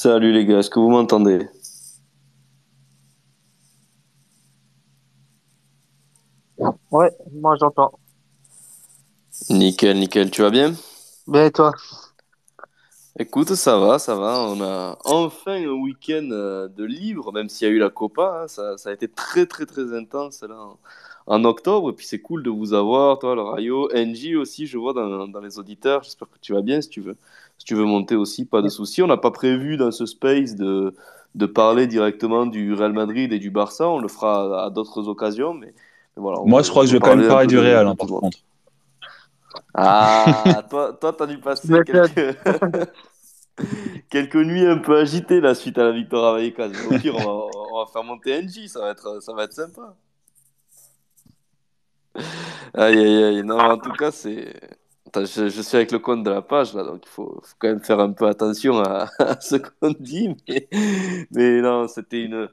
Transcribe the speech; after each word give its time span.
Salut 0.00 0.32
les 0.32 0.46
gars, 0.46 0.60
est-ce 0.60 0.70
que 0.70 0.78
vous 0.78 0.90
m'entendez? 0.90 1.48
Ouais, 6.92 7.10
moi 7.32 7.56
j'entends. 7.58 7.98
Nickel, 9.50 9.98
nickel, 9.98 10.30
tu 10.30 10.42
vas 10.42 10.50
bien? 10.50 10.72
Bien 11.26 11.46
et 11.46 11.50
toi? 11.50 11.72
Écoute, 13.18 13.52
ça 13.56 13.76
va, 13.76 13.98
ça 13.98 14.14
va. 14.14 14.38
On 14.38 14.60
a 14.60 14.96
enfin 15.04 15.54
un 15.64 15.72
week-end 15.72 16.28
euh, 16.30 16.68
de 16.68 16.84
libre, 16.84 17.32
même 17.32 17.48
s'il 17.48 17.66
y 17.66 17.70
a 17.72 17.74
eu 17.74 17.78
la 17.80 17.90
Copa. 17.90 18.42
hein. 18.44 18.46
Ça, 18.46 18.78
ça 18.78 18.90
a 18.90 18.92
été 18.92 19.08
très, 19.08 19.46
très, 19.46 19.66
très 19.66 19.92
intense 19.98 20.44
là 20.44 20.54
en, 20.54 20.78
en 21.26 21.44
octobre. 21.44 21.90
Et 21.90 21.92
puis 21.92 22.06
c'est 22.06 22.20
cool 22.20 22.44
de 22.44 22.50
vous 22.50 22.72
avoir, 22.72 23.18
toi, 23.18 23.34
le 23.34 23.42
Rayo. 23.42 23.90
NJ 23.92 24.36
aussi, 24.36 24.68
je 24.68 24.78
vois 24.78 24.92
dans, 24.92 25.26
dans 25.26 25.40
les 25.40 25.58
auditeurs. 25.58 26.04
J'espère 26.04 26.30
que 26.30 26.38
tu 26.40 26.52
vas 26.52 26.62
bien 26.62 26.80
si 26.80 26.88
tu 26.88 27.00
veux. 27.00 27.16
Si 27.58 27.64
tu 27.64 27.74
veux 27.74 27.84
monter 27.84 28.16
aussi, 28.16 28.44
pas 28.44 28.62
de 28.62 28.68
souci. 28.68 29.02
On 29.02 29.06
n'a 29.06 29.16
pas 29.16 29.30
prévu 29.30 29.76
dans 29.76 29.90
ce 29.90 30.06
space 30.06 30.54
de, 30.54 30.94
de 31.34 31.46
parler 31.46 31.86
directement 31.86 32.46
du 32.46 32.72
Real 32.74 32.92
Madrid 32.92 33.32
et 33.32 33.38
du 33.38 33.50
Barça. 33.50 33.88
On 33.88 33.98
le 33.98 34.08
fera 34.08 34.62
à, 34.62 34.66
à 34.66 34.70
d'autres 34.70 35.08
occasions. 35.08 35.54
Mais, 35.54 35.74
mais 36.16 36.22
voilà, 36.22 36.40
on 36.40 36.46
Moi, 36.48 36.62
je 36.62 36.70
crois 36.70 36.84
que 36.84 36.88
je 36.88 36.94
vais 36.94 37.00
quand 37.00 37.16
même 37.16 37.28
parler 37.28 37.46
du 37.46 37.58
Real, 37.58 37.86
hein, 37.86 37.96
par 37.96 38.06
contre. 38.06 38.38
Ah, 39.74 40.62
toi, 40.68 40.92
toi, 40.92 41.12
t'as 41.12 41.26
dû 41.26 41.38
passer 41.38 41.68
quelques, 41.84 42.36
quelques 44.10 44.36
nuits 44.36 44.66
un 44.66 44.78
peu 44.78 44.98
agitées 44.98 45.40
là 45.40 45.54
suite 45.54 45.78
à 45.78 45.84
la 45.84 45.92
victoire 45.92 46.26
à 46.26 46.32
Vallecas. 46.34 46.70
Au 46.90 46.98
pire, 46.98 47.14
on 47.16 47.24
va, 47.24 47.58
on 47.72 47.78
va 47.78 47.86
faire 47.92 48.04
monter 48.04 48.42
NJ, 48.42 48.68
ça 48.68 48.80
va 48.80 48.90
être, 48.90 49.22
ça 49.22 49.32
va 49.32 49.44
être 49.44 49.52
sympa. 49.52 49.94
Aïe, 52.74 52.98
aïe, 52.98 53.24
aïe. 53.24 53.42
Non, 53.42 53.58
en 53.58 53.78
tout 53.78 53.92
cas, 53.92 54.10
c'est. 54.10 54.77
Je, 55.14 55.48
suis 55.62 55.76
avec 55.76 55.92
le 55.92 55.98
compte 55.98 56.22
de 56.22 56.30
la 56.30 56.42
page 56.42 56.74
là, 56.74 56.84
donc 56.84 57.02
il 57.04 57.08
faut, 57.08 57.42
quand 57.58 57.68
même 57.68 57.80
faire 57.80 58.00
un 58.00 58.12
peu 58.12 58.26
attention 58.26 58.78
à, 58.80 59.08
ce 59.40 59.56
qu'on 59.56 59.94
dit. 59.98 60.36
Mais, 61.30 61.60
non, 61.60 61.88
c'était 61.88 62.22
une, 62.22 62.48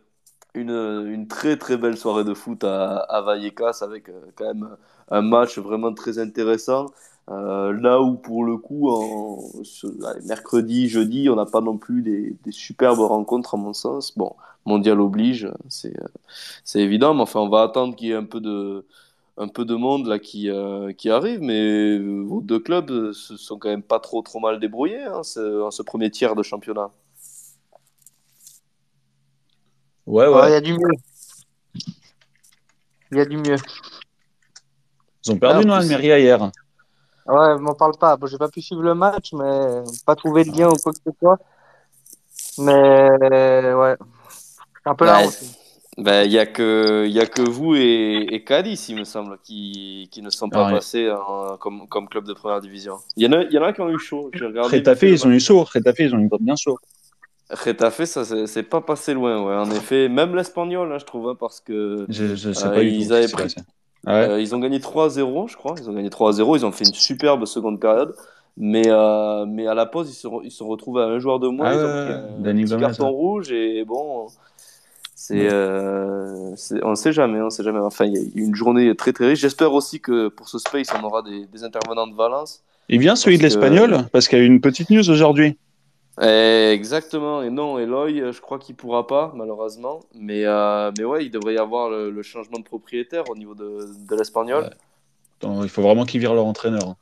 une, 0.53 1.27
très 1.27 1.57
très 1.57 1.77
belle 1.77 1.97
soirée 1.97 2.23
de 2.23 2.33
foot 2.33 2.63
à, 2.63 2.97
à 2.97 3.21
Vallecas 3.21 3.79
avec 3.81 4.09
euh, 4.09 4.21
quand 4.35 4.45
même 4.45 4.69
un 5.09 5.21
match 5.21 5.59
vraiment 5.59 5.93
très 5.93 6.19
intéressant. 6.19 6.87
Euh, 7.31 7.73
là 7.73 8.01
où 8.01 8.15
pour 8.15 8.45
le 8.45 8.57
coup, 8.57 8.89
mercredi, 10.25 10.87
jeudi, 10.87 11.29
on 11.29 11.35
n'a 11.35 11.45
pas 11.45 11.61
non 11.61 11.77
plus 11.77 12.01
des, 12.03 12.37
des 12.43 12.51
superbes 12.51 12.99
rencontres 12.99 13.55
à 13.55 13.57
mon 13.57 13.73
sens. 13.73 14.15
Bon, 14.17 14.35
mondial 14.65 14.99
oblige, 15.01 15.49
c'est 15.69 15.97
euh, 15.99 16.07
c'est 16.63 16.81
évident, 16.81 17.13
mais 17.13 17.21
enfin 17.21 17.39
on 17.39 17.49
va 17.49 17.63
attendre 17.63 17.95
qu'il 17.95 18.07
y 18.09 18.11
ait 18.11 18.15
un 18.15 18.25
peu 18.25 18.39
de, 18.41 18.85
un 19.37 19.47
peu 19.47 19.65
de 19.65 19.75
monde 19.75 20.07
là 20.07 20.17
qui, 20.19 20.49
euh, 20.49 20.93
qui 20.93 21.09
arrive. 21.09 21.41
Mais 21.41 21.97
euh, 21.97 22.23
vos 22.25 22.41
deux 22.41 22.59
clubs 22.59 22.89
euh, 22.91 23.13
se 23.13 23.37
sont 23.37 23.57
quand 23.57 23.69
même 23.69 23.83
pas 23.83 23.99
trop 23.99 24.21
trop 24.21 24.39
mal 24.39 24.59
débrouillés 24.59 25.03
hein, 25.03 25.23
ce- 25.23 25.61
en 25.63 25.71
ce 25.71 25.81
premier 25.83 26.09
tiers 26.11 26.35
de 26.35 26.43
championnat. 26.43 26.89
Ouais, 30.05 30.27
Ouais, 30.27 30.33
ouais. 30.33 30.49
il 30.49 30.51
y 30.51 30.55
a 30.55 30.61
du 30.61 30.73
mieux. 30.73 30.91
Il 33.11 33.17
y 33.17 33.21
a 33.21 33.25
du 33.25 33.37
mieux. 33.37 33.57
Ils 35.25 35.31
ont 35.31 35.37
perdu, 35.39 35.65
non, 35.65 35.73
Almeria 35.73 36.19
hier. 36.19 36.51
Ouais, 37.27 37.57
m'en 37.57 37.73
parle 37.73 37.97
pas. 37.97 38.15
Bon, 38.17 38.27
j'ai 38.27 38.37
pas 38.37 38.49
pu 38.49 38.61
suivre 38.61 38.83
le 38.83 38.93
match, 38.93 39.33
mais 39.33 39.81
pas 40.05 40.15
trouvé 40.15 40.43
de 40.43 40.51
lien 40.55 40.69
ou 40.69 40.75
quoi 40.75 40.91
que 40.93 40.99
ce 41.05 41.11
soit. 41.19 41.39
Mais 42.59 43.73
ouais, 43.73 43.97
c'est 44.83 44.89
un 44.89 44.95
peu 44.95 45.05
la 45.05 45.17
Ouais, 45.17 45.25
honte. 45.25 45.35
Ben, 45.41 45.47
il 45.97 46.31
y 46.31 46.39
a 46.39 46.45
que, 46.45 47.07
y 47.07 47.19
a 47.19 47.25
que 47.25 47.41
vous 47.41 47.75
et, 47.75 48.27
et 48.31 48.43
Cadiz, 48.43 48.89
il 48.89 48.97
me 48.97 49.03
semble, 49.05 49.37
qui, 49.43 50.09
qui 50.11 50.21
ne 50.21 50.29
sont 50.29 50.49
pas 50.49 50.67
Ah, 50.67 50.71
passés 50.71 51.09
en- 51.09 51.57
comme, 51.57 51.87
comme 51.87 52.07
club 52.09 52.25
de 52.25 52.33
première 52.33 52.59
division. 52.61 52.97
Il 53.15 53.23
y 53.23 53.27
en 53.27 53.31
a, 53.31 53.43
y 53.43 53.57
en 53.57 53.63
a 53.63 53.71
qui 53.73 53.81
ont 53.81 53.89
eu 53.89 53.99
chaud. 53.99 54.29
Retafe, 54.33 55.03
ils 55.03 55.25
ont 55.25 55.31
eu 55.31 55.39
chaud. 55.39 55.63
Retafe, 55.63 55.99
ils 55.99 56.15
ont 56.15 56.19
eu 56.19 56.29
bien 56.39 56.55
chaud. 56.55 56.77
Retafe, 57.49 58.05
ça, 58.05 58.25
c'est 58.47 58.63
pas 58.63 58.81
passé 58.81 59.13
loin, 59.13 59.41
ouais. 59.43 59.55
En 59.55 59.69
effet, 59.71 60.09
même 60.09 60.35
l'Espagnol, 60.35 60.91
hein, 60.91 60.97
je 60.99 61.05
trouve, 61.05 61.29
hein, 61.29 61.37
parce 61.39 61.61
que 61.61 62.05
Je, 62.09 62.35
je 62.35 62.51
sais 62.51 62.67
euh, 62.67 62.73
pas 62.73 62.83
ils 62.83 63.13
avaient 63.13 63.27
pris. 63.27 63.55
Ah 64.07 64.13
ouais? 64.19 64.29
euh, 64.29 64.41
ils 64.41 64.53
ont 64.55 64.59
gagné 64.59 64.79
3-0, 64.79 65.47
je 65.47 65.55
crois. 65.55 65.75
Ils 65.79 65.89
ont 65.89 65.93
gagné 65.93 66.09
3-0. 66.09 66.57
Ils 66.57 66.65
ont 66.65 66.71
fait 66.71 66.85
une 66.85 66.93
superbe 66.93 67.45
seconde 67.45 67.79
période. 67.79 68.15
Mais, 68.57 68.89
euh, 68.89 69.45
mais 69.45 69.67
à 69.67 69.73
la 69.73 69.85
pause, 69.85 70.09
ils 70.09 70.13
se, 70.13 70.27
ils 70.43 70.51
se 70.51 70.63
retrouvent 70.63 70.99
à 70.99 71.05
un 71.05 71.19
joueur 71.19 71.39
de 71.39 71.47
moins. 71.47 71.69
Ah 71.69 71.73
Ils 71.75 71.85
ont 71.85 71.91
pris 71.91 72.11
un, 72.11 72.65
petit 72.65 72.77
carton 72.77 73.09
rouge. 73.09 73.51
Et 73.51 73.83
bon, 73.83 74.27
c'est, 75.27 75.47
euh, 75.51 76.55
on 76.83 76.95
sait 76.95 77.11
jamais, 77.13 77.41
on 77.41 77.49
sait 77.49 77.63
jamais. 77.63 77.79
Enfin, 77.79 78.05
il 78.05 78.13
y 78.13 78.17
a 78.17 78.45
une 78.45 78.53
journée 78.55 78.95
très 78.95 79.11
très 79.11 79.27
riche. 79.29 79.39
J'espère 79.39 79.73
aussi 79.73 79.99
que 79.99 80.27
pour 80.27 80.47
ce 80.49 80.59
space, 80.59 80.89
on 80.99 81.03
aura 81.03 81.21
des, 81.23 81.45
des 81.47 81.63
intervenants 81.63 82.07
de 82.07 82.15
Valence. 82.15 82.63
Et 82.89 82.97
bien 82.99 83.15
celui 83.15 83.37
de 83.37 83.41
que, 83.41 83.47
l'Espagnol, 83.47 84.05
parce 84.11 84.27
qu'il 84.27 84.37
y 84.37 84.41
a 84.41 84.43
eu 84.43 84.47
une 84.47 84.61
petite 84.61 84.89
news 84.91 85.09
aujourd'hui. 85.09 85.57
Eh, 86.21 86.69
exactement. 86.71 87.41
Et 87.41 87.49
non, 87.49 87.79
Eloy, 87.79 88.31
je 88.31 88.39
crois 88.39 88.59
qu'il 88.59 88.75
pourra 88.75 89.07
pas, 89.07 89.33
malheureusement. 89.35 90.01
Mais, 90.13 90.43
euh, 90.45 90.91
mais 90.97 91.03
ouais, 91.03 91.25
il 91.25 91.31
devrait 91.31 91.55
y 91.55 91.57
avoir 91.57 91.89
le, 91.89 92.11
le 92.11 92.21
changement 92.23 92.59
de 92.59 92.63
propriétaire 92.63 93.23
au 93.29 93.35
niveau 93.35 93.55
de, 93.55 93.79
de 94.09 94.15
l'Espagnol. 94.15 94.69
Ouais. 95.43 95.63
Il 95.63 95.69
faut 95.69 95.81
vraiment 95.81 96.05
qu'ils 96.05 96.19
virent 96.21 96.35
leur 96.35 96.45
entraîneur. 96.45 96.87
hein. 96.89 96.95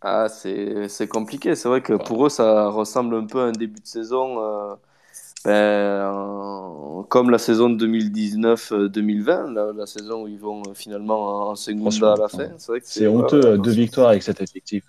Ah, 0.00 0.28
c'est, 0.28 0.88
c'est 0.88 1.08
compliqué. 1.08 1.54
C'est 1.54 1.68
vrai 1.68 1.80
que 1.80 1.94
Ouais. 1.94 2.04
pour 2.04 2.24
eux, 2.26 2.28
ça 2.28 2.68
ressemble 2.68 3.14
un 3.16 3.26
peu 3.26 3.40
à 3.40 3.44
un 3.44 3.52
début 3.52 3.80
de 3.80 3.86
saison, 3.86 4.38
euh, 4.40 4.74
ben, 5.44 6.10
en- 6.12 7.04
comme 7.08 7.30
la 7.30 7.38
saison 7.38 7.70
de 7.70 7.76
2019-2020, 7.76 9.52
la, 9.52 9.72
la 9.72 9.86
saison 9.86 10.24
où 10.24 10.28
ils 10.28 10.38
vont 10.38 10.62
euh, 10.68 10.74
finalement 10.74 11.50
en, 11.50 11.54
Franchement, 11.80 12.12
à 12.14 12.16
la 12.16 12.28
fin. 12.28 12.50
C'est 12.82 13.06
honteux, 13.06 13.44
euh, 13.44 13.58
deux 13.58 13.72
victoires 13.72 14.08
avec 14.08 14.22
cet 14.22 14.40
effectif. 14.40 14.84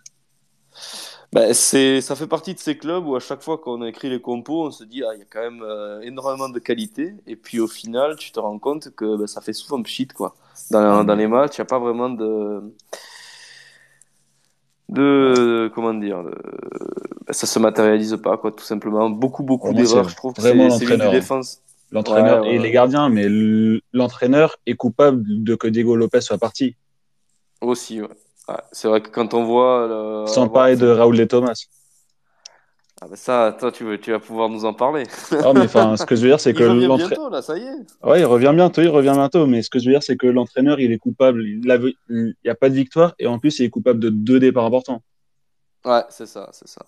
Ben, 1.34 1.54
ça 1.54 2.16
fait 2.16 2.28
partie 2.28 2.54
de 2.54 2.60
ces 2.60 2.78
clubs 2.78 3.06
où 3.06 3.16
à 3.16 3.20
chaque 3.20 3.42
fois 3.42 3.58
qu'on 3.58 3.84
écrit 3.86 4.10
les 4.10 4.22
compos, 4.22 4.68
on 4.68 4.72
se 4.72 4.84
dit, 4.84 5.04
ah, 5.04 5.14
il 5.16 5.20
y 5.20 5.22
a 5.22 5.26
quand 5.30 5.42
même 5.42 5.62
euh, 5.64 6.00
énormément 6.02 6.50
de 6.50 6.60
qualité. 6.60 7.16
Et 7.28 7.36
puis 7.36 7.60
au 7.60 7.68
final, 7.68 8.16
tu 8.18 8.32
te 8.32 8.40
rends 8.40 8.60
compte 8.60 8.92
que 8.96 9.18
ben, 9.18 9.28
ça 9.28 9.42
fait 9.42 9.54
souvent 9.54 9.82
pchit, 9.82 10.08
quoi. 10.08 10.36
Dans, 10.72 11.04
dans 11.04 11.16
les 11.16 11.28
matchs, 11.28 11.58
il 11.58 11.62
n'y 11.62 11.64
a 11.64 11.66
pas 11.66 11.80
vraiment 11.80 12.10
de. 12.10 12.62
De, 14.90 15.72
comment 15.74 15.94
dire, 15.94 16.24
de- 16.24 16.32
ben, 17.26 17.34
ça 17.34 17.48
se 17.48 17.60
matérialise 17.60 18.18
pas, 18.24 18.38
quoi, 18.38 18.52
tout 18.52 18.64
simplement. 18.64 19.10
Beaucoup, 19.10 19.44
beaucoup 19.44 19.70
c'est 19.70 19.74
d'erreurs. 19.76 20.10
Je 20.10 20.16
trouve 20.16 20.34
que 20.34 20.42
vraiment 20.42 20.68
l'entraîneur. 20.68 21.10
hein. 21.10 21.12
défense. 21.12 21.62
L'entraîneur 21.92 22.42
ouais, 22.42 22.56
et 22.56 22.60
les 22.60 22.72
gardiens, 22.72 23.10
mais 23.10 23.28
l'entraîneur 23.94 24.56
est 24.66 24.74
coupable 24.76 25.24
de 25.28 25.56
que 25.56 25.68
Diego 25.68 25.96
Lopez 25.96 26.22
soit 26.22 26.38
parti. 26.38 26.76
Aussi, 27.62 28.02
ouais. 28.02 28.08
C'est 28.72 28.88
vrai 28.88 29.02
que 29.02 29.10
quand 29.10 29.34
on 29.34 29.44
voit 29.44 29.88
le- 29.88 30.28
Sans 30.28 30.50
parler 30.50 30.76
de. 30.76 30.88
Raoul 30.88 31.18
de 31.18 31.24
Thomas. 31.26 31.54
Ah, 33.02 33.08
ben 33.10 33.16
ça, 33.18 33.56
toi, 33.60 33.74
tu, 33.74 33.84
veux, 33.84 34.00
tu 34.00 34.12
vas 34.12 34.20
pouvoir 34.20 34.48
nous 34.48 34.64
en 34.64 34.74
parler. 34.74 35.04
Ah, 35.44 35.52
mais 35.54 35.62
enfin, 35.66 35.98
ce 35.98 36.06
que 36.06 36.16
je 36.16 36.22
veux 36.22 36.30
dire, 36.30 36.40
c'est 36.40 36.54
que 36.54 36.64
Il 36.64 36.70
revient 36.70 36.86
l'entraîneur. 36.88 37.10
bientôt, 37.10 37.30
là, 37.30 37.42
ça 37.42 37.58
y 37.58 37.62
est. 37.62 37.76
Ouais, 38.08 38.22
il 38.22 38.26
revient 38.26 38.54
bientôt, 38.56 38.82
il 38.82 38.88
revient 38.88 39.12
bientôt. 39.14 39.46
Mais 39.48 39.62
ce 39.62 39.70
que 39.70 39.80
je 39.80 39.86
veux 39.86 39.92
dire, 39.92 40.02
c'est 40.02 40.16
que 40.16 40.28
l'entraîneur, 40.28 40.80
il 40.80 40.92
est 40.94 40.98
coupable. 40.98 41.44
Il 41.46 41.60
n'y 42.44 42.50
a 42.50 42.56
pas 42.56 42.70
de 42.70 42.76
victoire 42.76 43.14
et 43.20 43.28
en 43.28 43.38
plus, 43.38 43.60
il 43.60 43.66
est 43.66 43.70
coupable 43.70 44.00
de 44.00 44.10
deux 44.10 44.40
départs 44.40 44.64
importants. 44.66 45.02
Ouais, 45.84 46.04
c'est 46.10 46.26
ça, 46.26 46.50
c'est 46.54 46.70
ça. 46.70 46.82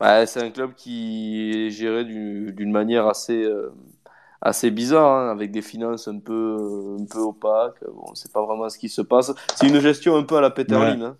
Ouais, 0.00 0.26
c'est 0.26 0.42
un 0.42 0.50
club 0.50 0.74
qui 0.76 1.52
est 1.66 1.70
géré 1.70 2.04
du- 2.04 2.52
d'une 2.52 2.70
manière 2.70 3.06
assez, 3.08 3.42
euh, 3.42 3.72
assez 4.42 4.70
bizarre, 4.70 5.10
hein, 5.10 5.30
avec 5.30 5.50
des 5.50 5.62
finances 5.62 6.06
un 6.06 6.18
peu, 6.18 6.96
un 7.00 7.04
peu 7.06 7.18
opaques. 7.18 7.82
Bon, 7.84 8.04
on 8.10 8.14
sait 8.14 8.28
pas 8.28 8.44
vraiment 8.44 8.68
ce 8.68 8.78
qui 8.78 8.90
se 8.90 9.02
passe. 9.02 9.32
C'est 9.56 9.66
une 9.68 9.80
gestion 9.80 10.16
un 10.16 10.22
peu 10.22 10.36
à 10.36 10.40
la 10.42 10.50
Ouais. 10.56 10.92
Lim, 10.92 11.02
hein. 11.02 11.16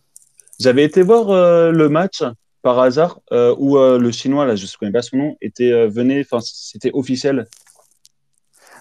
J'avais 0.60 0.84
été 0.84 1.02
voir 1.02 1.30
euh, 1.30 1.72
le 1.72 1.88
match 1.88 2.22
par 2.62 2.78
hasard 2.78 3.20
euh, 3.32 3.54
où 3.58 3.78
euh, 3.78 3.98
le 3.98 4.10
chinois, 4.10 4.44
là, 4.46 4.56
je 4.56 4.64
ne 4.64 4.78
connais 4.78 4.92
pas 4.92 5.02
son 5.02 5.16
nom, 5.16 5.36
était 5.40 5.72
euh, 5.72 5.88
venait, 5.88 6.20
enfin, 6.20 6.40
c'était 6.42 6.90
officiel. 6.92 7.46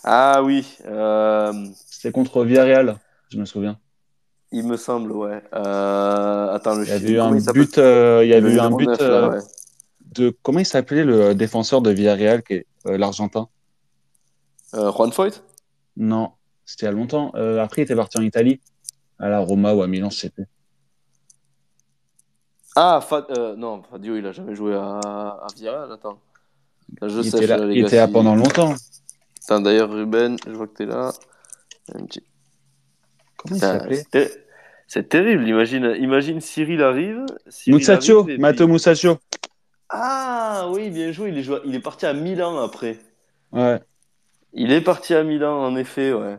Ah 0.03 0.41
oui, 0.43 0.77
euh, 0.85 1.51
C'était 1.89 2.11
contre 2.11 2.43
Villarreal, 2.43 2.97
je 3.29 3.37
me 3.37 3.45
souviens. 3.45 3.77
il 4.51 4.65
me 4.65 4.77
semble, 4.77 5.11
ouais. 5.11 5.41
Attends, 5.51 6.75
le 6.75 6.83
Il 6.85 6.89
y 6.89 6.91
avait 6.91 7.11
eu 7.11 7.19
un 7.19 7.31
but, 7.31 7.77
il 7.77 8.27
y 8.27 8.33
avait 8.33 8.53
eu 8.53 8.59
un 8.59 8.71
but 8.71 8.87
9, 8.87 8.99
là, 8.99 9.29
ouais. 9.29 9.39
de 10.13 10.35
comment 10.43 10.59
il 10.59 10.65
s'appelait 10.65 11.03
le 11.03 11.35
défenseur 11.35 11.81
de 11.81 11.91
Villarreal, 11.91 12.43
qui 12.43 12.53
est 12.53 12.65
l'Argentin? 12.85 13.49
Juan 14.73 15.11
Foyt? 15.11 15.43
Non, 15.97 16.31
c'était 16.65 16.85
il 16.85 16.89
y 16.89 16.89
a 16.89 16.93
longtemps. 16.93 17.31
Après, 17.31 17.81
il 17.81 17.85
était 17.85 17.95
parti 17.95 18.17
en 18.17 18.21
Italie, 18.23 18.61
à 19.19 19.29
la 19.29 19.39
Roma 19.39 19.73
ou 19.73 19.81
à 19.81 19.87
Milan, 19.87 20.09
je 20.09 20.19
sais 20.19 20.29
plus. 20.29 20.45
Ah, 22.79 22.99
euh, 23.11 23.55
non, 23.55 23.81
Fadio, 23.89 24.17
il 24.17 24.25
a 24.27 24.31
jamais 24.31 24.53
joué 24.53 24.75
à, 24.75 24.99
à 24.99 25.47
attends. 25.91 26.19
Là, 27.01 27.07
je 27.07 27.21
Il 27.21 27.31
sèche, 27.31 27.43
était 27.43 27.47
là, 27.57 27.65
il 27.71 27.83
était 27.83 27.95
là 27.97 28.07
pendant 28.07 28.35
longtemps. 28.35 28.75
Attends, 29.43 29.61
d'ailleurs, 29.61 29.89
Ruben, 29.89 30.37
je 30.45 30.51
vois 30.51 30.67
que 30.67 30.73
t'es 30.73 30.85
là. 30.85 31.11
Un 31.95 32.05
petit- 32.05 32.21
Comment 33.35 33.55
il 33.55 33.59
s'appelait? 33.59 33.95
c'est 33.95 34.09
ter- 34.11 34.31
c'est 34.87 35.09
terrible, 35.09 35.47
imagine, 35.47 35.95
imagine 35.99 36.39
Cyril 36.39 36.83
arrive, 36.83 37.25
Cyril 37.47 37.79
Musacho, 37.79 38.19
arrive 38.19 38.29
et 38.29 38.37
Matteo 38.37 38.65
puis... 38.67 38.73
Musacho. 38.73 39.17
Ah 39.89 40.69
oui, 40.71 40.91
bien 40.91 41.11
joué, 41.11 41.29
il 41.29 41.37
est, 41.39 41.43
joué- 41.43 41.61
il 41.65 41.73
est 41.73 41.79
parti 41.79 42.05
à 42.05 42.13
Milan 42.13 42.57
après. 42.59 42.99
Ouais. 43.53 43.79
Il 44.53 44.71
est 44.71 44.81
parti 44.81 45.15
à 45.15 45.23
Milan, 45.23 45.63
en 45.63 45.75
effet, 45.75 46.13
ouais. 46.13 46.37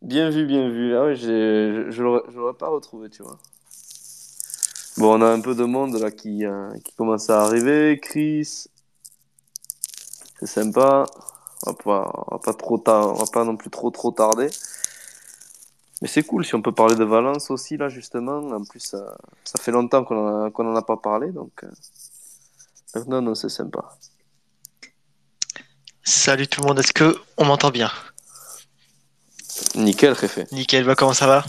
Bien 0.00 0.30
vu, 0.30 0.46
bien 0.46 0.70
vu. 0.70 0.96
Ah 0.96 1.04
ouais, 1.04 1.14
je 1.14 2.02
l'aurais 2.02 2.54
pas 2.54 2.68
retrouvé, 2.68 3.10
tu 3.10 3.22
vois. 3.22 3.38
Bon, 5.02 5.18
on 5.18 5.22
a 5.22 5.30
un 5.32 5.40
peu 5.40 5.56
de 5.56 5.64
monde 5.64 5.96
là 5.98 6.12
qui, 6.12 6.46
euh, 6.46 6.72
qui 6.84 6.92
commence 6.92 7.28
à 7.28 7.42
arriver. 7.42 7.98
Chris, 8.00 8.68
c'est 10.38 10.46
sympa. 10.46 11.06
On 11.66 11.72
va 11.72 11.76
pas, 11.76 12.12
on 12.28 12.36
va 12.36 12.38
pas 12.38 12.54
trop 12.54 12.78
tard, 12.78 13.08
on 13.08 13.14
va 13.14 13.24
pas 13.26 13.42
non 13.44 13.56
plus 13.56 13.68
trop 13.68 13.90
trop 13.90 14.12
tarder. 14.12 14.46
Mais 16.02 16.06
c'est 16.06 16.22
cool 16.22 16.44
si 16.44 16.54
on 16.54 16.62
peut 16.62 16.70
parler 16.70 16.94
de 16.94 17.02
Valence 17.02 17.50
aussi 17.50 17.76
là 17.76 17.88
justement. 17.88 18.38
En 18.52 18.62
plus, 18.62 18.78
ça, 18.78 19.16
ça 19.42 19.60
fait 19.60 19.72
longtemps 19.72 20.04
qu'on 20.04 20.16
en, 20.16 20.44
a- 20.44 20.50
qu'on 20.52 20.70
en 20.72 20.76
a 20.76 20.82
pas 20.82 20.96
parlé 20.98 21.32
donc. 21.32 21.64
euh, 21.64 21.70
donc 22.94 23.06
non 23.08 23.22
non 23.22 23.34
c'est 23.34 23.48
sympa. 23.48 23.98
Salut 26.04 26.46
tout 26.46 26.60
le 26.60 26.68
monde, 26.68 26.78
est-ce 26.78 26.92
que 26.92 27.16
on 27.38 27.44
m'entend 27.46 27.70
bien? 27.70 27.90
Nickel, 29.74 30.14
fait. 30.14 30.52
Nickel, 30.52 30.84
bah, 30.84 30.94
comment 30.94 31.12
ça 31.12 31.26
va? 31.26 31.44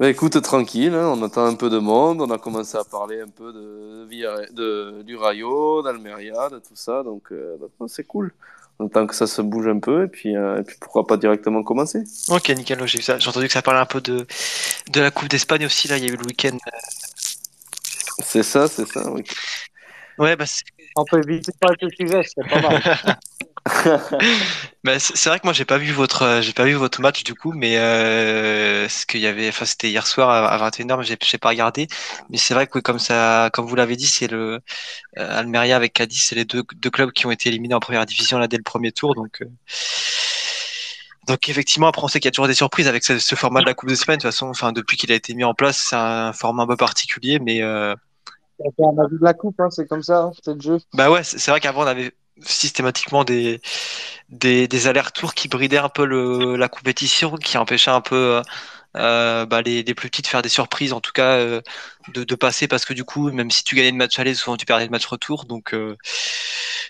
Bah 0.00 0.08
écoute, 0.08 0.40
tranquille, 0.42 0.92
hein, 0.94 1.12
on 1.16 1.22
attend 1.22 1.44
un 1.46 1.54
peu 1.54 1.70
de 1.70 1.78
monde, 1.78 2.20
on 2.20 2.30
a 2.30 2.38
commencé 2.38 2.76
à 2.76 2.82
parler 2.82 3.20
un 3.20 3.28
peu 3.28 3.52
de, 3.52 4.04
Villarre- 4.08 4.52
de, 4.52 5.02
du 5.02 5.16
Rayo, 5.16 5.82
d'Almeria, 5.82 6.48
de 6.50 6.58
tout 6.58 6.74
ça, 6.74 7.04
donc, 7.04 7.30
euh, 7.30 7.56
non, 7.80 7.86
c'est 7.86 8.02
cool. 8.04 8.32
On 8.80 8.86
attend 8.86 9.06
que 9.06 9.14
ça 9.14 9.28
se 9.28 9.40
bouge 9.40 9.68
un 9.68 9.78
peu 9.78 10.02
et 10.04 10.08
puis, 10.08 10.36
euh, 10.36 10.58
et 10.60 10.62
puis 10.64 10.76
pourquoi 10.80 11.06
pas 11.06 11.16
directement 11.16 11.62
commencer. 11.62 12.02
Ok, 12.28 12.48
nickel, 12.48 12.84
j'ai 12.86 13.12
entendu 13.28 13.46
que 13.46 13.52
ça 13.52 13.62
parlait 13.62 13.80
un 13.80 13.86
peu 13.86 14.00
de, 14.00 14.26
de 14.90 15.00
la 15.00 15.12
Coupe 15.12 15.28
d'Espagne 15.28 15.64
aussi, 15.64 15.86
là, 15.86 15.96
il 15.96 16.04
y 16.04 16.10
a 16.10 16.12
eu 16.12 16.16
le 16.16 16.26
week-end. 16.26 16.58
C'est 18.18 18.42
ça, 18.42 18.66
c'est 18.66 18.86
ça, 18.88 19.08
oui. 19.12 19.22
Ouais, 20.18 20.34
bah, 20.34 20.44
On 20.96 21.04
peut 21.04 21.20
éviter 21.22 21.52
pas 21.60 21.68
ce 21.80 21.88
sujet, 21.90 22.20
c'est 22.24 22.48
pas 22.48 22.60
mal. 22.60 22.82
bah, 24.84 24.98
c'est- 24.98 25.28
vrai 25.30 25.40
que 25.40 25.46
moi 25.46 25.54
j'ai 25.54 25.64
pas 25.64 25.78
vu 25.78 25.92
votre 25.92 26.22
euh, 26.22 26.42
j'ai 26.42 26.52
pas 26.52 26.64
vu 26.64 26.74
votre 26.74 27.00
match 27.00 27.24
du 27.24 27.34
coup, 27.34 27.52
mais 27.52 27.78
euh, 27.78 28.86
ce 28.90 29.06
qu'il 29.06 29.20
y 29.20 29.26
avait, 29.26 29.48
enfin 29.48 29.64
c'était 29.64 29.88
hier 29.88 30.06
soir 30.06 30.28
à, 30.28 30.48
à 30.48 30.58
21h, 30.58 30.98
mais 30.98 31.04
j'ai 31.04 31.38
pas 31.38 31.48
regardé. 31.48 31.88
Mais 32.28 32.36
c'est 32.36 32.52
vrai 32.54 32.66
que 32.66 32.78
comme 32.78 32.98
ça, 32.98 33.48
comme 33.54 33.66
vous 33.66 33.74
l'avez 33.74 33.96
dit, 33.96 34.06
c'est 34.06 34.28
le 34.30 34.60
euh, 35.18 35.38
Almeria 35.40 35.76
avec 35.76 35.94
Cadiz, 35.94 36.24
c'est 36.24 36.36
les 36.36 36.44
deux, 36.46 36.64
deux 36.76 36.90
clubs 36.90 37.12
qui 37.12 37.26
ont 37.26 37.32
été 37.32 37.50
éliminés 37.50 37.74
en 37.74 37.80
première 37.80 38.06
division 38.06 38.38
là 38.38 38.48
dès 38.48 38.58
le 38.58 38.64
premier 38.64 38.92
tour, 38.92 39.14
donc. 39.14 39.42
euh, 39.42 39.46
Donc 41.26 41.48
effectivement, 41.48 41.88
après 41.88 42.02
on 42.04 42.08
sait 42.08 42.20
qu'il 42.20 42.26
y 42.26 42.28
a 42.28 42.32
toujours 42.32 42.48
des 42.48 42.54
surprises 42.54 42.86
avec 42.86 43.02
ce, 43.04 43.18
ce 43.18 43.34
format 43.34 43.60
de 43.60 43.66
la 43.66 43.74
Coupe 43.74 43.88
d'Espagne. 43.88 44.16
De 44.16 44.22
toute 44.22 44.30
façon, 44.30 44.48
enfin 44.48 44.72
depuis 44.72 44.96
qu'il 44.96 45.10
a 45.12 45.14
été 45.14 45.34
mis 45.34 45.44
en 45.44 45.54
place, 45.54 45.78
c'est 45.78 45.96
un 45.96 46.32
format 46.32 46.64
un 46.64 46.66
peu 46.66 46.76
particulier, 46.76 47.38
mais 47.38 47.62
euh, 47.62 47.94
On 48.58 48.72
un 48.98 49.04
avis 49.04 49.18
de 49.18 49.24
la 49.24 49.32
coupe, 49.34 49.60
hein, 49.60 49.70
c'est 49.70 49.86
comme 49.86 50.02
ça, 50.02 50.24
hein, 50.24 50.32
c'est 50.42 50.54
le 50.54 50.60
jeu. 50.60 50.78
Bah 50.92 51.10
ouais, 51.10 51.24
c'est 51.24 51.50
vrai 51.50 51.60
qu'avant 51.60 51.82
on 51.82 51.86
avait 51.86 52.12
systématiquement 52.42 53.24
des 53.24 53.60
des, 54.30 54.68
des 54.68 54.86
allers-retours 54.88 55.34
qui 55.34 55.48
bridaient 55.48 55.78
un 55.78 55.88
peu 55.88 56.04
le, 56.06 56.56
la 56.56 56.68
compétition, 56.68 57.36
qui 57.36 57.58
empêchaient 57.58 57.90
un 57.90 58.00
peu 58.00 58.16
euh, 58.16 58.42
euh, 58.96 59.46
bah, 59.46 59.62
les, 59.62 59.82
les 59.82 59.94
plus 59.94 60.10
petits 60.10 60.22
de 60.22 60.28
faire 60.28 60.42
des 60.42 60.48
surprises, 60.48 60.92
en 60.92 61.00
tout 61.00 61.12
cas 61.12 61.36
euh, 61.38 61.60
de, 62.14 62.24
de 62.24 62.34
passer 62.36 62.68
parce 62.68 62.84
que 62.84 62.94
du 62.94 63.04
coup, 63.04 63.30
même 63.32 63.50
si 63.50 63.64
tu 63.64 63.74
gagnais 63.76 63.90
le 63.92 63.96
match 63.98 64.18
aller, 64.18 64.34
souvent 64.34 64.56
tu 64.56 64.66
perdais 64.66 64.84
le 64.84 64.90
match 64.90 65.06
retour. 65.06 65.44
Donc 65.46 65.74
euh, 65.74 65.96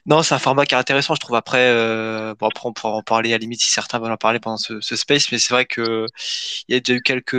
non, 0.06 0.23
c'est 0.23 0.35
un 0.35 0.38
format 0.38 0.67
qui 0.67 0.75
est 0.75 0.79
intéressant, 0.79 1.14
je 1.14 1.20
trouve. 1.20 1.37
Après, 1.37 1.58
euh, 1.68 2.35
bon, 2.38 2.47
après 2.49 2.68
on 2.68 2.73
pourra 2.73 2.95
en 2.95 3.02
parler 3.02 3.30
à 3.30 3.33
la 3.35 3.38
limite 3.38 3.61
si 3.62 3.71
certains 3.71 3.99
veulent 3.99 4.12
en 4.12 4.16
parler 4.16 4.40
pendant 4.40 4.57
ce, 4.57 4.80
ce 4.80 4.97
space, 4.97 5.30
mais 5.33 5.38
c'est 5.38 5.52
vrai 5.54 5.66
que 5.66 6.07
il 6.68 6.75
y 6.75 6.76
a 6.76 6.80
déjà 6.80 6.97
eu 6.99 7.02
quelques 7.02 7.37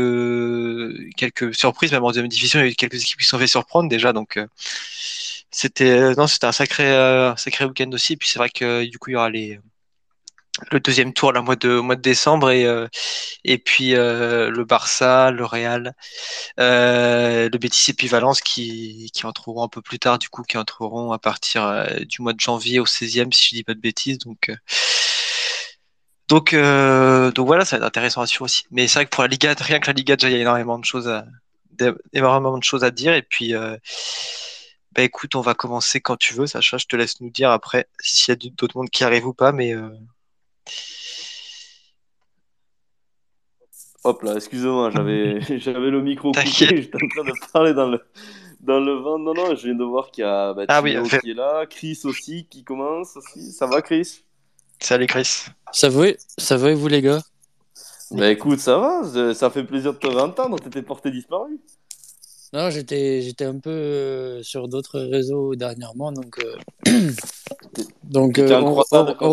quelques 1.17 1.53
surprises, 1.55 1.91
même 1.91 2.03
en 2.03 2.07
deuxième 2.09 2.27
division, 2.27 2.59
il 2.59 2.63
y 2.63 2.67
a 2.67 2.71
eu 2.71 2.75
quelques 2.75 3.01
équipes 3.01 3.19
qui 3.19 3.25
se 3.25 3.31
sont 3.31 3.39
fait 3.39 3.47
surprendre 3.47 3.89
déjà, 3.89 4.13
donc. 4.13 4.39
Euh, 5.63 6.27
c'était 6.27 6.45
un 6.45 6.51
sacré 6.51 6.91
euh, 6.91 7.35
sacré 7.35 7.65
week-end 7.65 7.89
aussi. 7.93 8.13
Et 8.13 8.17
puis 8.17 8.27
c'est 8.27 8.39
vrai 8.39 8.49
que 8.49 8.85
du 8.85 8.99
coup 8.99 9.09
il 9.11 9.13
y 9.13 9.15
aura 9.15 9.29
le 10.71 10.79
deuxième 10.79 11.13
tour 11.13 11.33
là, 11.33 11.41
mois 11.41 11.55
de 11.55 11.79
mois 11.79 11.95
de 11.95 12.01
décembre 12.01 12.49
et 12.49 12.65
euh, 12.65 12.87
puis 13.65 13.95
euh, 13.95 14.49
le 14.49 14.63
Barça, 14.65 15.31
le 15.31 15.45
Real, 15.45 15.93
euh, 16.59 17.49
le 17.51 17.57
Betis 17.57 17.91
et 17.91 17.93
puis 17.93 18.07
Valence 18.07 18.41
qui 18.41 19.09
qui 19.13 19.25
entreront 19.25 19.63
un 19.63 19.67
peu 19.67 19.81
plus 19.81 19.99
tard 19.99 20.17
du 20.17 20.29
coup 20.29 20.43
qui 20.43 20.57
entreront 20.57 21.11
à 21.11 21.19
partir 21.19 21.65
euh, 21.65 21.85
du 22.05 22.21
mois 22.21 22.33
de 22.33 22.39
janvier 22.39 22.79
au 22.79 22.85
16e 22.85 23.33
si 23.33 23.49
je 23.49 23.55
dis 23.55 23.63
pas 23.63 23.73
de 23.73 23.79
bêtises. 23.81 24.17
Donc 24.19 24.49
euh, 24.49 24.55
euh, 26.53 27.31
voilà, 27.37 27.65
ça 27.65 27.77
va 27.77 27.81
être 27.81 27.87
intéressant 27.87 28.21
à 28.21 28.27
suivre 28.27 28.45
aussi. 28.45 28.63
Mais 28.71 28.87
c'est 28.87 28.99
vrai 28.99 29.05
que 29.05 29.09
pour 29.11 29.23
la 29.23 29.27
Liga, 29.29 29.53
rien 29.59 29.79
que 29.79 29.87
la 29.87 29.93
Liga 29.93 30.15
déjà 30.15 30.29
il 30.29 30.33
y 30.33 30.37
a 30.37 30.41
énormément 30.41 30.79
de 30.79 30.85
choses 30.85 31.07
à 31.07 31.25
énormément 32.13 32.57
de 32.57 32.63
choses 32.63 32.85
à 32.85 32.91
dire 32.91 33.13
et 33.13 33.21
puis 33.21 33.53
euh, 33.53 33.75
bah 34.95 35.03
écoute, 35.03 35.35
on 35.35 35.41
va 35.41 35.53
commencer 35.53 35.99
quand 35.99 36.15
tu 36.15 36.33
veux, 36.33 36.47
Sacha. 36.47 36.77
Je 36.77 36.85
te 36.85 36.95
laisse 36.95 37.19
nous 37.21 37.29
dire 37.29 37.51
après 37.51 37.87
s'il 37.99 38.31
y 38.31 38.37
a 38.47 38.49
d'autres 38.51 38.77
mondes 38.77 38.89
qui 38.89 39.03
arrivent 39.03 39.27
ou 39.27 39.33
pas, 39.33 39.51
mais 39.51 39.73
euh, 39.75 39.89
Hop 44.05 44.21
là, 44.21 44.35
excusez-moi, 44.35 44.91
j'avais 44.91 45.41
j'avais 45.59 45.89
le 45.89 46.01
micro 46.01 46.31
coupé, 46.31 46.41
j'étais 46.81 46.95
en 47.03 47.07
train 47.07 47.23
de 47.23 47.51
parler 47.51 47.73
dans 47.73 47.89
le, 47.89 47.99
dans 48.61 48.79
le 48.79 48.93
vent. 48.93 49.19
Non, 49.19 49.33
non, 49.33 49.55
je 49.55 49.65
viens 49.65 49.75
de 49.75 49.83
voir 49.83 50.11
qu'il 50.11 50.23
y 50.23 50.27
a 50.27 50.53
bah, 50.53 50.65
Ah 50.67 50.81
oui, 50.81 50.91
Tino 50.91 51.05
fait- 51.05 51.19
qui 51.19 51.31
est 51.31 51.35
là, 51.35 51.65
Chris 51.65 51.99
aussi 52.05 52.47
qui 52.47 52.63
commence 52.63 53.17
aussi. 53.17 53.51
Ça 53.51 53.65
va, 53.65 53.81
Chris? 53.81 54.23
Salut 54.79 55.07
Chris. 55.07 55.45
Ça 55.71 55.89
va, 55.89 56.05
ça 56.37 56.57
va 56.57 56.71
et 56.71 56.75
vous 56.75 56.87
les 56.87 57.01
gars? 57.01 57.21
Bah 58.11 58.29
écoute, 58.29 58.59
ça 58.59 58.77
va, 58.77 59.33
ça 59.33 59.49
fait 59.49 59.63
plaisir 59.63 59.93
de 59.93 59.97
te 59.97 60.07
réentendre, 60.07 60.59
t'étais 60.59 60.83
porté 60.83 61.09
disparu. 61.09 61.59
Non, 62.55 62.69
j'étais 62.69 63.21
j'étais 63.21 63.43
un 63.43 63.59
peu 63.59 63.69
euh, 63.69 64.41
sur 64.41 64.69
d'autres 64.69 65.01
réseaux 65.01 65.55
dernièrement, 65.55 66.13
donc 66.13 66.39
euh, 66.39 66.55
donc 68.03 68.39
euh, 68.39 68.61
on, 68.61 68.73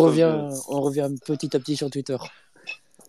revient 0.00 0.48
on 0.68 0.80
revient 0.80 1.08
petit 1.24 1.54
à 1.56 1.60
petit 1.60 1.76
sur 1.76 1.88
Twitter. 1.88 2.16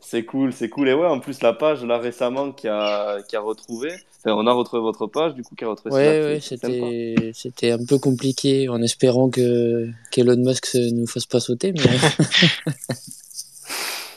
C'est 0.02 0.24
cool, 0.24 0.54
c'est 0.54 0.70
cool. 0.70 0.90
Et 0.90 0.94
ouais, 0.94 1.08
en 1.08 1.20
plus, 1.20 1.42
la 1.42 1.54
page, 1.54 1.84
là, 1.84 1.98
récemment, 1.98 2.52
qui 2.52 2.68
a, 2.68 3.24
qui 3.28 3.36
a 3.36 3.42
retrouvé, 3.42 3.90
enfin, 4.20 4.36
on 4.38 4.46
a 4.46 4.54
retrouvé 4.54 4.84
votre 4.84 5.08
page, 5.08 5.34
du 5.34 5.42
coup, 5.42 5.56
qui 5.56 5.64
a 5.64 5.70
retrouvé 5.70 5.96
Ouais, 5.96 6.04
celle-là, 6.04 6.28
ouais, 6.28 6.40
c'était 6.40 7.32
c'était 7.34 7.72
un 7.72 7.84
peu 7.84 7.98
compliqué 7.98 8.70
en 8.70 8.80
espérant 8.84 9.32
que 9.32 9.90
qu'Elon 10.12 10.38
Musk 10.38 10.68
se- 10.68 10.94
nous 10.94 11.08
fasse 11.08 11.26
pas 11.26 11.40
sauter, 11.40 11.72
mais 11.74 11.82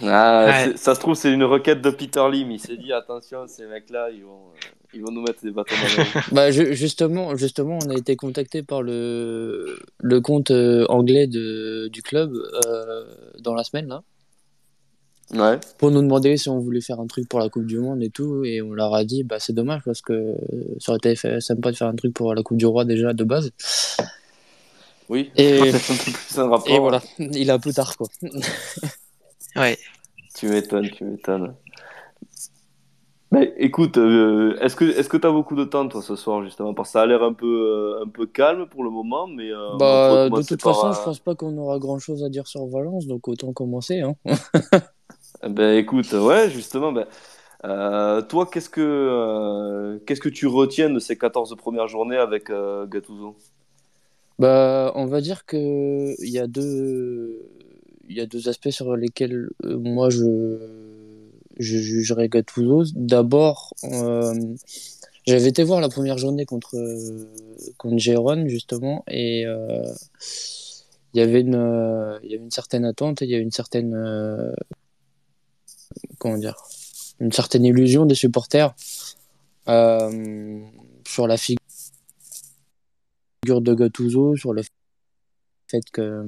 Ah, 0.02 0.44
Ouais. 0.46 0.76
ça 0.76 0.94
se 0.94 1.00
trouve, 1.00 1.14
c'est 1.14 1.32
une 1.32 1.44
requête 1.44 1.80
de 1.80 1.88
Peter 1.88 2.22
Lim. 2.30 2.50
Il 2.50 2.60
s'est 2.60 2.76
dit, 2.76 2.92
attention, 2.92 3.46
ces 3.46 3.64
mecs-là, 3.64 4.10
ils 4.10 4.24
vont, 4.24 4.50
euh, 4.52 4.68
ils 4.94 5.02
vont 5.02 5.10
nous 5.12 5.22
mettre 5.22 5.42
des 5.42 5.50
bâtons 5.50 5.74
dans 5.74 6.02
les 6.02 6.20
bah 6.32 6.50
ju- 6.50 6.74
justement 6.74 7.36
justement 7.36 7.78
on 7.84 7.90
a 7.90 7.94
été 7.96 8.16
contacté 8.16 8.62
par 8.62 8.82
le 8.82 9.78
le 10.00 10.20
compte 10.20 10.50
euh, 10.50 10.84
anglais 10.88 11.26
de 11.26 11.88
du 11.92 12.02
club 12.02 12.34
euh, 12.66 13.04
dans 13.40 13.54
la 13.54 13.64
semaine 13.64 13.88
là. 13.88 14.02
Ouais. 15.34 15.58
pour 15.78 15.90
nous 15.90 16.02
demander 16.02 16.36
si 16.36 16.48
on 16.48 16.60
voulait 16.60 16.80
faire 16.80 17.00
un 17.00 17.08
truc 17.08 17.28
pour 17.28 17.40
la 17.40 17.48
Coupe 17.48 17.66
du 17.66 17.80
Monde 17.80 18.00
et 18.00 18.10
tout. 18.10 18.44
Et 18.44 18.62
on 18.62 18.72
leur 18.72 18.94
a 18.94 19.02
dit, 19.04 19.24
bah, 19.24 19.40
c'est 19.40 19.52
dommage 19.52 19.82
parce 19.84 20.00
que 20.00 20.36
ça 20.78 20.92
aurait 20.92 20.98
été 20.98 21.16
fait- 21.16 21.40
sympa 21.40 21.72
de 21.72 21.76
faire 21.76 21.88
un 21.88 21.96
truc 21.96 22.14
pour 22.14 22.32
la 22.32 22.44
Coupe 22.44 22.58
du 22.58 22.66
Roi 22.66 22.84
déjà 22.84 23.12
de 23.12 23.24
base. 23.24 23.50
Oui. 25.08 25.32
Et, 25.36 25.58
un 25.58 25.72
peu 25.72 25.78
plus 26.12 26.38
un 26.38 26.48
rapport. 26.48 26.68
et 26.72 26.78
voilà, 26.78 27.02
il 27.18 27.48
est 27.48 27.50
un 27.52 27.58
peu 27.58 27.72
tard 27.72 27.96
quoi. 27.96 28.06
Ouais. 29.56 29.76
Tu 30.36 30.46
m'étonnes, 30.46 30.90
tu 30.90 31.02
m'étonnes. 31.04 31.54
Mais 33.32 33.52
écoute, 33.56 33.98
euh, 33.98 34.56
est-ce 34.60 34.76
que 34.76 34.84
est-ce 34.84 35.08
que 35.08 35.16
t'as 35.16 35.32
beaucoup 35.32 35.56
de 35.56 35.64
temps 35.64 35.88
toi 35.88 36.00
ce 36.00 36.14
soir 36.14 36.44
justement? 36.44 36.74
Parce 36.74 36.90
que 36.90 36.92
ça 36.92 37.02
a 37.02 37.06
l'air 37.06 37.24
un 37.24 37.32
peu 37.32 37.46
euh, 37.46 38.04
un 38.04 38.08
peu 38.08 38.26
calme 38.26 38.66
pour 38.66 38.84
le 38.84 38.90
moment, 38.90 39.26
mais 39.26 39.50
euh, 39.50 39.76
Bah, 39.78 40.28
de 40.28 40.42
toute 40.46 40.62
façon, 40.62 40.88
euh, 40.88 40.92
je 40.92 41.02
pense 41.02 41.18
pas 41.18 41.34
qu'on 41.34 41.56
aura 41.58 41.78
grand 41.80 41.98
chose 41.98 42.22
à 42.22 42.28
dire 42.28 42.46
sur 42.46 42.66
Valence, 42.66 43.06
donc 43.06 43.26
autant 43.26 43.52
commencer. 43.52 44.00
Hein. 44.00 44.14
Ben 45.46 45.76
écoute, 45.76 46.10
ouais, 46.12 46.48
justement, 46.48 46.92
ben, 46.92 47.06
toi, 48.22 48.48
qu'est-ce 48.50 48.70
que 48.70 50.00
qu'est-ce 50.06 50.20
que 50.20 50.30
tu 50.30 50.46
retiens 50.46 50.88
de 50.88 50.98
ces 50.98 51.18
14 51.18 51.54
premières 51.56 51.88
journées 51.88 52.16
avec 52.16 52.50
Gattuso? 52.88 53.36
Bah, 54.38 54.92
on 54.94 55.04
va 55.04 55.20
dire 55.20 55.44
que 55.44 56.14
il 56.22 56.30
y 56.30 56.38
a 56.38 56.46
deux, 56.46 57.50
il 58.08 58.16
y 58.16 58.20
a 58.20 58.26
deux 58.26 58.48
aspects 58.48 58.70
sur 58.70 58.96
lesquels 58.96 59.50
moi 59.62 60.08
je, 60.08 60.95
je 61.58 61.78
jugerais 61.78 62.28
Gattuso. 62.28 62.84
D'abord, 62.94 63.74
euh, 63.84 64.34
j'avais 65.26 65.48
été 65.48 65.64
voir 65.64 65.80
la 65.80 65.88
première 65.88 66.18
journée 66.18 66.44
contre 66.44 66.76
euh, 66.76 67.32
contre 67.78 67.98
Gérone 67.98 68.48
justement 68.48 69.04
et 69.08 69.46
euh, 69.46 69.82
il 71.14 71.20
y 71.20 71.22
avait 71.22 71.40
une, 71.40 72.18
il 72.22 72.30
y 72.30 72.34
avait 72.34 72.44
une 72.44 72.50
certaine 72.50 72.84
attente 72.84 73.22
il 73.22 73.30
y 73.30 73.34
a 73.34 73.38
une 73.38 73.50
certaine, 73.50 74.54
comment 76.18 76.36
dire, 76.36 76.56
une 77.20 77.32
certaine 77.32 77.64
illusion 77.64 78.04
des 78.04 78.14
supporters 78.14 78.74
sur 79.66 81.26
la 81.26 81.36
figure 81.38 81.60
de 83.46 83.74
Gattuso, 83.74 84.36
sur 84.36 84.52
le 84.52 84.62
fait 85.68 85.90
que 85.90 86.26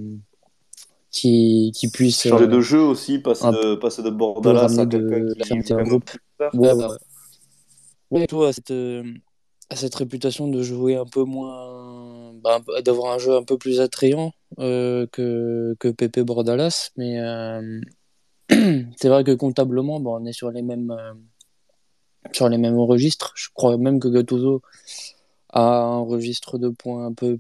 qui 1.11 1.73
qui 1.75 1.91
puisse 1.91 2.29
Changer 2.29 2.45
euh, 2.45 2.49
de 2.49 2.61
jeu 2.61 2.81
aussi, 2.81 3.19
passer 3.19 3.47
un 3.47 3.53
de, 3.53 3.75
passer 3.75 4.03
de 4.03 4.11
Bordalas 4.11 4.79
à 4.79 4.87
de 4.87 5.35
qui 5.43 5.59
vraiment 5.73 5.89
groupe. 5.89 6.11
Ouais, 6.55 6.73
ouais. 6.73 6.87
Ouais, 8.11 8.27
toi, 8.27 8.49
à 8.49 8.53
cette, 8.53 8.71
euh, 8.71 9.05
à 9.71 9.77
cette 9.77 9.95
réputation 9.95 10.49
de 10.49 10.63
jouer 10.63 10.97
un 10.97 11.05
peu 11.05 11.25
moins, 11.25 12.33
bah, 12.43 12.59
un 12.59 12.83
d'avoir 12.83 13.13
un 13.13 13.19
jeu 13.19 13.37
un 13.37 13.43
peu 13.43 13.59
plus 13.59 13.81
attrayant 13.81 14.33
euh, 14.59 15.07
que, 15.13 15.77
que 15.79 15.89
Pepe 15.89 16.21
Bordalas, 16.21 16.91
mais 16.97 17.21
euh, 17.21 17.81
c'est 18.51 19.09
vrai 19.09 19.25
que 19.25 19.35
comptablement, 19.35 20.01
bah, 20.01 20.13
on 20.15 20.25
est 20.25 20.33
sur 20.33 20.51
les 20.51 20.63
mêmes, 20.63 20.91
euh, 20.91 21.15
sur 22.33 22.49
les 22.49 22.59
mêmes 22.59 22.79
registres. 22.79 23.33
Je 23.37 23.49
crois 23.53 23.77
même 23.77 24.01
que 24.01 24.09
Gattuso 24.09 24.63
a 25.51 25.63
un 25.63 26.01
registre 26.01 26.59
de 26.59 26.69
points 26.71 27.07
un 27.07 27.13
peu 27.13 27.39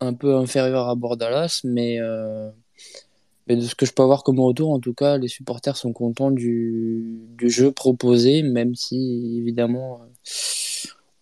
un 0.00 0.12
peu 0.14 0.36
inférieur 0.36 0.88
à 0.88 0.94
Bordalas, 0.94 1.62
mais, 1.64 1.98
euh, 2.00 2.50
mais 3.46 3.56
de 3.56 3.62
ce 3.62 3.74
que 3.74 3.86
je 3.86 3.92
peux 3.92 4.02
avoir 4.02 4.24
comme 4.24 4.40
retour, 4.40 4.70
en 4.70 4.80
tout 4.80 4.94
cas, 4.94 5.18
les 5.18 5.28
supporters 5.28 5.76
sont 5.76 5.92
contents 5.92 6.30
du, 6.30 7.20
jeu 7.42 7.70
proposé, 7.72 8.42
même 8.42 8.74
si 8.74 9.38
évidemment 9.38 10.00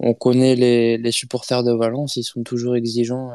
on 0.00 0.14
connaît 0.14 0.54
les, 0.56 0.98
les 0.98 1.12
supporters 1.12 1.62
de 1.62 1.72
Valence, 1.72 2.16
ils 2.16 2.24
sont 2.24 2.42
toujours 2.42 2.76
exigeants 2.76 3.30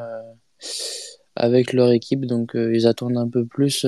avec 1.36 1.72
leur 1.72 1.92
équipe, 1.92 2.26
donc 2.26 2.52
ils 2.54 2.86
attendent 2.86 3.16
un 3.16 3.28
peu 3.28 3.44
plus 3.44 3.86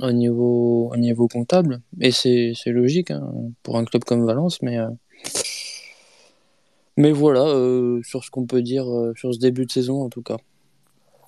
au 0.00 0.12
niveau, 0.12 0.90
au 0.92 0.96
niveau 0.96 1.28
comptable. 1.28 1.80
Et 2.00 2.10
c'est 2.10 2.54
logique 2.66 3.10
hein, 3.10 3.32
pour 3.62 3.76
un 3.76 3.84
club 3.84 4.04
comme 4.04 4.24
Valence, 4.24 4.62
mais, 4.62 4.78
euh, 4.78 4.88
mais 6.96 7.12
voilà, 7.12 7.42
euh, 7.42 8.00
sur 8.02 8.24
ce 8.24 8.30
qu'on 8.30 8.46
peut 8.46 8.62
dire 8.62 8.88
euh, 8.88 9.12
sur 9.16 9.32
ce 9.34 9.38
début 9.38 9.66
de 9.66 9.72
saison 9.72 10.02
en 10.02 10.08
tout 10.08 10.22
cas. 10.22 10.36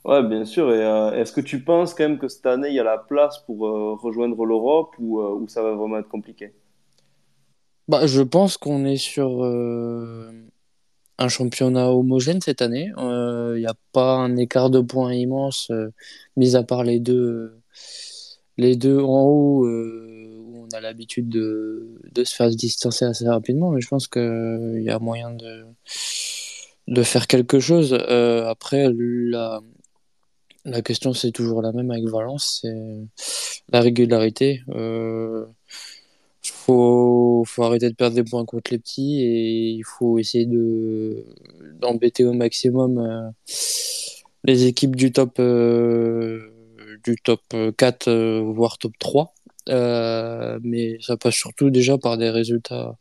Ouais, 0.05 0.23
bien 0.23 0.45
sûr. 0.45 0.73
Et 0.73 0.81
est-ce 1.19 1.33
que 1.33 1.41
tu 1.41 1.63
penses 1.63 1.95
quand 1.95 2.05
même 2.05 2.19
que 2.19 2.29
cette 2.29 2.47
année, 2.47 2.69
il 2.69 2.75
y 2.75 2.81
a 2.81 2.85
la 2.85 2.99
place 2.99 3.39
pour 3.47 3.59
rejoindre 4.01 4.45
l'Europe 4.47 4.95
ou, 4.99 5.21
ou, 5.21 5.47
ça 5.49 5.63
va 5.63 5.75
vraiment 5.75 5.99
être 5.99 6.09
compliqué? 6.09 6.55
Bah, 7.87 8.07
Je 8.07 8.23
pense 8.23 8.57
qu'on 8.57 8.85
est 8.87 8.97
sur 8.97 9.45
un 11.19 11.29
championnat 11.29 11.91
homogène 11.91 12.41
cette 12.41 12.63
année. 12.63 12.93
Il 12.97 13.59
n'y 13.59 13.67
a 13.67 13.75
pas 13.93 14.15
un 14.15 14.37
écart 14.37 14.71
de 14.71 14.81
points 14.81 15.13
immense, 15.13 15.71
mis 16.37 16.57
à 16.57 16.63
part 16.63 16.83
les 16.83 16.99
deux 16.99 17.61
les 18.61 18.77
deux 18.77 18.99
en 18.99 19.23
haut, 19.23 19.67
euh, 19.67 20.37
où 20.39 20.67
on 20.67 20.77
a 20.77 20.81
l'habitude 20.81 21.29
de, 21.29 21.99
de, 22.13 22.25
se 22.25 22.35
faire 22.35 22.51
distancer 22.51 23.07
assez 23.07 23.27
rapidement, 23.27 23.71
mais 23.71 23.81
je 23.81 23.89
pense 23.89 24.07
qu'il 24.07 24.83
y 24.83 24.91
a 24.91 24.99
moyen 24.99 25.31
de, 25.31 25.65
de 26.89 27.03
faire 27.03 27.27
quelque 27.27 27.59
chose. 27.59 27.97
Euh, 27.99 28.47
après, 28.47 28.89
la, 28.93 29.61
la 30.65 30.83
question, 30.83 31.13
c'est 31.13 31.33
toujours 31.33 31.63
la 31.63 31.73
même 31.73 31.91
avec 31.91 32.05
Valence, 32.09 32.61
c'est 32.63 33.07
la 33.73 33.81
régularité. 33.81 34.63
Il 34.69 34.75
euh, 34.77 35.47
faut, 36.43 37.45
arrêter 37.59 37.91
de 37.91 37.95
perdre 37.95 38.17
des 38.17 38.25
points 38.25 38.45
contre 38.45 38.71
les 38.71 38.79
petits 38.79 39.23
et 39.23 39.71
il 39.71 39.85
faut 39.85 40.19
essayer 40.19 40.47
de 40.47 41.25
d'embêter 41.81 42.25
au 42.25 42.33
maximum 42.33 43.33
les 44.45 44.67
équipes 44.67 44.97
du 44.97 45.13
top 45.13 45.39
du 47.05 47.17
top 47.17 47.41
4, 47.77 48.09
euh, 48.09 48.41
euh, 48.41 48.53
voire 48.53 48.79
top 48.79 48.93
3. 48.99 49.35
Euh, 49.69 50.59
mais 50.63 50.99
ça 51.01 51.17
passe 51.17 51.35
surtout 51.35 51.71
déjà 51.71 51.99
par 51.99 52.17
des 52.19 52.31
résultats 52.31 52.97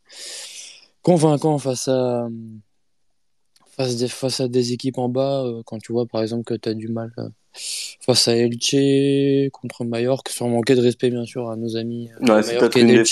convaincants 1.02 1.58
face 1.58 1.88
à, 1.88 2.28
face 4.10 4.40
à 4.42 4.48
des 4.48 4.74
équipes 4.74 4.98
en 4.98 5.10
bas. 5.10 5.46
quand 5.66 5.80
tu 5.80 5.94
vois 5.94 6.06
par 6.06 6.22
exemple 6.22 6.44
que 6.44 6.54
tu 6.56 6.70
as 6.70 6.74
du 6.74 6.90
mal 6.90 7.12
face 7.54 8.28
à 8.28 8.36
Elche, 8.36 9.52
contre 9.52 9.84
Mallorca, 9.84 10.32
sans 10.32 10.50
manquer 10.50 10.76
de 10.76 10.82
respect 10.82 11.10
bien 11.10 11.26
sûr 11.26 11.50
à 11.50 11.56
nos 11.56 11.76
amis. 11.76 12.10
c'est 12.44 12.58
peut-être 12.58 12.78
une, 12.78 13.04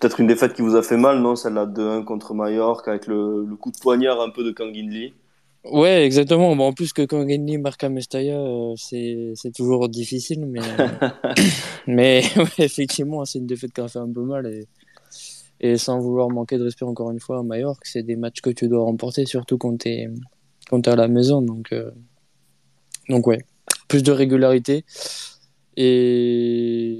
peut 0.00 0.08
une 0.18 0.26
défaite 0.26 0.54
qui 0.54 0.62
vous 0.62 0.76
a 0.76 0.82
fait 0.82 0.96
mal, 0.96 1.20
non 1.20 1.36
Celle-là 1.36 1.66
2-1 1.66 2.04
contre 2.04 2.34
Mallorca 2.34 2.90
avec 2.90 3.06
le, 3.06 3.44
le, 3.44 3.56
coup 3.56 3.70
de 3.70 3.78
poignard 3.78 4.20
un 4.20 4.30
peu 4.30 4.44
de 4.44 4.50
Kanginli. 4.50 5.12
Ouais, 5.64 6.04
exactement. 6.04 6.54
Bon, 6.56 6.68
en 6.68 6.72
plus 6.72 6.92
que 6.92 7.02
quand 7.02 7.28
Genli 7.28 7.58
marque 7.58 7.84
à 7.84 7.88
Mestaya, 7.88 8.38
euh, 8.38 8.74
c'est, 8.76 9.52
toujours 9.54 9.88
difficile. 9.88 10.46
Mais, 10.46 10.60
mais 11.86 12.22
effectivement, 12.58 13.24
c'est 13.24 13.38
une 13.38 13.46
défaite 13.46 13.72
qui 13.72 13.80
a 13.80 13.88
fait 13.88 13.98
un 13.98 14.10
peu 14.10 14.22
mal. 14.22 14.46
Et, 14.46 14.66
et 15.60 15.76
sans 15.76 15.98
vouloir 15.98 16.30
manquer 16.30 16.58
de 16.58 16.64
respect 16.64 16.84
encore 16.84 17.10
une 17.10 17.20
fois 17.20 17.40
à 17.40 17.42
Mallorca, 17.42 17.80
c'est 17.84 18.02
des 18.02 18.16
matchs 18.16 18.40
que 18.40 18.50
tu 18.50 18.68
dois 18.68 18.84
remporter, 18.84 19.26
surtout 19.26 19.58
quand 19.58 19.76
tu 19.78 19.88
es, 19.88 20.08
à 20.86 20.96
la 20.96 21.08
maison. 21.08 21.42
Donc, 21.42 21.72
euh, 21.72 21.90
donc 23.08 23.26
ouais, 23.26 23.38
plus 23.88 24.02
de 24.02 24.12
régularité. 24.12 24.84
Et 25.76 26.98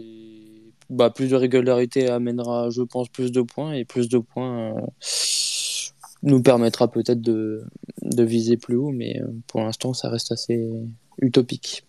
bah, 0.90 1.10
plus 1.10 1.28
de 1.28 1.36
régularité 1.36 2.08
amènera, 2.08 2.70
je 2.70 2.82
pense, 2.82 3.08
plus 3.08 3.32
de 3.32 3.42
points. 3.42 3.72
Et 3.72 3.84
plus 3.84 4.08
de 4.08 4.18
points. 4.18 4.76
Euh, 4.76 4.80
nous 6.22 6.42
permettra 6.42 6.90
peut-être 6.90 7.20
de, 7.20 7.64
viser 8.02 8.56
plus 8.56 8.76
haut, 8.76 8.90
mais 8.90 9.20
euh, 9.20 9.26
pour 9.46 9.60
l'instant, 9.60 9.94
ça 9.94 10.08
reste 10.08 10.32
assez 10.32 10.68
utopique. 11.20 11.84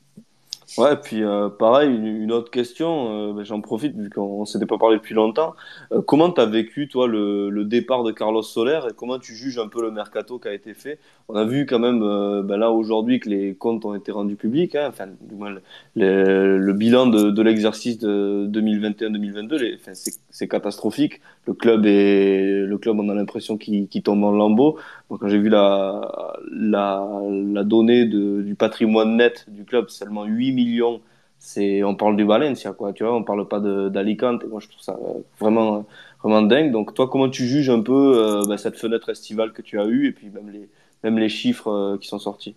Ouais, 0.79 0.95
puis 0.95 1.23
euh, 1.23 1.49
pareil, 1.49 1.93
une, 1.93 2.31
autre 2.31 2.49
question, 2.49 3.31
euh, 3.31 3.33
ben, 3.33 3.43
j'en 3.43 3.59
profite 3.59 3.97
vu 3.97 4.09
qu'on 4.09 4.39
ne 4.39 4.45
s'était 4.45 4.65
pas 4.65 4.77
parlé 4.77 4.95
depuis 4.95 5.13
longtemps. 5.13 5.53
Euh, 5.91 6.01
comment 6.01 6.31
tu 6.31 6.39
as 6.39 6.45
vécu, 6.45 6.87
toi, 6.87 7.05
le, 7.05 7.65
départ 7.65 8.03
de 8.03 8.13
Carlos 8.13 8.41
Soler 8.41 8.79
et 8.89 8.93
comment 8.95 9.19
tu 9.19 9.35
juges 9.35 9.59
un 9.59 9.67
peu 9.67 9.81
le 9.81 9.91
mercato 9.91 10.39
qui 10.39 10.47
a 10.47 10.53
été 10.53 10.73
fait? 10.73 10.97
On 11.27 11.35
a 11.35 11.43
vu 11.43 11.65
quand 11.65 11.79
même, 11.79 11.99
ben 12.43 12.55
là, 12.55 12.71
aujourd'hui, 12.71 13.19
que 13.19 13.27
les 13.27 13.55
comptes 13.55 13.83
ont 13.83 13.93
été 13.93 14.13
rendus 14.13 14.37
publics. 14.37 14.73
Hein, 14.75 14.85
enfin, 14.87 15.07
du 15.19 15.35
moins, 15.35 15.53
le, 15.95 16.73
bilan 16.73 17.07
de, 17.07 17.41
l'exercice 17.41 17.99
de 17.99 18.47
2021-2022, 18.49 19.75
enfin, 19.75 19.91
c'est 20.29 20.47
catastrophique. 20.47 21.19
Le 21.49 21.55
club, 21.55 21.87
est, 21.87 22.63
le 22.63 22.77
club 22.77 22.99
on 22.99 23.09
a 23.09 23.15
l'impression 23.15 23.57
qu'il 23.57 23.87
tombe 24.03 24.23
en 24.23 24.31
lambeau. 24.31 24.77
quand 25.09 25.27
j'ai 25.27 25.39
vu 25.39 25.49
la, 25.49 26.35
la, 26.51 27.63
donnée 27.63 28.05
du 28.05 28.53
patrimoine 28.53 29.17
net 29.17 29.45
du 29.49 29.65
club, 29.65 29.89
seulement 29.89 30.25
8 30.25 30.51
millions. 30.51 31.01
C'est, 31.39 31.83
on 31.83 31.95
parle 31.95 32.17
du 32.17 32.23
Valencia, 32.23 32.73
quoi, 32.73 32.93
tu 32.93 33.03
vois, 33.03 33.15
on 33.15 33.23
parle 33.23 33.47
pas 33.47 33.59
d'Alicante. 33.59 34.45
Moi, 34.45 34.59
je 34.59 34.67
trouve 34.67 34.81
ça 34.81 34.99
vraiment, 35.39 35.87
vraiment 36.21 36.43
dingue. 36.43 36.71
Donc, 36.71 36.93
toi, 36.93 37.09
comment 37.09 37.29
tu 37.29 37.47
juges 37.47 37.71
un 37.71 37.81
peu 37.81 38.13
euh, 38.19 38.43
bah, 38.47 38.59
cette 38.59 38.77
fenêtre 38.77 39.09
estivale 39.09 39.51
que 39.51 39.63
tu 39.63 39.79
as 39.79 39.85
eue 39.85 40.05
et 40.07 40.11
puis 40.11 40.29
même 40.29 40.51
les, 40.51 40.69
même 41.03 41.17
les 41.17 41.29
chiffres 41.29 41.71
euh, 41.71 41.97
qui 41.97 42.07
sont 42.07 42.19
sortis? 42.19 42.55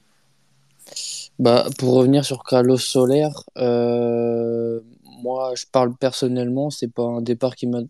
Bah, 1.38 1.64
Pour 1.78 1.94
revenir 1.94 2.26
sur 2.26 2.44
Carlos 2.44 2.76
Soler, 2.76 3.28
euh, 3.56 4.80
moi, 5.22 5.54
je 5.56 5.64
parle 5.72 5.94
personnellement, 5.96 6.68
c'est 6.68 6.92
pas 6.92 7.04
un 7.04 7.22
départ 7.22 7.56
qui 7.56 7.66
m'a 7.66 7.80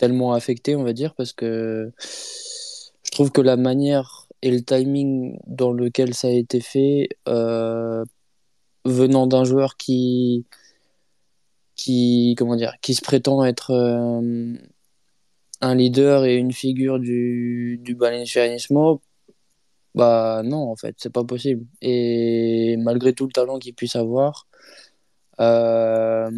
tellement 0.00 0.32
affecté, 0.32 0.76
on 0.76 0.82
va 0.82 0.94
dire, 0.94 1.14
parce 1.14 1.34
que 1.34 1.92
je 3.04 3.10
trouve 3.10 3.30
que 3.30 3.42
la 3.42 3.56
manière 3.56 4.26
et 4.40 4.50
le 4.50 4.62
timing 4.62 5.38
dans 5.46 5.72
lequel 5.72 6.14
ça 6.14 6.28
a 6.28 6.30
été 6.30 6.60
fait 6.60 7.10
venant 8.86 9.26
d'un 9.26 9.44
joueur 9.44 9.76
qui, 9.76 10.46
qui, 11.76 12.34
comment 12.38 12.56
dire, 12.56 12.74
qui 12.80 12.94
se 12.94 13.02
prétend 13.02 13.44
être 13.44 13.72
euh, 13.72 14.54
un 15.60 15.74
leader 15.74 16.24
et 16.24 16.36
une 16.36 16.52
figure 16.52 16.98
du, 16.98 17.78
du 17.82 17.94
bah 19.94 20.42
non, 20.44 20.70
en 20.70 20.76
fait, 20.76 20.94
c'est 20.98 21.12
pas 21.12 21.24
possible. 21.24 21.66
Et 21.82 22.76
malgré 22.78 23.12
tout 23.12 23.26
le 23.26 23.32
talent 23.32 23.58
qu'il 23.58 23.74
puisse 23.74 23.96
avoir, 23.96 24.46
euh, 25.40 26.30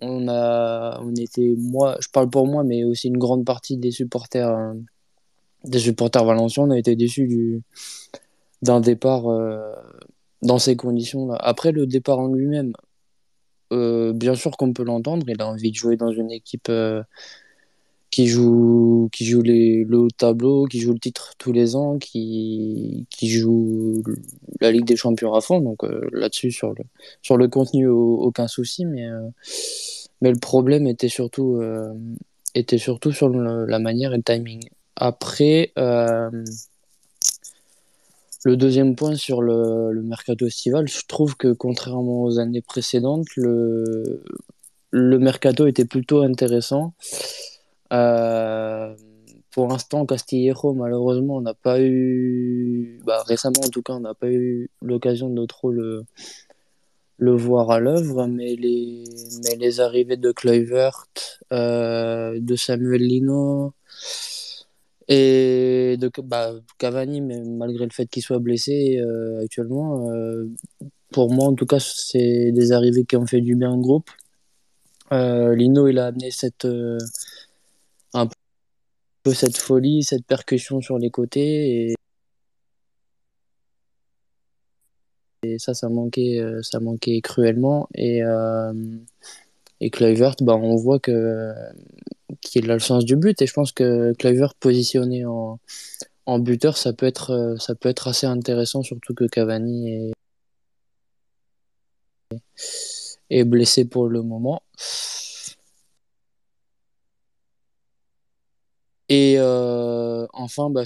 on 0.00 0.28
a, 0.28 1.00
on 1.02 1.14
était, 1.14 1.54
moi, 1.58 1.96
je 2.00 2.08
parle 2.08 2.30
pour 2.30 2.46
moi, 2.46 2.64
mais 2.64 2.84
aussi 2.84 3.08
une 3.08 3.18
grande 3.18 3.44
partie 3.44 3.76
des 3.76 3.90
supporters, 3.90 4.48
euh, 4.48 4.74
des 5.64 5.78
supporters 5.78 6.24
valenciens, 6.24 6.64
on 6.64 6.70
a 6.70 6.78
été 6.78 6.96
déçus 6.96 7.26
du, 7.26 7.62
d'un 8.62 8.80
départ 8.80 9.24
dans 10.42 10.58
ces 10.58 10.76
conditions-là. 10.76 11.36
Après, 11.36 11.72
le 11.72 11.86
départ 11.86 12.18
en 12.18 12.28
lui-même, 12.28 12.72
euh, 13.72 14.12
bien 14.12 14.34
sûr 14.34 14.56
qu'on 14.56 14.72
peut 14.72 14.84
l'entendre, 14.84 15.26
il 15.28 15.40
a 15.42 15.46
envie 15.48 15.70
de 15.70 15.76
jouer 15.76 15.96
dans 15.96 16.12
une 16.12 16.30
équipe 16.30 16.68
euh, 16.68 17.02
qui 18.16 18.28
joue, 18.28 19.10
qui 19.12 19.26
joue 19.26 19.42
les, 19.42 19.84
le 19.84 20.08
tableau, 20.10 20.64
qui 20.64 20.80
joue 20.80 20.94
le 20.94 20.98
titre 20.98 21.34
tous 21.36 21.52
les 21.52 21.76
ans, 21.76 21.98
qui, 21.98 23.06
qui 23.10 23.28
joue 23.28 24.02
la 24.58 24.72
Ligue 24.72 24.86
des 24.86 24.96
Champions 24.96 25.34
à 25.34 25.42
fond. 25.42 25.60
Donc 25.60 25.84
euh, 25.84 26.00
là-dessus, 26.12 26.50
sur 26.50 26.70
le, 26.70 26.82
sur 27.20 27.36
le 27.36 27.46
contenu, 27.48 27.86
aucun 27.88 28.48
souci. 28.48 28.86
Mais, 28.86 29.06
mais 30.22 30.30
le 30.30 30.38
problème 30.38 30.86
était 30.86 31.10
surtout, 31.10 31.60
était 32.54 32.78
surtout 32.78 33.12
sur 33.12 33.28
la 33.28 33.78
manière 33.78 34.14
et 34.14 34.16
le 34.16 34.22
timing. 34.22 34.62
Après, 34.96 35.72
le 35.76 36.42
deuxième 38.56 38.96
point 38.96 39.14
sur 39.14 39.42
le, 39.42 39.92
mercato 40.02 40.46
estival, 40.46 40.88
je 40.88 41.02
trouve 41.06 41.36
que 41.36 41.52
contrairement 41.52 42.22
aux 42.22 42.38
années 42.38 42.62
précédentes, 42.62 43.26
le, 43.36 44.22
le 44.90 45.18
mercato 45.18 45.66
était 45.66 45.84
plutôt 45.84 46.22
intéressant. 46.22 46.94
Euh, 47.92 48.94
pour 49.56 49.68
l'instant, 49.68 50.04
Castillejo, 50.04 50.74
malheureusement, 50.74 51.36
on 51.36 51.40
n'a 51.40 51.54
pas 51.54 51.80
eu, 51.80 53.00
bah, 53.06 53.22
récemment 53.26 53.60
en 53.64 53.70
tout 53.70 53.82
cas, 53.82 53.94
on 53.94 54.00
n'a 54.00 54.14
pas 54.14 54.28
eu 54.28 54.68
l'occasion 54.82 55.30
de 55.30 55.46
trop 55.46 55.70
le, 55.70 56.04
le 57.18 57.32
voir 57.34 57.70
à 57.70 57.80
l'œuvre, 57.80 58.26
mais 58.26 58.54
les, 58.56 59.04
mais 59.44 59.56
les 59.56 59.80
arrivées 59.80 60.16
de 60.16 60.32
Kluivert, 60.32 61.06
euh, 61.52 62.38
de 62.38 62.56
Samuel 62.56 63.00
Lino, 63.02 63.72
et 65.08 65.96
de 65.98 66.10
bah, 66.22 66.52
Cavani, 66.78 67.20
malgré 67.20 67.84
le 67.86 67.92
fait 67.92 68.06
qu'il 68.06 68.22
soit 68.22 68.40
blessé 68.40 68.98
euh, 68.98 69.42
actuellement, 69.42 70.10
euh, 70.10 70.46
pour 71.12 71.32
moi 71.32 71.46
en 71.46 71.54
tout 71.54 71.66
cas, 71.66 71.78
c'est 71.80 72.52
des 72.52 72.72
arrivées 72.72 73.04
qui 73.04 73.16
ont 73.16 73.26
fait 73.26 73.40
du 73.40 73.54
bien 73.56 73.72
au 73.72 73.78
groupe. 73.78 74.10
Lino, 75.10 75.88
il 75.88 75.98
a 75.98 76.06
amené 76.06 76.30
cette, 76.32 76.66
cette 79.34 79.56
folie, 79.56 80.02
cette 80.02 80.26
percussion 80.26 80.80
sur 80.80 80.98
les 80.98 81.10
côtés. 81.10 81.90
Et 81.90 81.94
et 85.42 85.58
ça, 85.58 85.74
ça 85.74 85.88
manquait, 85.88 86.38
euh, 86.40 86.62
ça 86.62 86.80
manquait 86.80 87.20
cruellement. 87.20 87.88
Et, 87.94 88.22
euh, 88.22 88.72
et 89.80 89.90
Kluivert, 89.90 90.36
bah, 90.40 90.56
on 90.56 90.76
voit 90.76 90.98
que 90.98 91.52
qu'il 92.40 92.70
a 92.70 92.74
le 92.74 92.80
sens 92.80 93.04
du 93.04 93.16
but. 93.16 93.40
Et 93.42 93.46
je 93.46 93.52
pense 93.52 93.72
que 93.72 94.12
Kluivert 94.18 94.54
positionné 94.54 95.24
en, 95.26 95.58
en 96.26 96.38
buteur, 96.38 96.76
ça 96.76 96.92
peut 96.92 97.06
être, 97.06 97.30
euh, 97.30 97.56
ça 97.58 97.74
peut 97.74 97.88
être 97.88 98.08
assez 98.08 98.26
intéressant, 98.26 98.82
surtout 98.82 99.14
que 99.14 99.24
Cavani 99.26 99.92
est, 99.92 100.12
est 103.30 103.44
blessé 103.44 103.84
pour 103.84 104.08
le 104.08 104.22
moment. 104.22 104.62
Et 109.08 109.36
euh, 109.38 110.26
enfin, 110.32 110.70
bah, 110.70 110.84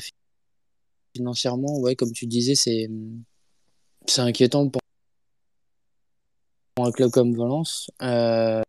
financièrement, 1.15 1.79
ouais, 1.81 1.97
comme 1.97 2.13
tu 2.13 2.27
disais, 2.27 2.55
c'est 2.55 2.89
inquiétant 4.19 4.69
pour 4.69 4.81
un 6.87 6.93
club 6.93 7.11
comme 7.11 7.35
Valence. 7.37 7.91
Euh, 8.03 8.63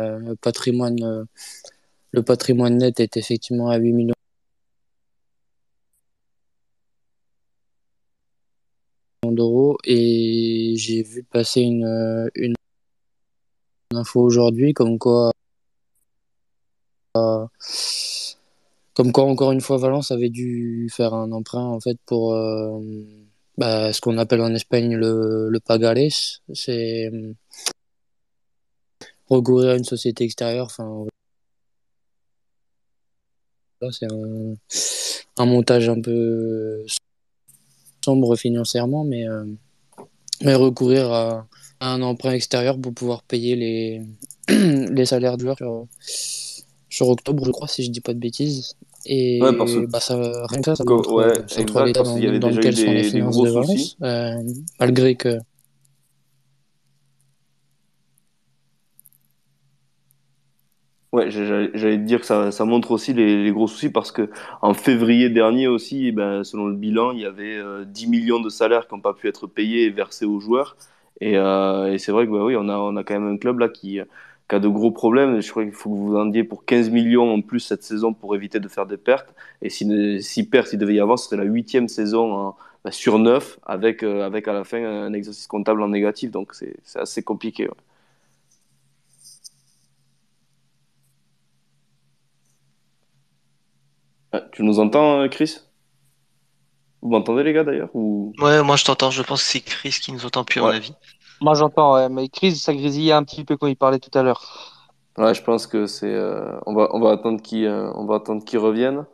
le 0.00 0.34
patrimoine, 0.36 1.26
le 2.12 2.22
patrimoine 2.22 2.78
net 2.78 3.00
est 3.00 3.16
effectivement 3.16 3.70
à 3.70 3.76
8 3.78 3.92
millions 3.92 4.14
d'euros 9.24 9.78
et 9.84 10.74
j'ai 10.76 11.02
vu 11.02 11.22
passer 11.24 11.62
une, 11.62 12.30
une 12.34 12.54
info 13.96 14.20
aujourd'hui 14.20 14.72
comme 14.74 14.98
quoi 14.98 15.32
euh, 17.16 17.46
comme 18.94 19.12
quoi 19.12 19.24
encore 19.24 19.52
une 19.52 19.60
fois 19.60 19.76
Valence 19.78 20.10
avait 20.10 20.30
dû 20.30 20.88
faire 20.92 21.14
un 21.14 21.32
emprunt 21.32 21.64
en 21.64 21.80
fait 21.80 21.98
pour 22.06 22.34
euh, 22.34 22.80
bah, 23.58 23.92
ce 23.92 24.00
qu'on 24.00 24.18
appelle 24.18 24.40
en 24.40 24.54
Espagne 24.54 24.94
le, 24.96 25.48
le 25.48 25.60
pagales. 25.60 26.08
C'est 26.52 27.10
euh, 27.12 27.34
recourir 29.28 29.70
à 29.70 29.76
une 29.76 29.84
société 29.84 30.24
extérieure 30.24 30.66
enfin 30.66 31.06
c'est 33.90 34.06
un, 35.36 35.46
montage 35.46 35.88
un 35.88 36.00
peu 36.00 36.84
sombre 38.02 38.34
financièrement 38.36 39.04
mais 39.04 39.26
mais 40.42 40.54
recourir 40.54 41.12
à, 41.12 41.46
un 41.92 42.02
emprunt 42.02 42.32
extérieur 42.32 42.78
pour 42.78 42.92
pouvoir 42.92 43.22
payer 43.22 43.56
les 43.56 44.02
les 44.48 45.06
salaires 45.06 45.36
de 45.36 45.42
joueurs 45.42 45.56
sur, 45.56 45.86
sur 46.88 47.08
octobre 47.08 47.44
je 47.44 47.50
crois 47.50 47.68
si 47.68 47.82
je 47.82 47.90
dis 47.90 48.00
pas 48.00 48.14
de 48.14 48.18
bêtises 48.18 48.76
et 49.06 49.40
ouais, 49.42 49.54
parce 49.56 49.74
que... 49.74 49.86
bah, 49.86 50.00
ça, 50.00 50.16
rien 50.16 50.60
que 50.60 50.64
ça, 50.64 50.76
ça 50.76 50.84
montre, 50.84 51.12
ouais, 51.12 51.28
exact, 51.58 51.84
l'état 51.84 52.02
parce 52.02 52.18
dans, 52.18 52.38
dans 52.38 52.50
lequel 52.50 52.76
sont 52.76 52.90
les 52.90 53.04
finances 53.04 53.42
de 53.42 53.50
Valence, 53.50 53.96
euh, 54.02 54.42
malgré 54.80 55.14
que 55.14 55.38
Ouais, 61.14 61.30
j'allais 61.30 61.70
j'allais 61.74 61.96
te 61.98 62.02
dire 62.02 62.18
que 62.18 62.26
ça, 62.26 62.50
ça 62.50 62.64
montre 62.64 62.90
aussi 62.90 63.12
les, 63.12 63.44
les 63.44 63.52
gros 63.52 63.68
soucis 63.68 63.88
parce 63.88 64.10
que 64.10 64.30
en 64.62 64.74
février 64.74 65.28
dernier 65.30 65.68
aussi, 65.68 66.08
eh 66.08 66.12
ben, 66.12 66.42
selon 66.42 66.66
le 66.66 66.74
bilan, 66.74 67.12
il 67.12 67.20
y 67.20 67.24
avait 67.24 67.56
euh, 67.56 67.84
10 67.84 68.08
millions 68.08 68.40
de 68.40 68.48
salaires 68.48 68.88
qui 68.88 68.96
n'ont 68.96 69.00
pas 69.00 69.14
pu 69.14 69.28
être 69.28 69.46
payés 69.46 69.84
et 69.84 69.90
versés 69.90 70.24
aux 70.24 70.40
joueurs. 70.40 70.76
Et, 71.20 71.36
euh, 71.38 71.92
et 71.92 71.98
c'est 71.98 72.12
vrai 72.12 72.26
que 72.26 72.32
bah, 72.32 72.44
oui, 72.44 72.56
on 72.56 72.68
a, 72.68 73.04
quand 73.04 73.14
même 73.14 73.32
un 73.34 73.36
club 73.38 73.58
là 73.60 73.68
qui, 73.68 74.00
qui 74.48 74.54
a 74.54 74.58
de 74.58 74.68
gros 74.68 74.90
problèmes. 74.90 75.40
Je 75.40 75.50
crois 75.50 75.64
qu'il 75.64 75.72
faut 75.72 75.90
que 75.90 75.94
vous 75.96 76.12
vendiez 76.12 76.44
pour 76.44 76.64
15 76.64 76.90
millions 76.90 77.32
en 77.32 77.40
plus 77.40 77.60
cette 77.60 77.82
saison 77.82 78.12
pour 78.14 78.34
éviter 78.34 78.60
de 78.60 78.68
faire 78.68 78.86
des 78.86 78.96
pertes. 78.96 79.34
Et 79.62 79.70
si, 79.70 80.22
si 80.22 80.48
perte 80.48 80.72
il 80.72 80.78
devait 80.78 80.94
y 80.94 81.00
avoir, 81.00 81.18
ce 81.18 81.26
serait 81.26 81.36
la 81.36 81.44
huitième 81.44 81.88
saison 81.88 82.54
bah, 82.84 82.90
sur 82.92 83.18
neuf 83.18 83.58
avec, 83.64 84.02
euh, 84.02 84.22
avec 84.26 84.46
à 84.46 84.52
la 84.52 84.62
fin 84.64 84.78
un 84.84 85.12
exercice 85.14 85.46
comptable 85.46 85.82
en 85.82 85.88
négatif. 85.88 86.30
Donc 86.30 86.54
c'est 86.54 86.76
assez 86.96 87.22
compliqué. 87.22 87.68
Ah, 94.32 94.42
tu 94.52 94.62
nous 94.62 94.80
entends, 94.80 95.20
euh, 95.22 95.28
Chris? 95.28 95.60
Vous 97.04 97.10
m'entendez 97.10 97.44
les 97.44 97.52
gars 97.52 97.62
d'ailleurs 97.62 97.90
ou... 97.94 98.34
Ouais, 98.38 98.62
moi 98.62 98.76
je 98.76 98.84
t'entends. 98.84 99.10
Je 99.10 99.22
pense 99.22 99.42
que 99.42 99.48
c'est 99.48 99.60
Chris 99.60 99.90
qui 100.00 100.12
nous 100.12 100.24
entend 100.24 100.44
plus, 100.44 100.60
à 100.60 100.62
mon 100.64 100.70
Ouais. 100.70 100.76
avis. 100.76 100.94
Moi, 101.40 101.54
j'entends, 101.54 101.94
ouais, 101.94 102.08
mais 102.08 102.28
Chris, 102.28 102.56
ça 102.56 102.74
grésillait 102.74 103.12
un 103.12 103.24
petit 103.24 103.44
peu 103.44 103.56
quand 103.56 103.66
il 103.68 103.76
parlait 103.76 104.00
tout 104.00 104.16
à 104.18 104.22
l'heure. 104.22 104.42
Ouais, 105.16 105.32
je 105.34 105.42
pense 105.42 105.66
que 105.66 105.86
c'est. 105.86 106.12
euh, 106.12 106.58
on 106.66 106.74
va, 106.74 106.88
on 106.92 107.00
va 107.00 107.12
attendre 107.12 107.40
qu'il, 107.40 107.64
euh, 107.66 107.90
on 107.94 108.04
va 108.06 108.16
attendre 108.16 108.44
qu'il 108.44 108.58
revienne. 108.58 109.06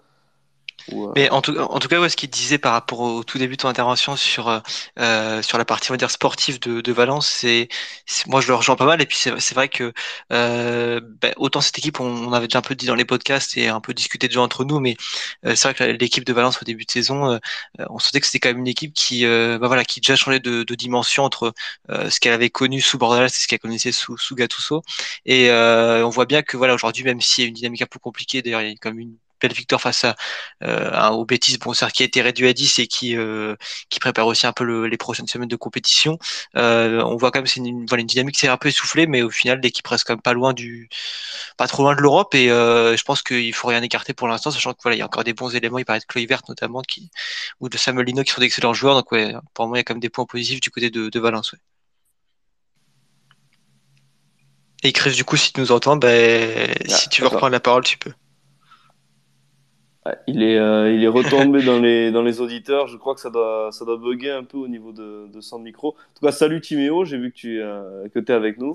Euh, 0.89 1.13
Mais 1.17 1.29
en 1.31 1.43
tout, 1.43 1.57
en 1.59 1.79
tout 1.79 1.89
cas, 1.89 2.01
ouais, 2.01 2.09
ce 2.09 2.17
qu'il 2.17 2.31
disait 2.31 2.59
par 2.59 2.73
rapport 2.73 3.01
au 3.01 3.25
tout 3.25 3.39
début 3.39 3.57
de 3.57 3.63
ton 3.63 3.69
intervention 3.69 4.17
sur, 4.17 4.49
euh, 4.49 4.61
euh, 4.99 5.43
sur 5.43 5.59
la 5.59 5.65
partie, 5.65 5.91
on 5.91 5.95
va 5.95 5.99
dire, 5.99 6.11
sportive 6.11 6.61
de, 6.61 6.81
de 6.81 6.93
Valence, 6.93 7.29
c'est, 7.29 7.69
moi, 8.27 8.41
je 8.41 8.49
le 8.49 8.55
rejoins 8.55 8.77
pas 8.77 8.87
mal. 8.87 9.01
Et 9.03 9.07
puis, 9.07 9.17
c'est, 9.17 9.55
vrai 9.55 9.69
que, 9.69 9.93
euh, 10.33 11.01
ben, 11.21 11.33
autant 11.37 11.61
cette 11.61 11.79
équipe, 11.79 12.01
on, 12.01 12.07
on 12.29 12.33
avait 12.33 12.47
déjà 12.49 12.59
un 12.59 12.63
peu 12.63 12.75
dit 12.75 12.87
dans 12.87 12.95
les 12.95 13.05
podcasts 13.05 13.57
et 13.57 13.69
un 13.69 13.81
peu 13.81 13.93
discuté 13.95 14.29
déjà 14.29 14.41
entre 14.41 14.65
nous, 14.65 14.81
mais 14.81 14.97
euh, 15.47 15.55
c'est 15.55 15.69
vrai 15.69 15.75
que 15.75 15.85
l'équipe 15.85 16.25
de 16.25 16.33
Valence 16.33 16.61
au 16.63 16.65
début 16.65 16.85
de 16.85 16.91
saison, 16.91 17.33
euh, 17.33 17.39
on 17.89 17.99
sentait 17.99 18.21
que 18.21 18.27
c'était 18.27 18.41
quand 18.41 18.51
même 18.51 18.59
une 18.59 18.69
équipe 18.69 18.95
qui, 18.95 19.25
bah 19.27 19.67
voilà, 19.67 19.85
qui 19.85 20.01
déjà 20.01 20.17
changé 20.17 20.41
de, 20.41 20.63
de 20.63 20.75
dimension 20.75 21.25
entre 21.25 21.53
ce 21.89 22.21
qu'elle 22.21 22.33
avait 22.33 22.51
connu 22.51 22.81
sous 22.81 22.99
Bordalas 22.99 23.27
et 23.27 23.31
ce 23.31 23.49
qu'elle 23.49 23.59
connaissait 23.59 23.93
sous, 23.93 24.17
sous 24.19 24.35
Gattuso. 24.35 24.83
Et 25.27 25.51
on 25.51 26.09
voit 26.11 26.27
bien 26.27 26.43
que, 26.43 26.57
voilà, 26.57 26.75
aujourd'hui, 26.75 27.05
même 27.05 27.21
s'il 27.21 27.45
y 27.45 27.47
a 27.47 27.49
une 27.49 27.55
dynamique 27.55 27.83
un 27.83 27.87
peu 27.87 27.99
compliquée, 27.99 28.43
d'ailleurs, 28.43 28.63
il 28.63 28.69
y 28.71 28.73
a 28.73 28.77
quand 28.81 28.91
même 28.91 29.01
une 29.01 29.17
belle 29.41 29.53
victoire 29.53 29.81
face 29.81 30.05
à 30.05 30.17
euh, 30.63 30.91
un- 30.93 31.11
au 31.11 31.27
bon, 31.61 31.73
certes, 31.75 31.93
qui 31.93 32.03
a 32.03 32.07
été 32.07 32.23
réduit 32.23 32.49
à 32.49 32.53
10 32.53 32.79
et 32.79 32.87
qui, 32.87 33.17
euh, 33.17 33.57
qui 33.89 33.99
prépare 34.01 34.27
aussi 34.27 34.47
un 34.47 34.53
peu 34.53 34.65
le- 34.65 34.87
les 34.87 34.97
prochaines 34.97 35.27
semaines 35.27 35.49
de 35.49 35.57
compétition. 35.57 36.19
Euh, 36.57 37.03
on 37.05 37.17
voit 37.17 37.31
quand 37.31 37.41
même 37.41 37.47
c'est 37.47 37.61
une, 37.61 37.87
voilà, 37.87 38.01
une 38.03 38.07
dynamique 38.07 38.35
qui 38.35 38.41
s'est 38.41 38.49
un 38.49 38.57
peu 38.57 38.69
essoufflée, 38.69 39.07
mais 39.07 39.23
au 39.23 39.31
final, 39.31 39.61
l'équipe 39.63 39.87
reste 39.87 40.05
quand 40.07 40.15
même 40.15 40.23
pas 40.23 40.33
loin 40.33 40.53
du, 40.53 40.89
pas 41.57 41.67
trop 41.67 41.83
loin 41.83 41.95
de 41.95 42.01
l'Europe 42.01 42.35
et 42.35 42.51
euh, 42.51 42.97
je 42.97 43.03
pense 43.05 43.23
qu'il 43.23 43.53
faut 43.55 43.69
rien 43.69 43.83
écarter 43.83 44.15
pour 44.15 44.29
l'instant, 44.29 44.51
sachant 44.51 44.73
que 44.73 44.79
voilà, 44.83 44.97
il 44.97 44.99
y 45.01 45.03
a 45.03 45.07
encore 45.07 45.25
des 45.25 45.35
bons 45.35 45.55
éléments. 45.55 45.79
Il 45.79 45.85
paraît 45.85 46.01
de 46.01 46.05
Kluivert 46.05 46.43
notamment, 46.49 46.83
qui, 46.83 47.11
ou 47.61 47.69
de 47.69 47.77
Samuel 47.79 48.07
Lino 48.07 48.23
qui 48.23 48.33
sont 48.33 48.41
d'excellents 48.41 48.75
joueurs. 48.75 48.95
Donc 48.95 49.13
ouais, 49.13 49.35
pour 49.55 49.67
moi, 49.69 49.79
il 49.79 49.81
y 49.81 49.83
a 49.83 49.85
quand 49.85 49.95
même 49.95 50.01
des 50.01 50.11
points 50.11 50.27
positifs 50.27 50.61
du 50.61 50.71
côté 50.71 50.91
de, 50.91 51.09
de 51.09 51.21
Valence. 51.21 51.53
Ouais. 51.53 51.59
Et 54.83 54.93
Chris, 54.93 55.13
du 55.13 55.25
coup, 55.25 55.37
si 55.37 55.53
tu 55.53 55.61
nous 55.61 55.73
entends, 55.73 55.97
ben, 55.97 56.75
Ah, 56.89 56.95
si 56.95 57.09
tu 57.11 57.21
veux 57.21 57.29
reprendre 57.29 57.53
la 57.53 57.61
parole, 57.61 57.85
tu 57.85 57.99
peux. 57.99 58.13
Il 60.27 60.43
est, 60.43 60.59
euh, 60.59 60.93
il 60.93 61.05
est 61.05 61.09
retombé 61.09 61.63
dans 61.63 61.79
les, 61.79 62.11
dans 62.11 62.23
les 62.23 62.41
auditeurs. 62.41 62.89
Je 62.89 62.97
crois 62.97 63.15
que 63.15 63.21
ça 63.21 63.31
doit, 63.31 63.71
ça 63.73 63.85
doit 63.85 63.97
bugger 63.99 64.31
un 64.31 64.45
peu 64.45 64.57
au 64.59 64.69
niveau 64.69 64.93
de, 64.93 65.29
de 65.33 65.41
son 65.41 65.59
micro. 65.59 65.89
En 65.89 66.19
tout 66.19 66.27
cas, 66.27 66.33
salut 66.33 66.61
Timéo. 66.61 67.05
J'ai 67.05 67.19
vu 67.19 67.31
que 67.31 67.37
tu, 67.37 67.61
euh, 67.61 68.09
que 68.09 68.19
t'es 68.19 68.33
avec 68.33 68.59
nous. 68.59 68.75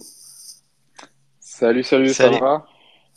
Salut, 1.40 1.84
salut, 1.84 2.10
Salut. 2.10 2.36
ça 2.36 2.40
va? 2.40 2.66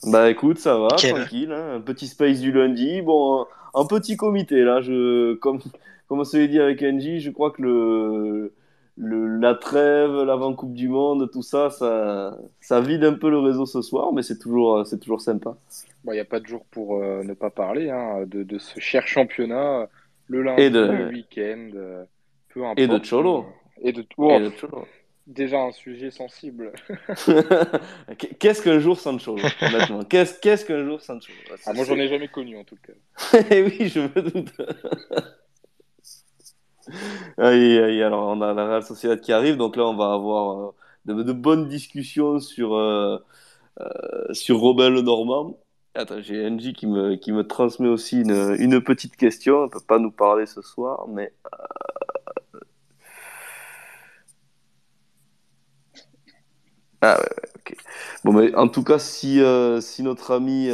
Bah 0.06 0.30
écoute, 0.30 0.58
ça 0.58 0.78
va, 0.78 0.88
tranquille. 0.88 1.50
hein. 1.52 1.74
Un 1.76 1.80
petit 1.80 2.06
space 2.06 2.40
du 2.40 2.52
lundi. 2.52 3.02
Bon, 3.02 3.42
un, 3.74 3.80
un 3.80 3.84
petit 3.86 4.16
comité 4.16 4.62
là. 4.62 4.80
Je, 4.80 5.34
comme, 5.34 5.58
comme 6.08 6.20
on 6.20 6.24
se 6.24 6.36
l'est 6.36 6.48
dit 6.48 6.60
avec 6.60 6.82
Angie, 6.82 7.20
je 7.20 7.30
crois 7.30 7.50
que 7.50 7.62
le, 7.62 8.52
le, 8.98 9.38
la 9.38 9.54
trêve, 9.54 10.10
l'avant 10.24 10.54
Coupe 10.54 10.74
du 10.74 10.88
Monde, 10.88 11.30
tout 11.32 11.42
ça, 11.42 11.70
ça, 11.70 12.36
ça 12.60 12.80
vide 12.80 13.04
un 13.04 13.14
peu 13.14 13.30
le 13.30 13.38
réseau 13.38 13.66
ce 13.66 13.82
soir, 13.82 14.12
mais 14.12 14.22
c'est 14.22 14.38
toujours, 14.38 14.86
c'est 14.86 14.98
toujours 14.98 15.20
sympa. 15.20 15.56
Bon, 16.04 16.12
il 16.12 16.16
n'y 16.16 16.20
a 16.20 16.24
pas 16.24 16.40
de 16.40 16.46
jour 16.46 16.64
pour 16.66 17.02
euh, 17.02 17.22
ne 17.24 17.34
pas 17.34 17.50
parler 17.50 17.90
hein, 17.90 18.24
de, 18.26 18.42
de 18.42 18.58
ce 18.58 18.78
cher 18.80 19.06
championnat, 19.06 19.88
le 20.26 20.42
lundi, 20.42 20.62
Et 20.62 20.70
de- 20.70 20.88
le 20.88 21.04
week-end, 21.04 21.70
euh, 21.74 22.04
peu 22.48 22.64
importe. 22.66 22.78
Et 22.78 22.86
de 22.88 22.98
Cholo. 22.98 23.46
Et 23.82 23.92
de 23.92 24.06
Et 24.28 24.38
oh, 24.38 24.40
Cholo. 24.56 24.88
déjà 25.26 25.60
un 25.60 25.72
sujet 25.72 26.10
sensible. 26.10 26.72
Qu'est-ce 28.38 28.62
qu'un 28.62 28.78
jour 28.78 28.98
sans 28.98 29.18
Cholo, 29.18 29.56
honnêtement? 29.60 30.04
Qu'est-ce 30.04 30.38
qu'est-ce 30.40 30.64
qu'un 30.64 30.84
jour 30.84 31.00
sans 31.00 31.18
Cholo? 31.20 31.38
Ouais, 31.50 31.56
Ah, 31.64 31.72
moi, 31.72 31.84
j'en 31.84 31.98
ai 31.98 32.08
jamais 32.08 32.28
connu 32.28 32.56
en 32.58 32.64
tout 32.64 32.76
cas. 32.76 32.92
Eh 33.50 33.62
oui, 33.62 33.88
je 33.88 34.00
me 34.00 34.20
doute. 34.22 34.52
Aïe, 37.38 37.78
aïe, 37.78 38.02
alors 38.02 38.28
on 38.28 38.40
a 38.42 38.52
la 38.54 38.66
Real 38.66 38.82
Sociedad 38.82 39.20
qui 39.20 39.32
arrive, 39.32 39.56
donc 39.56 39.76
là 39.76 39.84
on 39.86 39.96
va 39.96 40.12
avoir 40.12 40.68
euh, 40.68 41.14
de, 41.14 41.22
de 41.22 41.32
bonnes 41.32 41.68
discussions 41.68 42.40
sur, 42.40 42.74
euh, 42.74 43.18
euh, 43.80 44.32
sur 44.34 44.58
Robin 44.60 44.90
le 44.90 45.02
Normand. 45.02 45.58
Attends, 45.94 46.22
j'ai 46.22 46.46
Angie 46.46 46.72
qui 46.72 46.86
me, 46.86 47.16
qui 47.16 47.32
me 47.32 47.46
transmet 47.46 47.88
aussi 47.88 48.20
une, 48.20 48.56
une 48.58 48.80
petite 48.82 49.16
question, 49.16 49.58
elle 49.58 49.64
ne 49.64 49.70
peut 49.70 49.80
pas 49.86 49.98
nous 49.98 50.12
parler 50.12 50.46
ce 50.46 50.62
soir, 50.62 51.06
mais... 51.08 51.32
euh, 51.46 51.58
Ah 57.00 57.16
ouais, 57.16 57.22
ouais, 57.24 57.50
ok. 57.56 57.76
Bon, 58.24 58.32
mais 58.32 58.54
en 58.56 58.68
tout 58.68 58.82
cas, 58.82 58.98
si, 58.98 59.40
si 59.80 60.02
notre 60.02 60.32
ami 60.32 60.68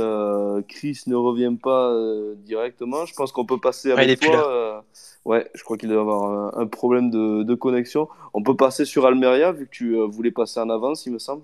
Chris 0.68 1.03
ne 1.07 1.14
revient 1.16 1.55
pas 1.62 1.92
directement, 2.38 3.05
je 3.07 3.14
pense 3.14 3.33
qu'on 3.33 3.44
peut 3.46 3.61
passer 3.61 3.92
Ah, 3.96 4.05
avec 4.05 4.16
plus 4.16 4.16
toi. 4.20 4.85
Euh, 5.27 5.31
ouais, 5.31 5.51
je 5.55 5.63
crois 5.65 5.77
qu'il 5.77 5.89
doit 5.89 5.99
y 5.99 6.01
avoir 6.01 6.57
un, 6.59 6.63
un 6.63 6.67
problème 6.67 7.11
de, 7.11 7.43
de 7.43 7.55
connexion. 7.55 8.09
On 8.35 8.43
peut 8.43 8.57
passer 8.57 8.85
sur 8.85 9.07
Almeria, 9.07 9.53
vu 9.53 9.67
que 9.67 9.71
tu 9.73 9.97
euh, 9.97 10.07
voulais 10.07 10.31
passer 10.33 10.61
en 10.61 10.71
avance, 10.71 11.07
il 11.07 11.13
me 11.13 11.19
semble. 11.19 11.43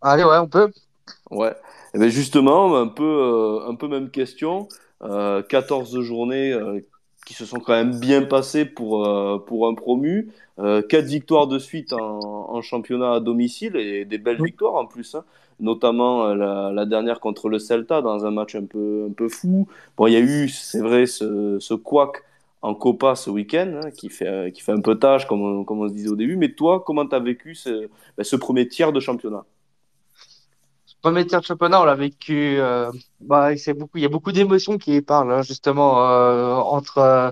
Allez, 0.00 0.24
ouais, 0.24 0.38
on 0.38 0.48
peut. 0.48 0.70
Ouais. 1.30 1.54
Et 1.94 1.98
ben 1.98 2.08
justement, 2.08 2.76
un 2.76 2.88
peu, 2.88 3.04
euh, 3.04 3.68
un 3.68 3.74
peu 3.76 3.88
même 3.88 4.10
question. 4.10 4.68
euh, 5.02 5.42
14 5.42 6.00
journées 6.00 6.52
euh, 6.52 6.80
qui 7.26 7.34
se 7.34 7.46
sont 7.46 7.60
quand 7.60 7.72
même 7.74 7.98
bien 8.00 8.22
passées 8.24 8.64
pour, 8.64 9.06
euh, 9.06 9.38
pour 9.46 9.68
un 9.68 9.74
promu. 9.74 10.32
Euh, 10.58 10.82
4 10.82 11.06
victoires 11.06 11.46
de 11.48 11.58
suite 11.58 11.92
en, 11.92 11.98
en, 12.50 12.62
championnat 12.62 13.14
à 13.14 13.20
domicile 13.20 13.76
et 13.76 14.04
des 14.04 14.18
belles 14.18 14.42
victoires 14.42 14.74
en 14.76 14.86
plus. 14.86 15.14
Hein. 15.14 15.24
Notamment 15.60 16.26
euh, 16.26 16.34
la, 16.34 16.72
la, 16.72 16.86
dernière 16.86 17.20
contre 17.20 17.48
le 17.48 17.58
Celta 17.58 18.02
dans 18.02 18.24
un 18.26 18.30
match 18.30 18.54
un 18.56 18.64
peu, 18.66 19.06
un 19.10 19.12
peu 19.12 19.28
fou. 19.28 19.68
Bon, 19.96 20.06
il 20.06 20.12
y 20.14 20.16
a 20.16 20.20
eu, 20.20 20.48
c'est 20.48 20.80
vrai, 20.80 21.06
ce, 21.06 21.58
ce 21.60 21.74
couac 21.74 22.22
en 22.64 22.74
Copa 22.74 23.14
ce 23.14 23.28
week-end 23.28 23.82
hein, 23.84 23.90
qui, 23.90 24.08
fait, 24.08 24.50
qui 24.52 24.62
fait 24.62 24.72
un 24.72 24.80
peu 24.80 24.98
tâche, 24.98 25.26
comme 25.26 25.42
on, 25.42 25.64
comme 25.64 25.86
se 25.86 25.92
disait 25.92 26.08
au 26.08 26.16
début. 26.16 26.36
Mais 26.36 26.52
toi, 26.54 26.82
comment 26.84 27.06
tu 27.06 27.14
as 27.14 27.20
vécu 27.20 27.54
ce, 27.54 27.90
ben, 28.16 28.24
ce 28.24 28.36
premier 28.36 28.66
tiers 28.66 28.90
de 28.90 29.00
championnat? 29.00 29.44
Premier 31.02 31.26
tiers 31.26 31.40
de 31.40 31.44
championnat, 31.44 31.82
on 31.82 31.84
l'a 31.84 31.94
vécu. 31.94 32.56
Euh, 32.58 32.90
bah. 33.20 33.52
Il 33.52 33.60
y 33.96 34.04
a 34.06 34.08
beaucoup 34.08 34.32
d'émotions 34.32 34.78
qui 34.78 35.02
parlent 35.02 35.30
hein, 35.30 35.42
justement 35.42 36.08
euh, 36.08 36.54
entre 36.54 36.98
euh, 36.98 37.30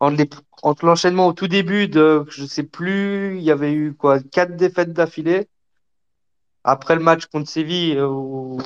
entre, 0.00 0.86
l'enchaînement 0.86 1.26
au 1.26 1.32
tout 1.34 1.48
début 1.48 1.86
de, 1.88 2.24
je 2.30 2.46
sais 2.46 2.62
plus, 2.62 3.36
il 3.36 3.42
y 3.42 3.50
avait 3.50 3.72
eu 3.72 3.94
quoi, 3.94 4.20
quatre 4.20 4.56
défaites 4.56 4.92
d'affilée. 4.94 5.48
Après 6.64 6.94
le 6.94 7.02
match 7.02 7.26
contre 7.26 7.48
Séville, 7.48 8.00
où 8.00 8.58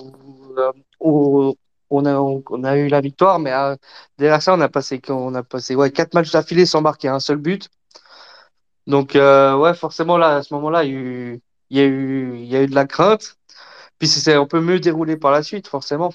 on 1.91 2.05
a 2.07 2.15
on 2.19 2.65
a 2.65 2.77
eu 2.77 2.89
la 2.89 3.01
victoire, 3.01 3.39
mais 3.39 3.53
derrière 4.19 4.43
ça, 4.43 4.55
on 4.55 4.61
a 4.61 4.69
passé 4.69 5.01
on 5.09 5.35
a 5.35 5.43
passé 5.43 5.75
ouais 5.77 5.91
quatre 5.91 6.15
matchs 6.15 6.33
d'affilée 6.33 6.67
sans 6.67 6.83
marquer 6.83 7.09
un 7.09 7.21
seul 7.21 7.39
but. 7.39 7.69
Donc 8.87 9.13
ouais, 9.15 9.75
forcément 9.75 10.19
là, 10.19 10.37
à 10.37 10.43
ce 10.43 10.55
moment-là, 10.55 10.85
il 10.85 11.41
y 11.71 11.81
a 11.81 11.85
eu 11.87 12.37
y 12.39 12.67
de 12.67 12.75
la 12.75 12.87
crainte. 12.87 13.37
Puis 13.99 14.09
c'est 14.09 14.35
un 14.35 14.47
peu 14.47 14.61
mieux 14.61 14.81
déroulé 14.81 15.17
par 15.17 15.33
la 15.33 15.43
suite, 15.43 15.69
forcément. 15.69 16.13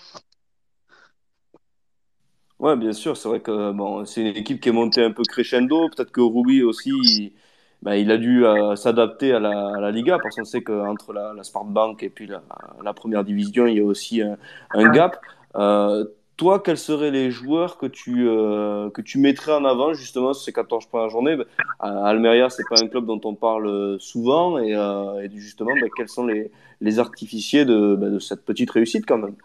Ouais, 2.59 2.75
bien 2.75 2.93
sûr, 2.93 3.17
c'est 3.17 3.27
vrai 3.27 3.39
que 3.39 3.71
bon, 3.71 4.05
c'est 4.05 4.21
une 4.21 4.37
équipe 4.37 4.61
qui 4.61 4.69
est 4.69 4.71
montée 4.71 5.03
un 5.03 5.11
peu 5.11 5.23
crescendo. 5.23 5.89
Peut-être 5.89 6.11
que 6.11 6.21
Ruby 6.21 6.61
aussi, 6.61 6.91
il, 6.91 7.33
bah, 7.81 7.97
il 7.97 8.11
a 8.11 8.17
dû 8.17 8.45
euh, 8.45 8.75
s'adapter 8.75 9.33
à 9.33 9.39
la, 9.39 9.89
Liga 9.89 10.19
parce 10.21 10.35
qu'on 10.35 10.45
sait 10.45 10.61
qu'entre 10.61 11.11
la, 11.11 11.33
la 11.33 11.41
Bank 11.63 12.03
et 12.03 12.09
puis 12.09 12.27
la, 12.27 12.93
première 12.93 13.23
division, 13.23 13.65
il 13.65 13.77
y 13.77 13.79
a 13.79 13.83
aussi 13.83 14.21
un 14.21 14.91
gap. 14.91 15.19
Euh, 15.55 16.05
toi, 16.37 16.59
quels 16.59 16.77
seraient 16.77 17.11
les 17.11 17.29
joueurs 17.29 17.77
que 17.77 17.85
tu, 17.85 18.27
euh, 18.27 18.89
que 18.89 19.01
tu 19.01 19.19
mettrais 19.19 19.53
en 19.53 19.63
avant 19.65 19.93
justement 19.93 20.33
sur 20.33 20.43
ces 20.43 20.53
14 20.53 20.87
premières 20.87 21.09
journées 21.09 21.35
ben, 21.37 21.45
Almeria, 21.79 22.49
c'est 22.49 22.63
pas 22.69 22.81
un 22.81 22.87
club 22.87 23.05
dont 23.05 23.21
on 23.25 23.35
parle 23.35 23.99
souvent 23.99 24.57
et, 24.57 24.75
euh, 24.75 25.27
justement, 25.35 25.73
ben, 25.73 25.89
quels 25.95 26.09
sont 26.09 26.25
les, 26.25 26.51
les 26.79 26.99
artificiers 26.99 27.65
de, 27.65 27.95
ben, 27.95 28.19
cette 28.19 28.43
petite 28.43 28.71
réussite 28.71 29.05
quand 29.05 29.17
même? 29.17 29.35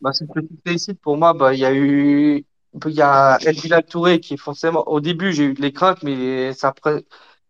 Bah, 0.00 0.12
Cette 0.12 0.32
petite 0.32 0.60
réussite, 0.64 1.00
pour 1.00 1.16
moi, 1.16 1.32
bah, 1.32 1.54
il 1.54 1.60
y 1.60 1.64
a 1.64 1.74
eu 1.74 2.44
il 2.86 2.92
y 2.92 3.02
a 3.02 3.38
El 3.44 3.84
Touré 3.86 4.20
qui 4.20 4.36
forcément 4.36 4.86
au 4.88 5.00
début 5.00 5.32
j'ai 5.32 5.44
eu 5.44 5.54
des 5.54 5.72
craintes 5.72 6.02
mais 6.02 6.52
ça 6.54 6.74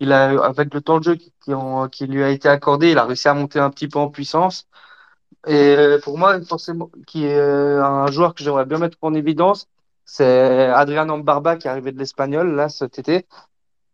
avec 0.00 0.74
le 0.74 0.81
temps 0.83 0.98
de 0.98 1.05
jeu 1.05 1.16
qui 1.16 2.07
lui 2.07 2.22
a 2.22 2.31
été 2.31 2.48
accordé 2.48 2.90
il 2.90 2.98
a 2.98 3.05
réussi 3.05 3.29
à 3.29 3.35
monter 3.35 3.59
un 3.59 3.70
petit 3.70 3.88
peu 3.88 3.98
en 3.98 4.11
puissance 4.11 4.68
et 5.46 5.96
pour 6.02 6.18
moi 6.18 6.40
forcément 6.42 6.90
qui 7.07 7.24
est 7.26 7.38
un 7.38 8.07
joueur 8.09 8.35
que 8.35 8.42
j'aimerais 8.42 8.66
bien 8.66 8.78
mettre 8.78 8.98
en 9.02 9.14
évidence 9.14 9.68
c'est 10.04 10.68
Adrian 10.70 11.18
Barba 11.18 11.57
qui 11.57 11.66
est 11.66 11.70
arrivé 11.70 11.92
de 11.92 11.98
l'Espagnol 11.98 12.54
là 12.54 12.68
cet 12.68 12.98
été 12.98 13.26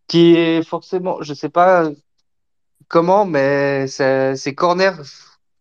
qui 0.06 0.34
est 0.36 0.62
forcément 0.62 1.22
je 1.22 1.34
sais 1.34 1.48
pas 1.48 1.88
comment 2.88 3.24
mais 3.26 3.86
ses 3.88 4.54
corners 4.54 4.92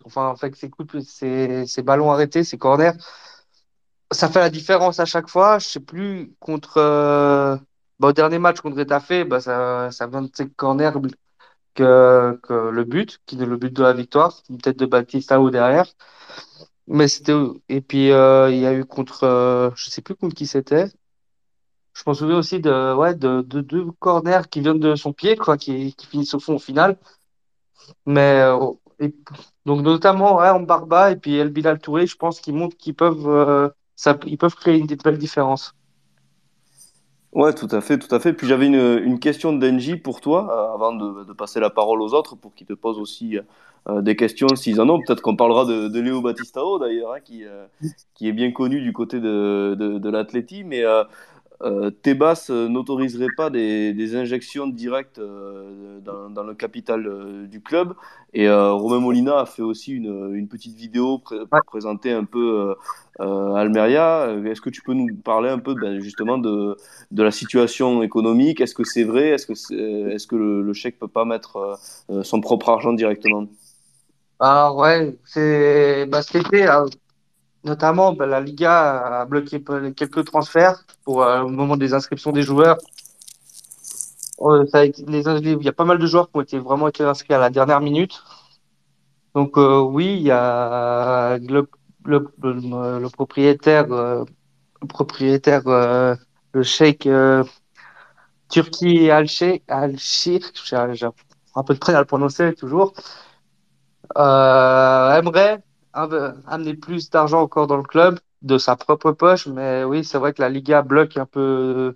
enfin 0.06 0.28
en 0.30 0.36
fait 0.36 0.56
ses 0.56 0.70
coups 0.70 0.98
ses 1.04 1.84
ballons 1.84 2.12
arrêtés 2.12 2.44
ses 2.44 2.58
corners 2.58 2.94
ça 4.12 4.30
fait 4.30 4.40
la 4.40 4.50
différence 4.50 5.00
à 5.00 5.06
chaque 5.06 5.30
fois. 5.30 5.60
Je 5.60 5.68
sais 5.68 5.80
plus 5.80 6.34
contre 6.40 6.78
euh, 6.78 7.56
bah, 8.00 8.10
au 8.10 8.14
dernier 8.14 8.40
match 8.40 8.62
contre 8.62 8.80
Etafé, 8.80 9.24
bah, 9.24 9.40
ça, 9.42 9.92
ça 9.92 10.08
vient 10.08 10.24
de 10.24 10.32
ses 10.34 10.50
corners 10.50 10.92
que, 11.76 12.40
le 12.72 12.84
but, 12.84 13.22
qui 13.26 13.36
est 13.42 13.46
le 13.46 13.58
but 13.58 13.74
de 13.74 13.84
la 13.84 13.94
victoire, 13.94 14.42
peut-être 14.48 14.78
de 14.78 14.86
Baptista 14.86 15.40
ou 15.42 15.50
derrière. 15.50 15.86
Mais 16.88 17.08
c'était 17.08 17.34
et 17.70 17.82
puis 17.82 18.12
euh, 18.12 18.50
il 18.52 18.60
y 18.60 18.66
a 18.66 18.74
eu 18.74 18.84
contre, 18.86 19.24
euh, 19.24 19.70
je 19.76 19.90
sais 19.90 20.02
plus 20.02 20.16
contre 20.16 20.36
qui 20.36 20.48
c'était. 20.48 20.88
Je 21.94 22.04
m'en 22.08 22.14
souviens 22.14 22.38
aussi 22.38 22.60
de 22.62 22.94
ouais 22.96 23.14
de, 23.16 23.42
de 23.42 23.62
deux 23.62 23.92
corners 24.00 24.42
qui 24.50 24.62
viennent 24.62 24.80
de 24.80 24.96
son 24.96 25.14
pied, 25.14 25.36
quoi, 25.36 25.58
qui, 25.58 25.94
qui 25.96 26.08
finissent 26.08 26.34
au 26.34 26.40
fond 26.40 26.56
au 26.56 26.60
final. 26.60 26.98
Mais 28.06 28.42
euh, 28.42 28.58
donc 29.66 29.82
notamment 29.82 30.38
ouais, 30.38 30.50
en 30.50 30.62
Barba 30.62 31.12
et 31.12 31.16
puis 31.16 31.36
El 31.38 31.50
Bilal 31.50 31.80
Touré, 31.80 32.08
je 32.08 32.16
pense 32.16 32.42
qu'ils 32.42 32.56
montrent 32.56 32.78
qu'ils 32.78 32.96
peuvent 32.96 33.28
euh, 33.28 33.70
ils 34.26 34.38
peuvent 34.38 34.56
créer 34.56 34.78
une 34.78 34.88
belle 34.88 35.18
différence. 35.18 35.76
Ouais, 37.34 37.54
tout 37.54 37.68
à 37.72 37.82
fait, 37.82 38.00
tout 38.00 38.14
à 38.14 38.20
fait. 38.20 38.34
Puis 38.34 38.48
j'avais 38.48 38.66
une, 38.66 39.20
question 39.20 39.54
d'Engie 39.54 39.98
pour 39.98 40.20
toi, 40.20 40.48
euh, 40.52 40.74
avant 40.74 40.94
de, 40.94 41.32
passer 41.34 41.60
la 41.60 41.70
parole 41.70 42.02
aux 42.02 42.14
autres, 42.14 42.36
pour 42.36 42.56
qu'ils 42.56 42.66
te 42.66 42.74
posent 42.74 42.98
aussi 42.98 43.38
euh, 43.88 44.02
des 44.02 44.16
questions 44.16 44.48
s'ils 44.56 44.82
en 44.82 44.90
ont. 44.90 45.00
Peut-être 45.00 45.22
qu'on 45.22 45.36
parlera 45.36 45.66
de, 45.66 45.90
de, 45.90 46.00
Léo 46.00 46.22
Battistao 46.22 46.80
d'ailleurs, 46.80 47.14
hein, 47.14 47.20
qui, 47.24 47.46
euh, 47.46 47.68
qui 48.16 48.28
est 48.28 48.34
bien 48.34 48.52
connu 48.52 48.82
du 48.82 48.94
côté 48.94 49.20
de, 49.20 49.76
de, 49.78 50.00
de. 50.00 50.64
Mais 50.66 50.84
euh, 51.62 51.90
Tebas 51.90 52.48
euh, 52.50 52.70
n'autoriserait 52.70 53.28
pas 53.36 53.50
des, 53.50 53.94
des, 53.94 54.16
injections 54.16 54.68
directes 54.68 55.20
euh, 55.20 56.00
dans, 56.00 56.30
dans, 56.30 56.44
le 56.44 56.54
capital 56.54 57.06
euh, 57.06 57.48
du 57.48 57.62
club. 57.62 57.94
Et 58.34 58.48
Romain 58.50 59.00
Molina 59.00 59.40
a 59.40 59.46
fait 59.48 59.64
aussi 59.64 59.92
une, 59.92 60.36
une 60.36 60.48
petite 60.48 60.76
vidéo 60.76 61.18
pour 61.18 61.40
présenter 61.66 62.12
un 62.12 62.26
peu 62.26 62.76
Almeria. 63.18 64.30
Est-ce 64.46 64.62
que 64.62 64.70
tu 64.70 64.84
peux 64.84 64.94
nous 64.94 65.08
parler 65.16 65.50
un 65.50 65.58
peu 65.58 65.74
ben, 65.74 66.00
justement 66.00 66.38
de, 66.38 66.78
de, 67.10 67.24
la 67.24 67.32
situation 67.32 68.04
économique? 68.04 68.62
Est-ce 68.62 68.76
que 68.76 68.84
c'est 68.84 69.04
vrai? 69.04 69.30
Est-ce 69.30 69.48
que, 69.48 69.54
est, 69.54 70.14
est 70.14 70.18
-ce 70.18 70.28
que 70.28 70.36
le, 70.36 70.62
le 70.62 70.74
chèque 70.74 71.00
peut 71.00 71.08
pas 71.08 71.26
mettre 71.26 71.80
son 72.22 72.40
propre 72.40 72.70
argent 72.70 72.94
directement? 72.94 73.48
Alors 74.40 74.78
ouais, 74.78 75.18
c'est 75.26 76.06
bah, 76.06 76.22
c'était 76.22 76.68
Notamment, 77.64 78.14
ben, 78.14 78.26
la 78.26 78.40
Liga 78.40 79.22
a 79.22 79.26
bloqué 79.26 79.62
quelques 79.96 80.26
transferts 80.26 80.86
pour 81.04 81.24
euh, 81.24 81.42
au 81.42 81.50
moment 81.50 81.76
des 81.78 81.94
inscriptions 81.94 82.32
des 82.32 82.44
joueurs. 82.44 82.78
Euh, 84.42 84.66
il 84.74 85.64
y 85.64 85.68
a 85.68 85.74
pas 85.74 85.84
mal 85.84 86.00
de 86.00 86.06
joueurs 86.06 86.32
qui 86.32 86.38
ont 86.38 86.42
été 86.42 86.60
vraiment 86.60 86.88
été 86.88 87.04
inscrits 87.04 87.34
à 87.34 87.40
la 87.40 87.50
dernière 87.50 87.82
minute. 87.82 88.22
Donc 89.36 89.58
euh, 89.58 89.80
oui, 89.80 90.16
il 90.16 90.24
y 90.24 90.32
a 90.32 91.38
le, 91.38 91.68
le, 92.06 92.28
le, 92.42 93.00
le 93.00 93.10
propriétaire, 93.10 93.92
euh, 93.92 94.24
le 96.54 96.62
euh, 96.62 96.64
sheikh 96.64 97.08
Turquie 98.50 99.12
Al-Shir, 99.12 99.60
j'ai 100.94 101.08
un 101.56 101.64
peu 101.64 101.74
de 101.74 101.80
train 101.80 101.94
à 101.94 102.00
le 102.00 102.06
prononcer 102.06 102.54
toujours, 102.56 102.94
aimerait 104.16 105.62
amener 105.94 106.74
plus 106.76 107.10
d'argent 107.10 107.42
encore 107.42 107.68
dans 107.68 107.78
le 107.78 107.84
club 107.84 108.20
de 108.42 108.58
sa 108.58 108.76
propre 108.76 109.12
poche. 109.12 109.48
Mais 109.48 109.84
oui, 109.84 110.04
c'est 110.04 110.18
vrai 110.18 110.34
que 110.34 110.42
la 110.42 110.50
Liga 110.50 110.82
bloque 110.82 111.18
un 111.18 111.26
peu, 111.26 111.96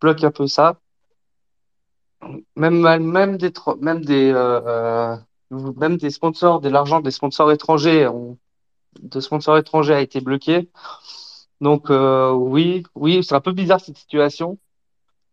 bloque 0.00 0.24
un 0.24 0.30
peu 0.30 0.46
ça. 0.46 0.78
Même, 2.56 2.80
même 2.80 3.36
des, 3.36 3.52
même 3.80 4.04
des, 4.04 4.32
euh, 4.34 5.16
même 5.50 5.96
des 5.96 6.10
sponsors, 6.10 6.60
de 6.60 6.68
l'argent 6.68 7.00
des 7.00 7.10
sponsors 7.10 7.50
étrangers, 7.52 8.08
de 9.00 9.20
sponsors 9.20 9.58
étrangers 9.58 9.94
a 9.94 10.00
été 10.00 10.20
bloqué. 10.20 10.70
Donc 11.60 11.90
euh, 11.90 12.32
oui, 12.32 12.84
oui, 12.94 13.22
c'est 13.24 13.34
un 13.34 13.40
peu 13.40 13.52
bizarre 13.52 13.80
cette 13.80 13.98
situation. 13.98 14.58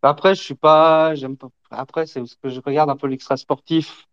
Après, 0.02 0.34
je 0.34 0.42
suis 0.42 0.54
pas, 0.54 1.14
j'aime 1.14 1.36
pas. 1.36 1.48
Après, 1.70 2.06
c'est 2.06 2.24
ce 2.26 2.36
que 2.36 2.48
je 2.48 2.60
regarde 2.64 2.90
un 2.90 2.96
peu 2.96 3.06
l'extra 3.06 3.36
sportif. 3.36 4.08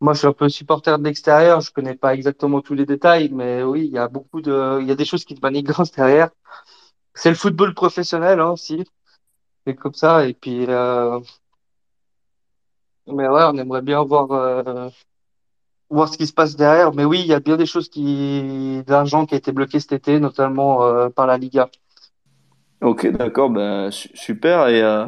Moi, 0.00 0.12
je 0.12 0.18
suis 0.18 0.28
un 0.28 0.32
peu 0.32 0.48
supporter 0.48 0.98
de 0.98 1.04
l'extérieur. 1.04 1.60
Je 1.60 1.72
connais 1.72 1.94
pas 1.94 2.14
exactement 2.14 2.60
tous 2.60 2.74
les 2.74 2.86
détails, 2.86 3.30
mais 3.32 3.62
oui, 3.62 3.86
il 3.86 3.92
y 3.92 3.98
a 3.98 4.08
beaucoup 4.08 4.40
de, 4.42 4.78
il 4.80 4.86
y 4.86 4.90
a 4.90 4.94
des 4.94 5.04
choses 5.04 5.24
qui 5.24 5.36
se 5.36 5.40
manigancent 5.40 5.92
derrière. 5.92 6.30
C'est 7.14 7.30
le 7.30 7.36
football 7.36 7.74
professionnel 7.74 8.40
hein, 8.40 8.50
aussi. 8.50 8.84
C'est 9.66 9.74
comme 9.74 9.94
ça. 9.94 10.26
Et 10.26 10.34
puis, 10.34 10.66
euh... 10.68 11.18
mais 13.06 13.28
ouais, 13.28 13.44
on 13.44 13.56
aimerait 13.56 13.82
bien 13.82 14.02
voir 14.02 14.30
euh... 14.32 14.88
voir 15.88 16.08
ce 16.08 16.18
qui 16.18 16.26
se 16.26 16.32
passe 16.34 16.56
derrière. 16.56 16.92
Mais 16.92 17.04
oui, 17.04 17.20
il 17.20 17.26
y 17.26 17.34
a 17.34 17.40
bien 17.40 17.56
des 17.56 17.66
choses 17.66 17.88
qui, 17.88 18.82
d'argent 18.86 19.24
qui 19.26 19.34
a 19.34 19.38
été 19.38 19.52
bloqué 19.52 19.80
cet 19.80 19.92
été, 19.92 20.20
notamment 20.20 20.84
euh, 20.84 21.08
par 21.08 21.26
la 21.26 21.38
Liga. 21.38 21.70
Ok, 22.82 23.06
d'accord, 23.06 23.48
ben 23.48 23.90
super. 23.90 24.68
Et 24.68 24.82
euh, 24.82 25.06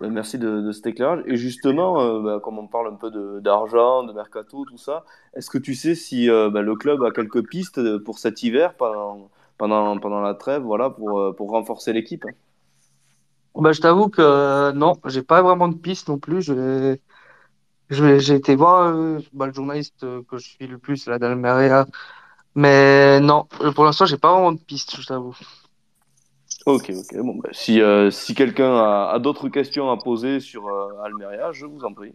merci 0.00 0.38
de, 0.38 0.60
de, 0.60 0.72
cet 0.72 0.86
éclairage. 0.86 1.22
Et 1.26 1.36
justement, 1.36 2.00
euh, 2.00 2.20
ben, 2.20 2.40
comme 2.40 2.58
on 2.58 2.66
parle 2.66 2.88
un 2.88 2.96
peu 2.96 3.10
d'argent, 3.40 4.02
de, 4.02 4.12
mercato, 4.12 4.64
tout 4.64 4.78
ça, 4.78 5.04
est-ce 5.34 5.50
que 5.50 5.58
tu 5.58 5.74
sais 5.74 5.94
si 5.94 6.30
euh, 6.30 6.50
ben, 6.50 6.62
le 6.62 6.76
club 6.76 7.02
a 7.02 7.10
quelques 7.10 7.46
pistes 7.46 7.98
pour 7.98 8.18
cet 8.18 8.42
hiver 8.42 8.74
pendant, 8.74 9.30
la 10.22 10.34
trêve, 10.34 10.62
voilà, 10.62 10.90
pour, 10.90 11.50
renforcer 11.50 11.92
l'équipe? 11.92 12.24
Bah, 13.54 13.72
Je 13.72 13.80
t'avoue 13.80 14.08
que 14.08 14.72
non, 14.72 14.96
j'ai 15.06 15.22
pas 15.22 15.42
vraiment 15.42 15.68
de 15.68 15.76
pistes 15.76 16.08
non 16.08 16.18
plus. 16.18 16.42
J'ai 17.90 18.34
été 18.34 18.54
voir 18.56 18.88
euh, 18.88 19.18
bah, 19.32 19.46
le 19.46 19.52
journaliste 19.52 20.00
que 20.00 20.36
je 20.38 20.48
suis 20.48 20.66
le 20.66 20.78
plus, 20.78 21.06
là, 21.06 21.18
d'Almeria. 21.18 21.86
Mais 22.54 23.20
non, 23.20 23.46
pour 23.74 23.84
l'instant, 23.84 24.06
j'ai 24.06 24.16
pas 24.16 24.32
vraiment 24.32 24.52
de 24.52 24.58
pistes, 24.58 24.98
je 25.00 25.06
t'avoue. 25.06 25.36
Ok, 26.66 26.90
ok. 26.90 27.16
Bon, 27.22 27.36
bah, 27.36 27.48
si, 27.52 27.80
euh, 27.80 28.10
si 28.10 28.34
quelqu'un 28.34 28.74
a, 28.76 29.18
d'autres 29.20 29.48
questions 29.48 29.90
à 29.90 29.96
poser 29.96 30.40
sur 30.40 30.66
euh, 30.66 31.00
Almeria, 31.04 31.52
je 31.52 31.64
vous 31.64 31.84
en 31.84 31.94
prie. 31.94 32.12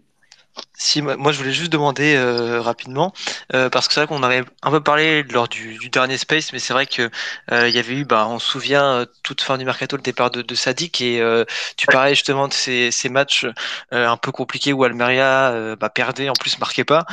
Si, 0.83 0.99
moi 1.03 1.31
je 1.31 1.37
voulais 1.37 1.51
juste 1.51 1.71
demander 1.71 2.15
euh, 2.15 2.59
rapidement, 2.59 3.13
euh, 3.53 3.69
parce 3.69 3.87
que 3.87 3.93
c'est 3.93 3.99
vrai 3.99 4.07
qu'on 4.07 4.23
avait 4.23 4.43
un 4.63 4.71
peu 4.71 4.81
parlé 4.81 5.21
lors 5.21 5.47
du, 5.47 5.77
du 5.77 5.89
dernier 5.91 6.17
Space, 6.17 6.51
mais 6.53 6.57
c'est 6.57 6.73
vrai 6.73 6.87
que 6.87 7.11
euh, 7.51 7.69
il 7.69 7.75
y 7.75 7.77
avait 7.77 7.93
eu, 7.93 8.03
bah, 8.03 8.25
on 8.27 8.39
se 8.39 8.47
souvient, 8.51 8.83
euh, 8.83 9.05
toute 9.21 9.41
fin 9.41 9.59
du 9.59 9.65
mercato, 9.65 9.95
le 9.95 10.01
départ 10.01 10.31
de, 10.31 10.41
de 10.41 10.55
Sadik, 10.55 10.99
et 11.01 11.21
euh, 11.21 11.45
tu 11.77 11.85
parlais 11.85 12.15
justement 12.15 12.47
de 12.47 12.53
ces, 12.53 12.89
ces 12.89 13.09
matchs 13.09 13.45
euh, 13.93 14.07
un 14.07 14.17
peu 14.17 14.31
compliqués 14.31 14.73
où 14.73 14.83
Almeria 14.83 15.75
bah, 15.75 15.89
perdait, 15.89 16.29
en 16.29 16.33
plus 16.33 16.57
marquait 16.57 16.83
pas. 16.83 17.05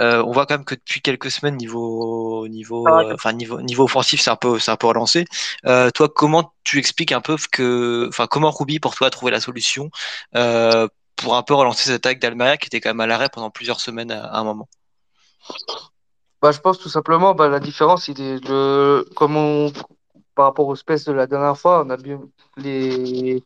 Euh, 0.00 0.22
on 0.24 0.30
voit 0.32 0.46
quand 0.46 0.54
même 0.54 0.64
que 0.64 0.74
depuis 0.76 1.00
quelques 1.00 1.30
semaines, 1.30 1.56
niveau 1.56 2.46
niveau, 2.48 2.86
euh, 2.86 3.14
enfin 3.14 3.32
niveau 3.32 3.60
niveau 3.62 3.84
offensif, 3.84 4.20
c'est 4.20 4.30
un 4.30 4.36
peu 4.36 4.58
c'est 4.60 4.70
un 4.70 4.76
peu 4.76 4.86
relancé. 4.86 5.24
Euh, 5.66 5.90
toi, 5.90 6.08
comment 6.14 6.52
tu 6.64 6.78
expliques 6.78 7.12
un 7.12 7.20
peu 7.20 7.36
que, 7.50 8.06
enfin, 8.08 8.26
comment 8.26 8.50
Ruby 8.50 8.78
pour 8.80 8.94
toi 8.94 9.06
a 9.08 9.10
trouvé 9.10 9.32
la 9.32 9.40
solution? 9.40 9.90
Pour 11.16 11.36
un 11.36 11.42
peu 11.42 11.54
relancer 11.54 11.84
cette 11.84 12.06
attaque 12.06 12.20
d'Almeria 12.20 12.56
qui 12.56 12.66
était 12.66 12.80
quand 12.80 12.90
même 12.90 13.00
à 13.00 13.06
l'arrêt 13.06 13.28
pendant 13.32 13.50
plusieurs 13.50 13.80
semaines 13.80 14.10
à, 14.10 14.38
un 14.38 14.44
moment. 14.44 14.68
Bah, 16.42 16.52
je 16.52 16.60
pense 16.60 16.78
tout 16.78 16.88
simplement, 16.88 17.34
bah, 17.34 17.48
la 17.48 17.60
différence, 17.60 18.10
de, 18.10 19.08
comme 19.14 19.72
par 20.34 20.44
rapport 20.44 20.68
au 20.68 20.76
space 20.76 21.04
de 21.04 21.12
la 21.12 21.26
dernière 21.26 21.56
fois, 21.56 21.82
on 21.84 21.90
a 21.90 21.96
bien 21.96 22.20
les, 22.58 23.42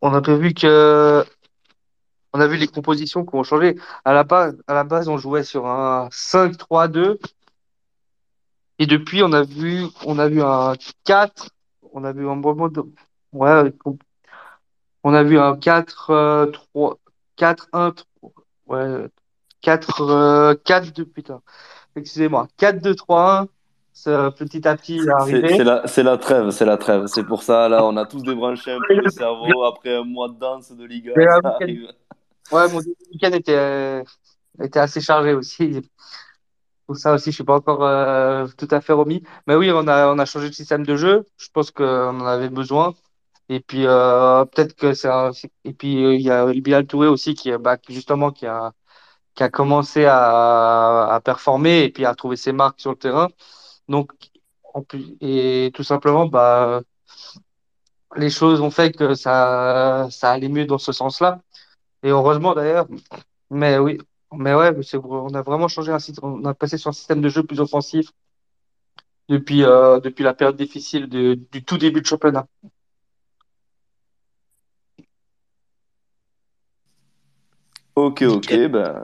on 0.00 0.14
a 0.14 0.20
bien 0.20 0.36
vu 0.36 0.54
que, 0.54 1.24
on 2.32 2.40
a 2.40 2.46
vu 2.46 2.56
les 2.56 2.68
compositions 2.68 3.24
qui 3.24 3.34
ont 3.34 3.42
changé. 3.42 3.76
À 4.04 4.12
la 4.12 4.24
base, 4.24 4.56
à 4.66 4.74
la 4.74 4.84
base, 4.84 5.08
on 5.08 5.18
jouait 5.18 5.42
sur 5.42 5.66
un 5.66 6.08
5-3-2 6.08 7.18
et 8.78 8.86
depuis, 8.86 9.22
on 9.22 9.32
a 9.32 9.42
vu, 9.42 9.84
on 10.04 10.18
a 10.18 10.28
vu 10.28 10.42
un 10.42 10.74
4, 11.04 11.50
on 11.92 12.04
a 12.04 12.12
vu 12.12 12.28
un 12.28 12.36
bon 12.36 12.54
mode, 12.54 12.84
ouais, 13.32 13.72
on 15.06 15.14
a 15.14 15.22
vu 15.22 15.38
un 15.38 15.56
4, 15.56 16.10
euh, 16.10 16.46
3, 16.46 16.98
4, 17.36 17.68
1, 17.72 17.92
3, 17.92 18.32
ouais, 18.66 19.06
4, 19.60 20.00
euh, 20.00 20.54
4, 20.64 20.92
2, 20.92 21.04
putain. 21.04 21.40
Excusez-moi. 21.94 22.48
4-2-3-1, 22.58 23.46
c'est 23.92 24.10
petit 24.36 24.66
à 24.66 24.76
petit 24.76 24.98
C'est 24.98 25.62
la, 25.62 25.84
la 26.02 26.18
trêve, 26.18 26.50
c'est 26.50 26.64
la 26.64 26.76
trêve. 26.76 27.06
C'est 27.06 27.22
pour 27.22 27.44
ça, 27.44 27.68
là, 27.68 27.84
on 27.84 27.96
a 27.96 28.04
tous 28.04 28.20
débranché 28.24 28.72
un 28.72 28.78
peu 28.88 28.94
le 28.96 29.08
cerveau 29.10 29.62
après 29.62 29.94
un 29.94 30.02
mois 30.02 30.28
de 30.28 30.40
danse 30.40 30.72
de 30.72 30.84
Liga, 30.84 31.12
Mais, 31.16 31.24
euh. 31.24 31.86
Ouais, 32.50 32.68
mon 32.72 32.80
week-end 33.12 33.30
était, 33.32 34.02
était 34.60 34.80
assez 34.80 35.00
chargé 35.00 35.34
aussi. 35.34 35.88
Pour 36.88 36.96
ça 36.96 37.12
aussi, 37.14 37.30
je 37.30 37.36
suis 37.36 37.44
pas 37.44 37.54
encore 37.54 37.84
euh, 37.84 38.48
tout 38.58 38.68
à 38.72 38.80
fait 38.80 38.92
remis. 38.92 39.22
Mais 39.46 39.54
oui, 39.54 39.70
on 39.72 39.86
a, 39.86 40.12
on 40.12 40.18
a 40.18 40.24
changé 40.24 40.48
de 40.48 40.54
système 40.54 40.84
de 40.84 40.96
jeu. 40.96 41.24
Je 41.36 41.48
pense 41.52 41.70
qu'on 41.70 42.20
en 42.20 42.26
avait 42.26 42.48
besoin. 42.48 42.92
Et 43.48 43.60
puis, 43.60 43.86
euh, 43.86 44.44
peut-être 44.46 44.74
que 44.74 44.92
un- 45.08 45.30
Et 45.64 45.72
puis, 45.72 46.04
euh, 46.04 46.14
il 46.14 46.22
y 46.22 46.30
a 46.30 46.46
Bilal 46.46 46.86
Touré 46.86 47.06
aussi 47.08 47.34
qui, 47.34 47.50
est- 47.50 47.58
bah, 47.58 47.76
qui, 47.76 47.94
justement, 47.94 48.30
qui 48.32 48.46
a, 48.46 48.72
qui 49.34 49.42
a 49.44 49.50
commencé 49.50 50.06
à, 50.06 51.08
à 51.14 51.20
performer 51.22 51.84
et 51.84 51.90
puis 51.92 52.06
à 52.06 52.14
trouver 52.14 52.36
ses 52.36 52.52
marques 52.52 52.80
sur 52.80 52.90
le 52.92 52.98
terrain. 52.98 53.28
Donc, 53.88 54.12
et 55.20 55.70
tout 55.74 55.82
simplement, 55.84 56.26
bah, 56.26 56.82
les 58.16 58.30
choses 58.30 58.60
ont 58.60 58.70
fait 58.70 58.92
que 58.92 59.14
ça, 59.14 60.08
ça 60.10 60.32
allait 60.32 60.48
mieux 60.48 60.66
dans 60.66 60.78
ce 60.78 60.92
sens-là. 60.92 61.40
Et 62.04 62.10
heureusement 62.10 62.54
d'ailleurs. 62.54 62.88
Mais 63.50 63.78
oui, 63.78 63.98
mais 64.34 64.54
ouais, 64.54 64.72
on 65.04 65.34
a 65.34 65.42
vraiment 65.42 65.68
changé 65.68 65.92
un 65.92 65.98
on 66.22 66.44
a 66.46 66.54
passé 66.54 66.78
sur 66.78 66.90
un 66.90 66.92
système 66.94 67.22
de 67.22 67.28
jeu 67.30 67.44
plus 67.44 67.60
offensif 67.60 68.12
depuis, 69.28 69.64
euh, 69.64 70.00
depuis 70.00 70.22
la 70.24 70.34
période 70.34 70.56
difficile 70.56 71.08
du 71.08 71.64
tout 71.64 71.78
début 71.78 72.00
de 72.00 72.06
championnat. 72.06 72.46
Ok, 77.98 78.22
ok, 78.28 78.68
ben, 78.68 79.02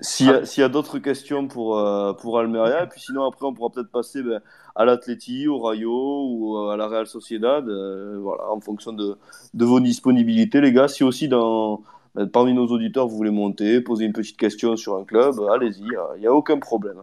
s'il 0.00 0.26
y 0.28 0.30
a, 0.30 0.46
s'il 0.46 0.62
y 0.62 0.64
a 0.64 0.70
d'autres 0.70 0.98
questions 0.98 1.46
pour, 1.48 1.78
euh, 1.78 2.14
pour 2.14 2.38
Almeria, 2.38 2.84
et 2.84 2.86
puis 2.88 2.98
sinon 2.98 3.24
après 3.28 3.44
on 3.44 3.52
pourra 3.52 3.68
peut-être 3.68 3.90
passer 3.90 4.22
ben, 4.22 4.40
à 4.74 4.86
l'Atleti, 4.86 5.46
au 5.48 5.58
Rayo 5.58 6.24
ou 6.26 6.56
euh, 6.56 6.70
à 6.70 6.78
la 6.78 6.88
Real 6.88 7.06
Sociedad, 7.06 7.68
euh, 7.68 8.18
voilà, 8.22 8.50
en 8.50 8.58
fonction 8.60 8.94
de, 8.94 9.18
de 9.52 9.64
vos 9.66 9.80
disponibilités, 9.80 10.62
les 10.62 10.72
gars. 10.72 10.88
Si 10.88 11.04
aussi 11.04 11.28
dans, 11.28 11.82
ben, 12.14 12.26
parmi 12.26 12.54
nos 12.54 12.66
auditeurs 12.68 13.06
vous 13.06 13.18
voulez 13.18 13.30
monter, 13.30 13.82
poser 13.82 14.06
une 14.06 14.14
petite 14.14 14.38
question 14.38 14.76
sur 14.76 14.96
un 14.96 15.04
club, 15.04 15.34
allez-y, 15.52 15.82
il 15.82 16.20
n'y 16.20 16.26
a 16.26 16.32
aucun 16.32 16.58
problème. 16.58 17.02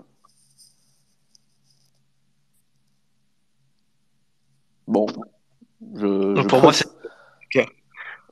Bon, 4.87 5.05
je, 5.93 6.41
pour 6.47 6.59
moi, 6.59 6.71
pense- 6.71 6.77
c'est 6.77 6.87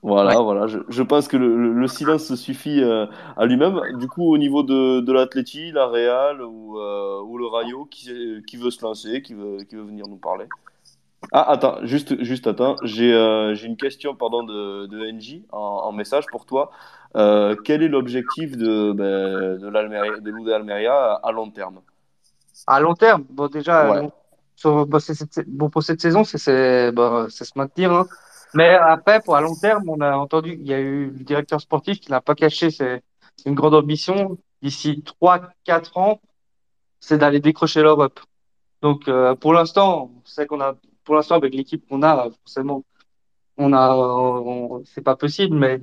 Voilà, 0.05 0.37
Ouais. 0.37 0.43
voilà. 0.43 0.67
Je, 0.67 0.79
je 0.87 1.01
pense 1.01 1.27
que 1.27 1.35
le, 1.35 1.57
le- 1.57 1.73
le 1.73 1.87
silence 1.87 2.35
suffit 2.35 2.81
euh, 2.83 3.07
à 3.37 3.45
lui-même. 3.45 3.81
Du 3.97 4.07
coup, 4.07 4.31
au 4.31 4.37
niveau 4.37 4.61
de, 4.61 4.99
de 5.01 5.11
l'Atleti, 5.11 5.71
la 5.71 5.87
Real 5.87 6.41
ou, 6.43 6.77
euh, 6.79 7.21
ou 7.23 7.37
le 7.39 7.47
Rayo, 7.47 7.85
qui, 7.85 8.43
qui 8.45 8.57
veut 8.57 8.69
se 8.71 8.83
lancer, 8.85 9.21
qui 9.23 9.33
veut, 9.33 9.63
qui 9.63 9.75
veut 9.75 9.83
venir 9.83 10.07
nous 10.07 10.17
parler? 10.17 10.45
Ah, 11.31 11.49
attends, 11.51 11.77
juste, 11.83 12.21
juste 12.23 12.45
attends. 12.47 12.77
J'ai 12.83 13.11
euh, 13.13 13.55
une 13.55 13.77
question, 13.77 14.15
pardon, 14.15 14.43
de, 14.43 14.85
de 14.85 15.05
NJ 15.05 15.43
en, 15.51 15.57
en 15.59 15.91
message 15.91 16.29
pour 16.29 16.45
toi. 16.45 16.71
Quel 17.15 17.81
est 17.81 17.87
l'objectif 17.87 18.57
de, 18.57 18.91
ben, 18.91 19.57
de 19.59 19.67
l'Almeria, 19.67 20.19
de 20.19 20.29
l'UD 20.31 20.49
Almeria 20.49 21.13
à 21.13 21.31
long 21.31 21.49
terme? 21.49 21.79
À 22.67 22.79
long 22.79 22.93
terme, 22.93 23.25
bon 23.29 23.47
déjà, 23.47 23.91
Ouais. 23.91 24.07
sur- 24.55 24.85
bon, 24.85 24.99
bon, 25.47 25.69
pour 25.69 25.83
cette 25.83 26.01
saison, 26.01 26.23
c'est 26.23 26.37
c'est 26.37 27.45
se 27.45 27.57
maintenir. 27.57 27.91
hein. 27.91 28.07
Mais 28.55 28.69
après, 28.75 29.21
pour 29.21 29.35
à 29.35 29.41
long 29.41 29.55
terme, 29.55 29.89
on 29.89 29.99
a 30.01 30.15
entendu, 30.15 30.53
il 30.59 30.67
y 30.67 30.73
a 30.73 30.79
eu 30.79 31.07
le 31.07 31.23
directeur 31.23 31.59
sportif 31.61 31.99
qui 31.99 32.11
n'a 32.11 32.21
pas 32.21 32.35
caché 32.35 32.69
c'est 32.71 33.03
une 33.45 33.55
grande 33.55 33.75
ambition 33.75 34.37
d'ici 34.61 35.03
trois 35.03 35.41
quatre 35.65 35.97
ans, 35.97 36.21
c'est 36.99 37.17
d'aller 37.19 37.39
décrocher 37.41 37.81
l'Europe. 37.83 38.19
Donc 38.81 39.07
euh, 39.09 39.35
pour 39.35 39.53
l'instant, 39.53 40.11
c'est 40.25 40.47
qu'on 40.47 40.61
a, 40.61 40.75
pour 41.05 41.15
l'instant 41.15 41.35
avec 41.35 41.53
l'équipe 41.55 41.87
qu'on 41.89 42.03
a, 42.03 42.29
forcément, 42.43 42.83
on 43.57 43.73
a, 43.73 44.83
c'est 44.85 45.01
pas 45.03 45.15
possible, 45.15 45.57
mais 45.57 45.81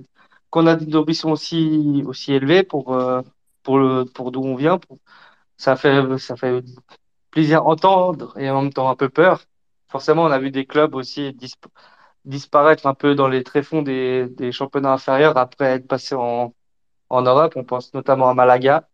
qu'on 0.50 0.66
a 0.66 0.76
des 0.76 0.96
ambitions 0.96 1.32
aussi 1.32 2.02
aussi 2.06 2.32
élevées 2.34 2.62
pour 2.64 2.94
euh, 2.94 3.22
pour 3.62 3.78
le 3.78 4.04
pour 4.04 4.32
d'où 4.32 4.42
on 4.44 4.56
vient, 4.56 4.78
pour- 4.78 4.98
ça 5.58 5.76
fait 5.76 6.18
ça 6.18 6.36
fait 6.36 6.62
plaisir 7.30 7.60
à 7.60 7.64
entendre 7.66 8.36
et 8.38 8.50
en 8.50 8.62
même 8.62 8.72
temps 8.72 8.90
un 8.90 8.96
peu 8.96 9.08
peur. 9.08 9.42
Forcément, 9.88 10.24
on 10.24 10.30
a 10.30 10.38
vu 10.38 10.50
des 10.50 10.66
clubs 10.66 10.94
aussi 10.94 11.34
disparaître 12.24 12.86
un 12.86 12.94
peu 12.94 13.14
dans 13.14 13.28
les 13.28 13.42
tréfonds 13.42 13.82
des, 13.82 14.28
des 14.28 14.52
championnats 14.52 14.92
inférieurs 14.92 15.36
après 15.36 15.66
être 15.66 15.88
passés 15.88 16.14
en, 16.14 16.54
en 17.08 17.22
Europe. 17.22 17.54
On 17.56 17.64
pense 17.64 17.92
notamment 17.94 18.28
à 18.28 18.34
Malaga. 18.34 18.88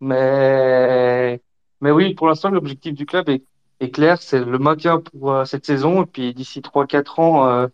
Mais, 0.00 1.40
mais 1.80 1.90
oui, 1.90 2.14
pour 2.14 2.28
l'instant, 2.28 2.50
l'objectif 2.50 2.94
du 2.94 3.06
club 3.06 3.28
est, 3.28 3.42
est 3.80 3.90
clair, 3.90 4.20
c'est 4.20 4.44
le 4.44 4.58
maintien 4.58 5.00
pour 5.00 5.32
euh, 5.32 5.44
cette 5.44 5.66
saison. 5.66 6.02
Et 6.02 6.06
puis 6.06 6.34
d'ici 6.34 6.62
trois 6.62 6.86
quatre 6.86 7.18
ans, 7.18 7.48
euh, 7.48 7.66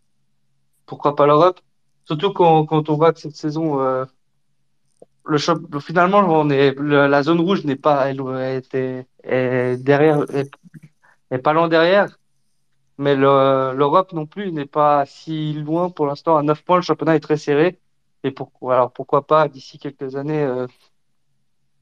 pourquoi 0.86 1.16
pas 1.16 1.26
l'Europe? 1.26 1.60
Surtout 2.04 2.32
quand, 2.32 2.66
quand 2.66 2.88
on 2.88 2.96
voit 2.96 3.12
que 3.12 3.20
cette 3.20 3.36
saison, 3.36 3.80
euh, 3.80 4.04
le 5.24 5.38
finalement, 5.80 6.20
on 6.20 6.50
est, 6.50 6.74
la 6.78 7.22
zone 7.22 7.40
rouge 7.40 7.64
n'est 7.64 7.76
pas, 7.76 8.10
elle 8.10 8.20
était, 8.56 9.06
est 9.22 9.76
derrière, 9.76 10.22
est, 10.34 10.50
est 11.30 11.38
pas 11.38 11.52
loin 11.52 11.68
derrière. 11.68 12.18
Mais 13.00 13.16
le- 13.16 13.74
l'Europe 13.76 14.12
non 14.14 14.26
plus 14.26 14.52
n'est 14.52 14.66
pas 14.66 15.06
si 15.06 15.54
loin 15.54 15.90
pour 15.90 16.06
l'instant. 16.06 16.38
À 16.38 16.42
9 16.44 16.64
points, 16.64 16.76
le 16.78 16.82
championnat 16.82 17.16
est 17.16 17.20
très 17.20 17.38
serré. 17.38 17.80
Et 18.24 18.30
pourquoi, 18.32 18.74
alors 18.76 18.92
pourquoi 18.92 19.26
pas 19.26 19.48
d'ici 19.48 19.78
quelques 19.80 20.16
années 20.16 20.42
euh, 20.44 20.68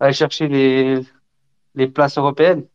aller 0.00 0.12
chercher 0.12 0.48
les, 0.48 1.00
les 1.76 1.88
places 1.88 2.18
européennes? 2.18 2.68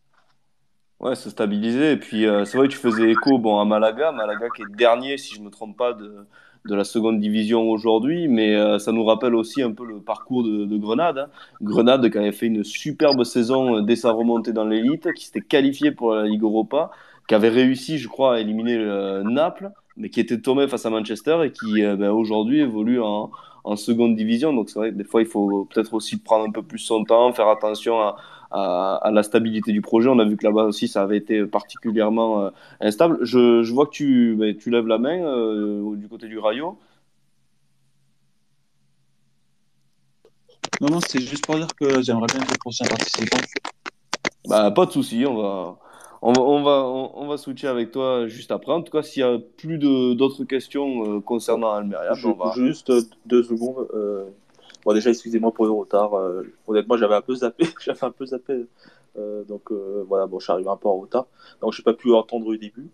Ouais, 0.99 1.15
se 1.15 1.29
stabiliser. 1.29 1.91
Et 1.93 1.97
puis, 1.97 2.25
euh, 2.25 2.45
c'est 2.45 2.57
vrai 2.57 2.67
que 2.67 2.73
tu 2.73 2.79
faisais 2.79 3.11
écho 3.11 3.37
bon, 3.37 3.59
à 3.59 3.65
Malaga. 3.65 4.11
Malaga 4.11 4.49
qui 4.51 4.61
est 4.61 4.65
dernier, 4.65 5.17
si 5.17 5.35
je 5.35 5.41
me 5.41 5.49
trompe 5.49 5.77
pas, 5.77 5.93
de, 5.93 6.25
de 6.65 6.75
la 6.75 6.85
seconde 6.85 7.19
division 7.19 7.69
aujourd'hui. 7.69 8.27
Mais 8.29 8.55
euh, 8.55 8.79
ça 8.79 8.93
nous 8.93 9.03
rappelle 9.03 9.35
aussi 9.35 9.61
un 9.61 9.73
peu 9.73 9.85
le 9.85 9.99
parcours 10.01 10.43
de, 10.43 10.65
de 10.65 10.77
Grenade. 10.77 11.17
hein. 11.17 11.29
Grenade 11.61 12.09
qui 12.09 12.17
avait 12.17 12.31
fait 12.31 12.45
une 12.47 12.63
superbe 12.63 13.23
saison 13.25 13.81
dès 13.81 13.97
sa 13.97 14.11
remontée 14.11 14.53
dans 14.53 14.63
l'élite, 14.65 15.13
qui 15.13 15.25
s'était 15.25 15.41
qualifié 15.41 15.91
pour 15.91 16.13
la 16.15 16.23
Ligue 16.25 16.43
Europa, 16.43 16.91
qui 17.27 17.35
avait 17.35 17.49
réussi, 17.49 17.97
je 17.97 18.07
crois, 18.07 18.35
à 18.35 18.39
éliminer 18.39 18.75
euh, 18.75 19.23
Naples, 19.23 19.71
mais 19.97 20.09
qui 20.09 20.19
était 20.19 20.39
tombé 20.39 20.67
face 20.67 20.85
à 20.85 20.89
Manchester 20.89 21.39
et 21.45 21.51
qui 21.51 21.83
euh, 21.83 21.95
ben, 21.95 22.11
aujourd'hui 22.11 22.59
évolue 22.59 23.01
en, 23.01 23.31
en 23.63 23.75
seconde 23.75 24.15
division. 24.15 24.53
Donc 24.53 24.69
c'est 24.69 24.79
vrai 24.79 24.91
que 24.91 24.95
des 24.95 25.03
fois, 25.03 25.21
il 25.21 25.27
faut 25.27 25.65
peut-être 25.65 25.93
aussi 25.93 26.17
prendre 26.17 26.45
un 26.45 26.51
peu 26.51 26.63
plus 26.63 26.79
son 26.79 27.03
temps, 27.03 27.31
faire 27.33 27.47
attention 27.49 27.99
à 28.01 28.15
à, 28.53 28.99
à 29.01 29.11
la 29.11 29.23
stabilité 29.23 29.71
du 29.71 29.81
projet. 29.81 30.09
On 30.09 30.19
a 30.19 30.25
vu 30.25 30.37
que 30.37 30.45
là-bas 30.45 30.65
aussi, 30.65 30.87
ça 30.87 31.01
avait 31.01 31.17
été 31.17 31.45
particulièrement 31.45 32.41
euh, 32.41 32.49
instable. 32.81 33.17
Je, 33.23 33.63
je 33.63 33.73
vois 33.73 33.87
que 33.87 33.91
tu, 33.91 34.35
ben, 34.37 34.55
tu 34.55 34.69
lèves 34.69 34.87
la 34.87 34.99
main 34.99 35.25
euh, 35.25 35.95
du 35.95 36.07
côté 36.07 36.27
du 36.27 36.37
Rayo. 36.37 36.77
Non, 40.81 40.89
non, 40.89 40.99
c'est 41.07 41.21
juste 41.21 41.45
pour 41.45 41.55
dire 41.55 41.67
que 41.79 42.01
j'aimerais 42.01 42.27
bien 42.27 42.41
être 42.41 42.51
le 42.51 42.57
prochain 42.59 42.85
participant. 42.85 43.37
Bah, 44.47 44.69
pas 44.71 44.85
de 44.85 44.91
souci, 44.91 45.25
on 45.25 45.41
va, 45.41 45.79
on 46.25 46.31
va, 46.31 46.41
on, 46.41 46.63
va, 46.63 46.83
on, 47.15 47.27
va 47.27 47.37
switcher 47.37 47.67
avec 47.67 47.91
toi 47.91 48.27
juste 48.27 48.51
après. 48.51 48.71
En 48.71 48.81
tout 48.81 48.91
cas, 48.91 49.03
s'il 49.03 49.19
y 49.19 49.23
a 49.23 49.37
plus 49.57 49.77
d'autres 49.77 50.45
questions 50.45 51.17
euh, 51.17 51.19
concernant 51.19 51.73
Almeria, 51.73 52.13
je, 52.13 52.27
on 52.27 52.33
va... 52.33 52.53
Juste 52.55 52.93
deux 53.25 53.43
secondes. 53.43 53.89
Euh, 53.93 54.23
bon, 54.85 54.93
déjà, 54.93 55.09
excusez-moi 55.09 55.51
pour 55.51 55.65
le 55.65 55.71
retard. 55.71 56.13
Euh, 56.13 56.43
honnêtement, 56.65 56.95
j'avais 56.95 57.15
un 57.15 57.21
peu 57.21 57.35
zappé. 57.35 57.65
j'avais 57.81 58.05
un 58.05 58.11
peu 58.11 58.25
zappé. 58.25 58.65
donc 59.49 59.71
voilà, 60.07 60.25
bon, 60.25 60.39
je 60.39 60.45
suis 60.45 60.53
arrivé 60.53 60.69
un 60.69 60.77
peu 60.77 60.87
en 60.87 60.97
retard. 60.97 61.25
Donc, 61.61 61.73
je 61.73 61.81
n'ai 61.81 61.83
pas 61.83 61.93
pu 61.93 62.13
entendre 62.13 62.49
le 62.49 62.57
début. 62.57 62.89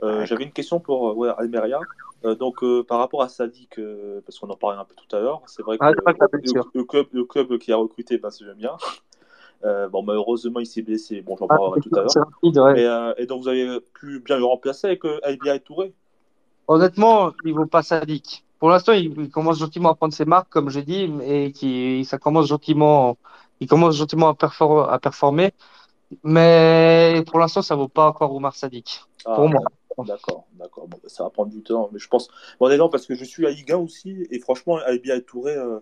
j'avais 0.00 0.44
une 0.44 0.52
question 0.52 0.80
pour 0.80 1.18
ouais, 1.18 1.28
Almeria. 1.36 1.80
donc, 2.38 2.64
par 2.88 2.98
rapport 2.98 3.20
à 3.20 3.28
Sadik, 3.28 3.78
parce 4.24 4.38
qu'on 4.38 4.48
en 4.48 4.56
parlait 4.56 4.78
un 4.78 4.86
peu 4.86 4.94
tout 4.94 5.14
à 5.14 5.20
l'heure, 5.20 5.42
c'est 5.44 5.62
vrai 5.62 5.76
que 5.76 5.84
Ah, 5.84 5.92
le, 5.92 6.62
le 6.72 6.84
club, 6.84 7.08
le 7.12 7.24
club 7.24 7.58
qui 7.58 7.72
a 7.72 7.76
recruté, 7.76 8.16
ben, 8.16 8.30
c'est 8.30 8.44
bien. 8.56 8.78
Euh, 9.64 9.88
bon, 9.88 10.02
malheureusement, 10.02 10.60
il 10.60 10.66
s'est 10.66 10.82
blessé. 10.82 11.20
Bon, 11.20 11.36
j'en 11.36 11.46
Ah, 11.48 11.56
parlerai 11.56 11.80
tout 11.80 11.90
à 11.94 12.00
l'heure. 12.02 12.28
ouais. 12.42 12.84
Euh, 12.84 13.14
et 13.18 13.26
donc, 13.26 13.42
vous 13.42 13.48
avez 13.48 13.80
pu 13.94 14.20
bien 14.20 14.38
le 14.38 14.44
remplacer 14.44 14.86
avec 14.86 15.04
euh, 15.04 15.20
Albia 15.22 15.54
et 15.56 15.60
Touré 15.60 15.92
Honnêtement, 16.68 17.32
il 17.44 17.52
vaut 17.52 17.66
pas 17.66 17.82
sadique. 17.82 18.44
Pour 18.58 18.70
l'instant, 18.70 18.92
il, 18.92 19.12
il 19.18 19.30
commence 19.30 19.58
gentiment 19.58 19.90
à 19.90 19.94
prendre 19.94 20.14
ses 20.14 20.24
marques, 20.24 20.48
comme 20.50 20.70
j'ai 20.70 20.82
dit, 20.82 21.10
et 21.24 21.52
qui, 21.52 22.04
ça 22.04 22.18
commence 22.18 22.46
gentiment, 22.46 23.16
il 23.60 23.66
commence 23.66 23.96
gentiment 23.96 24.28
à, 24.28 24.32
perfor- 24.34 24.88
à 24.88 24.98
performer. 24.98 25.52
Mais 26.22 27.22
pour 27.26 27.38
l'instant, 27.38 27.62
ça 27.62 27.74
vaut 27.76 27.88
pas 27.88 28.08
encore 28.08 28.34
Oumar 28.34 28.54
Sadik. 28.54 29.02
Ah, 29.24 29.34
Pour 29.34 29.48
moi. 29.48 29.60
D'accord, 30.06 30.46
d'accord. 30.54 30.88
Bon, 30.88 30.96
bah, 31.02 31.08
ça 31.08 31.24
va 31.24 31.30
prendre 31.30 31.50
du 31.50 31.62
temps. 31.62 31.90
Mais 31.92 31.98
je 31.98 32.08
pense. 32.08 32.28
Bon, 32.58 32.66
honnêtement, 32.66 32.88
parce 32.88 33.06
que 33.06 33.14
je 33.14 33.24
suis 33.24 33.46
à 33.46 33.50
Ligue 33.50 33.72
1 33.72 33.76
aussi. 33.78 34.26
Et 34.30 34.38
franchement, 34.38 34.76
Albia 34.76 35.16
et 35.16 35.22
Touré, 35.22 35.54
euh, 35.56 35.80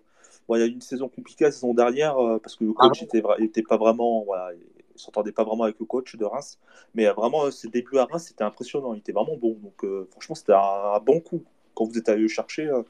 bon, 0.48 0.56
il 0.56 0.60
y 0.60 0.62
a 0.62 0.66
eu 0.66 0.70
une 0.70 0.80
saison 0.80 1.08
compliquée 1.08 1.44
la 1.44 1.52
saison 1.52 1.74
dernière 1.74 2.18
euh, 2.18 2.38
parce 2.38 2.56
que 2.56 2.64
le 2.64 2.72
coach 2.72 3.02
Ah 3.02 3.02
était, 3.02 3.20
vra- 3.20 3.42
était 3.42 3.62
pas 3.62 3.76
vraiment. 3.76 4.24
Voilà, 4.24 4.52
il 4.54 5.00
s'entendait 5.00 5.32
pas 5.32 5.44
vraiment 5.44 5.64
avec 5.64 5.78
le 5.80 5.86
coach 5.86 6.16
de 6.16 6.24
Reims. 6.24 6.58
Mais 6.94 7.06
euh, 7.06 7.12
vraiment, 7.14 7.44
euh, 7.46 7.50
ses 7.50 7.68
débuts 7.68 7.98
à 7.98 8.04
Reims, 8.06 8.26
c'était 8.28 8.44
impressionnant. 8.44 8.94
Il 8.94 8.98
était 9.00 9.12
vraiment 9.12 9.36
bon. 9.36 9.56
Donc, 9.62 9.84
euh, 9.84 10.06
franchement, 10.10 10.34
c'était 10.34 10.52
un, 10.54 10.58
un 10.96 11.00
bon 11.00 11.20
coup. 11.20 11.44
Quand 11.74 11.84
vous 11.84 11.98
êtes 11.98 12.08
allé 12.08 12.22
le 12.22 12.28
chercher, 12.28 12.66
euh, 12.68 12.82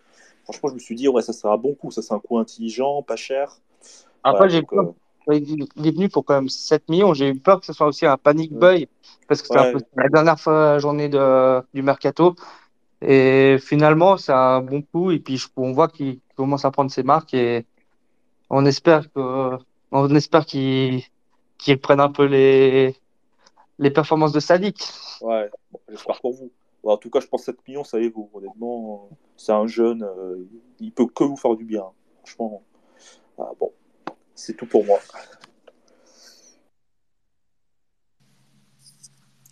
franchement, 0.45 0.69
je 0.71 0.75
me 0.75 0.79
suis 0.79 0.95
dit, 0.95 1.09
ouais, 1.09 1.23
ça 1.23 1.33
sera 1.33 1.55
un 1.55 1.59
bon 1.59 1.75
coup. 1.75 1.91
Ça, 1.91 2.03
c'est 2.03 2.15
un 2.15 2.21
coup 2.21 2.39
intelligent, 2.39 3.03
pas 3.03 3.17
cher. 3.17 3.61
Après, 4.23 4.49
j'ai 4.49 4.63
peur. 4.63 4.87
euh, 5.31 5.39
Il 5.77 5.87
est 5.87 5.91
venu 5.93 6.09
pour 6.09 6.25
quand 6.25 6.35
même 6.35 6.49
7 6.49 6.89
millions. 6.89 7.15
J'ai 7.15 7.29
eu 7.29 7.39
peur 7.39 7.61
que 7.61 7.67
ce 7.67 7.73
soit 7.73 7.87
aussi 7.87 8.07
un 8.07 8.17
panic 8.17 8.53
buy 8.53 8.89
parce 9.27 9.43
que 9.43 9.49
c'était 9.49 9.61
Ouais. 9.61 9.75
la 9.97 10.09
dernière 10.09 10.41
fois, 10.41 10.79
journée 10.79 11.09
de, 11.09 11.63
du 11.75 11.83
mercato. 11.83 12.35
Et 13.01 13.57
finalement, 13.61 14.17
c'est 14.17 14.33
un 14.33 14.61
bon 14.61 14.83
coup. 14.83 15.11
Et 15.11 15.19
puis, 15.19 15.43
on 15.57 15.73
voit 15.73 15.89
qu'il 15.89 16.21
commence 16.37 16.65
à 16.65 16.71
prendre 16.71 16.91
ses 16.91 17.03
marques 17.03 17.35
et 17.35 17.65
on 18.51 18.65
espère 18.67 19.05
espère 20.15 20.47
qu'il 20.47 21.03
prenne 21.81 22.01
un 22.01 22.11
peu 22.11 22.25
les, 22.25 22.97
les 23.79 23.91
performances 23.91 24.33
de 24.33 24.41
Sadik. 24.41 24.83
Ouais, 25.21 25.51
j'espère 25.89 26.21
pour 26.21 26.33
vous. 26.33 26.51
Bon, 26.83 26.93
en 26.93 26.97
tout 26.97 27.11
cas, 27.11 27.21
je 27.21 27.27
pense 27.27 27.43
que 27.43 27.53
7 27.53 27.57
millions, 27.67 27.85
ça 27.85 28.01
y 28.01 28.07
est, 28.07 28.09
vous. 28.09 28.31
Honnêtement, 28.33 29.09
c'est 29.37 29.53
un 29.53 29.67
jeune, 29.67 30.03
euh, 30.03 30.45
il 30.81 30.93
peut 30.93 31.07
que 31.07 31.25
vous 31.25 31.37
faire 31.37 31.57
du 31.57 31.65
bien. 31.65 31.85
Franchement, 32.25 32.63
Ah, 33.39 33.51
bon, 33.59 33.73
c'est 34.35 34.57
tout 34.57 34.67
pour 34.67 34.85
moi. 34.85 34.99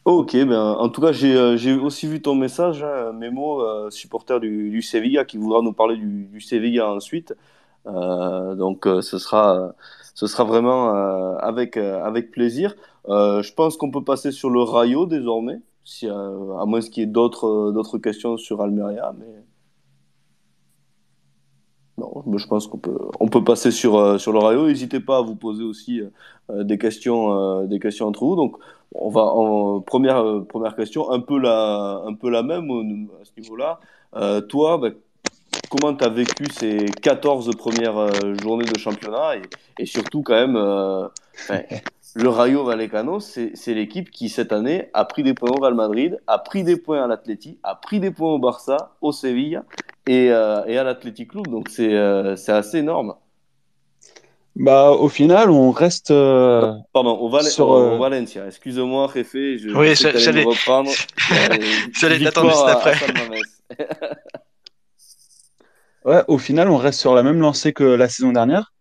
Ok, 0.06 0.36
ben, 0.36 0.54
en 0.78 0.88
tout 0.88 1.00
cas, 1.00 1.10
j'ai 1.10 1.34
euh, 1.36 1.56
j'ai 1.56 1.74
aussi 1.74 2.06
vu 2.06 2.22
ton 2.22 2.36
message, 2.36 2.84
hein, 2.84 3.12
Memo, 3.12 3.60
euh, 3.62 3.90
supporter 3.90 4.38
du, 4.38 4.70
du 4.70 4.80
Sevilla, 4.80 5.24
qui 5.24 5.36
voudra 5.36 5.62
nous 5.62 5.72
parler 5.72 5.96
du, 5.96 6.26
du 6.26 6.40
Sevilla 6.40 6.88
ensuite. 6.92 7.34
Euh, 7.86 8.56
donc, 8.56 8.86
euh, 8.86 9.02
ce 9.02 9.18
sera, 9.18 9.74
ce 10.14 10.26
sera 10.28 10.44
vraiment 10.44 10.90
avec, 11.38 11.76
avec 11.78 12.32
plaisir. 12.32 12.76
Je 13.08 13.54
pense 13.54 13.76
qu'on 13.78 13.90
peut 13.92 14.04
passer 14.04 14.32
sur 14.32 14.50
le 14.50 14.62
Rayo 14.62 15.06
désormais, 15.06 15.60
si, 15.84 16.08
à 16.08 16.64
moins 16.66 16.80
qu'il 16.80 16.98
y 17.00 17.04
ait 17.04 17.06
d'autres 17.06 17.72
d'autres 17.72 17.98
questions 17.98 18.36
sur 18.38 18.62
Almeria. 18.62 19.14
Mais... 19.18 19.45
Non, 21.98 22.22
mais 22.26 22.38
je 22.38 22.46
pense 22.46 22.66
qu'on 22.66 22.78
peut, 22.78 22.98
on 23.20 23.28
peut 23.28 23.42
passer 23.42 23.70
sur, 23.70 23.96
euh, 23.96 24.18
sur 24.18 24.32
le 24.32 24.38
Rayo. 24.38 24.66
N'hésitez 24.66 25.00
pas 25.00 25.18
à 25.18 25.22
vous 25.22 25.34
poser 25.34 25.64
aussi 25.64 26.02
euh, 26.50 26.62
des, 26.62 26.76
questions, 26.76 27.32
euh, 27.32 27.66
des 27.66 27.78
questions 27.78 28.06
entre 28.06 28.24
vous. 28.24 28.36
Donc, 28.36 28.56
on 28.94 29.10
va 29.10 29.22
en 29.22 29.80
première, 29.80 30.18
euh, 30.18 30.40
première 30.40 30.76
question, 30.76 31.10
un 31.10 31.20
peu 31.20 31.38
la, 31.38 32.02
un 32.06 32.14
peu 32.14 32.30
la 32.30 32.42
même 32.42 32.70
à 33.20 33.24
ce 33.24 33.30
niveau-là. 33.40 33.80
Euh, 34.14 34.40
toi, 34.40 34.78
bah, 34.78 34.88
comment 35.70 35.94
tu 35.94 36.04
as 36.04 36.08
vécu 36.08 36.46
ces 36.52 36.86
14 37.02 37.50
premières 37.56 37.98
euh, 37.98 38.34
journées 38.40 38.64
de 38.64 38.78
championnat? 38.78 39.36
Et, 39.36 39.42
et 39.82 39.86
surtout, 39.86 40.22
quand 40.22 40.34
même, 40.34 40.56
euh, 40.56 41.08
le 42.14 42.28
Rayo 42.28 42.64
Vallecano, 42.64 43.20
c'est 43.20 43.74
l'équipe 43.74 44.10
qui, 44.10 44.28
cette 44.28 44.52
année, 44.52 44.88
a 44.94 45.04
pris 45.04 45.22
des 45.22 45.34
points 45.34 45.50
au 45.50 45.60
Real 45.60 45.74
Madrid, 45.74 46.20
a 46.26 46.38
pris 46.38 46.64
des 46.64 46.76
points 46.76 47.02
à 47.02 47.06
l'Atleti, 47.06 47.58
a 47.62 47.74
pris 47.74 48.00
des 48.00 48.10
points 48.10 48.32
au 48.32 48.38
Barça, 48.38 48.92
au 49.00 49.12
Sevilla 49.12 49.64
et, 50.06 50.30
euh, 50.30 50.64
et 50.66 50.78
à 50.78 50.84
l'Athletic 50.84 51.30
Club. 51.30 51.48
Donc, 51.48 51.68
c'est 51.68 51.94
euh, 51.94 52.36
c'est 52.36 52.52
assez 52.52 52.78
énorme. 52.78 53.14
Bah, 54.58 54.90
au 54.92 55.08
final, 55.10 55.50
on 55.50 55.70
reste. 55.70 56.10
euh, 56.10 56.72
Pardon, 56.94 57.18
au, 57.18 57.28
Val 57.28 57.44
Sur, 57.44 57.68
au- 57.68 57.76
euh, 57.78 57.96
au 57.96 57.98
Valencia. 57.98 58.46
Excuse-moi, 58.46 59.06
Réfé, 59.06 59.58
je, 59.58 59.68
Oui, 59.68 59.94
j'allais- 59.94 60.44
me 60.44 60.48
reprendre. 60.48 60.90
Euh, 61.32 61.56
J'allais 61.92 62.18
victoire 62.18 62.46
t'attendre 62.46 62.50
juste 62.52 62.68
après. 62.68 62.94
Ouais, 66.04 66.22
au 66.28 66.38
final, 66.38 66.70
on 66.70 66.76
reste 66.76 67.00
sur 67.00 67.14
la 67.14 67.22
même 67.24 67.40
lancée 67.40 67.72
que 67.72 67.82
la 67.82 68.08
saison 68.08 68.30
dernière. 68.32 68.72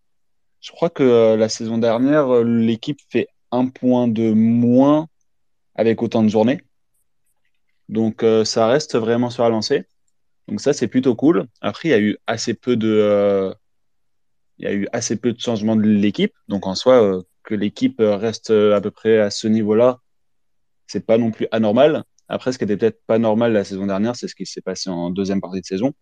Je 0.62 0.72
crois 0.72 0.90
que 0.92 1.02
euh, 1.04 1.36
la 1.36 1.50
saison 1.50 1.78
dernière, 1.80 2.28
euh, 2.34 2.44
l'équipe 2.44 3.00
fait 3.10 3.28
un 3.52 3.68
point 3.68 4.08
de 4.08 4.32
moins 4.32 5.08
avec 5.76 6.04
autant 6.04 6.22
de 6.24 6.30
journées. 6.30 6.62
Donc, 7.90 8.22
euh, 8.24 8.46
ça 8.46 8.68
reste 8.68 8.96
vraiment 8.96 9.30
sur 9.32 9.44
la 9.44 9.50
lancée. 9.50 9.86
Donc, 10.48 10.62
ça, 10.62 10.74
c'est 10.74 10.88
plutôt 10.88 11.16
cool. 11.16 11.48
Après, 11.62 11.90
il 11.90 11.92
y 11.92 11.96
a 11.96 12.00
eu 12.00 12.18
assez 12.28 12.54
peu 12.54 12.76
de, 12.76 12.90
euh, 12.90 13.54
il 14.58 14.66
y 14.66 14.68
a 14.68 14.74
eu 14.74 14.88
assez 14.94 15.16
peu 15.16 15.34
de 15.34 15.40
changements 15.40 15.76
de 15.76 15.82
l'équipe. 15.84 16.34
Donc, 16.48 16.68
en 16.68 16.76
soi, 16.76 17.02
euh, 17.04 17.24
que 17.44 17.56
l'équipe 17.56 17.98
reste 18.00 18.52
euh, 18.52 18.76
à 18.76 18.82
peu 18.82 18.92
près 18.92 19.20
à 19.20 19.30
ce 19.32 19.48
niveau-là, 19.48 20.00
c'est 20.88 21.06
pas 21.06 21.18
non 21.18 21.32
plus 21.32 21.48
anormal. 21.52 22.04
Après, 22.28 22.52
ce 22.52 22.58
qui 22.58 22.64
était 22.66 22.78
peut-être 22.78 23.02
pas 23.08 23.20
normal 23.20 23.54
la 23.54 23.64
saison 23.64 23.86
dernière, 23.88 24.16
c'est 24.16 24.28
ce 24.28 24.36
qui 24.36 24.46
s'est 24.46 24.62
passé 24.62 24.90
en 24.90 25.10
deuxième 25.12 25.42
partie 25.42 25.62
de 25.62 25.66
saison. 25.66 25.94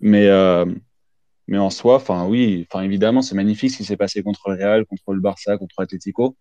Mais, 0.00 0.30
en 0.30 1.70
soi, 1.70 1.96
enfin 1.96 2.26
oui, 2.26 2.66
enfin 2.70 2.82
évidemment, 2.82 3.22
c'est 3.22 3.34
magnifique 3.34 3.70
ce 3.70 3.78
qui 3.78 3.84
s'est 3.84 3.96
passé 3.96 4.22
contre 4.22 4.50
le 4.50 4.56
Real, 4.56 4.86
contre 4.86 5.12
le 5.14 5.20
Barça, 5.20 5.56
contre 5.58 5.76
l'Atlético. 5.78 6.36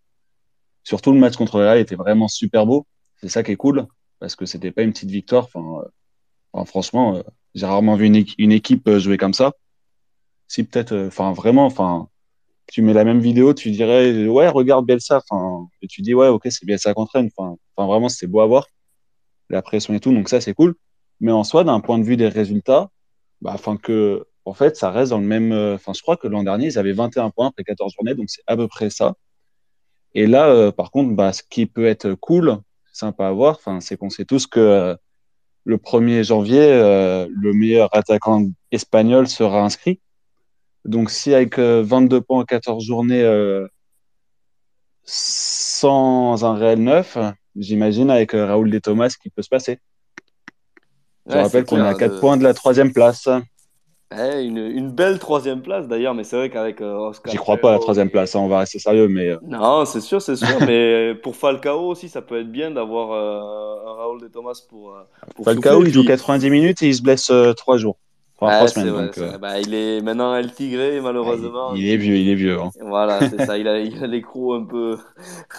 Surtout 0.84 1.14
le 1.14 1.20
match 1.20 1.36
contre 1.38 1.60
le 1.60 1.66
Real 1.66 1.80
était 1.80 1.95
vraiment 1.95 2.28
super 2.28 2.66
beau. 2.66 2.88
C'est 3.18 3.30
ça 3.30 3.43
qui 3.43 3.51
est 3.51 3.56
cool 3.56 3.88
parce 4.20 4.36
que 4.36 4.45
c'était 4.45 4.72
pas 4.72 4.84
une 4.84 4.91
petite 4.91 5.12
victoire. 5.12 5.47
Franchement, 6.66 7.16
euh, 7.18 7.24
j'ai 7.56 7.66
rarement 7.66 7.95
vu 7.95 8.06
une, 8.06 8.16
équi- 8.16 8.36
une 8.38 8.51
équipe 8.51 8.88
euh, 8.88 8.99
jouer 8.99 9.18
comme 9.18 9.34
ça. 9.34 9.54
Si 10.47 10.64
peut-être, 10.64 10.93
euh, 10.93 11.08
enfin 11.08 11.34
vraiment, 11.34 11.66
enfin, 11.66 12.10
tu 12.68 12.82
mets 12.82 12.93
la 12.93 13.06
même 13.06 13.20
vidéo, 13.22 13.54
tu 13.54 13.72
dirais 13.72 14.28
ouais, 14.28 14.49
regarde 14.49 14.86
Bielsa. 14.86 15.22
Enfin, 15.30 15.68
et 15.82 15.88
tu 15.88 16.01
dis 16.04 16.14
ouais, 16.16 16.30
ok, 16.30 16.43
c'est 16.49 16.66
Bielsa 16.66 16.93
contre 16.93 17.14
Rennes. 17.16 17.30
Enfin, 17.38 17.58
vraiment, 17.78 18.10
c'était 18.10 18.28
beau 18.28 18.41
à 18.41 18.47
voir 18.47 18.68
la 19.49 19.62
pression 19.62 19.93
et 19.95 19.99
tout. 19.99 20.14
Donc 20.14 20.30
ça, 20.30 20.41
c'est 20.41 20.54
cool. 20.54 20.76
Mais 21.22 21.32
en 21.32 21.43
soi, 21.43 21.64
d'un 21.64 21.80
point 21.82 21.99
de 21.99 22.04
vue 22.06 22.18
des 22.18 22.28
résultats, 22.30 22.89
bah, 23.41 23.51
enfin 23.56 23.78
que, 23.78 24.26
en 24.45 24.54
fait, 24.54 24.78
ça 24.78 24.91
reste 24.91 25.12
dans 25.12 25.20
le 25.20 25.26
même. 25.28 25.54
Enfin, 25.76 25.93
je 25.93 26.01
crois 26.01 26.18
que 26.18 26.28
l'an 26.28 26.43
dernier, 26.43 26.68
ils 26.68 26.80
avaient 26.80 26.93
21 26.93 27.30
points 27.32 27.47
après 27.49 27.64
14 27.64 27.93
journées, 27.95 28.16
donc 28.16 28.30
c'est 28.30 28.43
à 28.47 28.58
peu 28.58 28.68
près 28.68 28.89
ça. 28.89 29.16
Et 30.16 30.28
là, 30.28 30.72
par 30.72 30.91
contre, 30.91 31.16
bah, 31.16 31.34
ce 31.34 31.43
qui 31.49 31.66
peut 31.66 31.86
être 31.86 32.14
cool, 32.16 32.58
sympa 32.91 33.28
à 33.28 33.32
voir, 33.32 33.56
enfin, 33.56 33.80
c'est 33.82 33.97
qu'on 33.97 34.10
sait 34.10 34.26
tous 34.26 34.47
que 34.47 34.95
le 35.66 35.78
1er 35.78 36.24
janvier, 36.24 36.61
euh, 36.61 37.28
le 37.30 37.53
meilleur 37.53 37.89
attaquant 37.95 38.45
espagnol 38.72 39.28
sera 39.28 39.61
inscrit. 39.64 39.99
Donc, 40.86 41.09
si 41.09 41.34
avec 41.34 41.57
euh, 41.59 41.82
22 41.86 42.22
points 42.22 42.39
en 42.41 42.43
14 42.43 42.84
journées, 42.84 43.22
euh, 43.24 43.66
sans 45.05 46.43
un 46.45 46.55
réel 46.55 46.82
neuf, 46.84 47.18
j'imagine 47.55 48.09
avec 48.09 48.34
euh, 48.34 48.45
Raoul 48.45 48.70
de 48.70 48.80
Thomas 48.80 49.09
ce 49.09 49.18
qui 49.18 49.30
peut 49.30 49.41
se 49.41 49.49
passer. 49.49 49.80
Je 51.28 51.36
Ouais, 51.36 51.41
rappelle 51.43 51.66
qu'on 51.66 51.78
est 51.78 51.88
à 51.88 51.93
clair, 51.95 51.97
4 51.97 52.16
de- 52.16 52.20
points 52.20 52.38
de 52.38 52.43
la 52.43 52.53
troisième 52.53 52.91
place. 52.93 53.28
Ouais, 54.16 54.45
une, 54.45 54.57
une 54.57 54.91
belle 54.91 55.18
troisième 55.20 55.61
place 55.61 55.88
d'ailleurs, 55.88 56.14
mais 56.14 56.24
c'est 56.24 56.36
vrai 56.36 56.49
qu'avec 56.49 56.82
euh, 56.82 56.93
Oscar 57.09 57.32
J'y 57.32 57.38
crois 57.38 57.57
pas 57.57 57.70
à 57.70 57.74
la 57.74 57.80
troisième 57.80 58.09
place, 58.09 58.36
hein, 58.36 58.39
on 58.41 58.47
va 58.47 58.59
rester 58.59 58.80
sérieux, 58.80 59.07
mais 59.07 59.30
euh, 59.30 59.38
Non, 59.47 59.86
c'est 59.86 60.01
sûr, 60.01 60.22
c'est 60.22 60.36
sûr, 60.36 60.47
mais 60.68 61.16
pour 61.16 61.36
Falcao 61.36 61.88
aussi, 61.88 62.09
ça 62.09 62.22
peut 62.22 62.39
être 62.39 62.51
bien 62.51 62.72
d'avoir 62.72 63.11
euh, 63.11 63.89
un 63.89 63.93
Raoul 63.95 64.22
de 64.22 64.28
Thomas 64.28 64.59
pour, 64.70 64.95
pour 65.36 65.45
Falcao, 65.45 65.76
souffler, 65.76 65.89
il 65.89 65.93
joue 65.93 66.01
puis- 66.01 66.07
90 66.09 66.49
minutes 66.49 66.84
et 66.84 66.88
il 66.89 66.95
se 66.95 67.01
blesse 67.01 67.30
euh, 67.32 67.53
3 67.53 67.78
jours. 67.78 67.97
Enfin, 68.39 68.51
Ouais, 68.51 68.57
3 68.57 68.68
c'est 68.68 68.80
semaines. 68.82 68.93
vrai, 68.93 69.05
donc, 69.05 69.18
euh. 69.20 69.38
Bah, 69.38 69.59
il 69.59 69.74
est 69.74 70.01
maintenant 70.01 70.36
El 70.36 70.51
Tigre, 70.53 71.01
malheureusement. 71.01 71.74
il, 71.76 71.84
il 71.86 71.89
est 71.93 71.97
vieux, 71.97 72.16
il 72.18 72.30
est 72.30 72.36
vieux. 72.36 72.59
hein. 72.59 72.72
Voilà, 72.82 73.20
c'est 73.30 73.45
ça. 73.45 73.57
Il 73.57 73.68
a, 73.68 73.80
il 73.80 74.03
a 74.03 74.07
les 74.07 74.22
crocs 74.22 74.61
un 74.61 74.66
peu 74.66 74.97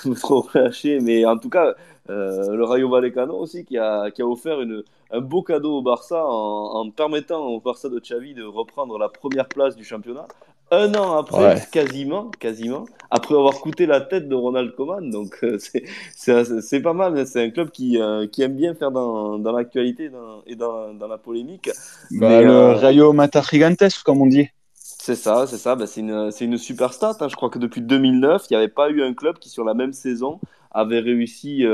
trop 0.20 0.46
lâchés. 0.54 0.98
Mais 1.00 1.24
en 1.24 1.38
tout 1.38 1.48
cas, 1.48 1.74
le 2.08 2.62
Rayo 2.64 2.90
Vallecano 2.90 3.34
aussi 3.38 3.64
qui 3.64 3.78
a, 3.78 4.10
qui 4.10 4.20
a 4.22 4.26
offert 4.26 4.60
une, 4.60 4.82
un 5.14 5.20
beau 5.20 5.42
cadeau 5.42 5.78
au 5.78 5.82
Barça 5.82 6.24
en, 6.26 6.80
en 6.80 6.90
permettant 6.90 7.46
au 7.46 7.60
Barça 7.60 7.88
de 7.88 7.98
Xavi 8.00 8.34
de 8.34 8.44
reprendre 8.44 8.98
la 8.98 9.08
première 9.08 9.48
place 9.48 9.76
du 9.76 9.84
championnat. 9.84 10.26
un 10.70 10.94
an 10.94 11.16
après, 11.16 11.54
Ouais. 11.54 11.60
quasiment, 11.70 12.30
quasiment, 12.40 12.84
après 13.10 13.34
avoir 13.34 13.60
coûté 13.60 13.86
la 13.86 14.00
tête 14.00 14.28
de 14.28 14.34
Ronald 14.34 14.74
Koeman. 14.74 15.10
Donc 15.10 15.38
euh, 15.44 15.58
c'est- 16.14 16.80
pas 16.82 16.92
mal. 16.94 17.26
C'est 17.26 17.42
un 17.44 17.50
club 17.50 17.70
qui, 17.70 17.98
euh, 18.00 18.26
qui 18.26 18.42
aime 18.42 18.56
bien 18.56 18.74
faire 18.74 18.90
dans, 18.90 19.38
dans 19.38 19.52
l'actualité 19.52 20.10
et 20.46 20.56
dans, 20.56 20.94
dans 20.94 21.08
la 21.08 21.18
polémique. 21.18 21.70
Bah, 22.10 22.40
Mais, 22.40 22.42
le 22.42 22.50
euh, 22.50 22.72
Rayo 22.72 23.12
Mata 23.12 23.42
Gigantes, 23.42 24.02
comme 24.04 24.20
on 24.22 24.26
dit. 24.26 24.48
C'est 24.74 25.14
ça, 25.16 25.46
c'est 25.46 25.58
ça. 25.58 25.76
Bah, 25.76 25.86
c'est 25.86 26.00
une, 26.00 26.30
une 26.40 26.58
super 26.58 26.92
stat. 26.92 27.16
hein. 27.20 27.28
Je 27.28 27.36
crois 27.36 27.50
que 27.50 27.58
depuis 27.58 27.80
2009, 27.82 28.46
il 28.50 28.52
n'y 28.54 28.56
avait 28.56 28.68
pas 28.68 28.90
eu 28.90 29.02
un 29.02 29.14
club 29.14 29.38
qui, 29.38 29.48
sur 29.48 29.64
la 29.64 29.74
même 29.74 29.92
saison, 29.92 30.40
avait 30.70 31.00
réussi 31.00 31.64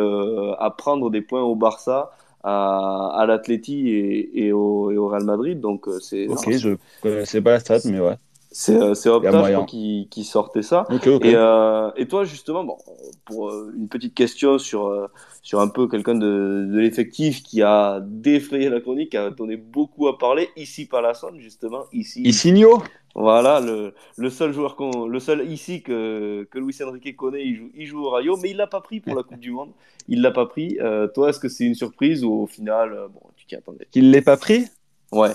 à 0.59 0.71
prendre 0.71 1.11
des 1.11 1.23
points 1.23 1.43
au 1.43 1.55
Barça, 1.57 2.11
à, 2.43 3.13
à 3.17 3.27
l'Atleti 3.27 3.89
et, 3.91 4.47
et, 4.47 4.53
au, 4.53 4.91
et 4.91 4.97
au 4.97 5.09
Real 5.09 5.25
Madrid. 5.25 5.61
Donc, 5.61 5.89
euh, 5.89 5.99
c'est 6.01 6.27
Ok, 6.29 6.47
non, 6.47 6.59
je 6.59 6.77
connaissais 7.03 7.41
pas 7.41 7.53
la 7.53 7.61
stat, 7.61 7.81
mais 7.85 8.01
ouais. 8.01 8.17
c'est 8.51 8.81
euh, 8.81 8.95
c'est 8.95 9.09
Opta, 9.09 9.65
qui, 9.67 10.09
qui 10.11 10.25
sortait 10.25 10.63
ça. 10.63 10.87
Ok, 10.91 11.07
ok. 11.07 11.25
Et, 11.25 11.35
euh, 11.35 11.91
et 11.97 12.07
toi, 12.09 12.25
justement, 12.25 12.65
bon, 12.65 12.77
pour 13.25 13.51
euh, 13.51 13.73
une 13.77 13.89
petite 13.89 14.15
question 14.15 14.59
sur, 14.59 15.09
sur 15.43 15.61
un 15.61 15.69
peu 15.69 15.89
quelqu'un 15.89 16.15
de, 16.15 16.69
de 16.71 16.79
l'effectif 16.79 17.43
qui 17.43 17.63
a 17.63 18.01
défrayé 18.03 18.69
la 18.69 18.81
chronique, 18.81 19.11
qui 19.11 19.17
a 19.17 19.31
donné 19.31 19.57
beaucoup 19.57 20.09
à 20.09 20.19
parler, 20.19 20.51
ici 20.57 20.87
Palassone, 20.87 21.39
justement, 21.41 21.85
ici. 21.93 22.23
Isigno 22.23 22.83
Voilà, 23.15 23.61
le, 23.61 23.95
le 24.17 24.31
seul 24.31 24.53
joueur 24.53 24.77
qu'on, 24.77 25.07
le 25.07 25.19
seul 25.19 25.51
ici 25.51 25.83
que, 25.83 26.47
que 26.51 26.59
Luis 26.59 26.77
Enrique 26.85 27.17
connaît, 27.17 27.45
il 27.45 27.57
joue, 27.57 27.71
il 27.75 27.87
joue 27.87 28.05
au 28.05 28.11
Rayo, 28.11 28.37
mais 28.37 28.51
il 28.51 28.57
l'a 28.57 28.67
pas 28.67 28.81
pris 28.81 29.01
pour 29.01 29.15
la 29.15 29.23
Coupe 29.23 29.41
du 29.41 29.51
Monde. 29.51 29.71
Il 30.09 30.21
l'a 30.21 30.31
pas 30.31 30.47
pris. 30.47 30.79
Euh, 30.81 31.09
toi, 31.09 31.31
est-ce 31.31 31.41
que 31.41 31.49
c'est 31.49 31.65
une 31.65 31.75
surprise 31.75 32.23
ou 32.23 32.33
au 32.33 32.47
final, 32.47 32.93
euh, 32.93 33.09
bon, 33.09 33.21
tu 33.37 33.47
t'y 33.47 33.57
attendais? 33.57 33.87
Qu'il 33.91 34.11
l'ait 34.11 34.23
pas 34.23 34.37
pris? 34.37 34.67
Ouais. 35.11 35.33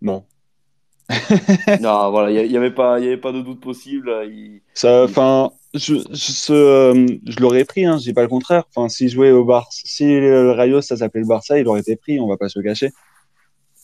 Bon. 0.00 0.24
non, 1.80 2.10
voilà, 2.10 2.30
il 2.30 2.50
y, 2.50 2.56
avait 2.56 2.70
pas, 2.70 3.00
y 3.00 3.06
avait 3.06 3.16
pas 3.16 3.32
de 3.32 3.40
doute 3.42 3.60
possible. 3.60 4.12
Il... 4.28 4.62
Ça, 4.74 5.04
enfin, 5.04 5.50
je, 5.74 5.96
je, 5.96 6.14
ce, 6.14 6.52
euh, 6.52 7.06
je 7.26 7.40
l'aurais 7.40 7.64
pris, 7.64 7.84
hein, 7.86 7.98
je 7.98 8.04
dis 8.04 8.12
pas 8.12 8.22
le 8.22 8.28
contraire. 8.28 8.64
Enfin, 8.74 8.88
s'il 8.88 9.08
jouait 9.08 9.30
au 9.32 9.44
Barça, 9.44 9.68
si 9.84 10.04
le 10.04 10.52
Rayo 10.52 10.80
ça 10.80 10.96
s'appelait 10.96 11.20
le 11.22 11.26
Barça, 11.26 11.58
il 11.58 11.68
aurait 11.68 11.80
été 11.80 11.96
pris, 11.96 12.18
on 12.20 12.26
va 12.28 12.36
pas 12.36 12.48
se 12.48 12.58
le 12.58 12.64
cacher. 12.64 12.90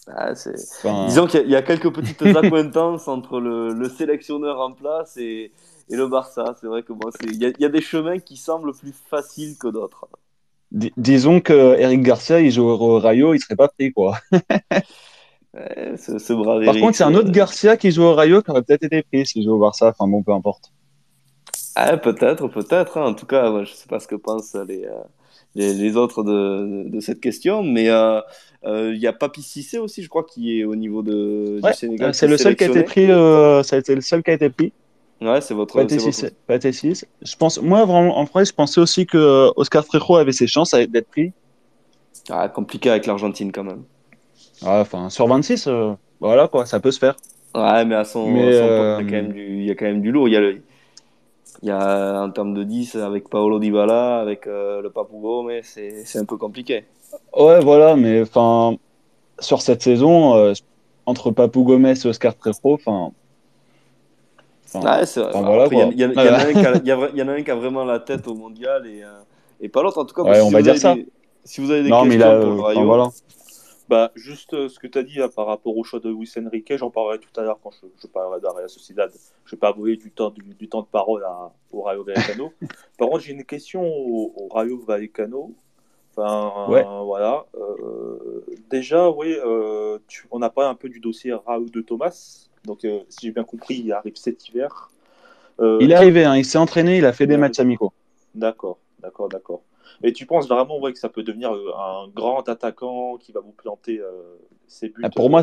Ah, 0.09 0.34
c'est... 0.34 0.55
Enfin, 0.78 1.07
Disons 1.09 1.26
qu'il 1.26 1.41
y, 1.41 1.43
a- 1.43 1.47
il 1.47 1.51
y 1.51 1.57
a 1.57 1.62
quelques 1.62 1.93
petites 1.93 2.22
accointances 2.37 3.09
entre 3.09 3.41
le, 3.41 3.72
le 3.72 3.89
sélectionneur 3.89 4.61
en 4.61 4.72
place 4.72 5.16
et, 5.16 5.53
et 5.89 5.97
le 5.97 6.07
Barça. 6.09 6.57
C'est 6.61 6.66
vrai 6.68 6.82
que 6.82 6.93
bon, 6.93 7.11
c'est- 7.11 7.26
il 7.26 7.37
y, 7.43 7.47
a, 7.47 7.49
il 7.49 7.61
y 7.61 7.64
a 7.64 7.68
des 7.68 7.80
chemins 7.80 8.18
qui 8.20 8.37
semblent 8.37 8.74
plus 8.76 8.93
faciles 8.93 9.57
que 9.59 9.68
d'autres. 9.68 10.09
di- 10.70 10.93
disons 10.97 11.41
que 11.41 11.76
Eric 11.78 12.03
Garcia, 12.03 12.41
il 12.41 12.51
joue 12.53 12.64
au 12.68 12.99
Rayo, 13.01 13.34
il 13.34 13.41
serait 13.41 13.57
pas 13.57 13.68
pris, 13.68 13.93
quoi. 13.93 14.18
Ouais, 15.55 15.97
ce, 15.97 16.18
ce 16.18 16.32
brave 16.32 16.62
Par 16.64 16.74
Eric, 16.74 16.80
contre, 16.80 16.99
c'est 16.99 17.05
un 17.05 17.14
autre 17.14 17.30
euh, 17.30 17.30
Garcia 17.30 17.78
qui 17.78 17.91
joue 17.93 18.03
au 18.03 18.14
Rayo 18.14 18.43
qui 18.43 18.51
aurait 18.51 18.62
peut-être 18.62 18.82
été 18.84 19.03
pris 19.03 19.24
s'il 19.26 19.43
joue 19.43 19.53
au 19.55 19.59
Barça. 19.59 19.89
Enfin, 19.89 20.07
bon, 20.07 20.22
peu 20.22 20.32
importe. 20.32 20.70
Ah, 21.79 21.97
peut-être, 21.99 22.49
peut-être. 22.49 22.97
hein. 22.97 23.05
En 23.05 23.14
tout 23.14 23.27
cas, 23.27 23.62
je 23.64 23.72
sais 23.72 23.87
pas 23.87 24.01
ce 24.01 24.09
que 24.09 24.14
pensent 24.14 24.57
les, 24.66 24.85
euh, 24.87 24.93
les, 25.55 25.74
les 25.74 25.97
autres 25.97 26.24
de, 26.24 26.89
de 26.89 27.01
cette 27.01 27.20
question, 27.20 27.62
mais 27.62 27.91
euh, 27.91 28.20
euh, 28.64 28.93
il 28.95 29.01
y 29.01 29.07
a 29.07 29.12
Papi 29.12 29.43
Cissé 29.43 29.77
aussi, 29.79 30.03
je 30.03 30.09
crois, 30.09 30.24
qui 30.24 30.59
est 30.61 30.64
au 30.64 30.74
niveau 30.74 31.03
de, 31.03 31.61
Ouais, 31.62 31.72
du 31.72 31.77
Sénégal. 31.77 32.14
c'est 32.14 32.29
le 32.29 32.39
seul 32.39 32.57
qui 32.57 32.64
a 32.64 32.68
été 32.68 32.83
pris. 32.83 33.11
euh, 33.11 33.62
ça 33.62 33.77
a 33.77 33.79
été 33.79 33.95
le 33.95 34.01
seul 34.01 34.22
qui 34.22 34.31
a 34.31 34.35
été 34.35 34.49
pris. 34.49 34.72
Ouais, 35.20 35.41
c'est 35.43 35.53
votre. 35.55 35.79
Six. 36.72 37.07
Je 37.22 37.37
pense, 37.37 37.61
moi, 37.61 37.85
vraiment, 37.85 38.16
en 38.18 38.24
vrai, 38.24 38.45
je 38.47 38.53
pensais 38.55 38.81
aussi 38.81 39.07
que 39.07 39.51
Oscar 39.57 39.85
Trejo 39.85 40.16
avait 40.16 40.33
ses 40.33 40.47
chances 40.47 40.72
d'être 40.72 41.09
pris. 41.09 41.33
Ah, 42.31 42.49
compliqué 42.49 42.91
avec 42.91 43.07
l'Argentine 43.07 43.53
quand 43.53 43.64
même. 43.64 43.83
Ah, 44.64 44.81
Enfin, 44.81 45.11
sur 45.11 45.27
26, 45.27 45.66
euh, 45.68 45.93
voilà, 46.20 46.49
quoi, 46.49 46.64
ça 46.66 46.81
peut 46.81 46.91
se 46.91 46.99
faire. 46.99 47.16
Ouais, 47.55 47.85
mais 47.85 47.95
à 47.95 48.05
son, 48.05 48.31
Mais, 48.31 48.59
à 48.59 48.61
son 48.61 48.66
poste, 48.68 49.11
il 49.11 49.12
y 49.12 49.16
a 49.16 49.20
quand 49.20 49.22
même 49.27 49.33
du, 49.33 49.57
il 49.61 49.64
y 49.66 49.70
a 49.70 49.74
quand 49.74 49.85
même 49.87 50.03
du 50.03 50.11
lourd. 50.12 50.29
Il 50.29 50.33
y 50.33 50.37
a 50.37 50.41
le, 50.41 50.62
il 51.63 51.69
y 51.69 51.71
a 51.73 52.23
en 52.23 52.31
termes 52.31 52.55
de 52.55 52.63
10 52.65 52.97
avec 52.97 53.29
Paolo 53.29 53.59
Dybala, 53.59 54.21
avec 54.21 54.47
euh, 54.47 54.83
le 54.83 54.91
Papu 54.91 55.17
Gomez, 55.21 55.61
c'est, 55.63 56.05
c'est 56.05 56.19
un 56.19 56.25
peu 56.25 56.37
compliqué. 56.37 56.85
Ouais, 57.37 57.61
voilà, 57.61 57.97
mais 57.97 58.23
enfin, 58.23 58.77
sur 59.39 59.63
cette 59.63 59.83
saison, 59.83 60.35
euh, 60.37 60.53
entre 61.07 61.31
Papou 61.31 61.63
Gomez 61.63 61.95
et 62.05 62.07
Oscar 62.07 62.37
Trejo, 62.37 62.75
enfin, 62.75 63.11
voilà, 64.75 65.03
il 65.71 65.99
y, 65.99 66.05
en 66.05 66.11
a 67.29 67.33
un 67.33 67.43
qui 67.43 67.51
a- 67.51 67.55
vraiment 67.55 67.85
la 67.85 68.01
tête 68.01 68.27
au 68.29 68.35
mondial 68.35 68.87
et, 68.87 69.03
euh, 69.03 69.09
et 69.61 69.69
pas 69.69 69.83
l'autre. 69.83 69.99
En 69.99 70.05
tout 70.05 70.15
cas, 70.15 70.23
Ouais, 70.23 70.41
on 70.41 70.51
va 70.51 70.61
dire 70.63 70.77
ça. 70.77 70.97
si 71.45 71.61
vous 71.61 71.71
avez 71.71 71.85
des 71.85 71.89
non, 71.91 72.03
questions 72.03 72.29
a, 72.31 72.41
pour 72.41 72.67
Rayo, 72.67 72.85
voilà. 72.85 73.09
Bah, 73.89 74.11
juste 74.16 74.55
euh, 74.55 74.68
ce 74.68 74.78
que 74.80 74.87
tu 74.89 74.99
as 74.99 75.03
dit 75.05 75.18
là, 75.18 75.28
par 75.28 75.47
rapport 75.47 75.76
au 75.76 75.84
choix 75.84 76.01
de 76.01 76.09
Luis 76.11 76.30
Enrique, 76.39 76.76
j'en 76.76 76.91
parlerai 76.91 77.20
tout 77.20 77.28
à 77.39 77.43
l'heure 77.45 77.59
quand 77.62 77.70
je, 77.70 77.87
je 78.03 78.07
parlerai 78.09 78.41
Real 78.43 78.68
Sociedad. 78.68 79.12
Je 79.45 79.51
vais 79.53 79.57
pas 79.59 79.68
avouer 79.68 79.97
du 79.97 80.11
temps, 80.11 80.30
du, 80.30 80.43
du 80.43 80.68
temps 80.68 80.82
de 80.82 80.87
parole 80.87 81.22
à- 81.24 81.53
au 81.72 81.82
Rayo 81.82 82.03
Vallecano. 82.03 82.53
par 82.99 83.09
contre, 83.09 83.20
j'ai 83.20 83.32
une 83.32 83.45
question 83.45 83.82
au, 83.84 84.32
au 84.37 84.49
Rayo 84.49 84.78
Vallecano. 84.78 85.55
Enfin, 86.12 86.72
Ouais. 86.72 86.84
euh, 86.84 87.03
voilà. 87.05 87.47
Euh, 87.57 88.45
déjà, 88.70 89.11
oui, 89.11 89.37
euh, 89.45 89.99
tu- 90.09 90.26
on 90.30 90.43
a 90.43 90.51
parlé 90.51 90.70
un 90.70 90.74
peu 90.74 90.89
du 90.89 90.99
dossier 91.01 91.32
Raoul 91.34 91.70
de 91.70 91.80
Thomas. 91.80 92.49
Donc, 92.64 92.80
si 92.80 93.26
j'ai 93.26 93.32
bien 93.32 93.45
compris, 93.45 93.76
il 93.84 93.93
arrive 93.93 94.16
cet 94.16 94.49
hiver. 94.49 94.91
Il 95.80 95.93
est 95.93 95.95
arrivé, 95.95 96.24
hein, 96.24 96.37
il 96.37 96.45
s'est 96.45 96.59
entraîné, 96.59 96.99
il 96.99 97.05
a 97.05 97.12
fait 97.12 97.26
des 97.26 97.37
matchs 97.37 97.61
amicaux. 97.61 97.93
D'accord, 98.34 98.78
d'accord, 99.01 99.28
d'accord. 99.28 99.62
Et 100.03 100.13
tu 100.13 100.27
penses 100.27 100.49
vraiment 100.49 100.79
ouais, 100.81 100.93
que 100.93 100.99
ça 100.99 101.09
peut 101.09 101.23
devenir 101.23 101.53
euh, 101.53 101.73
un 101.77 102.09
grand 102.15 102.49
attaquant 102.49 103.17
qui 103.17 103.33
va 103.33 103.41
vous 103.41 103.53
planter 103.53 104.01
euh, 104.01 104.11
ses 104.67 104.89
buts 104.89 105.03
Ah, 105.03 105.11
Pour 105.11 105.31
moi, 105.31 105.43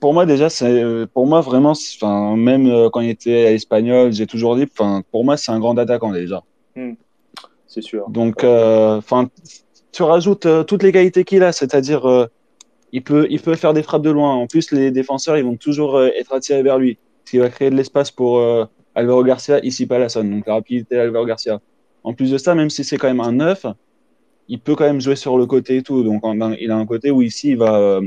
pour 0.00 0.14
moi 0.14 0.26
déjà, 0.26 0.48
c'est, 0.48 0.82
euh, 0.82 1.06
pour 1.06 1.26
moi 1.26 1.40
vraiment, 1.40 1.72
enfin, 1.72 2.36
même 2.36 2.88
quand 2.92 3.00
il 3.00 3.10
était 3.10 3.46
à 3.46 3.52
Espagnol, 3.52 4.12
j'ai 4.12 4.26
toujours 4.26 4.56
dit, 4.56 4.66
enfin, 4.70 5.02
pour 5.10 5.24
moi, 5.24 5.36
c'est 5.36 5.52
un 5.52 5.58
grand 5.58 5.76
attaquant 5.78 6.12
déjà. 6.12 6.42
C'est 7.66 7.82
sûr. 7.82 8.08
Donc, 8.08 8.42
euh, 8.42 8.96
enfin, 8.98 9.28
tu 9.92 10.02
rajoutes 10.02 10.46
euh, 10.46 10.64
toutes 10.64 10.82
les 10.82 10.92
qualités 10.92 11.24
qu'il 11.24 11.42
a, 11.42 11.52
c'est-à-dire, 11.52 12.28
il 12.92 13.02
peut, 13.02 13.26
il 13.30 13.40
peut 13.40 13.54
faire 13.54 13.74
des 13.74 13.82
frappes 13.82 14.02
de 14.02 14.10
loin. 14.10 14.34
En 14.34 14.46
plus, 14.46 14.72
les 14.72 14.90
défenseurs, 14.90 15.36
ils 15.36 15.44
vont 15.44 15.56
toujours 15.56 16.02
être 16.02 16.32
attirés 16.32 16.62
vers 16.62 16.78
lui, 16.78 16.98
ce 17.24 17.32
qui 17.32 17.38
va 17.38 17.48
créer 17.48 17.70
de 17.70 17.76
l'espace 17.76 18.10
pour 18.10 18.42
Alvaro 18.94 19.22
Garcia, 19.22 19.64
ici 19.64 19.86
Palasson, 19.86 20.24
donc 20.24 20.46
la 20.46 20.54
rapidité 20.54 20.96
d'Alvaro 20.96 21.26
Garcia. 21.26 21.60
En 22.02 22.14
plus 22.14 22.30
de 22.30 22.38
ça, 22.38 22.54
même 22.54 22.70
si 22.70 22.82
c'est 22.82 22.96
quand 22.96 23.08
même 23.08 23.20
un 23.20 23.32
neuf, 23.32 23.66
il 24.50 24.60
peut 24.60 24.74
quand 24.76 24.84
même 24.84 25.00
jouer 25.00 25.16
sur 25.16 25.38
le 25.38 25.46
côté 25.46 25.78
et 25.78 25.82
tout. 25.82 26.02
Donc, 26.02 26.24
en- 26.24 26.52
il 26.52 26.70
a 26.70 26.76
un 26.76 26.86
côté 26.86 27.10
où 27.10 27.22
ici, 27.22 27.50
il 27.50 27.56
va 27.56 27.78
euh, 27.78 28.02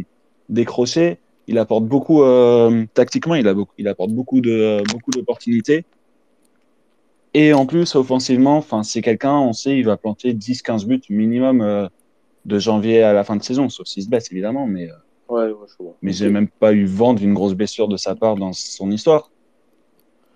décrocher. 0.50 1.18
Il 1.48 1.58
apporte 1.58 1.86
beaucoup, 1.86 2.22
euh, 2.24 2.86
tactiquement, 2.94 3.36
il, 3.36 3.48
a 3.48 3.54
beaucoup, 3.54 3.74
il 3.78 3.88
apporte 3.88 4.12
beaucoup 4.12 4.42
de, 4.42 4.84
beaucoup 4.92 5.12
d'opportunités. 5.12 5.86
Et 7.34 7.54
en 7.54 7.66
plus, 7.66 7.96
offensivement, 7.96 8.64
c'est 8.84 9.02
quelqu'un, 9.02 9.38
on 9.40 9.54
sait, 9.54 9.78
il 9.78 9.86
va 9.86 9.98
planter 9.98 10.34
10-15 10.34 10.86
buts 10.86 11.02
minimum 11.10 11.62
euh, 11.62 11.88
de 12.46 12.60
janvier 12.60 13.02
à 13.02 13.14
la 13.14 13.24
fin 13.24 13.36
de 13.36 13.44
saison, 13.44 13.70
sauf 13.70 13.88
s'il 13.88 14.04
se 14.04 14.10
blesse 14.10 14.32
évidemment, 14.32 14.68
mais, 14.68 14.90
euh, 14.90 14.94
Ouais, 15.30 15.46
ouais, 15.46 15.68
je 15.68 15.86
mais 16.02 16.12
j'ai 16.12 16.30
même 16.30 16.50
pas 16.60 16.74
eu 16.74 16.86
vent 16.86 17.14
d'une 17.14 17.34
grosse 17.34 17.54
blessure 17.54 17.88
de 17.88 17.98
sa 17.98 18.14
part 18.16 18.36
dans 18.36 18.54
son 18.54 18.92
histoire. 18.92 19.32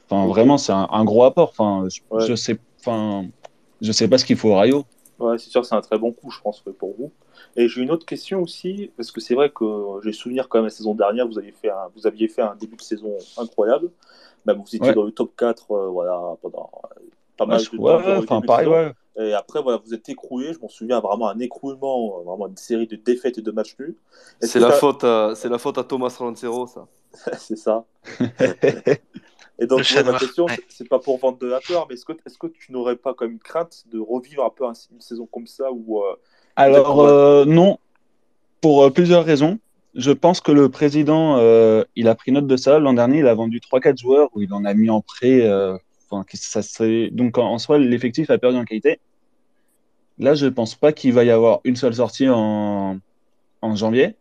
Enfin, 0.10 0.26
vraiment, 0.28 0.58
c'est 0.58 0.72
un, 0.72 0.88
un 0.90 1.04
gros 1.04 1.24
apport. 1.26 1.50
Enfin, 1.50 1.88
je, 1.90 2.00
Ouais. 2.10 2.26
je 2.26 2.36
sais, 2.36 2.58
enfin, 2.80 3.26
je 3.82 3.92
sais 3.92 4.08
pas 4.08 4.18
ce 4.18 4.26
qu'il 4.26 4.38
faut 4.38 4.50
au 4.50 4.56
Rayo. 4.56 4.86
Ouais, 5.20 5.38
c'est 5.38 5.50
sûr, 5.50 5.66
c'est 5.66 5.76
un 5.76 5.82
très 5.82 5.98
bon 5.98 6.12
coup, 6.12 6.30
je 6.32 6.40
pense, 6.42 6.64
ouais, 6.66 6.74
pour 6.74 6.94
vous. 6.98 7.12
Et 7.56 7.68
j'ai 7.68 7.82
une 7.82 7.92
autre 7.92 8.06
question 8.06 8.42
aussi, 8.42 8.92
parce 8.98 9.12
que 9.12 9.20
c'est 9.20 9.34
vrai 9.36 9.50
que 9.50 9.66
j'ai 10.04 10.12
souvenir 10.14 10.48
quand 10.48 10.60
même 10.60 10.66
la 10.66 10.70
saison 10.72 10.94
dernière, 10.96 11.28
vous, 11.28 11.40
avez 11.40 11.52
fait 11.52 11.70
un, 11.70 11.90
vous 11.96 12.06
aviez 12.06 12.28
fait 12.28 12.42
un 12.42 12.56
début 12.56 12.76
de 12.76 12.82
saison 12.82 13.16
incroyable. 13.38 13.90
Même 14.46 14.58
vous 14.58 14.76
étiez 14.76 14.90
Ouais. 14.90 14.94
dans 14.94 15.04
le 15.04 15.12
top 15.12 15.32
4 15.36 15.72
euh, 15.72 15.88
voilà, 15.88 16.20
pendant 16.42 16.70
euh, 16.84 17.02
pas 17.36 17.46
Ouais, 17.46 17.52
mal 17.52 17.62
de 17.62 17.78
ouais, 17.78 18.26
temps. 18.26 18.36
enfin, 18.36 18.42
pareil, 18.42 18.68
ouais. 18.68 18.92
Et 19.20 19.34
après, 19.34 19.62
voilà, 19.62 19.80
vous 19.84 19.94
êtes 19.94 20.08
écroulé. 20.10 20.54
Je 20.54 20.60
m'en 20.60 20.70
souviens 20.70 21.00
vraiment 21.00 21.28
un 21.30 21.40
écroulement, 21.40 22.20
euh, 22.20 22.24
vraiment 22.24 22.48
une 22.48 22.58
série 22.58 22.86
de 22.86 22.96
défaites 22.96 23.38
et 23.40 23.42
de 23.42 23.52
matchs 23.52 23.76
nuls. 23.80 23.96
C'est 24.42 24.60
la, 24.60 24.72
faute 24.72 25.04
à, 25.04 25.34
c'est 25.36 25.50
la 25.50 25.58
faute 25.58 25.78
à 25.80 25.84
Thomas 25.84 26.16
Roncero, 26.20 26.68
ça. 26.68 26.88
c'est 27.40 27.56
ça. 27.58 27.84
Et 29.60 29.66
donc, 29.66 29.80
ouais, 29.80 30.04
ma 30.04 30.20
question, 30.20 30.46
ouais. 30.46 30.60
c'est- 30.70 30.88
pas 30.88 31.00
pour 31.00 31.18
vendre 31.18 31.40
de 31.40 31.48
la 31.48 31.60
peur, 31.60 31.88
mais 31.90 31.96
est-ce 31.96 32.06
que, 32.06 32.14
est-ce 32.26 32.38
que 32.38 32.48
tu 32.48 32.72
n'aurais 32.72 32.96
pas 32.96 33.14
comme 33.14 33.32
une 33.32 33.40
crainte 33.40 33.84
de 33.92 34.00
revivre 34.00 34.44
un 34.46 34.50
peu 34.50 34.66
un- 34.66 34.74
une 34.94 35.02
saison 35.02 35.26
comme 35.26 35.48
ça 35.48 35.72
où 35.72 36.04
euh, 36.04 36.16
Alors, 36.56 37.02
euh, 37.02 37.46
non, 37.46 37.80
pour 38.62 38.84
euh, 38.84 38.90
plusieurs 38.92 39.26
raisons. 39.26 39.60
Je 39.96 40.12
pense 40.12 40.42
que 40.42 40.52
le 40.52 40.70
président, 40.70 41.38
euh, 41.40 41.84
il 41.96 42.08
a 42.08 42.14
pris 42.14 42.32
note 42.32 42.46
de 42.46 42.56
ça. 42.56 42.78
L'an 42.78 42.94
dernier, 42.94 43.20
il 43.20 43.28
a 43.28 43.34
vendu 43.34 43.60
3-4 43.60 43.98
joueurs 43.98 44.30
où 44.36 44.42
il 44.42 44.54
en 44.54 44.64
a 44.64 44.74
mis 44.76 44.92
en 44.92 45.02
prêt. 45.02 45.42
euh, 45.42 45.76
enfin, 46.10 46.24
que 46.24 46.38
ça 46.38 46.62
serait... 46.62 47.10
Donc, 47.12 47.38
en, 47.40 47.48
en 47.54 47.58
soi, 47.58 47.80
l'effectif 47.80 48.30
a 48.30 48.38
perdu 48.38 48.58
en 48.58 48.64
qualité. 48.66 49.00
Là, 50.20 50.36
je 50.36 50.46
pense 50.48 50.76
pas 50.76 50.94
qu'il 50.94 51.14
va 51.14 51.24
y 51.24 51.32
avoir 51.32 51.62
une 51.64 51.76
seule 51.76 51.96
sortie 51.96 52.28
en, 52.30 52.98
en 53.62 53.76
janvier. 53.76 54.16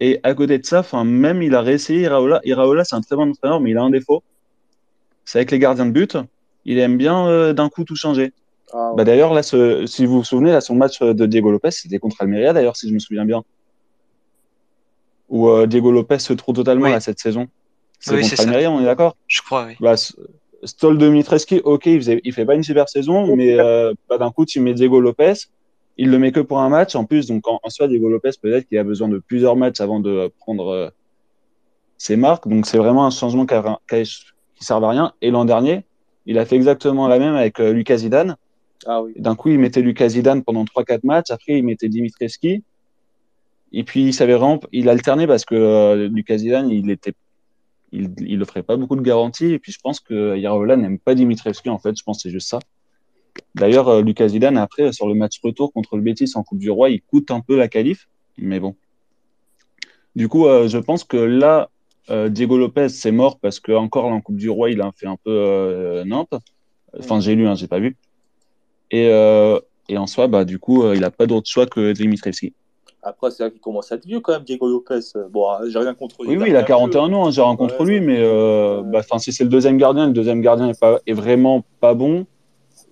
Et 0.00 0.20
à 0.22 0.34
côté 0.34 0.58
de 0.58 0.64
ça, 0.66 0.80
enfin, 0.80 1.04
même 1.04 1.42
il 1.42 1.54
a 1.54 1.60
réessayé 1.62 2.02
Iraola. 2.02 2.40
Iraola, 2.44 2.84
c'est 2.84 2.94
un 2.94 3.00
très 3.00 3.16
bon 3.16 3.30
entraîneur, 3.30 3.60
mais 3.60 3.70
il 3.70 3.76
a 3.78 3.82
un 3.82 3.90
défaut. 3.90 4.22
C'est 5.24 5.38
avec 5.38 5.50
les 5.50 5.58
gardiens 5.58 5.86
de 5.86 5.90
but. 5.90 6.16
Il 6.64 6.78
aime 6.78 6.96
bien 6.96 7.26
euh, 7.28 7.52
d'un 7.52 7.68
coup 7.68 7.84
tout 7.84 7.96
changer. 7.96 8.32
ah, 8.72 8.92
Bah 8.96 9.04
d'ailleurs, 9.04 9.34
là, 9.34 9.42
ce- 9.42 9.86
si 9.86 10.06
vous 10.06 10.18
vous 10.18 10.24
souvenez, 10.24 10.52
là, 10.52 10.60
son 10.60 10.74
match 10.76 11.00
de 11.02 11.26
Diego 11.26 11.50
Lopez, 11.50 11.70
c'était 11.72 11.98
contre 11.98 12.16
Almeria, 12.20 12.52
d'ailleurs, 12.52 12.76
si 12.76 12.88
je 12.88 12.94
me 12.94 12.98
souviens 12.98 13.24
bien. 13.24 13.42
Où 15.28 15.48
euh, 15.48 15.66
Diego 15.66 15.90
Lopez 15.92 16.18
se 16.20 16.32
trouve 16.32 16.54
totalement 16.54 16.84
Oui. 16.86 16.90
là, 16.92 17.00
cette 17.00 17.18
saison. 17.18 17.46
C'est 18.00 18.12
Oui, 18.14 18.20
contre 18.20 18.30
c'est 18.30 18.36
ça. 18.36 18.42
Almeria, 18.44 18.70
on 18.70 18.80
est 18.80 18.84
d'accord? 18.84 19.16
Je 19.26 19.42
crois, 19.42 19.66
oui. 19.66 19.74
bah, 19.80 19.94
S- 19.94 20.14
Stoll 20.64 20.98
Dimitreski, 20.98 21.60
ok, 21.64 21.86
il, 21.86 21.98
faisait, 21.98 22.20
il 22.24 22.32
fait 22.32 22.44
pas 22.46 22.54
une 22.54 22.62
super 22.62 22.88
saison, 22.88 23.36
mais 23.36 23.58
euh, 23.60 23.92
bah, 24.08 24.18
d'un 24.18 24.30
coup, 24.30 24.44
tu 24.46 24.60
mets 24.60 24.74
Diego 24.74 25.00
Lopez, 25.00 25.34
il 25.98 26.10
le 26.10 26.18
met 26.18 26.32
que 26.32 26.40
pour 26.40 26.60
un 26.60 26.68
match 26.68 26.94
en 26.94 27.04
plus, 27.04 27.26
donc 27.26 27.46
en, 27.48 27.60
en 27.62 27.70
soi, 27.70 27.88
Diego 27.88 28.08
Lopez, 28.08 28.30
peut-être 28.40 28.66
qu'il 28.68 28.78
a 28.78 28.84
besoin 28.84 29.08
de 29.08 29.18
plusieurs 29.18 29.56
matchs 29.56 29.80
avant 29.80 30.00
de 30.00 30.32
prendre 30.38 30.68
euh, 30.68 30.88
ses 31.98 32.16
marques, 32.16 32.46
donc 32.48 32.66
c'est 32.66 32.78
vraiment 32.78 33.04
un 33.06 33.10
changement 33.10 33.46
qui, 33.46 33.54
a- 33.54 33.78
qui, 33.88 33.94
a- 33.96 34.02
qui 34.02 34.64
sert 34.64 34.82
à 34.82 34.88
rien. 34.90 35.12
Et 35.20 35.30
l'an 35.30 35.44
dernier, 35.44 35.84
il 36.26 36.38
a 36.38 36.44
fait 36.46 36.56
exactement 36.56 37.08
la 37.08 37.18
même 37.18 37.34
avec 37.34 37.58
euh, 37.60 37.72
Lucas 37.72 37.98
Zidane. 37.98 38.36
Ah 38.86 39.02
oui. 39.02 39.12
D'un 39.16 39.34
coup, 39.34 39.48
il 39.50 39.58
mettait 39.58 39.82
Lucas 39.82 40.10
Zidane 40.10 40.44
pendant 40.44 40.64
3-4 40.64 41.00
matchs, 41.04 41.30
après, 41.30 41.58
il 41.58 41.64
mettait 41.64 41.88
Dimitreski, 41.88 42.62
et 43.72 43.84
puis 43.84 44.04
il 44.04 44.14
savait 44.14 44.34
vraiment, 44.34 44.60
il 44.72 44.88
alternait 44.88 45.26
parce 45.26 45.44
que 45.44 45.54
euh, 45.54 46.08
Lucas 46.08 46.38
Zidane, 46.38 46.70
il 46.70 46.90
était 46.90 47.12
il, 47.92 48.10
il 48.20 48.42
offrait 48.42 48.62
pas 48.62 48.76
beaucoup 48.76 48.96
de 48.96 49.00
garanties. 49.02 49.52
Et 49.52 49.58
puis, 49.58 49.72
je 49.72 49.78
pense 49.82 49.98
que 50.00 50.36
Yarola 50.36 50.76
n'aime 50.76 50.98
pas 50.98 51.14
Dimitrievski, 51.14 51.70
en 51.70 51.78
fait. 51.78 51.96
Je 51.98 52.02
pense 52.04 52.18
que 52.18 52.22
c'est 52.24 52.30
juste 52.30 52.48
ça. 52.48 52.58
D'ailleurs, 53.54 53.88
euh, 53.88 54.02
Lucas 54.02 54.28
Zidane, 54.28 54.56
après, 54.56 54.92
sur 54.92 55.08
le 55.08 55.14
match 55.14 55.40
retour 55.42 55.72
contre 55.72 55.96
le 55.96 56.02
Betis 56.02 56.32
en 56.34 56.42
Coupe 56.42 56.58
du 56.58 56.70
Roi, 56.70 56.90
il 56.90 57.02
coûte 57.02 57.30
un 57.30 57.40
peu 57.40 57.56
la 57.56 57.68
qualif. 57.68 58.08
Mais 58.38 58.60
bon. 58.60 58.74
Du 60.18 60.28
coup, 60.28 60.46
euh, 60.46 60.66
je 60.66 60.78
pense 60.78 61.04
que 61.04 61.16
là, 61.16 61.70
euh, 62.10 62.28
Diego 62.28 62.58
Lopez, 62.58 62.88
c'est 62.88 63.12
mort 63.12 63.38
parce 63.38 63.60
que 63.60 63.72
encore 63.72 64.08
là, 64.08 64.16
en 64.16 64.20
Coupe 64.20 64.36
du 64.36 64.50
Roi, 64.50 64.70
il 64.70 64.80
a 64.80 64.90
fait 64.96 65.06
un 65.06 65.16
peu 65.16 65.30
euh, 65.30 66.04
Nantes. 66.04 66.34
Enfin, 66.98 67.20
j'ai 67.20 67.34
lu, 67.34 67.46
hein, 67.46 67.54
j'ai 67.54 67.68
pas 67.68 67.78
vu. 67.78 67.96
Et, 68.90 69.04
et 69.90 69.98
en 69.98 70.06
soi, 70.06 70.26
bah, 70.26 70.44
du 70.44 70.58
coup, 70.58 70.90
il 70.92 71.04
a 71.04 71.10
pas 71.10 71.26
d'autre 71.26 71.48
choix 71.48 71.66
que 71.66 71.92
Dimitrievski. 71.92 72.54
Après, 73.02 73.30
c'est 73.30 73.42
vrai 73.44 73.52
qu'il 73.52 73.60
commence 73.60 73.92
à 73.92 73.94
être 73.94 74.06
vieux 74.06 74.20
quand 74.20 74.32
même, 74.32 74.42
Diego 74.42 74.66
Lopez. 74.66 75.00
Bon, 75.30 75.46
j'ai 75.68 75.78
rien 75.78 75.94
contre 75.94 76.24
lui. 76.24 76.30
Oui, 76.30 76.36
oui, 76.38 76.48
il 76.48 76.56
a 76.56 76.62
41 76.62 77.12
ans, 77.12 77.26
hein, 77.26 77.30
j'ai 77.30 77.42
rien 77.42 77.54
contre 77.54 77.78
Ouais, 77.80 77.86
lui, 77.86 78.00
mais 78.00 78.18
bah, 78.90 79.02
si 79.18 79.32
c'est 79.32 79.44
le 79.44 79.50
deuxième 79.50 79.76
gardien, 79.76 80.06
le 80.06 80.12
deuxième 80.14 80.40
gardien 80.40 80.70
est, 80.70 80.80
pas, 80.80 81.00
est 81.06 81.12
vraiment 81.12 81.64
pas 81.80 81.94
bon, 81.94 82.26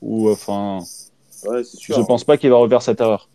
ou 0.06 0.30
enfin, 0.30 0.78
Ouais, 1.44 1.62
c'est 1.64 1.76
sûr. 1.76 1.96
je 1.96 2.02
pense 2.02 2.24
pas 2.24 2.36
qu'il 2.36 2.50
va 2.50 2.56
refaire 2.56 2.80
cette 2.82 3.00
erreur. 3.00 3.28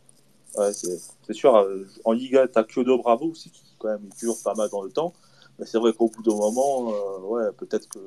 Ouais, 0.58 0.72
c'est 0.74 1.34
sûr. 1.34 1.56
euh, 1.56 1.86
En 2.04 2.12
Liga, 2.14 2.48
t'as 2.48 2.64
Kyodo 2.64 2.98
Bravo 2.98 3.28
aussi, 3.28 3.50
qui 3.52 3.62
quand 3.78 3.90
même 3.90 4.10
dure 4.20 4.36
pas 4.44 4.54
mal 4.56 4.70
dans 4.70 4.82
le 4.82 4.90
temps. 4.92 5.14
Mais 5.60 5.66
c'est 5.66 5.78
vrai 5.78 5.94
qu'au 5.94 6.08
bout 6.10 6.24
d'un 6.24 6.36
moment, 6.36 6.92
euh, 6.92 7.20
ouais, 7.28 7.52
peut-être 7.58 7.88
que 7.90 8.00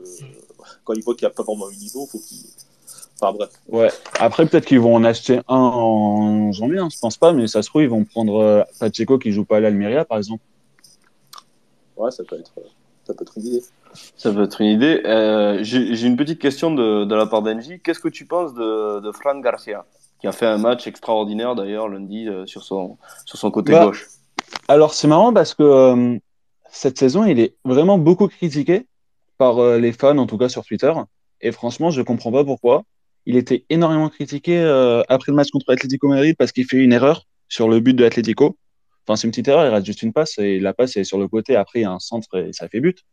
quand 0.85 0.95
il 0.95 1.03
voit 1.05 1.15
qu'il 1.15 1.27
n'y 1.27 1.33
a 1.33 1.35
pas 1.35 1.43
vraiment 1.43 1.71
eu 1.71 1.77
niveau, 1.77 2.07
faut 2.07 2.19
qu'il. 2.19 2.39
Enfin 3.21 3.33
bref. 3.33 3.51
Ouais. 3.69 3.91
Après, 4.19 4.45
peut-être 4.47 4.65
qu'ils 4.67 4.81
vont 4.81 4.95
en 4.97 5.05
acheter 5.05 5.39
un 5.49 5.57
en 5.57 6.51
janvier, 6.53 6.79
hein, 6.81 6.89
je 6.93 6.99
pense 6.99 7.17
pas, 7.17 7.33
mais 7.33 7.47
ça 7.47 7.63
se 7.63 7.69
trouve, 7.69 7.83
ils 7.83 7.89
vont 7.89 8.05
prendre 8.05 8.41
euh, 8.43 8.63
Pacheco 8.81 9.19
qui 9.19 9.31
joue 9.31 9.45
pas 9.45 9.59
à 9.59 9.61
l'Almeria, 9.61 10.05
par 10.05 10.19
exemple. 10.19 10.43
Ouais, 11.97 12.11
ça 12.11 12.25
peut 12.25 12.37
être, 12.39 12.53
ça 13.07 13.15
peut 13.15 13.23
être 13.23 13.39
une 13.39 13.47
idée. 13.47 13.63
Ça 14.17 14.33
peut 14.33 14.43
être 14.45 14.61
une 14.61 14.69
idée. 14.69 15.03
Euh, 15.05 15.59
J'ai 15.63 16.07
une 16.07 16.17
petite 16.17 16.41
question 16.41 16.75
de, 16.75 17.05
de 17.05 17.15
la 17.15 17.27
part 17.27 17.43
d'Engie. 17.43 17.81
Qu'est-ce 17.81 18.01
que 18.01 18.09
tu 18.09 18.27
penses 18.27 18.55
de, 18.55 19.01
de 19.01 19.13
Fran 19.13 19.39
Garcia, 19.41 19.85
qui 20.21 20.27
a 20.27 20.33
fait 20.33 20.47
un 20.47 20.59
match 20.59 20.87
extraordinaire 20.87 21.55
d'ailleurs 21.55 21.89
lundi 21.89 22.29
euh, 22.29 22.47
sur, 22.47 22.63
son, 22.63 22.97
sur 23.25 23.39
son 23.39 23.51
côté 23.51 23.73
Bah, 23.73 23.87
gauche? 23.87 24.09
Alors, 24.69 24.95
c'est 24.95 25.09
marrant 25.09 25.33
parce 25.33 25.55
que 25.55 25.63
euh, 25.63 26.19
cette 26.71 26.99
saison, 26.99 27.25
il 27.25 27.39
est 27.39 27.55
vraiment 27.65 27.99
beaucoup 27.99 28.29
critiqué 28.29 28.87
par 29.39 29.59
euh, 29.59 29.79
les 29.79 29.93
fans, 29.93 30.19
en 30.19 30.27
tout 30.27 30.39
cas 30.39 30.49
sur 30.49 30.65
Twitter. 30.65 30.93
Et 31.41 31.53
franchement, 31.53 31.91
je 31.91 32.03
comprends 32.03 32.33
pas 32.33 32.45
pourquoi. 32.45 32.85
Il 33.27 33.37
était 33.37 33.65
énormément 33.71 34.09
critiqué 34.09 34.59
euh, 34.59 35.03
après 35.09 35.33
le 35.33 35.37
match 35.37 35.51
contre 35.51 35.73
Atlético 35.73 36.09
Madrid 36.09 36.35
parce 36.39 36.53
qu'il 36.53 36.67
fait 36.67 36.79
une 36.79 36.93
erreur 36.93 37.27
sur 37.49 37.69
le 37.69 37.81
but 37.81 37.95
de 37.95 38.05
Atlético. 38.05 38.57
Enfin, 39.07 39.17
c'est 39.17 39.27
une 39.27 39.33
petite 39.33 39.49
erreur, 39.49 39.67
il 39.67 39.71
rate 39.71 39.85
juste 39.85 40.03
une 40.03 40.13
passe 40.13 40.39
et 40.39 40.59
la 40.59 40.73
passe 40.73 40.97
est 40.97 41.05
sur 41.05 41.19
le 41.19 41.29
côté. 41.29 41.57
Après, 41.57 41.81
il 41.81 41.83
y 41.83 41.87
a 41.87 41.91
un 41.93 41.99
centre 41.99 42.39
et 42.39 42.53
ça 42.53 42.69
fait 42.69 42.81
but. 42.81 43.05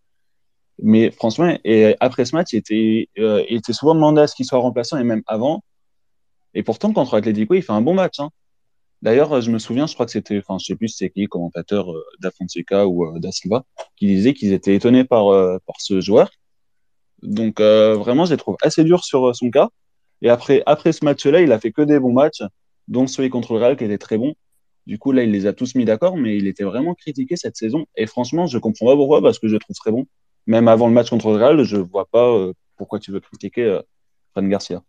Mais 0.82 1.12
franchement, 1.12 1.58
et 1.64 1.96
après 2.00 2.26
ce 2.26 2.36
match, 2.36 2.54
il 2.54 2.58
était, 2.58 3.10
euh, 3.20 3.44
souvent 3.72 3.94
demandé 3.96 4.22
à 4.22 4.28
ce 4.28 4.36
qu'il 4.36 4.46
soit 4.46 4.60
remplaçant 4.60 4.98
et 4.98 5.04
même 5.04 5.22
avant. 5.28 5.64
Et 6.54 6.64
pourtant, 6.64 6.94
contre 6.94 7.16
Atlético, 7.16 7.54
il 7.56 7.62
fait 7.62 7.74
un 7.74 7.82
bon 7.82 7.94
match. 7.94 8.20
Hein. 8.20 8.30
D'ailleurs, 9.02 9.42
je 9.42 9.50
me 9.52 9.58
souviens, 9.58 9.88
je 9.88 9.94
crois 9.96 10.06
que 10.06 10.12
c'était, 10.12 10.38
enfin, 10.38 10.58
je 10.60 10.66
sais 10.66 10.76
plus 10.76 10.90
c'était 10.90 11.10
qui, 11.10 11.26
commentateur 11.26 11.92
euh, 11.92 12.86
ou 12.86 13.06
euh, 13.06 13.62
qui 13.98 14.06
disait 14.06 14.34
qu'ils 14.34 14.54
étaient 14.54 14.76
étonnés 14.76 15.04
par, 15.04 15.30
euh, 15.30 15.58
par 15.66 15.76
ce 15.80 16.02
joueur. 16.02 16.30
Donc, 17.24 17.60
euh, 17.60 17.96
vraiment, 17.96 18.26
je 18.26 18.32
les 18.32 18.38
trouve 18.38 18.58
assez 18.62 18.84
durs 18.84 19.04
sur 19.04 19.36
son 19.36 19.50
cas. 19.50 19.70
Et 20.22 20.30
après, 20.30 20.62
après 20.68 20.92
ce 20.92 21.04
match-là, 21.04 21.42
il 21.42 21.52
a 21.52 21.60
fait 21.60 21.72
que 21.72 21.82
des 21.82 22.00
bons 22.00 22.14
matchs, 22.14 22.44
dont 22.88 23.08
celui 23.08 23.30
contre 23.30 23.54
le 23.54 23.60
Real 23.60 23.78
qui 23.78 23.86
était 23.86 23.98
très 23.98 24.18
bon. 24.18 24.34
Du 24.88 24.98
coup, 24.98 25.12
là, 25.12 25.24
il 25.24 25.32
les 25.32 25.46
a 25.46 25.54
tous 25.54 25.76
mis 25.76 25.86
d'accord, 25.86 26.18
mais 26.18 26.38
il 26.38 26.48
était 26.48 26.64
vraiment 26.64 26.96
critiqué 26.96 27.36
cette 27.36 27.56
saison. 27.56 27.86
Et 27.96 28.08
franchement, 28.08 28.48
je 28.48 28.58
comprends 28.58 28.88
pas 28.88 28.96
pourquoi, 28.96 29.22
parce 29.22 29.40
que 29.40 29.48
je 29.48 29.54
le 29.54 29.60
trouve 29.60 29.76
très 29.76 29.92
bon. 29.92 30.08
Même 30.48 30.68
avant 30.68 30.88
le 30.88 30.94
match 30.94 31.10
contre 31.10 31.30
le 31.30 31.38
Real, 31.38 31.64
je 31.64 31.78
vois 31.78 32.06
pas 32.06 32.28
euh, 32.28 32.54
pourquoi 32.78 33.00
tu 33.00 33.12
veux 33.12 33.20
critiquer 33.20 33.64
euh, 33.66 33.82
Fran 34.32 34.44
Garcia. 34.44 34.82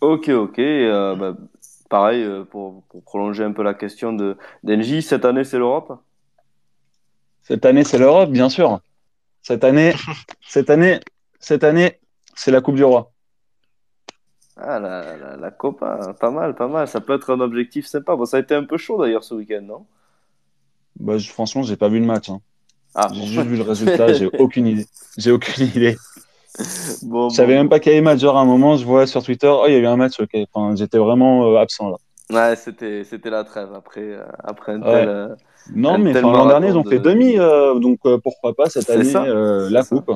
Ok, 0.00 0.28
ok. 0.28 0.58
euh, 0.58 1.14
bah, 1.16 1.36
pareil, 1.88 2.22
euh, 2.22 2.44
pour, 2.44 2.84
pour 2.84 3.02
prolonger 3.02 3.44
un 3.44 3.52
peu 3.52 3.62
la 3.62 3.74
question 3.74 4.12
de 4.12 4.36
d'Engie, 4.62 5.02
cette 5.02 5.24
année 5.24 5.44
c'est 5.44 5.58
l'Europe? 5.58 6.00
Cette 7.42 7.64
année, 7.64 7.82
c'est 7.82 7.98
l'Europe, 7.98 8.30
bien 8.30 8.48
sûr. 8.48 8.80
Cette 9.42 9.64
année, 9.64 9.92
cette 10.46 10.70
année, 10.70 11.00
cette 11.40 11.64
année, 11.64 11.98
c'est 12.36 12.52
la 12.52 12.60
Coupe 12.60 12.76
du 12.76 12.84
Roi. 12.84 13.10
Ah, 14.62 14.78
la, 14.78 15.16
la, 15.16 15.36
la 15.36 15.50
Copa, 15.50 16.14
pas 16.20 16.30
mal, 16.30 16.54
pas 16.54 16.68
mal. 16.68 16.86
Ça 16.88 17.00
peut 17.00 17.14
être 17.14 17.32
un 17.32 17.40
objectif 17.40 17.86
sympa. 17.86 18.14
Bon, 18.16 18.24
ça 18.26 18.36
a 18.36 18.40
été 18.40 18.54
un 18.54 18.64
peu 18.64 18.76
chaud 18.76 19.00
d'ailleurs 19.00 19.24
ce 19.24 19.34
week-end, 19.34 19.62
non? 19.62 19.86
Bah, 20.98 21.18
je- 21.18 21.30
franchement, 21.30 21.62
j'ai 21.62 21.76
pas 21.76 21.88
vu 21.88 21.98
le 22.00 22.06
match. 22.06 22.28
hein. 22.30 22.40
Ah, 22.94 23.08
J'ai 23.14 23.24
juste 23.24 23.46
vu 23.46 23.56
le 23.56 23.62
résultat, 23.62 24.12
j'ai 24.12 24.26
aucune 24.38 24.66
idée. 24.66 24.86
J'ai 25.16 25.30
aucune 25.30 25.66
idée. 25.66 25.96
Bon, 27.02 27.30
Je 27.30 27.36
savais 27.36 27.54
bon. 27.54 27.60
même 27.60 27.68
pas 27.68 27.80
qu'il 27.80 27.92
y 27.92 27.94
avait 27.94 28.02
match. 28.04 28.20
Genre, 28.20 28.36
à 28.36 28.40
un 28.40 28.44
moment, 28.44 28.76
je 28.76 28.84
vois 28.84 29.06
sur 29.06 29.22
Twitter, 29.22 29.48
oh, 29.48 29.64
il 29.66 29.72
y 29.72 29.76
a 29.76 29.78
eu 29.78 29.86
un 29.86 29.96
match, 29.96 30.20
ok. 30.20 30.36
Enfin, 30.52 30.74
j'étais 30.76 30.98
vraiment 30.98 31.46
euh, 31.52 31.56
absent 31.58 31.88
là. 31.90 31.96
Ouais, 32.30 32.56
c'était, 32.56 33.02
c'était 33.04 33.30
la 33.30 33.44
trêve 33.44 33.72
après, 33.74 34.02
euh, 34.02 34.22
après 34.44 34.72
un 34.72 34.82
Ouais. 34.82 34.92
tel. 34.92 35.08
euh, 35.08 35.28
Non, 35.74 35.94
Un 35.94 35.98
mais 35.98 36.20
l'an 36.20 36.46
dernier, 36.46 36.68
ils 36.68 36.76
ont 36.76 36.84
fait 36.84 36.98
de- 36.98 37.10
demi, 37.10 37.36
donc 37.80 37.98
pourquoi 38.22 38.54
pas 38.54 38.68
cette 38.68 38.90
année 38.90 39.12
la 39.70 39.82
coupe 39.84 40.12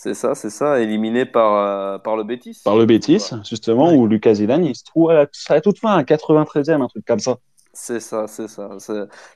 C'est 0.00 0.14
ça, 0.14 0.34
c'est 0.36 0.48
ça, 0.50 0.80
éliminé 0.80 1.26
par, 1.26 1.54
euh, 1.56 1.98
par 1.98 2.16
le 2.16 2.22
Betis. 2.22 2.60
par 2.64 2.76
le 2.76 2.86
Betis, 2.86 3.30
justement, 3.48 3.88
Ouais. 3.90 3.96
où 3.96 4.06
Lucas 4.06 4.34
Zidane, 4.34 4.64
il 4.64 4.76
se 4.76 4.84
trouve 4.84 5.10
à 5.10 5.14
la, 5.14 5.20
à 5.48 5.54
la 5.54 5.60
toute 5.60 5.78
fin, 5.80 5.96
à 5.96 6.04
93e, 6.04 6.80
un 6.82 6.86
truc 6.88 7.04
comme 7.04 7.18
ça. 7.18 7.36
C'est 7.72 7.98
ça, 8.00 8.26
c'est 8.28 8.46
ça. 8.48 8.70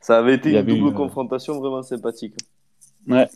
Ça 0.01 0.19
avait 0.19 0.35
été 0.35 0.51
une 0.53 0.63
double 0.63 0.87
eu, 0.87 0.89
euh, 0.89 0.93
confrontation 0.93 1.59
vraiment 1.61 1.83
sympathique. 1.83 2.35
Ouais. 3.09 3.29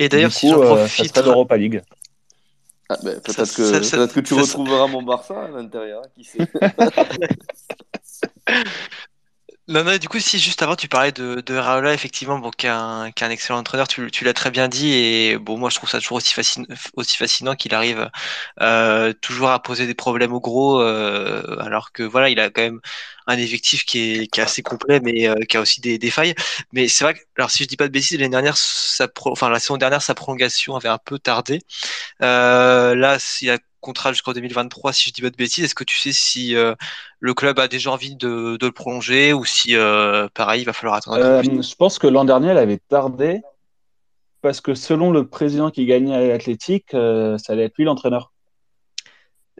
Et 0.00 0.08
d'ailleurs, 0.08 0.32
si 0.32 0.48
j'en 0.48 0.60
euh, 0.60 0.66
ça 0.66 0.74
profite, 0.76 1.14
serait 1.14 1.26
l'Europa 1.26 1.56
League. 1.56 1.82
Ah, 2.88 2.96
ben, 3.02 3.20
peut-être, 3.20 3.54
que, 3.54 3.64
ça- 3.82 4.06
que 4.08 4.20
tu 4.20 4.34
ça- 4.34 4.40
retrouveras 4.40 4.88
mon 4.88 5.02
Barça 5.02 5.44
à 5.44 5.48
l'intérieur, 5.48 6.02
hein, 6.04 6.08
qui 6.16 6.24
sait. 6.24 6.38
Non, 9.66 9.82
non, 9.82 9.96
du 9.96 10.08
coup, 10.10 10.20
si 10.20 10.38
juste 10.38 10.60
avant 10.62 10.76
tu 10.76 10.88
parlais 10.88 11.10
de, 11.10 11.40
de 11.40 11.54
Raola, 11.56 11.94
effectivement, 11.94 12.38
bon, 12.38 12.50
qui 12.50 12.66
est 12.66 12.68
un, 12.68 13.10
un 13.18 13.30
excellent 13.30 13.60
entraîneur, 13.60 13.88
tu, 13.88 14.10
tu 14.10 14.22
l'as 14.24 14.34
très 14.34 14.50
bien 14.50 14.68
dit, 14.68 14.92
et 14.92 15.38
bon, 15.38 15.56
moi 15.56 15.70
je 15.70 15.76
trouve 15.76 15.88
ça 15.88 16.00
toujours 16.00 16.18
aussi 16.18 16.34
fascinant, 16.34 16.66
aussi 16.96 17.16
fascinant 17.16 17.54
qu'il 17.54 17.74
arrive 17.74 18.10
euh, 18.60 19.14
toujours 19.22 19.48
à 19.50 19.62
poser 19.62 19.86
des 19.86 19.94
problèmes 19.94 20.34
au 20.34 20.40
gros, 20.40 20.80
euh, 20.82 21.56
alors 21.60 21.92
que 21.92 22.02
voilà, 22.02 22.28
il 22.28 22.38
a 22.40 22.50
quand 22.50 22.60
même 22.60 22.80
un 23.26 23.38
effectif 23.38 23.86
qui 23.86 24.00
est, 24.24 24.26
qui 24.26 24.40
est 24.40 24.42
assez 24.42 24.62
complet, 24.62 25.00
mais 25.00 25.26
euh, 25.28 25.34
qui 25.48 25.56
a 25.56 25.62
aussi 25.62 25.80
des, 25.80 25.96
des 25.98 26.10
failles. 26.10 26.34
Mais 26.72 26.86
c'est 26.88 27.04
vrai 27.04 27.14
que, 27.14 27.20
alors 27.38 27.50
si 27.50 27.62
je 27.64 27.68
dis 27.68 27.76
pas 27.78 27.86
de 27.88 27.92
bêtises, 27.92 28.18
l'année 28.18 28.28
dernière, 28.30 28.58
sa 28.58 29.08
pro- 29.08 29.32
enfin 29.32 29.48
la 29.48 29.60
saison 29.60 29.78
dernière, 29.78 30.02
sa 30.02 30.14
prolongation 30.14 30.76
avait 30.76 30.88
un 30.90 30.98
peu 30.98 31.18
tardé. 31.18 31.60
Euh, 32.22 32.94
là, 32.94 33.18
il 33.42 33.46
y 33.46 33.50
a 33.50 33.58
contrat 33.84 34.12
jusqu'en 34.12 34.32
2023, 34.32 34.92
si 34.92 35.08
je 35.08 35.14
dis 35.14 35.22
pas 35.22 35.30
de 35.30 35.36
bêtises. 35.36 35.64
Est-ce 35.64 35.74
que 35.74 35.84
tu 35.84 35.98
sais 35.98 36.12
si 36.12 36.56
euh, 36.56 36.74
le 37.20 37.34
club 37.34 37.58
a 37.58 37.68
déjà 37.68 37.90
envie 37.90 38.16
de, 38.16 38.56
de 38.56 38.66
le 38.66 38.72
prolonger 38.72 39.32
ou 39.32 39.44
si, 39.44 39.76
euh, 39.76 40.28
pareil, 40.34 40.62
il 40.62 40.64
va 40.64 40.72
falloir 40.72 40.96
attendre 40.96 41.18
Euh, 41.18 41.42
je 41.42 41.74
pense 41.76 41.98
que 41.98 42.06
l'an 42.06 42.24
dernier, 42.24 42.48
elle 42.48 42.58
avait 42.58 42.80
tardé 42.88 43.42
parce 44.40 44.60
que 44.60 44.74
selon 44.74 45.10
le 45.10 45.26
président 45.26 45.70
qui 45.70 45.86
gagnait 45.86 46.14
à 46.14 46.26
l'Athletic, 46.26 46.86
ça 46.90 47.52
allait 47.52 47.64
être 47.64 47.76
lui 47.78 47.84
l'entraîneur. 47.84 48.32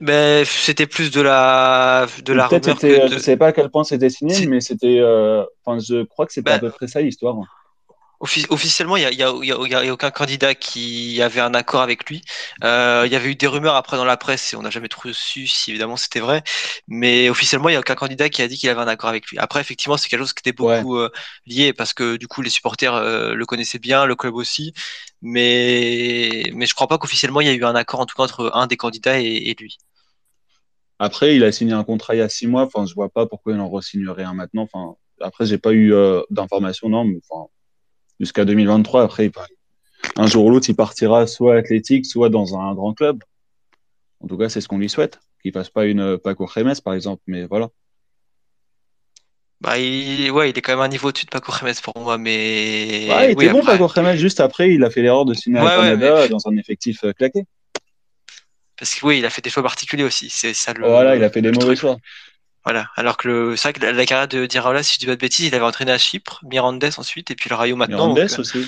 Ben, 0.01 0.45
c'était 0.45 0.89
plus 0.89 1.13
de 1.13 1.21
la, 1.21 2.07
de 2.25 2.33
la 2.33 2.49
rumeur 2.49 2.79
que 2.79 3.07
de... 3.07 3.15
je 3.15 3.19
sais 3.19 3.37
pas 3.37 3.49
à 3.49 3.53
quel 3.53 3.71
point 3.71 3.85
c'était 3.85 4.11
signé, 4.11 4.47
mais 4.47 4.61
c'était, 4.61 5.01
enfin, 5.65 5.79
je 5.79 6.05
crois 6.05 6.27
que 6.27 6.33
c'était 6.33 6.51
Bah, 6.51 6.57
à 6.57 6.59
peu 6.59 6.71
près 6.71 6.89
ça 6.89 7.01
l'histoire. 7.01 7.37
Offi- 8.25 8.47
Officiellement, 8.49 8.97
il 8.97 9.03
y 9.15 9.23
a, 9.23 9.93
aucun 9.93 10.11
candidat 10.11 10.55
qui 10.55 11.21
avait 11.21 11.41
un 11.41 11.53
accord 11.53 11.83
avec 11.83 12.09
lui. 12.09 12.23
Euh, 12.65 13.03
il 13.05 13.13
y 13.13 13.17
avait 13.17 13.31
eu 13.31 13.35
des 13.35 13.47
rumeurs 13.47 13.75
après 13.77 13.99
dans 13.99 14.05
la 14.07 14.17
presse 14.17 14.53
et 14.53 14.57
on 14.57 14.63
n'a 14.63 14.71
jamais 14.71 14.89
trop 14.89 15.13
su 15.13 15.47
si 15.47 15.71
évidemment 15.71 15.97
c'était 15.97 16.21
vrai. 16.21 16.43
Mais 16.89 17.29
officiellement, 17.29 17.69
il 17.69 17.73
n'y 17.73 17.77
a 17.77 17.81
aucun 17.81 17.95
candidat 17.95 18.31
qui 18.31 18.41
a 18.41 18.49
dit 18.49 18.57
qu'il 18.57 18.71
avait 18.71 18.81
un 18.81 18.89
accord 18.89 19.11
avec 19.11 19.27
lui. 19.29 19.39
Après, 19.39 19.61
effectivement, 19.61 19.99
c'est 19.99 20.09
quelque 20.09 20.21
chose 20.21 20.33
qui 20.33 20.49
était 20.49 20.59
Ouais. 20.59 20.81
beaucoup 20.81 20.97
euh, 20.97 21.11
lié 21.47 21.75
parce 21.75 21.93
que 21.93 22.17
du 22.17 22.27
coup, 22.27 22.41
les 22.41 22.51
supporters 22.51 22.95
euh, 22.95 23.35
le 23.35 23.45
connaissaient 23.47 23.79
bien, 23.79 24.07
le 24.07 24.17
club 24.17 24.35
aussi. 24.35 24.73
Mais 25.23 26.45
mais 26.55 26.67
je 26.67 26.75
crois 26.75 26.87
pas 26.89 26.99
qu'officiellement 26.99 27.41
il 27.43 27.47
y 27.47 27.51
a 27.51 27.55
eu 27.55 27.65
un 27.65 27.75
accord 27.75 28.01
en 28.01 28.07
tout 28.07 28.15
cas 28.17 28.23
entre 28.25 28.51
un 28.55 28.67
des 28.67 28.77
candidats 28.77 29.21
et, 29.21 29.27
et 29.27 29.55
lui. 29.59 29.79
Après, 30.99 31.37
il 31.37 31.45
a 31.45 31.53
signé 31.53 31.73
un 31.73 31.85
contrat 31.85 32.15
il 32.15 32.19
y 32.19 32.23
a 32.23 32.29
six 32.29 32.47
mois. 32.47 32.63
Enfin, 32.63 32.87
je 32.87 32.95
vois 32.95 33.09
pas 33.09 33.27
pourquoi 33.27 33.53
il 33.55 33.61
en 33.61 33.69
re-signerait 33.69 34.25
un 34.25 34.35
maintenant. 34.35 34.63
Enfin, 34.63 34.97
après, 35.21 35.47
j'ai 35.47 35.59
pas 35.59 35.73
eu 35.73 35.93
euh, 35.93 36.23
d'informations, 36.31 36.89
non, 36.89 37.05
mais 37.05 37.19
enfin, 37.29 37.49
jusqu'à 38.21 38.45
2023. 38.45 39.03
Après, 39.03 39.31
un 40.17 40.27
jour 40.27 40.45
ou 40.47 40.51
l'autre, 40.51 40.69
il 40.69 40.77
partira 40.77 41.27
soit 41.27 41.57
athlétique, 41.57 42.07
soit 42.07 42.29
dans 42.29 42.59
un 42.59 42.75
grand 42.75 42.93
club. 42.95 43.23
En 44.21 44.27
tout 44.27 44.37
cas, 44.39 44.49
c'est 44.49 44.61
ce 44.61 44.69
qu'on 44.69 44.79
lui 44.79 44.89
souhaite. 44.89 45.19
Qu'il 45.43 45.53
fasse 45.53 45.71
pas 45.71 45.85
une 45.87 46.17
Paco 46.19 46.47
Remes, 46.47 46.75
par 46.85 46.95
exemple. 46.95 47.23
Mais 47.27 47.45
voilà. 47.47 47.69
Bah, 49.61 49.79
il, 49.79 50.31
ouais, 50.31 50.51
il 50.51 50.59
est 50.59 50.61
quand 50.61 50.73
même 50.73 50.81
un 50.81 50.89
niveau 50.89 51.09
au-dessus 51.09 51.25
de 51.27 51.31
Paco 51.31 51.53
Remes 51.53 51.73
pour 51.83 51.99
moi, 52.03 52.19
mais 52.19 53.07
Ouais, 53.09 53.27
il 53.27 53.31
était 53.33 53.47
oui, 53.47 53.49
bon, 53.53 53.61
après- 53.61 53.73
Paco 53.73 53.87
Remes. 53.87 54.17
Juste 54.17 54.41
après, 54.41 54.73
il 54.73 54.83
a 54.85 54.91
fait 54.91 55.01
l'erreur 55.03 55.25
de 55.25 55.33
signer 55.35 55.61
Ouais, 55.61 55.67
à 55.71 55.81
ouais, 55.81 55.91
Canada 55.91 56.21
mais- 56.23 56.29
dans 56.29 56.49
un 56.49 56.57
effectif 56.57 57.05
euh, 57.05 57.13
claqué. 57.13 57.45
parce 58.77 58.95
que 58.95 59.07
oui, 59.07 59.19
il 59.19 59.25
a 59.27 59.31
fait 59.31 59.41
des 59.43 59.51
choix 59.51 59.63
particuliers 59.63 60.05
aussi. 60.05 60.29
C'est 60.31 60.53
ça 60.55 60.73
le. 60.75 60.87
voilà, 60.87 61.17
il 61.17 61.25
a 61.25 61.31
fait 61.31 61.41
des 61.43 61.53
mauvais 61.53 61.77
choix. 61.77 61.97
Voilà. 62.65 62.87
Alors 62.97 63.17
que 63.17 63.29
le, 63.29 63.57
c'est 63.57 63.69
vrai 63.69 63.73
que 63.75 63.81
la, 63.81 63.93
la 63.93 64.07
carrière 64.07 64.29
de 64.29 64.47
Diraola, 64.47 64.83
si 64.83 64.95
je 64.95 64.99
dis 65.01 65.07
pas 65.07 65.13
de 65.17 65.21
bêtises, 65.21 65.47
il 65.47 65.55
avait 65.55 65.65
entraîné 65.65 65.93
à 65.93 65.99
Chypre, 65.99 66.41
Mirandes 66.45 66.83
ensuite, 66.97 67.31
et 67.31 67.35
puis 67.37 67.51
le 67.51 67.57
Rayo 67.57 67.77
maintenant. 67.77 68.15
Mirandes 68.15 68.17
donc, 68.17 68.33
euh, 68.33 68.41
aussi. 68.41 68.67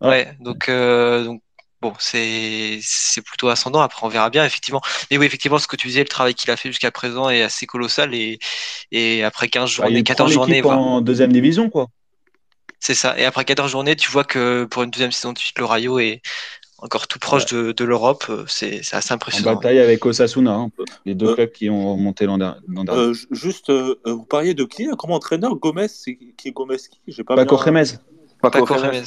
Ouais, 0.00 0.36
donc, 0.40 0.68
euh, 0.68 1.24
donc 1.24 1.42
bon, 1.82 1.94
c'est 1.98 2.78
c'est 2.82 3.22
plutôt 3.22 3.48
ascendant. 3.48 3.80
Après, 3.80 4.04
on 4.06 4.08
verra 4.08 4.30
bien, 4.30 4.44
effectivement. 4.44 4.80
Mais 5.10 5.18
oui, 5.18 5.26
effectivement, 5.26 5.58
ce 5.58 5.66
que 5.68 5.76
tu 5.76 5.88
disais, 5.88 6.00
le 6.00 6.08
travail 6.08 6.34
qu'il 6.34 6.50
a 6.50 6.56
fait 6.56 6.70
jusqu'à 6.70 6.90
présent 6.90 7.28
est 7.30 7.42
assez 7.42 7.66
colossal. 7.66 8.14
Et, 8.14 8.38
et 8.92 9.22
après 9.24 9.48
15 9.48 9.70
Bah, 9.80 9.90
journées, 9.92 9.98
il 10.00 10.04
prend 10.04 10.14
14 10.14 10.32
journées, 10.32 10.62
en 10.62 11.00
deuxième 11.00 11.32
division, 11.32 11.70
quoi. 11.70 11.88
c'est 12.80 12.94
ça. 12.94 13.18
Et 13.18 13.24
après 13.24 13.44
14 13.44 13.70
journées, 13.70 13.96
tu 13.96 14.10
vois 14.10 14.24
que 14.24 14.64
pour 14.70 14.82
une 14.82 14.90
deuxième 14.90 15.12
saison 15.12 15.32
de 15.32 15.38
suite, 15.38 15.58
le 15.58 15.64
Rayo 15.64 15.98
est 15.98 16.20
encore 16.78 17.06
tout 17.06 17.18
proche 17.18 17.46
de, 17.46 17.72
de 17.72 17.84
l'Europe. 17.84 18.24
Euh, 18.28 18.44
C'est 18.46 18.80
assez 18.92 19.12
En 19.12 19.16
impressionnant. 19.16 19.54
bataille 19.54 19.78
avec 19.78 20.04
Osasuna, 20.04 20.52
hein, 20.52 20.70
les 21.06 21.14
deux 21.14 21.28
Euh, 21.28 21.34
clubs 21.34 21.52
qui 21.52 21.70
ont 21.70 21.94
remonté 21.94 22.26
l'an 22.26 22.38
der- 22.38 22.56
l'an 22.68 22.84
dernier. 22.84 23.00
Euh, 23.00 23.12
ju- 23.14 23.26
juste, 23.30 23.70
euh, 23.70 23.96
vous 24.04 24.24
parliez 24.24 24.54
de 24.54 24.64
qui 24.64 24.88
euh, 24.88 24.94
comme 24.94 25.12
entraîneur? 25.12 25.54
Gomez, 25.56 25.88
c'est 25.88 26.16
qui 26.36 26.48
est 26.48 26.52
Gomez 26.52 26.76
qui? 26.76 27.22
Pas 27.22 27.36
Paco 28.50 28.74
bien-. 28.74 29.02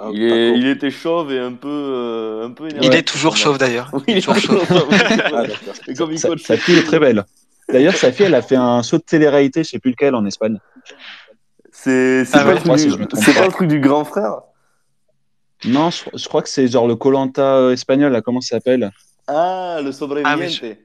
Ah, 0.00 0.10
Il, 0.12 0.22
est, 0.22 0.28
Paco. 0.28 0.58
il 0.60 0.66
était 0.68 0.90
chauve 0.90 1.32
et 1.32 1.38
un 1.40 1.54
peu, 1.54 1.68
euh, 1.68 2.46
un 2.46 2.50
peu 2.50 2.68
énervé. 2.68 2.86
Il 2.86 2.94
est 2.94 3.02
toujours 3.02 3.36
chauve 3.36 3.58
d'ailleurs. 3.58 3.90
Oui, 3.92 4.02
il 4.08 4.16
est 4.18 4.20
toujours 4.20 4.36
chauve. 4.36 4.66
Ah, 4.70 5.46
d'accord. 5.46 5.74
Et 5.88 5.94
comme 5.94 6.12
il 6.12 6.18
Sa, 6.18 6.56
fille 6.56 6.78
est 6.78 6.82
très 6.84 6.98
belle. 7.00 7.24
D'ailleurs, 7.68 7.96
sa 7.96 8.12
fille, 8.12 8.26
elle 8.26 8.34
a 8.34 8.42
fait 8.42 8.56
un 8.56 8.82
saut 8.82 8.98
de 8.98 9.02
télé-réalité, 9.02 9.64
je 9.64 9.70
sais 9.70 9.78
plus 9.78 9.90
lequel, 9.90 10.14
en 10.14 10.24
Espagne. 10.24 10.58
C'est 11.72 12.24
Ah 12.32 12.40
pas, 12.40 12.46
ouais, 12.46 12.54
le 12.54 12.60
truc 12.60 12.76
du- 12.76 13.34
pas 13.34 13.46
le 13.46 13.52
truc 13.52 13.68
du 13.68 13.80
grand 13.80 14.04
frère? 14.04 14.40
Non, 15.64 15.90
je, 15.90 16.04
je 16.14 16.28
crois 16.28 16.42
que 16.42 16.48
c'est 16.48 16.68
genre 16.68 16.86
le 16.86 16.96
Colanta 16.96 17.72
espagnol, 17.72 18.12
là, 18.12 18.22
comment 18.22 18.40
ça 18.40 18.56
s'appelle? 18.56 18.90
Ah, 19.26 19.80
le 19.82 19.92
sobreviviente. 19.92 20.40
Ah 20.40 20.66
oui, 20.66 20.76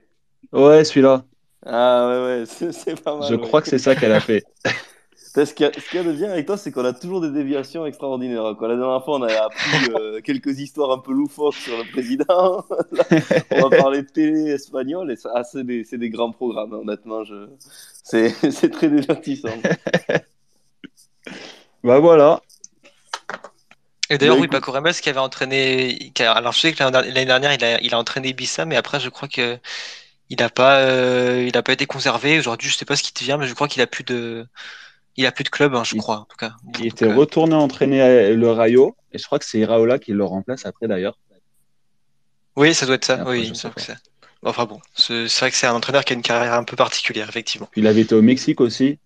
Ouais, 0.52 0.84
celui-là. 0.84 1.24
Ah 1.66 2.08
ouais, 2.08 2.26
ouais, 2.26 2.44
c'est 2.48 2.72
c'est 2.74 3.02
pas 3.02 3.18
mal. 3.18 3.28
Je 3.30 3.36
ouais. 3.36 3.42
crois 3.42 3.62
que 3.62 3.70
c'est 3.70 3.80
ça 3.80 3.96
qu'elle 3.96 4.12
a 4.12 4.20
fait. 4.20 4.44
Parce 5.36 5.52
que 5.52 5.66
ce 5.66 5.90
qu'il 5.90 5.98
y 5.98 6.00
a 6.00 6.04
de 6.04 6.12
bien 6.12 6.30
avec 6.30 6.46
toi, 6.46 6.58
c'est 6.58 6.72
qu'on 6.72 6.86
a 6.86 6.94
toujours 6.94 7.20
des 7.20 7.32
déviations 7.32 7.88
extraordinaires. 7.88 8.56
Quoi. 8.56 8.68
La 8.68 8.76
dernière 8.76 9.04
fois, 9.04 9.18
on 9.18 9.24
a 9.24 9.34
appris 9.34 9.90
euh, 9.96 10.22
quelques 10.24 10.60
histoires 10.60 10.92
un 10.92 11.00
peu 11.00 11.12
loufoques 11.12 11.56
sur 11.56 11.76
le 11.76 11.90
président. 11.92 12.64
Là, 12.92 13.04
on 13.52 13.68
va 13.70 13.78
parler 13.78 14.04
de 14.04 14.08
télé 14.08 14.52
espagnole 14.52 15.12
et 15.12 15.16
ça, 15.16 15.32
ah, 15.34 15.44
c'est 15.44 15.64
des, 15.64 15.84
c'est 15.86 15.98
des 15.98 16.12
grands 16.12 16.32
programmes, 16.32 16.74
hein, 16.74 16.80
honnêtement. 16.84 17.24
Je... 17.24 17.48
C'est 18.04 18.30
c'est 18.52 18.70
très 18.70 18.90
divertissant. 18.90 19.50
Bah 21.84 22.00
voilà. 22.00 22.42
Et 24.14 24.18
d'ailleurs, 24.18 24.38
oui, 24.38 24.48
Paco 24.48 24.72
Remes 24.72 24.92
qui 24.94 25.10
avait 25.10 25.20
entraîné. 25.20 26.12
qui 26.14 26.24
a- 26.24 26.32
Alors, 26.32 26.54
je 26.54 26.60
sais 26.60 26.74
que 26.74 26.84
l'année 26.84 27.26
dernière- 27.26 27.54
il 27.54 27.64
a, 27.64 27.82
il 27.82 27.94
a 27.94 27.98
entraîné 28.00 28.30
Ibiza, 28.30 28.66
mais 28.66 28.76
après, 28.76 29.00
je 29.00 29.10
crois 29.10 29.28
que 29.28 29.58
il 30.30 30.38
n'a 30.40 30.50
pas, 30.50 30.78
euh, 30.80 31.46
il 31.48 31.58
a 31.58 31.64
pas 31.64 31.74
été 31.74 31.86
conservé. 31.86 32.38
Aujourd'hui, 32.40 32.70
je 32.70 32.76
sais 32.76 32.86
pas 32.86 32.96
ce 32.96 33.04
qui 33.04 33.14
devient, 33.14 33.38
mais 33.40 33.48
je 33.48 33.54
crois 33.54 33.68
qu'il 33.68 33.82
a 33.82 33.88
plus 33.88 34.04
de, 34.04 34.46
il 35.18 35.26
a 35.26 35.32
plus 35.32 35.44
de 35.44 35.50
club, 35.50 35.76
hein, 35.76 35.84
je 35.84 35.96
Il- 35.96 36.00
crois, 36.00 36.18
en 36.18 36.26
tout 36.26 36.38
cas. 36.38 36.54
Il 36.66 36.72
Donc, 36.72 36.86
était 36.86 37.06
euh, 37.06 37.16
retourné 37.16 37.56
entraîner 37.56 38.34
le 38.34 38.52
Rayo, 38.52 38.96
et 39.12 39.18
je 39.18 39.26
crois 39.26 39.40
que 39.40 39.46
c'est 39.46 39.60
Iraola 39.60 40.00
qui 40.00 40.12
le 40.12 40.24
remplace 40.24 40.66
après 40.66 40.88
d'ailleurs. 40.88 41.18
Oui, 42.56 42.74
ça 42.76 42.86
doit 42.86 42.96
être 42.96 43.06
ça. 43.06 43.16
Après, 43.16 43.40
oui. 43.40 43.52
Enfin 44.46 44.66
bon, 44.66 44.80
c'est 44.96 45.26
vrai 45.40 45.52
que 45.52 45.56
c'est 45.58 45.68
un 45.68 45.74
entraîneur 45.74 46.04
qui 46.04 46.14
a 46.14 46.16
une 46.16 46.22
carrière 46.22 46.54
un 46.54 46.66
peu 46.66 46.76
particulière, 46.76 47.30
effectivement. 47.30 47.70
Il 47.78 47.88
avait 47.88 48.02
été 48.02 48.14
au 48.14 48.22
Mexique 48.22 48.60
aussi. 48.60 49.00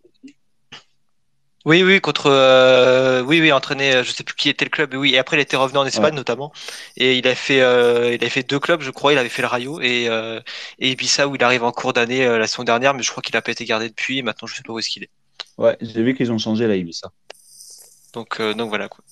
Oui, 1.68 1.84
oui, 1.84 2.00
contre, 2.00 2.28
euh, 2.28 3.22
oui, 3.24 3.42
oui, 3.42 3.52
entraîné, 3.52 3.94
euh, 3.94 4.04
je 4.04 4.12
sais 4.12 4.24
plus 4.24 4.36
qui 4.36 4.48
était 4.48 4.64
le 4.64 4.70
club, 4.70 4.92
mais 4.94 4.98
oui. 4.98 5.14
Et 5.16 5.18
après, 5.18 5.36
il 5.36 5.42
était 5.42 5.58
revenu 5.58 5.78
en 5.80 5.86
Espagne 5.86 6.12
Ouais. 6.12 6.16
notamment, 6.16 6.54
et 6.96 7.18
il 7.18 7.28
a 7.28 7.36
fait, 7.36 7.62
euh, 7.62 8.14
il 8.16 8.24
a 8.24 8.30
fait 8.30 8.44
deux 8.44 8.60
clubs, 8.60 8.82
je 8.82 8.90
crois. 8.92 9.12
Il 9.12 9.18
avait 9.18 9.28
fait 9.28 9.42
le 9.42 9.50
Rayo 9.50 9.82
et 9.82 10.08
euh, 10.08 10.40
et 10.80 10.92
Ibiza 10.92 11.28
où 11.28 11.36
il 11.36 11.44
arrive 11.44 11.64
en 11.66 11.74
cours 11.74 11.92
d'année 11.92 12.26
euh, 12.26 12.38
la 12.40 12.48
saison 12.48 12.64
dernière, 12.64 12.94
mais 12.94 13.04
je 13.04 13.12
crois 13.12 13.22
qu'il 13.22 13.36
a 13.36 13.42
pas 13.42 13.52
été 13.52 13.66
gardé 13.66 13.90
depuis. 13.90 14.20
Et 14.20 14.22
maintenant, 14.22 14.48
je 14.48 14.56
sais 14.56 14.64
pas 14.64 14.72
où 14.72 14.80
est-ce 14.80 14.90
qu'il 14.90 15.04
est. 15.04 15.10
Ouais, 15.58 15.78
j'ai 15.82 16.04
vu 16.04 16.16
qu'ils 16.16 16.32
ont 16.32 16.38
changé 16.38 16.68
la 16.68 16.76
Ibiza. 16.78 17.12
Donc, 18.14 18.40
euh, 18.40 18.54
donc 18.54 18.70
voilà 18.70 18.88
quoi. 18.88 19.04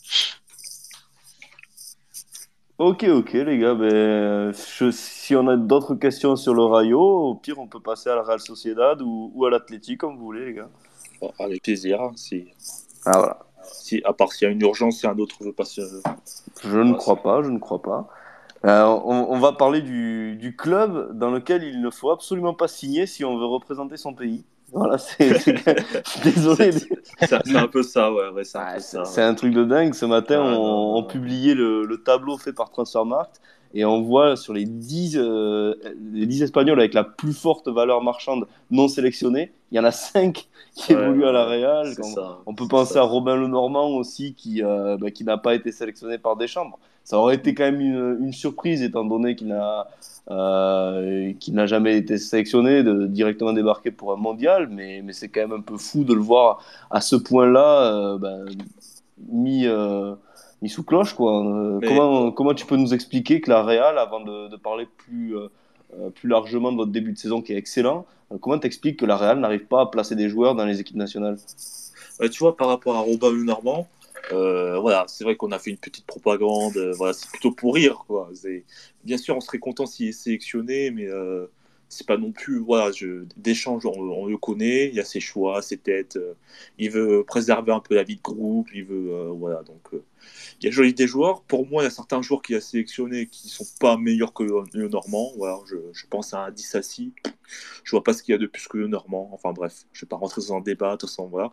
Ok, 2.77 3.03
ok, 3.03 3.33
les 3.33 3.57
gars. 3.57 3.73
Ben, 3.73 4.53
je- 4.53 4.91
si 4.91 5.35
on 5.35 5.47
a 5.47 5.57
d'autres 5.57 5.95
questions 5.95 6.35
sur 6.37 6.53
le 6.53 6.63
Rayo, 6.63 6.99
au 7.01 7.35
pire, 7.35 7.59
on 7.59 7.67
peut 7.67 7.81
passer 7.81 8.09
à 8.09 8.15
la 8.15 8.23
Real 8.23 8.39
Sociedad 8.39 9.01
ou, 9.01 9.31
ou 9.33 9.45
à 9.45 9.49
l'Athletic, 9.49 9.99
comme 9.99 10.17
vous 10.17 10.23
voulez, 10.23 10.45
les 10.45 10.53
gars. 10.53 10.69
Bon, 11.21 11.31
avec 11.39 11.63
plaisir. 11.63 12.01
hein, 12.01 12.11
si, 12.15 12.45
Ah 13.05 13.11
voilà. 13.17 13.39
si, 13.63 14.01
à 14.05 14.13
part 14.13 14.31
s'il 14.31 14.47
y 14.47 14.49
a 14.49 14.53
une 14.53 14.61
urgence, 14.61 14.99
si 14.99 15.07
un 15.07 15.17
autre 15.17 15.37
veut 15.43 15.53
passer. 15.53 15.81
Je 16.63 16.79
ne 16.79 16.93
crois 16.93 17.17
pas, 17.17 17.41
je 17.43 17.49
ne 17.49 17.59
crois 17.59 17.81
pas. 17.81 18.07
Euh, 18.65 18.83
on, 18.83 19.27
on 19.29 19.39
va 19.39 19.51
parler 19.53 19.81
du, 19.81 20.37
du 20.37 20.55
club 20.55 21.17
dans 21.17 21.29
lequel 21.29 21.63
il 21.63 21.81
ne 21.81 21.89
faut 21.91 22.09
absolument 22.09 22.53
pas 22.55 22.67
signer 22.67 23.05
si 23.05 23.23
on 23.23 23.37
veut 23.37 23.45
représenter 23.45 23.95
son 23.97 24.13
pays. 24.13 24.43
Voilà, 24.73 24.97
c'est. 24.97 25.29
Désolé. 26.23 26.71
C'est 27.21 27.55
un 27.55 27.67
peu 27.67 27.83
ça, 27.83 28.11
ouais. 28.11 28.29
ouais 28.29 28.43
c'est 28.43 29.21
un 29.21 29.35
truc 29.35 29.53
de 29.53 29.63
dingue. 29.63 29.93
Ce 29.93 30.05
matin, 30.05 30.41
Ah, 30.43 30.55
on, 30.57 30.95
on 30.97 31.03
publiait 31.03 31.53
le, 31.53 31.85
le 31.85 32.03
tableau 32.03 32.37
fait 32.37 32.53
par 32.53 32.71
Transfermarkt 32.71 33.39
et 33.75 33.85
on 33.85 34.01
voit 34.01 34.35
sur 34.37 34.53
les 34.53 34.65
10, 34.65 35.17
euh, 35.17 35.75
les 36.13 36.25
10 36.25 36.43
Espagnols 36.43 36.79
avec 36.79 36.93
la 36.95 37.03
plus 37.03 37.33
forte 37.33 37.67
valeur 37.67 38.01
marchande 38.03 38.47
non 38.71 38.87
sélectionnée, 38.87 39.51
il 39.71 39.75
y 39.77 39.79
en 39.79 39.83
a 39.83 39.91
5 39.91 40.47
qui 40.75 40.93
Ouais, 40.93 40.93
évoluent 40.93 41.25
à 41.25 41.31
la 41.31 41.45
Real. 41.45 41.99
ça, 42.01 42.39
On 42.45 42.55
peut 42.55 42.67
penser 42.67 42.93
ça. 42.93 42.99
à 42.99 43.03
Robin 43.03 43.35
Lenormand 43.35 43.89
aussi, 43.97 44.33
qui, 44.33 44.63
euh, 44.63 44.97
bah, 44.97 45.11
qui 45.11 45.23
n'a 45.23 45.37
pas 45.37 45.55
été 45.55 45.71
sélectionné 45.71 46.17
par 46.17 46.37
Deschamps. 46.37 46.79
Ça 47.03 47.19
aurait 47.19 47.35
été 47.35 47.53
quand 47.53 47.63
même 47.65 47.81
une, 47.81 48.17
une 48.21 48.33
surprise, 48.33 48.81
étant 48.81 49.05
donné 49.05 49.35
qu'il 49.35 49.47
n'a 49.49 49.87
euh, 50.31 51.33
n'a 51.51 51.65
jamais 51.67 51.97
été 51.97 52.17
sélectionné, 52.17 52.81
de 52.83 53.05
directement 53.05 53.53
débarquer 53.53 53.91
pour 53.91 54.11
un 54.11 54.15
mondial, 54.15 54.67
mais, 54.71 55.01
mais 55.03 55.13
c'est 55.13 55.29
quand 55.29 55.41
même 55.41 55.53
un 55.53 55.61
peu 55.61 55.77
fou 55.77 56.03
de 56.03 56.13
le 56.15 56.21
voir 56.21 56.63
à 56.89 57.01
ce 57.01 57.15
point-là, 57.15 57.93
euh, 57.93 58.17
ben, 58.17 58.45
mis, 59.29 59.65
mis 60.61 60.69
sous 60.69 60.83
cloche. 60.83 61.13
Quoi. 61.13 61.45
Euh, 61.45 61.79
Mais- 61.81 61.87
Comment, 61.87 62.31
comment 62.31 62.53
tu 62.53 62.65
peux 62.65 62.77
nous 62.77 62.93
expliquer 62.93 63.41
que 63.41 63.49
la 63.49 63.63
Real, 63.63 63.97
avant 63.97 64.21
de, 64.21 64.47
de 64.47 64.55
parler 64.55 64.87
plus, 64.97 65.35
euh, 65.37 65.47
euh, 65.99 66.09
plus 66.09 66.29
largement 66.29 66.71
de 66.71 66.77
votre 66.77 66.91
début 66.91 67.11
de 67.13 67.17
saison 67.17 67.41
qui 67.41 67.53
est 67.53 67.57
excellent, 67.57 68.05
comment 68.41 68.59
t'expliques 68.59 68.97
que 68.99 69.05
la 69.05 69.17
Real 69.17 69.39
n'arrive 69.39 69.65
pas 69.65 69.81
à 69.81 69.85
placer 69.85 70.15
des 70.15 70.29
joueurs 70.29 70.55
dans 70.55 70.65
les 70.65 70.79
équipes 70.79 70.97
nationales? 70.97 71.37
Ouais, 72.19 72.29
tu 72.29 72.39
vois, 72.39 72.55
par 72.55 72.67
rapport 72.67 72.95
à 72.95 72.99
Robin 72.99 73.31
euh, 74.31 74.79
voilà, 74.79 75.05
c'est 75.07 75.23
vrai 75.23 75.35
qu'on 75.35 75.51
a 75.51 75.59
fait 75.59 75.69
une 75.69 75.77
petite 75.77 76.05
propagande. 76.05 76.77
euh, 76.77 76.93
voilà, 76.97 77.13
c'est 77.13 77.29
plutôt 77.29 77.51
pour 77.51 77.75
rire, 77.75 78.05
quoi. 78.07 78.29
Bien 79.03 79.17
sûr, 79.17 79.35
on 79.37 79.39
serait 79.39 79.59
content 79.59 79.85
s'il 79.85 80.07
est 80.07 80.13
sélectionné, 80.13 80.91
mais 80.91 81.05
euh, 81.05 81.45
c'est 81.89 82.07
pas 82.07 82.17
non 82.17 82.31
plus. 82.31 82.59
Voilà, 82.59 82.91
je... 82.91 83.25
Deschamps, 83.37 83.79
on, 83.85 84.25
le 84.27 84.37
connaît, 84.37 84.89
il 84.89 84.95
y 84.95 84.99
a 84.99 85.05
ses 85.05 85.19
choix, 85.19 85.61
ses 85.61 85.77
têtes. 85.77 86.17
euh, 86.17 86.33
il 86.77 86.89
veut 86.91 87.23
préserver 87.25 87.71
un 87.71 87.79
peu 87.79 87.95
la 87.95 88.03
vie 88.03 88.15
de 88.17 88.21
groupe, 88.21 88.69
il 88.73 88.85
veut. 88.85 89.11
euh, 89.13 89.31
voilà, 89.31 89.63
donc. 89.63 89.81
euh, 89.93 90.03
il 90.61 90.65
y 90.65 90.67
a 90.69 90.71
joli 90.71 90.93
des 90.93 91.07
joueurs. 91.07 91.41
Pour 91.43 91.67
moi, 91.67 91.83
il 91.83 91.85
y 91.85 91.87
a 91.87 91.91
certains 91.91 92.21
joueurs 92.21 92.41
qu'il 92.41 92.55
a 92.55 92.61
sélectionnés 92.61 93.27
qui 93.27 93.49
sont 93.49 93.65
pas 93.79 93.97
meilleurs 93.97 94.33
que 94.33 94.43
le, 94.43 94.87
Normand. 94.87 95.31
Voilà, 95.37 95.59
je, 95.67 95.75
je 95.93 96.05
pense 96.07 96.33
à 96.33 96.45
un 96.45 96.51
Dissassi. 96.51 97.13
Je 97.83 97.91
vois 97.91 98.03
pas 98.03 98.13
ce 98.13 98.23
qu'il 98.23 98.31
y 98.33 98.35
a 98.35 98.37
de 98.37 98.47
plus 98.47 98.67
que 98.67 98.77
le 98.77 98.87
Normand. 98.87 99.29
Enfin 99.33 99.53
bref, 99.53 99.85
je 99.93 100.01
vais 100.05 100.09
pas 100.09 100.15
rentrer 100.17 100.41
dans 100.41 100.55
un 100.55 100.61
débat, 100.61 100.93
de 100.93 100.97
toute 100.97 101.09
façon, 101.09 101.27
voilà. 101.27 101.51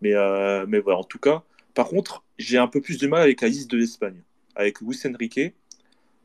Mais, 0.00 0.14
euh, 0.14 0.66
mais 0.68 0.80
voilà, 0.80 0.98
en 1.00 1.04
tout 1.04 1.18
cas. 1.18 1.42
Par 1.74 1.88
contre, 1.88 2.22
j'ai 2.38 2.58
un 2.58 2.68
peu 2.68 2.80
plus 2.80 2.98
de 2.98 3.06
mal 3.06 3.22
avec 3.22 3.40
la 3.40 3.48
liste 3.48 3.70
de 3.70 3.76
l'Espagne. 3.78 4.22
Avec 4.54 4.80
Luis 4.82 4.98
Enrique, 5.06 5.54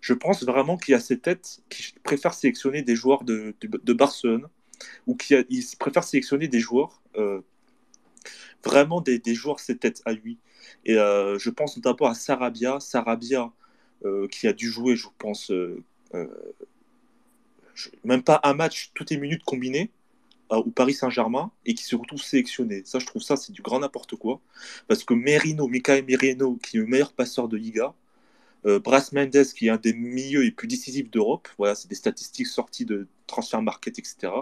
je 0.08 0.14
pense 0.14 0.42
vraiment 0.46 0.78
qu'il 0.78 0.94
y 0.94 0.96
a 0.96 1.02
ces 1.02 1.20
têtes 1.20 1.60
qui 1.68 1.94
préfèrent 2.02 2.34
sélectionner 2.34 2.82
des 2.82 2.96
joueurs 2.96 3.26
de, 3.26 3.54
Barcelone 3.94 4.48
ou 5.06 5.18
qui 5.18 5.36
a- 5.36 5.44
il 5.50 5.66
préfère 5.78 6.06
sélectionner 6.06 6.48
des 6.48 6.62
joueurs, 6.62 7.02
euh, 7.18 7.42
vraiment 8.64 9.02
des, 9.02 9.22
joueurs 9.36 9.60
ces 9.60 9.76
têtes 9.78 10.02
à 10.06 10.14
lui. 10.14 10.38
Et 10.86 10.96
euh, 10.96 11.38
je 11.38 11.50
pense 11.50 11.76
notamment 11.76 12.10
à 12.10 12.14
Sarabia, 12.14 12.80
Sarabia 12.80 13.52
euh, 14.06 14.30
qui 14.30 14.48
a 14.48 14.54
dû 14.54 14.70
jouer, 14.70 14.96
je 14.96 15.08
pense, 15.18 15.52
même 18.06 18.24
pas 18.24 18.40
un 18.44 18.54
match, 18.54 18.92
toutes 18.94 19.10
les 19.10 19.18
minutes 19.18 19.44
combinées 19.44 19.92
au 20.50 20.72
Paris 20.72 20.94
Saint-Germain 20.94 21.52
et 21.66 21.74
qui 21.74 21.84
se 21.84 21.98
retrouve 21.98 22.22
sélectionné. 22.22 22.84
Ça, 22.86 23.00
je 23.00 23.06
trouve 23.06 23.22
ça, 23.22 23.36
c'est 23.36 23.52
du 23.52 23.62
grand 23.62 23.80
n'importe 23.80 24.16
quoi. 24.16 24.40
Parce 24.88 25.04
que 25.04 25.14
Merino, 25.14 25.68
Michael 25.68 26.06
Merino, 26.06 26.56
qui 26.64 26.78
est 26.78 26.80
le 26.80 26.86
meilleur 26.86 27.12
passeur 27.12 27.50
de 27.50 27.58
Liga, 27.58 27.94
euh, 28.68 28.80
Bras 28.80 29.10
Mendes, 29.14 29.46
qui 29.56 29.68
est 29.68 29.70
un 29.70 29.78
des 29.78 29.94
milieux 29.94 30.42
les 30.42 30.52
plus 30.52 30.68
décisifs 30.68 31.10
d'Europe, 31.10 31.48
voilà, 31.58 31.76
c'est 31.76 31.88
des 31.88 31.96
statistiques 31.96 32.48
sorties 32.48 32.86
de 32.86 33.08
Transfer 33.26 33.62
Market, 33.62 33.98
etc. 33.98 34.34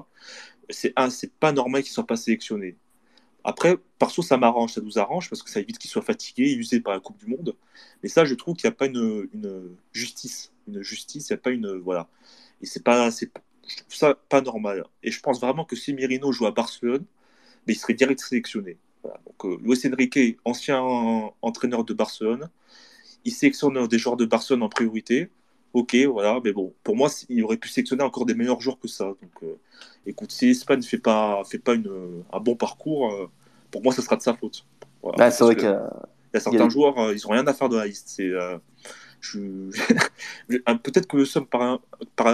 C'est 0.69 0.93
pas 1.39 1.51
normal 1.51 1.83
qu'ils 1.83 1.91
ne 1.91 1.93
soient 1.93 2.07
pas 2.07 2.15
sélectionnés. 2.17 2.75
Après, 3.43 3.77
perso, 3.99 4.23
ça 4.23 4.37
m'arrange, 4.37 4.73
ça 4.73 4.81
nous 4.81 4.97
arrange 4.97 5.29
parce 5.29 5.43
que 5.43 5.51
ça 5.51 5.59
évite 5.59 5.77
qu'il 5.77 5.91
soit 5.91 6.01
fatigué, 6.01 6.53
usé 6.53 6.79
par 6.79 6.93
la 6.93 6.99
Coupe 6.99 7.19
du 7.19 7.27
Monde. 7.27 7.55
Mais 8.01 8.09
ça, 8.09 8.25
je 8.25 8.33
trouve 8.33 8.55
qu'il 8.55 8.67
n'y 8.67 8.73
a 8.73 8.75
pas 8.75 8.87
une, 8.87 9.77
justice. 9.93 10.51
Une 10.67 10.81
justice, 10.81 11.29
il 11.29 11.33
n'y 11.33 11.35
a 11.35 11.41
pas 11.41 11.51
une. 11.51 11.77
Voilà. 11.77 12.09
Et 12.61 12.65
c'est 12.65 12.83
pas. 12.83 13.11
je 13.11 13.27
trouve 13.27 13.95
ça 13.95 14.15
pas 14.29 14.41
normal. 14.41 14.85
Et 15.03 15.11
je 15.11 15.19
pense 15.21 15.39
vraiment 15.39 15.63
que 15.63 15.75
si 15.75 15.93
Merino 15.93 16.31
joue 16.31 16.47
à 16.47 16.51
Barcelone, 16.51 17.05
mais 17.67 17.73
il 17.73 17.77
serait 17.77 17.93
direct 17.93 18.19
sélectionné. 18.19 18.77
Donc, 19.03 19.45
euh, 19.45 19.57
Luis 19.61 19.79
Enrique, 19.85 20.39
ancien 20.45 20.81
entraîneur 21.43 21.83
de 21.83 21.93
Barcelone, 21.93 22.49
il 23.25 23.31
sélectionne 23.31 23.87
des 23.87 23.97
joueurs 23.97 24.15
de 24.15 24.25
Barcelone 24.25 24.63
en 24.63 24.69
priorité. 24.69 25.29
Ok, 25.73 25.93
voilà, 26.09 26.39
mais 26.41 26.53
bon, 26.53 26.73
pour 26.83 26.95
moi, 26.95 27.09
il 27.27 27.43
aurait 27.43 27.57
pu 27.57 27.67
sélectionner 27.67 28.03
encore 28.03 28.25
des 28.25 28.33
meilleurs 28.33 28.61
joueurs 28.61 28.79
que 28.79 28.87
ça. 28.87 29.05
Donc, 29.05 29.43
euh, 29.43 29.57
écoute, 30.05 30.31
si 30.31 30.45
l'Espagne 30.45 30.79
ne 30.79 30.85
fait 30.85 30.99
pas, 30.99 31.43
fait 31.43 31.57
pas 31.59 31.73
une, 31.73 32.23
un 32.31 32.39
bon 32.39 32.55
parcours, 32.55 33.11
euh, 33.11 33.29
pour 33.71 33.83
moi, 33.83 33.93
ça 33.93 34.01
sera 34.01 34.15
de 34.15 34.21
sa 34.21 34.33
faute. 34.35 34.65
Voilà, 35.03 35.31
c'est 35.31 35.43
vrai 35.43 35.55
qu'il 35.55 35.65
y 35.65 36.37
a 36.37 36.39
certains 36.39 36.69
joueurs, 36.69 36.97
euh, 36.99 37.13
ils 37.13 37.21
n'ont 37.25 37.33
rien 37.33 37.45
à 37.45 37.53
faire 37.53 37.67
de 37.67 37.75
la 37.75 37.87
liste. 37.87 38.07
C'est, 38.07 38.31
je... 39.19 39.39
Peut-être 40.83 41.07
que 41.07 41.17
le 41.17 41.25
somme 41.25 41.45
paraît, 41.45 41.77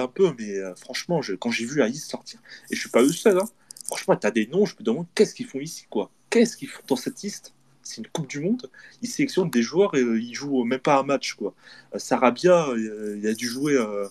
un 0.03 0.07
peu, 0.07 0.31
mais 0.37 0.57
franchement, 0.75 1.23
je, 1.23 1.33
quand 1.33 1.49
j'ai 1.49 1.65
vu 1.65 1.81
Aïs 1.81 2.05
sortir, 2.05 2.39
et 2.69 2.75
je 2.75 2.79
suis 2.79 2.89
pas 2.89 3.01
le 3.01 3.09
seul, 3.09 3.39
hein, 3.39 3.49
franchement, 3.87 4.15
tu 4.15 4.27
as 4.27 4.31
des 4.31 4.45
noms, 4.45 4.67
je 4.67 4.75
me 4.79 4.83
demande 4.83 5.07
qu'est-ce 5.15 5.33
qu'ils 5.33 5.47
font 5.47 5.59
ici, 5.59 5.87
quoi? 5.89 6.11
Qu'est-ce 6.29 6.55
qu'ils 6.55 6.69
font 6.69 6.83
dans 6.87 6.95
cette 6.95 7.19
liste? 7.23 7.55
C'est 7.83 7.97
une 7.97 8.07
Coupe 8.07 8.27
du 8.27 8.39
Monde, 8.39 8.69
ils 9.01 9.07
sélectionnent 9.07 9.49
des 9.49 9.61
joueurs 9.61 9.95
et 9.95 10.01
euh, 10.01 10.19
ils 10.19 10.33
jouent 10.33 10.63
même 10.63 10.79
pas 10.79 10.99
un 10.99 11.03
match. 11.03 11.33
Quoi. 11.33 11.53
Euh, 11.93 11.99
Sarabia, 11.99 12.67
il 12.75 13.27
a 13.27 13.33
dû 13.33 13.47
jouer. 13.47 13.75
Euh, 13.75 14.07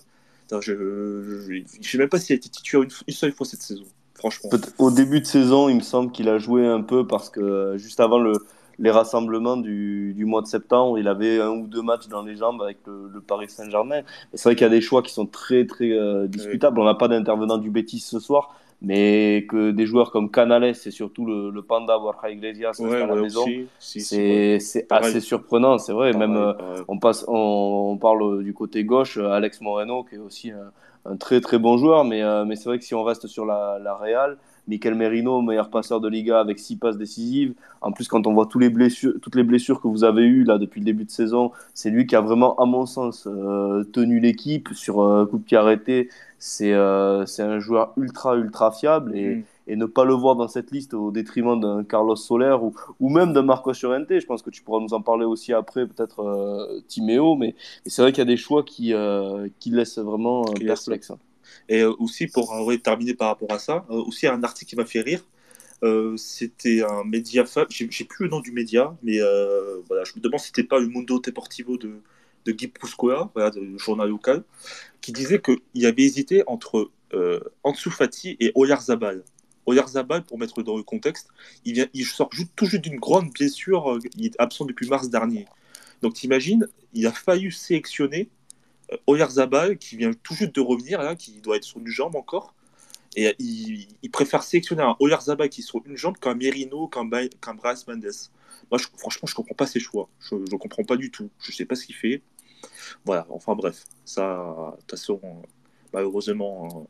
je 0.61 0.73
ne 0.73 1.83
sais 1.83 1.97
même 1.97 2.09
pas 2.09 2.19
s'il 2.19 2.33
a 2.33 2.37
été 2.37 2.49
titulaire 2.49 2.83
une, 3.07 3.13
seule 3.13 3.31
fois 3.31 3.45
cette 3.45 3.61
saison, 3.61 3.85
franchement. 4.15 4.49
Au 4.77 4.91
début 4.91 5.21
de 5.21 5.25
saison, 5.25 5.69
il 5.69 5.77
me 5.77 5.81
semble 5.81 6.11
qu'il 6.11 6.27
a 6.27 6.39
joué 6.39 6.67
un 6.67 6.81
peu 6.81 7.07
parce 7.07 7.29
que 7.29 7.75
juste 7.77 8.01
avant 8.01 8.19
le, 8.19 8.33
les 8.77 8.91
rassemblements 8.91 9.55
du, 9.55 10.13
du, 10.13 10.25
mois 10.25 10.41
de 10.41 10.47
septembre, 10.47 10.99
il 10.99 11.07
avait 11.07 11.39
un 11.39 11.51
ou 11.51 11.67
deux 11.67 11.81
matchs 11.81 12.09
dans 12.09 12.21
les 12.21 12.35
jambes 12.35 12.61
avec 12.61 12.79
le, 12.85 13.21
Paris 13.25 13.47
Saint-Germain. 13.47 14.01
C'est 14.33 14.43
vrai 14.43 14.55
qu'il 14.55 14.65
y 14.65 14.69
a 14.69 14.73
des 14.73 14.81
choix 14.81 15.01
qui 15.01 15.13
sont 15.13 15.25
très 15.25 15.65
très 15.65 16.27
discutables. 16.27 16.81
On 16.81 16.85
n'a 16.85 16.95
pas 16.95 17.07
d'intervenant 17.07 17.57
du 17.57 17.69
Bétis 17.69 18.01
ce 18.01 18.19
soir, 18.19 18.53
mais 18.81 19.45
que 19.47 19.71
des 19.71 19.85
joueurs 19.85 20.11
comme 20.11 20.31
Canales 20.31 20.63
et 20.63 20.91
surtout 20.91 21.25
le, 21.25 21.51
le 21.51 21.61
Panda 21.61 21.97
Borja 21.97 22.29
Iglesias 22.29 22.81
à 22.81 23.05
la 23.05 23.15
maison, 23.15 23.45
c'est 23.79 24.87
assez 24.89 25.19
surprenant, 25.19 25.77
c'est 25.77 25.93
vrai. 25.93 26.13
Même 26.13 26.35
euh, 26.35 26.53
on 26.87 26.97
passe, 26.97 27.23
on, 27.27 27.97
parle 28.01 28.43
du 28.43 28.53
côté 28.53 28.83
gauche, 28.83 29.17
Alex 29.17 29.61
Moreno 29.61 30.03
qui 30.03 30.15
est 30.15 30.19
aussi 30.19 30.51
un, 30.51 30.71
un 31.05 31.15
très 31.15 31.41
très 31.41 31.57
bon 31.57 31.77
joueur, 31.77 32.03
mais, 32.05 32.21
euh, 32.21 32.45
mais 32.45 32.55
c'est 32.55 32.65
vrai 32.65 32.79
que 32.79 32.85
si 32.85 32.93
on 32.95 33.03
reste 33.03 33.27
sur 33.27 33.45
la, 33.45 33.79
la 33.81 33.95
Real, 33.95 34.37
Mikel 34.67 34.95
Merino, 34.95 35.41
meilleur 35.41 35.69
passeur 35.69 35.99
de 35.99 36.07
Liga 36.07 36.39
avec 36.39 36.59
six 36.59 36.75
passes 36.75 36.97
décisives. 36.97 37.53
En 37.81 37.91
plus, 37.91 38.07
quand 38.07 38.27
on 38.27 38.33
voit 38.33 38.45
tous 38.45 38.59
les 38.59 38.69
blessures, 38.69 39.13
toutes 39.21 39.35
les 39.35 39.43
blessures 39.43 39.81
que 39.81 39.87
vous 39.87 40.03
avez 40.03 40.23
eues 40.23 40.43
là 40.43 40.57
depuis 40.59 40.79
le 40.79 40.85
début 40.85 41.05
de 41.05 41.09
saison, 41.09 41.51
c'est 41.73 41.89
lui 41.89 42.05
qui 42.05 42.15
a 42.15 42.21
vraiment, 42.21 42.55
à 42.57 42.65
mon 42.65 42.85
sens, 42.85 43.27
euh, 43.27 43.83
tenu 43.91 44.19
l'équipe 44.19 44.69
sur 44.73 45.01
euh, 45.01 45.25
coup 45.25 45.39
de 45.39 45.43
pied 45.43 45.57
arrêté. 45.57 46.09
C'est 46.43 46.73
euh, 46.73 47.23
un 47.37 47.59
joueur 47.59 47.93
ultra, 47.97 48.35
ultra 48.35 48.71
fiable 48.71 49.15
et, 49.15 49.35
mm. 49.35 49.43
et, 49.67 49.75
ne 49.75 49.85
pas 49.85 50.05
le 50.05 50.13
voir 50.13 50.35
dans 50.35 50.47
cette 50.47 50.71
liste 50.71 50.95
au 50.95 51.11
détriment 51.11 51.59
d'un 51.59 51.83
Carlos 51.83 52.15
Soler 52.15 52.57
ou, 52.59 52.73
ou 52.99 53.09
même 53.09 53.31
d'un 53.31 53.43
Marco 53.43 53.71
Llorente. 53.71 54.07
Je 54.09 54.25
pense 54.25 54.41
que 54.41 54.49
tu 54.49 54.63
pourras 54.63 54.79
nous 54.79 54.93
en 54.93 55.01
parler 55.01 55.25
aussi 55.25 55.53
après, 55.53 55.85
peut-être 55.85 56.21
euh, 56.21 56.81
Timéo, 56.87 57.35
mais, 57.35 57.55
c'est 57.85 58.01
vrai 58.01 58.11
qu'il 58.11 58.19
y 58.19 58.27
a 58.27 58.31
des 58.33 58.37
choix 58.37 58.63
qui, 58.63 58.93
qui 59.59 59.69
laissent 59.69 59.99
vraiment 59.99 60.43
perplexe. 60.45 61.11
Et 61.69 61.81
euh, 61.81 61.93
aussi, 61.99 62.27
pour 62.27 62.51
terminer 62.83 63.13
par 63.13 63.29
rapport 63.29 63.51
à 63.51 63.59
ça, 63.59 63.85
euh, 63.89 63.95
aussi 63.95 64.27
un 64.27 64.43
article 64.43 64.69
qui 64.69 64.75
m'a 64.75 64.85
fait 64.85 65.01
rire. 65.01 65.23
Euh, 65.83 66.15
c'était 66.17 66.83
un 66.83 67.03
média, 67.03 67.43
j'ai 67.69 67.87
plus 67.87 68.25
le 68.25 68.29
nom 68.29 68.39
du 68.39 68.51
média, 68.51 68.95
mais 69.01 69.19
voilà, 69.87 70.03
je 70.03 70.13
me 70.15 70.21
demande 70.21 70.39
si 70.39 70.47
c'était 70.47 70.63
pas 70.63 70.79
le 70.79 70.87
Mundo 70.87 71.19
Deportivo 71.19 71.77
de, 71.77 72.01
de 72.45 72.51
Guy 72.51 72.67
Puscoa, 72.67 73.31
voilà, 73.33 73.51
le 73.55 73.77
journal 73.77 74.09
local, 74.09 74.43
qui 75.01 75.11
disait 75.11 75.41
qu'il 75.41 75.85
avait 75.85 76.03
hésité 76.03 76.43
entre 76.47 76.91
Ansu 77.63 77.89
Fati 77.89 78.37
et 78.39 78.51
Oyarzabal. 78.55 79.23
Oyarzabal, 79.65 80.23
pour 80.23 80.39
mettre 80.39 80.63
dans 80.63 80.77
le 80.77 80.83
contexte, 80.83 81.27
il, 81.65 82.05
sort 82.05 82.29
tout 82.55 82.65
juste 82.65 82.83
d'une 82.83 82.99
grande 82.99 83.31
blessure, 83.31 83.99
il 84.15 84.27
est 84.27 84.35
absent 84.39 84.65
depuis 84.65 84.87
mars 84.87 85.09
dernier. 85.09 85.45
Donc 86.01 86.13
t'imagines, 86.13 86.67
il 86.93 87.05
a 87.05 87.11
failli 87.11 87.51
sélectionner 87.51 88.29
Oyarzabal, 89.07 89.77
qui 89.77 89.97
vient 89.97 90.11
tout 90.13 90.33
juste 90.33 90.55
de 90.55 90.61
revenir, 90.61 91.01
là, 91.01 91.15
qui 91.15 91.41
doit 91.41 91.57
être 91.57 91.63
sur 91.63 91.79
une 91.79 91.87
jambe 91.87 92.15
encore. 92.15 92.53
Et 93.15 93.35
il, 93.39 94.09
préfère 94.11 94.43
sélectionner 94.43 94.83
un 94.83 94.95
Oyarzabal 94.99 95.49
qui 95.49 95.61
est 95.61 95.63
sur 95.63 95.81
une 95.85 95.97
jambe 95.97 96.17
qu'un 96.17 96.33
Merino, 96.33 96.87
qu'un 96.87 97.05
Bryce 97.05 97.87
Mendes. 97.87 98.11
Moi, 98.69 98.77
je, 98.77 98.87
franchement, 98.97 99.27
je 99.27 99.35
comprends 99.35 99.55
pas 99.55 99.67
ses 99.67 99.79
choix. 99.79 100.09
Je 100.19 100.35
ne 100.35 100.57
comprends 100.57 100.83
pas 100.83 100.95
du 100.95 101.11
tout. 101.11 101.29
Je 101.39 101.51
sais 101.51 101.65
pas 101.65 101.75
ce 101.75 101.85
qu'il 101.85 101.95
fait. 101.95 102.21
Voilà, 103.05 103.25
enfin 103.29 103.55
bref. 103.55 103.83
Ça, 104.05 104.21
de 104.75 104.79
toute 104.81 104.91
façon, 104.91 105.19
malheureusement. 105.93 106.87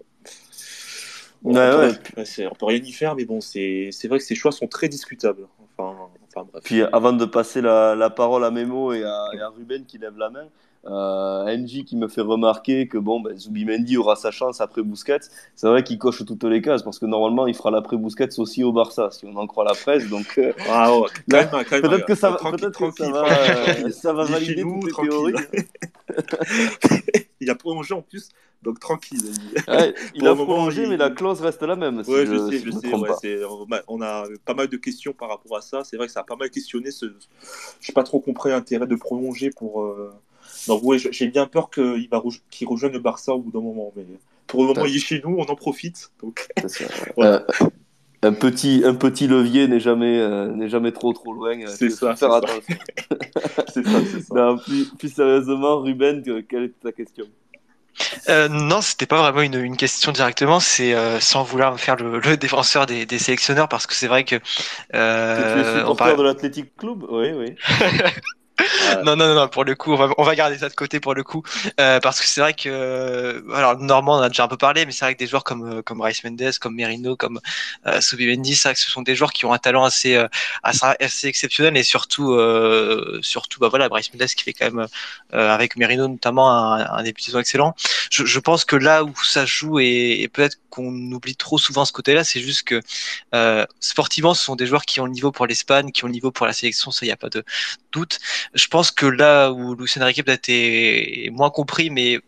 on, 1.44 1.54
ne 1.54 2.54
peut 2.54 2.66
rien 2.66 2.82
y 2.82 2.92
faire, 2.92 3.16
mais 3.16 3.26
bon, 3.26 3.42
c'est 3.42 3.90
vrai 4.06 4.18
que 4.20 4.24
ces 4.24 4.36
choix 4.36 4.52
sont 4.52 4.68
très 4.68 4.90
discutables. 4.90 5.48
Enfin, 5.78 5.98
enfin 6.28 6.48
bref. 6.52 6.64
Puis 6.64 6.82
avant 6.82 7.14
de 7.14 7.26
passer 7.26 7.62
la, 7.62 8.10
parole 8.10 8.44
à 8.44 8.52
Memo 8.52 8.94
et 8.94 9.04
à, 9.04 9.26
et 9.34 9.40
à 9.40 9.50
Ruben 9.50 9.86
qui 9.86 9.98
lève 9.98 10.18
la 10.18 10.30
main, 10.30 10.48
euh, 10.86 11.46
NG 11.46 11.84
qui 11.86 11.96
me 11.96 12.08
fait 12.08 12.22
remarquer 12.22 12.88
que 12.88 12.98
bon, 12.98 13.20
ben, 13.20 13.38
Zubimendi 13.38 13.98
aura 13.98 14.16
sa 14.16 14.32
chance 14.32 14.62
après 14.62 14.82
Busquets. 14.82 15.20
C'est 15.56 15.68
vrai 15.68 15.84
qu'il 15.84 16.00
coche 16.00 16.26
toutes 16.26 16.44
les 16.44 16.62
cases 16.62 16.82
parce 16.82 16.98
que 16.98 17.06
normalement 17.06 17.46
il 17.46 17.54
fera 17.54 17.70
l'après 17.70 17.98
Busquets 17.98 18.40
aussi 18.40 18.64
au 18.64 18.72
Barça, 18.72 19.10
si 19.12 19.26
on 19.26 19.36
en 19.36 19.46
croit 19.46 19.64
la 19.64 19.74
presse. 19.74 20.10
Donc 20.10 20.40
euh, 20.40 20.52
peut-être 21.28 22.06
que 22.06 22.16
ça, 22.16 22.32
peut 22.32 22.72
que 22.72 22.92
ça 22.98 23.12
va, 23.12 23.26
euh, 23.28 23.90
ça 23.92 24.14
va 24.14 24.24
valider 24.24 24.64
toutes 24.64 24.86
les 24.86 25.10
théories. 25.10 25.34
il 27.40 27.50
a 27.52 27.56
prolongé 27.56 27.94
en 27.94 28.02
plus, 28.02 28.30
donc 28.64 28.80
tranquille. 28.80 29.32
il 30.16 30.28
a 30.28 30.34
prolongé, 30.34 30.88
mais 30.88 30.98
la 30.98 31.12
clause 31.12 31.42
reste 31.42 31.62
la 31.62 31.76
même. 31.76 32.04
Si 32.04 32.10
ouais, 32.10 32.26
je, 32.26 32.50
sais, 32.50 32.58
je, 32.58 32.72
sais. 32.72 33.44
on 33.88 34.02
a 34.02 34.24
pas 34.46 34.56
mal 34.56 34.68
de 34.68 34.78
questions 34.78 35.14
par 35.14 35.30
rapport 35.30 35.58
à 35.58 35.62
ça. 35.62 35.84
C'est 35.84 35.96
vrai 35.96 36.08
que 36.08 36.14
ça 36.14 36.22
a 36.22 36.24
pas 36.24 36.36
mal 36.36 36.50
questionné. 36.50 36.90
Ce... 36.90 37.06
Je 37.80 37.92
n'ai 37.92 37.94
pas 37.94 38.04
trop 38.04 38.20
compris 38.20 38.50
l'intérêt 38.50 38.88
de 38.88 38.96
prolonger 38.96 39.52
pour. 39.52 39.88
Donc 40.68 40.82
oui, 40.84 41.04
j'ai 41.12 41.28
bien 41.28 41.48
peur 41.48 41.70
qu'il 41.70 42.08
va 42.10 42.22
qu'il 42.50 42.68
rejoigne 42.68 42.94
le 42.94 43.00
Barça 43.00 43.34
au 43.34 43.40
bout 43.40 43.52
d'un 43.52 43.62
moment, 43.62 43.92
mais 43.96 44.06
pour 44.48 44.62
le 44.62 44.68
moment 44.68 44.86
il 44.86 44.96
est 44.96 45.00
chez 45.00 45.22
nous, 45.24 45.36
on 45.38 45.46
en 45.46 45.56
profite. 45.56 46.12
Donc 46.22 46.48
euh, 47.18 47.40
un 48.24 48.34
petit 48.34 48.84
un 48.86 48.94
petit 48.94 49.28
levier 49.28 49.68
n'est 49.68 49.80
jamais 49.80 50.20
euh, 50.20 50.48
n'est 50.50 50.70
jamais 50.70 50.92
trop 50.92 51.14
trop 51.14 51.34
loin. 51.34 51.60
Euh, 51.60 51.68
c'est 51.68 51.90
ça. 51.90 52.16
Faire 52.16 52.34
attention. 52.34 52.76
ça, 54.34 54.56
plus, 54.98 55.10
sérieusement, 55.10 55.80
Ruben, 55.80 56.24
quelle 56.48 56.64
est 56.64 56.80
ta 56.80 56.92
question? 56.92 57.26
Euh, 58.30 58.48
non, 58.48 58.82
c'était 58.82 59.06
pas 59.06 59.22
vraiment 59.22 59.42
une, 59.42 59.62
une 59.62 59.78
question 59.78 60.12
directement, 60.12 60.60
c'est 60.60 60.96
sans 61.20 61.44
vouloir 61.44 61.78
faire 61.80 61.98
le, 61.98 62.20
le 62.20 62.38
défenseur 62.38 62.86
des, 62.86 63.06
des, 63.06 63.20
sélectionneurs 63.20 63.68
parce 63.68 63.86
que 63.86 63.94
c'est 63.94 64.08
vrai 64.08 64.24
que. 64.24 64.36
Euh, 64.96 65.56
que 65.56 65.62
tu 65.62 65.68
es 65.68 65.80
supporter 65.80 66.16
de 66.16 66.24
l'Athletic 66.24 66.76
Club? 66.78 67.06
Oui, 67.10 67.32
oui. 67.34 67.56
non, 69.04 69.16
non, 69.16 69.34
non, 69.34 69.48
pour 69.48 69.64
le 69.64 69.76
coup, 69.76 69.94
on 69.94 69.96
va, 69.96 70.10
on 70.18 70.24
va 70.24 70.36
garder 70.36 70.58
ça 70.58 70.70
de 70.70 70.74
côté 70.74 71.00
pour 71.00 71.14
le 71.14 71.24
coup, 71.24 71.44
euh, 71.80 72.00
parce 72.00 72.20
que 72.20 72.28
c'est 72.28 72.42
vrai 72.42 72.54
que, 72.54 72.70
euh, 72.70 73.42
alors 73.54 73.78
Normand 73.80 74.20
on 74.20 74.22
a 74.22 74.30
déjà 74.30 74.44
un 74.44 74.48
peu 74.48 74.58
parlé, 74.58 74.86
mais 74.86 74.92
c'est 74.92 75.06
vrai 75.06 75.14
que 75.14 75.20
des 75.20 75.28
joueurs 75.28 75.44
comme 75.44 75.80
euh, 75.80 75.82
comme 75.82 76.02
Rice 76.02 76.24
Mendes, 76.24 76.58
comme 76.60 76.76
Merino, 76.76 77.16
comme 77.16 77.40
euh, 77.88 78.00
Mendy, 78.20 78.56
c'est 78.56 78.70
vrai 78.70 78.74
que 78.76 78.80
ce 78.80 78.90
sont 78.90 79.02
des 79.02 79.16
joueurs 79.16 79.34
qui 79.34 79.46
ont 79.46 79.54
un 79.54 79.58
talent 79.58 79.84
assez 79.84 80.16
euh, 80.16 80.28
assez, 80.64 81.28
exceptionnel 81.28 81.78
et 81.78 81.84
surtout 81.84 82.38
surtout 83.22 83.60
bah 83.60 83.70
voilà 83.70 83.90
Bryce 83.90 84.14
Mendes 84.14 84.28
qui 84.28 84.44
fait 84.44 84.54
quand 84.54 84.72
même 84.72 84.88
avec 85.32 85.76
Merino 85.76 86.08
notamment 86.08 86.52
un, 86.52 86.86
un 86.86 87.06
excellent. 87.06 87.76
Je, 88.10 88.26
je, 88.26 88.40
pense 88.40 88.66
que 88.66 88.76
là 88.76 89.04
où 89.04 89.14
ça 89.24 89.46
joue 89.46 89.80
et, 89.80 90.22
et 90.22 90.28
peut-être 90.28 90.58
qu'on 90.70 90.94
oublie 91.12 91.36
trop 91.36 91.58
souvent 91.58 91.86
ce 91.86 91.92
côté-là, 91.92 92.24
c'est 92.24 92.42
juste 92.42 92.64
que 92.64 92.82
sportivement 93.80 94.34
ce 94.34 94.44
sont 94.44 94.56
des 94.56 94.66
joueurs 94.66 94.86
qui 94.86 95.00
ont 95.00 95.06
le 95.06 95.12
niveau 95.12 95.32
pour 95.32 95.48
l'Espagne, 95.48 95.92
qui 95.92 96.04
ont 96.04 96.08
le 96.08 96.14
niveau 96.14 96.32
pour 96.32 96.46
la 96.46 96.54
sélection, 96.54 96.92
ça 96.92 97.06
y 97.06 97.12
a 97.12 97.18
pas 97.18 97.30
de 97.30 97.44
doute. 97.92 98.20
Je 98.54 98.68
pense 98.68 98.92
que 98.92 99.06
là 99.06 99.52
où 99.52 99.76
Lucien 99.76 100.04
Riquet 100.06 100.24
peut-être 100.24 100.50
est 100.50 101.30
moins 101.32 101.50
compris, 101.50 101.90
mais 101.90 102.20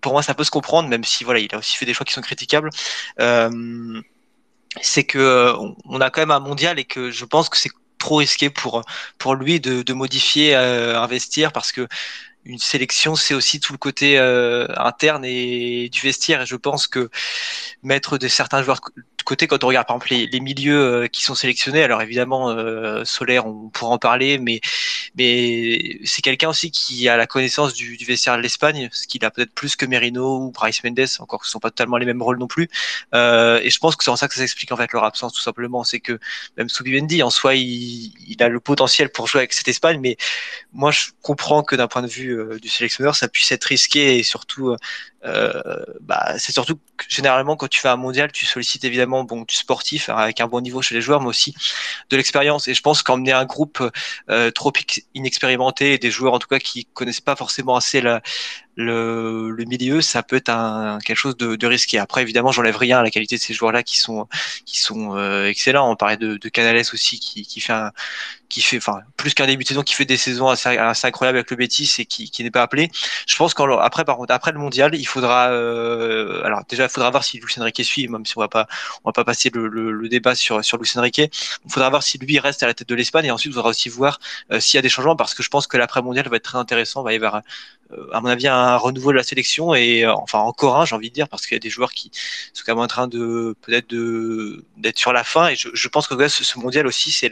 pour 0.00 0.12
moi 0.12 0.22
ça 0.22 0.34
peut 0.34 0.44
se 0.44 0.50
comprendre, 0.50 0.88
même 0.88 1.04
si 1.04 1.24
voilà, 1.24 1.40
il 1.40 1.54
a 1.54 1.58
aussi 1.58 1.76
fait 1.76 1.86
des 1.86 1.94
choix 1.94 2.04
qui 2.04 2.12
sont 2.12 2.20
critiquables. 2.20 2.70
Euh, 3.20 4.00
c'est 4.82 5.04
que 5.04 5.54
on 5.84 6.00
a 6.00 6.10
quand 6.10 6.20
même 6.22 6.30
un 6.30 6.40
mondial 6.40 6.78
et 6.78 6.84
que 6.84 7.10
je 7.10 7.24
pense 7.24 7.48
que 7.48 7.56
c'est 7.56 7.70
trop 7.98 8.16
risqué 8.16 8.50
pour 8.50 8.82
pour 9.18 9.34
lui 9.34 9.60
de, 9.60 9.82
de 9.82 9.92
modifier, 9.94 10.56
euh, 10.56 11.00
investir 11.00 11.52
parce 11.52 11.72
que 11.72 11.88
une 12.44 12.58
sélection, 12.58 13.16
c'est 13.16 13.34
aussi 13.34 13.60
tout 13.60 13.72
le 13.72 13.78
côté 13.78 14.18
euh, 14.18 14.66
interne 14.76 15.24
et 15.24 15.88
du 15.88 16.00
vestiaire. 16.00 16.42
Et 16.42 16.46
je 16.46 16.56
pense 16.56 16.86
que 16.86 17.10
mettre 17.82 18.18
de 18.18 18.28
certains 18.28 18.62
joueurs 18.62 18.80
côté 19.24 19.46
quand 19.46 19.64
on 19.64 19.68
regarde 19.68 19.86
par 19.86 19.96
exemple 19.96 20.14
les, 20.30 20.40
milieux 20.40 21.04
euh, 21.04 21.06
qui 21.08 21.22
sont 21.24 21.34
sélectionnés. 21.34 21.82
Alors 21.82 22.02
évidemment, 22.02 22.50
euh, 22.50 23.04
Solaire, 23.04 23.46
on 23.46 23.68
pourra 23.70 23.92
en 23.92 23.98
parler, 23.98 24.38
mais 24.38 24.60
mais 25.16 26.00
c'est 26.04 26.22
quelqu'un 26.22 26.50
aussi 26.50 26.70
qui 26.70 27.08
a 27.08 27.16
la 27.16 27.26
connaissance 27.26 27.72
du, 27.72 27.96
du 27.96 28.04
vestiaire 28.04 28.36
de 28.36 28.42
l'Espagne, 28.42 28.88
ce 28.92 29.06
qu'il 29.06 29.24
a 29.24 29.30
peut-être 29.30 29.52
plus 29.52 29.76
que 29.76 29.86
Merino 29.86 30.38
ou 30.38 30.50
Bryce 30.50 30.82
Mendes, 30.84 31.06
encore 31.20 31.40
que 31.40 31.46
ce 31.46 31.52
sont 31.52 31.60
pas 31.60 31.70
totalement 31.70 31.96
les 31.96 32.06
mêmes 32.06 32.22
rôles 32.22 32.38
non 32.38 32.46
plus. 32.46 32.68
Euh, 33.14 33.60
et 33.62 33.70
je 33.70 33.78
pense 33.78 33.96
que 33.96 34.04
c'est 34.04 34.10
en 34.10 34.16
ça 34.16 34.28
que 34.28 34.34
ça 34.34 34.40
s'explique 34.40 34.72
en 34.72 34.76
fait 34.76 34.92
leur 34.92 35.04
absence 35.04 35.32
tout 35.32 35.40
simplement, 35.40 35.84
c'est 35.84 36.00
que 36.00 36.18
même 36.56 36.68
Soubimendi 36.68 37.22
en 37.22 37.30
soi, 37.30 37.54
il, 37.54 38.12
il, 38.28 38.42
a 38.42 38.48
le 38.48 38.60
potentiel 38.60 39.10
pour 39.10 39.26
jouer 39.28 39.40
avec 39.40 39.52
cette 39.52 39.68
Espagne, 39.68 40.00
mais 40.00 40.16
moi 40.72 40.90
je 40.90 41.06
comprends 41.22 41.62
que 41.62 41.76
d'un 41.76 41.88
point 41.88 42.02
de 42.02 42.08
vue 42.08 42.33
euh, 42.34 42.58
du 42.58 42.68
sélectionneur, 42.68 43.16
ça 43.16 43.28
puisse 43.28 43.50
être 43.52 43.64
risqué 43.64 44.18
et 44.18 44.22
surtout 44.22 44.70
euh, 44.70 44.76
bah, 45.24 46.38
c'est 46.38 46.52
surtout 46.52 46.78
généralement 47.08 47.56
quand 47.56 47.68
tu 47.68 47.80
fais 47.80 47.88
un 47.88 47.96
mondial, 47.96 48.30
tu 48.32 48.46
sollicites 48.46 48.84
évidemment 48.84 49.24
bon 49.24 49.42
du 49.42 49.54
sportif 49.54 50.08
hein, 50.08 50.16
avec 50.16 50.40
un 50.40 50.46
bon 50.46 50.60
niveau 50.60 50.82
chez 50.82 50.94
les 50.94 51.00
joueurs, 51.00 51.20
mais 51.20 51.28
aussi 51.28 51.54
de 52.10 52.16
l'expérience. 52.16 52.68
Et 52.68 52.74
je 52.74 52.82
pense 52.82 53.02
qu'emmener 53.02 53.32
un 53.32 53.44
groupe 53.44 53.82
euh, 54.30 54.50
trop 54.50 54.72
inexpérimenté, 55.14 55.98
des 55.98 56.10
joueurs 56.10 56.34
en 56.34 56.38
tout 56.38 56.48
cas 56.48 56.58
qui 56.58 56.84
connaissent 56.86 57.20
pas 57.20 57.36
forcément 57.36 57.76
assez 57.76 58.00
le, 58.76 59.50
le, 59.50 59.64
milieu, 59.64 60.00
ça 60.00 60.22
peut 60.22 60.36
être 60.36 60.98
quelque 61.04 61.16
chose 61.16 61.36
de, 61.36 61.66
risqué. 61.66 61.98
Après, 61.98 62.22
évidemment, 62.22 62.52
j'enlève 62.52 62.76
rien 62.76 62.98
à 62.98 63.02
la 63.02 63.10
qualité 63.10 63.36
de 63.36 63.40
ces 63.40 63.54
joueurs-là 63.54 63.82
qui 63.82 63.98
sont 63.98 64.28
qui 64.66 64.78
sont 64.78 65.16
euh, 65.16 65.46
excellents. 65.46 65.90
On 65.90 65.96
parlait 65.96 66.16
de, 66.16 66.48
Canales 66.48 66.80
aussi 66.92 67.18
qui, 67.18 67.46
qui 67.46 67.60
fait 67.60 67.72
qui 68.54 68.60
fait, 68.60 68.76
enfin, 68.76 69.00
plus 69.16 69.34
qu'un 69.34 69.46
début 69.46 69.64
de 69.64 69.68
saison, 69.68 69.82
qui 69.82 69.94
fait 69.94 70.04
des 70.04 70.16
saisons 70.16 70.48
assez, 70.48 70.78
incroyables 70.78 71.38
avec 71.38 71.50
le 71.50 71.56
Betis 71.56 71.92
et 71.98 72.06
qui, 72.06 72.30
n'est 72.42 72.52
pas 72.52 72.62
appelé. 72.62 72.88
Je 73.26 73.34
pense 73.36 73.52
qu'après, 73.52 74.04
par 74.04 74.18
après 74.28 74.52
le 74.52 74.60
mondial, 74.60 74.94
il 74.94 75.06
faudra, 75.14 75.50
euh, 75.50 76.42
alors 76.44 76.62
déjà, 76.68 76.84
il 76.84 76.90
faudra 76.90 77.10
voir 77.10 77.24
si 77.24 77.38
Lucien 77.38 77.62
Riquet 77.64 77.84
suit, 77.84 78.08
même 78.08 78.26
si 78.26 78.36
on 78.36 78.40
va 78.40 78.48
pas, 78.48 78.66
on 79.04 79.08
va 79.08 79.12
pas 79.12 79.24
passer 79.24 79.50
le, 79.54 80.08
débat 80.08 80.34
sur 80.34 80.64
sur 80.64 80.78
Lucien 80.78 81.00
Riquet. 81.00 81.30
Il 81.64 81.72
faudra 81.72 81.88
voir 81.90 82.02
si 82.02 82.18
lui 82.18 82.38
reste 82.38 82.62
à 82.62 82.66
la 82.66 82.74
tête 82.74 82.88
de 82.88 82.94
l'Espagne 82.94 83.26
et 83.26 83.30
ensuite, 83.30 83.52
il 83.52 83.54
faudra 83.54 83.70
aussi 83.70 83.88
voir 83.88 84.18
euh, 84.52 84.60
s'il 84.60 84.76
y 84.76 84.78
a 84.78 84.82
des 84.82 84.88
changements 84.88 85.16
parce 85.16 85.34
que 85.34 85.42
je 85.42 85.48
pense 85.48 85.66
que 85.66 85.76
l'après 85.76 86.02
mondial 86.02 86.28
va 86.28 86.36
être 86.36 86.44
très 86.44 86.58
intéressant. 86.58 87.02
Il 87.02 87.04
va 87.04 87.12
y 87.12 87.16
avoir 87.16 87.42
euh, 87.92 88.06
à 88.12 88.20
mon 88.20 88.28
avis, 88.28 88.48
un 88.48 88.76
renouveau 88.76 89.12
de 89.12 89.16
la 89.16 89.22
sélection 89.22 89.74
et 89.74 90.06
enfin 90.06 90.38
encore 90.38 90.80
un, 90.80 90.84
j'ai 90.84 90.94
envie 90.96 91.10
de 91.10 91.14
dire, 91.14 91.28
parce 91.28 91.46
qu'il 91.46 91.54
y 91.54 91.56
a 91.56 91.60
des 91.60 91.70
joueurs 91.70 91.92
qui 91.92 92.10
sont 92.52 92.64
quand 92.66 92.74
même 92.74 92.84
en 92.84 92.88
train 92.88 93.08
de 93.08 93.54
peut-être 93.62 93.88
de 93.90 94.64
d'être 94.76 94.98
sur 94.98 95.12
la 95.12 95.24
fin. 95.24 95.48
Et 95.48 95.56
je, 95.56 95.88
pense 95.88 96.06
que 96.08 96.28
ce, 96.28 96.58
mondial 96.58 96.86
aussi, 96.86 97.12
c'est 97.12 97.30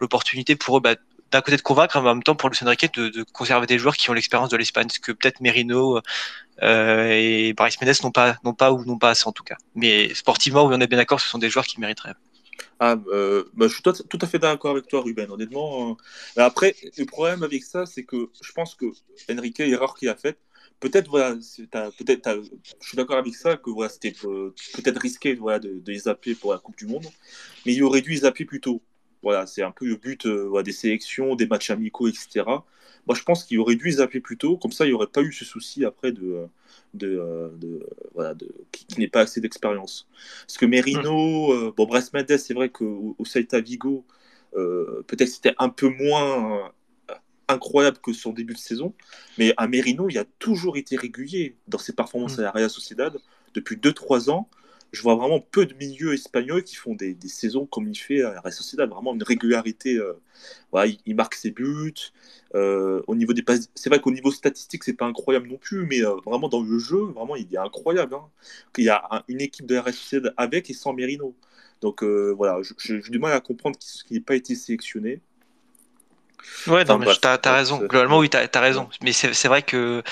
l'opportunité 0.00 0.56
pour 0.56 0.78
eux 0.78 0.80
bah, 0.80 0.94
d'un 1.30 1.40
côté 1.42 1.56
de 1.56 1.62
convaincre, 1.62 2.00
mais 2.00 2.08
en 2.08 2.14
même 2.14 2.22
temps 2.22 2.34
pour 2.34 2.48
Lucien 2.48 2.68
Riquet 2.68 2.90
de, 2.94 3.08
de 3.08 3.22
conserver 3.22 3.66
des 3.66 3.78
joueurs 3.78 3.96
qui 3.96 4.10
ont 4.10 4.12
l'expérience 4.12 4.50
de 4.50 4.56
l'Espagne, 4.56 4.88
ce 4.90 4.98
que 4.98 5.12
peut-être 5.12 5.40
Merino 5.40 6.00
et 6.62 7.52
Bryce 7.54 7.80
Mendes 7.80 7.94
n'ont 8.02 8.10
pas, 8.10 8.36
n'ont 8.44 8.54
pas 8.54 8.72
ou 8.72 8.84
n'ont 8.84 8.98
pas 8.98 9.10
assez 9.10 9.26
en 9.26 9.32
tout 9.32 9.44
cas. 9.44 9.56
Mais 9.74 10.14
sportivement, 10.14 10.64
on 10.64 10.80
est 10.80 10.86
bien 10.86 10.98
d'accord, 10.98 11.20
ce 11.20 11.28
sont 11.28 11.38
des 11.38 11.50
joueurs 11.50 11.66
qui 11.66 11.80
mériteraient. 11.80 12.14
Ah, 12.78 12.96
euh, 13.08 13.44
bah, 13.54 13.68
je 13.68 13.74
suis 13.74 13.82
tout, 13.82 14.18
à 14.22 14.26
fait 14.26 14.38
d'accord 14.38 14.70
avec 14.72 14.88
toi, 14.88 15.02
Ruben, 15.02 15.30
honnêtement. 15.30 15.90
Euh... 15.90 16.42
Après, 16.42 16.74
le 16.96 17.04
problème 17.04 17.42
avec 17.42 17.62
ça, 17.62 17.84
c'est 17.86 18.04
que 18.04 18.30
je 18.42 18.52
pense 18.52 18.74
que 18.74 18.86
Enrique, 19.30 19.60
erreur 19.60 19.94
qu'il 19.94 20.08
a 20.08 20.16
faite, 20.16 20.38
peut-être, 20.80 21.08
voilà, 21.08 21.36
peut-être, 21.98 22.42
je 22.80 22.88
suis 22.88 22.96
d'accord 22.96 23.18
avec 23.18 23.34
ça, 23.34 23.56
que 23.56 23.70
voilà, 23.70 23.90
c'était 23.90 24.14
euh, 24.24 24.54
peut-être 24.74 24.98
risqué 24.98 25.34
voilà, 25.34 25.58
de, 25.58 25.82
les 25.86 25.98
zapper 25.98 26.34
pour 26.34 26.52
la 26.52 26.58
Coupe 26.58 26.76
du 26.76 26.86
Monde, 26.86 27.06
mais 27.66 27.74
il 27.74 27.82
aurait 27.82 28.00
dû 28.00 28.10
les 28.10 28.18
zapper 28.18 28.44
plus 28.46 28.60
tôt. 28.60 28.82
Voilà, 29.22 29.46
c'est 29.46 29.62
un 29.62 29.72
peu 29.72 29.86
le 29.86 29.96
but 29.96 30.24
euh, 30.24 30.48
voilà, 30.48 30.62
des 30.62 30.72
sélections, 30.72 31.34
des 31.34 31.46
matchs 31.46 31.70
amicaux, 31.70 32.08
etc. 32.08 32.44
Moi, 33.06 33.16
je 33.16 33.22
pense 33.22 33.44
qu'il 33.44 33.58
aurait 33.58 33.76
dû 33.76 33.86
les 33.86 34.00
appeler 34.00 34.20
plus 34.20 34.36
tôt, 34.36 34.56
comme 34.56 34.72
ça, 34.72 34.84
il 34.84 34.88
n'y 34.88 34.94
aurait 34.94 35.06
pas 35.06 35.22
eu 35.22 35.32
ce 35.32 35.44
souci 35.44 35.84
après 35.84 36.12
de, 36.12 36.46
de, 36.94 37.50
de 37.56 37.86
voilà, 38.14 38.34
de, 38.34 38.52
qui, 38.72 38.86
qui 38.86 39.00
n'est 39.00 39.08
pas 39.08 39.20
assez 39.20 39.40
d'expérience. 39.40 40.08
Parce 40.46 40.58
que 40.58 40.66
Merino, 40.66 41.48
mmh. 41.48 41.52
euh, 41.52 41.72
bon, 41.76 41.86
Brest 41.86 42.12
Mendes, 42.14 42.36
c'est 42.36 42.54
vrai 42.54 42.68
qu'au 42.68 43.16
au 43.18 43.24
Celta 43.24 43.60
Vigo, 43.60 44.04
euh, 44.56 45.02
peut-être 45.06 45.28
c'était 45.28 45.54
un 45.58 45.68
peu 45.68 45.88
moins 45.88 46.68
euh, 47.10 47.14
incroyable 47.48 47.98
que 47.98 48.12
son 48.12 48.32
début 48.32 48.54
de 48.54 48.58
saison, 48.58 48.94
mais 49.38 49.54
à 49.56 49.66
Merino, 49.66 50.08
il 50.08 50.18
a 50.18 50.24
toujours 50.38 50.76
été 50.76 50.96
régulier 50.96 51.56
dans 51.68 51.78
ses 51.78 51.92
performances 51.92 52.36
mmh. 52.36 52.40
à 52.40 52.44
la 52.44 52.50
Real 52.50 52.70
Sociedad 52.70 53.16
depuis 53.54 53.76
2-3 53.76 54.30
ans 54.30 54.48
je 54.92 55.02
vois 55.02 55.14
vraiment 55.14 55.40
peu 55.40 55.66
de 55.66 55.74
milieux 55.74 56.14
espagnols 56.14 56.64
qui 56.64 56.74
font 56.74 56.94
des, 56.94 57.16
saisons 57.26 57.66
comme 57.66 57.88
il 57.88 57.96
fait 57.96 58.22
à 58.22 58.40
Real 58.40 58.52
Sociedad, 58.52 58.88
vraiment 58.90 59.14
une 59.14 59.22
régularité. 59.22 59.96
Euh, 59.96 60.14
voilà, 60.72 60.92
il, 61.06 61.14
marque 61.14 61.34
ses 61.34 61.50
buts. 61.50 61.94
Euh, 62.54 63.02
au 63.06 63.14
niveau 63.14 63.32
des 63.32 63.44
c'est 63.74 63.88
vrai 63.88 64.00
qu'au 64.00 64.10
niveau 64.10 64.30
statistique, 64.32 64.84
c'est 64.84 64.94
pas 64.94 65.06
incroyable 65.06 65.48
non 65.48 65.58
plus, 65.58 65.86
mais 65.86 66.02
euh, 66.04 66.16
vraiment 66.26 66.48
dans 66.48 66.62
le 66.62 66.78
jeu, 66.78 66.98
vraiment, 67.14 67.36
il 67.36 67.46
est 67.52 67.58
incroyable. 67.58 68.14
Hein. 68.14 68.28
Il 68.78 68.84
y 68.84 68.88
a 68.88 69.06
un, 69.10 69.22
une 69.28 69.40
équipe 69.40 69.66
de 69.66 69.76
Real 69.76 69.94
Sociedad 69.94 70.34
avec 70.36 70.70
et 70.70 70.74
sans 70.74 70.92
Merino. 70.92 71.34
Donc 71.80 72.02
voilà, 72.02 72.60
j'ai 72.78 73.00
du 73.00 73.18
mal 73.18 73.32
à 73.32 73.40
comprendre 73.40 73.78
qu'il 73.78 74.14
n'ait 74.16 74.22
pas 74.22 74.36
été 74.36 74.54
sélectionné. 74.54 75.22
Ouais, 76.66 76.84
non, 76.84 76.98
mais 76.98 77.06
t'as 77.20 77.38
as 77.42 77.52
raison. 77.52 77.78
Globalement, 77.78 78.18
oui, 78.18 78.28
t'as 78.28 78.46
as 78.52 78.60
raison. 78.60 78.88
Mais 79.02 79.12
c'est 79.12 79.48
vrai 79.48 79.62
que 79.62 80.02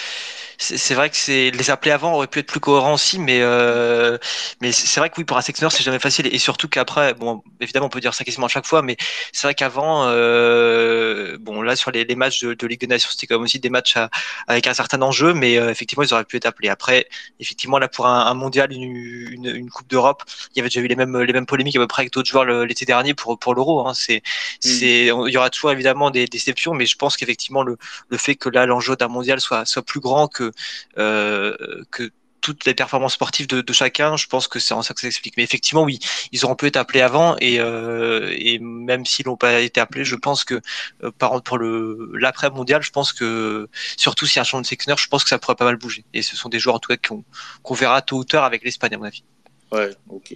c'est 0.61 0.95
vrai 0.95 1.09
que 1.09 1.17
c'est 1.17 1.53
les 1.53 1.71
appeler 1.71 1.93
avant 1.93 2.15
aurait 2.15 2.27
pu 2.27 2.41
être 2.41 2.47
plus 2.47 2.59
cohérent 2.59 2.95
aussi, 2.95 3.21
mais 3.21 3.39
euh, 3.43 4.19
mais 4.61 4.73
c'est 4.73 4.99
vrai 4.99 5.09
que 5.09 5.15
oui 5.19 5.25
pour 5.25 5.37
un 5.37 5.41
secteur 5.41 5.71
c'est 5.71 5.85
jamais 5.85 6.01
facile 6.01 6.27
et 6.27 6.39
surtout 6.39 6.67
qu'après 6.67 7.15
bon 7.15 7.45
évidemment 7.61 7.87
on 7.87 7.89
peut 7.89 8.01
dire 8.01 8.13
ça 8.13 8.25
quasiment 8.25 8.47
à 8.47 8.49
chaque 8.49 8.67
fois, 8.67 8.83
mais 8.83 8.97
c'est 9.33 9.47
vrai 9.47 9.55
qu'avant 9.55 10.07
euh, 10.09 11.37
bon 11.39 11.63
là 11.63 11.77
sur 11.77 11.93
les, 11.93 12.05
les 12.05 12.17
matchs 12.17 12.43
de, 12.43 12.55
de, 12.55 12.67
Ligue 12.67 12.81
des 12.81 12.89
Nations 12.89 13.09
c'était 13.13 13.29
quand 13.29 13.37
même 13.37 13.45
aussi 13.45 13.61
des 13.61 13.71
matchs 13.71 13.97
à, 13.97 14.11
avec 14.49 14.67
un 14.67 14.75
certain 14.75 15.01
enjeu, 15.01 15.33
mais 15.33 15.59
euh, 15.59 15.71
effectivement 15.71 16.03
ils 16.03 16.13
auraient 16.13 16.25
pu 16.25 16.37
être 16.37 16.47
appelés. 16.47 16.69
Après 16.69 17.07
effectivement 17.39 17.79
là 17.79 17.87
pour 17.87 18.07
un, 18.07 18.27
un 18.27 18.35
mondial 18.35 18.73
une, 18.73 18.83
une, 18.83 19.47
une 19.47 19.71
coupe 19.71 19.89
d'Europe 19.89 20.25
il 20.55 20.59
y 20.59 20.61
avait 20.61 20.71
déjà 20.71 20.81
eu 20.81 20.89
les 20.89 20.97
mêmes 20.97 21.17
les 21.23 21.33
mêmes 21.33 21.47
polémiques 21.47 21.77
à 21.77 21.79
peu 21.79 21.87
près 21.87 22.03
avec 22.03 22.13
d'autres 22.13 22.29
joueurs 22.29 22.45
l'été 22.45 22.85
dernier 22.85 23.15
pour 23.15 23.39
pour 23.39 23.55
l'Euro. 23.55 23.87
Hein. 23.87 23.95
C'est 23.95 24.17
mmh. 24.17 24.21
c'est 24.61 25.07
il 25.07 25.31
y 25.33 25.37
aura 25.37 25.51
toujours 25.51 25.71
évidemment 25.71 26.11
des 26.11 26.18
déceptions, 26.27 26.75
mais 26.75 26.87
je 26.87 26.97
pense 26.97 27.17
qu'effectivement 27.17 27.63
le 27.63 27.77
le 28.09 28.17
fait 28.19 28.35
que 28.37 28.49
là 28.49 28.67
l'enjeu 28.67 28.97
d'un 28.97 29.09
mondial 29.09 29.41
soit 29.41 29.65
soit 29.67 29.83
plus 29.83 30.01
grand 30.01 30.29
que 30.29 30.53
euh, 30.99 31.57
que 31.91 32.11
toutes 32.41 32.65
les 32.65 32.75
performances 32.75 33.15
sportives 33.15 33.47
de, 33.47 33.61
de 33.61 33.73
chacun, 33.73 34.17
je 34.17 34.27
pense 34.27 34.49
que 34.49 34.59
c'est 34.59 34.73
en 34.75 34.83
ça 34.83 34.95
que 34.95 35.01
ça 35.01 35.09
s'explique. 35.09 35.37
Mais 35.37 35.43
effectivement, 35.43 35.83
oui, 35.83 35.99
ils 36.33 36.45
auront 36.45 36.55
pu 36.55 36.67
être 36.67 36.77
appelés 36.77 37.01
avant 37.01 37.37
et, 37.41 37.61
euh, 37.61 38.33
et 38.37 38.59
même 38.59 39.05
s'ils 39.05 39.27
n'ont 39.27 39.37
pas 39.37 39.61
été 39.61 39.81
appelés, 39.81 40.05
je 40.05 40.17
pense 40.17 40.45
que 40.45 40.61
euh, 41.03 41.11
par 41.11 41.43
pour 41.43 41.59
le 41.59 42.11
l'après 42.15 42.51
mondial, 42.51 42.83
je 42.83 42.91
pense 42.91 43.13
que 43.13 43.69
surtout 43.97 44.27
si 44.27 44.37
y 44.37 44.39
a 44.39 44.43
un 44.43 44.45
changement 44.45 44.63
de 44.63 44.67
sélectionneur, 44.67 44.99
je 44.99 45.09
pense 45.09 45.25
que 45.25 45.29
ça 45.31 45.39
pourrait 45.39 45.57
pas 45.57 45.65
mal 45.65 45.77
bouger. 45.77 46.05
Et 46.15 46.23
ce 46.23 46.37
sont 46.37 46.49
des 46.49 46.59
joueurs 46.59 46.77
en 46.77 46.79
tout 46.79 46.89
cas 46.89 46.97
qu'on 46.97 47.25
qu 47.65 47.75
verra 47.75 48.03
tôt 48.03 48.19
ou 48.19 48.25
tard 48.25 48.45
avec 48.45 48.65
l'Espagne 48.65 48.95
à 48.95 48.99
mon 48.99 49.05
avis. 49.05 49.25
Ouais, 49.73 49.91
ok. 50.09 50.35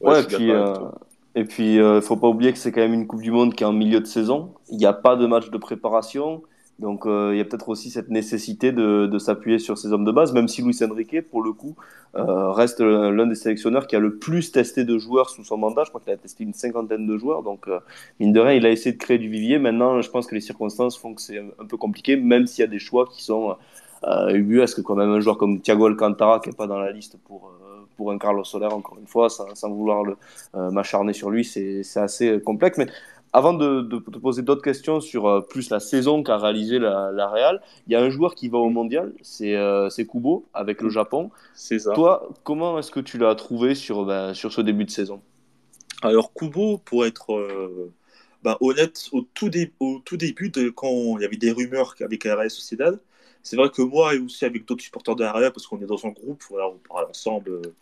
Ouais, 0.00 0.22
puis 0.24 0.50
euh, 0.50 0.74
et 1.34 1.44
puis 1.44 1.80
euh, 1.80 2.00
faut 2.00 2.16
pas 2.16 2.28
oublier 2.28 2.52
que 2.52 2.58
c'est 2.58 2.72
quand 2.72 2.80
même 2.80 2.94
une 2.94 3.06
Coupe 3.06 3.22
du 3.22 3.30
Monde 3.30 3.54
qui 3.54 3.64
est 3.64 3.66
en 3.66 3.72
milieu 3.72 4.00
de 4.00 4.06
saison. 4.06 4.54
Il 4.70 4.76
n'y 4.76 4.86
a 4.86 4.92
pas 4.92 5.16
de 5.16 5.26
match 5.26 5.50
de 5.50 5.58
préparation. 5.58 6.42
Donc 6.78 7.06
euh, 7.06 7.30
il 7.32 7.38
y 7.38 7.40
a 7.40 7.44
peut-être 7.44 7.68
aussi 7.68 7.90
cette 7.90 8.10
nécessité 8.10 8.72
de, 8.72 9.18
s'appuyer 9.18 9.58
sur 9.58 9.78
ces 9.78 9.92
hommes 9.92 10.04
de 10.04 10.10
base, 10.10 10.32
même 10.32 10.48
si 10.48 10.62
Luis 10.62 10.76
Enrique, 10.82 11.28
pour 11.30 11.42
le 11.42 11.52
coup, 11.52 11.76
euh, 12.16 12.50
reste 12.50 12.80
l'un 12.80 13.26
des 13.26 13.34
sélectionneurs 13.34 13.86
qui 13.86 13.94
a 13.94 13.98
le 13.98 14.16
plus 14.16 14.52
testé 14.52 14.84
de 14.84 14.98
joueurs 14.98 15.30
sous 15.30 15.44
son 15.44 15.56
mandat. 15.58 15.84
Je 15.84 15.90
crois 15.90 16.00
qu'il 16.00 16.12
a 16.12 16.16
testé 16.16 16.44
une 16.44 16.54
cinquantaine 16.54 17.06
de 17.06 17.16
joueurs. 17.16 17.42
Donc, 17.42 17.68
mine 18.20 18.32
de 18.32 18.40
rien, 18.40 18.54
il 18.54 18.66
a 18.66 18.70
essayé 18.70 18.92
de 18.92 18.98
créer 18.98 19.18
du 19.18 19.28
vivier. 19.28 19.58
Maintenant, 19.58 20.02
je 20.02 20.10
pense 20.10 20.26
que 20.26 20.34
les 20.34 20.40
circonstances 20.40 20.98
font 20.98 21.14
que 21.14 21.22
c'est 21.22 21.38
un 21.38 21.66
peu 21.66 21.76
compliqué, 21.76 22.16
même 22.16 22.46
s'il 22.46 22.62
y 22.62 22.64
a 22.66 22.70
des 22.70 22.80
choix 22.80 23.06
qui 23.06 23.22
sont 23.22 23.56
euh, 24.04 24.34
ubuesques, 24.34 24.82
quand 24.82 24.96
même 24.96 25.10
un 25.10 25.20
joueur 25.20 25.38
comme 25.38 25.60
Thiago 25.60 25.86
Alcantara, 25.86 26.40
qui 26.40 26.48
n'est 26.48 26.56
pas 26.56 26.66
dans 26.66 26.80
la 26.80 26.90
liste 26.90 27.18
pour, 27.24 27.52
pour 28.02 28.10
un 28.10 28.18
Carlos 28.18 28.42
Soler, 28.42 28.66
encore 28.66 28.98
une 28.98 29.06
fois, 29.06 29.30
sans, 29.30 29.54
sans 29.54 29.70
vouloir 29.70 30.02
euh, 30.56 30.70
m'acharner 30.72 31.12
sur 31.12 31.30
lui, 31.30 31.44
c'est 31.44 31.82
assez 31.96 32.40
complexe. 32.40 32.78
Mais 32.78 32.88
avant 33.32 33.54
de, 33.54 33.82
de, 33.82 33.98
te 33.98 34.18
poser 34.18 34.42
d'autres 34.42 34.62
questions 34.62 35.00
sur 35.00 35.26
euh, 35.26 35.40
plus 35.40 35.70
la 35.70 35.78
saison 35.78 36.24
qu'a 36.24 36.36
réalisé 36.36 36.80
la, 36.80 37.12
la, 37.12 37.28
Real, 37.28 37.62
il 37.86 37.92
y 37.92 37.96
a 37.96 38.00
un 38.00 38.10
joueur 38.10 38.34
qui 38.34 38.48
va 38.48 38.58
au 38.58 38.70
mondial, 38.70 39.12
c'est 39.22 39.54
euh, 39.54 39.88
Kubo 39.88 40.44
avec 40.52 40.82
le 40.82 40.90
Japon. 40.90 41.30
C'est 41.54 41.78
ça. 41.78 41.92
Toi, 41.92 42.28
comment 42.42 42.78
est-ce 42.80 42.90
que 42.90 42.98
tu 42.98 43.18
l'as 43.18 43.36
trouvé 43.36 43.76
sur, 43.76 44.04
ben, 44.04 44.34
sur 44.34 44.52
ce 44.52 44.60
début 44.60 44.84
de 44.84 44.90
saison? 44.90 45.22
Alors 46.02 46.32
Kubo, 46.34 46.78
pour 46.78 47.06
être 47.06 47.32
euh, 47.32 47.92
ben, 48.42 48.56
honnête, 48.60 49.08
au 49.12 49.22
tout, 49.22 49.50
au 49.78 50.00
tout 50.04 50.16
début, 50.16 50.50
de, 50.50 50.70
quand 50.70 50.90
il 50.90 51.22
y 51.22 51.24
avait 51.24 51.36
des 51.36 51.52
rumeurs 51.52 51.94
avec 52.00 52.24
la 52.24 52.34
Real 52.34 52.50
Sociedad, 52.50 52.98
c'est 53.42 53.56
vrai 53.56 53.70
que 53.70 53.82
moi 53.82 54.14
et 54.14 54.18
aussi 54.18 54.44
avec 54.44 54.66
d'autres 54.66 54.84
supporters 54.84 55.16
de 55.16 55.24
la 55.24 55.32
Real, 55.32 55.52
parce 55.52 55.66
qu'on 55.66 55.80
est 55.80 55.86
dans 55.86 56.04
un 56.06 56.10
groupe, 56.10 56.42
voilà, 56.48 56.68
on 56.68 56.78
parle 56.88 57.08
ensemble 57.08 57.50
euh, 57.50 57.74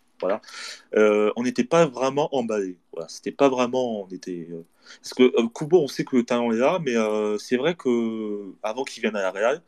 Euh, 0.97 1.33
on 1.37 1.43
n'était 1.43 1.65
pas 1.65 1.87
vraiment 1.87 2.35
emballé. 2.35 2.77
Voilà, 2.93 3.09
c'était 3.09 3.33
pas 3.33 3.49
vraiment. 3.49 4.03
On. 4.03 4.09
Euh... 4.29 4.65
Parce 5.03 5.15
que 5.15 5.23
euh, 5.23 5.49
on 5.73 5.89
sait 5.89 6.05
que 6.05 6.17
le 6.17 6.25
talent 6.25 6.51
est 6.53 6.59
là, 6.59 6.79
mais 6.85 6.95
c'est 7.39 7.57
vrai 7.57 7.75
que 7.75 8.53
avant 8.63 8.85
qu'il 8.85 9.03
vienne 9.03 9.17
à 9.17 9.23
la 9.23 9.31
Real, 9.31 9.63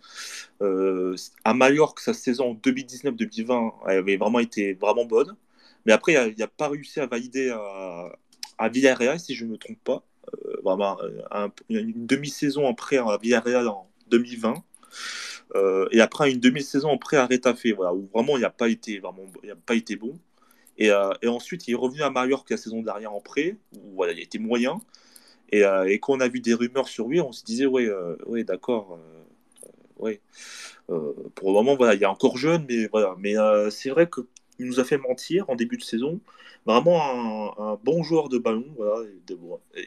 à 1.45 1.55
Mallorca, 1.55 2.03
sa 2.03 2.15
saison 2.15 2.55
2019-2020 2.63 3.73
avait 3.87 4.17
vraiment 4.17 4.41
été 4.41 4.75
vraiment 4.75 5.05
bonne. 5.05 5.37
Mais 5.87 5.93
après, 5.93 6.15
il 6.15 6.39
n'a 6.39 6.47
pas 6.47 6.69
réussi 6.69 7.01
à 7.01 7.07
valider 7.07 7.51
à, 8.59 8.69
Villarreal, 8.69 9.19
si 9.19 9.35
je 9.35 9.45
ne 9.45 9.53
me 9.53 9.57
trompe 9.59 9.83
pas. 9.83 10.05
vraiment, 10.63 10.99
un, 11.31 11.51
une 11.69 12.07
demi-saison 12.07 12.69
après 12.69 12.97
à 12.99 13.19
Villarreal 13.21 13.69
en 13.69 13.89
2020. 14.09 14.55
Euh, 15.55 15.89
et 15.91 16.01
après 16.01 16.31
une 16.31 16.41
demi-saison 16.41 16.97
prêt 16.99 17.17
à 17.17 17.27
Retafe, 17.27 17.67
voilà, 17.77 17.95
où 17.95 18.09
vraiment 18.13 18.37
il 18.37 18.41
n'a 18.41 18.49
a 18.49 18.51
pas 18.51 18.69
été 18.69 19.01
bon. 19.97 20.19
Et, 20.79 20.91
euh, 20.91 21.13
et, 21.23 21.29
ensuite 21.29 21.69
il 21.69 21.73
est 21.73 21.77
revenu 21.77 22.03
à 22.03 22.11
Mallorca 22.11 22.55
la 22.55 22.59
saison 22.59 22.83
dernière 22.83 23.13
en 23.13 23.21
prêt, 23.21 23.57
où 23.75 23.95
voilà, 23.95 24.13
il 24.13 24.21
été 24.21 24.39
moyen. 24.39 24.81
Et, 25.51 25.65
euh, 25.65 25.85
et 25.85 25.99
quand 25.99 26.15
on 26.15 26.21
a 26.21 26.29
vu 26.29 26.41
des 26.41 26.55
rumeurs 26.55 26.89
sur 26.89 27.09
lui, 27.09 27.21
on 27.21 27.33
se 27.33 27.45
disait 27.45 27.67
ouais, 27.67 27.89
ouais 28.27 28.45
d'accord, 28.45 28.99
ouais. 29.99 30.21
pour 30.87 31.49
le 31.49 31.53
moment 31.53 31.77
voilà, 31.77 31.95
il 31.95 32.03
est 32.03 32.07
encore 32.07 32.39
jeune, 32.39 32.65
mais 32.69 32.87
voilà, 32.87 33.15
mais 33.19 33.35
c'est 33.71 33.91
vrai 33.91 34.09
que 34.09 34.23
il 34.59 34.67
nous 34.67 34.81
a 34.81 34.85
fait 34.85 34.99
mentir 34.99 35.49
en 35.49 35.57
début 35.57 35.77
de 35.77 35.83
saison. 35.83 36.21
Vraiment 36.65 37.59
un, 37.61 37.79
bon 37.83 38.03
joueur 38.03 38.29
de 38.29 38.39
ballon. 38.39 38.65
Voilà. 38.77 39.09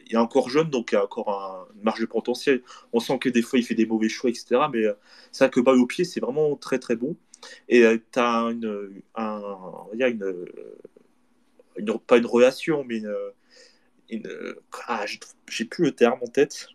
Il 0.06 0.12
est 0.12 0.16
encore 0.16 0.50
jeune, 0.50 0.68
donc 0.68 0.92
il 0.92 0.96
a 0.96 1.04
encore 1.04 1.68
une 1.74 1.82
marge 1.82 2.00
de 2.00 2.06
potentiel. 2.06 2.62
On 2.92 3.00
sent 3.00 3.18
que 3.18 3.28
des 3.28 3.42
fois, 3.42 3.58
il 3.58 3.64
fait 3.64 3.74
des 3.74 3.86
mauvais 3.86 4.08
choix, 4.08 4.28
etc. 4.28 4.56
Mais 4.72 4.84
euh, 4.84 4.92
vrai 5.38 5.50
que 5.50 5.60
balle 5.60 5.78
au 5.78 5.86
pied, 5.86 6.04
c'est 6.04 6.20
vraiment 6.20 6.54
très 6.56 6.78
très 6.78 6.96
bon. 6.96 7.16
Et 7.68 7.82
euh, 7.82 7.98
tu 8.12 8.18
as 8.18 8.50
une, 8.50 9.02
il 9.94 10.02
a 10.02 10.08
une, 10.08 11.98
pas 12.06 12.16
une 12.18 12.26
relation, 12.26 12.84
mais 12.84 12.96
une, 14.08 14.56
ah, 14.88 15.04
j'ai 15.48 15.64
plus 15.64 15.84
le 15.84 15.92
terme 15.92 16.18
en 16.22 16.26
tête. 16.26 16.68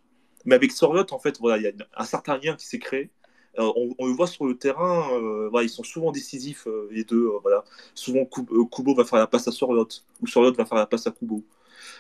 Mais 0.45 0.55
avec 0.55 0.72
Soriot, 0.72 1.05
en 1.12 1.20
fait, 1.20 1.38
voilà, 1.39 1.57
il 1.57 1.64
y 1.64 1.68
a 1.68 1.72
un 1.97 2.05
certain 2.05 2.38
lien 2.38 2.55
qui 2.55 2.66
s'est 2.66 2.80
créé. 2.80 3.09
On, 3.57 4.07
le 4.07 4.14
voit 4.14 4.28
sur 4.28 4.45
le 4.45 4.57
terrain, 4.57 5.12
euh, 5.14 5.49
ils 5.62 5.70
sont 5.70 5.84
souvent 5.84 6.12
décisifs, 6.12 6.68
euh, 6.68 6.88
les 6.91 7.03
deux. 7.03 7.30
voilà. 7.41 7.66
Souvent, 7.93 8.26
Kubo 8.26 8.95
va 8.95 9.03
faire 9.03 9.20
la 9.20 9.28
passe 9.28 9.47
à 9.47 9.51
Sorlot, 9.51 9.88
ou 10.22 10.28
Sorlot 10.28 10.53
va 10.53 10.66
faire 10.66 10.78
la 10.78 10.86
passe 10.86 11.05
à 11.07 11.12
Kubo. 11.12 11.43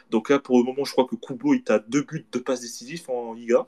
Donc 0.09 0.29
là, 0.29 0.39
pour 0.39 0.57
le 0.59 0.63
moment, 0.63 0.85
je 0.85 0.91
crois 0.93 1.05
que 1.05 1.15
Kubo 1.15 1.53
est 1.53 1.69
à 1.69 1.79
deux 1.79 2.03
buts 2.03 2.25
de 2.31 2.39
passes 2.39 2.61
décisifs 2.61 3.09
en 3.09 3.33
Liga, 3.33 3.67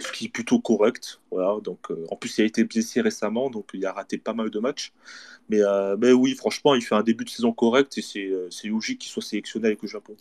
ce 0.00 0.12
qui 0.12 0.26
est 0.26 0.28
plutôt 0.28 0.60
correct. 0.60 1.20
Voilà, 1.30 1.60
donc, 1.62 1.90
en 2.10 2.16
plus, 2.16 2.38
il 2.38 2.42
a 2.42 2.44
été 2.44 2.64
blessé 2.64 3.00
récemment, 3.00 3.50
donc 3.50 3.70
il 3.74 3.84
a 3.86 3.92
raté 3.92 4.18
pas 4.18 4.32
mal 4.32 4.50
de 4.50 4.58
matchs. 4.58 4.92
Mais, 5.50 5.60
mais 5.98 6.12
oui, 6.12 6.34
franchement, 6.34 6.74
il 6.74 6.82
fait 6.82 6.94
un 6.94 7.02
début 7.02 7.24
de 7.24 7.30
saison 7.30 7.52
correct 7.52 7.96
et 7.98 8.02
c'est 8.02 8.68
logique 8.68 9.00
qu'il 9.00 9.10
soit 9.10 9.22
sélectionné 9.22 9.66
avec 9.66 9.82
le 9.82 9.88
Japon. 9.88 10.16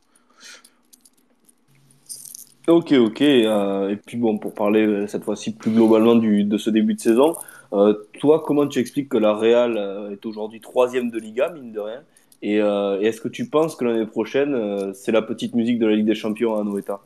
Ok, 2.67 2.91
ok. 2.91 3.21
Euh, 3.21 3.89
et 3.89 3.95
puis 3.95 4.17
bon, 4.17 4.37
pour 4.37 4.53
parler 4.53 4.85
euh, 4.85 5.07
cette 5.07 5.23
fois-ci 5.23 5.55
plus 5.55 5.71
globalement 5.71 6.15
de 6.15 6.57
ce 6.57 6.69
début 6.69 6.95
de 6.95 6.99
saison, 6.99 7.33
euh, 7.71 7.93
toi, 8.19 8.43
comment 8.45 8.67
tu 8.67 8.79
expliques 8.79 9.07
que 9.07 9.17
la 9.17 9.33
Real 9.33 9.77
est 10.11 10.25
aujourd'hui 10.25 10.59
troisième 10.59 11.09
de 11.09 11.17
Liga, 11.17 11.49
mine 11.49 11.71
de 11.71 11.79
rien 11.79 12.01
Et, 12.41 12.55
et 12.57 13.07
est-ce 13.07 13.21
que 13.21 13.29
tu 13.29 13.47
penses 13.49 13.77
que 13.77 13.85
l'année 13.85 14.05
prochaine, 14.05 14.93
c'est 14.93 15.13
la 15.13 15.21
petite 15.21 15.55
musique 15.55 15.79
de 15.79 15.87
la 15.87 15.95
Ligue 15.95 16.05
des 16.05 16.15
Champions 16.15 16.57
à 16.59 16.63
Noeta 16.63 16.99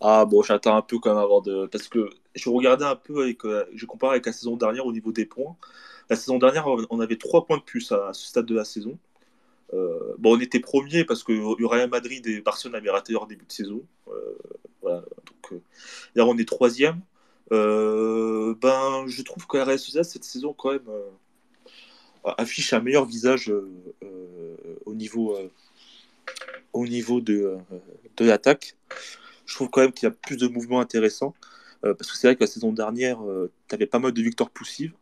Ah 0.00 0.24
bon, 0.24 0.42
j'attends 0.42 0.76
un 0.76 0.82
peu 0.82 0.98
quand 0.98 1.10
même 1.10 1.22
avant 1.22 1.40
de... 1.40 1.66
Parce 1.66 1.88
que 1.88 2.10
je 2.34 2.48
regardais 2.48 2.84
un 2.84 2.96
peu, 2.96 3.22
avec, 3.22 3.40
je 3.74 3.86
compare 3.86 4.10
avec 4.10 4.26
la 4.26 4.32
saison 4.32 4.56
dernière 4.56 4.86
au 4.86 4.92
niveau 4.92 5.12
des 5.12 5.26
points. 5.26 5.56
La 6.08 6.16
saison 6.16 6.38
dernière, 6.38 6.66
on 6.66 7.00
avait 7.00 7.16
trois 7.16 7.46
points 7.46 7.58
de 7.58 7.62
plus 7.62 7.92
à 7.92 8.12
ce 8.12 8.26
stade 8.26 8.46
de 8.46 8.54
la 8.54 8.64
saison. 8.64 8.98
Euh, 9.72 10.14
bon, 10.18 10.36
on 10.36 10.40
était 10.40 10.60
premier 10.60 11.04
parce 11.04 11.22
que 11.22 11.32
Real 11.64 11.88
Madrid 11.88 12.26
et 12.26 12.40
Barcelone 12.40 12.74
avaient 12.74 12.90
raté 12.90 13.12
leur 13.12 13.26
début 13.26 13.44
de 13.46 13.52
saison. 13.52 13.82
Euh, 14.08 14.36
voilà, 14.82 15.00
donc, 15.00 15.52
euh, 15.52 15.60
là, 16.14 16.26
on 16.26 16.36
est 16.36 16.48
troisième. 16.48 17.00
ben, 17.50 19.04
je 19.06 19.22
trouve 19.22 19.46
que 19.46 19.56
la 19.56 19.64
Real 19.64 19.78
Sociedad 19.78 20.04
cette 20.04 20.24
saison 20.24 20.52
quand 20.52 20.72
même 20.72 20.90
affiche 22.24 22.72
un 22.72 22.80
meilleur 22.80 23.06
visage 23.06 23.52
au 24.84 24.94
niveau 24.94 25.36
au 26.72 26.86
niveau 26.86 27.20
de, 27.20 27.56
de 28.16 28.24
l'attaque. 28.24 28.76
Je 29.50 29.56
trouve 29.56 29.68
quand 29.70 29.80
même 29.80 29.92
qu'il 29.92 30.06
y 30.06 30.10
a 30.10 30.14
plus 30.14 30.36
de 30.36 30.46
mouvements 30.48 30.80
intéressants 30.80 31.34
parce 31.82 32.12
que 32.12 32.16
c'est 32.16 32.28
vrai 32.28 32.36
que 32.36 32.42
la 32.42 32.46
saison 32.46 32.72
dernière, 32.72 33.18
tu 33.68 33.74
avais 33.74 33.86
pas 33.86 33.98
mal 33.98 34.12
de 34.12 34.22
victoires 34.22 34.50
poussives. 34.50 34.92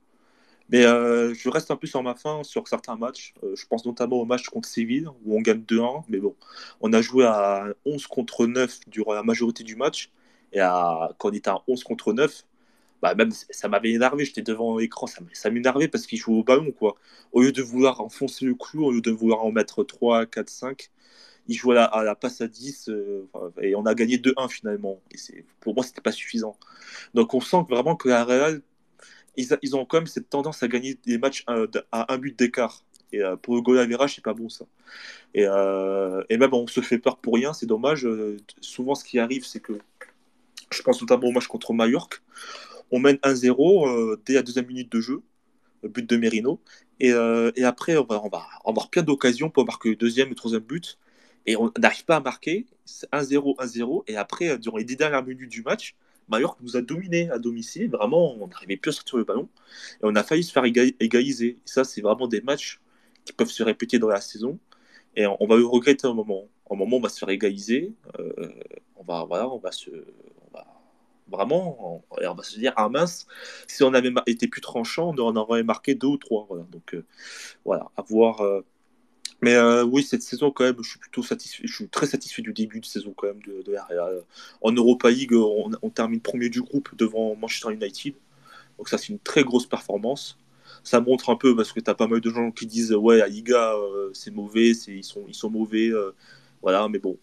Mais 0.70 0.84
euh, 0.84 1.34
je 1.34 1.48
reste 1.48 1.70
un 1.70 1.76
peu 1.76 1.86
sur 1.86 2.02
ma 2.02 2.14
fin 2.14 2.42
sur 2.44 2.68
certains 2.68 2.96
matchs. 2.96 3.34
Euh, 3.42 3.56
je 3.56 3.66
pense 3.66 3.86
notamment 3.86 4.16
au 4.16 4.24
match 4.26 4.48
contre 4.48 4.68
Séville, 4.68 5.08
où 5.24 5.36
on 5.36 5.40
gagne 5.40 5.62
2-1. 5.62 6.04
Mais 6.08 6.18
bon, 6.18 6.36
on 6.80 6.92
a 6.92 7.00
joué 7.00 7.24
à 7.24 7.66
11 7.86 8.06
contre 8.06 8.46
9 8.46 8.80
durant 8.88 9.14
la 9.14 9.22
majorité 9.22 9.64
du 9.64 9.76
match. 9.76 10.10
Et 10.52 10.58
quand 10.60 11.28
on 11.30 11.32
était 11.32 11.50
à 11.50 11.62
11 11.68 11.84
contre 11.84 12.12
9, 12.12 12.44
bah 13.02 13.14
même 13.14 13.30
ça 13.50 13.68
m'avait 13.68 13.92
énervé. 13.92 14.24
J'étais 14.24 14.42
devant 14.42 14.78
l'écran, 14.78 15.06
ça 15.06 15.50
m'énervait 15.50 15.88
parce 15.88 16.06
qu'ils 16.06 16.18
jouaient 16.18 16.38
au 16.38 16.44
ballon. 16.44 16.72
Quoi. 16.72 16.96
Au 17.32 17.42
lieu 17.42 17.52
de 17.52 17.62
vouloir 17.62 18.00
enfoncer 18.00 18.44
le 18.46 18.54
clou, 18.54 18.84
au 18.86 18.92
lieu 18.92 19.00
de 19.02 19.10
vouloir 19.10 19.44
en 19.44 19.52
mettre 19.52 19.84
3, 19.84 20.26
4, 20.26 20.48
5, 20.48 20.90
ils 21.48 21.54
jouaient 21.54 21.78
à 21.78 22.02
la, 22.04 22.14
passe 22.14 22.42
à 22.42 22.46
10 22.46 22.90
euh, 22.90 23.26
et 23.62 23.74
on 23.74 23.86
a 23.86 23.94
gagné 23.94 24.18
2-1 24.18 24.48
finalement. 24.50 25.00
Et 25.12 25.44
pour 25.60 25.74
moi, 25.74 25.82
c'était 25.82 26.02
pas 26.02 26.12
suffisant. 26.12 26.56
Donc 27.14 27.32
on 27.34 27.40
sent 27.40 27.64
vraiment 27.68 27.96
que 27.96 28.08
la 28.08 28.24
Real 28.24 28.60
ils, 29.36 29.76
ont 29.76 29.84
quand 29.84 29.98
même 29.98 30.06
cette 30.08 30.28
tendance 30.28 30.64
à 30.64 30.68
gagner 30.68 30.98
des 31.06 31.16
matchs 31.16 31.44
à, 31.46 32.12
un 32.12 32.18
but 32.18 32.36
d'écart. 32.36 32.84
Et 33.12 33.22
euh, 33.22 33.36
pour 33.36 33.54
le 33.54 33.62
goal 33.62 33.78
average, 33.78 34.16
c'est 34.16 34.24
pas 34.24 34.34
bon 34.34 34.48
ça. 34.48 34.66
Et, 35.32 35.46
euh, 35.46 36.22
et, 36.28 36.36
même 36.36 36.52
on 36.52 36.66
se 36.66 36.80
fait 36.80 36.98
peur 36.98 37.18
pour 37.18 37.34
rien, 37.34 37.52
c'est 37.52 37.66
dommage. 37.66 38.06
Souvent, 38.60 38.96
ce 38.96 39.04
qui 39.04 39.18
arrive, 39.18 39.46
c'est 39.46 39.60
que 39.60 39.78
je 40.70 40.82
pense 40.82 41.00
notamment 41.00 41.28
au 41.28 41.30
match 41.30 41.46
contre 41.46 41.72
Mallorca. 41.72 42.18
On 42.90 42.98
mène 42.98 43.16
1-0 43.16 44.18
dès 44.26 44.34
la 44.34 44.42
deuxième 44.42 44.66
minute 44.66 44.90
de 44.90 45.00
jeu, 45.00 45.22
but 45.84 46.04
de 46.04 46.16
Merino. 46.16 46.60
Et, 47.00 47.10
et 47.10 47.64
après, 47.64 47.96
on 47.96 48.04
va, 48.04 48.20
on 48.24 48.28
va, 48.28 48.44
avoir 48.66 48.90
plein 48.90 49.02
d'occasions 49.02 49.50
pour 49.50 49.64
marquer 49.64 49.90
le 49.90 49.96
deuxième 49.96 50.26
et 50.26 50.30
le 50.30 50.36
troisième 50.36 50.62
but. 50.62 50.98
Et 51.46 51.56
on 51.56 51.72
n'arrive 51.78 52.04
pas 52.04 52.16
à 52.16 52.20
marquer. 52.20 52.66
1-0, 52.86 53.56
1-0. 53.58 54.04
Et 54.06 54.16
après, 54.16 54.58
durant 54.58 54.76
les 54.78 54.84
dix 54.84 54.96
dernières 54.96 55.24
minutes 55.24 55.50
du 55.50 55.62
match, 55.62 55.94
Mallorca 56.28 56.58
nous 56.62 56.76
a 56.76 56.82
dominé 56.82 57.30
à 57.30 57.38
domicile. 57.38 57.90
Vraiment, 57.90 58.34
on 58.34 58.48
n'arrivait 58.48 58.76
plus 58.76 58.90
à 58.90 58.92
sortir 58.92 59.18
le 59.18 59.24
ballon. 59.24 59.48
Et 59.94 60.02
on 60.02 60.14
a 60.14 60.22
failli 60.22 60.44
se 60.44 60.52
faire 60.52 60.64
égaliser. 60.64 61.48
Et 61.48 61.58
ça, 61.64 61.84
c'est 61.84 62.00
vraiment 62.00 62.28
des 62.28 62.40
matchs 62.40 62.80
qui 63.24 63.32
peuvent 63.32 63.50
se 63.50 63.62
répéter 63.62 63.98
dans 63.98 64.08
la 64.08 64.20
saison. 64.20 64.58
Et 65.16 65.26
on, 65.26 65.46
va 65.46 65.56
le 65.56 65.66
regretter 65.66 66.06
un 66.06 66.14
moment. 66.14 66.48
Un 66.70 66.76
moment, 66.76 66.98
on 66.98 67.00
va 67.00 67.08
se 67.08 67.18
faire 67.18 67.30
égaliser. 67.30 67.92
Euh, 68.18 68.52
on 68.96 69.04
va, 69.04 69.24
voilà, 69.24 69.48
on 69.48 69.58
va 69.58 69.72
se, 69.72 69.90
on 69.90 70.56
va, 70.56 70.66
vraiment, 71.28 72.02
on, 72.10 72.24
on, 72.24 72.34
va 72.34 72.42
se 72.42 72.58
dire 72.58 72.72
ah 72.76 72.88
mince, 72.88 73.26
si 73.66 73.82
on 73.82 73.94
avait 73.94 74.12
été 74.26 74.48
plus 74.48 74.60
tranchant, 74.60 75.14
on 75.16 75.18
en 75.18 75.36
aurait 75.36 75.62
marqué 75.62 75.94
deux 75.94 76.08
ou 76.08 76.16
trois. 76.18 76.46
Voilà. 76.48 76.64
Donc 76.70 76.94
euh, 76.94 77.04
voilà, 77.64 77.90
à 77.96 78.02
voir. 78.02 78.42
Euh, 78.42 78.64
mais 79.42 79.54
euh, 79.54 79.84
oui, 79.84 80.02
cette 80.02 80.22
saison, 80.22 80.50
quand 80.50 80.64
même, 80.64 80.76
je 80.82 80.90
suis 80.90 80.98
plutôt 80.98 81.22
satisfait. 81.22 81.62
Je 81.66 81.72
suis 81.72 81.88
très 81.88 82.06
satisfait 82.06 82.42
du 82.42 82.52
début 82.52 82.80
de 82.80 82.86
saison, 82.86 83.14
quand 83.16 83.28
même, 83.28 83.42
de, 83.42 83.62
de 83.62 83.76
Real. 83.88 84.22
En 84.60 84.72
Europa 84.72 85.10
League, 85.10 85.34
on, 85.34 85.90
termine 85.90 86.20
premier 86.20 86.48
du 86.48 86.62
groupe 86.62 86.90
devant 86.96 87.36
Manchester 87.36 87.72
United. 87.72 88.14
Donc, 88.78 88.88
ça, 88.88 88.98
c'est 88.98 89.08
une 89.08 89.18
très 89.18 89.44
grosse 89.44 89.66
performance. 89.66 90.38
Ça 90.82 91.00
montre 91.00 91.30
un 91.30 91.36
peu, 91.36 91.54
parce 91.56 91.72
que 91.72 91.80
tu 91.80 91.90
as 91.90 91.94
pas 91.94 92.06
mal 92.06 92.20
de 92.20 92.30
gens 92.30 92.50
qui 92.50 92.66
disent 92.66 92.92
Ouais, 92.92 93.20
à 93.20 93.28
Liga, 93.28 93.74
euh, 93.74 94.10
c'est 94.12 94.30
mauvais, 94.30 94.70
ils 94.70 95.04
sont, 95.04 95.24
ils 95.28 95.34
sont 95.34 95.50
mauvais. 95.50 95.88
Euh, 95.88 96.12
voilà, 96.62 96.88
mais 96.88 96.98
bon. 96.98 97.18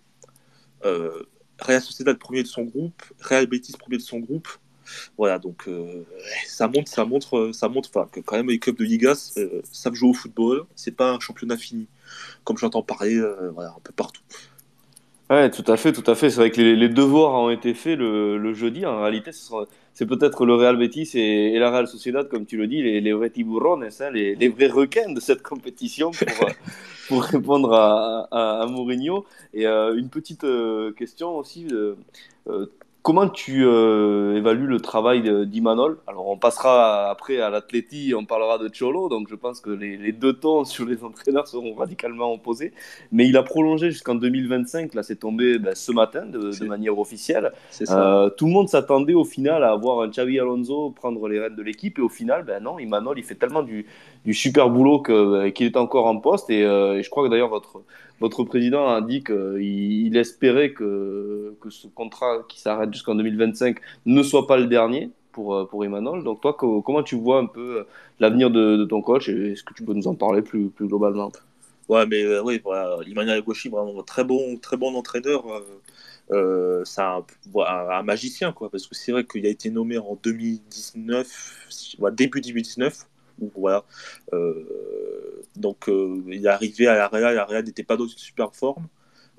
Real 1.60 1.82
Sociedad, 1.82 2.18
premier 2.18 2.44
de 2.44 2.48
son 2.48 2.64
groupe. 2.64 3.02
Real 3.20 3.48
Betis, 3.48 3.74
premier 3.78 3.98
de 3.98 4.02
son 4.02 4.20
groupe. 4.20 4.48
Voilà, 5.18 5.40
donc 5.40 5.70
ça 6.46 6.68
montre, 6.68 6.90
ça 6.90 7.06
montre, 7.06 7.52
ça 7.54 7.70
montre 7.70 7.90
que 8.12 8.20
quand 8.20 8.38
même 8.38 8.50
les 8.50 8.60
clubs 8.60 8.78
de 8.78 8.84
Liga 8.84 9.14
savent 9.16 9.94
jouer 9.94 10.10
au 10.10 10.14
football. 10.14 10.66
C'est 10.76 10.96
pas 10.96 11.12
un 11.12 11.20
championnat 11.20 11.58
fini 11.58 11.88
comme 12.44 12.58
j'entends 12.58 12.84
parler 12.84 13.18
euh, 13.18 13.52
voilà, 13.54 13.72
un 13.72 13.82
peu 13.84 13.92
partout. 13.92 14.22
Ouais, 15.30 15.50
tout 15.50 15.64
à 15.68 15.76
fait, 15.76 15.92
tout 15.92 16.10
à 16.10 16.14
fait. 16.14 16.30
C'est 16.30 16.38
vrai 16.38 16.52
que 16.52 16.62
les, 16.62 16.90
devoirs 16.90 17.34
ont 17.34 17.50
été 17.50 17.74
faits 17.74 17.98
le, 17.98 18.54
jeudi. 18.54 18.86
En 18.86 19.02
réalité, 19.02 19.32
c'est 19.94 20.06
peut-être 20.06 20.46
le 20.46 20.54
Real 20.54 20.78
Betis 20.78 21.10
et, 21.16 21.58
la 21.58 21.72
Real 21.72 21.88
Sociedad, 21.88 22.30
comme 22.30 22.46
tu 22.46 22.58
le 22.58 22.68
dis, 22.68 22.84
les, 22.84 23.02
les 23.02 23.14
vrais 23.14 23.32
tiburones, 23.32 23.84
hein, 23.84 24.10
les, 24.12 24.36
les, 24.36 24.50
vrais 24.50 24.68
requins 24.68 25.12
de 25.12 25.20
cette 25.20 25.42
compétition 25.42 26.12
pour, 26.12 26.28
pour 27.08 27.24
répondre 27.24 27.74
à, 27.74 28.28
à, 28.62 28.68
Mourinho. 28.68 29.26
Et 29.56 29.66
euh, 29.66 29.96
une 29.96 30.10
petite 30.10 30.44
euh, 30.44 30.92
question 30.92 31.38
aussi. 31.38 31.68
Comment 33.06 33.30
tu 33.30 33.64
euh, 33.68 34.36
évalues 34.36 34.66
le 34.66 34.80
travail 34.80 35.46
d'Imanol? 35.46 36.00
Alors, 36.08 36.28
on 36.28 36.38
passera 36.38 37.12
après 37.12 37.40
à 37.40 37.52
l'athlétie, 37.52 38.16
on 38.18 38.26
parlera 38.26 38.58
de 38.58 38.68
Cholo, 38.68 39.10
donc 39.10 39.28
je 39.30 39.36
pense 39.36 39.62
que 39.62 39.70
les, 39.70 40.12
deux 40.12 40.34
tons 40.34 40.64
sur 40.64 40.88
les 40.88 41.04
entraîneurs 41.04 41.48
seront 41.48 41.76
radicalement 41.76 42.34
opposés. 42.34 42.74
Mais 43.12 43.28
il 43.28 43.38
a 43.38 43.44
prolongé 43.44 43.92
jusqu'en 43.92 44.16
2025, 44.16 44.96
là 44.96 45.04
c'est 45.04 45.18
tombé 45.18 45.60
ben, 45.60 45.76
ce 45.76 45.92
matin 45.92 46.26
de, 46.26 46.66
manière 46.66 46.98
officielle. 46.98 47.52
Euh, 47.92 48.32
tout 48.32 48.48
le 48.48 48.52
monde 48.52 48.70
s'attendait 48.70 49.14
au 49.14 49.24
final 49.24 49.64
à 49.64 49.70
avoir 49.70 50.02
un 50.02 50.08
Xavi 50.08 50.40
Alonso 50.40 50.90
prendre 50.90 51.28
les 51.28 51.40
rênes 51.40 51.56
de 51.56 51.62
l'équipe, 51.62 52.00
et 52.00 52.02
au 52.02 52.10
final, 52.10 52.44
ben 52.44 52.64
non, 52.64 52.80
Imanol 52.80 53.20
il 53.20 53.24
fait 53.24 53.36
tellement 53.36 53.62
du, 53.62 53.86
super 54.34 54.70
boulot 54.70 55.00
ben, 55.02 55.52
qu'il 55.52 55.68
est 55.68 55.78
encore 55.78 56.06
en 56.08 56.18
poste, 56.20 56.50
et, 56.50 56.64
euh, 56.64 56.98
et 56.98 57.04
je 57.04 57.10
crois 57.10 57.24
que 57.26 57.30
d'ailleurs 57.30 57.50
votre 57.50 57.84
votre 58.22 58.44
président 58.46 58.88
a 58.90 59.02
dit 59.02 59.24
qu'il 59.24 60.16
espérait 60.16 60.72
que, 60.72 61.54
que 61.60 61.70
ce 61.70 61.88
contrat 61.88 62.44
qui 62.48 62.60
s'arrête 62.62 62.94
jusqu'en 62.94 63.14
2025 63.16 63.78
ne 64.06 64.24
soit 64.24 64.48
pas 64.48 64.56
le 64.58 64.68
dernier 64.68 65.10
pour, 65.34 65.54
euh, 65.56 65.66
pour 65.66 65.84
Emmanuel. 65.84 66.24
Donc 66.24 66.40
toi, 66.42 66.56
comment 66.56 67.04
tu 67.04 67.16
vois 67.16 67.40
un 67.40 67.46
peu 67.46 67.80
euh, 67.80 67.84
l'avenir 68.22 68.50
de, 68.52 68.86
ton 68.86 69.02
coach? 69.02 69.28
Et 69.30 69.52
est-ce 69.52 69.64
que 69.64 69.74
tu 69.74 69.84
peux 69.84 69.94
nous 69.94 70.08
en 70.08 70.16
parler 70.16 70.42
plus, 70.42 70.70
plus 70.70 70.88
globalement? 70.88 71.32
Ouais, 71.88 72.06
mais 72.08 72.24
euh, 72.24 72.42
oui, 72.44 72.60
voilà, 72.64 72.98
Emmanuel 73.06 73.42
Gauchy, 73.44 73.70
vraiment 73.70 74.02
très 74.04 74.24
bon, 74.24 74.58
très 74.58 74.78
bon 74.78 74.96
entraîneur. 74.96 75.44
euh, 75.52 75.82
euh, 76.32 76.84
c'est 76.86 77.02
un, 77.02 77.24
un 77.56 78.04
magicien, 78.04 78.52
quoi, 78.52 78.70
parce 78.72 78.88
que 78.88 78.96
c'est 78.96 79.12
vrai 79.12 79.26
qu'il 79.26 79.46
a 79.46 79.50
été 79.50 79.70
nommé 79.70 79.98
en 80.00 80.16
2019, 80.16 81.68
si- 81.70 81.98
ouais, 82.02 82.12
début 82.12 82.42
2019. 82.42 83.06
Euh, 84.34 85.42
donc 85.56 85.90
euh, 85.90 86.24
il 86.28 86.46
est 86.46 86.50
arrivé 86.50 86.88
à 86.88 86.96
la 86.96 87.08
Real, 87.08 87.66
n'était 87.66 87.84
pas 87.84 87.98
dans 87.98 88.08
une 88.08 88.18
super 88.18 88.54
forme. 88.56 88.88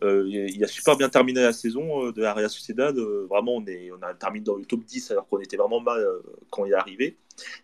Euh, 0.03 0.27
il 0.29 0.63
a 0.63 0.67
super 0.67 0.97
bien 0.97 1.09
terminé 1.09 1.41
la 1.41 1.55
saison 1.55 2.11
de 2.11 2.21
la 2.21 2.35
Real 2.35 2.51
Sociedad. 2.51 2.97
Vraiment, 2.99 3.57
on, 3.57 3.67
est, 3.67 3.91
on 3.91 4.03
a 4.03 4.13
terminé 4.15 4.45
dans 4.45 4.57
le 4.57 4.65
top 4.67 4.85
10 4.85 5.11
alors 5.11 5.27
qu'on 5.27 5.41
était 5.41 5.57
vraiment 5.57 5.81
mal 5.81 6.07
quand 6.51 6.67
il 6.67 6.73
est 6.73 6.77
arrivé. 6.77 7.17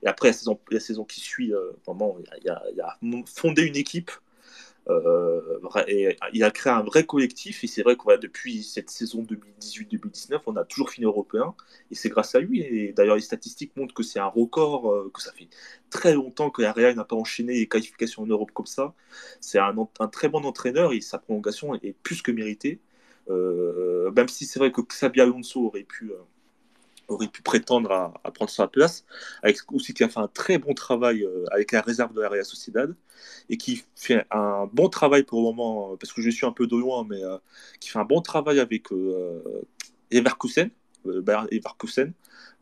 Et 0.02 0.06
après, 0.06 0.28
la 0.70 0.80
saison, 0.80 1.04
qui 1.04 1.20
suit, 1.20 1.52
vraiment, 1.86 2.16
il 2.42 2.50
a 2.80 2.98
fondé 3.26 3.64
une 3.64 3.76
équipe. 3.76 4.10
Euh, 4.88 5.40
et 5.86 6.16
il 6.32 6.42
a 6.42 6.50
créé 6.50 6.72
un 6.72 6.82
vrai 6.82 7.06
collectif 7.06 7.62
et 7.62 7.66
c'est 7.68 7.82
vrai 7.82 7.96
que 7.96 8.16
depuis 8.18 8.64
cette 8.64 8.90
saison 8.90 9.22
2018-2019 9.22 10.40
on 10.46 10.56
a 10.56 10.64
toujours 10.64 10.90
fini 10.90 11.04
européen 11.04 11.54
et 11.92 11.94
c'est 11.94 12.08
grâce 12.08 12.34
à 12.34 12.40
lui 12.40 12.62
et 12.62 12.92
d'ailleurs 12.92 13.14
les 13.14 13.22
statistiques 13.22 13.76
montrent 13.76 13.94
que 13.94 14.02
c'est 14.02 14.18
un 14.18 14.26
record 14.26 14.90
euh, 14.90 15.10
que 15.14 15.22
ça 15.22 15.32
fait 15.32 15.48
très 15.88 16.14
longtemps 16.14 16.50
que 16.50 16.62
la 16.62 16.72
Real 16.72 16.96
n'a 16.96 17.04
pas 17.04 17.14
enchaîné 17.14 17.54
les 17.54 17.68
qualifications 17.68 18.22
en 18.22 18.26
Europe 18.26 18.50
comme 18.52 18.66
ça. 18.66 18.94
C'est 19.40 19.58
un, 19.58 19.74
très 20.10 20.28
bon 20.28 20.44
entraîneur 20.44 20.92
et 20.92 21.00
sa 21.00 21.18
prolongation 21.18 21.74
est 21.76 21.94
plus 22.02 22.22
que 22.22 22.32
méritée. 22.32 22.80
Euh, 23.30 24.10
même 24.12 24.28
si 24.28 24.46
c'est 24.46 24.58
vrai 24.58 24.72
que 24.72 24.80
Xabi 24.80 25.20
Alonso 25.20 25.66
aurait 25.66 25.84
pu 25.84 26.10
euh, 26.10 26.16
aurait 27.12 27.28
pu 27.28 27.42
prétendre 27.42 27.92
à, 27.92 28.30
prendre 28.32 28.50
sa 28.50 28.68
place, 28.68 29.04
avec 29.42 29.58
aussi 29.72 29.94
qui 29.94 30.04
a 30.04 30.08
fait 30.08 30.20
un 30.20 30.28
très 30.28 30.58
bon 30.58 30.74
travail 30.74 31.24
euh, 31.24 31.44
avec 31.50 31.72
la 31.72 31.80
réserve 31.80 32.12
de 32.14 32.20
la 32.20 32.28
Real 32.28 32.44
Sociedad 32.44 32.94
et 33.48 33.56
qui 33.56 33.84
fait 33.96 34.24
un 34.30 34.68
bon 34.72 34.88
travail 34.88 35.22
pour 35.24 35.40
le 35.40 35.44
moment, 35.44 35.92
euh, 35.92 35.96
parce 35.96 36.12
que 36.12 36.22
je 36.22 36.30
suis 36.30 36.46
un 36.46 36.52
peu 36.52 36.66
de 36.66 36.76
loin, 36.76 37.06
mais 37.08 37.22
euh, 37.22 37.38
qui 37.80 37.88
fait 37.90 37.98
un 37.98 38.04
bon 38.04 38.20
travail 38.20 38.60
avec 38.60 38.92
euh, 38.92 39.42
Leverkusen. 40.10 40.70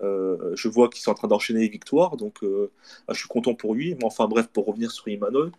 Euh, 0.03 0.57
je 0.57 0.69
vois 0.69 0.89
qu'ils 0.89 1.03
sont 1.03 1.11
en 1.11 1.15
train 1.15 1.29
d'enchaîner 1.29 1.61
les 1.61 1.69
victoires, 1.69 2.17
donc 2.17 2.39
je 2.43 3.15
suis 3.15 3.29
content 3.29 3.55
pour 3.55 3.75
lui. 3.75 3.95
Mais 3.97 4.05
enfin 4.05 4.27
bref, 4.29 4.49
pour 4.49 4.67
revenir 4.67 4.91
sur 4.91 5.09
Imanol, 5.09 5.53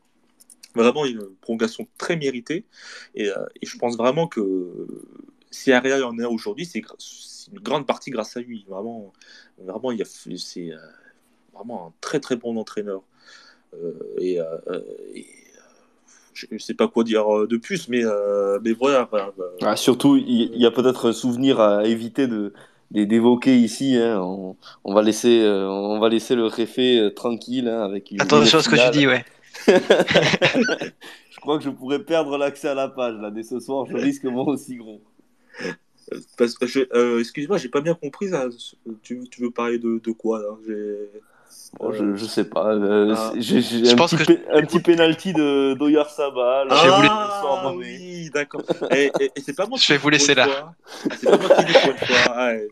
vraiment 0.73 1.05
une 1.05 1.27
prolongation 1.41 1.87
très 1.97 2.15
méritée 2.15 2.65
et 3.13 3.29
je 3.61 3.77
pense 3.77 3.97
vraiment 3.97 4.27
que 4.27 4.87
si 5.51 5.69
la 5.69 5.79
Real 5.79 6.03
en 6.03 6.17
est 6.17 6.25
aujourd'hui, 6.25 6.65
c'est 6.65 6.79
une 7.51 7.59
grande 7.59 7.85
partie 7.85 8.09
grâce 8.11 8.35
à 8.37 8.41
lui. 8.41 8.65
Vraiment, 8.67 9.13
vraiment, 9.57 9.91
il 9.91 10.01
a 10.01 10.05
fait- 10.05 10.37
c'est 10.37 10.71
euh, 10.71 10.77
vraiment 11.53 11.87
un 11.87 11.93
très 12.01 12.19
très 12.19 12.35
bon 12.35 12.57
entraîneur. 12.57 13.01
Euh, 13.73 13.93
et, 14.19 14.39
euh, 14.39 14.45
et, 15.13 15.21
euh, 15.21 15.61
je 16.33 16.47
ne 16.51 16.57
sais 16.57 16.73
pas 16.73 16.87
quoi 16.87 17.03
dire 17.03 17.25
de 17.47 17.57
plus, 17.57 17.87
mais, 17.89 18.03
euh, 18.03 18.59
mais 18.63 18.73
voilà. 18.73 19.09
Ah, 19.61 19.75
surtout, 19.75 20.17
il 20.17 20.57
y 20.57 20.65
a 20.65 20.71
peut-être 20.71 21.09
un 21.09 21.13
souvenir 21.13 21.59
à 21.59 21.85
éviter 21.85 22.27
de 22.27 22.53
d'é- 22.91 23.05
d'évoquer 23.05 23.57
ici. 23.57 23.97
hein. 23.97 24.19
On, 24.21 24.55
on 24.83 24.93
va 24.93 25.01
laisser, 25.01 25.41
euh, 25.41 25.67
on 25.69 25.99
va 25.99 26.09
laisser 26.09 26.35
le 26.35 26.45
réfé 26.45 26.99
euh, 26.99 27.09
tranquille 27.09 27.67
hein, 27.69 27.83
avec 27.83 28.11
une. 28.11 28.21
Attention 28.21 28.57
à 28.57 28.61
une 28.61 28.65
ce 28.65 28.69
que 28.69 28.91
tu 28.91 28.97
dis, 28.99 29.07
ouais. 29.07 29.23
je 29.67 31.39
crois 31.39 31.57
que 31.57 31.63
je 31.63 31.69
pourrais 31.69 31.99
perdre 32.03 32.37
l'accès 32.37 32.69
à 32.69 32.73
la 32.73 32.87
page 32.87 33.15
là 33.21 33.29
dès 33.31 33.43
ce 33.43 33.59
soir. 33.59 33.85
Je 33.85 33.95
risque 33.97 34.23
moi 34.25 34.45
aussi 34.47 34.75
gros. 34.75 35.01
Parce 36.37 36.55
que 36.55 36.67
je- 36.67 36.87
euh, 36.93 37.19
excuse-moi, 37.19 37.57
j'ai 37.57 37.69
pas 37.69 37.81
bien 37.81 37.93
compris. 37.93 38.27
là. 38.29 38.47
Tu, 39.03 39.27
tu 39.29 39.41
veux 39.41 39.51
parler 39.51 39.79
de, 39.79 39.99
de 40.03 40.11
quoi 40.11 40.39
là? 40.39 40.57
J'ai- 40.67 41.09
Bon, 41.79 41.93
je, 41.93 42.15
je 42.17 42.25
sais 42.25 42.43
pas. 42.43 42.73
euh, 42.73 43.13
Ah. 43.15 43.31
J'ai 43.37 43.61
j'ai 43.61 43.85
Je 43.85 43.93
un, 43.93 43.95
pense 43.95 44.11
petit 44.13 44.25
que- 44.25 44.33
pe- 44.33 44.41
un 44.53 44.61
petit 44.61 44.79
penalty 44.81 45.31
de 45.31 45.73
d'Oyar 45.75 46.09
Sabal. 46.09 46.67
Ah 46.69 47.73
oui, 47.75 48.29
d'accord. 48.33 48.61
Et, 48.91 49.09
et- 49.21 49.31
et 49.35 49.41
c'est 49.41 49.53
pas 49.55 49.67
moi 49.67 49.77
Je 49.79 49.85
qui 49.85 49.91
vais 49.93 49.97
vous 49.97 50.09
laisser 50.09 50.35
là. 50.35 50.47
Ah, 50.49 50.73
c'est 51.17 51.29
pas 51.29 51.37
moi 51.37 51.55
qui 51.55 51.65
dis 51.65 51.73
fois. 51.73 51.93
Ah, 52.27 52.47
ouais. 52.47 52.67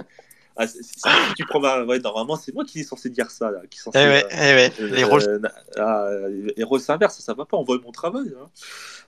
Ah, 0.57 0.67
c'est- 0.67 0.83
c'est- 0.83 0.99
si 1.09 1.33
tu 1.37 1.45
prends 1.45 1.61
ma... 1.61 1.83
ouais, 1.85 1.99
normalement, 1.99 2.35
c'est 2.35 2.53
moi 2.53 2.65
qui 2.65 2.81
est 2.81 2.83
censé 2.83 3.09
dire 3.09 3.31
ça. 3.31 3.49
Là, 3.51 3.61
qui 3.69 3.77
est 3.79 3.81
censé, 3.81 3.97
Eh 3.97 4.05
ouais, 4.05 4.25
euh, 4.25 4.27
eh 4.33 4.55
ouais. 4.55 4.73
euh, 4.81 4.95
Les 4.95 5.03
rôles. 5.05 5.23
euh, 5.23 5.39
ah, 5.77 6.09
les 6.57 6.63
rôles 6.65 6.81
s'inversent, 6.81 7.15
ça, 7.17 7.23
ça 7.23 7.33
va 7.33 7.45
pas, 7.45 7.55
on 7.55 7.63
voit 7.63 7.77
mon 7.81 7.91
travail. 7.93 8.33
Hein. 8.37 8.47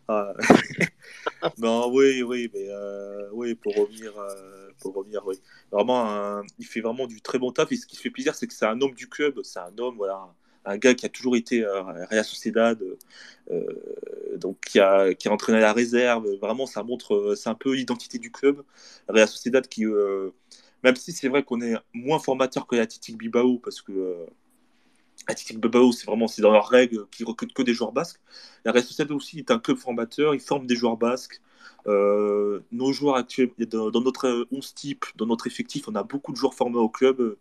Ah. 0.08 0.34
non, 1.58 1.92
oui, 1.94 2.24
oui, 2.24 2.50
mais 2.54 2.68
euh, 2.70 3.30
oui, 3.34 3.56
pour 3.56 3.76
revenir, 3.76 4.18
euh, 4.18 4.70
pour 4.80 4.94
revenir, 4.96 5.26
oui. 5.26 5.36
Vraiment, 5.72 6.42
il 6.60 6.66
fait 6.66 6.82
vraiment 6.82 7.08
du 7.08 7.22
très 7.22 7.40
bon 7.40 7.52
taf. 7.52 7.72
Et 7.72 7.76
ce 7.78 7.86
qui 7.86 7.98
fait 7.98 8.10
plaisir, 8.10 8.36
c'est 8.36 8.48
que 8.48 8.54
c'est 8.54 8.66
un 8.66 8.80
homme 8.82 8.94
du 8.94 9.08
club, 9.08 9.42
c'est 9.44 9.60
un 9.60 9.78
homme, 9.78 9.96
voilà, 9.98 10.34
un 10.66 10.78
gars 10.78 10.94
qui 10.94 11.06
a 11.06 11.10
toujours 11.10 11.36
été 11.36 11.64
euh, 11.64 12.24
Sociedad, 12.24 12.80
euh, 13.52 13.64
donc 14.38 14.60
qui 14.62 14.80
a, 14.80 15.14
qui 15.14 15.28
a 15.28 15.32
entraîné 15.32 15.60
la 15.60 15.74
réserve. 15.74 16.28
Vraiment, 16.42 16.66
ça 16.66 16.84
montre, 16.84 17.34
c'est 17.36 17.50
un 17.50 17.56
peu 17.56 17.74
l'identité 17.74 18.20
du 18.20 18.32
club. 18.32 18.64
Real 19.08 19.28
Sociedad 19.28 19.68
qui, 19.68 19.86
euh, 19.86 20.30
même 20.84 20.96
si 20.96 21.12
c'est 21.12 21.28
vrai 21.30 21.44
qu'on 21.44 21.62
est 21.62 21.76
moins 21.94 22.20
formateur 22.20 22.68
que 22.68 22.76
l'Athletic 22.76 23.18
Bilbao, 23.18 23.60
parce 23.60 23.82
que 23.82 24.26
Athletic 25.28 25.60
Bilbao, 25.60 25.92
c'est 25.92 26.06
vraiment 26.06 26.28
c'est 26.28 26.42
dans 26.42 26.52
leurs 26.52 26.68
règles 26.68 27.06
qui 27.12 27.24
recrutent 27.24 27.54
que 27.54 27.62
des 27.62 27.74
joueurs 27.74 27.92
basques. 27.92 28.20
La 28.66 28.72
Real 28.72 28.84
Sociedad 28.84 29.12
aussi 29.12 29.40
est 29.40 29.52
un 29.52 29.60
club 29.60 29.78
formateur, 29.78 30.34
il 30.34 30.40
forme 30.40 30.66
des 30.68 30.76
joueurs 30.76 30.98
basques. 30.98 31.42
Euh, 31.88 32.60
nos 32.72 32.92
joueurs 32.92 33.16
actuels, 33.16 33.52
dans, 33.68 33.92
notre 34.02 34.48
11 34.52 34.74
type, 34.74 35.06
dans 35.16 35.26
notre 35.26 35.48
effectif, 35.48 35.88
on 35.88 35.96
a 35.96 36.04
beaucoup 36.04 36.32
de 36.32 36.38
joueurs 36.38 36.54
formés 36.54 36.78
au 36.78 36.90
club. 36.90 37.38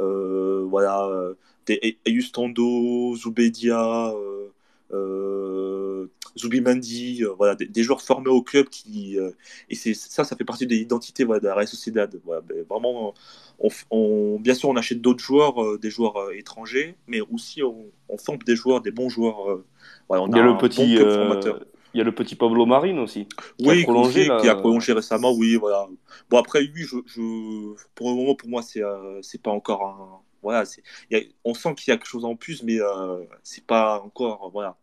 Euh, 0.00 0.64
voilà, 0.68 1.04
euh, 1.06 1.34
des 1.66 1.98
Ayustando, 2.06 3.14
Zubedia, 3.16 4.10
euh, 4.10 4.48
euh, 4.92 6.06
Zubimandi, 6.38 7.24
euh, 7.24 7.32
voilà, 7.36 7.54
des, 7.54 7.66
des 7.66 7.82
joueurs 7.82 8.02
formés 8.02 8.30
au 8.30 8.42
club 8.42 8.68
qui 8.68 9.18
euh, 9.18 9.30
et 9.68 9.74
c'est 9.74 9.94
ça, 9.94 10.24
ça 10.24 10.36
fait 10.36 10.44
partie 10.44 10.66
de 10.66 10.74
l'identité 10.74 11.24
voilà, 11.24 11.40
de 11.40 11.46
la 11.46 11.54
Real 11.54 11.68
Sociedad. 11.68 12.14
Voilà, 12.24 12.40
ben, 12.42 12.64
vraiment, 12.68 13.14
on, 13.58 13.68
on- 13.90 14.38
bien 14.40 14.54
sûr, 14.54 14.68
on 14.68 14.76
achète 14.76 15.00
d'autres 15.00 15.22
joueurs, 15.24 15.78
des 15.78 15.90
joueurs 15.90 16.32
étrangers, 16.32 16.96
mais 17.06 17.20
aussi 17.20 17.62
on, 17.62 17.86
on 18.08 18.18
forme 18.18 18.38
des 18.38 18.56
joueurs, 18.56 18.80
des 18.82 18.90
bons 18.92 19.08
joueurs. 19.08 19.62
voilà, 20.08 20.22
on 20.24 20.28
Il 20.28 20.36
y 20.36 20.38
a 20.40 20.42
le 20.42 20.56
petit, 20.56 20.94
formateur. 21.10 21.60
il 21.94 21.98
y 21.98 22.00
a 22.00 22.04
le 22.04 22.14
petit 22.14 22.36
Pablo 22.36 22.66
Marine 22.66 22.98
aussi. 22.98 23.28
qui 23.62 23.70
a 23.70 23.74
Oui, 23.74 23.82
prolongé, 23.82 24.24
aussi, 24.24 24.28
là. 24.28 24.36
qui 24.36 24.48
a 24.48 24.54
prolongé 24.54 24.92
récemment, 24.92 25.32
oui, 25.32 25.56
voilà. 25.56 25.88
Bon, 26.30 26.38
après, 26.38 26.64
je, 26.74 26.96
je- 27.06 27.74
pour 27.94 28.10
le 28.10 28.16
moment, 28.16 28.34
pour 28.34 28.48
moi, 28.48 28.62
c'est 28.62 28.82
euh, 28.82 29.20
pas 29.42 29.50
encore 29.50 29.84
un. 29.86 30.22
Voilà, 30.42 30.64
y 31.10 31.16
a- 31.16 31.20
on 31.44 31.54
sent 31.54 31.74
qu'il 31.76 31.90
y 31.92 31.94
a 31.94 31.96
quelque 31.98 32.06
chose 32.08 32.24
en 32.24 32.34
plus, 32.36 32.62
mais 32.62 32.80
euh, 32.80 33.24
c'est 33.42 33.64
pas 33.66 34.00
encore. 34.00 34.50
Voilà. 34.52 34.76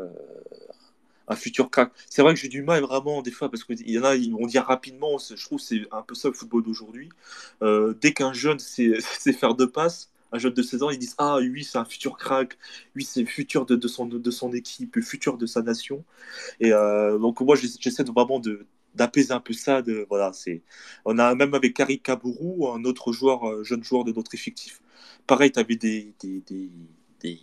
Euh, 0.00 0.08
un 1.28 1.36
futur 1.36 1.70
crack. 1.70 1.92
C'est 2.08 2.22
vrai 2.22 2.34
que 2.34 2.40
j'ai 2.40 2.48
du 2.48 2.62
mal 2.62 2.82
vraiment 2.82 3.22
des 3.22 3.30
fois 3.30 3.50
parce 3.50 3.64
qu'il 3.64 3.88
y 3.88 3.98
en 3.98 4.04
a, 4.04 4.16
vont 4.16 4.46
dire 4.46 4.64
rapidement. 4.64 5.16
Je 5.18 5.42
trouve 5.44 5.60
c'est 5.60 5.82
un 5.92 6.02
peu 6.02 6.14
ça 6.14 6.28
le 6.28 6.34
football 6.34 6.62
d'aujourd'hui. 6.64 7.08
Euh, 7.62 7.94
dès 8.00 8.12
qu'un 8.12 8.32
jeune 8.32 8.58
sait, 8.58 8.94
faire 9.32 9.54
deux 9.54 9.70
passes, 9.70 10.10
un 10.32 10.38
jeune 10.38 10.54
de 10.54 10.62
16 10.62 10.82
ans, 10.82 10.90
ils 10.90 10.98
disent 10.98 11.14
Ah, 11.18 11.38
lui, 11.40 11.64
c'est 11.64 11.78
un 11.78 11.84
futur 11.84 12.16
crack. 12.18 12.58
Lui, 12.94 13.04
c'est 13.04 13.20
le 13.20 13.26
futur 13.26 13.64
de, 13.66 13.88
son, 13.88 14.52
équipe, 14.52 14.96
le 14.96 15.02
futur 15.02 15.38
de 15.38 15.46
sa 15.46 15.62
nation. 15.62 16.04
Et 16.60 16.72
euh, 16.72 17.18
donc, 17.18 17.40
moi, 17.40 17.56
j'essa- 17.56 17.78
j'essaie 17.80 18.04
vraiment 18.04 18.40
de 18.40 18.66
d'apaiser 18.94 19.32
un 19.32 19.40
peu 19.40 19.52
ça 19.52 19.82
voilà 20.08 20.32
c'est 20.32 20.62
on 21.04 21.18
a 21.18 21.34
même 21.36 21.54
avec 21.54 21.74
Kari 21.74 22.00
Kabourou 22.00 22.68
un 22.72 22.84
autre 22.84 23.12
joueur 23.12 23.62
jeune 23.64 23.84
joueur 23.84 24.02
de 24.04 24.12
notre 24.12 24.34
effectif 24.34 24.80
pareil 25.28 25.52
tu 25.52 25.60
avais 25.60 25.76
des 25.76 26.12
des, 26.20 26.40
des, 26.46 26.70
des, 27.20 27.38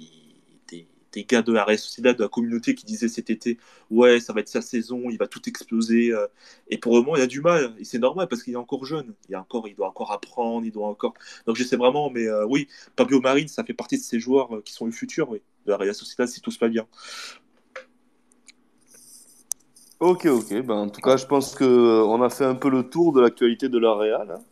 des- 1.18 1.26
gars 1.26 1.41
de 1.41 1.52
la 1.53 1.64
Real 1.65 1.77
Sociedad 1.80 2.15
de 2.18 2.23
la 2.23 2.30
communauté 2.30 2.76
qui 2.76 2.85
disaient 2.85 3.07
cet 3.10 3.30
été 3.30 3.57
ouais 3.91 4.19
ça 4.19 4.34
va 4.34 4.39
être 4.41 4.48
sa 4.49 4.61
saison 4.61 5.10
il 5.10 5.18
va 5.18 5.27
tout 5.27 5.41
exploser 5.48 6.11
euh. 6.11 6.27
et 6.69 6.77
pour 6.77 6.95
le 6.95 7.02
moment 7.02 7.15
il 7.18 7.22
a 7.22 7.27
du 7.27 7.41
mal 7.41 7.73
et 7.80 7.84
c'est 7.85 7.99
normal 7.99 8.27
parce 8.27 8.44
qu'il 8.44 8.53
est 8.53 8.57
encore 8.68 8.85
jeune 8.85 9.14
il, 9.30 9.34
est 9.34 9.38
encore, 9.38 9.68
il 9.68 9.76
doit 9.76 9.88
encore 9.89 10.11
apprendre 10.11 10.65
il 10.65 10.72
doit 10.72 10.88
encore 10.88 11.14
donc 11.45 11.56
j'essaie 11.56 11.77
vraiment 11.77 12.10
mais 12.10 12.27
euh, 12.27 12.45
oui 12.45 12.68
Pablo 12.95 13.19
Marine 13.22 13.48
ça 13.48 13.64
fait 13.64 13.73
partie 13.73 13.98
de 13.98 14.03
ces 14.03 14.19
joueurs 14.19 14.56
euh, 14.56 14.61
qui 14.61 14.73
sont 14.73 14.85
le 14.85 14.91
futur 14.91 15.30
oui, 15.30 15.41
de 15.65 15.72
la 15.72 15.77
Real 15.77 15.95
Sociedad 15.95 16.27
si 16.27 16.41
tout 16.41 16.52
se 16.52 16.60
passe 16.60 16.72
bien 16.72 16.85
Ok, 19.99 20.26
ok. 20.27 20.61
Ben, 20.61 20.76
en 20.76 20.89
tout 20.89 21.02
cas, 21.02 21.18
je 21.18 21.26
pense 21.26 21.56
que 21.56 21.64
euh, 21.64 22.06
on 22.06 22.22
a 22.22 22.30
fait 22.30 22.45
un 22.45 22.53
peu 22.56 22.69
le 22.69 22.84
tour 22.88 23.14
de 23.14 23.19
l'actualité 23.22 23.68
de 23.68 23.80
la 23.80 23.94
Real. 23.94 24.30
hein. 24.31 24.44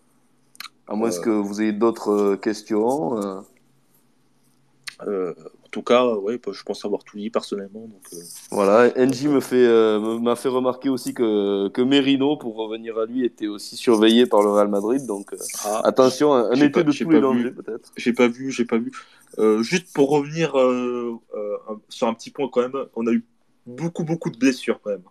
À 0.88 0.96
moins 0.96 1.12
Euh. 1.16 1.22
que 1.22 1.30
vous 1.30 1.62
ayez 1.62 1.72
d'autres 1.72 2.36
questions. 2.36 3.22
euh. 3.22 3.42
Euh, 5.06 5.34
tout 5.76 5.84
cas 5.84 6.06
ouais 6.26 6.39
je 6.52 6.64
pense 6.64 6.85
avoir 6.85 7.03
tout 7.03 7.18
dit 7.18 7.30
personnellement 7.30 7.81
donc 7.81 8.02
euh, 8.14 8.18
Voilà, 8.52 8.97
NJ 8.97 9.27
me 9.27 9.41
fait 9.41 9.65
euh, 9.65 10.19
m'a 10.19 10.38
fait 10.38 10.47
remarquer 10.47 10.88
aussi 10.88 11.14
que, 11.14 11.68
que 11.68 11.81
Merino, 11.81 12.38
pour 12.38 12.56
revenir 12.56 12.97
à 12.97 13.06
lui, 13.06 13.26
était 13.26 13.47
aussi 13.47 13.76
surveillé 13.76 14.26
par 14.26 14.41
le 14.41 14.52
Real 14.52 14.69
Madrid. 14.69 15.06
Donc 15.06 15.34
euh, 15.34 15.38
ah, 15.65 15.81
attention, 15.84 16.34
un, 16.34 16.49
un 16.52 16.53
été 16.53 16.69
pas- 16.69 16.84
de 16.84 16.91
tous 16.93 17.10
les 17.10 17.19
dangers 17.19 17.52
peut-être. 17.52 17.91
J'ai 17.97 18.14
pas 18.14 18.30
vu, 18.30 18.52
j'ai 18.52 18.65
pas 18.65 18.77
vu. 18.77 18.91
Juste 19.61 19.91
pour 19.93 20.10
revenir 20.11 20.53
sur 21.89 22.07
un 22.07 22.14
petit 22.14 22.31
point 22.31 22.47
quand 22.49 22.61
même, 22.61 22.85
on 22.95 23.06
a 23.06 23.11
eu 23.11 23.26
beaucoup 23.68 24.06
beaucoup 24.06 24.30
de 24.30 24.38
blessures 24.38 24.80
quand 24.81 24.91
même. 24.91 25.03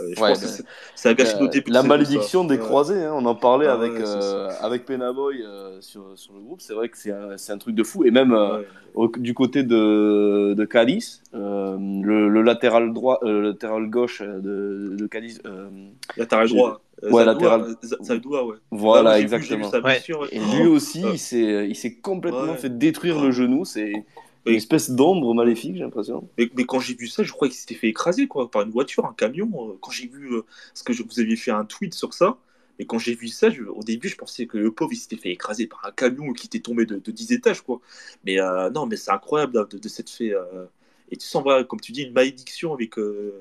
Euh, 0.00 0.12
je 0.16 0.20
Ouais, 0.20 0.28
pense 0.30 0.40
que 0.40 0.46
c'est- 0.46 0.64
ça 0.94 1.10
a 1.10 1.14
gâché 1.14 1.34
Euh, 1.36 1.40
nos 1.40 1.48
débuts 1.48 1.70
de 1.70 1.74
la 1.74 1.80
saison, 1.82 1.88
malédiction 1.88 2.42
ça. 2.42 2.48
des 2.48 2.58
croisés, 2.58 3.04
hein, 3.04 3.12
on 3.14 3.24
en 3.26 3.34
parlait 3.34 3.66
Ah 3.66 3.74
avec, 3.74 3.92
euh, 3.92 4.50
avec 4.60 4.84
Penaboy 4.86 5.42
euh, 5.44 5.78
sur, 5.80 6.04
sur 6.16 6.32
le 6.34 6.40
groupe. 6.40 6.60
C'est 6.60 6.74
vrai 6.74 6.88
que 6.88 6.96
c'est 6.98 7.12
un, 7.12 7.36
c'est 7.36 7.52
un 7.52 7.58
truc 7.58 7.74
de 7.74 7.82
fou. 7.84 8.04
Et 8.04 8.10
même 8.10 8.32
euh, 8.32 8.62
au- 8.94 9.08
du 9.08 9.34
côté 9.34 9.62
de, 9.62 10.54
de 10.54 10.64
Cadiz, 10.64 11.22
euh, 11.34 11.76
le, 12.02 12.28
le 12.28 12.42
latéral 12.42 12.92
droit, 12.92 13.18
euh, 13.22 13.32
le 13.32 13.42
latéral 13.50 13.88
gauche 13.90 14.22
de, 14.22 14.94
de 14.98 15.06
Cadiz. 15.06 15.40
euh, 15.46 15.68
Latéral 16.16 16.48
droit. 16.48 16.80
Euh, 17.02 17.10
Ouais, 17.10 17.24
latéral. 17.24 17.62
euh, 17.62 17.96
Zadoua, 18.02 18.44
ouais. 18.44 18.56
voilà, 18.70 19.16
vu- 19.16 19.22
exactement. 19.22 19.70
Vu 19.70 19.80
Ouais. 19.82 20.28
Et 20.32 20.38
lui 20.38 20.66
aussi, 20.66 21.02
Ouais. 21.02 21.12
il 21.14 21.18
s'est 21.18 21.66
il 21.68 21.74
s'est 21.74 21.94
complètement 21.94 22.52
Ouais. 22.52 22.56
fait 22.58 22.76
détruire 22.76 23.18
le 23.22 23.30
genou. 23.30 23.64
C'est 23.64 24.04
une 24.46 24.54
espèce 24.54 24.90
d'ombre 24.90 25.34
maléfique, 25.34 25.74
j'ai 25.76 25.82
l'impression. 25.82 26.28
Mais, 26.38 26.50
mais 26.56 26.64
quand 26.64 26.80
j'ai 26.80 26.94
vu 26.94 27.06
ça, 27.08 27.22
je 27.22 27.32
croyais 27.32 27.50
qu'il 27.50 27.60
s'était 27.60 27.74
fait 27.74 27.88
écraser 27.88 28.26
quoi, 28.26 28.50
par 28.50 28.62
une 28.62 28.70
voiture, 28.70 29.04
un 29.06 29.14
camion. 29.14 29.50
Euh, 29.72 29.78
Quand 29.80 29.90
j'ai 29.90 30.06
vu, 30.08 30.32
euh, 30.34 30.42
parce 30.72 30.82
que 30.82 30.92
je, 30.92 31.02
vous 31.02 31.20
aviez 31.20 31.36
fait 31.36 31.50
un 31.50 31.64
tweet 31.64 31.94
sur 31.94 32.14
ça, 32.14 32.38
et 32.78 32.86
quand 32.86 32.98
j'ai 32.98 33.14
vu 33.14 33.28
ça, 33.28 33.50
je- 33.50 33.62
au 33.64 33.82
début, 33.82 34.08
je 34.08 34.16
pensais 34.16 34.46
que 34.46 34.56
le 34.58 34.72
pauvre, 34.72 34.92
il 34.92 34.96
s'était 34.96 35.16
fait 35.16 35.30
écraser 35.30 35.66
par 35.66 35.84
un 35.84 35.92
camion 35.92 36.32
qui 36.32 36.46
était 36.46 36.60
tombé 36.60 36.86
de, 36.86 36.96
de 36.98 37.10
10 37.12 37.32
étages. 37.32 37.60
quoi. 37.62 37.80
Mais 38.24 38.40
euh, 38.40 38.70
non, 38.70 38.86
mais 38.86 38.96
c'est 38.96 39.10
incroyable 39.10 39.52
de, 39.54 39.64
de, 39.76 39.78
de 39.78 39.88
s'être 39.88 40.10
fait. 40.10 40.32
euh, 40.34 40.64
et 41.10 41.16
tu 41.16 41.26
sens, 41.26 41.42
voilà, 41.42 41.64
comme 41.64 41.80
tu 41.80 41.92
dis, 41.92 42.02
une 42.02 42.12
malédiction 42.12 42.72
avec 42.74 42.94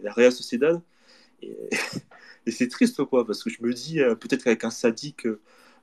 la 0.03 0.11
Real 0.13 0.31
Sociedad. 0.31 0.81
Et, 1.43 1.55
et 2.47 2.51
c'est 2.51 2.67
triste, 2.69 3.03
quoi, 3.05 3.25
parce 3.27 3.43
que 3.43 3.49
je 3.51 3.61
me 3.63 3.73
dis, 3.73 3.99
peut-être 4.21 4.43
qu'avec 4.45 4.63
un 4.65 4.71
sadique, 4.71 5.25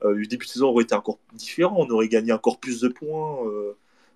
le 0.03 0.25
début 0.27 0.45
de 0.45 0.51
saison 0.51 0.69
aurait 0.69 0.83
été 0.85 0.95
encore 0.95 1.19
différent, 1.33 1.75
on 1.79 1.89
aurait 1.91 2.09
gagné 2.09 2.31
encore 2.33 2.59
plus 2.59 2.81
de 2.81 2.87
points. 2.89 3.39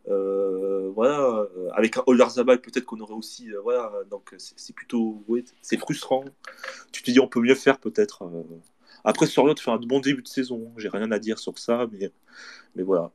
Euh, 0.10 0.91
voilà, 0.95 1.19
euh, 1.19 1.69
avec 1.73 1.98
un 1.98 2.03
Oyarzabal, 2.07 2.60
peut-être 2.60 2.86
qu'on 2.86 2.99
aurait 2.99 3.14
aussi, 3.14 3.52
euh, 3.52 3.61
voilà, 3.61 3.91
donc 4.10 4.34
c'est 4.38 4.73
plutôt, 4.73 5.23
ouais, 5.28 5.44
c'est 5.61 5.78
frustrant. 5.78 6.26
Tu 6.91 7.03
te 7.03 7.11
dis, 7.11 7.19
on 7.19 7.28
peut 7.28 7.41
mieux 7.41 7.56
faire 7.56 7.78
peut-être. 7.78 8.23
Après, 9.03 9.26
Soriot 9.26 9.56
fait 9.56 9.72
un 9.72 9.78
bon 9.78 9.99
début 9.99 10.22
de 10.22 10.28
saison. 10.28 10.72
J'ai 10.78 10.90
rien 10.90 11.11
à 11.11 11.19
dire 11.19 11.40
sur 11.40 11.57
ça, 11.57 11.88
mais, 11.91 12.11
mais 12.76 12.84
voilà, 12.84 13.11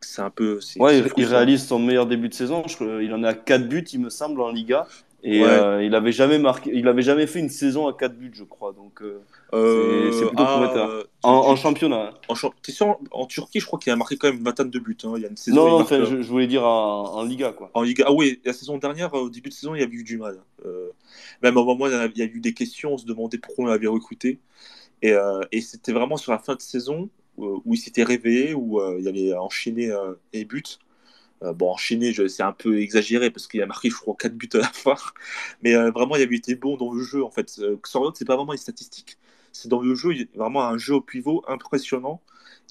c'est 0.00 0.22
un 0.22 0.30
peu. 0.30 0.60
Ouais, 0.76 0.98
il, 1.16 1.24
réalise 1.24 1.66
son 1.66 1.78
meilleur 1.78 2.06
début 2.06 2.28
de 2.28 2.34
saison. 2.34 2.62
Je 2.66 3.02
il 3.02 3.12
en 3.12 3.22
à 3.22 3.34
4 3.34 3.68
buts, 3.68 3.84
il 3.92 4.00
me 4.00 4.10
semble, 4.10 4.40
en 4.40 4.50
Liga. 4.50 4.86
Et 5.24 5.40
Ouais. 5.42 5.48
euh, 5.48 5.82
il 5.84 5.94
avait 5.96 6.12
jamais 6.12 6.38
marqué, 6.38 6.70
il 6.72 6.86
avait 6.86 7.02
jamais 7.02 7.26
fait 7.26 7.40
une 7.40 7.48
saison 7.48 7.88
à 7.88 7.92
4 7.92 8.16
buts, 8.16 8.30
je 8.34 8.44
crois. 8.44 8.72
Donc 8.72 9.02
euh, 9.02 9.18
Euh, 9.52 10.12
c'est 10.12 10.26
plutôt 10.26 10.44
ah, 10.44 10.46
prometteur. 10.46 10.88
euh, 10.90 11.02
en, 11.24 11.56
championnat. 11.56 12.10
hein. 12.10 12.14
en 12.28 12.34
champ- 12.36 12.54
t'es 12.62 12.70
sûr, 12.70 12.96
en 13.10 13.26
Turquie, 13.26 13.58
je 13.58 13.66
crois 13.66 13.80
qu'il 13.80 13.92
a 13.92 13.96
marqué 13.96 14.16
quand 14.16 14.28
même 14.28 14.36
une 14.38 14.44
vingtaine 14.44 14.70
de 14.70 14.78
buts. 14.78 14.96
hein. 15.02 15.14
Il 15.16 15.22
y 15.22 15.26
a 15.26 15.28
une 15.28 15.36
saison. 15.36 15.56
Non, 15.56 15.70
non, 15.70 15.78
marque, 15.80 15.90
euh, 15.92 16.04
je, 16.04 16.22
je 16.22 16.28
voulais 16.28 16.46
dire 16.46 16.64
en, 16.64 17.16
en 17.16 17.24
Liga, 17.24 17.50
quoi. 17.52 17.68
En 17.74 17.82
Liga, 17.82 18.04
ah 18.06 18.12
oui, 18.12 18.40
la 18.44 18.52
saison 18.52 18.78
dernière, 18.78 19.12
au 19.14 19.28
début 19.28 19.48
de 19.48 19.54
saison, 19.54 19.74
il 19.74 19.80
y 19.80 19.84
a 19.84 19.88
eu 19.88 20.04
du 20.04 20.18
mal. 20.18 20.38
Euh, 20.64 20.90
même 21.42 21.56
au 21.56 21.64
moment, 21.64 21.86
il 21.88 21.92
y 21.92 21.96
a- 21.96 22.06
il 22.06 22.18
y 22.18 22.22
a 22.22 22.26
eu 22.26 22.38
des 22.40 22.54
questions, 22.54 22.92
on 22.94 22.98
se 22.98 23.04
demandait 23.06 23.38
pourquoi 23.38 23.64
on 23.64 23.68
l'avait 23.68 23.88
recruté. 23.88 24.38
Et, 25.02 25.12
euh, 25.12 25.40
et 25.50 25.60
c'était 25.62 25.92
vraiment 25.92 26.16
sur 26.16 26.30
la 26.30 26.38
fin 26.38 26.54
de 26.54 26.60
saison 26.60 27.08
euh, 27.40 27.56
où 27.64 27.74
il 27.74 27.78
s'était 27.78 28.04
réveillé, 28.04 28.54
où 28.54 28.80
euh, 28.80 28.96
il 29.00 29.08
avait 29.08 29.32
enchaîné 29.34 29.90
euh, 29.90 30.12
les 30.32 30.44
buts. 30.44 30.62
Euh, 31.42 31.52
bon, 31.52 31.76
je- 31.76 32.26
c'est 32.28 32.42
un 32.42 32.52
peu 32.52 32.80
exagéré 32.80 33.30
parce 33.30 33.46
qu'il 33.46 33.62
a 33.62 33.66
marqué, 33.66 33.90
je 33.90 33.96
crois, 33.96 34.16
4 34.18 34.34
buts 34.36 34.48
à 34.54 34.58
la 34.58 34.64
fin. 34.72 34.96
Mais 35.62 35.74
euh, 35.74 35.90
vraiment, 35.90 36.16
il 36.16 36.22
avait 36.22 36.36
été 36.36 36.54
bon 36.56 36.76
dans 36.76 36.92
le 36.92 37.02
jeu, 37.02 37.24
en 37.24 37.30
fait. 37.30 37.58
Euh, 37.60 37.76
Soriot, 37.84 38.12
c'est 38.14 38.24
pas 38.24 38.36
vraiment 38.36 38.52
les 38.52 38.58
statistiques. 38.58 39.18
C'est 39.52 39.68
dans 39.68 39.80
le 39.80 39.94
jeu, 39.94 40.14
il 40.14 40.22
a 40.34 40.38
vraiment 40.38 40.64
un 40.64 40.78
jeu 40.78 40.94
au 40.94 41.00
pivot 41.00 41.44
impressionnant. 41.48 42.20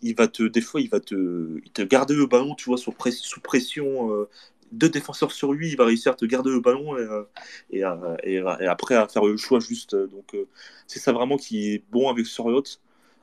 Il 0.04 0.16
va 0.16 0.28
te, 0.28 0.44
des 0.44 0.62
fois, 0.62 0.82
il 0.82 0.90
va 0.90 1.00
te, 1.00 1.60
garder 1.86 2.14
le 2.16 2.26
ballon, 2.28 2.56
tu 2.56 2.66
vois, 2.66 2.78
sous, 2.78 2.92
press- 2.92 3.20
sous 3.22 3.40
pression. 3.42 4.12
euh, 4.14 4.30
deux 4.74 4.90
défenseurs 4.90 5.32
sur 5.32 5.54
lui, 5.54 5.70
il 5.70 5.78
va 5.78 5.86
réussir 5.86 6.12
à 6.12 6.16
te 6.16 6.26
garder 6.26 6.50
le 6.50 6.60
ballon 6.60 6.98
et, 7.72 7.84
et, 8.24 8.38
après 8.68 8.96
à 8.96 9.08
faire 9.08 9.24
le 9.26 9.38
choix 9.38 9.60
juste. 9.60 9.96
Donc, 9.96 10.36
c'est 10.88 11.00
ça 11.00 11.12
vraiment 11.14 11.38
qui 11.38 11.74
est 11.74 11.84
bon 11.92 12.10
avec 12.10 12.26
Soriot. 12.26 12.64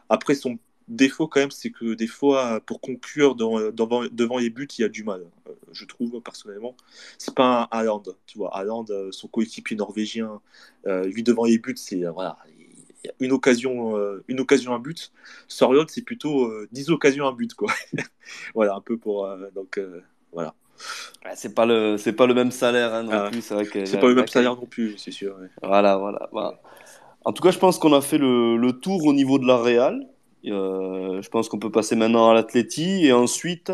Après, 0.09 0.35
son 0.35 0.59
défaut, 0.89 1.27
quand 1.29 1.41
même, 1.41 1.51
c'est 1.51 1.71
que 1.71 1.95
des 1.95 2.07
fois, 2.07 2.61
pour 2.67 2.81
conclure 2.81 3.35
dans- 3.35 3.71
devant, 3.71 4.05
devant 4.11 4.39
les 4.39 4.51
buts, 4.51 4.69
il 4.79 4.83
y 4.83 4.85
a 4.85 4.89
du 4.89 5.05
mal, 5.05 5.25
euh, 5.49 5.53
je 5.73 5.85
trouve, 5.85 6.21
personnellement. 6.21 6.77
C'est 7.19 7.35
pas 7.35 7.63
un 7.73 7.79
Haaland, 7.79 8.03
tu 8.27 8.39
vois. 8.39 8.55
Haaland, 8.57 8.85
euh, 8.91 9.11
son 9.13 9.29
coéquipier 9.29 9.77
norvégien, 9.77 10.41
euh, 10.87 11.05
lui, 11.07 11.23
devant 11.23 11.45
les 11.45 11.59
buts, 11.59 11.75
c'est, 11.77 12.05
euh, 12.05 12.11
voilà, 12.13 12.37
il 12.49 13.07
y 13.07 13.09
a 13.11 13.13
une 13.21 13.33
occasion, 13.33 13.97
euh, 13.97 14.23
une 14.29 14.41
occasion, 14.41 14.75
un 14.75 14.79
but. 14.79 15.13
Soriot, 15.49 15.87
c'est 15.89 16.03
plutôt 16.03 16.47
euh, 16.47 16.69
10 16.73 16.91
occasions, 16.91 17.27
un 17.27 17.33
but, 17.33 17.55
quoi. 17.55 17.73
voilà, 18.55 18.75
un 18.75 18.81
peu 18.81 18.97
pour. 18.97 19.29
donc, 19.55 19.81
voilà. 20.33 20.55
C'est 21.37 21.55
pas 21.55 21.65
le, 21.65 21.97
c'est 21.97 22.13
pas 22.13 22.27
le 22.27 22.35
même 22.35 22.51
salaire 22.51 22.93
hein, 22.93 23.03
non 23.05 23.11
Ah, 23.13 23.29
plus. 23.31 23.41
C'est 23.41 23.55
vrai 23.55 23.65
que 23.67 23.85
C'est 23.87 23.95
la- 23.95 24.01
pas 24.01 24.09
le 24.09 24.15
même 24.15 24.27
salaire 24.29 24.57
non 24.57 24.67
plus, 24.67 24.99
c'est 24.99 25.13
sûr. 25.13 25.37
ouais. 25.41 25.49
Voilà, 25.63 25.97
voilà. 25.97 26.29
voilà. 26.33 26.61
En 27.25 27.33
tout 27.33 27.43
cas, 27.43 27.51
je 27.53 27.59
pense 27.59 27.79
qu'on 27.79 27.93
a 27.95 28.03
fait 28.03 28.19
le, 28.19 28.57
le 28.57 28.73
tour 28.73 29.05
au 29.07 29.13
niveau 29.15 29.39
de 29.39 29.47
la 29.47 29.57
Real. 29.57 30.07
Euh, 30.47 31.23
je 31.23 31.29
pense 31.31 31.49
qu'on 31.49 31.59
peut 31.59 31.71
passer 31.71 31.97
maintenant 31.97 32.31
à 32.31 32.35
l'Atleti 32.35 33.07
et 33.07 33.13
ensuite 33.13 33.73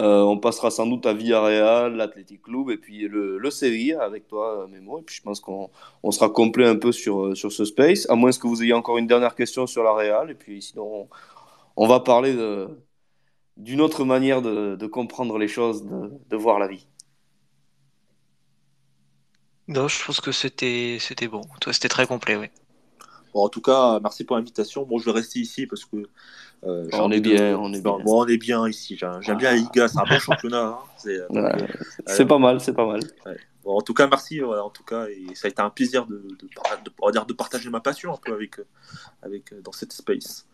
euh, 0.00 0.22
on 0.22 0.38
passera 0.38 0.70
sans 0.70 0.86
doute 0.86 1.06
à 1.06 1.12
Villarreal, 1.14 1.94
l'Athletic 1.96 2.42
Club 2.42 2.70
et 2.70 2.76
puis 2.78 3.08
le, 3.08 3.38
le 3.38 3.50
Sevilla 3.50 4.02
avec 4.02 4.28
toi, 4.28 4.62
euh, 4.62 4.66
Memo. 4.68 4.98
Et 5.00 5.02
puis 5.02 5.16
je 5.16 5.22
pense 5.22 5.40
qu'on 5.40 5.70
on 6.02 6.10
sera 6.12 6.30
complet 6.30 6.66
un 6.66 6.76
peu 6.76 6.92
sur, 6.92 7.36
sur 7.36 7.52
ce 7.52 7.64
space, 7.64 8.08
à 8.10 8.14
moins 8.14 8.30
que 8.30 8.46
vous 8.46 8.62
ayez 8.62 8.72
encore 8.72 8.98
une 8.98 9.06
dernière 9.06 9.34
question 9.34 9.66
sur 9.66 9.82
la 9.82 9.92
Real. 9.92 10.30
Et 10.30 10.34
puis 10.34 10.62
sinon, 10.62 10.84
on, 11.02 11.08
on 11.76 11.88
va 11.88 12.00
parler 12.00 12.34
d'une 13.56 13.80
autre 13.80 14.04
manière 14.04 14.42
de, 14.42 14.76
de 14.76 14.86
comprendre 14.86 15.38
les 15.38 15.48
choses, 15.48 15.84
de, 15.86 16.10
de 16.28 16.36
voir 16.36 16.58
la 16.58 16.68
vie. 16.68 16.86
Non, 19.66 19.88
je 19.88 20.04
pense 20.04 20.20
que 20.20 20.30
c'était 20.30 20.98
c'était 21.00 21.26
bon. 21.26 21.42
Toi, 21.60 21.72
c'était 21.72 21.88
très 21.88 22.06
complet, 22.06 22.36
oui. 22.36 22.48
Bon, 23.32 23.44
en 23.44 23.48
tout 23.48 23.60
cas, 23.62 23.98
merci 24.02 24.24
pour 24.24 24.36
l'invitation. 24.36 24.84
Bon, 24.84 24.98
je 24.98 25.06
vais 25.06 25.12
rester 25.12 25.38
ici 25.40 25.66
parce 25.66 25.84
que. 25.84 25.96
euh, 26.64 26.88
On 26.92 27.10
est 27.10 27.20
de- 27.20 27.30
bien, 27.30 27.58
on 27.58 27.72
est 27.72 27.80
bien. 27.80 27.98
bon, 28.04 28.22
on 28.22 28.26
est 28.26 28.36
bien 28.36 28.68
ici. 28.68 28.96
J'aime 28.96 29.36
bien 29.38 29.50
la 29.52 29.56
Liga, 29.56 29.88
c'est 29.88 29.98
un 29.98 30.04
bon 30.04 30.18
championnat. 30.20 30.64
hein. 30.64 30.78
C'est, 30.98 31.18
euh, 31.18 31.26
Ouais, 31.30 31.40
euh, 31.62 31.66
c'est 32.06 32.26
pas 32.26 32.38
mal, 32.38 32.60
c'est 32.60 32.74
pas 32.74 32.86
mal. 32.86 33.00
bon, 33.64 33.78
en 33.78 33.80
tout 33.82 33.94
cas, 33.94 34.06
merci. 34.06 34.40
Voilà, 34.40 34.64
en 34.64 34.70
tout 34.70 34.84
cas, 34.84 35.06
et 35.06 35.34
ça 35.34 35.48
a 35.48 35.50
été 35.50 35.62
un 35.62 35.70
plaisir 35.70 36.06
de, 36.06 36.16
de, 36.18 37.32
partager 37.32 37.70
ma 37.70 37.80
passion 37.80 38.12
un 38.12 38.18
peu 38.22 38.32
avec, 38.34 38.58
euh, 38.58 38.64
avec 39.22 39.54
dans 39.62 39.72
cette 39.72 39.92
space. 39.92 40.46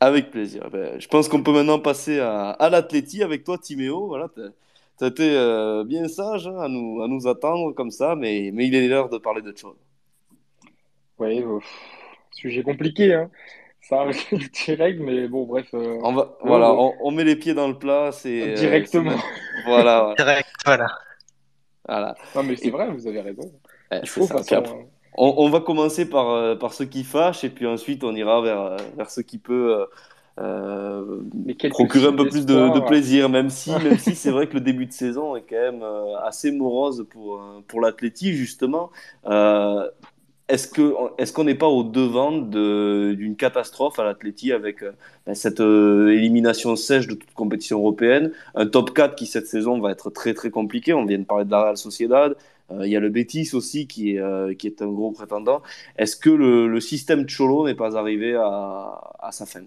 Avec 0.00 0.30
plaisir. 0.32 0.68
Ben, 0.72 1.00
je 1.00 1.06
pense 1.06 1.28
qu'on 1.28 1.42
peut 1.44 1.52
maintenant 1.52 1.78
passer 1.78 2.18
à, 2.18 2.50
à 2.50 2.70
l'Atleti 2.70 3.22
avec 3.22 3.44
toi, 3.44 3.56
Timéo. 3.58 4.06
Voilà, 4.08 4.28
tu 4.34 5.04
as 5.04 5.06
été 5.06 5.36
euh, 5.36 5.84
bien 5.84 6.08
sage 6.08 6.48
hein, 6.48 6.58
à, 6.58 6.68
nous, 6.68 7.02
à 7.02 7.06
nous 7.08 7.28
attendre 7.28 7.72
comme 7.72 7.90
ça, 7.92 8.16
mais, 8.16 8.50
mais 8.52 8.66
il 8.66 8.74
est 8.74 8.88
l'heure 8.88 9.08
de 9.10 9.18
parler 9.18 9.42
de 9.42 9.54
choses. 9.56 9.76
Ouais, 11.22 11.42
euh, 11.42 11.58
sujet 12.32 12.62
compliqué, 12.62 13.14
hein. 13.14 13.30
Ça 13.80 14.00
arrive 14.02 14.50
direct, 14.66 15.00
mais 15.00 15.28
bon, 15.28 15.44
bref. 15.44 15.66
euh, 15.74 15.98
On, 16.02 16.12
va, 16.12 16.36
voilà, 16.42 16.72
on, 16.72 16.94
on 17.00 17.10
met 17.10 17.24
les 17.24 17.36
pieds 17.36 17.54
dans 17.54 17.68
le 17.68 17.78
plat. 17.78 18.10
c'est 18.12 18.52
euh, 18.52 18.54
Directement. 18.54 19.18
c'est- 19.18 19.62
voilà, 19.66 20.00
voilà. 20.00 20.14
Direct, 20.16 20.48
voilà. 20.64 20.86
voilà. 21.88 22.14
Non, 22.34 22.42
mais 22.44 22.56
c'est 22.56 22.68
Et- 22.68 22.70
vrai, 22.70 22.90
vous 22.90 23.06
avez 23.06 23.20
raison. 23.20 23.42
Ouais, 23.90 24.00
Il 24.02 24.08
c'est 24.08 24.20
faut, 24.20 24.26
ça. 24.26 24.42
Puis 24.44 24.54
après, 24.54 24.72
hein. 24.74 24.86
on, 25.16 25.34
on 25.38 25.50
va 25.50 25.60
commencer 25.60 26.08
par, 26.08 26.30
euh, 26.30 26.54
par 26.56 26.72
ce 26.74 26.84
qui 26.84 27.04
fâche, 27.04 27.44
et 27.44 27.50
puis 27.50 27.66
ensuite 27.66 28.04
on 28.04 28.14
ira 28.14 28.40
vers, 28.40 28.60
euh, 28.60 28.76
vers 28.96 29.10
ce 29.10 29.20
qui 29.20 29.38
peut 29.38 29.80
euh, 29.80 29.86
euh, 30.40 31.20
Mais 31.44 31.54
quelques 31.54 31.74
procurer 31.74 32.06
un 32.06 32.08
signes 32.08 32.16
peu 32.16 32.28
plus 32.28 32.46
de, 32.46 32.54
de 32.70 32.80
d'espoir. 32.80 32.84
plaisir, 32.86 33.28
même 33.28 33.50
si, 33.50 33.70
même 33.82 33.98
si 33.98 34.14
c'est 34.14 34.30
vrai 34.30 34.48
que 34.48 34.54
le 34.54 34.60
début 34.60 34.86
de 34.86 34.92
saison 34.92 35.36
est 35.36 35.42
quand 35.42 35.56
même 35.60 35.82
euh, 35.82 36.16
assez 36.20 36.52
morose 36.52 37.06
pour, 37.10 37.36
euh, 37.40 37.60
pour 37.68 37.80
l'Atleti, 37.80 38.32
justement. 38.34 38.90
Euh, 39.26 39.90
est-ce 40.48 40.68
est-ce 41.18 41.32
qu'on 41.32 41.44
n'est 41.44 41.54
pas 41.54 41.68
au 41.68 41.84
devant 41.84 42.32
de- 42.32 43.14
d'une 43.16 43.36
catastrophe 43.36 43.98
à 43.98 44.04
l'Atleti 44.04 44.52
avec 44.52 44.82
euh, 44.82 44.92
ben, 45.26 45.34
cette 45.34 45.60
euh, 45.60 46.10
élimination 46.12 46.76
sèche 46.76 47.06
de 47.06 47.14
toute 47.14 47.32
compétition 47.34 47.78
européenne, 47.78 48.32
un 48.54 48.66
top 48.66 48.92
4 48.94 49.14
qui 49.14 49.26
cette 49.26 49.46
saison 49.46 49.80
va 49.80 49.90
être 49.92 50.10
très 50.10 50.34
très 50.34 50.50
compliqué. 50.50 50.92
On 50.92 51.04
vient 51.06 51.18
de 51.18 51.24
parler 51.24 51.44
de 51.44 51.50
la 51.50 51.62
Real 51.62 51.76
Sociedad. 51.76 52.36
Euh, 52.70 52.86
Il 52.86 52.92
y 52.92 52.96
a 52.96 53.00
le 53.00 53.08
Betis 53.10 53.50
aussi 53.54 53.86
qui 53.86 54.16
est, 54.16 54.56
qui 54.58 54.66
est 54.66 54.82
un 54.82 54.88
gros 54.88 55.12
prétendant. 55.12 55.62
Est-ce 55.96 56.16
que 56.16 56.30
le, 56.30 56.68
le 56.68 56.80
système 56.80 57.26
Cholo 57.28 57.66
n'est 57.66 57.74
pas 57.74 57.96
arrivé 57.96 58.34
à, 58.34 59.00
à 59.20 59.30
sa 59.32 59.46
fin? 59.46 59.62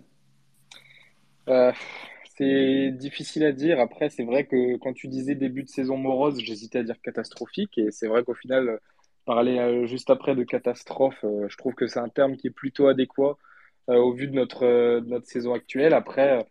C'est 2.38 2.92
difficile 2.92 3.46
à 3.46 3.52
dire. 3.52 3.80
Après, 3.80 4.10
c'est 4.10 4.24
vrai 4.24 4.46
que 4.46 4.78
quand 4.78 4.94
tu 4.94 5.08
disais 5.08 5.36
début 5.36 5.64
de 5.64 5.70
saison 5.70 5.98
morose, 5.98 6.40
j'hésitais 6.40 6.80
à 6.80 6.84
dire 6.84 7.02
catastrophique. 7.02 7.78
Et 7.78 7.92
c'est 7.92 8.08
vrai 8.08 8.24
qu'au 8.24 8.34
final, 8.34 8.80
parler 9.26 9.58
euh, 9.60 9.86
juste 9.88 10.10
après 10.10 10.36
de 10.36 10.44
catastrophe, 10.44 11.24
euh, 11.24 11.48
je 11.50 11.58
trouve 11.58 11.74
que 11.74 11.88
c'est 11.88 12.00
un 12.00 12.10
terme 12.10 12.38
qui 12.38 12.48
est 12.48 12.52
plutôt 12.52 12.88
adéquat 12.88 13.38
euh, 13.90 13.96
au 13.96 14.14
vu 14.14 14.28
de 14.28 14.34
notre, 14.34 15.00
notre 15.02 15.28
saison 15.28 15.54
actuelle. 15.54 15.94
Après, 15.94 16.48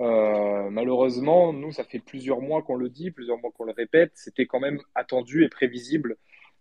malheureusement, 0.00 1.52
nous, 1.52 1.72
ça 1.72 1.84
fait 1.84 1.98
plusieurs 1.98 2.40
mois 2.40 2.62
qu'on 2.62 2.76
le 2.76 2.88
dit, 2.88 3.10
plusieurs 3.10 3.38
mois 3.38 3.50
qu'on 3.52 3.64
le 3.64 3.72
répète. 3.72 4.12
C'était 4.14 4.46
quand 4.46 4.60
même 4.60 4.80
attendu 4.94 5.44
et 5.44 5.48
prévisible. 5.48 6.16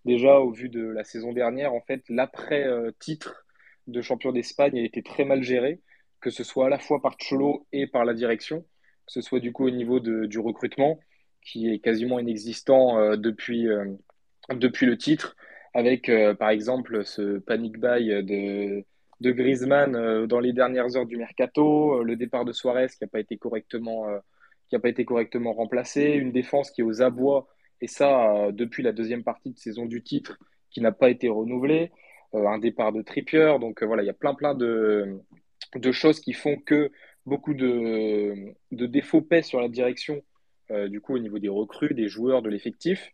Déjà, 0.06 0.40
au 0.40 0.52
vu 0.52 0.70
de 0.70 0.88
la 0.88 1.04
saison 1.04 1.34
dernière, 1.34 1.74
en 1.74 1.82
fait, 1.82 2.04
l'après-titre 2.10 3.46
de 3.88 4.02
champion 4.02 4.32
d'Espagne 4.32 4.80
a 4.80 4.84
été 4.84 5.04
très 5.04 5.26
mal 5.26 5.44
géré 5.44 5.82
que 6.20 6.32
ce 6.32 6.44
soit 6.44 6.66
à 6.66 6.70
la 6.70 6.80
fois 6.80 7.00
par 7.00 7.16
Cholo 7.18 7.68
et 7.72 7.86
par 7.86 8.04
la 8.04 8.16
direction, 8.16 8.62
que 8.62 9.14
ce 9.14 9.22
soit 9.22 9.40
du 9.40 9.54
coup 9.54 9.68
au 9.68 9.70
niveau 9.70 10.00
de, 10.00 10.26
du 10.26 10.40
recrutement, 10.40 11.00
qui 11.44 11.70
est 11.70 11.78
quasiment 11.78 12.18
inexistant 12.20 13.16
depuis, 13.16 13.68
depuis 14.50 14.88
le 14.88 14.98
titre. 14.98 15.36
Avec 15.78 16.12
par 16.40 16.50
exemple 16.50 17.06
ce 17.06 17.38
panic 17.38 17.78
buy 17.78 18.08
de, 18.24 18.84
de 19.22 19.32
Griezmann 19.32 20.26
dans 20.26 20.40
les 20.40 20.52
dernières 20.52 20.98
heures 20.98 21.06
du 21.06 21.18
mercato, 21.18 22.04
le 22.04 22.16
départ 22.16 22.46
de 22.46 22.52
Suarez 22.52 22.88
qui 22.88 22.98
n'a 23.04 23.08
pas 23.08 23.20
été 23.20 23.38
correctement 23.38 24.08
pas 24.82 24.90
été 24.90 25.06
correctement 25.06 25.54
remplacé, 25.54 26.04
une 26.14 26.32
défense 26.32 26.72
qui 26.72 26.82
est 26.82 26.84
aux 26.84 27.04
abois 27.04 27.48
et 27.80 27.88
ça 27.88 28.48
depuis 28.52 28.82
la 28.82 28.92
deuxième 28.92 29.24
partie 29.24 29.52
de 29.52 29.58
saison 29.60 29.86
du 29.86 30.02
titre 30.02 30.40
qui 30.72 30.82
n'a 30.82 30.92
pas 30.92 31.12
été 31.12 31.30
renouvelée, 31.30 31.92
un 32.34 32.58
départ 32.58 32.92
de 32.92 33.04
Trippier, 33.04 33.58
donc 33.62 33.84
voilà, 33.84 34.02
il 34.02 34.08
y 34.08 34.10
a 34.10 34.14
plein 34.14 34.34
plein 34.34 34.56
de, 34.56 35.22
de 35.76 35.92
choses 35.92 36.20
qui 36.20 36.34
font 36.34 36.58
que 36.58 36.90
beaucoup 37.28 37.54
de, 37.54 38.34
de 38.72 38.86
défauts 38.88 39.22
pèsent 39.22 39.46
sur 39.46 39.62
la 39.62 39.70
direction 39.70 40.24
euh, 40.72 40.90
du 40.90 41.00
coup 41.00 41.16
au 41.16 41.20
niveau 41.20 41.40
des 41.40 41.50
recrues, 41.50 41.94
des 41.94 42.10
joueurs, 42.10 42.42
de 42.42 42.50
l'effectif, 42.50 43.14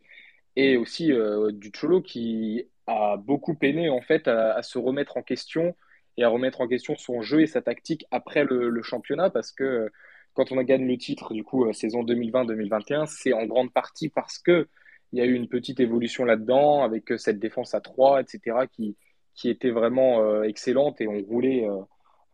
et 0.56 0.78
aussi 0.78 1.12
euh, 1.12 1.52
du 1.52 1.72
Cholo 1.72 2.02
qui 2.02 2.66
a 2.88 3.18
beaucoup 3.18 3.56
peiné 3.56 3.90
en 3.90 4.02
fait 4.02 4.28
à, 4.28 4.62
se 4.62 4.78
remettre 4.78 5.18
en 5.18 5.24
question 5.24 5.76
et 6.18 6.24
à 6.24 6.30
remettre 6.30 6.62
en 6.62 6.68
question 6.68 6.96
son 6.96 7.22
jeu 7.22 7.42
et 7.42 7.48
sa 7.48 7.62
tactique 7.62 8.06
après 8.12 8.44
le, 8.44 8.82
championnat 8.84 9.30
parce 9.30 9.52
que 9.52 9.64
euh, 9.64 9.90
quand 10.34 10.52
on 10.52 10.58
a 10.58 10.64
gagné 10.64 10.92
le 10.92 10.98
titre 10.98 11.34
du 11.34 11.44
coup 11.44 11.72
saison 11.74 12.04
2020-2021, 12.04 13.06
c'est 13.08 13.34
en 13.34 13.46
grande 13.46 13.72
partie 13.72 14.10
parce 14.10 14.40
que 14.40 14.68
il 15.12 15.20
y 15.20 15.22
a 15.22 15.26
eu 15.26 15.34
une 15.34 15.48
petite 15.48 15.80
évolution 15.80 16.26
là-dedans 16.26 16.84
avec 16.84 17.14
cette 17.18 17.38
défense 17.38 17.76
à 17.76 17.82
3, 17.82 18.22
etc., 18.22 18.66
qui, 18.72 18.98
qui 19.36 19.48
était 19.48 19.70
vraiment 19.70 20.42
excellente 20.42 21.00
et 21.02 21.08
on 21.08 21.22
roulait 21.22 21.68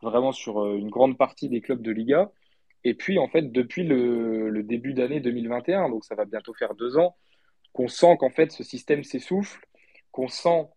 vraiment 0.02 0.32
sur 0.32 0.66
une 0.66 0.90
grande 0.90 1.18
partie 1.18 1.50
des 1.50 1.60
clubs 1.60 1.82
de 1.82 1.91
Liga. 1.91 2.32
Et 2.84 2.94
puis, 2.94 3.20
en 3.20 3.28
fait, 3.28 3.52
depuis 3.52 3.84
le, 3.84 4.64
début 4.64 4.94
d'année 4.94 5.20
2021, 5.20 5.90
donc 5.90 6.06
ça 6.06 6.16
va 6.16 6.26
bientôt 6.26 6.54
faire 6.54 6.76
deux 6.76 6.98
ans, 6.98 7.16
qu'on 7.74 7.88
sent 7.88 8.18
qu'en 8.20 8.30
fait 8.30 8.52
ce 8.52 8.64
système 8.64 9.04
s'essouffle, 9.04 9.66
qu'on 10.12 10.28
sent 10.28 10.68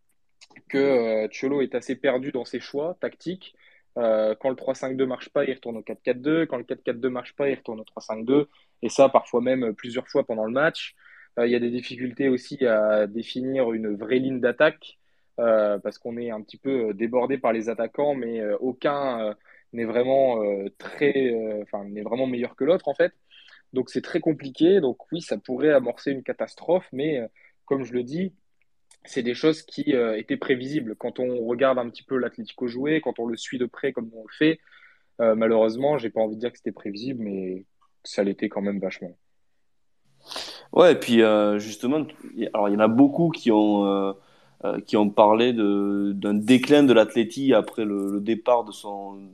que 0.68 0.78
euh, 0.78 1.28
Cholo 1.28 1.62
est 1.62 1.74
assez 1.74 1.96
perdu 1.96 2.32
dans 2.32 2.44
ses 2.44 2.60
choix 2.60 2.96
tactiques. 3.00 3.54
Euh, 3.98 4.34
quand 4.40 4.48
le 4.48 4.56
3-5-2 4.56 5.04
marche 5.04 5.28
pas, 5.30 5.44
il 5.44 5.52
retourne 5.52 5.76
au 5.76 5.82
4-4-2. 5.82 6.46
Quand 6.46 6.56
le 6.56 6.64
4-4-2 6.64 7.08
marche 7.08 7.34
pas, 7.34 7.48
il 7.48 7.54
retourne 7.54 7.80
au 7.80 7.84
3-5-2. 7.84 8.46
Et 8.82 8.88
ça, 8.88 9.08
parfois 9.08 9.40
même 9.40 9.74
plusieurs 9.74 10.08
fois 10.08 10.24
pendant 10.24 10.44
le 10.44 10.52
match. 10.52 10.94
Euh, 11.38 11.46
il 11.46 11.52
y 11.52 11.56
a 11.56 11.60
des 11.60 11.70
difficultés 11.70 12.28
aussi 12.28 12.64
à 12.66 13.06
définir 13.06 13.72
une 13.72 13.94
vraie 13.96 14.18
ligne 14.18 14.40
d'attaque 14.40 14.98
parce 15.36 15.98
qu'on 15.98 16.18
est 16.18 16.30
un 16.30 16.40
petit 16.40 16.58
peu 16.58 16.94
débordé 16.94 17.36
par 17.36 17.52
les 17.52 17.68
attaquants, 17.68 18.14
mais 18.14 18.40
aucun 18.60 19.34
n'est 19.72 19.84
vraiment 19.84 20.42
euh, 20.42 20.68
très, 20.78 21.32
euh, 21.32 21.62
enfin, 21.62 21.84
n'est 21.84 22.02
vraiment 22.02 22.26
meilleur 22.26 22.56
que 22.56 22.64
l'autre 22.64 22.88
en 22.88 22.94
fait. 22.94 23.12
Donc 23.72 23.90
c'est 23.90 24.02
très 24.02 24.20
compliqué. 24.20 24.80
Donc 24.80 25.10
oui, 25.12 25.20
ça 25.20 25.38
pourrait 25.38 25.72
amorcer 25.72 26.12
une 26.12 26.22
catastrophe, 26.22 26.86
mais 26.92 27.18
euh, 27.18 27.26
comme 27.64 27.84
je 27.84 27.92
le 27.92 28.02
dis, 28.02 28.32
c'est 29.04 29.22
des 29.22 29.34
choses 29.34 29.62
qui 29.62 29.94
étaient 30.16 30.36
prévisibles. 30.36 30.94
Quand 30.94 31.18
on 31.18 31.44
regarde 31.44 31.78
un 31.78 31.88
petit 31.88 32.04
peu 32.04 32.16
l'Atlético 32.18 32.68
jouer, 32.68 33.00
quand 33.00 33.18
on 33.18 33.26
le 33.26 33.36
suit 33.36 33.58
de 33.58 33.66
près 33.66 33.92
comme 33.92 34.10
on 34.14 34.22
le 34.22 34.32
fait, 34.32 34.60
malheureusement, 35.18 35.98
j'ai 35.98 36.08
pas 36.08 36.20
envie 36.20 36.36
de 36.36 36.40
dire 36.40 36.52
que 36.52 36.58
c'était 36.58 36.70
prévisible, 36.70 37.24
mais 37.24 37.64
ça 38.04 38.22
l'était 38.22 38.48
quand 38.48 38.60
même 38.60 38.78
vachement. 38.78 39.16
Ouais, 40.72 40.92
et 40.92 40.94
puis 40.94 41.20
justement, 41.58 42.06
alors 42.54 42.68
il 42.68 42.74
y 42.74 42.76
en 42.76 42.80
a 42.80 42.86
beaucoup 42.86 43.30
qui 43.30 43.50
ont, 43.50 44.14
qui 44.86 44.96
ont 44.96 45.10
parlé 45.10 45.52
d'un 45.52 46.34
déclin 46.34 46.84
de 46.84 46.92
l'Atleti 46.92 47.54
après 47.54 47.84
le, 47.84 48.20
départ 48.20 48.62
de 48.62 48.70
son, 48.70 49.32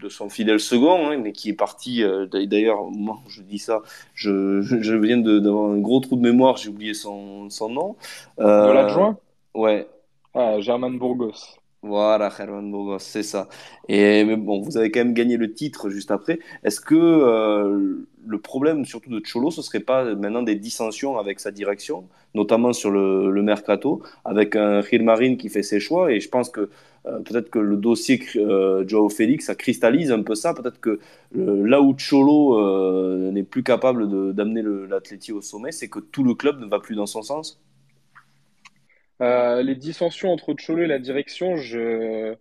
de 0.00 0.08
son 0.08 0.28
fidèle 0.28 0.60
second, 0.60 1.08
hein, 1.08 1.16
mais 1.18 1.32
qui 1.32 1.50
est 1.50 1.54
parti. 1.54 2.02
Euh, 2.02 2.26
d'ailleurs, 2.26 2.84
moi, 2.90 3.18
je 3.28 3.42
dis 3.42 3.58
ça, 3.58 3.82
je, 4.14 4.60
je 4.80 4.94
viens 4.94 5.18
d'avoir 5.18 5.70
un 5.70 5.78
gros 5.78 6.00
trou 6.00 6.16
de 6.16 6.22
mémoire, 6.22 6.56
j'ai 6.56 6.68
oublié 6.68 6.94
son, 6.94 7.48
son 7.50 7.68
nom. 7.68 7.96
Euh, 8.38 8.68
de 8.68 8.72
l'adjoint? 8.72 9.18
Ouais. 9.54 9.88
Ah, 10.34 10.60
German 10.60 10.98
Burgos. 10.98 11.59
Voilà, 11.82 12.28
German 12.36 12.70
Burgos, 12.70 12.98
c'est 12.98 13.22
ça. 13.22 13.48
Et 13.88 14.22
mais 14.24 14.36
bon, 14.36 14.60
vous 14.60 14.76
avez 14.76 14.90
quand 14.90 15.00
même 15.00 15.14
gagné 15.14 15.38
le 15.38 15.54
titre 15.54 15.88
juste 15.88 16.10
après. 16.10 16.38
Est-ce 16.62 16.78
que 16.78 16.94
euh, 16.94 18.06
le 18.26 18.38
problème, 18.38 18.84
surtout 18.84 19.08
de 19.08 19.20
Cholo, 19.24 19.50
ce 19.50 19.62
serait 19.62 19.80
pas 19.80 20.14
maintenant 20.14 20.42
des 20.42 20.56
dissensions 20.56 21.16
avec 21.18 21.40
sa 21.40 21.50
direction, 21.50 22.06
notamment 22.34 22.74
sur 22.74 22.90
le, 22.90 23.30
le 23.30 23.42
mercato, 23.42 24.02
avec 24.26 24.56
un 24.56 24.82
Marine 25.00 25.38
qui 25.38 25.48
fait 25.48 25.62
ses 25.62 25.80
choix? 25.80 26.12
Et 26.12 26.20
je 26.20 26.28
pense 26.28 26.50
que 26.50 26.68
euh, 27.06 27.20
peut-être 27.20 27.48
que 27.48 27.58
le 27.58 27.78
dossier 27.78 28.20
euh, 28.36 28.86
Joao 28.86 29.08
Félix, 29.08 29.46
ça 29.46 29.54
cristallise 29.54 30.12
un 30.12 30.22
peu 30.22 30.34
ça. 30.34 30.52
Peut-être 30.52 30.80
que 30.80 31.00
là 31.34 31.80
où 31.80 31.94
Cholo 31.96 33.30
n'est 33.32 33.42
plus 33.42 33.62
capable 33.62 34.34
d'amener 34.34 34.62
l'Atleti 34.62 35.32
au 35.32 35.40
sommet, 35.40 35.72
c'est 35.72 35.88
que 35.88 35.98
tout 36.00 36.24
le 36.24 36.34
club 36.34 36.60
ne 36.60 36.66
va 36.66 36.78
plus 36.78 36.94
dans 36.94 37.06
son 37.06 37.22
sens. 37.22 37.58
Les 39.20 39.74
dissensions 39.74 40.32
entre 40.32 40.54
Cholo 40.54 40.82
et 40.82 40.86
la 40.86 40.98
direction, 40.98 41.56
j'ai 41.56 42.36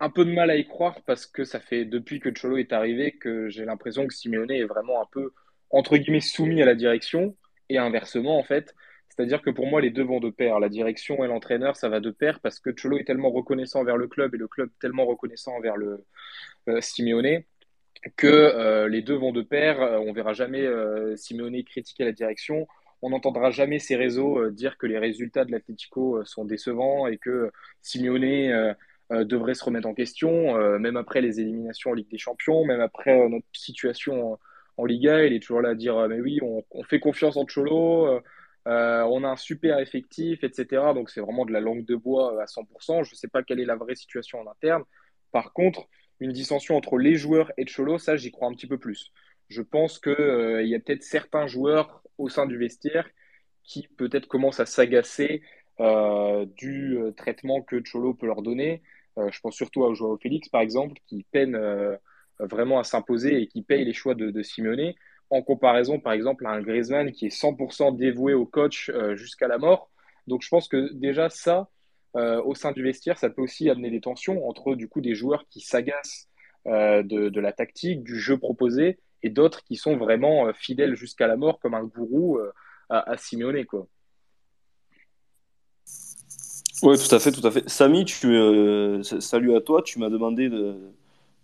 un 0.00 0.10
peu 0.10 0.24
de 0.24 0.32
mal 0.32 0.50
à 0.50 0.56
y 0.56 0.66
croire 0.66 1.00
parce 1.06 1.26
que 1.26 1.44
ça 1.44 1.60
fait 1.60 1.84
depuis 1.84 2.20
que 2.20 2.30
Cholo 2.30 2.56
est 2.56 2.72
arrivé 2.72 3.12
que 3.12 3.48
j'ai 3.48 3.64
l'impression 3.64 4.06
que 4.06 4.14
Simeone 4.14 4.50
est 4.50 4.64
vraiment 4.64 5.00
un 5.02 5.06
peu 5.10 5.32
entre 5.70 5.96
guillemets 5.96 6.20
soumis 6.20 6.62
à 6.62 6.66
la 6.66 6.74
direction 6.74 7.36
et 7.68 7.78
inversement 7.78 8.38
en 8.38 8.42
fait. 8.44 8.74
C'est-à-dire 9.08 9.42
que 9.42 9.50
pour 9.50 9.66
moi, 9.66 9.80
les 9.80 9.90
deux 9.90 10.04
vont 10.04 10.20
de 10.20 10.30
pair. 10.30 10.60
La 10.60 10.68
direction 10.68 11.24
et 11.24 11.26
l'entraîneur, 11.26 11.74
ça 11.74 11.88
va 11.88 11.98
de 11.98 12.10
pair 12.10 12.38
parce 12.40 12.60
que 12.60 12.70
Cholo 12.70 12.98
est 12.98 13.04
tellement 13.04 13.30
reconnaissant 13.30 13.80
envers 13.80 13.96
le 13.96 14.06
club 14.06 14.34
et 14.34 14.38
le 14.38 14.46
club 14.46 14.70
tellement 14.80 15.06
reconnaissant 15.06 15.56
envers 15.56 15.76
le 15.76 16.04
euh, 16.68 16.80
Simeone 16.80 17.42
que 18.16 18.28
euh, 18.28 18.88
les 18.88 19.02
deux 19.02 19.16
vont 19.16 19.32
de 19.32 19.42
pair. 19.42 19.82
Euh, 19.82 19.98
on 19.98 20.12
verra 20.12 20.34
jamais 20.34 20.64
Simeone 21.16 21.64
critiquer 21.64 22.04
la 22.04 22.12
direction. 22.12 22.68
On 23.02 23.10
n'entendra 23.10 23.50
jamais 23.50 23.78
ces 23.78 23.96
réseaux 23.96 24.50
dire 24.50 24.76
que 24.76 24.86
les 24.86 24.98
résultats 24.98 25.44
de 25.44 25.52
l'Atlético 25.52 26.24
sont 26.24 26.44
décevants 26.44 27.06
et 27.06 27.18
que 27.18 27.50
Simeone 27.80 28.74
devrait 29.10 29.54
se 29.54 29.64
remettre 29.64 29.86
en 29.86 29.94
question, 29.94 30.58
même 30.78 30.96
après 30.96 31.20
les 31.20 31.40
éliminations 31.40 31.90
en 31.90 31.94
Ligue 31.94 32.10
des 32.10 32.18
Champions, 32.18 32.64
même 32.64 32.80
après 32.80 33.28
notre 33.28 33.46
situation 33.52 34.38
en, 34.76 34.84
Liga. 34.84 35.24
Il 35.24 35.32
est 35.32 35.40
toujours 35.40 35.60
là 35.60 35.70
à 35.70 35.74
dire 35.74 36.08
Mais 36.08 36.20
oui, 36.20 36.40
on, 36.42 36.82
fait 36.84 36.98
confiance 36.98 37.36
en 37.36 37.46
Cholo 37.46 38.20
euh, 38.68 39.02
on 39.04 39.24
a 39.24 39.28
un 39.28 39.36
super 39.36 39.78
effectif, 39.78 40.44
etc. 40.44 40.92
Donc 40.94 41.10
c'est 41.10 41.20
vraiment 41.20 41.46
de 41.46 41.52
la 41.52 41.60
langue 41.60 41.86
de 41.86 41.96
bois 41.96 42.34
euh, 42.34 42.40
à 42.40 42.44
100%. 42.44 43.04
Je 43.04 43.12
ne 43.12 43.16
sais 43.16 43.28
pas 43.28 43.42
quelle 43.42 43.60
est 43.60 43.64
la 43.64 43.76
vraie 43.76 43.94
situation 43.94 44.40
en 44.40 44.50
interne. 44.50 44.84
Par 45.32 45.52
contre, 45.54 45.86
une 46.20 46.32
dissension 46.32 46.76
entre 46.76 46.98
les 46.98 47.14
joueurs 47.14 47.50
et 47.56 47.64
Cholo, 47.66 47.98
ça 47.98 48.16
j'y 48.16 48.30
crois 48.30 48.48
un 48.48 48.52
petit 48.52 48.66
peu 48.66 48.78
plus. 48.78 49.10
Je 49.48 49.62
pense 49.62 49.98
qu'il 49.98 50.12
euh, 50.12 50.62
y 50.62 50.74
a 50.74 50.80
peut-être 50.80 51.02
certains 51.02 51.46
joueurs 51.46 52.02
au 52.18 52.28
sein 52.28 52.46
du 52.46 52.58
vestiaire 52.58 53.08
qui 53.64 53.88
peut-être 53.96 54.26
commencent 54.26 54.60
à 54.60 54.66
s'agacer 54.66 55.42
du 56.56 56.98
traitement 57.16 57.62
que 57.62 57.80
Cholo 57.84 58.12
peut 58.12 58.26
leur 58.26 58.42
donner. 58.42 58.82
je 59.16 59.40
pense 59.40 59.54
surtout 59.54 59.84
à 59.84 59.94
Joao 59.94 60.16
Félix, 60.18 60.48
par 60.48 60.60
exemple, 60.60 61.00
qui 61.06 61.24
peine 61.30 61.56
vraiment 62.40 62.80
à 62.80 62.84
s'imposer 62.84 63.42
et 63.42 63.46
qui 63.46 63.62
paye 63.62 63.84
les 63.84 63.92
choix 63.92 64.14
de, 64.14 64.30
de 64.30 64.42
Simeone 64.42 64.94
en 65.30 65.42
comparaison, 65.42 65.98
par 65.98 66.12
exemple, 66.12 66.46
à 66.46 66.50
un 66.50 66.62
Griezmann 66.62 67.12
qui 67.12 67.26
est 67.26 67.34
100% 67.34 67.96
dévoué 67.96 68.34
au 68.34 68.46
coach 68.46 68.90
euh, 68.90 69.16
jusqu'à 69.16 69.48
la 69.48 69.58
mort. 69.58 69.90
Donc, 70.26 70.42
je 70.42 70.48
pense 70.48 70.68
que 70.68 70.92
déjà, 70.94 71.28
ça, 71.28 71.68
euh, 72.16 72.42
au 72.42 72.54
sein 72.54 72.72
du 72.72 72.82
vestiaire, 72.82 73.18
ça 73.18 73.30
peut 73.30 73.42
aussi 73.42 73.68
amener 73.68 73.90
des 73.90 74.00
tensions 74.00 74.48
entre, 74.48 74.74
du 74.74 74.88
coup, 74.88 75.00
des 75.00 75.14
joueurs 75.14 75.46
qui 75.50 75.60
s'agacent 75.60 76.28
euh, 76.66 77.02
de, 77.02 77.40
la 77.40 77.52
tactique, 77.52 78.02
du 78.02 78.18
jeu 78.18 78.38
proposé, 78.38 78.98
et 79.22 79.30
d'autres 79.30 79.62
qui 79.64 79.76
sont 79.76 79.96
vraiment 79.96 80.52
fidèles 80.52 80.94
jusqu'à 80.94 81.26
la 81.26 81.36
mort, 81.36 81.58
comme 81.60 81.74
un 81.74 81.84
gourou 81.84 82.38
à, 82.88 83.10
à 83.10 83.16
Simeone, 83.16 83.64
quoi. 83.64 83.86
Oui, 86.82 86.96
tout 86.96 87.12
à 87.14 87.18
fait, 87.18 87.32
tout 87.32 87.44
à 87.44 87.50
fait. 87.50 87.68
Samy, 87.68 88.04
tu, 88.04 89.02
salut 89.02 89.56
à 89.56 89.60
toi. 89.60 89.82
Tu 89.82 89.98
m'as 89.98 90.10
demandé 90.10 90.48
de, 90.48 90.76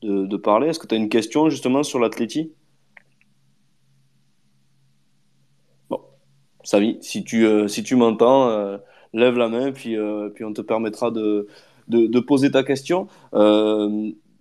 de 0.02 0.36
parler. 0.36 0.68
Est-ce 0.68 0.78
que 0.78 0.86
tu 0.86 0.94
as 0.94 0.98
une 0.98 1.08
question 1.08 1.48
justement 1.50 1.82
sur 1.82 1.98
l'athlétisme 1.98 2.50
Samy, 6.64 6.96
si 7.02 7.22
tu, 7.24 7.46
euh, 7.46 7.68
si 7.68 7.82
tu 7.82 7.94
m'entends, 7.94 8.48
euh, 8.48 8.78
lève 9.12 9.36
la 9.36 9.48
main, 9.48 9.70
puis, 9.70 9.96
euh, 9.96 10.30
puis 10.30 10.44
on 10.44 10.52
te 10.52 10.62
permettra 10.62 11.10
de, 11.10 11.46
de, 11.88 12.20
poser 12.20 12.50
ta 12.50 12.64
question. 12.64 13.06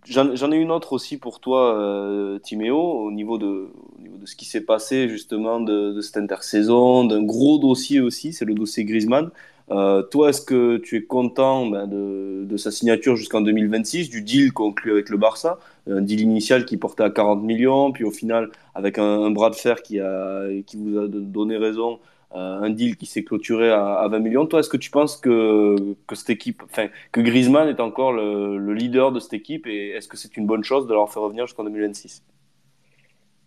J'en 0.06 0.52
ai 0.52 0.58
une 0.58 0.72
autre 0.72 0.94
aussi 0.94 1.18
pour 1.18 1.40
toi, 1.40 2.40
Timéo, 2.44 2.78
au 2.78 3.12
niveau 3.12 3.38
de, 3.38 3.70
niveau 4.02 4.18
de 4.18 4.26
ce 4.26 4.36
qui 4.36 4.46
s'est 4.46 4.62
passé 4.62 5.08
justement 5.08 5.60
de, 5.60 6.00
cette 6.02 6.18
intersaison, 6.18 7.06
d'un 7.06 7.24
gros 7.24 7.58
dossier 7.58 8.02
aussi, 8.02 8.34
c'est 8.34 8.46
le 8.46 8.54
dossier 8.54 8.84
Griezmann. 8.84 9.30
toi, 9.70 10.30
est-ce 10.30 10.42
que 10.42 10.78
tu 10.78 10.98
es 10.98 11.04
content 11.04 11.68
ben, 11.68 11.88
de, 11.88 12.58
sa 12.58 12.70
signature 12.70 13.16
jusqu'en 13.16 13.42
2026, 13.42 14.10
du 14.10 14.22
deal 14.22 14.52
conclu 14.52 14.92
avec 14.92 15.10
le 15.10 15.18
Barça 15.18 15.58
Un 15.90 16.02
deal 16.02 16.20
initial 16.20 16.66
qui 16.66 16.78
portait 16.78 17.04
à 17.04 17.10
40 17.10 17.42
millions, 17.42 17.92
puis 17.92 18.04
au 18.04 18.12
final, 18.12 18.50
avec 18.76 19.00
un, 19.00 19.24
un 19.24 19.32
bras 19.32 19.50
de 19.50 19.56
fer 19.56 19.82
qui, 19.82 20.00
a, 20.00 20.48
qui 20.66 20.78
vous 20.78 21.00
a 21.00 21.08
donné 21.08 21.58
raison, 21.58 21.94
euh, 21.94 22.13
un 22.34 22.70
deal 22.70 22.98
qui 22.98 23.06
s'est 23.06 23.24
clôturé 23.24 23.70
à, 23.70 24.08
20 24.10 24.20
millions. 24.20 24.46
Toi, 24.46 24.60
est-ce 24.60 24.70
que 24.70 24.78
tu 24.78 24.90
penses 24.90 25.18
que, 25.18 25.76
que 26.08 26.16
cette 26.16 26.30
équipe, 26.30 26.64
enfin, 26.66 26.88
que 27.12 27.22
Griezmann 27.22 27.68
est 27.70 27.80
encore 27.80 28.12
le, 28.12 28.74
leader 28.74 29.12
de 29.12 29.20
cette 29.20 29.34
équipe 29.34 29.68
et 29.68 29.90
est-ce 29.90 30.08
que 30.08 30.18
c'est 30.18 30.36
une 30.38 30.48
bonne 30.48 30.64
chose 30.64 30.88
de 30.88 30.94
leur 30.94 31.12
faire 31.12 31.22
revenir 31.22 31.46
jusqu'en 31.46 31.64
2026 31.64 32.24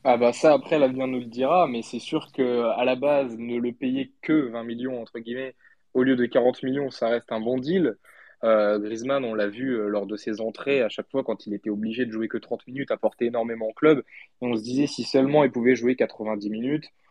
ah 0.08 0.16
bah 0.16 0.32
ça 0.32 0.52
après 0.52 0.78
l'avenir 0.78 1.08
nous 1.08 1.18
le 1.18 1.24
dira, 1.24 1.66
mais 1.66 1.82
c'est 1.82 1.98
sûr 1.98 2.30
que 2.30 2.62
à 2.78 2.84
la 2.84 2.94
base 2.94 3.36
ne 3.36 3.58
le 3.58 3.72
payer 3.72 4.12
que 4.22 4.50
20 4.52 4.62
millions 4.62 5.02
entre 5.02 5.18
guillemets 5.18 5.56
au 5.94 6.04
lieu 6.04 6.14
de 6.14 6.26
40 6.26 6.62
millions, 6.62 6.90
ça 6.92 7.08
reste 7.08 7.32
un 7.32 7.40
bon 7.40 7.58
deal. 7.58 7.96
Euh, 8.44 8.78
Griezmann, 8.78 9.24
on 9.24 9.34
l'a 9.34 9.48
vu 9.48 9.70
euh, 9.70 9.88
lors 9.88 10.06
de 10.06 10.16
ses 10.16 10.40
entrées, 10.40 10.82
à 10.82 10.88
chaque 10.88 11.10
fois 11.10 11.24
quand 11.24 11.46
il 11.46 11.54
était 11.54 11.70
obligé 11.70 12.04
de 12.04 12.12
jouer 12.12 12.28
que 12.28 12.36
30 12.36 12.66
minutes, 12.66 12.90
apportait 12.90 13.26
énormément 13.26 13.66
au 13.66 13.72
club. 13.72 14.04
Et 14.42 14.46
on 14.46 14.56
se 14.56 14.62
disait 14.62 14.86
si 14.86 15.04
seulement 15.04 15.42
il 15.42 15.50
pouvait 15.50 15.74
jouer 15.74 15.96
90 15.96 16.50
minutes, 16.50 16.84
euh, 16.84 17.05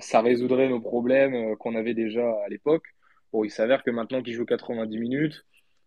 ça 0.00 0.20
résoudrait 0.20 0.68
nos 0.68 0.80
problèmes 0.80 1.34
euh, 1.34 1.56
qu'on 1.56 1.74
avait 1.74 1.94
déjà 1.94 2.26
à 2.44 2.48
l'époque. 2.48 2.84
Bon, 3.32 3.44
il 3.44 3.50
s'avère 3.50 3.82
que 3.82 3.90
maintenant 3.90 4.22
qu'il 4.22 4.34
joue 4.34 4.46
90 4.46 4.98
minutes, 4.98 5.44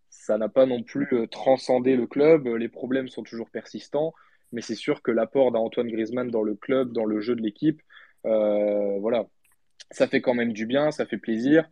ça 0.09 0.37
n'a 0.37 0.49
pas 0.49 0.65
non 0.65 0.83
plus 0.83 1.07
euh, 1.13 1.27
transcendé 1.27 1.95
le 1.95 2.07
club. 2.07 2.47
Les 2.47 2.69
problèmes 2.69 3.09
sont 3.09 3.23
toujours 3.23 3.49
persistants, 3.49 4.13
mais 4.51 4.61
c'est 4.61 4.75
sûr 4.75 5.01
que 5.01 5.11
l'apport 5.11 5.51
d'Antoine 5.51 5.89
Griezmann 5.89 6.29
dans 6.29 6.43
le 6.43 6.55
club, 6.55 6.93
dans 6.93 7.05
le 7.05 7.19
jeu 7.21 7.35
de 7.35 7.41
l'équipe, 7.41 7.81
euh, 8.25 8.99
voilà, 8.99 9.25
ça 9.91 10.07
fait 10.07 10.21
quand 10.21 10.33
même 10.33 10.53
du 10.53 10.65
bien, 10.65 10.91
ça 10.91 11.05
fait 11.05 11.17
plaisir. 11.17 11.69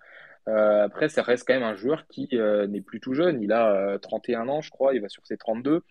Euh, 0.48 0.86
après, 0.86 1.10
ça 1.10 1.22
reste 1.22 1.46
quand 1.48 1.54
même 1.54 1.64
un 1.64 1.76
joueur 1.76 2.08
qui 2.08 2.30
euh, 2.34 2.68
n'est 2.68 2.82
plus 2.82 3.00
tout 3.00 3.14
jeune. 3.14 3.42
Il 3.42 3.52
a 3.52 3.72
euh, 3.74 3.98
31 4.00 4.48
ans, 4.50 4.62
je 4.62 4.72
crois, 4.72 4.94
il 4.96 5.02
va 5.02 5.10
sur 5.10 5.26
ses 5.26 5.38
32. 5.38 5.84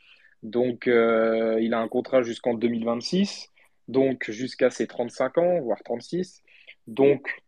Donc, 0.43 0.87
euh, 0.89 1.59
il 1.61 1.74
a 1.74 1.81
un 1.81 1.89
contrat 1.89 2.23
jusqu'en 2.23 2.55
2026, 2.55 3.51
donc 3.91 4.31
jusqu'à 4.31 4.71
ses 4.71 4.87
35 4.87 5.39
ans, 5.39 5.61
voire 5.61 5.83
36. 5.83 6.43
Donc, 6.87 7.43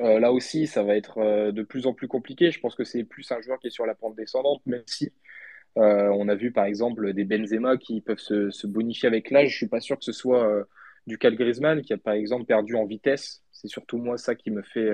euh, 0.00 0.18
là 0.20 0.32
aussi, 0.32 0.66
ça 0.66 0.82
va 0.82 0.96
être 0.96 1.18
euh, 1.18 1.52
de 1.52 1.62
plus 1.62 1.86
en 1.86 1.94
plus 1.94 2.08
compliqué. 2.08 2.50
Je 2.50 2.60
pense 2.60 2.74
que 2.74 2.84
c'est 2.84 3.04
plus 3.04 3.30
un 3.32 3.40
joueur 3.40 3.58
qui 3.58 3.68
est 3.68 3.70
sur 3.70 3.86
la 3.86 3.94
pente 3.94 4.16
descendante, 4.16 4.62
même 4.66 4.82
si 4.86 5.12
euh, 5.76 6.08
on 6.08 6.28
a 6.28 6.34
vu 6.34 6.52
par 6.52 6.64
exemple 6.64 7.12
des 7.12 7.24
Benzema 7.24 7.76
qui 7.76 8.00
peuvent 8.00 8.18
se, 8.18 8.66
bonifier 8.66 9.06
avec 9.08 9.30
l'âge. 9.30 9.50
Je 9.50 9.56
suis 9.56 9.68
pas 9.68 9.80
sûr 9.80 9.98
que 9.98 10.04
ce 10.04 10.12
soit 10.12 10.66
du 11.06 11.18
cas 11.18 11.30
de 11.30 11.36
Griezmann 11.36 11.82
qui 11.82 11.92
a 11.92 11.98
par 11.98 12.14
exemple 12.14 12.44
perdu 12.44 12.74
en 12.74 12.84
vitesse. 12.84 13.42
C'est 13.52 13.68
surtout 13.68 13.98
moi 13.98 14.18
ça 14.18 14.34
qui 14.34 14.50
me 14.50 14.62
fait 14.62 14.90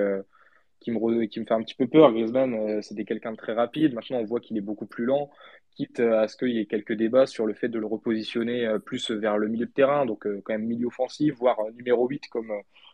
qui 0.84 1.40
me 1.40 1.44
fait 1.44 1.52
un 1.52 1.62
petit 1.62 1.74
peu 1.74 1.86
peur. 1.86 2.12
Griezmann, 2.12 2.54
euh, 2.54 2.82
c'était 2.82 3.04
quelqu'un 3.04 3.32
de 3.32 3.36
très 3.36 3.52
rapide. 3.52 3.94
Maintenant, 3.94 4.18
on 4.18 4.24
voit 4.24 4.40
qu'il 4.40 4.56
est 4.56 4.62
beaucoup 4.62 4.86
plus 4.86 5.04
lent, 5.04 5.30
quitte 5.74 6.00
euh, 6.00 6.20
à 6.20 6.28
ce 6.28 6.36
qu'il 6.36 6.50
y 6.50 6.60
ait 6.60 6.66
quelques 6.66 6.92
débats 6.92 7.26
sur 7.26 7.46
le 7.46 7.54
fait 7.54 7.68
de 7.68 7.78
le 7.78 7.86
repositionner 7.86 8.66
euh, 8.66 8.78
plus 8.78 9.10
vers 9.10 9.38
le 9.38 9.48
milieu 9.48 9.66
de 9.66 9.72
terrain, 9.72 10.06
donc 10.06 10.26
quand 10.42 10.52
même 10.52 10.66
milieu 10.66 10.86
offensif, 10.86 11.34
voire 11.34 11.58
numéro 11.74 12.06
8 12.06 12.28
comme 12.28 12.52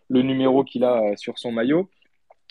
le 0.09 0.23
numéro 0.23 0.65
qu'il 0.65 0.85
a 0.85 1.17
sur 1.17 1.39
son 1.39 1.53
maillot. 1.53 1.91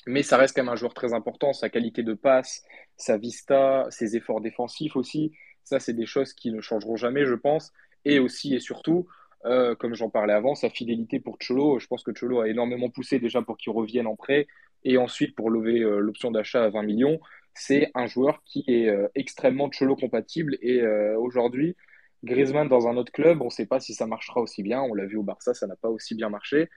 Mais 0.07 0.23
ça 0.23 0.37
reste 0.37 0.55
quand 0.55 0.63
même 0.63 0.73
un 0.73 0.77
joueur 0.77 0.93
très 0.93 1.13
important. 1.13 1.53
Sa 1.53 1.69
qualité 1.69 2.03
de 2.03 2.13
passe, 2.13 2.63
sa 2.97 3.17
vista, 3.17 3.87
ses 3.89 4.15
efforts 4.15 4.41
défensifs 4.41 4.95
aussi. 4.95 5.33
Ça, 5.63 5.79
c'est 5.79 5.93
des 5.93 6.05
choses 6.05 6.33
qui 6.33 6.51
ne 6.51 6.61
changeront 6.61 6.95
jamais, 6.95 7.25
je 7.25 7.35
pense. 7.35 7.71
Et 8.05 8.17
aussi 8.19 8.55
et 8.55 8.59
surtout, 8.59 9.07
comme 9.43 9.93
j'en 9.93 10.09
parlais 10.09 10.33
avant, 10.33 10.55
sa 10.55 10.69
fidélité 10.69 11.19
pour 11.19 11.37
Cholo. 11.37 11.79
Je 11.79 11.87
pense 11.87 12.01
que 12.01 12.11
Cholo 12.17 12.39
a 12.39 12.47
énormément 12.47 12.89
poussé 12.89 13.19
déjà 13.19 13.41
pour 13.41 13.57
qu'il 13.57 13.73
revienne 13.73 14.07
en 14.07 14.15
prêt 14.15 14.47
et 14.83 14.97
ensuite 14.97 15.35
pour 15.35 15.49
lever 15.49 15.81
euh, 15.81 15.99
l'option 15.99 16.31
d'achat 16.31 16.63
à 16.63 16.69
20 16.69 16.83
millions. 16.83 17.19
C'est 17.53 17.91
un 17.93 18.07
joueur 18.07 18.41
qui 18.45 18.63
est 18.67 18.89
euh, 18.89 19.07
extrêmement 19.15 19.69
Cholo 19.69 19.95
compatible. 19.95 20.57
Et 20.61 20.81
euh, 20.81 21.17
aujourd'hui, 21.17 21.75
Griezmann 22.23 22.67
dans 22.67 22.87
un 22.87 22.97
autre 22.97 23.11
club, 23.11 23.41
on 23.41 23.45
ne 23.45 23.49
sait 23.49 23.65
pas 23.65 23.79
si 23.79 23.93
ça 23.93 24.05
marchera 24.05 24.41
aussi 24.41 24.63
bien. 24.63 24.81
On 24.81 24.93
l'a 24.93 25.05
vu 25.05 25.17
au 25.17 25.23
Barça, 25.23 25.53
ça 25.53 25.67
n'a 25.67 25.75
pas 25.75 25.89
aussi 25.89 26.15
bien 26.15 26.29
marché. 26.29 26.69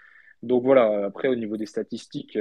Donc 0.42 0.64
voilà, 0.64 1.06
après 1.06 1.28
au 1.28 1.36
niveau 1.36 1.56
des 1.56 1.66
statistiques, 1.66 2.36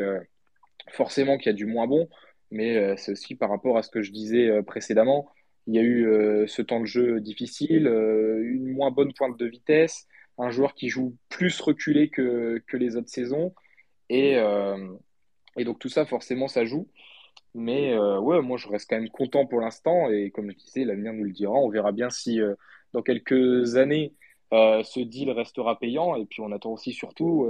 forcément 0.89 1.37
qu'il 1.37 1.47
y 1.47 1.49
a 1.49 1.53
du 1.53 1.67
moins 1.67 1.85
bon, 1.85 2.09
mais 2.49 2.97
c'est 2.97 3.11
aussi 3.11 3.35
par 3.35 3.51
rapport 3.51 3.77
à 3.77 3.83
ce 3.83 3.91
que 3.91 4.01
je 4.01 4.11
disais 4.11 4.63
précédemment. 4.63 5.29
Il 5.67 5.75
y 5.75 5.79
a 5.79 5.83
eu 5.83 6.47
ce 6.47 6.63
temps 6.63 6.79
de 6.79 6.85
jeu 6.85 7.19
difficile, 7.19 7.85
une 7.85 8.71
moins 8.71 8.89
bonne 8.89 9.13
pointe 9.13 9.37
de 9.37 9.45
vitesse, 9.45 10.07
un 10.39 10.49
joueur 10.49 10.73
qui 10.73 10.89
joue 10.89 11.15
plus 11.29 11.59
reculé 11.61 12.09
que, 12.09 12.59
que 12.65 12.77
les 12.77 12.95
autres 12.95 13.09
saisons. 13.09 13.53
Et, 14.09 14.39
et 15.57 15.63
donc 15.63 15.79
tout 15.79 15.89
ça, 15.89 16.05
forcément, 16.05 16.47
ça 16.47 16.65
joue. 16.65 16.87
Mais 17.53 17.93
euh, 17.93 18.19
ouais, 18.19 18.41
moi, 18.41 18.57
je 18.57 18.67
reste 18.69 18.89
quand 18.89 18.97
même 18.97 19.09
content 19.09 19.45
pour 19.45 19.61
l'instant. 19.61 20.09
Et 20.09 20.31
comme 20.31 20.51
je 20.51 20.57
disais, 20.57 20.85
l'avenir 20.85 21.13
nous 21.13 21.23
le 21.25 21.31
dira. 21.31 21.53
On 21.53 21.69
verra 21.69 21.91
bien 21.91 22.09
si 22.09 22.41
euh, 22.41 22.55
dans 22.93 23.01
quelques 23.01 23.75
années, 23.75 24.13
euh, 24.53 24.83
ce 24.83 24.99
deal 24.99 25.29
restera 25.31 25.77
payant. 25.79 26.15
Et 26.15 26.25
puis 26.25 26.41
on 26.41 26.51
attend 26.51 26.71
aussi 26.71 26.93
surtout 26.93 27.49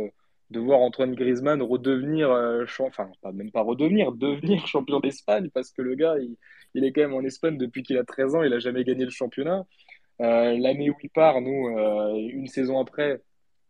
de 0.49 0.59
voir 0.59 0.79
Antoine 0.79 1.15
Griezmann 1.15 1.61
redevenir, 1.61 2.29
enfin, 2.79 3.09
pas, 3.21 3.31
même 3.31 3.51
pas 3.51 3.61
redevenir, 3.61 4.11
devenir 4.13 4.65
champion 4.67 4.99
d'Espagne. 4.99 5.49
Parce 5.53 5.71
que 5.71 5.81
le 5.81 5.95
gars, 5.95 6.15
il, 6.19 6.35
il 6.73 6.83
est 6.85 6.91
quand 6.91 7.01
même 7.01 7.13
en 7.13 7.21
Espagne 7.21 7.57
depuis 7.57 7.83
qu'il 7.83 7.97
a 7.97 8.03
13 8.03 8.35
ans. 8.35 8.43
Il 8.43 8.53
a 8.53 8.59
jamais 8.59 8.83
gagné 8.83 9.05
le 9.05 9.11
championnat. 9.11 9.65
L'année 10.19 10.89
où 10.91 10.95
il 11.01 11.09
part, 11.09 11.41
nous, 11.41 11.69
une 12.17 12.47
saison 12.47 12.79
après, 12.79 13.21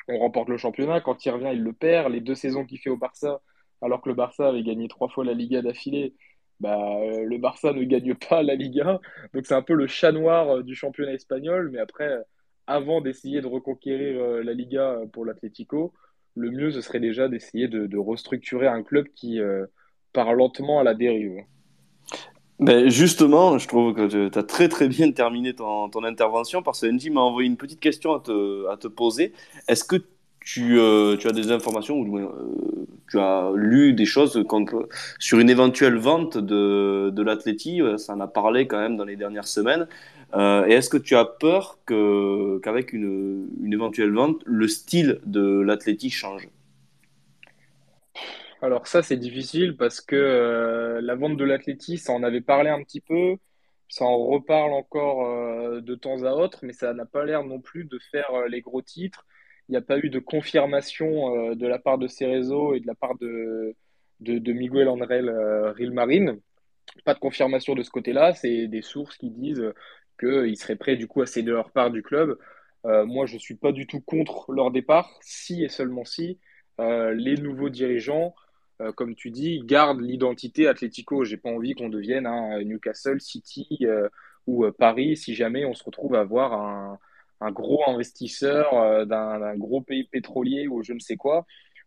on 0.07 0.19
remporte 0.19 0.49
le 0.49 0.57
championnat. 0.57 1.01
Quand 1.01 1.25
il 1.25 1.29
revient, 1.31 1.51
il 1.53 1.63
le 1.63 1.73
perd. 1.73 2.11
Les 2.11 2.21
deux 2.21 2.35
saisons 2.35 2.65
qu'il 2.65 2.79
fait 2.79 2.89
au 2.89 2.97
Barça, 2.97 3.41
alors 3.81 4.01
que 4.01 4.09
le 4.09 4.15
Barça 4.15 4.47
avait 4.47 4.63
gagné 4.63 4.87
trois 4.87 5.09
fois 5.09 5.25
la 5.25 5.33
Liga 5.33 5.61
d'affilée, 5.61 6.13
bah, 6.61 6.77
euh, 6.77 7.23
le 7.23 7.37
Barça 7.39 7.73
ne 7.73 7.83
gagne 7.83 8.13
pas 8.13 8.43
la 8.43 8.53
Liga. 8.53 8.99
Donc 9.33 9.45
c'est 9.47 9.55
un 9.55 9.63
peu 9.63 9.73
le 9.73 9.87
chat 9.87 10.11
noir 10.11 10.57
euh, 10.57 10.63
du 10.63 10.75
championnat 10.75 11.13
espagnol. 11.13 11.69
Mais 11.73 11.79
après, 11.79 12.07
euh, 12.07 12.21
avant 12.67 13.01
d'essayer 13.01 13.41
de 13.41 13.47
reconquérir 13.47 14.43
la 14.43 14.53
Liga 14.53 14.99
pour 15.11 15.25
l'Atlético, 15.25 15.91
le 16.35 16.51
mieux, 16.51 16.71
ce 16.71 16.81
serait 16.81 16.99
déjà 16.99 17.27
d'essayer 17.27 17.67
de, 17.67 17.97
restructurer 17.97 18.67
un 18.67 18.83
club 18.83 19.07
qui 19.13 19.39
part 20.13 20.33
lentement 20.33 20.79
à 20.79 20.83
la 20.83 20.93
dérive. 20.93 21.43
Ben 22.59 22.87
justement, 22.87 23.57
je 23.57 23.67
trouve 23.67 23.93
que 23.93 24.29
tu 24.29 24.37
as 24.37 24.43
très 24.43 24.69
très 24.69 24.87
bien 24.87 25.11
terminé 25.11 25.53
ton, 25.53 25.89
ton 25.89 26.03
intervention 26.05 26.61
parce 26.61 26.81
que 26.81 26.93
Angie 26.93 27.09
m'a 27.09 27.19
envoyé 27.19 27.49
une 27.49 27.57
petite 27.57 27.79
question 27.81 28.13
à 28.13 28.19
te, 28.21 28.67
à 28.69 28.77
te 28.77 28.87
poser. 28.87 29.33
Est-ce 29.67 29.83
que 29.83 29.97
tu, 30.41 30.79
euh, 30.79 31.17
tu 31.17 31.27
as 31.27 31.31
des 31.31 31.51
informations 31.51 31.97
ou 31.97 32.17
euh, 32.17 32.87
tu 33.09 33.19
as 33.19 33.51
lu 33.55 33.93
des 33.93 34.05
choses 34.05 34.43
contre, 34.47 34.89
sur 35.19 35.39
une 35.39 35.49
éventuelle 35.49 35.97
vente 35.97 36.37
de, 36.37 37.09
de 37.11 37.23
l'Atleti? 37.23 37.81
Euh, 37.81 37.97
Ça 37.97 38.13
en 38.13 38.19
a 38.19 38.27
parlé 38.27 38.67
quand 38.67 38.79
même 38.79 38.97
dans 38.97 39.05
les 39.05 39.15
dernières 39.15 39.47
semaines. 39.47 39.87
Euh, 40.33 40.65
et 40.65 40.73
est-ce 40.73 40.89
que 40.89 40.97
tu 40.97 41.15
as 41.15 41.25
peur 41.25 41.79
qu'avec 41.85 42.93
une, 42.93 43.47
une 43.63 43.73
éventuelle 43.73 44.11
vente, 44.13 44.41
le 44.45 44.67
style 44.67 45.19
de 45.25 45.61
l'Atleti 45.61 46.09
change? 46.09 46.47
Alors 48.61 48.85
ça, 48.85 49.01
c'est 49.01 49.17
difficile 49.17 49.75
parce 49.75 50.01
que 50.01 50.15
euh, 50.15 51.01
la 51.01 51.15
vente 51.15 51.35
de 51.35 51.43
l'Atleti, 51.43 51.97
ça 51.97 52.13
en 52.13 52.23
avait 52.23 52.41
parlé 52.41 52.69
un 52.69 52.83
petit 52.83 53.01
peu, 53.01 53.37
ça 53.89 54.05
en 54.05 54.17
reparle 54.25 54.71
encore 54.71 55.25
euh, 55.25 55.81
de 55.81 55.95
temps 55.95 56.23
à 56.23 56.31
autre, 56.31 56.59
mais 56.61 56.71
ça 56.71 56.93
n'a 56.93 57.05
pas 57.05 57.25
l'air 57.25 57.43
non 57.43 57.59
plus 57.59 57.85
de 57.85 57.99
faire 58.11 58.31
euh, 58.33 58.47
les 58.47 58.61
gros 58.61 58.83
titres. 58.83 59.25
Il 59.71 59.75
n'y 59.75 59.77
a 59.77 59.81
pas 59.81 59.99
eu 59.99 60.09
de 60.09 60.19
confirmation 60.19 61.33
euh, 61.33 61.55
de 61.55 61.65
la 61.65 61.79
part 61.79 61.97
de 61.97 62.09
Cerezo 62.09 62.75
et 62.75 62.81
de 62.81 62.87
la 62.87 62.93
part 62.93 63.15
de, 63.17 63.73
Miguel 64.19 64.89
Angel 64.89 65.29
euh, 65.29 65.71
Rilmarin. 65.71 66.39
Pas 67.05 67.13
de 67.13 67.19
confirmation 67.19 67.73
de 67.73 67.81
ce 67.81 67.89
côté-là, 67.89 68.33
c'est 68.33 68.67
des 68.67 68.81
sources 68.81 69.15
qui 69.15 69.29
disent 69.29 69.63
qu'ils 70.19 70.57
seraient 70.57 70.75
prêts 70.75 70.97
du 70.97 71.07
coup 71.07 71.21
à 71.21 71.25
céder 71.25 71.51
leur 71.51 71.71
part 71.71 71.89
du 71.89 72.03
club. 72.03 72.37
Euh, 72.85 73.05
moi, 73.05 73.25
je 73.25 73.37
suis 73.37 73.55
pas 73.55 73.71
du 73.71 73.87
tout 73.87 74.01
contre 74.01 74.51
leur 74.51 74.71
départ, 74.71 75.09
si 75.21 75.63
et 75.63 75.69
seulement 75.69 76.03
si 76.03 76.37
les 76.79 77.35
nouveaux 77.35 77.69
dirigeants 77.69 78.33
comme 78.95 79.13
tu 79.13 79.29
dis, 79.29 79.61
garde 79.63 80.01
l'identité 80.01 80.67
Atlético. 80.67 81.23
J'ai 81.23 81.37
pas 81.37 81.51
envie 81.51 81.75
qu'on 81.75 81.89
devienne 81.89 82.25
un 82.25 82.59
Newcastle 82.63 83.21
City 83.21 83.85
ou 84.47 84.65
Paris 84.71 85.15
si 85.15 85.35
jamais 85.35 85.63
on 85.63 85.75
se 85.75 85.83
retrouve 85.83 86.15
à 86.15 86.21
avoir 86.21 86.53
un, 86.53 86.97
un 87.41 87.51
gros 87.51 87.81
investisseur 87.87 88.73
euh, 88.73 89.05
d'un 89.05 89.55
gros 89.57 89.81
pays 89.81 90.05
pétrolier 90.05 90.67
ou 90.67 90.83
je 90.83 90.93
ne 90.93 90.99
sais 90.99 91.17
quoi. 91.17 91.45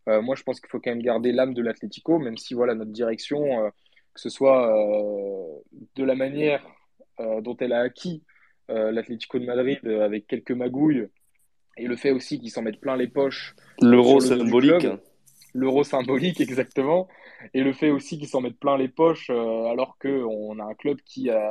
Euh, 0.09 0.21
moi, 0.21 0.35
je 0.35 0.43
pense 0.43 0.61
qu'il 0.61 0.69
faut 0.69 0.81
quand 0.81 0.91
même 0.91 1.03
garder 1.03 1.33
l'âme 1.33 1.55
de 1.55 1.63
l'Atlético, 1.63 2.19
même 2.19 2.37
si 2.37 2.53
voilà 2.53 2.75
notre 2.75 2.91
direction, 2.91 3.65
euh, 3.65 3.71
que 4.13 4.21
ce 4.21 4.29
soit 4.29 4.73
de 5.97 6.05
la 6.05 6.15
manière 6.15 6.65
dont 7.19 7.57
elle 7.57 7.73
a 7.73 7.81
acquis 7.81 8.23
l'Atlético 8.69 9.41
de 9.41 9.45
Madrid 9.45 9.85
avec 9.89 10.29
quelques 10.29 10.53
magouilles 10.53 11.09
et 11.77 11.89
le 11.89 11.97
fait 11.97 12.13
aussi 12.13 12.39
qu'ils 12.39 12.53
s'en 12.53 12.63
mettent 12.63 12.79
plein 12.79 12.97
les 12.97 13.09
poches 13.09 13.57
L'euro 13.81 14.21
le 14.21 14.21
symbolique. 14.21 14.87
l'euro 15.53 15.83
symbolique 15.83 16.41
exactement, 16.41 17.09
et 17.55 17.63
le 17.63 17.73
fait 17.73 17.91
aussi 17.91 18.17
qu'ils 18.17 18.29
s'en 18.29 18.41
mettent 18.41 18.61
plein 18.61 18.79
les 18.79 18.87
poches 18.87 19.31
alors 19.31 19.99
qu'on 20.01 20.61
a 20.61 20.65
un 20.65 20.75
club 20.75 20.99
qui 21.05 21.29
a, 21.29 21.51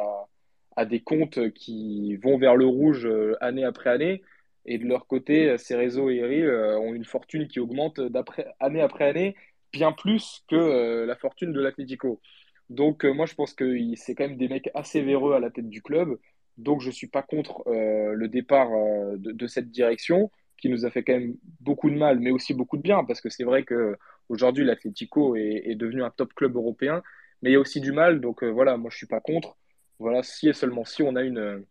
a 0.76 0.86
des 0.86 1.02
comptes 1.02 1.52
qui 1.54 2.16
vont 2.18 2.38
vers 2.38 2.56
le 2.56 2.66
rouge 2.66 3.06
euh, 3.06 3.36
année 3.42 3.64
après 3.64 3.90
année, 3.90 4.24
et 4.66 4.78
de 4.78 4.86
leur 4.86 5.08
côté, 5.08 5.58
Cerezo 5.58 6.10
et 6.10 6.18
Eri 6.18 6.42
euh, 6.42 6.78
ont 6.80 6.94
une 6.94 7.06
fortune 7.06 7.48
qui 7.48 7.60
augmente 7.60 8.00
d'après, 8.00 8.48
année 8.60 8.82
après 8.82 9.06
année, 9.10 9.36
bien 9.72 9.92
plus 9.92 10.44
que 10.50 10.56
euh, 10.56 11.06
la 11.06 11.16
fortune 11.16 11.52
de 11.52 11.62
l'Atlético. 11.62 12.22
Donc 12.70 13.04
moi 13.04 13.26
je 13.26 13.36
pense 13.36 13.54
que 13.54 13.78
c'est 13.96 14.16
quand 14.16 14.28
même 14.28 14.38
des 14.38 14.48
mecs 14.48 14.70
assez 14.74 15.02
véreux 15.02 15.34
à 15.34 15.40
la 15.40 15.50
tête 15.52 15.70
du 15.70 15.82
club, 15.82 16.18
donc 16.58 16.82
je 16.82 16.92
suis 16.92 17.08
pas 17.08 17.22
contre 17.22 17.64
euh, 17.68 18.14
le 18.14 18.28
départ 18.28 18.70
euh, 18.74 19.18
de, 19.18 19.32
de 19.32 19.48
cette 19.48 19.70
direction 19.70 20.32
qui 20.58 20.70
nous 20.70 20.86
a 20.86 20.90
fait 20.90 21.04
quand 21.04 21.14
même 21.14 21.36
beaucoup 21.60 21.90
de 21.90 21.98
mal, 21.98 22.20
mais 22.20 22.32
aussi 22.32 22.54
beaucoup 22.54 22.78
de 22.78 22.82
bien, 22.82 23.04
parce 23.04 23.20
que 23.20 23.30
c'est 23.30 23.44
vrai 23.44 23.64
que 23.64 23.98
aujourd'hui 24.30 24.64
l'Atlético 24.64 25.36
est, 25.36 25.64
est 25.66 25.76
devenu 25.76 26.04
un 26.04 26.10
top 26.10 26.34
club 26.34 26.56
européen, 26.56 27.04
mais 27.42 27.50
il 27.50 27.54
y 27.54 27.58
a 27.58 27.60
aussi 27.60 27.82
du 27.82 27.92
mal, 27.92 28.22
donc 28.22 28.44
euh, 28.44 28.50
voilà, 28.50 28.78
moi 28.78 28.90
je 28.90 28.98
suis 28.98 29.08
pas 29.08 29.20
contre. 29.20 29.58
Voilà, 30.00 30.24
si 30.24 30.50
et 30.50 30.54
seulement 30.54 30.86
si 30.86 31.04
on 31.04 31.16
a 31.16 31.22
une, 31.22 31.66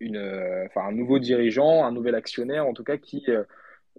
un 0.00 0.92
nouveau 0.92 1.18
dirigeant, 1.18 1.84
un 1.84 1.92
nouvel 1.92 2.14
actionnaire 2.14 2.66
en 2.66 2.74
tout 2.74 2.84
cas 2.84 2.98
qui 2.98 3.24
euh, 3.28 3.44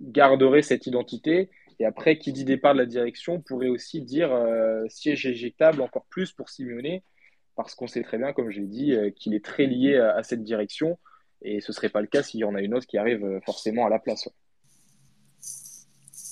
garderait 0.01 0.61
cette 0.61 0.87
identité 0.87 1.49
Et 1.79 1.85
après, 1.85 2.17
qui 2.17 2.31
dit 2.31 2.45
départ 2.45 2.73
de 2.73 2.79
la 2.79 2.85
direction 2.85 3.41
pourrait 3.41 3.69
aussi 3.69 4.01
dire 4.01 4.33
euh, 4.33 4.83
siège 4.89 5.25
éjectable 5.25 5.81
encore 5.81 6.05
plus 6.09 6.31
pour 6.31 6.49
Simeone, 6.49 6.99
parce 7.55 7.75
qu'on 7.75 7.87
sait 7.87 8.03
très 8.03 8.17
bien, 8.17 8.33
comme 8.33 8.49
je 8.49 8.59
l'ai 8.59 8.67
dit, 8.67 8.93
euh, 8.93 9.09
qu'il 9.11 9.33
est 9.33 9.43
très 9.43 9.65
lié 9.65 9.97
à, 9.97 10.23
cette 10.23 10.43
direction. 10.43 10.97
Et 11.41 11.61
ce 11.61 11.71
ne 11.71 11.75
serait 11.75 11.89
pas 11.89 12.01
le 12.01 12.07
cas 12.07 12.23
s'il 12.23 12.39
y 12.39 12.43
en 12.43 12.55
a 12.55 12.61
une 12.61 12.73
autre 12.73 12.87
qui 12.87 12.97
arrive 12.97 13.23
euh, 13.25 13.39
forcément 13.45 13.85
à 13.85 13.89
la 13.89 13.99
place. 13.99 14.29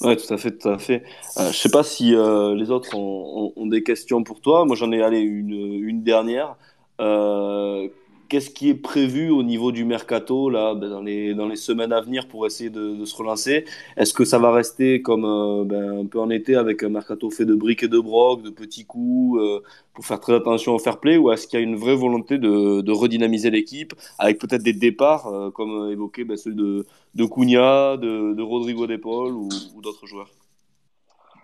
Ouais, 0.02 0.18
tout 0.18 0.34
à 0.34 0.38
fait, 0.38 0.58
tout 0.58 0.70
à 0.70 0.80
fait. 0.80 1.04
Je 1.38 1.56
sais 1.56 1.70
pas 1.70 1.84
si 1.84 2.10
les 2.10 2.72
autres 2.72 2.94
ont, 2.96 3.46
ont, 3.46 3.54
ont, 3.56 3.68
des 3.68 3.84
questions 3.84 4.22
pour 4.24 4.42
toi. 4.42 4.66
Moi, 4.66 4.76
j'en 4.76 4.92
ai 4.92 5.02
allé 5.02 5.20
une, 5.20 5.54
une 5.54 6.04
dernière. 6.04 6.58
Euh, 7.02 7.88
Qu'est-ce 8.30 8.50
qui 8.50 8.70
est 8.70 8.74
prévu 8.74 9.30
au 9.30 9.44
niveau 9.44 9.72
du 9.72 9.86
mercato 9.86 10.50
là, 10.50 10.74
ben, 10.74 10.90
dans, 10.90 11.04
les, 11.04 11.36
dans 11.36 11.48
les 11.48 11.56
semaines 11.56 11.94
à 11.94 12.02
venir 12.02 12.28
pour 12.28 12.48
essayer 12.48 12.72
de, 12.72 13.06
se 13.06 13.16
relancer? 13.16 13.64
Est-ce 13.96 14.12
que 14.12 14.26
ça 14.26 14.40
va 14.40 14.52
rester 14.52 15.04
comme 15.04 15.24
euh, 15.24 15.64
ben, 15.66 16.00
un 16.00 16.06
peu 16.08 16.20
en 16.20 16.32
été 16.32 16.56
avec 16.56 16.82
un 16.82 16.90
mercato 16.90 17.30
fait 17.30 17.46
de 17.46 17.54
briques 17.54 17.84
et 17.84 17.88
de 17.88 18.00
brocs, 18.00 18.42
de 18.42 18.50
petits 18.50 18.86
coups, 18.86 19.40
euh, 19.40 19.62
pour 19.94 20.04
faire 20.04 20.20
très 20.20 20.34
attention 20.34 20.74
au 20.74 20.80
fair 20.80 21.00
play 21.00 21.16
Ou 21.16 21.32
est-ce 21.32 21.46
qu'il 21.46 21.60
y 21.60 21.62
a 21.62 21.66
une 21.66 21.76
vraie 21.76 21.96
volonté 21.96 22.40
de, 22.40 22.92
redynamiser 22.92 23.52
l'équipe 23.52 23.94
avec 24.18 24.40
peut-être 24.40 24.64
des 24.64 24.74
départs, 24.74 25.52
comme 25.54 25.92
évoqué 25.92 26.24
ben, 26.24 26.36
ceux 26.36 26.54
de, 26.54 26.88
de 27.14 27.26
Cunha, 27.26 27.98
de, 27.98 28.42
Rodrigo 28.42 28.88
De 28.88 29.00
ou 29.06 29.82
d'autres 29.84 30.08
joueurs? 30.08 30.32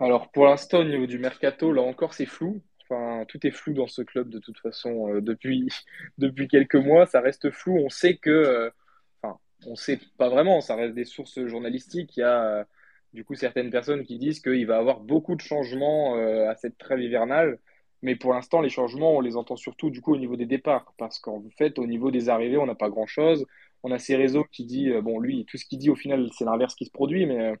Alors 0.00 0.28
pour 0.32 0.46
l'instant, 0.46 0.80
au 0.80 0.84
niveau 0.84 1.06
du 1.06 1.18
mercato, 1.18 1.72
là 1.72 1.82
encore, 1.82 2.14
c'est 2.14 2.26
flou. 2.26 2.60
Enfin, 2.90 3.24
tout 3.26 3.46
est 3.46 3.52
flou 3.52 3.72
dans 3.72 3.86
ce 3.86 4.02
club 4.02 4.30
de 4.30 4.40
toute 4.40 4.58
façon 4.58 5.14
euh, 5.14 5.20
depuis, 5.20 5.68
depuis 6.18 6.48
quelques 6.48 6.74
mois. 6.74 7.06
Ça 7.06 7.20
reste 7.20 7.50
flou. 7.50 7.78
On 7.78 7.88
sait 7.88 8.16
que, 8.16 8.30
euh, 8.30 8.70
enfin, 9.22 9.38
on 9.66 9.76
sait 9.76 10.00
pas 10.18 10.28
vraiment. 10.28 10.60
Ça 10.60 10.74
reste 10.76 10.94
des 10.94 11.04
sources 11.04 11.44
journalistiques. 11.46 12.16
Il 12.16 12.20
y 12.20 12.22
a 12.24 12.44
euh, 12.44 12.64
du 13.12 13.24
coup 13.24 13.34
certaines 13.34 13.70
personnes 13.70 14.04
qui 14.04 14.18
disent 14.18 14.40
qu'il 14.40 14.66
va 14.66 14.76
y 14.76 14.78
avoir 14.78 15.00
beaucoup 15.00 15.36
de 15.36 15.40
changements 15.40 16.14
à 16.48 16.54
cette 16.56 16.78
trêve 16.78 17.00
hivernale. 17.00 17.58
Mais 18.02 18.16
pour 18.16 18.32
l'instant, 18.32 18.60
les 18.62 18.70
changements, 18.70 19.16
on 19.16 19.20
les 19.20 19.36
entend 19.36 19.56
surtout 19.56 19.90
du 19.90 20.00
coup 20.00 20.14
au 20.14 20.18
niveau 20.18 20.36
des 20.36 20.46
départs, 20.46 20.94
parce 20.96 21.18
qu'en 21.18 21.42
fait, 21.58 21.78
au 21.78 21.86
niveau 21.86 22.10
des 22.10 22.28
arrivées, 22.30 22.56
on 22.56 22.66
n'a 22.66 22.74
pas 22.74 22.88
grand-chose. 22.88 23.46
On 23.82 23.90
a 23.92 23.98
ces 23.98 24.16
réseaux 24.16 24.44
qui 24.44 24.64
dit, 24.64 24.90
bon, 25.02 25.18
lui, 25.20 25.44
tout 25.46 25.58
ce 25.58 25.66
qu'il 25.66 25.78
dit 25.78 25.90
au 25.90 25.96
final, 25.96 26.28
c'est 26.36 26.44
l'inverse 26.44 26.74
qui 26.74 26.86
se 26.86 26.90
produit, 26.90 27.26
mais 27.26 27.54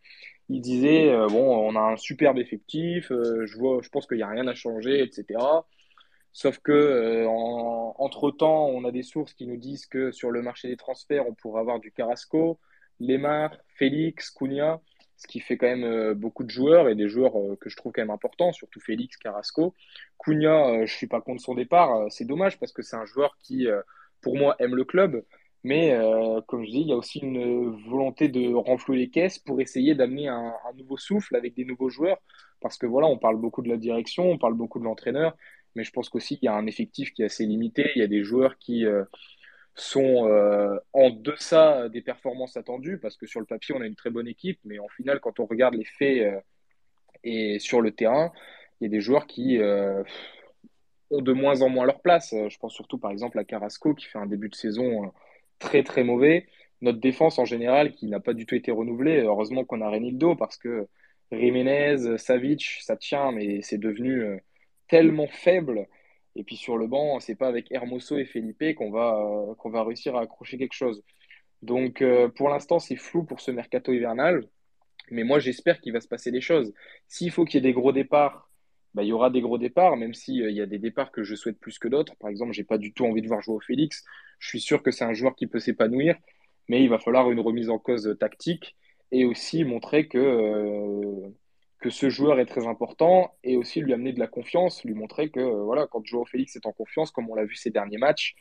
il 0.50 0.60
disait 0.60 1.12
euh, 1.12 1.28
bon, 1.28 1.68
on 1.68 1.76
a 1.76 1.80
un 1.80 1.96
superbe 1.96 2.38
effectif, 2.38 3.12
euh, 3.12 3.46
je 3.46 3.56
vois, 3.56 3.80
je 3.82 3.88
pense 3.88 4.06
qu'il 4.06 4.16
n'y 4.16 4.24
a 4.24 4.28
rien 4.28 4.48
à 4.48 4.54
changer, 4.54 5.00
etc. 5.00 5.38
Sauf 6.32 6.58
que 6.58 6.72
euh, 6.72 7.26
en, 7.28 7.94
entre 7.98 8.32
temps, 8.32 8.66
on 8.66 8.84
a 8.84 8.90
des 8.90 9.04
sources 9.04 9.32
qui 9.32 9.46
nous 9.46 9.56
disent 9.56 9.86
que 9.86 10.10
sur 10.10 10.30
le 10.32 10.42
marché 10.42 10.68
des 10.68 10.76
transferts, 10.76 11.28
on 11.28 11.34
pourrait 11.34 11.60
avoir 11.60 11.78
du 11.78 11.92
Carrasco, 11.92 12.58
Lemar, 12.98 13.56
Félix, 13.76 14.30
Cunha, 14.30 14.80
ce 15.16 15.28
qui 15.28 15.38
fait 15.38 15.56
quand 15.56 15.68
même 15.68 16.14
beaucoup 16.14 16.42
de 16.44 16.50
joueurs 16.50 16.88
et 16.88 16.96
des 16.96 17.08
joueurs 17.08 17.34
que 17.60 17.70
je 17.70 17.76
trouve 17.76 17.92
quand 17.92 18.02
même 18.02 18.10
importants, 18.10 18.52
surtout 18.52 18.80
Félix, 18.80 19.16
Carrasco. 19.18 19.74
Cunha, 20.18 20.84
je 20.84 20.92
suis 20.92 21.06
pas 21.06 21.20
contre 21.20 21.42
son 21.42 21.54
départ, 21.54 22.10
c'est 22.10 22.24
dommage 22.24 22.58
parce 22.58 22.72
que 22.72 22.82
c'est 22.82 22.96
un 22.96 23.04
joueur 23.04 23.36
qui, 23.42 23.68
pour 24.20 24.36
moi, 24.36 24.56
aime 24.58 24.74
le 24.74 24.84
club. 24.84 25.22
Mais 25.62 25.92
euh, 25.92 26.40
comme 26.42 26.64
je 26.64 26.70
dis, 26.70 26.80
il 26.80 26.88
y 26.88 26.92
a 26.92 26.96
aussi 26.96 27.18
une 27.18 27.76
volonté 27.88 28.28
de 28.28 28.54
renflouer 28.54 28.98
les 28.98 29.10
caisses 29.10 29.38
pour 29.38 29.60
essayer 29.60 29.94
d'amener 29.94 30.28
un, 30.28 30.54
nouveau 30.76 30.96
souffle 30.96 31.36
avec 31.36 31.54
des 31.54 31.64
nouveaux 31.64 31.90
joueurs. 31.90 32.18
Parce 32.60 32.78
que 32.78 32.86
voilà, 32.86 33.06
on 33.08 33.18
parle 33.18 33.36
beaucoup 33.36 33.62
de 33.62 33.68
la 33.68 33.76
direction, 33.76 34.30
on 34.30 34.38
parle 34.38 34.54
beaucoup 34.54 34.78
de 34.78 34.84
l'entraîneur, 34.84 35.36
mais 35.74 35.84
je 35.84 35.92
pense 35.92 36.08
qu'aussi 36.08 36.38
qu'il 36.38 36.46
y 36.46 36.48
a 36.48 36.54
un 36.54 36.66
effectif 36.66 37.12
qui 37.12 37.22
est 37.22 37.26
assez 37.26 37.46
limité. 37.46 37.90
Il 37.94 38.00
y 38.00 38.02
a 38.02 38.06
des 38.06 38.22
joueurs 38.22 38.56
qui 38.58 38.86
euh, 38.86 39.04
sont 39.74 40.26
euh, 40.28 40.78
en 40.92 41.10
deçà 41.10 41.88
des 41.90 42.00
performances 42.00 42.56
attendues, 42.56 42.98
parce 42.98 43.16
que 43.16 43.26
sur 43.26 43.40
le 43.40 43.46
papier, 43.46 43.74
on 43.76 43.82
a 43.82 43.86
une 43.86 43.96
très 43.96 44.10
bonne 44.10 44.28
équipe, 44.28 44.60
mais 44.64 44.78
en 44.78 44.88
final, 44.88 45.20
quand 45.20 45.40
on 45.40 45.46
regarde 45.46 45.74
les 45.74 45.84
faits 45.84 46.42
et 47.22 47.58
sur 47.58 47.82
le 47.82 47.92
terrain, 47.92 48.32
il 48.80 48.84
y 48.84 48.86
a 48.86 48.90
des 48.90 49.00
joueurs 49.00 49.26
qui 49.26 49.58
ont 51.10 51.22
de 51.22 51.32
moins 51.32 51.60
en 51.62 51.68
moins 51.68 51.84
leur 51.86 52.00
place. 52.00 52.30
Je 52.30 52.58
pense 52.58 52.72
surtout 52.74 52.98
par 52.98 53.10
exemple 53.10 53.38
à 53.38 53.44
Carrasco 53.44 53.94
qui 53.94 54.06
fait 54.06 54.18
un 54.18 54.26
début 54.26 54.48
de 54.48 54.54
saison 54.54 55.12
très 55.60 55.84
très 55.84 56.02
mauvais. 56.04 56.46
Notre 56.80 56.98
défense 56.98 57.38
en 57.38 57.44
général 57.44 57.92
qui 57.92 58.06
n'a 58.06 58.20
pas 58.20 58.34
du 58.34 58.46
tout 58.46 58.56
été 58.56 58.72
renouvelée. 58.72 59.20
Heureusement 59.20 59.64
qu'on 59.64 59.82
a 59.82 59.88
Renildo 59.90 60.34
parce 60.34 60.56
que 60.56 60.88
Jiménez, 61.32 62.18
Savic, 62.18 62.78
ça 62.82 62.96
tient, 62.96 63.30
mais 63.32 63.62
c'est 63.62 63.78
devenu 63.78 64.22
euh, 64.22 64.38
tellement 64.88 65.28
faible. 65.28 65.86
Et 66.36 66.44
puis 66.44 66.56
sur 66.56 66.76
le 66.76 66.86
banc, 66.86 67.20
c'est 67.20 67.36
pas 67.36 67.48
avec 67.48 67.70
Hermoso 67.70 68.18
et 68.18 68.24
Felipe 68.24 68.74
qu'on 68.76 68.90
va, 68.90 69.20
euh, 69.20 69.54
qu'on 69.54 69.70
va 69.70 69.84
réussir 69.84 70.16
à 70.16 70.22
accrocher 70.22 70.58
quelque 70.58 70.74
chose. 70.74 71.04
Donc 71.62 72.02
euh, 72.02 72.28
pour 72.28 72.48
l'instant, 72.48 72.78
c'est 72.80 72.96
flou 72.96 73.24
pour 73.24 73.40
ce 73.40 73.50
mercato 73.50 73.92
hivernal. 73.92 74.48
Mais 75.10 75.24
moi, 75.24 75.38
j'espère 75.40 75.80
qu'il 75.80 75.92
va 75.92 76.00
se 76.00 76.08
passer 76.08 76.30
des 76.30 76.40
choses. 76.40 76.72
S'il 77.08 77.30
faut 77.30 77.44
qu'il 77.44 77.56
y 77.56 77.58
ait 77.58 77.72
des 77.72 77.74
gros 77.74 77.92
départs, 77.92 78.49
bah, 78.94 79.02
il 79.02 79.08
y 79.08 79.12
aura 79.12 79.30
des 79.30 79.40
gros 79.40 79.58
départs, 79.58 79.96
même 79.96 80.14
s'il 80.14 80.42
euh, 80.42 80.50
y 80.50 80.60
a 80.60 80.66
des 80.66 80.78
départs 80.78 81.12
que 81.12 81.22
je 81.22 81.34
souhaite 81.34 81.58
plus 81.58 81.78
que 81.78 81.88
d'autres. 81.88 82.16
Par 82.16 82.28
exemple, 82.30 82.52
j'ai 82.52 82.64
pas 82.64 82.78
du 82.78 82.92
tout 82.92 83.04
envie 83.04 83.22
de 83.22 83.28
voir 83.28 83.40
jouer 83.40 83.54
au 83.54 83.60
Félix. 83.60 84.04
Je 84.38 84.48
suis 84.48 84.60
sûr 84.60 84.82
que 84.82 84.90
c'est 84.90 85.04
un 85.04 85.12
joueur 85.12 85.36
qui 85.36 85.46
peut 85.46 85.60
s'épanouir, 85.60 86.16
mais 86.68 86.82
il 86.82 86.88
va 86.88 86.98
falloir 86.98 87.30
une 87.30 87.40
remise 87.40 87.70
en 87.70 87.78
cause 87.78 88.16
tactique 88.18 88.76
et 89.12 89.24
aussi 89.24 89.64
montrer 89.64 90.08
que, 90.08 90.18
euh, 90.18 91.28
que 91.80 91.90
ce 91.90 92.10
joueur 92.10 92.40
est 92.40 92.46
très 92.46 92.66
important 92.66 93.36
et 93.44 93.56
aussi 93.56 93.80
lui 93.80 93.92
amener 93.92 94.12
de 94.12 94.18
la 94.18 94.26
confiance, 94.26 94.84
lui 94.84 94.94
montrer 94.94 95.30
que 95.30 95.40
euh, 95.40 95.62
voilà, 95.62 95.86
quand 95.86 96.04
Joao 96.04 96.24
Félix 96.24 96.56
est 96.56 96.66
en 96.66 96.72
confiance, 96.72 97.10
comme 97.12 97.30
on 97.30 97.34
l'a 97.34 97.44
vu 97.44 97.54
ces 97.54 97.70
derniers 97.70 97.98
matchs, 97.98 98.34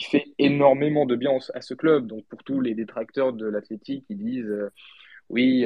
il 0.00 0.06
fait 0.06 0.24
énormément 0.38 1.06
de 1.06 1.16
bien 1.16 1.32
à 1.54 1.60
ce 1.62 1.72
club. 1.72 2.06
Donc 2.08 2.26
pour 2.26 2.42
tous 2.42 2.60
les 2.60 2.74
détracteurs 2.74 3.32
de 3.32 3.46
l'athlétique 3.46 4.06
qui 4.06 4.16
disent 4.16 4.44
euh, 4.44 4.70
oui, 5.30 5.64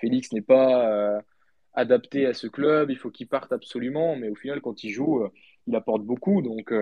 Félix 0.00 0.32
n'est 0.32 0.42
pas 0.42 1.22
adapté 1.76 2.26
à 2.26 2.34
ce 2.34 2.46
club, 2.46 2.90
il 2.90 2.96
faut 2.96 3.10
qu'il 3.10 3.28
parte 3.28 3.52
absolument, 3.52 4.16
mais 4.16 4.28
au 4.28 4.34
final 4.34 4.60
quand 4.60 4.82
il 4.84 4.90
joue, 4.90 5.22
euh, 5.22 5.30
il 5.66 5.76
apporte 5.76 6.02
beaucoup. 6.02 6.42
Donc 6.42 6.72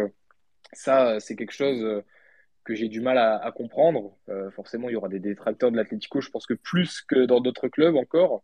ça, 0.73 1.21
c'est 1.21 1.37
quelque 1.37 1.53
chose 1.53 2.03
que 2.65 2.75
j'ai 2.75 2.89
du 2.89 3.01
mal 3.01 3.19
à, 3.19 3.53
comprendre. 3.53 4.16
Euh, 4.29 4.51
forcément, 4.51 4.89
il 4.89 4.93
y 4.93 4.97
aura 4.97 5.09
des 5.09 5.21
détracteurs 5.21 5.71
de 5.71 5.77
l'Atlético, 5.77 6.21
je 6.21 6.31
pense 6.31 6.47
que 6.47 6.55
plus 6.55 7.03
que 7.03 7.27
dans 7.27 7.41
d'autres 7.41 7.69
clubs 7.69 7.97
encore. 7.97 8.43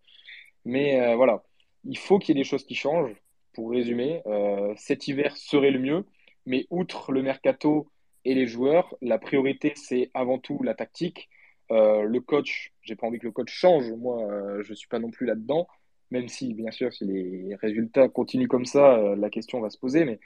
Mais 0.64 1.00
euh, 1.00 1.16
voilà, 1.16 1.42
il 1.84 1.98
faut 1.98 2.18
qu'il 2.18 2.36
y 2.36 2.38
ait 2.38 2.42
des 2.42 2.48
choses 2.48 2.64
qui 2.64 2.74
changent. 2.74 3.16
Pour 3.54 3.70
résumer, 3.72 4.22
euh, 4.26 4.72
cet 4.76 5.08
hiver 5.08 5.36
serait 5.36 5.72
le 5.72 5.80
mieux, 5.80 6.04
mais 6.46 6.66
outre 6.70 7.12
le 7.12 7.22
mercato 7.22 7.90
et 8.24 8.34
les 8.34 8.46
joueurs, 8.46 8.94
la 9.02 9.18
priorité 9.18 9.72
c'est 9.74 10.10
avant 10.14 10.38
tout 10.38 10.62
la 10.62 10.74
tactique. 10.74 11.28
Euh, 11.72 12.02
le 12.02 12.20
coach, 12.20 12.72
j'ai 12.82 12.96
pas 12.96 13.06
envie 13.06 13.18
que 13.18 13.26
le 13.26 13.32
coach 13.32 13.52
change. 13.52 13.90
Moi, 13.92 14.22
euh, 14.22 14.62
je 14.62 14.74
suis 14.74 14.88
pas 14.88 14.98
non 14.98 15.10
plus 15.10 15.26
là-dedans. 15.26 15.66
Même 16.10 16.28
si, 16.28 16.54
bien 16.54 16.70
sûr, 16.70 16.92
si 16.92 17.04
les 17.04 17.54
résultats 17.56 18.08
continuent 18.08 18.48
comme 18.48 18.64
ça, 18.64 18.96
euh, 18.98 19.16
la 19.16 19.30
question 19.30 19.60
va 19.60 19.70
se 19.70 19.78
poser. 19.78 20.04
Mais 20.04 20.18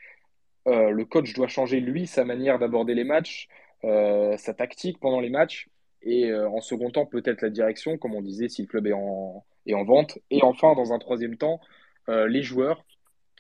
le 0.67 1.05
coach 1.05 1.35
doit 1.35 1.49
changer 1.49 1.81
lui 1.81 2.07
sa 2.07 2.25
manière 2.25 2.59
d'aborder 2.59 2.95
les 2.95 3.05
matchs, 3.05 3.49
euh, 3.85 4.37
sa 4.39 4.55
tactique 4.55 4.99
pendant 4.99 5.21
les 5.21 5.29
matchs 5.29 5.69
et 6.05 6.31
euh, 6.31 6.49
en 6.49 6.61
second 6.61 6.91
temps 6.91 7.07
peut-être 7.07 7.43
la 7.43 7.51
direction, 7.51 7.99
comme 7.99 8.15
on 8.15 8.23
disait, 8.23 8.49
si 8.49 8.63
le 8.63 8.69
club 8.69 8.87
est 8.87 8.93
en, 8.93 9.45
est 9.67 9.75
en 9.75 9.85
vente. 9.85 10.19
Et 10.31 10.43
enfin, 10.43 10.75
dans 10.75 10.93
un 10.93 10.99
troisième 10.99 11.37
temps, 11.37 11.61
euh, 12.09 12.29
les 12.29 12.43
joueurs, 12.43 12.85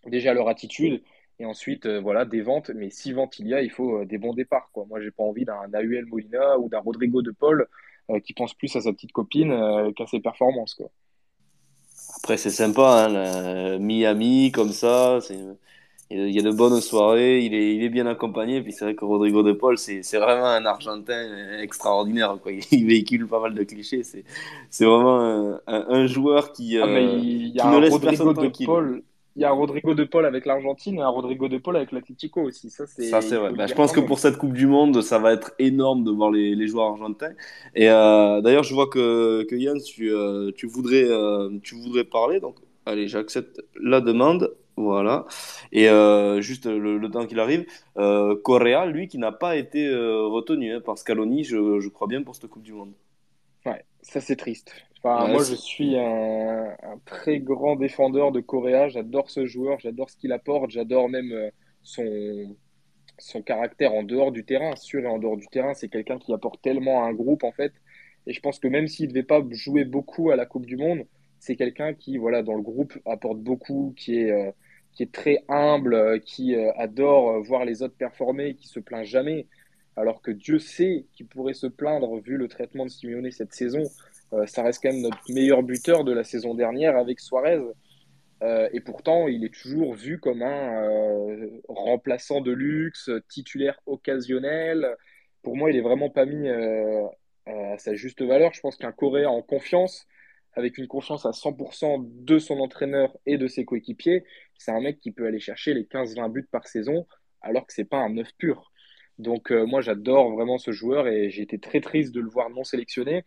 déjà 0.06 0.34
leur 0.34 0.48
attitude 0.48 1.02
et 1.38 1.46
ensuite 1.46 1.86
euh, 1.86 2.00
voilà 2.00 2.24
des 2.24 2.40
ventes. 2.40 2.70
Mais 2.74 2.90
si 2.90 3.12
vente 3.12 3.38
il 3.38 3.48
y 3.48 3.54
a, 3.54 3.62
il 3.62 3.70
faut 3.70 4.00
euh, 4.00 4.06
des 4.06 4.18
bons 4.18 4.34
départs. 4.34 4.70
Quoi. 4.72 4.86
Moi, 4.88 5.00
j'ai 5.00 5.10
pas 5.10 5.22
envie 5.22 5.44
d'un 5.44 5.72
Ahuel 5.74 6.06
Molina 6.06 6.58
ou 6.58 6.68
d'un 6.68 6.80
Rodrigo 6.80 7.22
de 7.22 7.30
Paul 7.30 7.68
qui 8.22 8.34
pense 8.34 8.52
plus 8.52 8.76
à 8.76 8.82
sa 8.82 8.92
petite 8.92 9.12
copine 9.12 9.50
qu'à 9.96 10.06
ses 10.06 10.20
performances. 10.20 10.78
Après, 12.24 12.38
c'est 12.38 12.48
sympa, 12.48 13.05
hein, 13.05 13.09
la 13.10 13.78
Miami 13.78 14.51
comme 14.51 14.70
ça. 14.70 15.18
C'est 15.20 15.36
il 16.09 16.30
y 16.30 16.38
a 16.38 16.42
de 16.42 16.51
bonnes 16.52 16.80
soirées, 16.80 17.44
il 17.44 17.52
est, 17.52 17.74
il 17.74 17.82
est 17.82 17.90
bien 17.90 18.06
accompagné. 18.06 18.62
Puis 18.62 18.72
c'est 18.72 18.86
vrai 18.86 18.94
que 18.94 19.05
Rodrigo 19.05 19.42
de 19.42 19.52
Paul, 19.52 19.76
c'est 19.76 20.01
vraiment 20.14 20.46
un 20.46 20.64
Argentin 20.64 21.59
extraordinaire. 21.60 22.38
Quoi. 22.42 22.52
Il 22.70 22.86
véhicule 22.86 23.26
pas 23.26 23.40
mal 23.40 23.52
de 23.52 23.62
clichés. 23.62 24.02
C'est 24.70 24.84
vraiment 24.86 25.20
un, 25.20 25.60
un, 25.66 25.86
un, 25.86 26.06
joueur 26.06 26.52
qui, 26.52 26.78
ah, 26.78 26.86
mais 26.86 27.05
il 27.18 27.48
y 27.48 27.60
a 27.60 27.64
qui 27.64 27.68
ne 27.68 27.78
laisse 27.78 27.92
Rodrigo 27.92 28.32
personne 28.32 28.51
de. 28.51 28.64
Paul. 28.64 29.02
Il 29.36 29.43
y 29.43 29.44
a 29.44 29.51
un 29.51 29.55
Rodrigo 29.55 29.94
de 29.94 30.05
Paul 30.05 30.27
avec 30.27 30.47
l'Argentine 30.47 30.98
et 30.98 31.02
un 31.02 31.09
Rodrigo 31.09 31.48
de 31.48 31.59
Paul 31.59 31.77
avec 31.77 31.90
l'Atlético 31.90 32.43
aussi. 32.43 32.70
Ça, 32.70 32.86
c'est 32.86 33.02
Ça, 33.02 33.20
c'est 33.20 33.35
il 33.35 33.39
vrai. 33.39 33.52
Bah, 33.52 33.66
je 33.66 33.74
pense 33.74 33.90
que 33.90 33.98
pour 34.01 34.20
cette 34.20 34.36
Coupe 34.36 34.52
du 34.52 34.66
Monde, 34.69 35.02
ça 35.02 35.19
va 35.19 35.32
être 35.32 35.52
énorme 35.59 36.05
de 36.05 36.12
voir 36.12 36.31
les, 36.31 36.55
les 36.55 36.69
joueurs 36.69 36.86
argentins. 36.86 37.32
Et 37.74 37.90
euh, 37.90 38.40
d'ailleurs, 38.43 38.62
je 38.62 38.73
vois 38.74 38.86
que, 38.86 39.43
que 39.44 39.56
Yann, 39.56 39.81
tu, 39.82 40.11
euh, 40.12 40.52
tu, 40.56 40.66
voudrais, 40.66 41.05
euh, 41.05 41.51
tu 41.65 41.74
voudrais 41.74 42.05
parler. 42.05 42.39
Donc, 42.39 42.56
allez, 42.86 43.09
j'accepte 43.09 43.61
la 43.81 44.01
demande. 44.01 44.55
Voilà. 44.77 45.27
Et 45.73 45.89
juste 46.40 46.66
le, 46.66 46.98
le 46.98 47.11
temps 47.11 47.27
qu'il 47.27 47.39
arrive, 47.39 47.65
Correa, 47.97 48.86
lui, 48.86 49.06
qui 49.09 49.19
n'a 49.19 49.31
pas 49.32 49.56
été 49.56 49.89
retenu 49.89 50.73
hein, 50.74 50.81
par 50.81 50.98
Scaloni, 50.98 51.44
je, 51.44 51.78
je 51.81 51.89
crois 51.89 52.09
bien, 52.09 52.23
pour 52.23 52.35
cette 52.35 52.48
Coupe 52.48 52.62
du 52.65 52.73
Monde. 52.73 52.93
Ça 54.05 54.20
c'est 54.20 54.36
triste. 54.36 54.72
Enfin, 55.02 55.26
Ouais, 55.26 55.28
moi, 55.28 55.44
je 55.44 55.55
suis 55.55 55.98
un, 55.98 56.76
un 56.82 56.98
très 57.05 57.40
grand 57.40 57.76
défendeur 57.76 58.32
de 58.32 58.40
Correa. 58.40 58.89
J'adore 58.89 59.31
ce 59.31 59.47
joueur, 59.47 59.78
j'adore 59.81 60.09
ce 60.10 60.16
qu'il 60.16 60.32
apporte, 60.32 60.70
j'adore 60.70 61.09
même 61.10 61.31
euh, 61.32 61.51
son, 61.82 62.56
son 63.18 63.43
caractère 63.43 63.94
en 63.94 64.02
dehors 64.05 64.32
du 64.32 64.44
terrain, 64.44 64.76
sur 64.76 65.02
et 65.05 65.06
en 65.06 65.18
dehors 65.18 65.36
du 65.36 65.48
terrain. 65.48 65.74
C'est 65.74 65.89
quelqu'un 65.90 66.18
qui 66.18 66.32
apporte 66.35 66.62
tellement 66.62 67.05
à 67.05 67.09
un 67.09 67.14
groupe, 67.14 67.44
en 67.44 67.52
fait. 67.52 67.72
Et 68.26 68.32
je 68.32 68.40
pense 68.40 68.59
que 68.60 68.68
même 68.68 68.89
s'il 68.89 69.06
ne 69.09 69.12
devait 69.12 69.24
pas 69.24 69.43
jouer 69.51 69.85
beaucoup 69.85 70.31
à 70.31 70.36
la 70.36 70.47
Coupe 70.47 70.66
du 70.66 70.76
Monde, 70.76 71.06
c'est 71.39 71.56
quelqu'un 71.56 71.94
qui, 71.94 72.16
voilà, 72.18 72.43
dans 72.43 72.55
le 72.56 72.62
groupe 72.62 72.98
apporte 73.06 73.39
beaucoup, 73.40 73.94
qui 73.98 74.16
est, 74.20 74.55
qui 74.93 75.02
est 75.02 75.12
très 75.12 75.44
humble, 75.48 76.20
qui 76.22 76.55
adore 76.56 77.43
voir 77.43 77.64
les 77.66 77.82
autres 77.82 77.97
performer, 77.97 78.55
qui 78.56 78.68
se 78.68 78.81
plaint 78.81 79.05
jamais. 79.05 79.48
Alors 79.96 80.22
que 80.22 80.30
Dieu 80.30 80.58
sait 80.58 81.06
qu'il 81.12 81.26
pourrait 81.26 81.54
se 81.54 81.66
plaindre 81.66 82.20
vu 82.20 82.36
le 82.36 82.48
traitement 82.48 82.84
de 82.84 82.90
Simeone 82.90 83.30
cette 83.30 83.54
saison. 83.54 83.82
ça 84.46 84.62
reste 84.62 84.82
quand 84.82 84.92
même 84.92 85.02
notre 85.02 85.20
meilleur 85.32 85.62
buteur 85.62 86.04
de 86.04 86.12
la 86.12 86.24
saison 86.24 86.54
dernière 86.54 86.96
avec 86.96 87.20
Suarez. 87.20 87.60
Euh, 88.44 88.68
et 88.72 88.80
pourtant, 88.80 89.28
il 89.28 89.44
est 89.44 89.54
toujours 89.54 89.94
vu 89.94 90.18
comme 90.18 90.42
un 90.42 90.82
euh, 90.84 91.60
remplaçant 91.68 92.40
de 92.40 92.52
luxe, 92.52 93.10
titulaire 93.28 93.80
occasionnel. 93.86 94.96
Pour 95.42 95.56
moi, 95.56 95.70
il 95.70 95.76
est 95.76 95.82
vraiment 95.82 96.10
pas 96.10 96.26
mis 96.26 96.48
euh, 96.48 97.06
à 97.46 97.78
sa 97.78 97.94
juste 97.94 98.22
valeur. 98.22 98.52
Je 98.52 98.60
pense 98.60 98.76
qu'un 98.76 98.92
Coréen 98.92 99.30
en 99.30 99.42
confiance, 99.42 100.06
avec 100.54 100.78
une 100.78 100.88
confiance 100.88 101.26
à 101.26 101.32
100% 101.32 102.06
de 102.24 102.38
son 102.38 102.60
entraîneur 102.60 103.16
et 103.26 103.38
de 103.38 103.46
ses 103.46 103.64
coéquipiers, 103.64 104.24
c'est 104.58 104.72
un 104.72 104.80
mec 104.80 105.00
qui 105.00 105.10
peut 105.10 105.26
aller 105.26 105.40
chercher 105.40 105.74
les 105.74 105.84
15-20 105.84 106.30
buts 106.30 106.48
par 106.50 106.68
saison, 106.68 107.06
alors 107.40 107.66
que 107.66 107.72
c'est 107.72 107.84
pas 107.84 107.98
un 107.98 108.10
neuf 108.10 108.30
pur. 108.38 108.72
Donc 109.18 109.50
moi, 109.50 109.80
j'adore 109.80 110.32
vraiment 110.32 110.58
ce 110.58 110.72
joueur 110.72 111.06
et 111.06 111.30
j'ai 111.30 111.42
été 111.42 111.58
très 111.58 111.80
triste 111.80 112.14
de 112.14 112.20
le 112.20 112.28
voir 112.28 112.50
non 112.50 112.64
sélectionné 112.64 113.24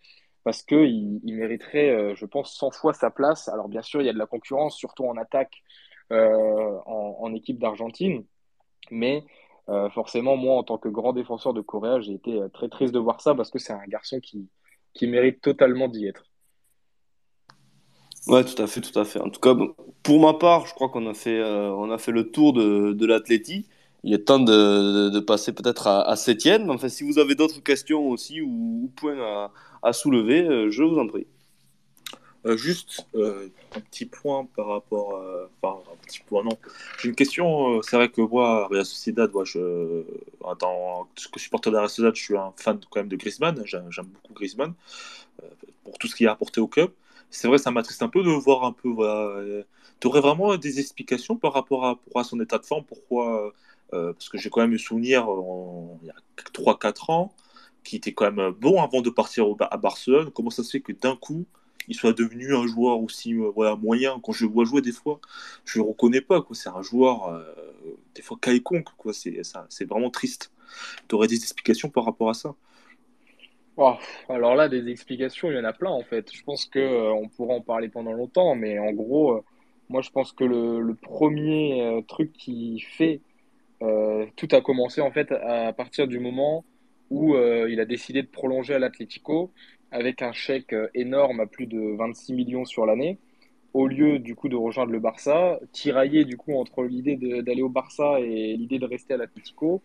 parce 0.48 0.64
qu'il 0.64 1.20
il 1.26 1.36
mériterait, 1.36 1.90
euh, 1.90 2.16
je 2.16 2.26
pense, 2.26 2.56
100 2.56 2.72
fois 2.72 2.94
sa 2.94 3.12
place. 3.12 3.50
Alors 3.50 3.68
bien 3.68 3.82
sûr, 3.82 4.02
il 4.02 4.06
y 4.06 4.10
a 4.10 4.14
de 4.14 4.18
la 4.18 4.28
concurrence, 4.28 4.78
surtout 4.78 5.04
en 5.04 5.18
attaque 5.18 5.62
euh, 6.14 6.80
en, 6.86 7.34
équipe 7.34 7.60
d'Argentine, 7.60 8.24
mais 8.90 9.26
euh, 9.68 9.90
forcément, 9.90 10.38
moi, 10.38 10.56
en 10.56 10.64
tant 10.64 10.78
que 10.78 10.88
grand 10.88 11.12
défenseur 11.12 11.54
de 11.54 11.60
Corée, 11.60 12.02
j'ai 12.02 12.14
été 12.14 12.40
très 12.54 12.70
triste 12.70 12.94
de 12.94 13.00
voir 13.00 13.20
ça 13.20 13.36
parce 13.36 13.52
que 13.52 13.60
c'est 13.60 13.74
un 13.74 13.86
garçon 13.90 14.22
qui, 14.22 14.48
mérite 15.02 15.42
totalement 15.42 15.90
d'y 15.90 16.08
être. 16.08 16.24
Ouais, 18.28 18.46
tout 18.46 18.62
à 18.64 18.68
fait, 18.68 18.80
tout 18.80 18.98
à 18.98 19.04
fait. 19.04 19.20
En 19.20 19.30
tout 19.30 19.42
cas, 19.42 19.54
pour 20.02 20.22
ma 20.22 20.34
part, 20.34 20.66
je 20.66 20.74
crois 20.74 20.88
qu'on 20.88 21.08
a 21.08 21.14
fait, 21.14 21.44
on 21.44 21.92
a 21.92 21.98
fait 21.98 22.14
le 22.14 22.32
tour 22.32 22.54
de, 22.54 22.94
de 22.94 23.06
l'athlétie 23.06 23.68
il 24.08 24.14
est 24.14 24.20
temps 24.20 24.40
de, 24.40 25.20
passer 25.20 25.52
peut-être 25.52 25.86
à, 25.88 26.02
à 26.10 26.16
septième. 26.16 26.70
Enfin, 26.70 26.88
si 26.88 27.04
vous 27.04 27.20
avez 27.20 27.36
d'autres 27.36 27.62
questions 27.62 28.08
aussi 28.08 28.40
ou, 28.42 28.90
points 28.96 29.20
à, 29.20 29.52
à, 29.84 29.92
soulever, 29.92 30.48
euh, 30.48 30.72
je 30.72 30.82
vous 30.82 30.98
en 30.98 31.08
prie. 31.08 31.28
Euh, 32.46 32.56
juste 32.56 33.06
euh, 33.16 33.50
un 33.76 33.82
petit 33.82 34.06
point 34.06 34.48
par 34.56 34.68
rapport. 34.68 35.22
enfin, 35.62 35.82
un 35.92 35.98
petit 36.06 36.22
point, 36.26 36.42
non. 36.42 36.58
J'ai 37.00 37.10
une 37.10 37.16
question. 37.16 37.82
c'est 37.82 37.98
vrai 37.98 38.08
que 38.08 38.22
moi, 38.22 38.70
Real 38.72 38.86
Sociedad, 38.86 39.30
je, 39.44 40.04
en 40.40 40.56
tant 40.56 41.10
que 41.34 41.40
supporter 41.42 41.70
de 41.70 41.76
la 41.76 41.90
Sociedad, 41.90 42.16
je 42.16 42.24
suis 42.24 42.38
un 42.38 42.54
fan 42.56 42.80
quand 42.90 43.02
même 43.02 43.10
de 43.10 43.18
Griezmann. 43.18 43.62
J'aime 43.66 44.06
beaucoup 44.06 44.34
Griezmann 44.34 44.74
pour 45.84 45.98
tout 45.98 46.08
ce 46.08 46.16
qu'il 46.16 46.30
a 46.30 46.32
apporté 46.32 46.62
au 46.62 46.68
club. 46.68 46.92
C'est 47.30 47.50
vrai, 47.50 47.58
ça 47.58 47.72
m'attriste 47.72 48.02
un 48.02 48.08
peu 48.08 48.24
de 48.24 48.30
voir 48.30 48.64
un 48.64 48.72
peu. 48.72 49.66
Tu 50.00 50.08
aurais 50.08 50.22
vraiment 50.22 50.56
des 50.56 50.80
explications 50.80 51.36
par 51.36 51.52
rapport 51.52 51.86
à, 51.86 52.00
à 52.16 52.24
son 52.24 52.40
état 52.40 52.58
de 52.58 52.66
forme 52.66 52.86
Pourquoi 52.86 53.52
parce 53.92 54.30
que 54.30 54.38
j'ai 54.38 54.50
quand 54.50 54.62
même 54.62 54.74
eu 54.74 54.80
souvenir 54.80 55.28
il 56.02 56.08
y 56.08 56.10
a 56.10 56.16
3-4 56.54 57.12
ans 57.12 57.34
qui 57.88 57.96
était 57.96 58.12
quand 58.12 58.30
même 58.30 58.52
bon 58.52 58.82
avant 58.82 59.02
de 59.02 59.10
partir 59.10 59.46
à 59.72 59.78
Barcelone. 59.78 60.30
Comment 60.32 60.50
ça 60.50 60.62
se 60.64 60.72
fait 60.72 60.82
que 60.82 60.92
d'un 60.92 61.16
coup, 61.16 61.46
il 61.88 61.96
soit 61.96 62.12
devenu 62.12 62.54
un 62.54 62.68
joueur 62.68 63.00
aussi 63.00 63.34
euh, 63.34 63.76
moyen? 63.78 64.20
Quand 64.22 64.34
je 64.34 64.46
le 64.46 64.52
vois 64.52 64.66
jouer 64.66 64.82
des 64.82 64.92
fois, 64.92 65.22
je 65.64 65.80
ne 65.80 65.84
le 65.84 65.90
reconnais 65.90 66.20
pas. 66.20 66.46
C'est 66.52 66.68
un 66.68 66.82
joueur, 66.82 67.30
euh, 67.30 67.44
des 68.14 68.22
fois, 68.22 68.38
quelconque. 68.42 68.90
C'est 69.14 69.86
vraiment 69.86 70.10
triste. 70.10 70.52
Tu 71.08 71.16
aurais 71.16 71.28
des 71.28 71.38
explications 71.38 71.90
par 71.90 72.04
rapport 72.04 72.30
à 72.30 72.34
ça? 72.34 72.56
Oh, 73.78 73.94
Alors 74.28 74.56
là, 74.56 74.68
des 74.68 74.90
explications, 74.90 75.50
il 75.50 75.56
y 75.56 75.60
en 75.60 75.64
a 75.64 75.72
plein 75.72 75.92
en 75.92 76.04
fait. 76.04 76.30
Je 76.34 76.44
pense 76.44 76.66
qu'on 76.66 76.80
on 76.80 77.30
pourra 77.30 77.54
en 77.54 77.62
parler 77.62 77.88
pendant 77.88 78.12
longtemps, 78.12 78.54
mais 78.56 78.80
en 78.80 78.92
gros, 78.92 79.46
moi 79.88 80.02
je 80.02 80.10
pense 80.10 80.32
que 80.32 80.44
le, 80.44 80.96
premier 80.96 82.04
truc 82.08 82.34
qui 82.34 82.80
fait 82.80 83.22
euh, 83.22 83.37
tout 83.80 84.48
a 84.52 84.62
commencé 84.62 85.02
en 85.02 85.12
fait 85.12 85.32
à 85.32 85.72
partir 85.74 86.08
du 86.08 86.20
moment 86.20 86.66
où 87.10 87.36
euh, 87.36 87.68
il 87.70 87.80
a 87.80 87.86
décidé 87.86 88.22
de 88.22 88.28
prolonger 88.28 88.74
à 88.74 88.80
l'Atlético 88.80 89.52
avec 89.92 90.22
un 90.22 90.34
chèque 90.34 90.74
euh, 90.74 90.90
énorme 90.94 91.40
à 91.40 91.46
plus 91.46 91.68
de 91.68 91.96
26 91.98 92.34
millions 92.34 92.66
sur 92.66 92.86
l'année, 92.86 93.18
au 93.74 93.88
lieu 93.88 94.20
du 94.20 94.36
coup 94.36 94.50
de 94.50 94.56
rejoindre 94.56 94.92
le 94.92 95.00
Barça, 95.00 95.60
tiraillé 95.72 96.26
du 96.26 96.38
coup 96.38 96.54
entre 96.56 96.84
l'idée 96.84 97.16
d'aller 97.16 97.62
au 97.62 97.70
Barça 97.70 98.20
et 98.20 98.56
l'idée 98.58 98.80
de 98.80 98.86
rester 98.86 99.14
à 99.14 99.18
l'Atlético, 99.18 99.82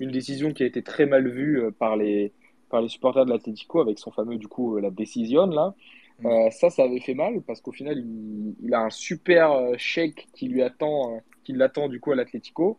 une 0.00 0.10
décision 0.10 0.52
qui 0.52 0.62
a 0.62 0.66
été 0.66 0.82
très 0.82 1.06
mal 1.06 1.28
vue 1.28 1.62
par 1.78 1.96
les, 1.96 2.32
par 2.68 2.82
les 2.82 2.88
supporters 2.88 3.24
de 3.24 3.30
l'Atlético 3.30 3.80
avec 3.80 3.98
son 3.98 4.10
fameux 4.10 4.36
du 4.36 4.48
coup 4.48 4.78
la 4.78 4.90
décision 4.90 5.46
là. 5.46 5.74
Mm. 6.20 6.50
ça, 6.50 6.70
ça 6.70 6.84
avait 6.84 7.00
fait 7.00 7.14
mal 7.14 7.42
parce 7.42 7.60
qu'au 7.60 7.72
final, 7.72 7.98
il, 7.98 8.54
il, 8.62 8.74
a 8.74 8.80
un 8.80 8.90
super 8.90 9.54
chèque 9.78 10.28
qui 10.34 10.48
lui 10.48 10.62
attend, 10.62 11.20
qui 11.44 11.52
l'attend 11.52 11.88
du 11.88 12.00
coup 12.00 12.12
à 12.12 12.16
l'Atlético 12.16 12.78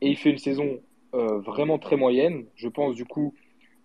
et 0.00 0.08
il 0.08 0.16
fait 0.16 0.30
une 0.30 0.38
saison 0.38 0.80
euh, 1.14 1.38
vraiment 1.38 1.78
très 1.78 1.96
moyenne. 1.96 2.44
Je 2.56 2.68
pense 2.68 2.94
du 2.94 3.04
coup 3.04 3.34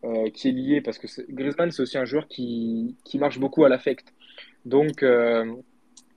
euh, 0.03 0.29
qui 0.31 0.49
est 0.49 0.51
lié 0.51 0.81
parce 0.81 0.97
que 0.97 1.07
Griezmann 1.31 1.71
c'est 1.71 1.81
aussi 1.81 1.97
un 1.97 2.05
joueur 2.05 2.27
qui, 2.27 2.95
qui 3.05 3.19
marche 3.19 3.39
beaucoup 3.39 3.63
à 3.63 3.69
l'affect. 3.69 4.13
Donc 4.65 5.03
euh, 5.03 5.45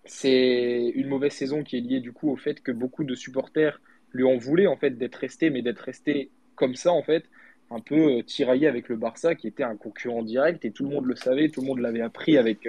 c'est 0.05 0.93
une 0.95 1.09
mauvaise 1.09 1.33
saison 1.33 1.63
qui 1.63 1.77
est 1.79 1.81
liée 1.81 2.01
du 2.01 2.13
coup 2.13 2.31
au 2.31 2.37
fait 2.37 2.63
que 2.63 2.73
beaucoup 2.73 3.05
de 3.05 3.15
supporters 3.15 3.81
lui 4.13 4.25
ont 4.25 4.39
voulu 4.39 4.67
en 4.67 4.77
fait 4.77 4.91
d'être 4.91 5.17
resté, 5.17 5.51
mais 5.51 5.63
d'être 5.63 5.81
resté 5.81 6.31
comme 6.55 6.77
ça 6.77 6.93
en 6.93 7.03
fait, 7.03 7.25
un 7.71 7.81
peu 7.81 8.23
tiraillé 8.23 8.69
avec 8.69 8.89
le 8.89 8.97
Barça 8.97 9.35
qui 9.35 9.49
était 9.49 9.65
un 9.65 9.77
concurrent 9.77 10.23
direct 10.23 10.65
et 10.65 10.71
tout 10.71 10.85
le 10.85 10.91
monde 10.91 11.07
le 11.07 11.17
savait, 11.17 11.49
tout 11.49 11.61
le 11.61 11.67
monde 11.67 11.81
l'avait 11.81 12.01
appris 12.01 12.37
avec, 12.39 12.69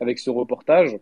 avec 0.00 0.18
ce 0.18 0.30
reportage. 0.30 0.98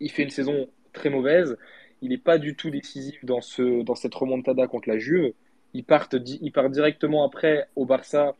Il 0.00 0.10
fait 0.10 0.24
une 0.24 0.30
saison 0.30 0.68
très 0.92 1.10
mauvaise 1.10 1.56
il 2.02 2.10
n'est 2.10 2.18
pas 2.18 2.38
du 2.38 2.54
tout 2.54 2.70
décisif 2.70 3.24
dans, 3.24 3.40
ce, 3.40 3.82
dans 3.82 3.94
cette 3.94 4.14
remontada 4.14 4.66
contre 4.66 4.88
la 4.88 4.98
Juve. 4.98 5.32
Il 5.74 5.84
part, 5.84 6.08
il 6.12 6.52
part 6.52 6.70
directement 6.70 7.24
après 7.24 7.68
au 7.76 7.84
Barça 7.84 8.34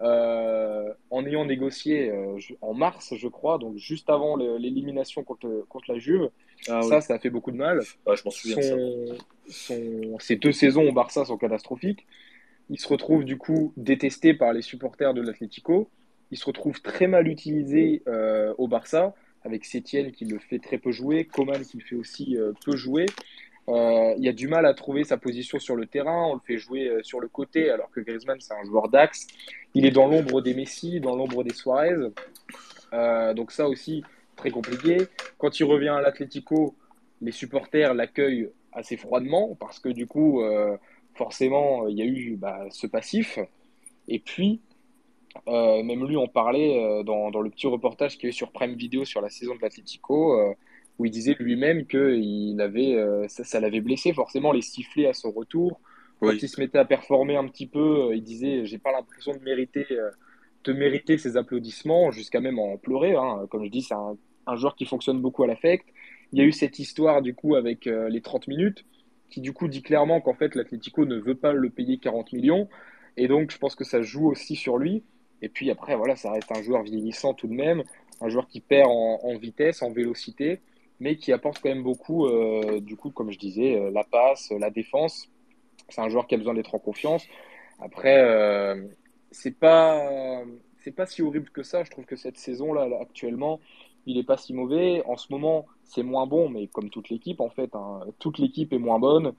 euh, 0.00 0.92
en 1.10 1.24
ayant 1.24 1.44
négocié 1.44 2.10
euh, 2.10 2.36
en 2.60 2.74
mars, 2.74 3.14
je 3.16 3.28
crois, 3.28 3.58
donc 3.58 3.76
juste 3.76 4.10
avant 4.10 4.36
l'élimination 4.36 5.22
contre, 5.22 5.64
contre 5.68 5.92
la 5.92 5.98
Juve. 5.98 6.28
Ah 6.68 6.82
ça, 6.82 7.00
ça 7.00 7.14
a 7.14 7.18
fait 7.18 7.30
beaucoup 7.30 7.52
de 7.52 7.56
mal. 7.56 7.80
je 7.82 8.22
m'en 8.24 8.30
souviens. 8.30 8.56
Son, 9.48 10.18
ces 10.18 10.36
deux 10.36 10.52
saisons 10.52 10.88
au 10.88 10.92
Barça 10.92 11.24
sont 11.24 11.36
catastrophiques. 11.36 12.06
Il 12.70 12.80
se 12.80 12.88
retrouve 12.88 13.24
du 13.24 13.38
coup 13.38 13.72
détesté 13.76 14.34
par 14.34 14.52
les 14.52 14.62
supporters 14.62 15.14
de 15.14 15.20
l'Atlético. 15.20 15.88
Il 16.30 16.38
se 16.38 16.46
retrouve 16.46 16.80
très 16.80 17.06
mal 17.06 17.28
utilisé 17.28 18.02
euh, 18.08 18.54
au 18.58 18.66
Barça 18.66 19.14
avec 19.44 19.64
Sétienne 19.64 20.12
qui 20.12 20.24
le 20.24 20.38
fait 20.38 20.58
très 20.58 20.78
peu 20.78 20.92
jouer, 20.92 21.24
Coman 21.24 21.62
qui 21.64 21.78
le 21.78 21.82
fait 21.82 21.96
aussi 21.96 22.36
euh, 22.36 22.52
peu 22.64 22.76
jouer. 22.76 23.06
Euh, 23.68 24.14
il 24.16 24.24
y 24.24 24.28
a 24.28 24.32
du 24.32 24.48
mal 24.48 24.66
à 24.66 24.74
trouver 24.74 25.04
sa 25.04 25.16
position 25.16 25.58
sur 25.58 25.76
le 25.76 25.86
terrain, 25.86 26.26
on 26.26 26.34
le 26.34 26.40
fait 26.40 26.58
jouer 26.58 26.88
euh, 26.88 27.02
sur 27.02 27.20
le 27.20 27.28
côté 27.28 27.70
alors 27.70 27.90
que 27.90 28.00
Griezmann 28.00 28.40
c'est 28.40 28.54
un 28.54 28.64
joueur 28.64 28.88
d'axe. 28.88 29.26
Il 29.74 29.86
est 29.86 29.90
dans 29.90 30.08
l'ombre 30.08 30.40
des 30.42 30.54
Messi, 30.54 31.00
dans 31.00 31.16
l'ombre 31.16 31.44
des 31.44 31.54
Suarez. 31.54 32.10
donc 33.34 33.52
ça 33.52 33.68
aussi 33.68 34.02
très 34.36 34.50
compliqué. 34.50 34.98
Quand 35.38 35.58
il 35.60 35.64
revient 35.64 35.88
à 35.88 36.00
l'Atlético, 36.00 36.74
les 37.20 37.32
supporters 37.32 37.94
l'accueillent 37.94 38.50
assez 38.72 38.96
froidement 38.96 39.56
parce 39.60 39.78
que 39.78 39.88
du 39.88 40.06
coup 40.06 40.42
forcément 41.14 41.86
il 41.88 41.96
y 41.96 42.02
a 42.02 42.04
eu 42.04 42.36
bah, 42.36 42.66
ce 42.70 42.86
passif. 42.86 43.38
Et 44.08 44.18
puis 44.18 44.60
euh, 45.48 45.82
même 45.82 46.06
lui 46.06 46.16
en 46.16 46.26
parlait 46.26 46.82
euh, 46.82 47.02
dans, 47.02 47.30
dans, 47.30 47.40
le 47.40 47.50
petit 47.50 47.66
reportage 47.66 48.16
qu'il 48.16 48.24
y 48.24 48.26
a 48.26 48.30
eu 48.30 48.32
sur 48.32 48.52
Prime 48.52 48.74
Video 48.74 49.04
sur 49.04 49.20
la 49.20 49.30
saison 49.30 49.54
de 49.54 49.60
l'Atlético, 49.60 50.38
euh, 50.38 50.52
où 50.98 51.04
il 51.04 51.10
disait 51.10 51.36
lui-même 51.38 51.86
que 51.86 52.16
il 52.16 52.60
avait, 52.60 52.96
ça, 53.28 53.44
ça 53.44 53.60
l'avait 53.60 53.80
blessé 53.80 54.12
forcément 54.12 54.52
les 54.52 54.62
sifflets 54.62 55.06
à 55.06 55.14
son 55.14 55.30
retour. 55.30 55.80
Quand 56.20 56.30
il 56.30 56.48
se 56.48 56.60
mettait 56.60 56.78
à 56.78 56.84
performer 56.84 57.36
un 57.36 57.48
petit 57.48 57.66
peu, 57.66 58.14
il 58.14 58.22
disait 58.22 58.64
j'ai 58.64 58.78
pas 58.78 58.92
l'impression 58.92 59.32
de 59.32 59.40
mériter, 59.40 59.86
de 60.64 60.72
mériter 60.72 61.18
ces 61.18 61.36
applaudissements, 61.36 62.12
jusqu'à 62.12 62.40
même 62.40 62.58
en 62.58 62.76
pleurer. 62.76 63.16
Hein. 63.16 63.46
Comme 63.50 63.64
je 63.64 63.70
dis, 63.70 63.82
c'est 63.82 63.94
un, 63.94 64.16
un, 64.46 64.56
joueur 64.56 64.76
qui 64.76 64.84
fonctionne 64.84 65.20
beaucoup 65.20 65.42
à 65.42 65.46
l'affect. 65.48 65.86
Il 66.32 66.38
y 66.38 66.42
a 66.42 66.44
eu 66.44 66.52
cette 66.52 66.78
histoire 66.78 67.22
du 67.22 67.34
coup 67.34 67.56
avec 67.56 67.86
les 67.86 68.20
30 68.20 68.46
minutes, 68.48 68.84
qui 69.30 69.40
du 69.40 69.52
coup 69.52 69.66
dit 69.66 69.82
clairement 69.82 70.20
qu'en 70.20 70.34
fait 70.34 70.54
l'Atlético 70.54 71.06
ne 71.06 71.16
veut 71.16 71.34
pas 71.34 71.54
le 71.54 71.70
payer 71.70 71.98
40 71.98 72.32
millions. 72.34 72.68
Et 73.16 73.28
donc, 73.28 73.50
je 73.50 73.58
pense 73.58 73.74
que 73.74 73.84
ça 73.84 74.02
joue 74.02 74.28
aussi 74.28 74.56
sur 74.56 74.78
lui. 74.78 75.02
Et 75.42 75.48
puis 75.48 75.70
après, 75.70 75.96
voilà, 75.96 76.16
ça 76.16 76.30
reste 76.30 76.50
un 76.52 76.62
joueur 76.62 76.82
vieillissant 76.82 77.34
tout 77.34 77.48
de 77.48 77.52
même, 77.52 77.82
un 78.20 78.28
joueur 78.28 78.46
qui 78.46 78.60
perd 78.60 78.88
en, 78.88 79.36
vitesse, 79.36 79.82
en 79.82 79.90
vélocité, 79.90 80.60
mais 81.00 81.16
qui 81.16 81.32
apporte 81.32 81.60
quand 81.60 81.68
même 81.68 81.82
beaucoup, 81.82 82.26
euh, 82.26 82.80
du 82.80 82.96
coup, 82.96 83.10
comme 83.10 83.32
je 83.32 83.38
disais, 83.38 83.76
euh, 83.76 83.90
la 83.90 84.04
passe, 84.04 84.52
la 84.52 84.70
défense. 84.70 85.28
C'est 85.88 86.00
un 86.00 86.08
joueur 86.08 86.28
qui 86.28 86.36
a 86.36 86.38
besoin 86.38 86.54
d'être 86.54 86.74
en 86.76 86.78
confiance. 86.78 87.26
Après, 87.80 88.22
euh, 88.22 88.86
c'est 89.32 89.58
pas 89.58 90.44
c'est 90.78 90.92
pas 90.92 91.06
si 91.06 91.22
horrible 91.22 91.50
que 91.50 91.64
ça. 91.64 91.82
Je 91.82 91.90
trouve 91.90 92.04
que 92.04 92.16
cette 92.16 92.38
saison-là, 92.38 92.88
actuellement, 93.00 93.60
il 94.06 94.18
est 94.18 94.24
pas 94.24 94.36
si 94.36 94.54
mauvais. 94.54 95.02
En 95.06 95.16
ce 95.16 95.32
moment, 95.32 95.66
c'est 95.82 96.02
moins 96.04 96.26
bon, 96.26 96.48
mais 96.48 96.68
comme 96.68 96.90
toute 96.90 97.08
l'équipe, 97.08 97.40
en 97.40 97.50
fait, 97.50 97.74
hein, 97.74 98.00
toute 98.20 98.38
l'équipe 98.38 98.72
est 98.72 98.78
moins 98.78 99.00
bonne. 99.00 99.32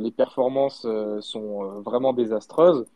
les 0.00 0.10
performances 0.10 0.86
sont 1.20 1.80
vraiment 1.82 2.12
désastreuses 2.12 2.86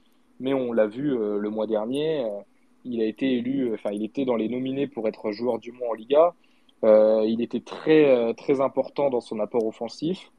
mais 0.40 0.54
on 0.54 0.72
l'a 0.72 0.86
vu 0.86 1.12
euh, 1.12 1.38
le 1.38 1.50
mois 1.50 1.66
dernier, 1.66 2.24
euh, 2.24 2.40
il 2.84 3.00
a 3.00 3.04
été 3.04 3.38
élu, 3.38 3.72
enfin 3.74 3.90
il 3.92 4.04
était 4.04 4.24
dans 4.24 4.36
les 4.36 4.48
nominés 4.48 4.86
pour 4.86 5.06
être 5.08 5.30
joueur 5.32 5.58
du 5.58 5.72
mois 5.72 5.90
en 5.90 5.94
Liga. 5.94 6.34
Euh, 6.84 7.24
il 7.26 7.40
était 7.40 7.60
très, 7.60 8.10
euh, 8.10 8.32
très 8.32 8.60
important 8.60 9.08
dans 9.08 9.20
son 9.20 9.38
apport 9.38 9.64
offensif. 9.66 10.32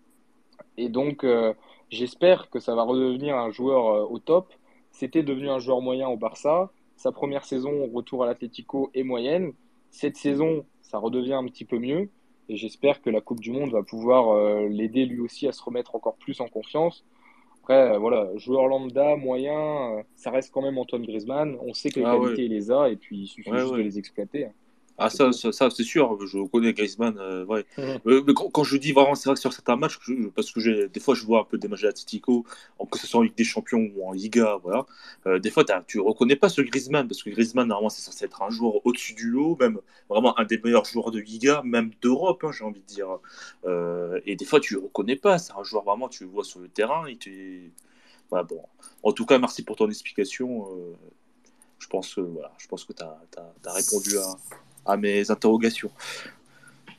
Et 0.77 0.89
donc, 0.89 1.23
euh, 1.23 1.53
j'espère 1.89 2.49
que 2.49 2.59
ça 2.59 2.75
va 2.75 2.83
redevenir 2.83 3.37
un 3.37 3.51
joueur 3.51 3.87
euh, 3.87 4.05
au 4.05 4.19
top. 4.19 4.51
C'était 4.91 5.23
devenu 5.23 5.49
un 5.49 5.59
joueur 5.59 5.81
moyen 5.81 6.09
au 6.09 6.17
Barça. 6.17 6.71
Sa 6.97 7.11
première 7.11 7.45
saison, 7.45 7.89
retour 7.93 8.23
à 8.23 8.25
l'Atlético, 8.25 8.91
est 8.93 9.03
moyenne. 9.03 9.53
Cette 9.89 10.17
saison, 10.17 10.65
ça 10.81 10.97
redevient 10.97 11.33
un 11.33 11.45
petit 11.45 11.65
peu 11.65 11.79
mieux. 11.79 12.09
Et 12.49 12.57
j'espère 12.57 13.01
que 13.01 13.09
la 13.09 13.21
Coupe 13.21 13.39
du 13.39 13.51
Monde 13.51 13.71
va 13.71 13.83
pouvoir 13.83 14.29
euh, 14.29 14.67
l'aider 14.67 15.05
lui 15.05 15.21
aussi 15.21 15.47
à 15.47 15.51
se 15.53 15.63
remettre 15.63 15.95
encore 15.95 16.15
plus 16.15 16.41
en 16.41 16.47
confiance. 16.47 17.05
Après, 17.63 17.93
euh, 17.93 17.97
voilà, 17.97 18.29
joueur 18.35 18.67
lambda, 18.67 19.15
moyen, 19.15 19.97
euh, 19.99 20.03
ça 20.15 20.31
reste 20.31 20.53
quand 20.53 20.61
même 20.61 20.77
Antoine 20.77 21.03
Griezmann. 21.03 21.57
On 21.61 21.73
sait 21.73 21.89
que 21.89 21.99
les 22.01 22.05
Ah 22.05 22.17
qualités, 22.19 22.41
ouais. 22.41 22.45
il 22.47 22.51
les 22.51 22.71
a, 22.71 22.89
et 22.89 22.97
puis 22.97 23.19
il 23.21 23.27
suffit 23.27 23.49
Ouais, 23.51 23.59
juste 23.59 23.71
ouais. 23.71 23.77
de 23.77 23.83
les 23.83 23.97
exploiter. 23.99 24.47
Ah, 24.99 25.09
ça, 25.09 25.31
ça, 25.31 25.51
ça, 25.51 25.69
c'est 25.71 25.83
sûr, 25.83 26.19
je 26.27 26.45
connais 26.47 26.71
Griezmann. 26.71 27.17
euh, 27.17 27.45
ouais. 27.45 27.65
Euh, 27.79 28.23
mais 28.27 28.33
quand, 28.33 28.49
quand 28.51 28.63
je 28.63 28.77
dis 28.77 28.91
vraiment, 28.91 29.15
c'est 29.15 29.27
vrai 29.27 29.33
que 29.33 29.41
sur 29.41 29.51
certains 29.51 29.75
matchs, 29.75 29.97
je- 30.01 30.27
parce 30.27 30.51
que 30.51 30.85
des 30.85 30.99
fois 30.99 31.15
je 31.15 31.25
vois 31.25 31.41
un 31.41 31.43
peu 31.43 31.57
des 31.57 31.67
matchs 31.67 31.81
d'Atletico, 31.81 32.45
que 32.91 32.99
ce 32.99 33.07
soit 33.07 33.19
en 33.21 33.23
Ligue 33.23 33.35
des 33.35 33.43
Champions 33.43 33.89
ou 33.95 34.07
en 34.07 34.11
Liga, 34.11 34.59
voilà. 34.61 34.85
Euh, 35.25 35.39
des 35.39 35.49
fois, 35.49 35.63
tu 35.87 35.99
reconnais 35.99 36.35
pas 36.35 36.49
ce 36.49 36.61
Griezmann, 36.61 37.07
parce 37.07 37.23
que 37.23 37.29
Griezmann, 37.31 37.67
normalement, 37.67 37.89
c'est 37.89 38.01
censé 38.03 38.25
être 38.25 38.41
un 38.43 38.51
joueur 38.51 38.85
au-dessus 38.85 39.13
du 39.13 39.29
lot, 39.29 39.57
même 39.59 39.79
vraiment 40.09 40.37
un 40.39 40.45
des 40.45 40.59
meilleurs 40.59 40.85
joueurs 40.85 41.09
de 41.11 41.19
Liga, 41.19 41.61
même 41.65 41.91
d'Europe, 42.01 42.43
hein, 42.43 42.51
j'ai 42.51 42.63
envie 42.63 42.81
de 42.81 42.85
dire. 42.85 43.07
Euh, 43.65 44.19
et 44.25 44.35
des 44.35 44.45
fois, 44.45 44.59
tu 44.59 44.75
le 44.75 44.81
reconnais 44.81 45.15
pas, 45.15 45.39
c'est 45.39 45.53
un 45.53 45.63
joueur 45.63 45.83
vraiment, 45.83 46.07
tu 46.07 46.23
le 46.23 46.29
vois 46.29 46.43
sur 46.43 46.59
le 46.59 46.67
terrain, 46.67 47.05
te. 47.19 47.29
Voilà, 48.29 48.43
bon. 48.43 48.61
En 49.03 49.11
tout 49.11 49.25
cas, 49.25 49.37
merci 49.39 49.63
pour 49.63 49.75
ton 49.75 49.89
explication. 49.89 50.67
je 51.79 51.87
pense, 51.87 52.17
voilà, 52.17 52.51
je 52.57 52.67
pense 52.67 52.85
que 52.85 52.93
tu 52.93 53.03
as, 53.03 53.73
répondu 53.73 54.17
à, 54.17 54.37
à 54.85 54.97
mes 54.97 55.29
interrogations. 55.31 55.91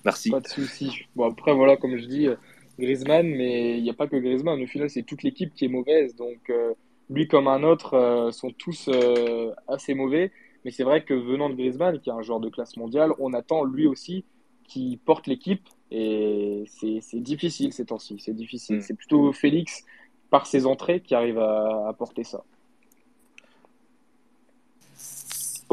Merci. 0.05 0.31
Pas 0.31 0.41
de 0.41 0.49
souci. 0.49 1.07
Bon, 1.17 1.31
après, 1.31 1.55
voilà, 1.55 1.77
comme 1.77 1.97
je 1.97 2.07
dis, 2.07 2.27
euh, 2.27 2.37
Griezmann, 2.79 3.27
mais 3.27 3.79
il 3.79 3.83
n'y 3.83 3.91
a 3.91 3.95
pas 3.95 4.07
que 4.07 4.17
Griezmann. 4.17 4.61
Au 4.63 4.67
final, 4.67 4.91
c'est 4.91 5.03
toute 5.03 5.23
l'équipe 5.23 5.55
qui 5.55 5.65
est 5.65 5.69
mauvaise. 5.69 6.17
Donc, 6.17 6.51
euh, 6.51 6.75
lui 7.11 7.29
comme 7.29 7.49
un 7.49 7.63
autre 7.63 7.95
euh, 7.95 8.31
sont 8.33 8.51
tous 8.51 8.89
euh, 8.89 9.53
assez 9.69 9.95
mauvais. 9.95 10.33
Mais 10.65 10.71
c'est 10.71 10.85
vrai 10.85 11.05
que 11.05 11.15
venant 11.15 11.51
de 11.51 11.55
Griezmann, 11.55 12.01
qui 12.01 12.11
est 12.11 12.13
un 12.13 12.23
joueur 12.23 12.41
de 12.41 12.49
classe 12.49 12.77
mondiale, 12.77 13.13
on 13.19 13.33
attend 13.35 13.65
lui 13.65 13.87
aussi 13.87 14.25
qui 14.67 14.99
porte 15.05 15.27
l'équipe. 15.27 15.69
Et 15.91 16.65
c'est 16.69 17.21
difficile 17.21 17.73
ces 17.73 17.87
temps-ci. 17.87 18.17
C'est 18.19 18.35
difficile. 18.35 18.77
Mm. 18.77 18.81
C'est 18.81 18.95
plutôt 18.95 19.33
Félix, 19.33 19.85
par 20.31 20.47
ses 20.47 20.67
entrées, 20.67 21.01
qui 21.01 21.15
arrive 21.15 21.39
à, 21.39 21.89
à 21.89 21.93
porter 21.93 22.25
ça. 22.25 22.45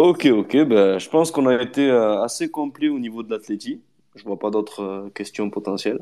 Ok, 0.03 0.25
ok, 0.25 0.57
ben, 0.65 0.97
je 0.97 1.09
pense 1.09 1.29
qu'on 1.29 1.45
a 1.45 1.61
été 1.61 1.87
euh, 1.89 2.23
assez 2.23 2.49
complet 2.49 2.89
au 2.89 2.97
niveau 2.97 3.21
de 3.21 3.29
l'athlétie. 3.29 3.83
Je 4.15 4.23
vois 4.23 4.39
pas 4.39 4.49
d'autres 4.49 4.81
euh, 4.81 5.09
questions 5.11 5.51
potentielles. 5.51 5.99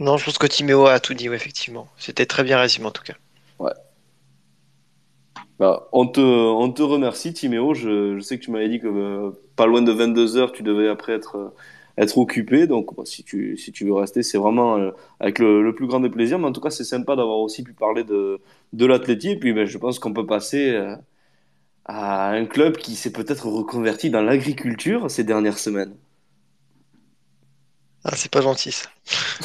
Non, 0.00 0.16
je 0.16 0.24
pense 0.24 0.38
que 0.38 0.48
Timéo 0.48 0.86
a 0.86 0.98
tout 0.98 1.14
dit, 1.14 1.28
ouais, 1.28 1.36
effectivement. 1.36 1.88
C'était 1.96 2.26
très 2.26 2.42
bien 2.42 2.58
résumé 2.58 2.86
en 2.86 2.90
tout 2.90 3.04
cas. 3.04 3.14
Bah, 5.58 5.88
on 5.92 6.06
te, 6.06 6.20
on 6.20 6.70
te 6.72 6.82
remercie, 6.82 7.32
Timéo. 7.32 7.74
Je, 7.74 8.16
je 8.16 8.20
sais 8.20 8.38
que 8.38 8.44
tu 8.44 8.50
m'avais 8.50 8.68
dit 8.68 8.78
que 8.80 8.86
euh, 8.86 9.30
pas 9.56 9.66
loin 9.66 9.82
de 9.82 9.90
22 9.92 10.36
heures, 10.36 10.52
tu 10.52 10.62
devais 10.62 10.88
après 10.88 11.12
être, 11.14 11.52
être 11.96 12.16
occupé. 12.18 12.66
Donc, 12.68 12.94
bah, 12.96 13.02
si, 13.04 13.24
tu, 13.24 13.56
si 13.56 13.72
tu 13.72 13.84
veux 13.84 13.94
rester, 13.94 14.22
c'est 14.22 14.38
vraiment 14.38 14.78
avec 15.20 15.38
le, 15.40 15.62
le 15.62 15.74
plus 15.74 15.86
grand 15.88 15.98
des 16.00 16.10
plaisirs. 16.10 16.38
Mais 16.38 16.46
en 16.46 16.52
tout 16.52 16.60
cas, 16.60 16.70
c'est 16.70 16.84
sympa 16.84 17.16
d'avoir 17.16 17.38
aussi 17.38 17.64
pu 17.64 17.72
parler 17.72 18.04
de, 18.04 18.40
de 18.72 18.86
l'athlétie. 18.86 19.30
Et 19.30 19.36
puis, 19.38 19.52
ben, 19.52 19.66
je 19.66 19.78
pense 19.78 19.98
qu'on 19.98 20.12
peut 20.12 20.26
passer 20.26 20.76
à 21.88 22.30
un 22.30 22.46
club 22.46 22.76
qui 22.76 22.94
s'est 22.96 23.12
peut-être 23.12 23.46
reconverti 23.48 24.10
dans 24.10 24.22
l'agriculture 24.22 25.10
ces 25.10 25.24
dernières 25.24 25.58
semaines. 25.58 25.96
Ah, 28.04 28.14
c'est 28.16 28.30
pas 28.30 28.40
gentil 28.40 28.72
ça. 28.72 28.88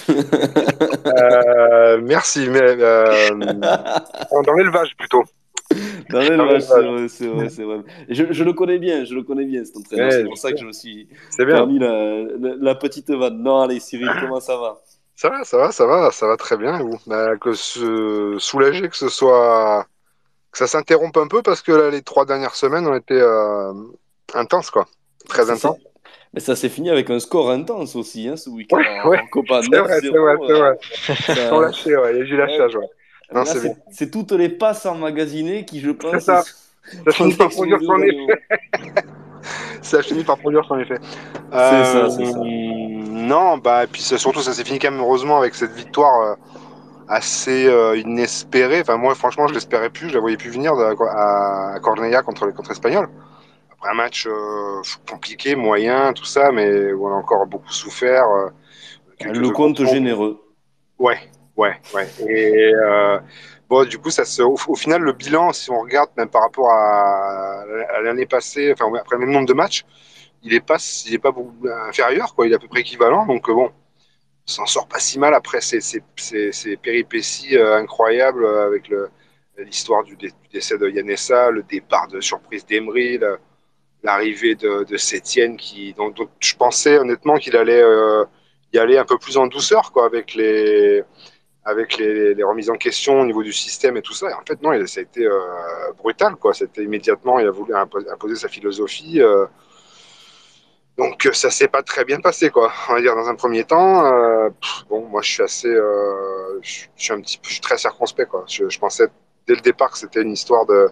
Euh, 1.06 2.00
merci, 2.02 2.50
mais 2.50 2.62
euh, 2.62 3.30
dans 4.46 4.54
l'élevage 4.54 4.96
plutôt. 4.98 5.24
Dans 6.10 6.20
l'élevage, 6.20 6.62
c'est 6.64 6.82
vrai, 6.82 7.08
c'est 7.10 7.28
vrai, 7.28 7.50
c'est 7.50 7.64
vrai. 7.64 7.80
Je, 8.10 8.32
je 8.32 8.44
le 8.44 8.54
connais 8.54 8.80
bien, 8.80 9.06
je 9.06 9.16
le 9.16 9.24
connais 9.24 9.46
bien, 9.46 9.66
cet 9.66 9.78
entraîneur. 9.78 10.08
Ouais, 10.08 10.12
c'est 10.12 10.24
pour 10.24 10.38
ça 10.38 10.52
que 10.52 10.58
je 10.60 10.66
me 10.66 10.72
suis 10.72 11.08
C'est 11.30 11.46
bien. 11.46 11.56
permis 11.56 11.80
la, 11.80 12.24
la, 12.40 12.56
la 12.60 12.76
petite 12.76 13.10
vanne. 13.12 13.42
Non, 13.44 13.62
allez, 13.62 13.80
Cyril, 13.80 14.10
comment 14.20 14.40
ça 14.40 14.58
va? 14.58 14.82
Ça 15.16 15.30
va, 15.30 15.44
ça 15.44 15.58
va, 15.58 15.72
ça 15.72 15.86
va, 15.86 16.12
ça 16.12 16.28
va 16.28 16.38
très 16.38 16.58
bien. 16.58 16.80
Et 16.80 16.84
vous? 16.84 16.98
Bah, 17.08 17.38
que 17.38 17.54
ce... 17.54 18.36
soulagé 18.40 18.90
que 18.90 18.98
ce 18.98 19.10
soit 19.10 19.88
que 20.54 20.58
ça 20.60 20.68
s'interrompe 20.68 21.18
un 21.18 21.28
peu 21.28 21.42
parce 21.42 21.62
que 21.62 21.72
là, 21.74 21.90
les 21.90 22.02
trois 22.02 22.26
dernières 22.26 22.56
semaines 22.56 22.88
ont 22.88 22.96
été 22.96 23.16
euh, 23.20 23.74
intenses, 24.34 24.70
quoi. 24.72 24.86
Très 25.28 25.46
Ça 25.46 25.54
intenses. 25.54 25.78
Mais 26.34 26.40
ça 26.40 26.56
s'est 26.56 26.70
fini 26.70 26.90
avec 26.90 27.10
un 27.10 27.20
score 27.20 27.52
intense 27.52 27.96
aussi, 27.96 28.28
hein, 28.28 28.38
ce 28.38 28.50
week-end 28.50 28.78
Ouais, 28.78 29.00
en, 29.04 29.10
ouais. 29.10 29.20
en 29.20 29.28
Copa 29.28 29.62
C'est 29.62 29.78
vrai, 29.78 30.00
c'est 30.02 30.08
vrai, 30.10 30.34
9-0, 30.36 30.48
c'est 30.48 30.54
vrai. 30.54 30.70
euh, 30.70 31.36
ça- 31.36 31.50
Sans 31.50 31.60
lâcher, 31.60 31.96
ouais. 31.98 32.12
Il 32.14 32.18
y 32.18 32.22
a 32.22 32.24
eu 32.24 32.38
lâchage, 32.38 32.76
ouais. 32.76 32.88
Non, 33.34 33.46
c'est 33.46 33.62
bon. 33.68 33.76
c'est 33.92 34.12
toutes 34.12 34.32
les 34.34 34.50
passes 34.50 34.86
emmagasinées 34.86 35.66
qui, 35.66 35.80
je 35.80 35.92
pense, 35.92 36.12
C'est 36.14 36.20
ça. 36.22 36.44
Ça 36.44 37.12
finit 37.12 37.34
par 37.36 37.50
produire 37.50 37.80
son 37.82 37.98
effet. 38.02 38.42
Ça 39.82 39.98
a 39.98 40.02
fini 40.02 40.24
par 40.24 40.38
produire 40.38 40.64
son 40.66 40.80
effet. 40.80 40.98
C'est 41.52 41.84
ça, 41.86 42.10
c'est 42.10 42.26
ça. 42.26 42.40
Non, 42.40 43.58
bah, 43.58 43.84
et 43.84 43.88
puis 43.88 44.02
surtout, 44.02 44.42
ça 44.42 44.54
s'est 44.54 44.64
fini 44.64 44.80
quand 44.80 44.90
même 44.92 45.02
heureusement 45.02 45.38
avec 45.38 45.54
cette 45.56 45.72
victoire 45.74 46.22
euh, 46.22 46.36
assez 47.08 47.68
euh, 47.68 47.98
inespérée. 47.98 48.82
Enfin, 48.82 48.98
moi, 48.98 49.16
franchement, 49.16 49.48
je 49.48 49.54
l'espérais 49.54 49.90
plus. 49.90 50.10
Je 50.10 50.14
la 50.16 50.20
voyais 50.20 50.38
plus 50.38 50.50
venir 50.50 50.76
de- 50.76 50.84
à, 51.06 51.74
à 51.76 51.80
Cornellà 51.80 52.22
contre 52.22 52.46
les 52.46 52.54
contre 52.54 52.72
Espagnols. 52.72 53.10
Après 53.72 53.90
un 53.90 53.96
match 53.96 54.28
euh, 54.28 54.82
compliqué, 55.10 55.56
moyen, 55.56 56.14
tout 56.14 56.26
ça, 56.26 56.52
mais 56.52 56.94
où 56.94 57.08
on 57.08 57.12
a 57.12 57.16
encore 57.16 57.46
beaucoup 57.48 57.72
souffert. 57.72 58.26
euh, 58.28 58.50
Le 59.26 59.50
compte 59.50 59.84
généreux. 59.86 60.40
Ouais, 61.00 61.18
ouais, 61.58 61.80
ouais. 61.94 62.08
Et 62.28 62.74
euh, 62.74 63.20
bon, 63.70 63.86
du 63.88 63.98
coup, 63.98 64.10
ça 64.10 64.26
se, 64.26 64.42
au, 64.42 64.56
au 64.68 64.76
final, 64.76 65.02
le 65.02 65.14
bilan, 65.14 65.52
si 65.54 65.70
on 65.72 65.80
regarde 65.82 66.10
même 66.18 66.30
par 66.30 66.44
rapport 66.44 66.70
à, 66.72 67.62
à 67.96 68.02
l'année 68.02 68.26
passée, 68.26 68.72
enfin 68.74 68.92
après 68.96 69.18
le 69.18 69.26
même 69.26 69.32
nombre 69.34 69.48
de 69.48 69.54
matchs, 69.54 69.86
il 70.44 70.54
est 70.54 70.60
pas, 70.66 70.78
il 71.06 71.14
est 71.14 71.20
pas 71.20 71.34
inférieur, 71.88 72.36
quoi. 72.36 72.46
Il 72.46 72.52
est 72.54 72.56
à 72.56 72.60
peu 72.60 72.68
près 72.68 72.82
équivalent. 72.82 73.26
Donc 73.26 73.50
bon, 73.50 73.70
on 73.70 73.83
s'en 74.46 74.66
sort 74.66 74.88
pas 74.88 75.00
si 75.00 75.20
mal 75.20 75.34
après 75.34 75.62
ces, 75.62 75.82
ces, 75.82 76.04
ces, 76.52 76.78
péripéties 76.78 77.58
euh, 77.58 77.78
incroyables 77.78 78.44
euh, 78.46 78.66
avec 78.68 78.92
l'histoire 79.58 80.04
du, 80.04 80.16
dé- 80.16 80.30
du 80.32 80.50
décès 80.52 80.78
de 80.78 80.90
Yanessa, 80.90 81.52
le 81.52 81.64
départ 81.64 82.08
de 82.08 82.20
surprise 82.22 82.66
d'Emery, 82.66 83.18
la- 83.20 83.38
l'arrivée 84.04 84.56
de, 84.56 84.84
de 84.84 84.98
Sétienne 84.98 85.58
qui, 85.58 85.94
dont, 85.94 86.14
je 86.40 86.56
pensais 86.56 86.98
honnêtement 87.00 87.38
qu'il 87.38 87.56
allait 87.58 87.82
euh, 87.82 88.26
y 88.74 88.78
aller 88.80 88.98
un 88.98 89.06
peu 89.06 89.18
plus 89.18 89.38
en 89.38 89.48
douceur, 89.48 89.92
quoi, 89.92 90.06
avec 90.06 90.36
les 90.36 91.04
avec 91.66 91.98
les, 91.98 92.44
remises 92.44 92.70
en 92.70 92.76
question 92.76 93.22
au 93.22 93.26
niveau 93.26 93.44
du 93.44 93.54
système 93.54 93.98
et 93.98 94.02
tout 94.02 94.14
ça. 94.14 94.28
En 94.40 94.46
fait, 94.46 94.62
non, 94.62 94.72
ça 94.88 95.00
a 95.00 95.04
été 95.04 95.26
euh, 95.26 95.40
brutal, 95.98 96.36
quoi. 96.36 96.54
Immédiatement, 96.78 97.40
il 97.40 97.48
a 97.48 97.52
voulu 97.52 97.74
impo- 97.74 98.10
imposer 98.12 98.36
sa 98.36 98.50
philosophie. 98.50 99.22
Donc 100.98 101.26
euh, 101.26 101.34
ça 101.34 101.50
s'est 101.50 101.68
pas 101.68 101.82
très 101.84 102.06
bien 102.06 102.20
passé, 102.20 102.50
quoi. 102.50 102.72
On 102.90 102.94
va 102.94 103.02
dire 103.02 103.16
dans 103.16 103.28
un 103.28 103.36
premier 103.36 103.64
temps. 103.64 104.06
euh, 104.06 104.50
bon, 104.90 105.08
moi, 105.08 105.22
je 105.22 105.32
suis 105.32 105.44
assez, 105.44 105.68
euh, 105.68 106.60
je 106.62 106.86
suis 106.96 107.14
un 107.14 107.22
petit, 107.22 107.40
je 107.44 107.54
suis 107.54 107.62
très 107.62 107.78
circonspect, 107.78 108.30
quoi. 108.30 108.46
Je, 108.48 108.78
pensais 108.80 109.08
dès 109.48 109.56
le 109.56 109.62
départ 109.62 109.92
que 109.92 109.98
c'était 109.98 110.22
une 110.22 110.32
histoire 110.32 110.66
de, 110.66 110.90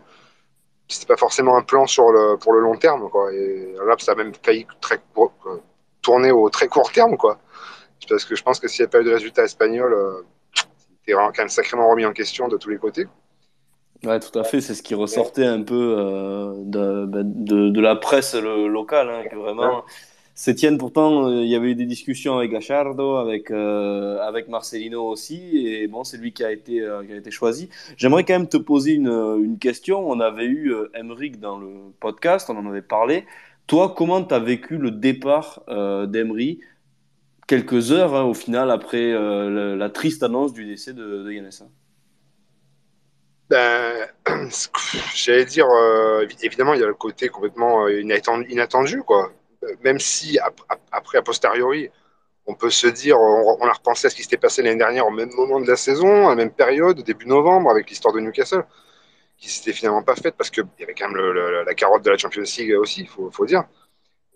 c'était 0.87 1.05
pas 1.07 1.17
forcément 1.17 1.55
un 1.57 1.61
plan 1.63 1.85
sur 1.87 2.11
le 2.11 2.37
pour 2.37 2.53
le 2.53 2.61
long 2.61 2.75
terme, 2.77 3.09
quoi. 3.09 3.31
Et 3.33 3.75
là, 3.85 3.95
ça 3.99 4.13
a 4.13 4.15
même 4.15 4.33
failli 4.43 4.65
très 4.81 4.99
euh, 5.17 5.57
tourner 6.01 6.31
au 6.31 6.49
très 6.49 6.67
court 6.67 6.91
terme, 6.91 7.17
quoi. 7.17 7.39
Parce 8.09 8.25
que 8.25 8.35
je 8.35 8.43
pense 8.43 8.59
que 8.59 8.67
s'il 8.67 8.83
n'y 8.83 8.87
a 8.87 8.89
pas 8.89 9.01
eu 9.01 9.03
de 9.03 9.11
résultat 9.13 9.43
espagnol, 9.43 9.93
euh, 9.93 10.23
c'était 10.55 11.13
quand 11.13 11.37
même 11.37 11.49
sacrément 11.49 11.89
remis 11.89 12.05
en 12.05 12.13
question 12.13 12.47
de 12.47 12.57
tous 12.57 12.69
les 12.69 12.77
côtés. 12.77 13.07
Ouais, 14.03 14.19
tout 14.19 14.37
à 14.39 14.43
fait. 14.43 14.61
C'est 14.61 14.73
ce 14.73 14.81
qui 14.81 14.95
ressortait 14.95 15.45
un 15.45 15.61
peu 15.61 15.95
euh, 15.97 16.53
de, 16.65 17.05
ben, 17.05 17.23
de, 17.23 17.69
de 17.69 17.81
la 17.81 17.95
presse 17.95 18.33
le- 18.35 18.67
locale, 18.67 19.09
hein, 19.09 19.23
que 19.29 19.35
vraiment. 19.35 19.83
Sétienne, 20.33 20.79
pourtant, 20.79 21.27
euh, 21.27 21.43
il 21.43 21.49
y 21.49 21.55
avait 21.55 21.71
eu 21.71 21.75
des 21.75 21.85
discussions 21.85 22.37
avec 22.37 22.51
Gachardo, 22.51 23.17
avec, 23.17 23.51
euh, 23.51 24.17
avec 24.21 24.47
Marcelino 24.47 25.03
aussi, 25.05 25.67
et 25.67 25.87
bon, 25.87 26.03
c'est 26.03 26.17
lui 26.17 26.31
qui 26.33 26.43
a 26.43 26.51
été, 26.51 26.81
euh, 26.81 27.03
qui 27.05 27.13
a 27.13 27.17
été 27.17 27.29
choisi. 27.29 27.69
J'aimerais 27.97 28.23
quand 28.23 28.33
même 28.33 28.47
te 28.47 28.57
poser 28.57 28.93
une, 28.93 29.07
une 29.09 29.59
question. 29.59 30.09
On 30.09 30.19
avait 30.19 30.45
eu 30.45 30.73
euh, 30.73 30.89
Emeric 30.95 31.39
dans 31.39 31.59
le 31.59 31.69
podcast, 31.99 32.49
on 32.49 32.57
en 32.57 32.65
avait 32.67 32.81
parlé. 32.81 33.25
Toi, 33.67 33.93
comment 33.95 34.23
tu 34.23 34.33
as 34.33 34.39
vécu 34.39 34.77
le 34.77 34.89
départ 34.89 35.61
euh, 35.69 36.07
d'Emery? 36.07 36.59
Quelques 37.47 37.91
heures 37.91 38.15
hein, 38.15 38.23
au 38.23 38.33
final 38.33 38.71
après 38.71 39.11
euh, 39.13 39.49
le- 39.49 39.75
la 39.75 39.89
triste 39.89 40.23
annonce 40.23 40.53
du 40.53 40.65
décès 40.65 40.93
de, 40.93 41.23
de 41.23 41.31
Yanessa 41.31 41.65
Ben, 43.51 44.07
j'allais 45.13 45.43
dire, 45.45 45.67
euh, 45.69 46.25
évi- 46.25 46.37
évidemment, 46.45 46.73
il 46.73 46.79
y 46.79 46.83
a 46.83 46.87
le 46.87 46.93
côté 46.93 47.27
complètement 47.27 47.85
euh, 47.85 48.01
inattendu, 48.01 49.03
quoi. 49.03 49.29
Euh, 49.63 49.75
Même 49.83 49.99
si 49.99 50.39
ap- 50.39 50.61
ap- 50.69 50.79
après, 50.91 51.17
a 51.17 51.21
posteriori, 51.21 51.89
on 52.45 52.55
peut 52.55 52.69
se 52.69 52.87
dire, 52.87 53.19
on, 53.19 53.57
on 53.61 53.67
a 53.67 53.73
repensé 53.73 54.07
à 54.07 54.09
ce 54.11 54.15
qui 54.15 54.23
s'était 54.23 54.37
passé 54.37 54.61
l'année 54.63 54.77
dernière 54.77 55.07
au 55.07 55.11
même 55.11 55.31
moment 55.35 55.59
de 55.61 55.67
la 55.67 55.77
saison, 55.77 56.27
à 56.27 56.31
la 56.31 56.35
même 56.35 56.51
période, 56.51 57.01
début 57.03 57.25
novembre, 57.27 57.71
avec 57.71 57.89
l'histoire 57.89 58.13
de 58.13 58.21
Newcastle, 58.21 58.65
qui 59.37 59.49
s'était 59.49 59.73
finalement 59.73 60.03
pas 60.03 60.15
faite 60.15 60.35
parce 60.37 60.49
qu'il 60.51 60.65
y 60.79 60.83
avait 60.83 60.95
quand 60.95 61.09
même 61.09 61.21
la 61.65 61.73
carotte 61.75 62.03
de 62.03 62.11
la 62.11 62.17
Champions 62.17 62.43
League 62.57 62.75
aussi, 62.79 63.01
il 63.03 63.09
faut, 63.09 63.45
dire. 63.45 63.65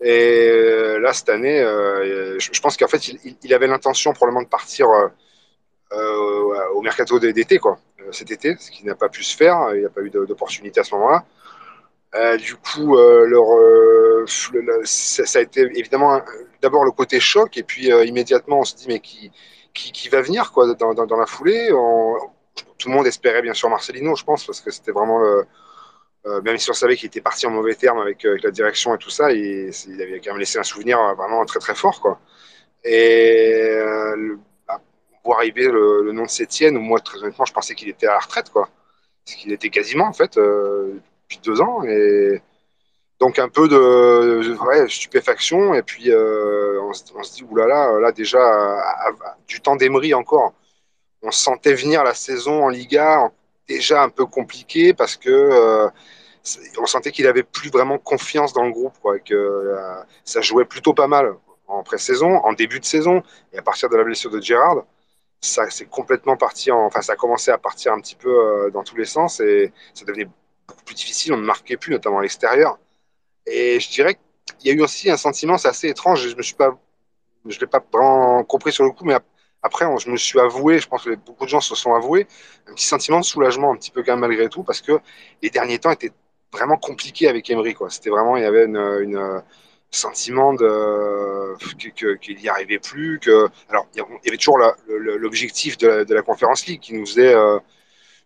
Et 0.02 0.98
là, 1.00 1.12
cette 1.14 1.30
année, 1.30 1.60
je, 1.60 2.60
pense 2.60 2.76
qu'en 2.76 2.88
fait, 2.88 3.08
il, 3.44 3.54
avait 3.54 3.68
l'intention 3.68 4.12
probablement 4.14 4.42
de 4.44 4.48
partir 4.48 4.88
au 5.92 6.82
mercato 6.82 7.18
d'été, 7.18 7.58
quoi, 7.58 7.78
cet 8.12 8.30
été, 8.30 8.56
ce 8.58 8.70
qui 8.70 8.84
n'a 8.84 8.94
pas 8.94 9.08
pu 9.08 9.22
se 9.22 9.36
faire. 9.36 9.74
Il 9.74 9.80
n'y 9.80 9.86
a 9.86 9.90
pas 9.90 10.02
eu 10.02 10.10
d'opportunité 10.10 10.80
à 10.80 10.84
ce 10.84 10.94
moment-là. 10.94 11.24
Euh, 12.14 12.36
du 12.36 12.54
coup, 12.56 12.96
euh, 12.96 13.28
euh, 13.30 14.24
ça, 14.84 15.38
a 15.38 15.42
été 15.42 15.60
évidemment 15.74 16.20
d'abord 16.62 16.84
le 16.84 16.90
côté 16.92 17.20
choc, 17.20 17.56
et 17.58 17.62
puis 17.62 17.92
euh, 17.92 18.04
immédiatement, 18.04 18.60
on 18.60 18.64
se 18.64 18.74
dit, 18.76 18.86
mais 18.88 19.00
qui, 19.00 19.30
qui, 19.74 20.08
va 20.08 20.22
venir 20.22 20.52
quoi, 20.52 20.72
dans, 20.74 20.94
dans, 20.94 21.16
la 21.16 21.26
foulée? 21.26 21.68
Tout 22.78 22.88
le 22.88 22.94
monde 22.94 23.06
espérait 23.06 23.42
bien 23.42 23.54
sûr 23.54 23.68
Marcelino, 23.68 24.14
je 24.16 24.24
pense, 24.24 24.46
parce 24.46 24.60
que 24.60 24.70
c'était 24.70 24.92
vraiment 24.92 25.18
le. 25.18 25.46
euh, 26.26 26.40
même 26.42 26.58
si 26.58 26.70
on 26.70 26.74
savait 26.74 26.96
qu'il 26.96 27.06
était 27.08 27.20
parti 27.20 27.46
en 27.46 27.50
mauvais 27.50 27.74
terme 27.74 27.98
avec, 27.98 28.24
euh, 28.24 28.38
la 28.42 28.50
direction 28.50 28.94
et 28.94 28.98
tout 28.98 29.10
ça, 29.10 29.32
il, 29.32 29.70
il 29.88 30.02
avait 30.02 30.20
quand 30.20 30.32
même 30.32 30.40
laissé 30.40 30.58
un 30.58 30.62
souvenir 30.62 30.98
euh, 31.00 31.14
vraiment 31.14 31.44
très 31.44 31.60
très 31.60 31.74
fort. 31.74 32.00
Quoi. 32.00 32.20
Et 32.84 33.62
euh, 33.76 34.16
le- 34.16 34.38
voir 35.26 35.38
arriver 35.38 35.68
le, 35.68 36.12
nom 36.12 36.24
de 36.24 36.30
Sétienne, 36.30 36.78
moi 36.78 37.00
très 37.00 37.18
honnêtement, 37.18 37.44
je 37.44 37.52
pensais 37.52 37.74
qu'il 37.74 37.88
était 37.88 38.06
à 38.06 38.14
la 38.14 38.20
retraite. 38.20 38.50
Quoi. 38.50 38.68
Parce 39.24 39.36
qu'il 39.36 39.52
était 39.52 39.70
quasiment 39.70 40.06
en 40.06 40.12
fait 40.12 40.38
euh, 40.38 40.94
depuis 41.22 41.40
deux 41.44 41.60
ans. 41.60 41.82
Et 41.84 42.40
donc 43.20 43.38
un 43.38 43.48
peu 43.48 43.68
de 43.68 44.56
ouais, 44.66 44.88
stupéfaction. 44.88 45.74
Et 45.74 45.82
puis 45.82 46.10
euh, 46.10 46.80
on, 46.82 46.92
se- 46.92 47.34
dit, 47.34 47.44
oulala, 47.50 47.98
là, 48.00 48.12
déjà, 48.12 48.40
à- 48.40 49.08
à- 49.08 49.36
du 49.48 49.60
temps 49.60 49.76
d'Emery 49.76 50.14
encore, 50.14 50.54
on 51.22 51.30
sentait 51.30 51.74
venir 51.74 52.04
la 52.04 52.14
saison 52.14 52.64
en 52.64 52.68
Liga 52.68 53.30
déjà 53.68 54.02
un 54.02 54.10
peu 54.10 54.26
compliquée 54.26 54.94
parce 54.94 55.16
que 55.16 55.30
euh, 55.30 55.88
on 56.78 56.86
sentait 56.86 57.10
qu'il 57.10 57.26
avait 57.26 57.42
plus 57.42 57.70
vraiment 57.70 57.98
confiance 57.98 58.52
dans 58.52 58.64
le 58.64 58.70
groupe, 58.70 58.96
quoi, 59.02 59.16
et 59.16 59.20
que 59.20 59.74
ça 60.24 60.40
jouait 60.40 60.64
plutôt 60.64 60.94
pas 60.94 61.08
mal 61.08 61.34
en 61.66 61.82
pré-saison, 61.82 62.36
en 62.36 62.52
début 62.52 62.78
de 62.78 62.84
saison, 62.84 63.22
et 63.52 63.58
à 63.58 63.62
partir 63.62 63.88
de 63.88 63.96
la 63.96 64.04
blessure 64.04 64.30
de 64.30 64.40
Gerrard, 64.40 64.84
ça 65.40 65.68
c'est 65.70 65.86
complètement 65.86 66.36
parti, 66.36 66.70
en, 66.70 66.86
enfin 66.86 67.02
ça 67.02 67.12
a 67.14 67.16
commencé 67.16 67.50
à 67.50 67.58
partir 67.58 67.92
un 67.92 68.00
petit 68.00 68.16
peu 68.16 68.28
euh, 68.30 68.70
dans 68.70 68.82
tous 68.84 68.96
les 68.96 69.04
sens 69.04 69.40
et 69.40 69.72
ça 69.94 70.04
devenait 70.04 70.28
beaucoup 70.68 70.84
plus 70.84 70.94
difficile, 70.94 71.32
on 71.34 71.38
ne 71.38 71.44
marquait 71.44 71.76
plus, 71.76 71.92
notamment 71.92 72.18
à 72.18 72.22
l'extérieur. 72.22 72.78
Et 73.46 73.80
je 73.80 73.90
dirais 73.90 74.18
qu'il 74.58 74.68
y 74.70 74.72
a 74.72 74.74
eu 74.74 74.82
aussi 74.82 75.10
un 75.10 75.16
sentiment, 75.16 75.58
c'est 75.58 75.68
assez 75.68 75.88
étrange, 75.88 76.22
je 76.28 76.36
me 76.36 76.42
l'ai 77.60 77.66
pas 77.66 77.84
vraiment 77.92 78.44
compris 78.44 78.72
sur 78.72 78.84
le 78.84 78.90
coup, 78.90 79.04
mais 79.04 79.14
ap- 79.14 79.24
après 79.62 79.86
je 79.98 80.10
me 80.10 80.16
suis 80.16 80.40
avoué, 80.40 80.78
je 80.78 80.88
pense 80.88 81.04
que 81.04 81.14
beaucoup 81.14 81.44
de 81.44 81.50
gens 81.50 81.60
se 81.60 81.74
sont 81.74 81.94
avoués, 81.94 82.26
un 82.68 82.74
petit 82.74 82.86
sentiment 82.86 83.20
de 83.20 83.24
soulagement, 83.24 83.72
un 83.72 83.76
petit 83.76 83.90
peu 83.90 84.02
quand 84.02 84.12
même 84.12 84.20
malgré 84.20 84.48
tout, 84.48 84.62
parce 84.62 84.80
que 84.80 84.98
les 85.42 85.50
derniers 85.50 85.78
temps 85.78 85.90
étaient 85.90 86.12
vraiment 86.52 86.76
compliqués 86.76 87.28
avec 87.28 87.48
Emery. 87.50 87.76
C'était 87.90 88.10
vraiment, 88.10 88.36
il 88.36 88.42
y 88.42 88.46
avait 88.46 88.64
une 88.64 89.42
sentiment 89.90 90.52
de 90.54 91.54
que- 91.94 92.14
qu'il 92.16 92.36
n'y 92.38 92.48
arrivait 92.48 92.78
plus, 92.78 93.18
que 93.20 93.48
alors 93.68 93.86
il 93.94 93.98
y 94.24 94.28
avait 94.28 94.36
toujours 94.36 94.58
l'objectif 94.88 95.78
de 95.78 96.12
la, 96.12 96.22
Conférence 96.22 96.66
League 96.66 96.80
qui 96.80 96.94
nous 96.94 97.06
faisait 97.06 97.34
euh, 97.34 97.58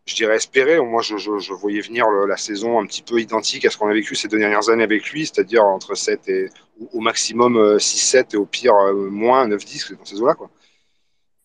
je 0.07 0.15
dirais 0.15 0.37
espérer. 0.37 0.81
Moi, 0.81 1.03
je, 1.03 1.53
voyais 1.53 1.81
venir 1.81 2.09
la 2.11 2.37
saison 2.37 2.81
un 2.81 2.87
petit 2.87 3.03
peu 3.03 3.21
identique 3.21 3.65
à 3.65 3.71
ce 3.71 3.77
qu'on 3.79 3.89
a 3.89 3.95
vécu 3.95 4.15
ces 4.17 4.29
deux 4.29 4.39
dernières 4.39 4.69
années 4.69 4.83
avec 4.83 5.11
lui, 5.11 5.27
c'est-à-dire 5.27 5.65
entre 5.65 5.95
7 5.95 6.29
et 6.29 6.49
au 6.93 7.01
maximum 7.01 7.57
euh, 7.57 7.79
6-7 7.79 8.35
et 8.35 8.37
au 8.37 8.47
pire 8.47 8.75
euh, 8.75 9.09
moins 9.11 9.47
9-10 9.49 9.97
dans 9.97 10.05
ces 10.05 10.21
eaux-là. 10.21 10.35
Quoi. 10.35 10.51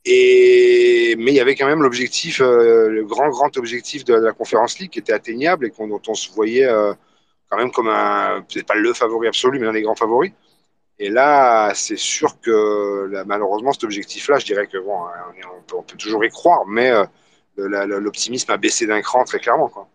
Et, 0.06 1.16
mais 1.18 1.32
il 1.32 1.36
y 1.36 1.40
avait 1.40 1.56
quand 1.56 1.68
même 1.68 1.82
l'objectif, 1.82 2.42
euh, 2.42 2.90
le 2.90 3.06
grand, 3.06 3.30
grand 3.30 3.56
objectif 3.58 4.06
de 4.06 4.14
la, 4.14 4.34
Conférence 4.34 4.80
League 4.80 4.92
qui 4.92 5.00
était 5.00 5.14
atteignable 5.14 5.66
et 5.66 5.72
qu'on- 5.72 5.88
dont 5.88 6.02
on 6.08 6.14
se 6.14 6.32
voyait 6.32 6.66
euh, 6.66 6.94
quand 7.50 7.58
même 7.58 7.72
comme 7.72 7.90
un, 7.90 8.42
peut-être 8.42 8.68
pas 8.68 8.76
le 8.76 8.94
favori 8.94 9.28
absolu, 9.28 9.60
mais 9.60 9.68
un 9.68 9.74
des 9.74 9.82
grands 9.82 9.96
favoris. 9.96 10.32
Et 10.98 11.10
là, 11.10 11.74
c'est 11.74 11.98
sûr 11.98 12.40
que 12.40 13.24
malheureusement, 13.26 13.74
cet 13.74 13.84
objectif-là, 13.84 14.40
je 14.40 14.46
dirais 14.46 14.68
que 14.68 14.78
bon, 14.78 14.98
on, 15.76 15.84
peut, 15.84 15.98
toujours 15.98 16.24
y 16.24 16.30
croire, 16.30 16.66
mais 16.68 16.90
euh, 16.90 17.06
l'optimisme 17.58 18.52
a 18.52 18.58
baissé 18.58 18.88
d'un 18.88 19.02
cran 19.02 19.24
très 19.26 19.40
clairement. 19.40 19.68
Quoi. 19.68 19.90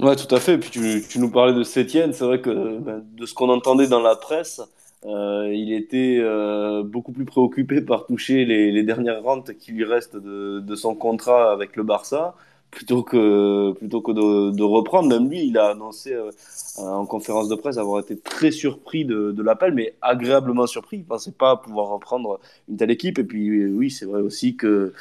Ouais, 0.00 0.16
tout 0.16 0.32
à 0.34 0.40
fait. 0.40 0.54
Et 0.54 0.58
puis 0.58 0.70
tu, 1.08 1.18
nous 1.20 1.30
parlais 1.30 1.54
de 1.54 1.62
Sétienne. 1.62 2.12
C'est 2.12 2.24
vrai 2.24 2.40
que 2.40 2.78
ben, 2.78 3.04
de 3.12 3.24
ce 3.24 3.34
qu'on 3.34 3.48
entendait 3.50 3.86
dans 3.86 4.00
la 4.00 4.16
presse, 4.16 4.60
euh, 5.04 5.48
il 5.52 5.72
était 5.72 6.18
euh, 6.20 6.82
beaucoup 6.82 7.12
plus 7.12 7.24
préoccupé 7.24 7.82
par 7.82 8.06
toucher 8.06 8.44
les, 8.44 8.82
dernières 8.82 9.22
rentes 9.22 9.56
qui 9.58 9.70
lui 9.70 9.84
restent 9.84 10.16
de 10.16 10.74
son 10.74 10.96
contrat 10.96 11.52
avec 11.52 11.76
le 11.76 11.84
Barça 11.84 12.34
plutôt 12.74 13.02
que, 13.02 13.72
plutôt 13.72 14.02
que 14.02 14.12
de, 14.12 14.62
reprendre. 14.62 15.08
Même 15.08 15.30
lui, 15.30 15.46
il 15.46 15.56
a 15.56 15.68
annoncé 15.68 16.12
euh, 16.12 16.30
en 16.78 17.06
conférence 17.06 17.48
de 17.48 17.54
presse 17.54 17.78
avoir 17.78 18.00
été 18.00 18.18
très 18.18 18.50
surpris 18.50 19.04
de, 19.04 19.42
l'appel, 19.42 19.72
mais 19.72 19.94
agréablement 20.02 20.66
surpris. 20.66 20.98
Il 20.98 21.04
pensait 21.04 21.32
pas 21.32 21.56
pouvoir 21.56 21.88
reprendre 21.88 22.40
une 22.68 22.76
telle 22.76 22.90
équipe. 22.90 23.18
Et 23.18 23.24
puis 23.24 23.66
oui, 23.66 23.90
c'est 23.90 24.04
vrai 24.04 24.20
aussi 24.20 24.56
que 24.56 24.92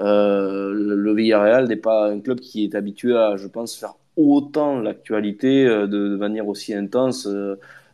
euh, 0.00 0.72
le 0.74 1.14
Villarreal 1.14 1.68
n'est 1.68 1.76
pas 1.76 2.10
un 2.10 2.20
club 2.20 2.40
qui 2.40 2.64
est 2.64 2.74
habitué 2.74 3.16
à, 3.16 3.36
je 3.36 3.46
pense, 3.46 3.76
faire 3.76 3.94
autant 4.16 4.80
l'actualité 4.80 5.64
euh, 5.66 5.86
de, 5.86 6.16
manière 6.16 6.48
aussi 6.48 6.74
intense 6.74 7.28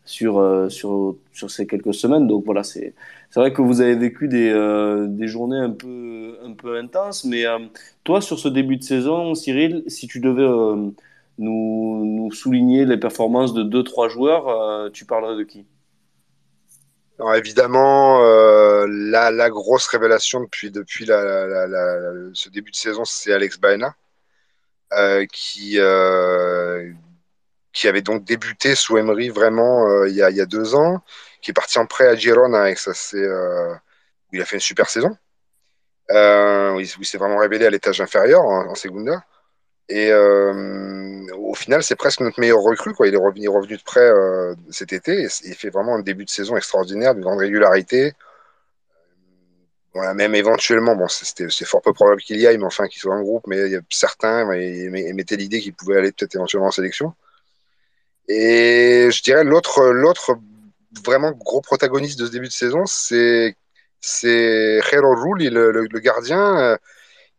sur, 0.04 0.66
sur, 0.70 1.16
sur 1.32 1.50
ces 1.50 1.66
quelques 1.66 1.94
semaines. 1.94 2.26
Donc 2.26 2.44
voilà, 2.44 2.62
c'est 2.64 2.94
c'est 3.30 3.40
vrai 3.40 3.52
que 3.52 3.62
vous 3.62 3.80
avez 3.80 3.96
vécu 3.96 4.28
des, 4.28 4.50
euh, 4.50 5.06
des 5.08 5.28
journées 5.28 5.58
un 5.58 5.70
peu, 5.70 6.38
un 6.42 6.52
peu 6.52 6.78
intenses, 6.78 7.24
mais 7.24 7.46
euh, 7.46 7.58
toi, 8.04 8.20
sur 8.20 8.38
ce 8.38 8.48
début 8.48 8.76
de 8.76 8.82
saison, 8.82 9.34
Cyril, 9.34 9.82
si 9.88 10.06
tu 10.06 10.20
devais 10.20 10.42
euh, 10.42 10.90
nous, 11.38 12.04
nous 12.04 12.32
souligner 12.32 12.84
les 12.86 12.96
performances 12.96 13.52
de 13.52 13.62
deux, 13.62 13.82
trois 13.82 14.08
joueurs, 14.08 14.90
tu 14.92 15.04
parlerais 15.04 15.36
de 15.36 15.42
qui? 15.42 15.66
Évidemment, 17.34 18.20
la, 18.86 19.30
la 19.30 19.50
grosse 19.50 19.86
révélation 19.86 20.40
depuis, 20.40 20.70
depuis 20.70 21.06
ce 21.06 22.48
début 22.50 22.70
de 22.70 22.76
saison, 22.76 23.04
c'est 23.04 23.32
Alex 23.32 23.58
Baena, 23.58 23.94
qui, 25.32 25.78
qui 27.72 27.88
avait 27.88 28.02
donc 28.02 28.24
débuté 28.24 28.74
sous 28.74 28.98
Emery 28.98 29.30
vraiment 29.30 30.04
il, 30.04 30.14
y 30.14 30.22
a, 30.22 30.30
il 30.30 30.36
y 30.36 30.42
a 30.42 30.46
deux 30.46 30.74
ans, 30.74 31.02
qui 31.40 31.50
est 31.50 31.54
parti 31.54 31.78
en 31.78 31.86
prêt 31.86 32.06
à 32.08 32.16
Girona 32.16 32.70
et 32.70 32.76
ça 32.76 32.94
c'est 32.94 33.16
euh, 33.16 33.72
où 33.74 34.36
il 34.36 34.42
a 34.42 34.44
fait 34.44 34.56
une 34.56 34.60
super 34.60 34.88
saison, 34.90 35.16
euh, 36.10 36.72
où 36.72 36.80
il, 36.80 37.06
s'est 37.06 37.18
vraiment 37.18 37.38
révélé 37.38 37.66
à 37.66 37.70
l'étage 37.70 38.00
inférieur 38.00 38.42
en, 38.42 38.68
en 38.70 38.74
Segunda. 38.74 39.24
Et 39.88 40.10
euh, 40.10 41.26
au 41.36 41.54
final, 41.54 41.82
c'est 41.84 41.94
presque 41.94 42.20
notre 42.20 42.40
meilleur 42.40 42.58
recrue. 42.58 42.92
Quoi. 42.92 43.06
Il 43.06 43.14
est 43.14 43.18
revenu, 43.18 43.76
de 43.76 43.82
près 43.82 44.10
cet 44.70 44.92
été 44.92 45.22
et 45.22 45.28
il 45.44 45.54
fait 45.54 45.70
vraiment 45.70 45.94
un 45.94 46.00
début 46.02 46.24
de 46.24 46.30
saison 46.30 46.56
extraordinaire, 46.56 47.14
d'une 47.14 47.22
grande 47.22 47.38
régularité. 47.38 48.14
Même 49.94 50.34
éventuellement, 50.34 50.94
bon, 50.94 51.08
c'est 51.08 51.64
fort 51.64 51.80
peu 51.80 51.92
probable 51.92 52.20
qu'il 52.20 52.38
y 52.38 52.46
aille, 52.46 52.58
mais 52.58 52.64
enfin 52.66 52.86
qu'il 52.86 53.00
soit 53.00 53.14
en 53.14 53.22
groupe, 53.22 53.46
mais 53.46 53.60
il 53.66 53.72
y 53.72 53.76
a 53.76 53.80
certains 53.88 54.44
mais, 54.44 54.88
mais, 54.90 55.10
mettaient 55.14 55.36
l'idée 55.36 55.60
qu'il 55.60 55.72
pouvait 55.72 55.96
aller 55.96 56.12
peut-être 56.12 56.34
éventuellement 56.34 56.68
en 56.68 56.72
sélection. 56.72 57.14
Et 58.28 59.08
je 59.10 59.22
dirais 59.22 59.44
l'autre 59.44 60.38
vraiment 61.04 61.32
gros 61.32 61.60
protagoniste 61.60 62.18
de 62.18 62.26
ce 62.26 62.30
début 62.30 62.48
de 62.48 62.52
saison, 62.52 62.86
c'est 62.86 63.56
c'est 64.00 64.80
Jero 64.82 65.14
Rulli, 65.14 65.50
le, 65.50 65.86
gardien, 66.00 66.58
euh, 66.58 66.76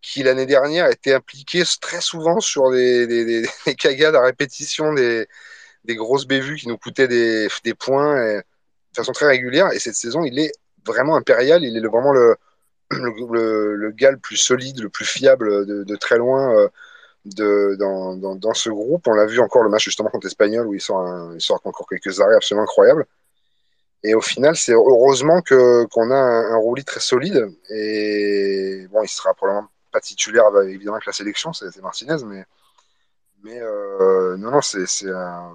qui 0.01 0.23
l'année 0.23 0.45
dernière 0.45 0.89
était 0.89 1.13
impliqué 1.13 1.63
très 1.81 2.01
souvent 2.01 2.39
sur 2.39 2.71
des, 2.71 3.07
des, 3.07 3.25
des, 3.25 3.47
des 3.65 3.75
cagades 3.75 4.15
à 4.15 4.21
répétition, 4.21 4.93
des, 4.93 5.27
des 5.85 5.95
grosses 5.95 6.27
bévues 6.27 6.57
qui 6.57 6.67
nous 6.67 6.77
coûtaient 6.77 7.07
des, 7.07 7.47
des 7.63 7.73
points 7.73 8.37
de 8.37 8.43
façon 8.95 9.11
très 9.13 9.27
régulière. 9.27 9.71
Et 9.73 9.79
cette 9.79 9.95
saison, 9.95 10.23
il 10.23 10.39
est 10.39 10.51
vraiment 10.85 11.15
impérial. 11.15 11.63
Il 11.63 11.77
est 11.77 11.87
vraiment 11.87 12.13
le, 12.13 12.37
le, 12.91 13.75
le, 13.75 13.91
gars 13.91 14.11
le 14.11 14.17
plus 14.17 14.37
solide, 14.37 14.79
le 14.79 14.89
plus 14.89 15.05
fiable 15.05 15.65
de, 15.65 15.95
très 15.95 16.17
loin 16.17 16.53
euh, 16.57 16.69
de, 17.25 17.75
dans, 17.79 18.15
dans, 18.15 18.53
ce 18.53 18.69
groupe. 18.69 19.07
On 19.07 19.13
l'a 19.13 19.25
vu 19.25 19.39
encore 19.39 19.63
le 19.63 19.69
match 19.69 19.85
justement 19.85 20.09
contre 20.09 20.27
l'Espagnol 20.27 20.67
où 20.67 20.73
il 20.73 20.81
sort, 20.81 21.33
il 21.33 21.41
sort 21.41 21.61
encore 21.63 21.87
quelques 21.87 22.19
arrêts 22.19 22.35
absolument 22.35 22.63
incroyables. 22.63 23.05
Et 24.03 24.13
au 24.13 24.21
final, 24.21 24.55
c'est 24.55 24.73
heureusement 24.73 25.41
que 25.41 25.85
qu'on 25.85 26.11
a 26.11 26.15
un, 26.15 26.57
roulis 26.57 26.85
très 26.85 26.99
solide. 26.99 27.49
Et 27.69 28.87
bon, 28.91 29.03
il 29.03 29.07
sera 29.07 29.33
probablement 29.33 29.69
pas 29.91 29.99
titulaire 29.99 30.45
évidemment 30.63 30.95
avec 30.95 31.07
la 31.07 31.13
sélection, 31.13 31.53
c'est 31.53 31.75
Martinez, 31.81 32.23
mais 32.25 32.45
mais 33.43 33.59
euh, 33.61 34.37
non 34.37 34.51
non, 34.51 34.61
c'est 34.61 35.09
un 35.09 35.51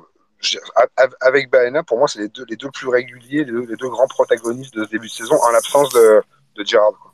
avec 1.21 1.51
Baena, 1.51 1.83
pour 1.83 1.99
moi, 1.99 2.09
c'est 2.09 2.19
les 2.19 2.29
deux, 2.29 2.45
les 2.49 2.57
deux 2.57 2.71
plus 2.71 2.89
réguliers, 2.89 3.45
les 3.45 3.53
deux, 3.53 3.65
les 3.65 3.77
deux, 3.77 3.89
grands 3.89 4.09
protagonistes 4.09 4.75
de 4.75 4.85
ce 4.85 4.91
début 4.91 5.07
de 5.07 5.13
saison, 5.13 5.37
en 5.41 5.51
l'absence 5.51 5.93
de, 5.93 6.23
de 6.57 6.65
Gerrard. 6.65 6.95
Quoi. 7.01 7.12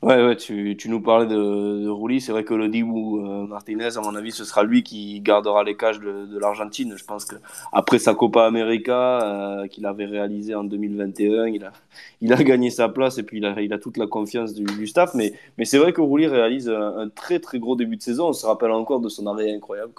Ouais, 0.00 0.24
ouais, 0.24 0.36
tu, 0.36 0.76
tu 0.76 0.88
nous 0.88 1.00
parlais 1.00 1.26
de, 1.26 1.34
de 1.82 1.88
Rouli. 1.88 2.20
C'est 2.20 2.30
vrai 2.30 2.44
que 2.44 2.54
le 2.54 2.68
Dibu 2.68 2.90
euh, 3.18 3.46
Martinez, 3.48 3.96
à 3.96 4.00
mon 4.00 4.14
avis, 4.14 4.30
ce 4.30 4.44
sera 4.44 4.62
lui 4.62 4.84
qui 4.84 5.20
gardera 5.20 5.64
les 5.64 5.76
cages 5.76 5.98
de, 5.98 6.24
de 6.26 6.38
l'Argentine. 6.38 6.94
Je 6.96 7.04
pense 7.04 7.24
que 7.24 7.34
après 7.72 7.98
sa 7.98 8.14
Copa 8.14 8.44
América 8.46 9.62
euh, 9.62 9.66
qu'il 9.66 9.86
avait 9.86 10.04
réalisée 10.06 10.54
en 10.54 10.62
2021, 10.62 11.48
il 11.48 11.64
a, 11.64 11.72
il 12.20 12.32
a 12.32 12.36
gagné 12.44 12.70
sa 12.70 12.88
place 12.88 13.18
et 13.18 13.24
puis 13.24 13.38
il 13.38 13.44
a, 13.44 13.60
il 13.60 13.72
a 13.72 13.78
toute 13.78 13.96
la 13.96 14.06
confiance 14.06 14.54
du, 14.54 14.62
du 14.64 14.86
staff. 14.86 15.14
Mais, 15.14 15.32
mais 15.56 15.64
c'est 15.64 15.78
vrai 15.78 15.92
que 15.92 16.00
Rouli 16.00 16.28
réalise 16.28 16.68
un, 16.70 17.08
très 17.08 17.40
très 17.40 17.58
gros 17.58 17.74
début 17.74 17.96
de 17.96 18.02
saison. 18.02 18.28
On 18.28 18.32
se 18.32 18.46
rappelle 18.46 18.70
encore 18.70 19.00
de 19.00 19.08
son 19.08 19.26
arrêt 19.26 19.52
incroyable, 19.52 19.92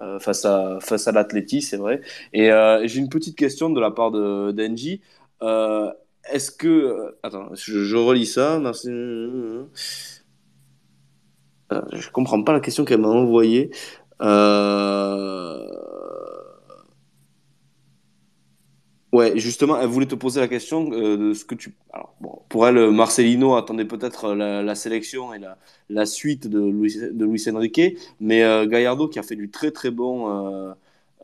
euh, 0.00 0.18
face 0.18 0.44
à 0.44 0.78
face 0.80 1.06
à 1.08 1.12
l'Atleti, 1.12 1.62
c'est 1.62 1.76
vrai. 1.76 2.00
Et 2.32 2.50
euh, 2.50 2.86
j'ai 2.86 2.98
une 3.00 3.08
petite 3.08 3.36
question 3.36 3.70
de 3.70 3.80
la 3.80 3.90
part 3.90 4.10
de 4.10 4.50
d'Engie. 4.52 5.00
Euh, 5.42 5.92
Est-ce 6.30 6.50
que 6.50 7.16
attends, 7.22 7.48
je, 7.54 7.96
relis 7.96 8.26
ça. 8.26 8.58
Merci. 8.58 8.88
Euh, 11.72 11.82
je 11.92 12.10
comprends 12.10 12.42
pas 12.42 12.52
la 12.52 12.60
question 12.60 12.84
qu'elle 12.84 13.00
m'a 13.00 13.08
envoyée. 13.08 13.70
Euh... 14.22 15.66
Ouais, 19.12 19.38
justement, 19.38 19.80
elle 19.80 19.86
voulait 19.86 20.06
te 20.06 20.16
poser 20.16 20.40
la 20.40 20.48
question 20.48 20.90
euh, 20.92 21.16
de 21.16 21.34
ce 21.34 21.44
que 21.44 21.54
tu. 21.54 21.76
Alors, 21.92 22.16
pour 22.48 22.66
elle, 22.66 22.90
Marcelino 22.90 23.54
attendait 23.54 23.84
peut-être 23.84 24.34
la, 24.34 24.60
la 24.62 24.74
sélection 24.74 25.32
et 25.32 25.38
la, 25.38 25.56
la 25.88 26.04
suite 26.04 26.48
de 26.48 26.58
Luis, 26.58 26.96
de 27.12 27.24
Luis 27.24 27.48
Enrique, 27.48 27.80
mais 28.18 28.42
euh, 28.42 28.66
Gallardo 28.66 29.06
qui 29.06 29.20
a 29.20 29.22
fait 29.22 29.36
du 29.36 29.50
très 29.50 29.70
très 29.70 29.92
bon 29.92 30.74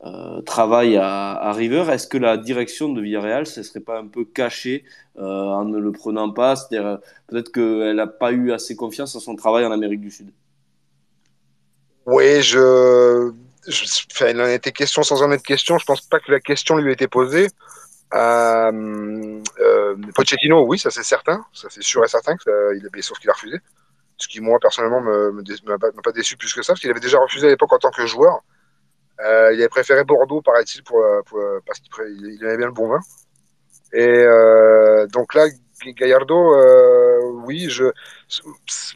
euh, 0.02 0.40
travail 0.40 0.97
à, 0.97 1.52
River, 1.52 1.85
est-ce 1.90 2.06
que 2.06 2.16
la 2.16 2.39
direction 2.39 2.89
de 2.89 3.02
Villarreal 3.02 3.43
ne 3.43 3.62
serait 3.62 3.81
pas 3.81 3.98
un 3.98 4.06
peu 4.06 4.24
cachée 4.24 4.85
euh, 5.18 5.22
en 5.22 5.66
ne 5.66 5.78
le 5.78 5.93
prenant 5.93 6.31
pas 6.31 6.55
peut-être 7.28 7.52
qu'elle 7.52 7.97
n'a 7.97 8.06
pas 8.06 8.32
eu 8.32 8.52
assez 8.52 8.77
confiance 8.77 9.14
en 9.14 9.20
son 9.20 9.36
travail 9.36 9.66
en 9.66 9.72
Amérique 9.72 10.01
du 10.01 10.10
Sud? 10.10 10.32
Oui, 12.06 12.40
je, 12.40 13.31
je 13.68 13.85
enfin, 14.10 14.28
il 14.28 14.40
en 14.40 14.47
été 14.47 14.72
question 14.72 15.02
sans 15.02 15.22
en 15.22 15.31
être 15.32 15.43
question. 15.43 15.77
Je 15.77 15.85
pense 15.85 16.01
pas 16.01 16.18
que 16.18 16.32
la 16.32 16.40
question 16.40 16.78
lui 16.78 16.90
ait 16.90 16.94
été 16.94 17.06
posée. 17.06 17.48
Euh, 18.14 19.40
Pochettino, 20.14 20.64
oui, 20.66 20.78
ça 20.78 20.90
c'est 20.90 21.02
certain, 21.02 21.44
ça 21.52 21.68
c'est 21.70 21.82
sûr 21.82 22.02
et 22.02 22.09
certain 22.09 22.36
que 22.36 22.74
il 22.74 22.86
a, 22.86 23.02
sauf 23.02 23.18
qu'il 23.18 23.28
a 23.28 23.35
refusé. 23.35 23.59
Ce 24.16 24.28
qui 24.28 24.40
moi 24.40 24.59
personnellement 24.60 25.02
me, 25.02 25.32
me, 25.32 25.43
m'a 25.66 25.78
pas 25.78 26.12
déçu 26.12 26.39
plus 26.39 26.55
que 26.55 26.62
ça, 26.62 26.72
parce 26.72 26.81
qu'il 26.81 26.90
avait 26.90 27.01
déjà 27.01 27.18
refusé 27.18 27.47
à 27.48 27.51
l'époque 27.51 27.72
en 27.74 27.78
tant 27.78 27.90
que 27.90 28.06
joueur. 28.06 28.43
Euh, 29.25 29.53
il 29.53 29.61
avait 29.61 29.69
préféré 29.69 30.05
Bordeaux, 30.05 30.43
paraît-il, 30.43 30.83
pour, 30.83 31.05
pour, 31.27 31.41
parce 31.67 31.81
qu'il 31.81 32.35
il 32.35 32.45
aimait 32.45 32.57
bien 32.57 32.67
le 32.67 32.73
bon 32.73 32.89
vin. 32.89 33.01
Et 33.93 34.07
euh, 34.07 35.07
donc 35.09 35.35
là, 35.35 35.47
Gallardo, 35.85 36.55
euh, 36.55 37.21
oui, 37.45 37.69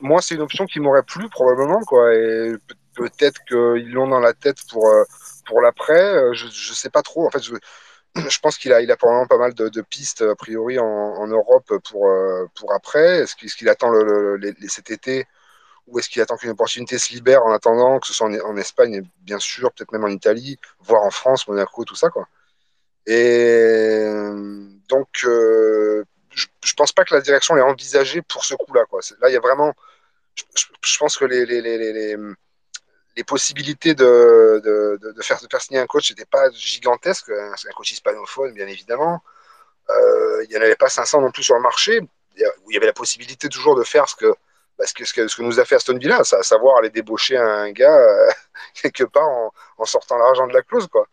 moi 0.00 0.20
c'est 0.22 0.34
une 0.34 0.42
option 0.42 0.66
qui 0.66 0.80
m'aurait 0.80 1.02
plu 1.02 1.28
probablement, 1.28 1.80
quoi. 1.82 2.14
Et 2.14 2.52
peut-être 2.94 3.42
qu'ils 3.46 3.90
l'ont 3.90 4.08
dans 4.08 4.20
la 4.20 4.34
tête 4.34 4.58
pour 4.70 4.90
pour 5.46 5.60
l'après. 5.60 6.34
Je, 6.34 6.46
je 6.48 6.72
sais 6.72 6.90
pas 6.90 7.02
trop. 7.02 7.26
En 7.26 7.30
fait, 7.30 7.42
je, 8.28 8.38
pense 8.40 8.58
qu'il 8.58 8.72
a, 8.72 8.80
il 8.80 8.90
a 8.90 8.96
probablement 8.96 9.26
pas 9.26 9.38
mal 9.38 9.54
de, 9.54 9.80
pistes 9.82 10.22
a 10.22 10.34
priori 10.36 10.78
en, 10.78 11.26
Europe 11.26 11.72
pour, 11.90 12.08
euh, 12.08 12.46
pour 12.54 12.72
après. 12.72 13.20
Est-ce 13.20 13.34
qu'il, 13.34 13.68
attend 13.68 13.90
le, 13.90 14.04
le, 14.04 14.36
le, 14.36 14.68
cet 14.68 14.90
été 14.90 15.26
ou 15.86 15.98
est-ce 15.98 16.08
qu'il 16.08 16.22
attend 16.22 16.36
qu'une 16.36 16.50
opportunité 16.50 16.98
se 16.98 17.12
libère 17.12 17.44
en 17.44 17.52
attendant, 17.52 18.00
que 18.00 18.06
ce 18.06 18.14
soit 18.14 18.26
en, 18.26 18.56
Espagne, 18.56 19.02
bien 19.20 19.38
sûr, 19.38 19.72
peut-être 19.72 19.92
même 19.92 20.04
en 20.04 20.08
Italie, 20.08 20.58
voire 20.80 21.02
en 21.02 21.10
France, 21.10 21.46
Monaco, 21.46 21.84
tout 21.84 21.96
ça, 21.96 22.08
quoi. 22.10 22.26
Et 23.06 24.06
donc, 24.88 25.08
euh, 25.24 26.04
je, 26.30 26.46
je 26.64 26.74
pense 26.74 26.92
pas 26.92 27.04
que 27.04 27.14
la 27.14 27.20
direction 27.20 27.54
l'ait 27.54 27.62
envisagée 27.62 28.22
pour 28.22 28.44
ce 28.44 28.54
coup-là, 28.54 28.84
quoi. 28.86 29.00
Là, 29.20 29.28
il 29.28 29.34
y 29.34 29.36
a 29.36 29.40
vraiment, 29.40 29.74
je, 30.54 30.98
pense 30.98 31.16
que 31.16 31.24
les, 31.26 32.16
possibilités 33.26 33.94
de 33.94 34.62
faire 35.20 35.38
signer 35.60 35.80
un 35.80 35.86
coach 35.86 36.10
n'étaient 36.10 36.24
pas 36.24 36.50
gigantesques. 36.50 37.30
C'est 37.56 37.68
un 37.68 37.72
coach 37.72 37.92
hispanophone, 37.92 38.54
bien 38.54 38.66
évidemment. 38.66 39.22
Euh, 39.90 40.44
il 40.44 40.50
n'y 40.50 40.56
en 40.56 40.62
avait 40.62 40.76
pas 40.76 40.88
500 40.88 41.20
non 41.20 41.30
plus 41.30 41.42
sur 41.42 41.54
le 41.54 41.60
marché, 41.60 42.00
où 42.00 42.70
il 42.70 42.74
y 42.74 42.76
avait 42.76 42.86
la 42.86 42.92
possibilité 42.92 43.48
toujours 43.48 43.76
de 43.76 43.84
faire 43.84 44.08
ce 44.08 44.16
que, 44.16 44.34
bah, 44.78 44.86
ce 44.86 44.94
que, 44.94 45.04
ce 45.04 45.12
que, 45.12 45.28
ce 45.28 45.36
que 45.36 45.42
nous 45.42 45.60
a 45.60 45.64
fait 45.64 45.76
Aston 45.76 45.98
Villa, 45.98 46.18
à 46.20 46.42
savoir 46.42 46.78
aller 46.78 46.90
débaucher 46.90 47.36
un 47.36 47.70
gars 47.72 47.96
euh, 47.96 48.30
quelque 48.82 49.04
part 49.04 49.28
en, 49.78 49.84
sortant 49.84 50.18
l'argent 50.18 50.46
de 50.46 50.52
la 50.52 50.62
clause. 50.62 50.86
Quoi. 50.88 51.06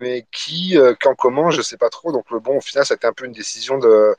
Mais 0.00 0.26
qui, 0.32 0.78
euh, 0.78 0.94
quand, 1.00 1.14
comment, 1.14 1.50
je 1.50 1.58
ne 1.58 1.62
sais 1.62 1.76
pas 1.76 1.90
trop. 1.90 2.12
Donc, 2.12 2.30
le 2.30 2.40
bon, 2.40 2.58
au 2.58 2.60
final, 2.60 2.86
c'était 2.86 3.06
un 3.06 3.12
peu 3.12 3.26
une 3.26 3.32
décision 3.32 3.78
de, 3.78 4.14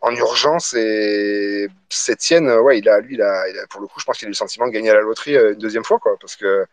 en 0.00 0.14
urgence 0.14 0.74
et 0.74 1.68
Sétienne, 1.90 2.50
ouais, 2.50 2.78
il 2.78 2.88
a, 2.88 3.00
lui, 3.00 3.16
il 3.16 3.22
a, 3.22 3.44
pour 3.70 3.80
le 3.80 3.86
coup, 3.86 4.00
je 4.00 4.04
pense 4.04 4.18
qu'il 4.18 4.26
a 4.26 4.28
eu 4.28 4.32
le 4.32 4.36
sentiment 4.36 4.66
de 4.66 4.72
gagner 4.72 4.90
à 4.90 4.94
la 4.94 5.00
loterie 5.00 5.36
une 5.36 5.58
deuxième 5.58 5.84
fois, 5.84 5.98
quoi, 5.98 6.16
parce 6.20 6.36
que 6.36 6.66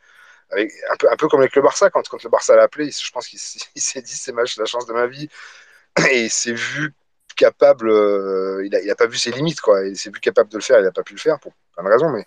un 0.52 0.96
peu, 0.98 1.12
un 1.12 1.16
peu 1.16 1.28
comme 1.28 1.40
avec 1.40 1.56
le 1.56 1.62
Barça, 1.62 1.90
quand, 1.90 2.08
quand 2.08 2.24
le 2.24 2.30
Barça 2.30 2.56
l'a 2.56 2.64
appelé, 2.64 2.92
je 2.92 3.12
pense 3.12 3.28
qu'il 3.28 3.40
s'est 3.76 4.02
dit 4.02 4.16
c'est 4.16 4.34
la 4.34 4.66
chance 4.66 4.86
de 4.86 4.94
ma 4.94 5.08
vie 5.08 5.30
et 6.12 6.24
il 6.26 6.30
s'est 6.30 6.54
vu 6.54 6.94
capable, 7.36 7.90
euh, 7.90 8.66
il, 8.66 8.76
a, 8.76 8.92
a 8.92 8.96
pas 8.96 9.08
vu 9.08 9.18
ses 9.18 9.32
limites, 9.32 9.62
quoi, 9.62 9.86
il 9.86 9.98
s'est 9.98 10.10
vu 10.10 10.20
capable 10.20 10.50
de 10.50 10.58
le 10.58 10.64
faire, 10.64 10.80
il 10.80 10.84
n'a 10.84 10.92
pas 10.92 11.04
pu 11.04 11.14
le 11.14 11.20
faire 11.20 11.40
pour 11.40 11.54
plein 11.74 11.84
de 11.84 11.90
raisons, 11.90 12.10
mais 12.10 12.26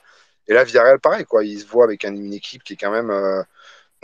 et 0.49 0.55
là 0.55 0.65
Villarreal 0.65 1.01
pareil, 1.01 1.25
quoi, 1.25 1.45
il 1.45 1.61
se 1.61 1.67
voit 1.67 1.85
avec 1.85 2.05
un, 2.05 2.15
une 2.15 2.33
équipe 2.33 2.63
qui 2.63 2.75
est 2.75 2.77
quand 2.77 2.91
même 2.91 3.11
euh, 3.11 3.43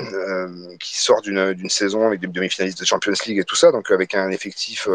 euh, 0.00 0.76
qui 0.78 0.96
sort 0.96 1.22
d'une 1.22 1.68
saison 1.70 2.06
avec 2.06 2.20
des 2.20 2.26
demi-finalistes 2.26 2.80
de 2.80 2.84
Champions 2.84 3.12
League 3.26 3.38
et 3.38 3.44
tout 3.44 3.56
ça, 3.56 3.70
donc 3.70 3.90
avec 3.90 4.14
un 4.14 4.30
effectif 4.30 4.88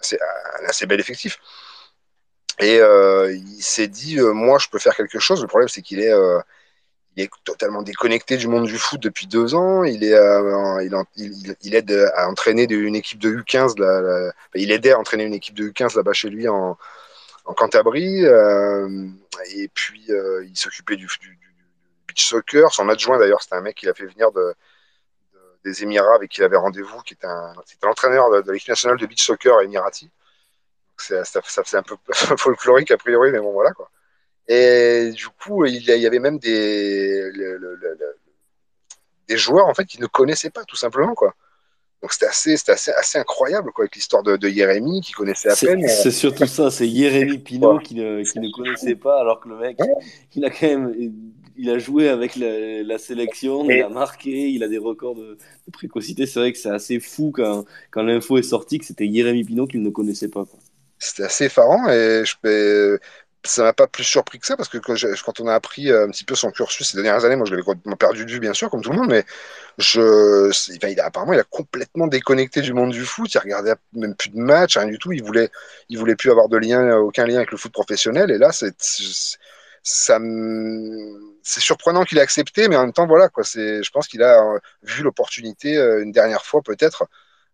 assez, 0.00 0.18
un 0.62 0.66
assez 0.66 0.86
bel 0.86 0.98
effectif. 1.00 1.38
Et 2.58 2.76
il 2.78 3.62
s'est 3.62 3.88
dit, 3.88 4.18
moi, 4.20 4.58
je 4.58 4.68
peux 4.68 4.78
faire 4.78 4.96
quelque 4.96 5.18
chose. 5.18 5.40
Le 5.40 5.46
problème, 5.46 5.68
c'est 5.68 5.82
qu'il 5.82 6.00
est, 6.00 6.12
il 7.16 7.24
est 7.24 7.30
totalement 7.44 7.82
déconnecté 7.82 8.36
du 8.36 8.48
monde 8.48 8.66
du 8.66 8.78
foot 8.78 9.00
depuis 9.00 9.26
deux 9.26 9.54
ans. 9.54 9.84
Il 9.84 10.04
est, 10.04 10.14
euh, 10.14 10.82
il, 11.16 11.74
aide 11.74 11.90
à 12.14 12.28
entraîner 12.28 12.66
une 12.70 12.94
équipe 12.94 13.18
de 13.18 13.30
U15. 13.30 13.78
Là, 13.78 14.00
là, 14.00 14.32
il 14.54 14.70
aidait 14.70 14.92
à 14.92 14.98
entraîner 14.98 15.24
une 15.24 15.34
équipe 15.34 15.54
de 15.54 15.68
U15 15.68 15.96
là-bas 15.96 16.12
chez 16.12 16.30
lui 16.30 16.48
en, 16.48 16.78
en 17.44 17.54
Cantabrie. 17.54 18.24
et 18.24 19.68
puis, 19.74 20.06
il 20.08 20.56
s'occupait 20.56 20.96
du, 20.96 21.08
beach 22.08 22.24
soccer. 22.24 22.72
Son 22.72 22.88
adjoint, 22.88 23.18
d'ailleurs, 23.18 23.42
c'était 23.42 23.56
un 23.56 23.60
mec 23.60 23.76
qu'il 23.76 23.88
a 23.88 23.94
fait 23.94 24.06
venir 24.06 24.30
de, 24.32 24.54
de, 25.34 25.38
des 25.64 25.82
Émirats 25.82 26.14
avec 26.14 26.30
qui 26.30 26.40
il 26.40 26.44
avait 26.44 26.56
rendez-vous, 26.56 27.00
qui 27.02 27.14
était 27.14 27.26
l'entraîneur 27.82 28.30
de, 28.30 28.42
de 28.42 28.52
l'équipe 28.52 28.68
nationale 28.68 28.98
de 28.98 29.06
beach 29.06 29.24
soccer 29.24 29.60
émirati 29.62 30.10
ça, 31.00 31.24
ça, 31.24 31.40
ça 31.44 31.64
faisait 31.64 31.78
un 31.78 31.82
peu 31.82 31.96
folklorique 32.36 32.90
a 32.90 32.96
priori, 32.96 33.30
mais 33.32 33.40
bon 33.40 33.52
voilà 33.52 33.72
quoi. 33.72 33.90
Et 34.52 35.12
du 35.14 35.28
coup, 35.28 35.64
il 35.64 35.80
y 35.80 36.06
avait 36.06 36.18
même 36.18 36.38
des, 36.40 37.30
le, 37.32 37.56
le, 37.56 37.76
le, 37.76 37.96
des 39.28 39.36
joueurs 39.36 39.68
en 39.68 39.74
fait 39.74 39.84
qui 39.84 40.00
ne 40.00 40.06
connaissaient 40.06 40.50
pas 40.50 40.64
tout 40.64 40.74
simplement 40.74 41.14
quoi. 41.14 41.36
Donc 42.02 42.12
c'était 42.12 42.26
assez, 42.26 42.54
assez, 42.66 42.90
assez 42.90 43.18
incroyable 43.18 43.70
quoi 43.70 43.84
avec 43.84 43.94
l'histoire 43.94 44.24
de, 44.24 44.36
de 44.36 44.48
Jérémy 44.48 45.02
qui 45.02 45.12
connaissait 45.12 45.50
à 45.50 45.54
peine. 45.54 45.86
C'est 45.86 46.10
surtout 46.10 46.46
ça, 46.46 46.68
c'est 46.72 46.88
Jérémy 46.88 47.38
Pinot 47.38 47.78
qui 47.78 47.94
ne, 47.94 48.24
qui 48.24 48.40
ne 48.40 48.50
connaissait 48.50 48.96
pas 48.96 49.20
alors 49.20 49.38
que 49.38 49.50
le 49.50 49.56
mec, 49.56 49.78
il 50.34 50.44
a 50.44 50.50
quand 50.50 50.66
même, 50.66 51.12
il 51.56 51.70
a 51.70 51.78
joué 51.78 52.08
avec 52.08 52.34
la, 52.34 52.82
la 52.82 52.98
sélection, 52.98 53.70
il 53.70 53.82
a 53.82 53.88
marqué, 53.88 54.48
il 54.48 54.64
a 54.64 54.68
des 54.68 54.78
records 54.78 55.14
de, 55.14 55.36
de 55.66 55.70
précocité. 55.72 56.26
C'est 56.26 56.40
vrai 56.40 56.52
que 56.52 56.58
c'est 56.58 56.70
assez 56.70 56.98
fou 56.98 57.30
quand, 57.32 57.66
quand 57.92 58.02
l'info 58.02 58.36
est 58.36 58.42
sortie 58.42 58.80
que 58.80 58.84
c'était 58.84 59.08
Jérémy 59.08 59.44
Pinot 59.44 59.68
qu'il 59.68 59.82
ne 59.82 59.90
connaissait 59.90 60.28
pas. 60.28 60.44
C'était 60.98 61.22
assez 61.22 61.44
effarant 61.44 61.88
et 61.88 62.24
je, 62.24 62.98
ça 63.44 63.62
m'a 63.62 63.72
pas 63.72 63.86
plus 63.86 64.04
surpris 64.04 64.38
que 64.38 64.46
ça 64.46 64.56
parce 64.56 64.68
que 64.68 64.78
quand, 64.78 65.40
on 65.40 65.46
a 65.46 65.54
appris 65.54 65.90
un 65.90 66.08
petit 66.10 66.24
peu 66.24 66.34
son 66.34 66.50
cursus 66.50 66.90
ces 66.90 66.96
dernières 67.02 67.24
années, 67.24 67.36
moi 67.36 67.46
je 67.46 67.54
l'avais 67.54 67.96
perdu 67.98 68.26
de 68.26 68.30
vue 68.30 68.40
bien 68.40 68.52
sûr 68.52 68.70
comme 68.70 68.82
tout 68.82 68.90
le 68.90 68.98
monde, 68.98 69.08
mais 69.08 69.24
il 69.78 71.00
a, 71.00 71.06
apparemment 71.06 71.32
il 71.32 71.40
a 71.40 71.44
complètement 71.44 72.06
déconnecté 72.06 72.60
du 72.60 72.74
monde 72.74 72.90
du 72.90 73.04
foot, 73.04 73.32
il 73.32 73.38
regardait 73.38 73.74
même 73.94 74.14
plus 74.14 74.30
de 74.30 74.38
matchs, 74.38 74.76
rien 74.76 74.86
du 74.88 74.98
tout, 74.98 75.12
il 75.12 75.22
voulait, 75.22 75.50
il 75.88 75.98
voulait 75.98 76.16
plus 76.16 76.30
avoir 76.30 76.48
de 76.48 76.58
lien, 76.58 76.96
aucun 76.98 77.26
lien 77.26 77.36
avec 77.36 77.50
le 77.50 77.56
foot 77.56 77.72
professionnel 77.72 78.30
et 78.30 78.38
là 78.38 78.52
c'est, 78.52 78.74
surprenant 81.42 82.04
qu'il 82.04 82.18
ait 82.18 82.20
accepté, 82.20 82.68
mais 82.68 82.76
en 82.76 82.82
même 82.82 82.92
temps 82.92 83.06
voilà 83.06 83.30
quoi, 83.30 83.42
je 83.44 83.90
pense 83.90 84.06
qu'il 84.06 84.22
a 84.22 84.58
vu 84.82 85.02
l'opportunité 85.02 85.76
une 85.76 86.12
dernière 86.12 86.44
fois 86.44 86.60
peut-être 86.62 87.08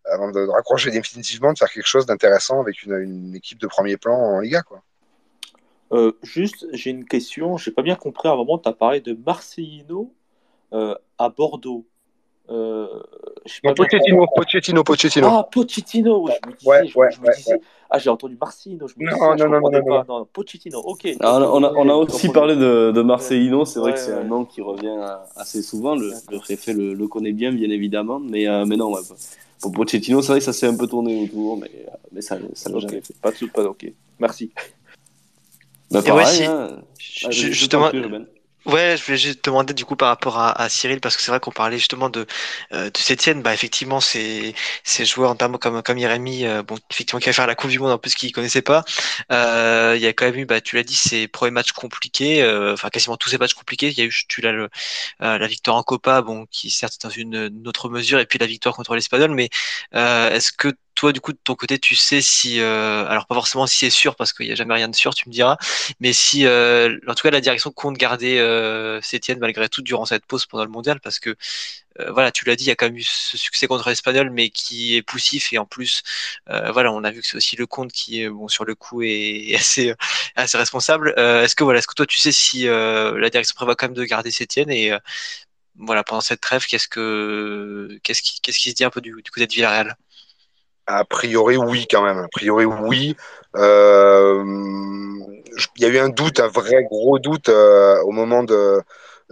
avant 0.09 0.31
de, 0.31 0.45
de, 0.45 0.49
raccrocher 0.49 0.91
définitivement, 0.91 1.53
de 1.53 1.57
faire 1.57 1.69
quelque 1.69 1.87
chose 1.87 2.05
d'intéressant 2.05 2.61
avec 2.61 2.83
une, 2.83 2.95
une, 2.95 3.35
équipe 3.35 3.59
de 3.59 3.67
premier 3.67 3.97
plan 3.97 4.15
en 4.15 4.39
Liga. 4.39 4.61
Quoi. 4.61 4.81
Euh, 5.93 6.11
juste, 6.21 6.67
j'ai 6.73 6.89
une 6.89 7.05
question. 7.05 7.57
J'ai 7.57 7.71
pas 7.71 7.81
bien 7.81 7.95
compris 7.95 8.27
à 8.27 8.33
un 8.33 8.35
moment, 8.35 8.57
tu 8.57 8.67
as 8.67 8.73
parlé 8.73 9.01
de 9.01 9.17
Marcelino 9.25 10.11
euh, 10.73 10.95
à 11.17 11.29
Bordeaux. 11.29 11.85
Euh, 12.49 12.87
non, 13.63 13.73
Pochettino, 13.73 14.25
Pochettino, 14.33 14.83
Pochettino. 14.83 15.27
Ah, 15.27 15.47
Pochettino. 15.51 16.27
Je 16.27 16.49
me 16.49 16.55
disais, 16.55 16.69
ouais, 16.69 16.87
je, 16.87 16.97
ouais, 16.97 17.11
je 17.11 17.19
me 17.19 17.35
disais 17.35 17.53
ouais. 17.55 17.61
ah, 17.89 17.99
j'ai 17.99 18.09
entendu 18.09 18.37
Marcelino. 18.39 18.87
Je 18.87 18.93
me 18.97 19.05
non, 19.05 19.11
disais, 19.11 19.25
ah, 19.25 19.35
non, 19.35 19.49
non, 19.49 19.59
non, 19.59 19.71
non, 19.71 19.85
pas. 19.85 20.05
non, 20.07 20.27
Pochettino, 20.31 20.79
ok. 20.79 21.07
Alors, 21.19 21.53
on, 21.53 21.63
a, 21.63 21.73
on 21.73 21.89
a 21.89 21.93
aussi 21.93 22.29
parlé 22.29 22.55
de, 22.55 22.91
de 22.95 23.01
Marcelino. 23.01 23.65
C'est 23.65 23.79
vrai 23.79 23.93
que 23.93 23.99
c'est 23.99 24.13
un 24.13 24.23
nom 24.23 24.45
qui 24.45 24.61
revient 24.61 24.97
assez 25.35 25.61
souvent. 25.61 25.95
Le, 25.95 26.13
le 26.31 26.39
préfet 26.39 26.73
le, 26.73 26.93
le, 26.93 27.07
connaît 27.07 27.33
bien, 27.33 27.51
bien 27.51 27.69
évidemment. 27.69 28.19
Mais, 28.19 28.47
euh, 28.47 28.65
mais 28.65 28.77
non, 28.77 28.93
ouais, 28.93 29.01
pour 29.61 29.71
Pochettino, 29.71 30.21
c'est 30.21 30.31
vrai 30.31 30.39
que 30.39 30.45
ça 30.45 30.53
s'est 30.53 30.67
un 30.67 30.77
peu 30.77 30.87
tourné 30.87 31.23
autour, 31.23 31.57
mais, 31.57 31.71
mais 32.11 32.21
ça 32.21 32.37
ça 32.53 32.69
l'a 32.69 32.77
okay. 32.77 32.87
jamais 32.87 33.01
fait. 33.01 33.15
Pas 33.21 33.31
de 33.31 33.45
pas 33.47 33.63
ok. 33.63 33.91
Merci. 34.19 34.51
Bah, 35.91 36.01
pareil, 36.01 36.25
ouais, 36.25 36.25
si, 36.25 36.45
hein. 36.45 36.81
je, 37.29 37.51
justement, 37.51 37.89
plus, 37.89 38.01
Ouais, 38.65 38.97
je 38.97 39.05
voulais 39.05 39.17
juste 39.17 39.41
te 39.43 39.49
demander 39.49 39.73
du 39.73 39.85
coup 39.85 39.95
par 39.95 40.09
rapport 40.09 40.37
à, 40.39 40.51
à 40.61 40.67
Cyril 40.67 40.99
parce 40.99 41.15
que 41.15 41.21
c'est 41.21 41.31
vrai 41.31 41.39
qu'on 41.39 41.51
parlait 41.51 41.77
justement 41.77 42.09
de 42.09 42.25
euh, 42.73 42.89
de 42.89 42.97
Sétienne, 42.97 43.41
bah 43.41 43.53
effectivement 43.53 44.01
c'est 44.01 44.53
c'est 44.83 45.05
joueur 45.05 45.29
notamment 45.29 45.57
comme 45.57 45.81
comme 45.81 45.97
Jérémy, 45.97 46.45
euh, 46.45 46.63
bon 46.63 46.75
effectivement 46.91 47.19
qui 47.21 47.27
va 47.27 47.33
faire 47.33 47.47
la 47.47 47.55
Coupe 47.55 47.69
du 47.69 47.79
Monde 47.79 47.91
en 47.91 47.97
plus 47.97 48.13
qu'il 48.13 48.33
connaissait 48.33 48.61
pas. 48.61 48.83
Euh, 49.31 49.93
il 49.95 50.01
y 50.01 50.05
a 50.05 50.11
quand 50.11 50.25
même 50.25 50.35
eu, 50.35 50.45
bah 50.45 50.59
tu 50.59 50.75
l'as 50.75 50.83
dit, 50.83 50.95
ses 50.95 51.29
premiers 51.29 51.51
matchs 51.51 51.71
compliqués, 51.71 52.43
euh, 52.43 52.73
enfin 52.73 52.89
quasiment 52.89 53.15
tous 53.15 53.29
ces 53.29 53.37
matchs 53.37 53.53
compliqués. 53.53 53.87
Il 53.87 53.97
y 53.97 54.01
a 54.01 54.05
eu 54.05 54.13
tu 54.27 54.41
l'as 54.41 54.51
le 54.51 54.67
euh, 55.21 55.37
la 55.37 55.47
victoire 55.47 55.77
en 55.77 55.83
Copa, 55.83 56.21
bon 56.21 56.45
qui 56.51 56.69
certes 56.69 57.01
dans 57.01 57.09
une, 57.09 57.35
une 57.35 57.67
autre 57.69 57.87
mesure, 57.89 58.19
et 58.19 58.25
puis 58.25 58.37
la 58.37 58.47
victoire 58.47 58.75
contre 58.75 58.95
l'Espagnol, 58.95 59.31
mais 59.31 59.49
est-ce 59.93 60.51
que 60.51 60.73
toi, 60.97 61.13
du 61.13 61.21
coup, 61.21 61.31
de 61.31 61.37
ton 61.43 61.53
côté, 61.55 61.77
tu 61.77 61.95
sais 61.95 62.21
si, 62.21 62.59
euh, 62.59 63.05
alors 63.07 63.27
pas 63.27 63.35
forcément 63.35 63.67
si 63.67 63.77
c'est 63.77 63.89
sûr 63.91 64.15
parce 64.15 64.33
qu'il 64.33 64.47
n'y 64.47 64.51
a 64.51 64.55
jamais 64.55 64.73
rien 64.73 64.87
de 64.89 64.95
sûr, 64.95 65.13
tu 65.13 65.29
me 65.29 65.33
diras, 65.33 65.55
mais 65.99 66.11
si, 66.11 66.45
euh, 66.47 66.97
en 67.07 67.13
tout 67.13 67.21
cas, 67.21 67.29
la 67.29 67.39
direction 67.39 67.71
compte 67.71 67.97
garder 67.97 68.39
euh, 68.39 68.99
malgré 69.39 69.69
tout 69.69 69.83
durant 69.83 70.05
cette 70.05 70.25
pause 70.25 70.47
pendant 70.47 70.65
le 70.65 70.71
mondial 70.71 70.99
parce 70.99 71.19
que, 71.19 71.35
euh, 71.99 72.11
voilà, 72.11 72.31
tu 72.31 72.45
l'as 72.45 72.55
dit, 72.55 72.65
il 72.65 72.67
y 72.67 72.71
a 72.71 72.75
quand 72.75 72.87
même 72.87 72.97
eu 72.97 73.03
ce 73.03 73.37
succès 73.37 73.67
contre 73.67 73.89
l'Espagnol, 73.89 74.31
mais 74.31 74.49
qui 74.49 74.95
est 74.95 75.03
poussif 75.03 75.53
et 75.53 75.59
en 75.59 75.65
plus, 75.65 76.01
euh, 76.49 76.71
voilà, 76.71 76.91
on 76.93 77.03
a 77.03 77.11
vu 77.11 77.21
que 77.21 77.27
c'est 77.27 77.37
aussi 77.37 77.55
le 77.55 77.67
compte 77.67 77.91
qui 77.91 78.27
bon, 78.29 78.47
sur 78.47 78.65
le 78.65 78.75
coup, 78.75 79.03
est, 79.03 79.51
est 79.51 79.55
assez, 79.55 79.93
assez 80.35 80.57
responsable. 80.57 81.13
Euh, 81.17 81.43
est-ce 81.43 81.55
que, 81.55 81.63
voilà, 81.63 81.79
est-ce 81.79 81.87
que 81.87 81.95
toi, 81.95 82.05
tu 82.07 82.19
sais 82.19 82.31
si 82.31 82.63
la 82.65 83.29
direction 83.29 83.55
prévoit 83.55 83.75
quand 83.75 83.87
même 83.87 83.95
de 83.95 84.03
garder 84.05 84.31
Sétienne 84.31 84.69
et, 84.71 84.91
voilà, 85.75 86.03
pendant 86.03 86.21
cette 86.21 86.41
trêve, 86.41 86.65
qu'est-ce 86.65 86.87
que, 86.87 87.99
qu'est-ce 88.03 88.21
qui, 88.21 88.41
qu'est-ce 88.41 88.59
qui 88.59 88.71
se 88.71 88.75
dit 88.75 88.83
un 88.83 88.89
peu 88.89 89.01
du, 89.01 89.11
du 89.23 89.31
côté 89.31 89.47
de 89.47 89.53
Villarreal? 89.53 89.95
A 90.87 91.03
priori, 91.05 91.57
oui, 91.57 91.85
quand 91.89 92.03
même. 92.03 92.17
A 92.19 92.27
priori, 92.29 92.65
oui. 92.65 93.15
Euh, 93.55 94.43
il 95.75 95.81
y 95.83 95.85
a 95.85 95.89
eu 95.89 95.97
un 95.99 96.09
doute, 96.09 96.39
un 96.39 96.47
vrai 96.47 96.83
gros 96.83 97.19
doute 97.19 97.49
euh, 97.49 98.01
au 98.03 98.11
moment 98.11 98.43
de, 98.43 98.81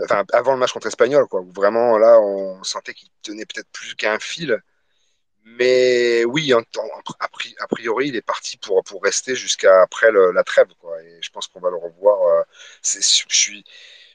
enfin, 0.04 0.24
avant 0.34 0.54
le 0.54 0.60
match 0.60 0.74
contre 0.74 0.88
Espagnol, 0.88 1.28
quoi. 1.28 1.42
Vraiment, 1.56 1.98
là, 1.98 2.20
on 2.20 2.62
sentait 2.64 2.94
qu'il 2.94 3.10
tenait 3.24 3.46
peut-être 3.46 3.70
plus 3.72 3.96
qu'un 3.96 4.20
fil. 4.20 4.62
Mais 5.46 6.26
oui, 6.26 6.54
en, 6.54 6.62
a 7.20 7.68
priori, 7.68 8.08
il 8.10 8.16
est 8.16 8.22
parti 8.22 8.58
pour, 8.58 8.84
pour 8.84 9.04
rester 9.04 9.36
jusqu'à 9.36 9.82
après 9.84 10.12
la 10.12 10.44
trêve, 10.44 10.68
quoi. 10.80 11.02
Et 11.04 11.20
je 11.22 11.30
pense 11.32 11.48
qu'on 11.48 11.60
va 11.60 11.70
le 11.70 11.78
revoir. 11.78 12.22
Euh, 12.22 12.44
je 12.84 13.00
suis, 13.02 13.64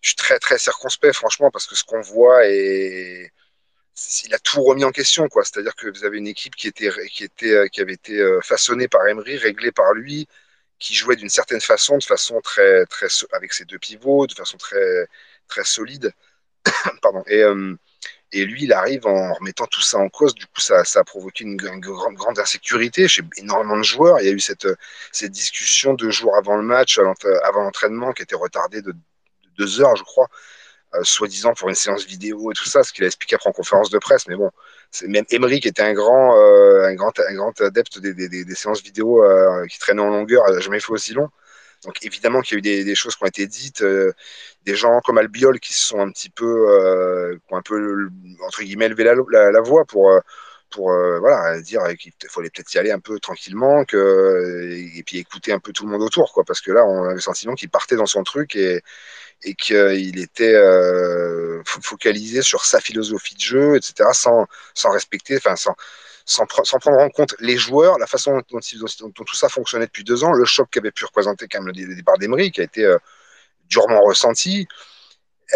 je 0.03 0.09
suis 0.09 0.17
très, 0.17 0.39
très 0.41 0.59
circonspect, 0.59 1.15
franchement, 1.15 1.51
parce 1.51 1.67
que 1.67 1.77
ce 1.77 1.85
qu'on 1.85 2.01
voit 2.03 2.47
est 2.47 3.33
il 4.25 4.35
a 4.35 4.39
tout 4.39 4.63
remis 4.63 4.85
en 4.85 4.93
question, 4.93 5.29
quoi. 5.29 5.45
C'est-à-dire 5.45 5.75
que 5.77 5.89
vous 5.89 6.05
avez 6.05 6.19
une 6.19 6.27
équipe 6.27 6.57
qui 6.57 6.69
était, 6.69 6.91
qui 7.11 7.25
était, 7.25 7.53
euh, 7.53 7.69
qui 7.69 7.81
avait 7.81 7.95
été 7.95 8.19
euh, 8.21 8.41
façonnée 8.43 8.89
par 8.89 9.07
Emery, 9.07 9.37
réglée 9.37 9.73
par 9.73 9.93
lui, 9.95 10.29
qui 10.79 10.95
jouait 10.95 11.17
d'une 11.17 11.29
certaine 11.29 11.61
façon, 11.61 11.99
de 11.99 12.05
façon 12.05 12.41
très, 12.41 12.87
très, 12.87 13.09
avec 13.33 13.53
ses 13.53 13.65
deux 13.65 13.79
pivots, 13.79 14.27
de 14.27 14.35
façon 14.35 14.57
très, 14.59 15.07
très 15.49 15.65
solide. 15.65 16.13
Pardon. 17.03 17.23
Et, 17.27 17.43
euh, 17.43 17.75
et 18.33 18.45
lui, 18.45 18.65
il 18.65 18.73
arrive 18.73 19.07
en 19.07 19.35
remettant 19.35 19.67
tout 19.67 19.83
ça 19.83 19.99
en 19.99 20.09
cause. 20.09 20.35
Du 20.35 20.47
coup, 20.47 20.61
ça, 20.61 20.85
ça 20.85 21.01
a 21.01 21.05
provoqué 21.05 21.45
une, 21.45 21.57
grande, 21.57 22.39
insécurité 22.39 23.09
chez 23.09 23.23
énormément 23.37 23.79
de 23.79 23.83
joueurs. 23.83 24.21
Il 24.21 24.27
y 24.27 24.29
a 24.31 24.33
eu 24.33 24.41
cette, 24.41 24.69
cette 25.13 25.33
discussion 25.33 25.95
deux 25.95 26.11
jours 26.11 26.37
avant 26.37 26.57
le 26.57 26.63
match, 26.63 26.99
avant 27.45 27.63
l'entraînement, 27.63 28.13
qui 28.13 28.23
était 28.23 28.37
retardée 28.37 28.83
de 28.83 28.95
deux 29.59 29.81
heures, 29.81 29.97
je 29.97 30.05
crois 30.05 30.29
euh, 30.95 31.05
soi-disant 31.05 31.55
pour 31.55 31.69
une 31.69 31.77
séance 31.77 32.05
vidéo 32.05 32.51
et 32.51 32.55
tout 32.55 32.65
ça, 32.65 32.83
ce 32.83 32.93
qu'il 32.93 33.05
a 33.05 33.07
expliqué 33.07 33.37
après 33.37 33.49
en 33.49 33.53
conférence 33.53 33.91
de 33.91 33.99
presse. 33.99 34.27
Mais 34.27 34.35
bon, 34.35 34.51
même 35.07 35.25
Emery 35.31 35.61
qui 35.61 35.69
était 35.69 35.83
un 35.83 35.93
grand, 35.93 36.37
euh, 36.37 36.85
un 36.85 36.95
grand, 36.95 37.13
un 37.21 37.35
grand 37.35 37.61
adepte 37.61 38.01
des, 38.01 38.55
séances 38.57 38.83
vidéo 38.83 39.23
euh, 39.25 39.67
qui 39.67 39.79
traînaient 39.79 40.03
en 40.03 40.11
longueur, 40.11 40.43
n'a 40.51 40.59
jamais 40.59 40.81
fait 40.81 40.91
aussi 40.91 41.15
long. 41.15 41.29
Donc 41.85 42.05
évidemment 42.05 42.41
qu'il 42.41 42.57
y 42.57 42.71
a 42.71 42.81
eu 42.81 42.85
des, 42.85 42.95
choses 42.95 43.15
qui 43.17 43.23
ont 43.23 43.29
été 43.29 43.47
dites, 43.47 43.83
des 44.65 44.75
gens 44.75 45.01
comme 45.01 45.19
Albiol 45.19 45.61
qui 45.61 45.73
se 45.73 45.81
sont 45.81 46.01
un 46.01 46.11
petit 46.11 46.29
peu, 46.29 46.69
euh, 46.69 47.37
un 47.53 47.63
peu 47.63 48.09
entre 48.45 48.63
guillemets 48.63 48.89
levé 48.89 49.05
la, 49.05 49.15
la, 49.51 49.61
voix 49.61 49.85
pour 49.87 50.13
pour 50.71 50.93
voilà 51.21 51.61
dire 51.63 51.81
qu'il 51.99 52.13
fallait 52.29 52.51
peut-être 52.51 52.75
y 52.75 52.79
aller 52.79 52.91
un 52.91 53.01
peu 53.01 53.19
tranquillement 53.19 53.85
que 53.85 54.69
et, 54.97 55.03
puis 55.05 55.19
écouter 55.19 55.53
un 55.53 55.59
peu 55.59 55.73
tout 55.73 55.85
le 55.87 55.91
monde 55.91 56.03
autour 56.03 56.33
quoi 56.33 56.45
parce 56.45 56.61
que 56.61 56.71
là 56.71 56.85
on 56.85 57.05
avait 57.05 57.15
le 57.15 57.21
sentiment 57.21 57.55
qu'il 57.55 57.71
partait 57.71 57.97
dans 57.97 58.07
son 58.07 58.23
truc 58.25 58.57
et 58.57 58.83
et 59.43 59.55
qu'il 59.55 60.19
était 60.19 60.55
euh, 60.55 61.63
focalisé 61.65 62.43
sur 62.43 62.65
sa 62.65 62.81
philosophie 62.81 63.35
de 63.35 63.41
jeu, 63.41 63.77
etc., 63.77 64.11
sans, 64.13 64.47
respecter, 64.91 65.37
enfin, 65.37 65.57
sans, 65.57 65.75
sans, 66.25 66.47
prendre 66.47 66.99
en 66.99 67.09
compte 67.11 67.35
les 67.41 67.57
joueurs, 67.57 67.99
la 67.99 68.07
façon 68.07 68.43
dont, 68.51 68.61
tout 68.61 69.35
ça 69.35 69.49
fonctionnait 69.49 69.87
depuis 69.87 70.05
deux 70.05 70.25
ans, 70.25 70.33
le 70.33 70.45
choc 70.45 70.69
qu'avait 70.71 70.91
pu 70.91 71.05
représenter 71.05 71.49
quand 71.49 71.63
même 71.63 71.75
le, 71.75 71.95
départ 71.95 72.19
d'Emery, 72.19 72.51
qui 72.51 72.61
a 72.61 72.65
été 72.65 72.85
euh, 72.85 72.99
durement 73.69 74.03
ressenti. 74.03 74.67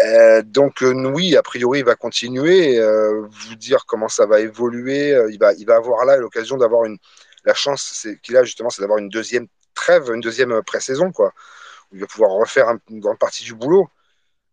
Euh, 0.03 0.41
donc 0.41 0.83
euh, 0.83 0.93
oui, 1.13 1.35
a 1.35 1.43
priori, 1.43 1.79
il 1.79 1.85
va 1.85 1.95
continuer. 1.95 2.79
Euh, 2.79 3.27
vous 3.29 3.55
dire 3.55 3.85
comment 3.85 4.09
ça 4.09 4.25
va 4.25 4.39
évoluer, 4.41 5.13
euh, 5.13 5.31
il 5.31 5.39
va, 5.39 5.53
il 5.53 5.65
va 5.65 5.75
avoir 5.75 6.05
là 6.05 6.17
l'occasion 6.17 6.57
d'avoir 6.57 6.85
une, 6.85 6.97
la 7.45 7.53
chance 7.53 8.07
qu'il 8.23 8.35
a 8.37 8.43
justement, 8.43 8.69
c'est 8.69 8.81
d'avoir 8.81 8.99
une 8.99 9.09
deuxième 9.09 9.47
trêve, 9.73 10.11
une 10.13 10.21
deuxième 10.21 10.61
pré-saison, 10.63 11.11
quoi 11.11 11.33
il 11.93 11.99
va 11.99 12.07
pouvoir 12.07 12.31
refaire 12.31 12.67
une 12.89 12.99
grande 12.99 13.19
partie 13.19 13.43
du 13.43 13.55
boulot 13.55 13.89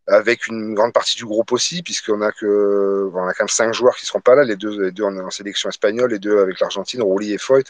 avec 0.06 0.46
une 0.48 0.74
grande 0.74 0.92
partie 0.92 1.16
du 1.16 1.24
groupe 1.24 1.52
aussi, 1.52 1.82
puisqu'on 1.82 2.22
a 2.22 2.32
que 2.32 3.10
on 3.14 3.26
a 3.28 3.32
quand 3.34 3.44
même 3.44 3.48
cinq 3.48 3.72
joueurs 3.72 3.94
qui 3.96 4.06
seront 4.06 4.20
pas 4.20 4.34
là, 4.34 4.44
les 4.44 4.56
deux, 4.56 4.82
les 4.82 4.92
deux 4.92 5.04
en, 5.04 5.16
en 5.16 5.30
sélection 5.30 5.68
espagnole, 5.68 6.10
les 6.10 6.18
deux 6.18 6.40
avec 6.40 6.60
l'Argentine, 6.60 7.02
Rouli 7.02 7.32
et 7.32 7.38
Foyt, 7.38 7.64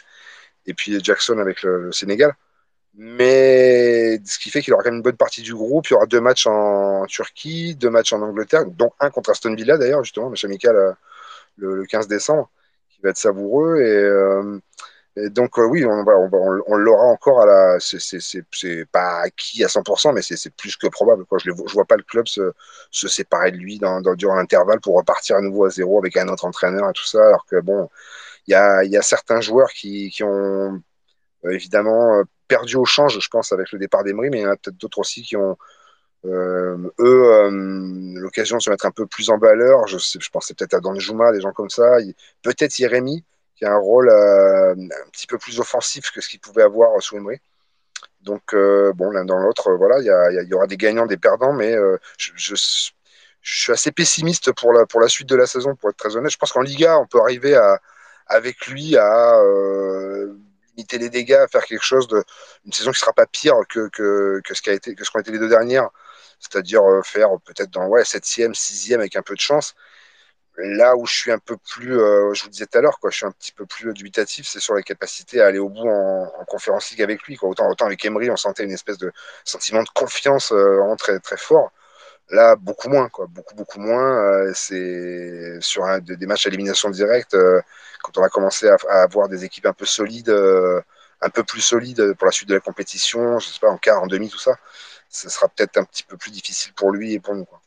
et 0.65 0.73
puis 0.73 0.99
Jackson 1.03 1.37
avec 1.39 1.63
le, 1.63 1.91
Sénégal. 1.91 2.35
Mais 2.95 4.19
ce 4.25 4.37
qui 4.39 4.51
fait 4.51 4.61
qu'il 4.61 4.73
aura 4.73 4.83
quand 4.83 4.89
même 4.89 4.97
une 4.97 5.03
bonne 5.03 5.17
partie 5.17 5.41
du 5.41 5.53
groupe. 5.55 5.87
Il 5.89 5.93
y 5.93 5.95
aura 5.95 6.05
deux 6.05 6.21
matchs 6.21 6.45
en 6.47 7.05
Turquie, 7.07 7.75
deux 7.75 7.89
matchs 7.89 8.13
en 8.13 8.21
Angleterre, 8.21 8.65
dont 8.67 8.91
un 8.99 9.09
contre 9.09 9.31
Aston 9.31 9.55
Villa 9.55 9.77
d'ailleurs, 9.77 10.03
justement, 10.03 10.29
match 10.29 10.45
amical 10.45 10.75
euh, 10.75 10.91
le, 11.57 11.75
le, 11.75 11.85
15 11.85 12.07
décembre, 12.07 12.51
qui 12.89 13.01
va 13.01 13.09
être 13.09 13.17
savoureux. 13.17 13.77
Et, 13.79 13.83
euh, 13.83 14.59
donc 15.15 15.59
euh, 15.59 15.65
oui, 15.65 15.85
on, 15.85 16.75
l'aura 16.75 17.05
encore 17.05 17.41
à 17.41 17.45
la. 17.45 17.77
C'est 17.79 18.85
pas 18.91 19.21
acquis 19.21 19.63
à 19.63 19.67
100%, 19.67 20.13
mais 20.13 20.21
c'est 20.23 20.55
plus 20.55 20.75
que 20.75 20.87
probable. 20.87 21.23
Je 21.43 21.51
ne 21.51 21.71
vois 21.71 21.85
pas 21.85 21.97
le 21.97 22.03
club 22.03 22.27
se, 22.27 22.51
séparer 22.91 23.51
de 23.51 23.57
lui 23.57 23.77
dans, 23.77 24.01
dans, 24.01 24.15
durant 24.15 24.35
l'intervalle 24.35 24.79
pour 24.79 24.95
repartir 24.95 25.35
à 25.35 25.41
nouveau 25.41 25.65
à 25.65 25.69
zéro 25.69 25.99
avec 25.99 26.17
un 26.17 26.27
autre 26.29 26.45
entraîneur 26.45 26.89
et 26.89 26.93
tout 26.93 27.05
ça. 27.05 27.27
Alors 27.27 27.45
que 27.45 27.59
bon, 27.61 27.89
il 28.47 28.51
y 28.51 28.97
a, 28.97 29.01
certains 29.01 29.41
joueurs 29.41 29.69
qui, 29.71 30.11
ont 30.23 30.81
euh, 31.45 31.49
évidemment 31.51 32.19
euh, 32.19 32.23
perdu 32.47 32.75
au 32.75 32.85
change, 32.85 33.19
je 33.19 33.29
pense, 33.29 33.51
avec 33.51 33.71
le 33.71 33.79
départ 33.79 34.03
d'Emery, 34.03 34.29
mais 34.31 34.39
il 34.39 34.43
y 34.43 34.47
en 34.47 34.51
a 34.51 34.55
peut-être 34.57 34.77
d'autres 34.77 34.99
aussi 34.99 35.21
qui 35.21 35.37
ont 35.37 35.57
euh, 36.25 36.77
eux 36.99 37.49
l'occasion 38.19 38.57
de 38.57 38.61
se 38.63 38.69
mettre 38.69 38.85
un 38.85 38.91
peu 38.91 39.05
plus 39.05 39.29
en 39.29 39.37
valeur. 39.37 39.87
Je 39.87 40.29
pensais 40.31 40.53
peut-être 40.55 40.73
à 40.73 40.79
Danjuma, 40.79 41.31
des 41.31 41.41
gens 41.41 41.53
comme 41.53 41.69
ça. 41.69 41.97
Peut-être 42.41 42.75
Jérémy 42.75 43.23
un 43.65 43.77
rôle 43.77 44.09
euh, 44.09 44.73
un 44.73 45.09
petit 45.11 45.27
peu 45.27 45.37
plus 45.37 45.59
offensif 45.59 46.11
que 46.11 46.21
ce 46.21 46.29
qu'il 46.29 46.39
pouvait 46.39 46.63
avoir 46.63 47.01
sous 47.01 47.17
Emery. 47.17 47.39
Donc, 48.23 48.53
euh, 48.53 48.93
bon, 48.93 49.11
l'un 49.11 49.25
dans 49.25 49.37
l'autre, 49.37 49.69
euh, 49.69 49.77
voilà, 49.77 49.99
il 49.99 50.47
y, 50.49 50.53
aura 50.53 50.67
des 50.67 50.77
gagnants, 50.77 51.05
des 51.05 51.17
perdants, 51.17 51.53
mais 51.53 51.73
euh, 51.75 51.97
je, 52.17 52.55
suis 53.41 53.71
assez 53.73 53.91
pessimiste 53.91 54.53
pour 54.53 54.71
la, 54.71 54.85
pour 54.85 55.01
la 55.01 55.09
suite 55.09 55.27
de 55.27 55.35
la 55.35 55.45
saison, 55.45 55.75
pour 55.75 55.89
être 55.89 55.97
très 55.97 56.15
honnête. 56.15 56.31
Je 56.31 56.37
pense 56.37 56.53
qu'en 56.53 56.61
Liga, 56.61 56.97
on 56.99 57.05
peut 57.05 57.19
arriver 57.19 57.55
à, 57.55 57.79
avec 58.27 58.67
lui 58.67 58.97
à 58.97 59.35
euh, 59.39 60.33
limiter 60.69 60.97
les 60.99 61.09
dégâts, 61.09 61.33
à 61.33 61.47
faire 61.47 61.65
quelque 61.65 61.83
chose 61.83 62.07
de 62.07 62.23
une 62.65 62.71
saison 62.71 62.91
qui 62.91 62.99
sera 62.99 63.11
pas 63.13 63.25
pire 63.25 63.55
que, 63.67 63.89
que, 63.89 64.41
que 64.45 64.53
ce 64.53 64.69
été 64.71 64.95
que 64.95 65.03
qu'ont 65.03 65.19
été 65.19 65.31
les 65.31 65.39
deux 65.39 65.49
dernières, 65.49 65.89
c'est-à-dire 66.39 66.81
faire 67.03 67.29
peut-être 67.45 67.71
dans 67.71 67.87
ouais 67.87 68.05
septième, 68.05 68.55
sixième 68.55 69.01
avec 69.01 69.17
un 69.17 69.21
peu 69.21 69.35
de 69.35 69.41
chance 69.41 69.75
là 70.57 70.95
où 70.95 71.05
je 71.05 71.13
suis 71.13 71.31
un 71.31 71.39
peu 71.39 71.57
plus, 71.57 71.97
euh, 71.99 72.33
je 72.33 72.43
vous 72.43 72.49
disais 72.49 72.65
tout 72.67 72.77
à 72.77 72.81
l'heure, 72.81 72.99
quoi, 72.99 73.09
je 73.09 73.17
suis 73.17 73.25
un 73.25 73.31
petit 73.31 73.51
peu 73.51 73.65
plus 73.65 73.93
dubitatif, 73.93 74.47
c'est 74.47 74.59
sur 74.59 74.75
la 74.75 74.83
capacité 74.83 75.41
à 75.41 75.47
aller 75.47 75.59
au 75.59 75.69
bout 75.69 75.87
en, 75.87 76.31
en 76.39 76.45
conférence 76.45 76.91
ligue 76.91 77.01
avec 77.01 77.23
lui. 77.23 77.35
Quoi. 77.37 77.49
Autant, 77.49 77.69
autant 77.69 77.85
avec 77.85 78.03
Emery, 78.05 78.29
on 78.29 78.37
sentait 78.37 78.63
une 78.63 78.71
espèce 78.71 78.97
de 78.97 79.11
sentiment 79.43 79.83
de 79.83 79.89
confiance 79.89 80.51
euh, 80.51 80.95
très, 80.97 81.19
très 81.19 81.37
fort. 81.37 81.71
Là, 82.29 82.55
beaucoup 82.55 82.89
moins, 82.89 83.09
quoi, 83.09 83.27
beaucoup, 83.27 83.55
beaucoup 83.55 83.79
moins. 83.79 84.17
Euh, 84.23 84.51
c'est 84.55 85.59
sur 85.61 85.85
un, 85.85 85.99
des 85.99 86.25
matchs 86.25 86.45
à 86.47 86.49
élimination 86.49 86.89
directe, 86.89 87.33
euh, 87.35 87.61
quand 88.03 88.17
on 88.17 88.21
va 88.21 88.29
commencer 88.29 88.69
à, 88.69 88.77
avoir 89.03 89.29
des 89.29 89.45
équipes 89.45 89.65
un 89.67 89.73
peu 89.73 89.85
solides, 89.85 90.29
un 91.21 91.29
peu 91.29 91.43
plus 91.43 91.61
solides 91.61 92.13
pour 92.15 92.25
la 92.25 92.31
suite 92.31 92.49
de 92.49 92.55
la 92.55 92.59
compétition, 92.59 93.39
je 93.39 93.47
sais 93.49 93.59
pas, 93.59 93.69
en 93.69 93.77
quart, 93.77 94.01
en 94.03 94.07
demi, 94.07 94.29
tout 94.29 94.39
ça, 94.39 94.57
ce 95.09 95.29
sera 95.29 95.47
peut-être 95.49 95.77
un 95.77 95.83
petit 95.85 96.03
peu 96.03 96.17
plus 96.17 96.31
difficile 96.31 96.73
pour 96.73 96.91
lui 96.91 97.13
et 97.13 97.19
pour 97.19 97.35
nous. 97.35 97.45
Quoi. 97.45 97.61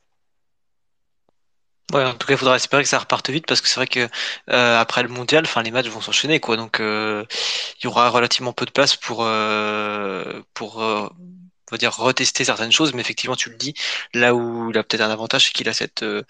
Ouais, 1.92 2.04
en 2.04 2.14
tout 2.14 2.26
cas, 2.26 2.34
il 2.34 2.36
faudra 2.36 2.56
espérer 2.56 2.82
que 2.82 2.88
ça 2.88 2.98
reparte 2.98 3.30
vite 3.30 3.46
parce 3.46 3.60
que 3.60 3.68
c'est 3.68 3.76
vrai 3.76 3.86
que 3.86 4.08
euh, 4.50 4.78
après 4.80 5.02
le 5.04 5.08
mondial, 5.08 5.44
enfin 5.44 5.62
les 5.62 5.70
matchs 5.70 5.86
vont 5.86 6.00
s'enchaîner 6.00 6.40
quoi, 6.40 6.56
donc 6.56 6.80
euh, 6.80 7.24
il 7.80 7.84
y 7.84 7.86
aura 7.86 8.08
relativement 8.10 8.52
peu 8.52 8.66
de 8.66 8.72
place 8.72 8.96
pour 8.96 9.22
euh, 9.24 10.42
pour 10.52 10.82
euh, 10.82 11.08
on 11.08 11.74
va 11.74 11.78
dire 11.78 11.94
retester 11.96 12.44
certaines 12.44 12.72
choses, 12.72 12.92
mais 12.92 13.02
effectivement 13.02 13.36
tu 13.36 13.50
le 13.50 13.56
dis, 13.56 13.72
là 14.14 14.34
où 14.34 14.70
il 14.70 14.78
a 14.78 14.82
peut-être 14.82 15.02
un 15.02 15.10
avantage, 15.10 15.44
c'est 15.46 15.52
qu'il 15.52 15.68
a 15.68 15.74
cette 15.74 16.02
euh, 16.02 16.22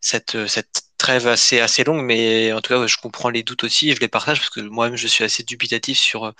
cette 0.00 0.34
euh, 0.36 0.46
cette 0.48 0.82
trêve 0.98 1.26
assez 1.26 1.60
assez 1.60 1.84
longue, 1.84 2.02
mais 2.02 2.52
en 2.54 2.60
tout 2.62 2.72
cas 2.74 2.86
je 2.86 2.96
comprends 2.96 3.28
les 3.28 3.42
doutes 3.42 3.64
aussi 3.64 3.90
et 3.90 3.94
je 3.94 4.00
les 4.00 4.08
partage 4.08 4.38
parce 4.38 4.50
que 4.50 4.60
moi-même 4.60 4.96
je 4.96 5.08
suis 5.08 5.24
assez 5.24 5.42
dubitatif 5.42 5.98
sur 5.98 6.32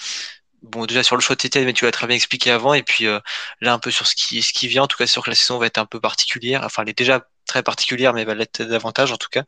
bon 0.62 0.86
déjà 0.86 1.02
sur 1.02 1.16
le 1.16 1.22
choix 1.22 1.36
de 1.36 1.40
Tétienne, 1.40 1.64
mais 1.64 1.72
tu 1.72 1.84
l'as 1.84 1.92
très 1.92 2.06
bien 2.06 2.16
expliqué 2.16 2.50
avant, 2.50 2.74
et 2.74 2.82
puis 2.82 3.06
euh, 3.06 3.20
là 3.60 3.72
un 3.72 3.78
peu 3.78 3.90
sur 3.90 4.06
ce 4.06 4.14
qui 4.14 4.42
ce 4.42 4.52
qui 4.52 4.68
vient, 4.68 4.84
en 4.84 4.86
tout 4.88 4.96
cas 4.98 5.06
sur 5.06 5.22
que 5.24 5.30
la 5.30 5.36
saison 5.36 5.58
va 5.58 5.66
être 5.66 5.78
un 5.78 5.86
peu 5.86 6.00
particulière. 6.00 6.62
Enfin, 6.64 6.82
elle 6.82 6.90
est 6.90 6.98
déjà 6.98 7.26
très 7.46 7.62
particulière, 7.62 8.12
mais 8.14 8.24
va 8.24 8.34
l'être 8.34 8.62
davantage 8.62 9.12
en 9.12 9.16
tout 9.16 9.28
cas. 9.30 9.44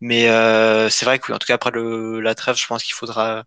Mais 0.00 0.28
euh, 0.28 0.90
c'est 0.90 1.04
vrai 1.06 1.18
que 1.18 1.28
oui, 1.28 1.34
en 1.36 1.38
tout 1.38 1.46
cas 1.46 1.54
après 1.54 1.70
le, 1.72 2.20
la 2.20 2.34
trêve, 2.34 2.56
je 2.56 2.66
pense 2.66 2.84
qu'il 2.84 2.94
faudra 2.94 3.44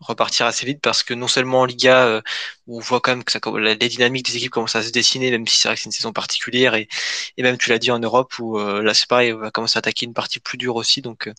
repartir 0.00 0.46
assez 0.46 0.64
vite 0.64 0.80
parce 0.80 1.02
que 1.02 1.12
non 1.12 1.26
seulement 1.26 1.60
en 1.60 1.64
Liga 1.64 2.06
euh, 2.06 2.22
on 2.68 2.78
voit 2.78 3.00
quand 3.00 3.10
même 3.12 3.24
que 3.24 3.32
ça, 3.32 3.40
les 3.58 3.76
dynamiques 3.88 4.26
des 4.26 4.36
équipes 4.36 4.52
commencent 4.52 4.76
à 4.76 4.82
se 4.84 4.90
dessiner 4.90 5.30
même 5.32 5.46
si 5.48 5.58
c'est 5.58 5.68
vrai 5.68 5.74
que 5.74 5.80
c'est 5.82 5.86
une 5.88 5.92
saison 5.92 6.12
particulière 6.12 6.74
et, 6.76 6.86
et 7.36 7.42
même 7.42 7.58
tu 7.58 7.70
l'as 7.70 7.78
dit 7.80 7.90
en 7.90 7.98
Europe 7.98 8.38
où 8.38 8.58
euh, 8.58 8.80
là 8.82 8.94
c'est 8.94 9.08
pareil 9.08 9.32
on 9.32 9.38
va 9.38 9.50
commencer 9.50 9.76
à 9.76 9.80
attaquer 9.80 10.06
une 10.06 10.14
partie 10.14 10.38
plus 10.38 10.56
dure 10.56 10.76
aussi 10.76 11.02
donc 11.02 11.26
euh, 11.26 11.34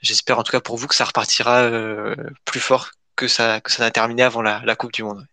j'espère 0.00 0.38
en 0.38 0.42
tout 0.42 0.52
cas 0.52 0.60
pour 0.60 0.76
vous 0.78 0.88
que 0.88 0.94
ça 0.94 1.04
repartira 1.04 1.62
euh, 1.62 2.16
plus 2.44 2.60
fort 2.60 2.90
que 3.16 3.28
ça 3.28 3.60
que 3.60 3.70
ça 3.72 3.82
n'a 3.84 3.90
terminé 3.90 4.22
avant 4.22 4.42
la, 4.42 4.62
la 4.64 4.76
Coupe 4.76 4.92
du 4.92 5.02
Monde. 5.04 5.26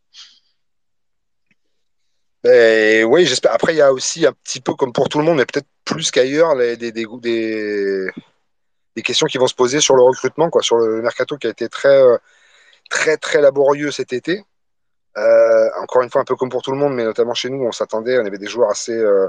Ben, 2.44 3.04
oui, 3.06 3.26
j'espère. 3.26 3.54
Après, 3.54 3.74
il 3.74 3.78
y 3.78 3.82
a 3.82 3.92
aussi 3.92 4.26
un 4.26 4.32
petit 4.32 4.62
peu 4.62 4.74
comme 4.74 4.94
pour 4.94 5.10
tout 5.10 5.20
le 5.20 5.26
monde, 5.26 5.38
mais 5.38 5.46
peut-être 5.46 5.68
plus 5.84 6.10
qu'ailleurs, 6.12 6.56
des, 6.56 8.12
questions 9.04 9.28
qui 9.28 9.38
vont 9.38 9.48
se 9.48 9.56
poser 9.56 9.80
sur 9.82 9.96
le 9.96 10.04
recrutement, 10.04 10.50
quoi, 10.50 10.62
sur 10.62 10.78
le 10.78 11.02
mercato 11.02 11.38
qui 11.38 11.48
a 11.48 11.50
été 11.50 11.70
très, 11.70 11.90
euh, 11.90 12.18
très, 12.90 13.18
très 13.18 13.42
laborieux 13.42 13.92
cet 13.92 14.14
été. 14.14 14.44
Euh, 15.18 15.70
encore 15.82 16.04
une 16.04 16.10
fois, 16.10 16.22
un 16.22 16.26
peu 16.26 16.36
comme 16.36 16.50
pour 16.50 16.62
tout 16.62 16.72
le 16.72 16.78
monde, 16.78 16.94
mais 16.94 17.04
notamment 17.04 17.34
chez 17.34 17.50
nous, 17.50 17.64
on 17.66 17.72
s'attendait, 17.72 18.20
on 18.20 18.26
avait 18.26 18.38
des 18.38 18.48
joueurs 18.48 18.70
assez 18.70 18.94
euh, 18.98 19.28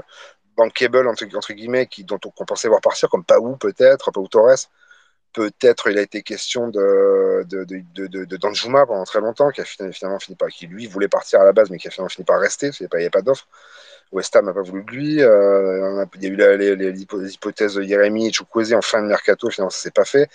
bankable, 0.57 1.07
entre, 1.07 1.53
guillemets, 1.53 1.89
dont 1.99 2.19
on, 2.25 2.29
qu'on 2.29 2.45
pensait 2.45 2.67
voir 2.69 2.81
partir, 2.81 3.09
comme 3.09 3.25
Paou 3.25 3.57
peut-être, 3.57 4.11
Paou 4.11 4.27
Torres. 4.27 4.69
Peut-être 5.33 5.89
il 5.89 5.97
a 5.97 6.01
été 6.01 6.23
question 6.23 6.67
de, 6.67 7.45
Danjuma 8.37 8.85
pendant 8.85 9.05
très 9.05 9.21
longtemps, 9.21 9.49
qui 9.49 9.61
a 9.61 9.65
finalement, 9.65 10.19
fini 10.19 10.35
par, 10.35 10.49
qui 10.49 10.67
lui 10.67 10.87
voulait 10.87 11.07
partir 11.07 11.39
à 11.41 11.45
la 11.45 11.53
base, 11.53 11.69
mais 11.69 11.77
qui 11.77 11.87
a 11.87 11.91
finalement 11.91 12.09
fini 12.09 12.25
par 12.25 12.39
rester, 12.39 12.71
il 12.79 12.87
n'y 12.91 12.95
avait 12.95 13.09
pas 13.09 13.21
d'offre. 13.21 13.47
West 14.11 14.35
Ham 14.35 14.45
n'a 14.45 14.53
pas 14.53 14.61
voulu 14.61 14.83
de 14.83 14.91
lui. 14.91 15.21
Euh, 15.21 16.05
il 16.15 16.23
y 16.23 16.25
a 16.27 16.29
eu 16.29 16.35
la- 16.35 16.57
les, 16.57 16.75
les- 16.75 16.91
les 16.91 17.01
hypo- 17.01 17.21
les 17.21 17.33
hypothèses 17.33 17.75
de 17.75 17.83
Jérémy 17.83 18.27
et 18.27 18.33
Chukwueze 18.33 18.73
en 18.73 18.81
fin 18.81 19.01
de 19.01 19.07
mercato, 19.07 19.49
finalement 19.49 19.69
ça 19.69 19.79
s'est 19.81 19.91
pas 19.91 20.05
fait. 20.05 20.29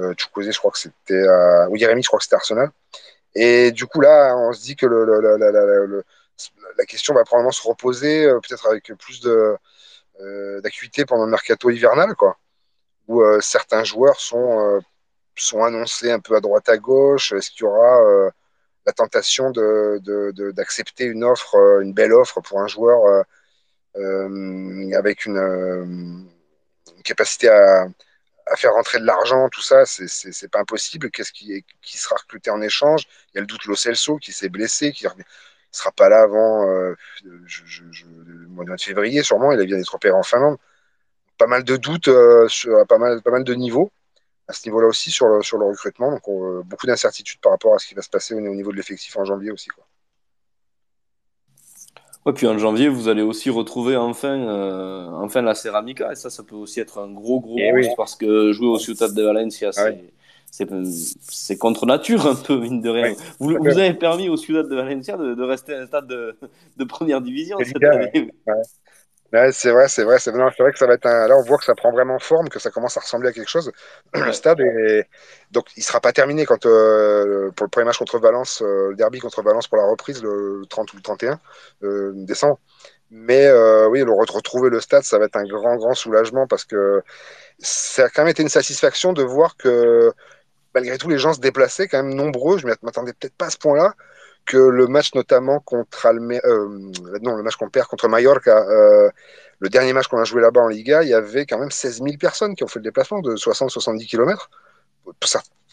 Euh, 0.00 0.14
je 0.16 0.58
crois 0.58 0.70
que 0.72 0.78
c'était, 0.78 1.22
ou 1.68 1.76
je 1.76 2.06
crois 2.06 2.18
que 2.18 2.24
c'était 2.24 2.36
Arsenal. 2.36 2.70
Et 3.34 3.70
du 3.72 3.86
coup 3.86 4.00
là, 4.00 4.34
on 4.36 4.52
se 4.52 4.62
dit 4.62 4.76
que 4.76 4.86
la, 4.86 6.84
question 6.86 7.14
va 7.14 7.24
probablement 7.24 7.52
se 7.52 7.66
reposer, 7.66 8.24
euh, 8.26 8.40
peut-être 8.40 8.66
avec 8.66 8.92
plus 8.98 9.24
euh, 9.26 10.60
d'acuité 10.62 11.04
pendant 11.04 11.24
le 11.24 11.30
mercato 11.30 11.70
hivernal, 11.70 12.14
quoi, 12.16 12.36
où 13.10 13.22
euh, 13.22 13.40
certains 13.40 13.84
joueurs 13.84 14.20
sont 14.20 14.48
euh, 14.60 14.80
sont 15.36 15.62
annoncés 15.64 16.10
un 16.12 16.20
peu 16.20 16.36
à 16.36 16.40
droite 16.40 16.68
à 16.68 16.78
gauche. 16.78 17.32
Est-ce 17.32 17.50
qu'il 17.50 17.62
y 17.62 17.68
aura 17.68 17.94
euh, 18.02 18.30
la 18.86 18.92
tentation 18.92 19.50
de, 19.50 19.98
de- 20.08 20.32
de- 20.32 20.52
d'accepter 20.52 21.04
une 21.04 21.24
offre, 21.24 21.56
une 21.82 21.94
belle 21.94 22.12
offre 22.12 22.40
pour 22.42 22.60
un 22.60 22.68
joueur 22.68 23.24
avec 25.00 25.26
une, 25.26 26.28
capacité 27.04 27.48
à, 27.48 27.86
à 28.46 28.56
faire 28.56 28.72
rentrer 28.74 28.98
de 29.00 29.06
l'argent, 29.06 29.48
tout 29.48 29.62
ça, 29.62 29.84
c'est, 29.86 30.48
pas 30.48 30.60
impossible. 30.60 31.10
Qu'est-ce 31.10 31.32
qui, 31.32 31.64
qui 31.82 31.98
sera 31.98 32.16
recruté 32.16 32.50
en 32.50 32.60
échange? 32.62 33.06
Il 33.32 33.36
y 33.36 33.38
a 33.38 33.40
le 33.42 33.46
doute 33.46 33.64
Lo 33.66 33.74
Celso 33.76 34.18
qui 34.18 34.32
s'est 34.32 34.48
blessé, 34.48 34.92
qui 34.92 35.06
ne 35.06 35.22
sera 35.72 35.92
pas 35.92 36.08
là 36.08 36.22
avant 36.22 36.66
le 36.66 38.46
mois 38.48 38.64
de 38.64 38.76
février, 38.80 39.22
sûrement. 39.22 39.52
Il 39.52 39.66
vient 39.66 39.78
d'être 39.78 39.94
opéré 39.94 40.14
en 40.14 40.22
Finlande. 40.22 40.58
Pas 41.40 41.46
mal 41.46 41.64
de 41.64 41.76
doutes 41.78 42.08
euh, 42.08 42.46
sur 42.48 42.76
à 42.78 42.84
pas 42.84 42.98
mal, 42.98 43.22
pas 43.22 43.30
mal 43.30 43.44
de 43.44 43.54
niveaux 43.54 43.90
à 44.46 44.52
ce 44.52 44.68
niveau-là 44.68 44.88
aussi 44.88 45.10
sur 45.10 45.26
le, 45.26 45.42
sur 45.42 45.56
le 45.58 45.64
recrutement. 45.66 46.10
Donc, 46.10 46.28
on- 46.28 46.58
euh, 46.58 46.62
beaucoup 46.64 46.86
d'incertitudes 46.86 47.40
par 47.40 47.52
rapport 47.52 47.74
à 47.74 47.78
ce 47.78 47.86
qui 47.88 47.94
va 47.94 48.02
se 48.02 48.10
passer 48.10 48.34
au, 48.34 48.38
au 48.38 48.54
niveau 48.54 48.72
de 48.72 48.76
l'effectif 48.76 49.16
en 49.16 49.24
janvier 49.24 49.50
aussi. 49.50 49.68
Quoi. 49.68 49.84
Ouais, 52.26 52.34
puis 52.34 52.46
en 52.46 52.58
janvier, 52.58 52.88
vous 52.88 53.08
allez 53.08 53.22
aussi 53.22 53.48
retrouver 53.48 53.96
enfin, 53.96 54.38
euh, 54.38 55.06
enfin 55.12 55.40
la 55.40 55.54
Ceramica. 55.54 56.12
Et 56.12 56.16
ça, 56.16 56.28
ça 56.28 56.42
peut 56.42 56.56
aussi 56.56 56.78
être 56.80 56.98
un 56.98 57.10
gros, 57.10 57.40
gros 57.40 57.56
Eh 57.58 57.72
boost 57.72 57.88
oui. 57.88 57.94
parce 57.96 58.16
que 58.16 58.52
jouer 58.52 58.68
au 58.68 58.78
Ciutat 58.78 59.08
de 59.08 59.22
Valencia, 59.22 59.70
Ah 59.78 59.88
c'est. 60.50 61.56
Contre 61.56 61.86
nature 61.86 62.26
un 62.26 62.34
peu, 62.34 62.58
mine 62.58 62.82
de 62.82 62.90
rien. 62.90 63.14
Vous, 63.38 63.56
vous 63.58 63.78
avez 63.78 63.94
permis 63.94 64.28
au 64.28 64.36
Ciutat 64.36 64.64
de 64.64 64.74
Valencia 64.76 65.16
de, 65.16 65.34
de 65.34 65.42
rester 65.42 65.74
un 65.74 65.86
stade 65.86 66.06
de, 66.08 66.36
de 66.76 66.84
première 66.84 67.22
division 67.22 67.56
cette 67.64 67.82
année. 67.82 68.30
C'est 69.32 69.70
vrai, 69.70 69.86
c'est 69.88 70.02
vrai, 70.02 70.18
c'est 70.18 70.32
vrai 70.32 70.72
que 70.72 70.78
ça 70.78 70.86
va 70.88 70.94
être 70.94 71.06
un. 71.06 71.28
Là, 71.28 71.36
on 71.36 71.42
voit 71.44 71.56
que 71.58 71.64
ça 71.64 71.76
prend 71.76 71.92
vraiment 71.92 72.18
forme, 72.18 72.48
que 72.48 72.58
ça 72.58 72.70
commence 72.72 72.96
à 72.96 73.00
ressembler 73.00 73.28
à 73.28 73.32
quelque 73.32 73.48
chose. 73.48 73.70
Le 74.14 74.32
stade 74.32 74.58
est 74.60 75.08
donc 75.52 75.66
il 75.76 75.84
sera 75.84 76.00
pas 76.00 76.12
terminé 76.12 76.44
quand 76.46 76.66
euh, 76.66 77.50
pour 77.52 77.64
le 77.64 77.70
premier 77.70 77.84
match 77.84 77.98
contre 77.98 78.18
Valence, 78.18 78.60
euh, 78.60 78.88
le 78.90 78.96
derby 78.96 79.20
contre 79.20 79.40
Valence 79.42 79.68
pour 79.68 79.78
la 79.78 79.84
reprise 79.86 80.20
le 80.22 80.62
30 80.68 80.92
ou 80.92 80.96
le 80.96 81.02
31 81.02 81.38
euh, 81.84 82.10
décembre. 82.14 82.58
Mais 83.12 83.50
oui, 83.88 84.00
le 84.00 84.12
re- 84.12 84.30
retrouver 84.32 84.70
le 84.70 84.80
stade, 84.80 85.02
ça 85.04 85.18
va 85.18 85.24
être 85.26 85.36
un 85.36 85.44
grand, 85.44 85.76
grand 85.76 85.94
soulagement 85.94 86.46
parce 86.46 86.64
que 86.64 87.02
ça 87.58 88.04
a 88.06 88.08
quand 88.10 88.22
même 88.22 88.30
été 88.30 88.42
une 88.42 88.48
satisfaction 88.50 89.12
de 89.12 89.22
voir 89.22 89.56
que 89.56 90.12
malgré 90.74 90.98
tout, 90.98 91.08
les 91.08 91.18
gens 91.18 91.32
se 91.34 91.40
déplaçaient 91.40 91.88
quand 91.88 92.02
même 92.02 92.14
nombreux. 92.14 92.58
Je 92.58 92.66
m'attendais 92.66 93.12
peut-être 93.12 93.36
pas 93.36 93.46
à 93.46 93.50
ce 93.50 93.58
point-là 93.58 93.94
que 94.50 94.56
le 94.56 94.88
match 94.88 95.14
notamment 95.14 95.60
contre 95.60 96.06
Alme 96.06 96.32
euh, 96.44 96.90
non 97.22 97.36
le 97.36 97.42
match 97.44 97.54
qu'on 97.54 97.70
perd 97.70 97.86
contre 97.86 98.08
Mallorca 98.08 98.66
euh, 98.68 99.08
le 99.60 99.68
dernier 99.68 99.92
match 99.92 100.08
qu'on 100.08 100.18
a 100.18 100.24
joué 100.24 100.42
là-bas 100.42 100.62
en 100.62 100.66
Liga 100.66 101.04
il 101.04 101.08
y 101.08 101.14
avait 101.14 101.46
quand 101.46 101.58
même 101.58 101.70
16 101.70 102.02
000 102.02 102.16
personnes 102.18 102.56
qui 102.56 102.64
ont 102.64 102.66
fait 102.66 102.80
le 102.80 102.84
déplacement 102.84 103.20
de 103.20 103.36
60-70 103.36 104.06
km 104.06 104.50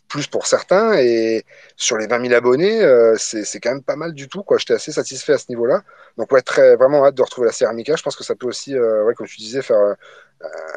plus 0.07 0.27
pour 0.27 0.45
certains 0.45 0.93
et 0.93 1.43
sur 1.75 1.97
les 1.97 2.05
20 2.05 2.27
000 2.27 2.33
abonnés 2.35 2.83
euh, 2.83 3.15
c'est 3.17 3.59
quand 3.59 3.71
même 3.71 3.81
pas 3.81 3.95
mal 3.95 4.13
du 4.13 4.29
tout 4.29 4.45
j'étais 4.59 4.75
assez 4.75 4.91
satisfait 4.91 5.33
à 5.33 5.37
ce 5.39 5.45
niveau-là. 5.49 5.81
Donc 6.17 6.31
ouais 6.31 6.43
très 6.43 6.75
vraiment 6.75 7.03
hâte 7.03 7.15
de 7.15 7.23
retrouver 7.23 7.47
la 7.47 7.53
Ceramica 7.53 7.95
je 7.95 8.03
pense 8.03 8.15
que 8.15 8.23
ça 8.23 8.35
peut 8.35 8.47
aussi 8.47 8.77
ouais, 8.77 9.15
comme 9.15 9.27
tu 9.27 9.37
disais 9.37 9.63
faire 9.63 9.95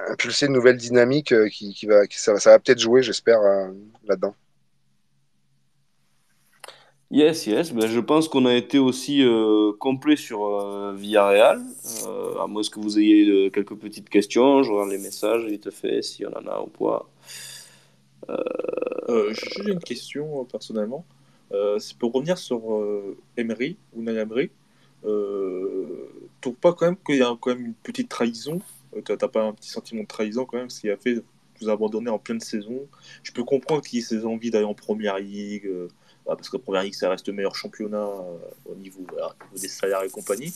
impulser 0.09 0.47
une 0.47 0.55
nouvelle 0.55 0.79
dynamique 0.79 1.35
qui, 1.51 1.75
qui 1.75 1.85
va 1.87 2.07
qui, 2.07 2.19
ça, 2.19 2.41
ça 2.41 2.51
va 2.53 2.59
peut-être 2.59 2.81
jouer 2.81 3.03
j'espère 3.03 3.41
là-dedans 4.09 4.35
Yes, 7.13 7.49
yes. 7.49 7.73
Ben, 7.73 7.89
je 7.89 7.99
pense 7.99 8.29
qu'on 8.29 8.47
a 8.47 8.55
été 8.55 8.79
aussi 8.79 9.23
euh, 9.25 9.73
complet 9.81 10.15
sur 10.15 10.47
euh, 10.47 10.95
Villarreal. 10.97 11.61
Euh, 12.07 12.39
à 12.39 12.47
moins 12.47 12.63
que 12.63 12.79
vous 12.79 13.01
ayez 13.01 13.51
quelques 13.51 13.75
petites 13.75 14.09
questions, 14.09 14.63
je 14.63 14.71
regarde 14.71 14.91
les 14.91 14.99
messages 14.99 15.45
vite 15.45 15.71
fait, 15.73 16.03
s'il 16.03 16.27
y 16.27 16.29
en 16.29 16.47
a 16.47 16.61
ou 16.61 16.69
pas. 16.69 17.09
J'ai 19.09 19.73
une 19.73 19.81
question 19.81 20.45
personnellement. 20.45 21.05
C'est 21.79 21.99
pour 21.99 22.13
revenir 22.13 22.39
sur 22.39 22.63
Emery, 23.37 23.77
Unai 23.97 24.15
Emery. 24.15 24.51
Euh, 25.05 26.09
pas 26.61 26.73
quand 26.75 26.87
même 26.87 26.97
qu'il 27.05 27.17
y 27.17 27.23
a 27.23 27.37
quand 27.41 27.51
même 27.51 27.67
une 27.67 27.75
petite 27.75 28.09
trahison 28.09 28.61
T'as 29.05 29.17
pas 29.17 29.43
un 29.43 29.53
petit 29.53 29.71
sentiment 29.71 30.03
de 30.03 30.09
trahison 30.09 30.45
quand 30.45 30.59
même, 30.59 30.69
ce 30.69 30.81
qui 30.81 30.91
a 30.91 30.97
fait 30.97 31.23
vous 31.61 31.69
abandonner 31.69 32.11
en 32.11 32.19
pleine 32.19 32.41
saison 32.41 32.87
Je 33.23 33.33
peux 33.33 33.45
comprendre 33.45 33.83
qu'il 33.83 33.99
y 33.99 34.03
ait 34.03 34.05
ses 34.05 34.27
envies 34.27 34.51
d'aller 34.51 34.65
en 34.65 34.75
première 34.75 35.19
ligue, 35.19 35.69
parce 36.37 36.49
que 36.49 36.57
première 36.57 36.83
ligue 36.83 36.95
ça 36.95 37.09
reste 37.09 37.29
le 37.29 37.35
meilleur 37.35 37.55
championnat 37.55 37.99
euh, 37.99 38.37
au, 38.67 38.75
niveau, 38.75 39.05
des 39.57 39.69
salaires 39.69 40.03
et 40.03 40.11
compagnie. 40.11 40.53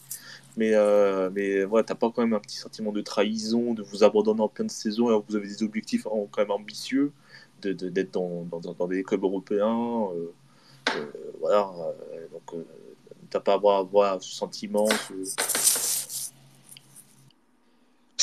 Mais, 0.57 0.71
euh, 0.75 1.31
mais 1.33 1.65
voilà, 1.65 1.85
t'as 1.85 1.95
pas 1.95 2.11
quand 2.15 2.23
même 2.23 2.35
un 2.35 2.41
petit 2.41 2.59
sentiment 2.59 2.93
de 2.93 3.01
trahison, 3.01 3.75
de 3.75 3.83
vous 3.83 4.05
abandonner 4.05 4.41
en 4.41 4.49
pleine 4.49 4.69
saison 4.69 5.09
alors 5.09 5.25
que 5.27 5.33
vous 5.33 5.37
avez 5.37 5.49
des 5.49 5.63
objectifs 5.63 6.05
quand 6.05 6.39
même 6.39 6.51
ambitieux, 6.51 7.13
de- 7.63 7.73
de- 7.73 7.89
d'être 7.89 8.13
dans, 8.13 8.87
des 8.87 9.03
clubs 9.03 9.25
européens. 9.25 10.09
euh, 10.15 10.33
voilà, 11.41 11.71
donc 12.31 12.65
t'as 13.31 13.41
pas 13.41 13.53
à 13.55 13.79
avoir, 13.79 14.23
ce 14.23 14.33
sentiment. 14.33 14.87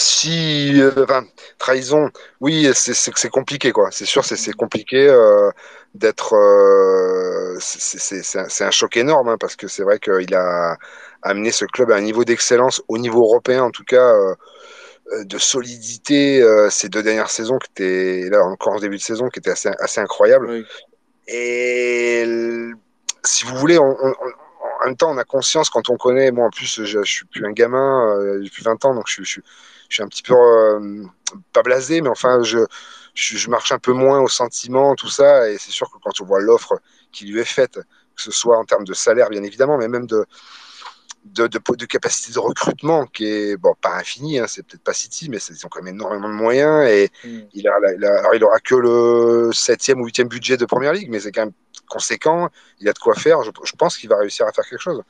Si, 0.03 0.81
euh, 0.81 1.03
enfin, 1.03 1.25
trahison, 1.59 2.09
oui, 2.39 2.67
c'est 2.73 3.29
compliqué, 3.29 3.71
quoi. 3.71 3.89
C'est 3.91 4.05
sûr, 4.05 4.23
c'est 4.25 4.37
c'est 4.37 4.53
compliqué 4.53 5.07
euh, 5.09 5.49
d'être. 5.95 6.33
euh, 6.35 7.57
c'est 7.59 7.99
c'est- 7.99 8.23
c'est 8.49 8.63
un, 8.63 8.71
choc 8.71 8.95
énorme, 8.97 9.27
hein, 9.29 9.37
parce 9.39 9.55
que 9.55 9.67
c'est 9.67 9.83
vrai 9.83 9.99
qu'il 9.99 10.33
a 10.35 10.77
amené 11.21 11.51
ce 11.51 11.65
club 11.65 11.91
à 11.91 11.95
un 11.97 12.01
niveau 12.01 12.23
d'excellence, 12.23 12.81
au 12.87 12.97
niveau 12.97 13.21
européen 13.23 13.63
en 13.63 13.71
tout 13.71 13.83
cas, 13.83 14.13
de 15.25 15.37
solidité 15.37 16.41
euh, 16.41 16.69
ces 16.69 16.89
deux 16.89 17.03
dernières 17.03 17.29
saisons, 17.29 17.57
qui 17.59 17.69
étaient, 17.71 18.29
là 18.29 18.43
encore 18.45 18.73
en 18.73 18.79
début 18.79 18.97
de 18.97 19.01
saison, 19.01 19.29
qui 19.29 19.39
étaient 19.39 19.51
assez, 19.51 19.69
assez 19.79 19.99
incroyables. 19.99 20.47
Ouais. 20.47 20.63
Et 21.27 22.25
si 23.25 23.45
vous 23.45 23.55
voulez, 23.57 23.77
on, 23.79 23.85
on- 24.01 24.09
on- 24.21 24.33
en 24.83 24.85
même 24.87 24.95
temps, 24.97 25.11
on 25.11 25.17
a 25.17 25.23
conscience 25.23 25.69
quand 25.69 25.89
on 25.89 25.97
connaît. 25.97 26.31
Moi, 26.31 26.47
en 26.47 26.49
plus, 26.49 26.83
je, 26.83 27.03
je 27.03 27.11
suis 27.11 27.25
plus 27.25 27.45
un 27.45 27.51
gamin 27.51 28.15
euh, 28.17 28.41
depuis 28.43 28.63
20 28.63 28.83
ans, 28.85 28.95
donc 28.95 29.05
je, 29.07 29.23
je, 29.23 29.41
je 29.91 29.95
suis 29.97 30.03
un 30.03 30.07
petit 30.07 30.23
peu 30.23 30.33
euh, 30.35 31.03
pas 31.53 31.63
blasé, 31.63 32.01
mais 32.01 32.09
enfin, 32.09 32.43
je, 32.43 32.59
je, 33.13 33.37
je 33.37 33.49
marche 33.49 33.73
un 33.73 33.79
peu 33.79 33.93
moins 33.93 34.21
au 34.21 34.29
sentiment, 34.29 34.95
tout 34.95 35.09
ça. 35.09 35.49
Et 35.51 35.57
c'est 35.59 35.71
sûr 35.71 35.91
que 35.91 35.97
quand 36.03 36.21
on 36.21 36.25
voit 36.25 36.41
l'offre 36.41 36.81
qui 37.11 37.25
lui 37.27 37.41
est 37.41 37.45
faite, 37.45 37.75
que 38.15 38.23
ce 38.23 38.31
soit 38.31 38.57
en 38.57 38.65
termes 38.65 38.85
de 38.85 38.93
salaire, 38.95 39.29
bien 39.29 39.43
évidemment, 39.43 39.77
mais 39.77 39.89
même 39.89 40.07
de, 40.07 40.25
de, 41.25 41.47
de, 41.47 41.59
de 41.75 41.85
capacité 41.85 42.33
de 42.33 42.39
recrutement, 42.39 43.05
qui 43.05 43.25
est 43.25 43.57
bon, 43.57 43.75
pas 43.81 43.95
infini, 43.97 44.39
hein, 44.39 44.45
c'est 44.47 44.63
peut-être 44.65 44.83
pas 44.83 44.93
City, 44.93 45.29
mais 45.29 45.37
ils 45.49 45.65
ont 45.65 45.69
quand 45.69 45.81
même 45.83 45.95
énormément 45.95 46.29
de 46.29 46.33
moyens. 46.33 46.87
Et 46.89 47.11
Mm. 47.23 47.41
il 47.53 47.67
a, 47.67 47.73
il 47.95 48.05
a- 48.05 48.19
alors 48.19 48.35
il 48.35 48.43
aura 48.43 48.59
que 48.59 48.75
le 48.75 49.51
septième 49.53 50.01
ou 50.01 50.05
huitième 50.05 50.27
budget 50.29 50.57
de 50.57 50.65
première 50.65 50.93
ligue, 50.93 51.09
mais 51.09 51.19
c'est 51.19 51.31
quand 51.31 51.45
même 51.45 51.53
conséquent, 51.89 52.49
il 52.79 52.89
a 52.89 52.93
de 52.93 52.99
quoi 52.99 53.15
faire. 53.15 53.43
Je, 53.43 53.51
je 53.63 53.73
pense 53.75 53.97
qu'il 53.97 54.09
va 54.09 54.17
réussir 54.17 54.47
à 54.47 54.51
faire 54.53 54.65
quelque 54.65 54.81
chose. 54.81 55.03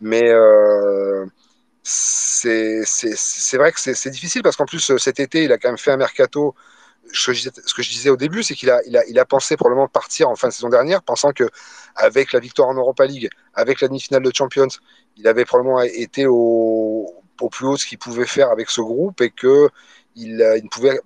Mais 0.00 0.30
euh, 0.30 1.26
c'est 1.84 3.56
vrai 3.56 3.72
que 3.72 3.80
c'est 3.80 4.10
difficile 4.10 4.42
parce 4.42 4.56
qu'en 4.56 4.64
plus, 4.64 4.96
cet 4.96 5.20
été, 5.20 5.44
il 5.44 5.52
a 5.52 5.58
quand 5.58 5.68
même 5.68 5.78
fait 5.78 5.92
un 5.92 5.96
mercato. 5.96 6.54
Ce 7.12 7.26
que 7.30 7.82
je, 7.82 7.90
disais 7.90 8.08
au 8.08 8.16
début, 8.16 8.42
c'est 8.42 8.54
qu'il 8.54 8.70
a, 8.70 8.80
il 8.86 8.96
a, 8.96 9.04
il 9.06 9.18
a 9.18 9.26
pensé 9.26 9.56
probablement 9.58 9.88
partir 9.88 10.30
en 10.30 10.36
fin 10.36 10.48
de 10.48 10.54
saison 10.54 10.70
dernière, 10.70 11.02
pensant 11.02 11.32
que 11.32 11.48
avec 11.94 12.32
la 12.32 12.40
victoire 12.40 12.68
en 12.68 12.74
Europa 12.74 13.04
League, 13.04 13.28
avec 13.52 13.82
la 13.82 13.88
demi-finale 13.88 14.22
de 14.22 14.32
Champions, 14.34 14.68
il 15.18 15.28
avait 15.28 15.44
probablement 15.44 15.82
été 15.82 16.26
au, 16.26 17.14
au 17.40 17.48
plus 17.50 17.66
haut 17.66 17.74
de 17.74 17.78
ce 17.78 17.86
qu'il 17.86 17.98
pouvait 17.98 18.26
faire 18.26 18.50
avec 18.50 18.70
ce 18.70 18.80
groupe 18.80 19.20
et 19.20 19.30
que 19.30 19.68
il, 20.16 20.30
il 20.56 20.64
ne 20.64 20.68
pouvait 20.68 20.98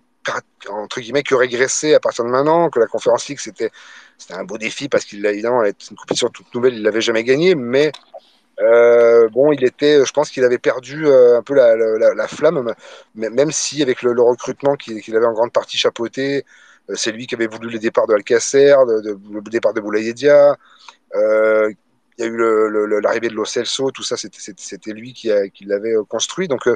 entre 0.68 1.00
guillemets 1.00 1.22
que 1.22 1.34
régresser 1.34 1.94
à 1.94 2.00
partir 2.00 2.24
de 2.24 2.30
maintenant, 2.30 2.70
que 2.70 2.78
la 2.78 2.86
Conférence 2.86 3.28
League 3.28 3.40
c'était 3.40 3.70
c'était 4.18 4.34
un 4.34 4.44
beau 4.44 4.58
défi 4.58 4.88
parce 4.88 5.04
qu'il 5.04 5.24
évidemment 5.26 5.64
une 5.64 5.96
compétition 5.96 6.28
toute 6.28 6.52
nouvelle, 6.54 6.74
il 6.74 6.82
l'avait 6.82 7.00
jamais 7.00 7.24
gagnée, 7.24 7.54
mais 7.54 7.92
euh, 8.60 9.28
bon, 9.28 9.52
il 9.52 9.64
était, 9.64 10.04
je 10.04 10.12
pense 10.12 10.30
qu'il 10.30 10.44
avait 10.44 10.58
perdu 10.58 11.06
euh, 11.06 11.38
un 11.38 11.42
peu 11.42 11.54
la, 11.54 11.76
la, 11.76 12.14
la, 12.14 12.28
flamme, 12.28 12.74
même 13.14 13.52
si 13.52 13.82
avec 13.82 14.02
le, 14.02 14.12
le 14.12 14.22
recrutement 14.22 14.74
qu'il 14.74 15.16
avait 15.16 15.26
en 15.26 15.32
grande 15.32 15.52
partie 15.52 15.76
chapeauté, 15.76 16.44
euh, 16.90 16.94
c'est 16.96 17.12
lui 17.12 17.26
qui 17.26 17.36
avait 17.36 17.46
voulu 17.46 17.70
le 17.70 17.78
départ 17.78 18.06
de 18.08 18.14
Alcacer, 18.14 18.74
de, 18.88 19.00
de, 19.00 19.18
le 19.32 19.40
départ 19.42 19.74
de 19.74 19.80
Boulayedia. 19.80 20.56
Il 21.14 21.76
y 22.18 22.24
a 22.24 22.26
eu 22.26 23.00
l'arrivée 23.00 23.28
de 23.28 23.34
Lo 23.34 23.44
Celso, 23.44 23.92
tout 23.92 24.02
ça, 24.02 24.16
c'était 24.16 24.92
lui 24.92 25.12
qui, 25.12 25.30
l'avait 25.64 25.94
construit. 26.08 26.48
Donc, 26.48 26.68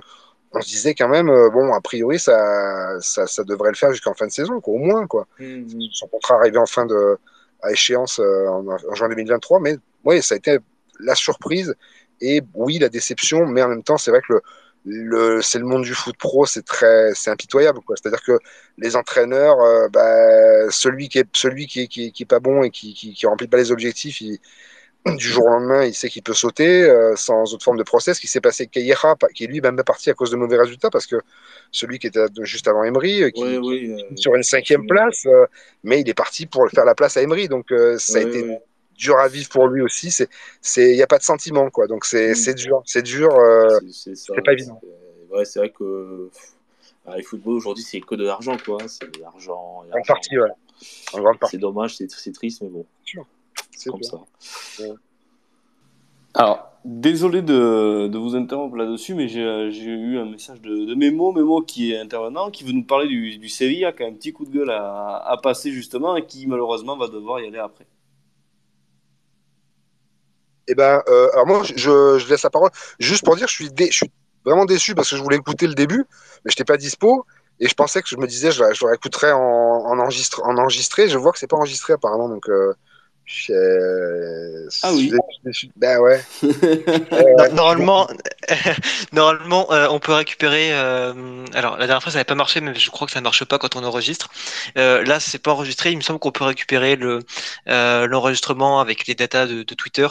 on 0.53 0.61
se 0.61 0.69
disait 0.69 0.95
quand 0.95 1.09
même, 1.09 1.27
bon, 1.27 1.73
a 1.75 1.81
priori, 1.81 2.21
ça, 2.21 3.01
ça, 3.01 3.27
ça 3.27 3.43
devrait 3.43 3.71
le 3.71 3.77
faire 3.77 3.91
jusqu'en 3.91 4.15
fin 4.15 4.29
de 4.29 4.33
saison, 4.33 4.61
quoi, 4.61 4.75
au 4.75 4.79
moins. 4.79 5.09
Quoi. 5.09 5.27
Mmh. 5.41 5.65
Son 5.93 6.07
contrat 6.07 6.37
arrivait 6.37 6.59
en 6.59 6.67
fin 6.67 6.87
de, 6.87 7.19
à 7.61 7.73
échéance 7.73 8.21
en, 8.21 8.65
en 8.69 8.95
juin 8.95 9.09
2023, 9.09 9.59
mais 9.59 9.79
oui, 10.05 10.23
ça 10.23 10.37
a 10.37 10.39
été 10.39 10.59
la 11.03 11.15
surprise 11.15 11.75
et 12.21 12.41
oui, 12.55 12.79
la 12.79 12.89
déception, 12.89 13.47
mais 13.47 13.63
en 13.63 13.69
même 13.69 13.83
temps, 13.83 13.99
c'est 13.99 14.11
vrai 14.11 14.21
que 14.27 14.35
le, 14.35 14.43
le 14.85 15.43
c'est 15.43 15.59
le 15.59 15.65
monde 15.65 15.83
du 15.83 15.95
foot 15.95 16.17
pro, 16.17 16.47
c'est 16.47 16.65
très, 16.65 17.13
c'est 17.15 17.31
impitoyable, 17.31 17.81
quoi. 17.87 17.97
C'est-à-dire 17.97 18.23
que 18.23 18.39
les 18.79 18.97
entraîneurs, 18.97 19.61
euh, 19.61 19.89
bah, 19.89 20.71
celui 20.71 21.09
qui 21.09 21.19
est, 21.19 21.29
celui 21.35 21.67
qui 21.67 21.81
est, 21.83 21.89
qui, 21.89 22.13
qui 22.13 22.23
est 22.23 22.27
pas 22.27 22.41
bon 22.41 22.63
et 22.63 22.71
qui, 22.71 22.95
qui, 22.95 23.13
qui 23.15 23.27
remplit 23.27 23.49
pas 23.49 23.59
les 23.59 23.73
objectifs, 23.73 24.21
il, 24.21 24.39
du 25.05 25.27
jour 25.27 25.47
au 25.47 25.49
lendemain, 25.49 25.85
il 25.85 25.95
sait 25.95 26.09
qu'il 26.09 26.23
peut 26.23 26.35
sauter 26.35 26.85
euh, 26.85 27.17
sans 27.17 27.53
autre 27.53 27.65
forme 27.65 27.79
de 27.79 27.83
process. 27.83 28.17
Ce 28.17 28.21
qui 28.21 28.29
s'est 28.29 28.41
passé 28.41 28.63
avec 28.63 28.71
Kayera, 28.71 29.17
qui 29.35 29.45
est 29.45 29.47
lui 29.49 29.61
même 29.61 29.77
parti 29.85 30.11
à 30.11 30.15
cause 30.15 30.31
de 30.31 30.37
mauvais 30.37 30.59
résultats, 30.59 30.91
parce 30.91 31.07
que 31.07 31.17
celui 31.73 31.99
qui 31.99 32.07
était 32.07 32.25
juste 32.43 32.69
avant 32.69 32.85
Emery, 32.85 33.25
euh, 33.25 33.31
qui, 33.31 33.59
oui, 33.59 33.97
euh, 34.01 34.17
sur 34.17 34.37
une 34.37 34.45
cinquième 34.45 34.87
place, 34.87 35.27
mais 35.83 36.01
il 36.01 36.09
est 36.09 36.15
parti 36.15 36.47
pour 36.47 36.69
faire 36.71 36.85
la 36.85 36.95
place 36.95 37.17
à 37.17 37.23
Emery. 37.23 37.49
Donc 37.49 37.73
ça 37.99 38.19
a 38.19 38.21
été 38.21 38.59
dur 39.03 39.17
à 39.19 39.29
vivre 39.29 39.49
pour 39.49 39.67
lui 39.69 39.83
aussi. 39.83 40.11
C'est, 40.11 40.29
c'est, 40.61 40.91
il 40.93 40.97
n'y 40.97 41.03
a 41.03 41.07
pas 41.07 41.19
de 41.19 41.25
sentiment, 41.33 41.69
quoi. 41.71 41.87
Donc 41.87 42.05
c'est, 42.05 42.35
c'est 42.35 42.55
dur, 42.55 42.83
c'est 42.87 43.03
dur. 43.03 43.31
Euh, 43.35 43.69
C'est 43.91 44.15
c'est 44.17 44.43
pas 44.45 44.53
évident. 44.53 44.79
c'est- 44.81 45.35
Ouais, 45.37 45.45
c'est 45.47 45.59
vrai 45.61 45.71
que 45.71 46.29
pff, 46.33 46.53
ah, 47.07 47.17
le 47.17 47.23
football 47.23 47.55
aujourd'hui, 47.55 47.83
c'est 47.83 48.01
que 48.01 48.15
de 48.15 48.25
l'argent, 48.25 48.57
quoi. 48.65 48.79
C'est 48.87 49.11
de 49.17 49.21
l'argent. 49.21 49.61
En 49.81 49.83
l'argent. 49.85 50.03
partie, 50.15 50.39
ouais. 50.39 50.51
En 51.15 51.21
grande 51.21 51.39
partie. 51.39 51.57
C'est 51.57 51.61
dommage, 51.61 51.97
c'est 51.97 52.11
c'est 52.11 52.33
triste, 52.33 52.61
mais 52.63 52.69
bon, 52.69 52.85
C'est 53.75 53.91
comme 53.91 54.01
dur. 54.01 54.27
ça. 54.79 54.85
Alors, 56.35 56.71
désolé 56.85 57.43
de, 57.43 58.09
de 58.09 58.19
vous 58.19 58.35
interrompre 58.37 58.77
là-dessus, 58.77 59.15
mais 59.15 59.29
j'ai 59.29 59.71
j'ai 59.71 59.91
eu 59.91 60.19
un 60.19 60.25
message 60.25 60.61
de, 60.63 60.85
de 60.87 60.95
Memo, 60.95 61.33
Memo 61.33 61.61
qui 61.63 61.93
est 61.93 61.99
intervenant, 61.99 62.51
qui 62.51 62.65
veut 62.65 62.73
nous 62.73 62.85
parler 62.85 63.07
du, 63.09 63.37
du 63.39 63.49
Sevilla, 63.49 63.93
qui 63.93 64.03
a 64.03 64.07
un 64.07 64.13
petit 64.15 64.33
coup 64.33 64.45
de 64.47 64.51
gueule 64.51 64.71
à, 64.71 65.17
à 65.27 65.37
passer 65.43 65.71
justement, 65.73 66.17
et 66.17 66.25
qui 66.27 66.47
malheureusement 66.47 66.97
va 66.97 67.09
devoir 67.09 67.41
y 67.41 67.47
aller 67.47 67.59
après. 67.59 67.87
Eh 70.69 70.75
ben, 70.75 71.03
euh, 71.09 71.31
alors 71.33 71.47
moi, 71.47 71.63
je, 71.65 72.19
je 72.19 72.29
laisse 72.29 72.43
la 72.43 72.51
parole 72.51 72.71
juste 72.99 73.25
pour 73.25 73.37
dire, 73.37 73.49
je 73.49 73.53
suis, 73.55 73.71
je 73.79 73.93
suis 73.93 74.13
vraiment 74.45 74.65
déçu 74.65 74.95
parce 74.95 75.11
que 75.11 75.17
je 75.17 75.23
voulais 75.23 75.37
écouter 75.37 75.67
le 75.67 75.75
début, 75.75 76.05
mais 76.45 76.51
je 76.51 76.53
n'étais 76.53 76.65
pas 76.65 76.77
dispo. 76.77 77.27
Et 77.61 77.69
je 77.69 77.75
pensais 77.75 78.03
que 78.03 78.09
je 78.09 78.17
me 78.17 78.27
disais, 78.27 78.51
je, 78.51 78.65
je 78.73 78.85
en, 79.33 79.39
en, 79.39 79.99
en 79.99 80.59
enregistré. 80.59 81.09
Je 81.09 81.19
vois 81.19 81.33
que 81.33 81.39
c'est 81.39 81.47
pas 81.47 81.57
enregistré 81.57 81.93
apparemment, 81.93 82.29
donc. 82.29 82.49
Euh, 82.49 82.75
je- 83.25 84.69
Ah 84.83 84.93
oui. 84.93 85.13
je. 85.47 85.67
Ben 85.77 85.99
ouais. 86.01 86.23
No- 87.13 87.49
Normalement, 87.53 88.09
normalement 89.13 89.73
euh, 89.73 89.87
on 89.91 89.99
peut 89.99 90.13
récupérer. 90.13 90.71
euh, 90.73 91.45
alors, 91.55 91.77
la 91.79 91.87
dernière 91.87 92.03
fois, 92.03 92.13
ça 92.13 92.19
n'avait 92.19 92.25
pas 92.25 92.35
marché, 92.35 92.61
mais 92.61 92.75
je 92.75 92.91
crois 92.91 93.07
que 93.07 93.13
ça 93.13 93.21
ne 93.21 93.25
marche 93.25 93.45
pas 93.45 93.59
quand 93.59 93.77
on 93.77 93.85
enregistre. 93.85 94.31
Euh, 94.79 95.03
là, 95.05 95.21
c'est 95.21 95.39
pas 95.39 95.53
enregistré. 95.53 95.91
Il 95.91 95.97
me 95.97 96.03
semble 96.03 96.19
qu'on 96.19 96.33
peut 96.33 96.45
récupérer 96.45 96.97
le 96.97 97.21
euh, 97.69 98.07
l'enregistrement 98.07 98.81
avec 98.81 99.07
les 99.07 99.15
datas 99.15 99.47
de, 99.47 99.63
de 99.63 99.75
Twitter 99.75 100.09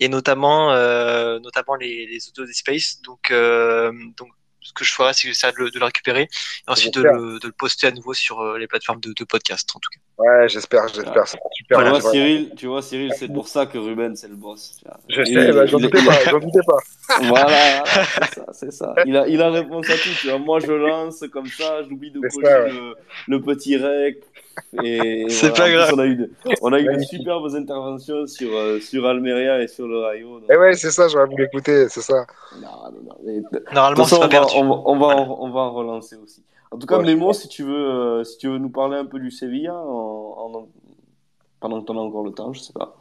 et 0.00 0.08
notamment 0.08 0.72
euh, 0.72 1.38
notamment 1.40 1.74
les, 1.76 2.06
les 2.06 2.18
des 2.46 2.52
Space. 2.52 3.00
Donc, 3.02 3.30
euh, 3.30 3.92
donc, 4.16 4.28
ce 4.60 4.72
que 4.72 4.84
je 4.84 4.92
ferai, 4.94 5.12
c'est 5.12 5.22
que 5.22 5.28
j'essaierai 5.28 5.52
de 5.52 5.58
le, 5.58 5.70
de 5.70 5.78
le 5.78 5.84
récupérer 5.84 6.22
et 6.22 6.28
ensuite 6.70 6.94
de 6.94 7.02
le, 7.02 7.38
de 7.38 7.46
le 7.48 7.52
poster 7.52 7.86
à 7.86 7.90
nouveau 7.90 8.14
sur 8.14 8.40
euh, 8.40 8.58
les 8.58 8.66
plateformes 8.66 9.00
de, 9.00 9.12
de 9.12 9.24
podcast, 9.24 9.68
en 9.74 9.78
tout 9.78 9.90
cas. 9.92 10.00
Ouais, 10.16 10.48
j'espère, 10.48 10.86
j'espère. 10.88 11.26
C'est 11.26 11.38
super. 11.52 11.78
Tu 11.82 11.88
vois, 11.90 12.00
Cyril, 12.00 12.52
tu 12.56 12.66
vois, 12.68 12.82
Cyril, 12.82 13.12
c'est 13.18 13.32
pour 13.32 13.48
ça 13.48 13.66
que 13.66 13.78
Ruben, 13.78 14.14
c'est 14.14 14.28
le 14.28 14.36
boss. 14.36 14.80
Je 15.08 15.22
Il- 15.22 15.26
sais, 15.26 15.52
bah, 15.52 15.66
j'en 15.66 15.78
doutais 15.80 16.04
pas, 16.04 16.12
j'en 16.30 16.38
doutais 16.38 16.60
pas. 16.64 16.78
Voilà, 17.24 17.84
c'est 17.84 18.34
ça, 18.34 18.44
c'est 18.52 18.72
ça. 18.72 18.94
Il 19.06 19.16
a, 19.16 19.26
il 19.26 19.42
a 19.42 19.50
réponse 19.50 19.90
à 19.90 19.94
tout. 19.94 20.08
Tu 20.20 20.28
vois. 20.28 20.38
Moi, 20.38 20.60
je 20.60 20.70
lance 20.72 21.24
comme 21.32 21.46
ça, 21.46 21.82
j'oublie 21.88 22.10
de 22.12 22.20
ouais. 22.20 22.70
le, 22.72 22.94
le 23.28 23.40
petit 23.42 23.76
rec. 23.76 24.22
Et 24.84 25.26
C'est 25.28 25.48
voilà. 25.48 25.54
pas 25.58 25.64
plus, 25.64 25.72
grave. 25.74 25.90
On 25.94 25.98
a 25.98 26.06
eu 26.06 26.16
de, 26.16 26.30
on 26.62 26.72
a 26.72 26.78
eu 26.80 26.96
de 26.96 27.00
superbes 27.02 27.52
interventions 27.56 28.26
sur, 28.28 28.56
euh, 28.56 28.78
sur 28.78 29.04
Almeria 29.06 29.60
et 29.60 29.66
sur 29.66 29.88
le 29.88 29.98
Rayo. 29.98 30.38
donc- 30.38 30.48
Eh 30.48 30.56
ouais, 30.56 30.74
c'est 30.74 30.92
ça, 30.92 31.08
j'aurais 31.08 31.26
voulu 31.26 31.44
écouter, 31.44 31.88
c'est 31.88 32.02
ça. 32.02 32.24
Non, 32.62 32.68
non, 32.92 33.00
non. 33.02 33.16
mais- 33.26 33.40
De 33.40 33.58
toute 33.58 33.72
Normalement, 33.74 34.04
façon, 34.04 34.20
on 34.22 34.28
va, 34.28 34.46
on, 34.86 34.96
va, 34.98 35.06
on 35.40 35.50
va 35.50 35.60
en 35.60 35.72
relancer 35.72 36.14
aussi. 36.16 36.44
En 36.74 36.78
tout 36.78 36.88
cas, 36.88 36.98
Ouais. 36.98 37.04
Mémo, 37.04 37.32
si 37.32 37.46
tu 37.46 37.62
veux, 37.62 37.72
euh, 37.88 38.24
si 38.24 38.36
tu 38.36 38.48
veux 38.48 38.58
nous 38.58 38.68
parler 38.68 38.96
un 38.96 39.06
peu 39.06 39.20
du 39.20 39.30
Sevilla, 39.30 39.76
en, 39.76 40.52
en- 40.52 40.68
pendant 41.60 41.80
que 41.80 41.86
tu 41.86 41.96
as 41.96 42.00
encore 42.00 42.24
le 42.24 42.32
temps, 42.32 42.52
je 42.52 42.58
sais 42.58 42.72
pas. 42.72 42.96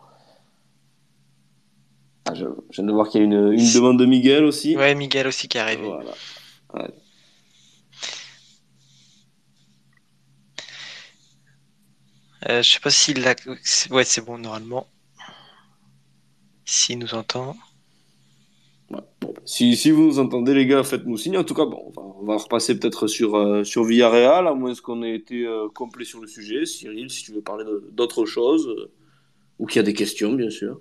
Ah, 2.25 2.35
je, 2.35 2.45
je 2.69 2.81
viens 2.81 2.85
de 2.85 2.91
voir 2.93 3.09
qu'il 3.09 3.21
y 3.21 3.23
a 3.23 3.25
une, 3.25 3.51
une 3.51 3.73
demande 3.73 3.97
de 3.97 4.05
Miguel 4.05 4.43
aussi. 4.43 4.77
Ouais, 4.77 4.93
Miguel 4.93 5.25
aussi 5.25 5.47
qui 5.47 5.57
est 5.57 5.61
arrivé. 5.61 5.87
Voilà. 5.87 6.11
Ouais. 6.75 6.93
Euh, 12.49 12.61
je 12.61 12.73
sais 12.73 12.79
pas 12.79 12.91
s'il 12.91 13.21
l'a. 13.21 13.35
Ouais, 13.89 14.03
c'est 14.03 14.21
bon 14.23 14.37
normalement. 14.37 14.87
S'il 16.65 16.99
nous 16.99 17.13
entend. 17.15 17.55
Si, 19.45 19.91
vous 19.91 20.03
nous 20.03 20.19
entendez, 20.19 20.53
les 20.53 20.65
gars, 20.65 20.83
faites-nous 20.83 21.17
signe. 21.17 21.37
En 21.37 21.43
tout 21.43 21.53
cas, 21.53 21.65
bon, 21.65 21.91
on, 21.97 22.25
va, 22.25 22.37
repasser 22.37 22.79
peut-être 22.79 23.07
sur, 23.07 23.35
euh, 23.35 23.63
sur 23.63 23.83
Villarreal, 23.83 24.47
à 24.47 24.53
moins 24.53 24.73
qu'on 24.75 25.03
ait 25.03 25.15
été 25.15 25.45
euh, 25.45 25.67
complet 25.73 26.05
sur 26.05 26.21
le 26.21 26.27
sujet. 26.27 26.65
Cyril, 26.65 27.09
si 27.09 27.23
tu 27.23 27.33
veux 27.33 27.41
parler 27.41 27.65
d'autre 27.91 28.25
chose, 28.25 28.67
euh, 28.67 28.91
ou 29.59 29.65
qu'il 29.65 29.77
y 29.77 29.79
a 29.79 29.83
des 29.83 29.93
questions, 29.93 30.33
bien 30.33 30.49
sûr. 30.49 30.79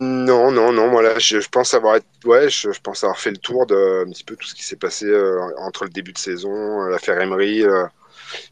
Non, 0.00 0.50
non, 0.50 0.72
non, 0.72 0.90
moi 0.90 1.02
là, 1.02 1.18
je, 1.18 1.38
je 1.38 1.48
pense 1.48 1.74
avoir 1.74 2.00
ouais, 2.24 2.50
je, 2.50 2.68
pense 2.82 3.04
avoir 3.04 3.20
fait 3.20 3.30
le 3.30 3.36
tour 3.36 3.66
de 3.66 4.04
un 4.04 4.10
petit 4.10 4.24
peu 4.24 4.34
tout 4.34 4.48
ce 4.48 4.54
qui 4.54 4.64
s'est 4.64 4.76
passé 4.76 5.06
euh, 5.06 5.38
entre 5.58 5.84
le 5.84 5.90
début 5.90 6.12
de 6.12 6.18
saison, 6.18 6.80
l'affaire 6.88 7.20
Emery, 7.20 7.62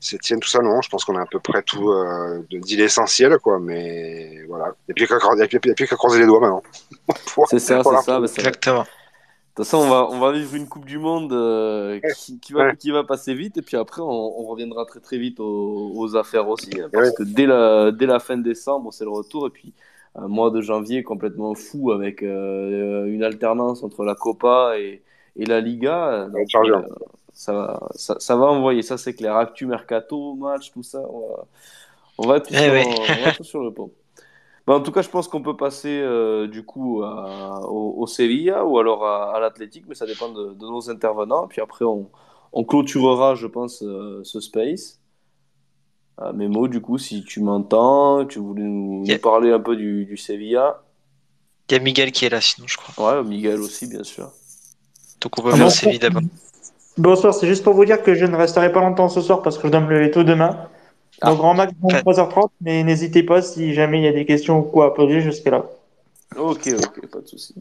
Sétienne, 0.00 0.40
tout 0.40 0.48
ça, 0.48 0.60
non, 0.60 0.80
je 0.82 0.88
pense 0.88 1.04
qu'on 1.04 1.16
a 1.16 1.22
à 1.22 1.26
peu 1.26 1.40
près 1.40 1.62
tout 1.62 1.90
euh, 1.90 2.42
de- 2.50 2.58
dit 2.58 2.76
l'essentiel, 2.76 3.38
quoi, 3.38 3.58
mais 3.60 4.44
voilà. 4.48 4.74
Il 4.88 4.92
n'y 4.92 4.92
a 4.92 4.94
plus 4.94 5.06
qu'à 5.06 5.14
a 5.16 5.70
a 5.72 5.74
plus 5.74 5.86
croiser 5.96 6.20
les 6.20 6.26
doigts 6.26 6.40
maintenant. 6.40 6.62
C'est 7.50 7.58
ça, 7.58 7.82
c'est 7.82 8.02
ça. 8.02 8.20
mais 8.20 8.26
ça- 8.26 8.42
De 8.42 8.48
Exactement. 8.48 8.84
toute 8.84 9.64
façon, 9.66 9.78
on 9.78 9.88
va, 9.88 10.08
on 10.10 10.18
va 10.20 10.32
vivre 10.32 10.54
une 10.54 10.68
Coupe 10.68 10.84
du 10.86 10.98
Monde 10.98 11.32
euh, 11.32 11.98
qui, 12.16 12.38
qui 12.40 12.52
va, 12.52 12.66
Ouais. 12.66 12.76
qui 12.76 12.90
va 12.90 13.04
passer 13.04 13.34
vite, 13.34 13.56
et 13.58 13.62
puis 13.62 13.76
après, 13.76 14.00
on, 14.00 14.40
on 14.40 14.44
reviendra 14.44 14.84
très 14.86 15.00
très 15.00 15.18
vite 15.18 15.40
aux, 15.40 15.92
aux 15.94 16.16
affaires 16.16 16.48
aussi, 16.48 16.70
hein, 16.80 16.88
parce 16.92 17.10
que 17.12 17.22
dès 17.24 17.46
la, 17.46 17.90
dès 17.92 18.06
la 18.06 18.20
fin 18.20 18.36
décembre, 18.36 18.92
c'est 18.92 19.04
le 19.04 19.10
retour, 19.10 19.46
et 19.48 19.50
puis 19.50 19.72
un 20.16 20.28
mois 20.28 20.50
de 20.50 20.60
janvier 20.60 21.02
complètement 21.02 21.54
fou 21.54 21.92
avec 21.92 22.22
euh, 22.22 23.04
une 23.06 23.22
alternance 23.22 23.82
entre 23.82 24.04
la 24.04 24.14
Copa 24.16 24.74
et, 24.78 25.02
et 25.36 25.44
la 25.46 25.60
Liga. 25.60 26.28
va 26.32 26.40
être 26.40 26.50
chargé, 26.50 26.72
hein. 26.72 26.84
euh, 26.88 26.94
ça, 27.40 27.52
va- 27.54 27.88
ça, 27.94 28.16
ça 28.18 28.36
va 28.36 28.46
envoyer, 28.46 28.82
ça 28.82 28.98
c'est 28.98 29.14
clair. 29.14 29.34
Actu, 29.36 29.64
mercato, 29.66 30.34
match, 30.34 30.70
tout 30.72 30.82
ça, 30.82 31.00
on 31.08 31.20
va, 31.28 31.46
on 32.18 32.26
va 32.28 32.36
être, 32.36 32.48
Eh 32.52 32.56
sur, 32.56 32.72
oui. 32.74 32.82
on 32.86 33.06
va 33.24 33.28
être 33.30 33.42
sur 33.42 33.62
le 33.62 33.72
pont. 33.72 33.90
Bah, 34.66 34.74
en 34.74 34.80
tout 34.82 34.92
cas, 34.92 35.00
je 35.00 35.08
pense 35.08 35.26
qu'on 35.26 35.40
peut 35.40 35.56
passer 35.56 36.00
euh, 36.02 36.46
du 36.46 36.64
coup 36.66 37.02
à- 37.02 37.66
au, 37.66 37.94
au 38.02 38.06
Sevilla 38.06 38.64
ou 38.66 38.78
alors 38.78 39.06
à, 39.06 39.34
à 39.34 39.40
l'Athletic, 39.40 39.84
mais 39.88 39.94
ça 39.94 40.04
dépend 40.04 40.28
de, 40.28 40.52
de 40.52 40.66
nos 40.66 40.90
intervenants. 40.90 41.48
Puis 41.48 41.62
après, 41.62 41.86
on, 41.86 42.10
on 42.52 42.62
clôturera, 42.64 43.34
je 43.36 43.46
pense, 43.46 43.82
euh, 43.82 44.20
ce 44.22 44.38
space. 44.40 45.00
Euh, 46.20 46.34
Mémo, 46.34 46.68
du 46.68 46.82
coup, 46.82 46.98
si 46.98 47.24
tu 47.24 47.40
m'entends, 47.40 48.26
tu 48.26 48.38
voulais 48.38 48.64
nous, 48.64 49.02
Yeah. 49.06 49.14
nous 49.16 49.22
parler 49.22 49.50
un 49.50 49.60
peu 49.60 49.76
du, 49.76 50.04
du 50.04 50.18
Sevilla. 50.18 50.82
Il 51.70 51.72
y 51.72 51.76
a 51.76 51.80
Miguel 51.82 52.12
qui 52.12 52.26
est 52.26 52.28
là, 52.28 52.42
sinon, 52.42 52.66
je 52.68 52.76
crois. 52.76 53.22
Ouais, 53.22 53.24
Miguel 53.24 53.60
aussi, 53.60 53.86
bien 53.86 54.04
sûr. 54.04 54.30
Donc, 55.22 55.38
on 55.38 55.42
peut 55.42 55.50
Ah 55.54 55.56
bon 55.56 55.70
Séville 55.70 55.98
d'abord. 55.98 56.22
Bonsoir, 57.00 57.32
c'est 57.32 57.46
juste 57.46 57.64
pour 57.64 57.72
vous 57.72 57.86
dire 57.86 58.02
que 58.02 58.14
je 58.14 58.26
ne 58.26 58.36
resterai 58.36 58.70
pas 58.72 58.80
longtemps 58.80 59.08
ce 59.08 59.22
soir 59.22 59.40
parce 59.40 59.56
que 59.56 59.66
je 59.68 59.72
dois 59.72 59.80
me 59.80 59.88
lever 59.88 60.10
tôt 60.10 60.22
demain. 60.22 60.66
Ah. 61.22 61.30
Donc, 61.30 61.38
grand 61.38 61.54
max, 61.54 61.72
bon, 61.78 61.88
Enfin- 61.88 62.00
3h30, 62.00 62.50
mais 62.60 62.82
n'hésitez 62.84 63.22
pas 63.22 63.40
si 63.40 63.72
jamais 63.72 64.00
il 64.00 64.04
y 64.04 64.08
a 64.08 64.12
des 64.12 64.26
questions 64.26 64.58
ou 64.58 64.62
quoi 64.62 64.88
à 64.88 64.90
poser, 64.90 65.22
serai 65.30 65.48
là. 65.48 65.64
Ok, 66.36 66.68
ok, 66.68 67.06
pas 67.10 67.20
de 67.20 67.26
souci. 67.26 67.54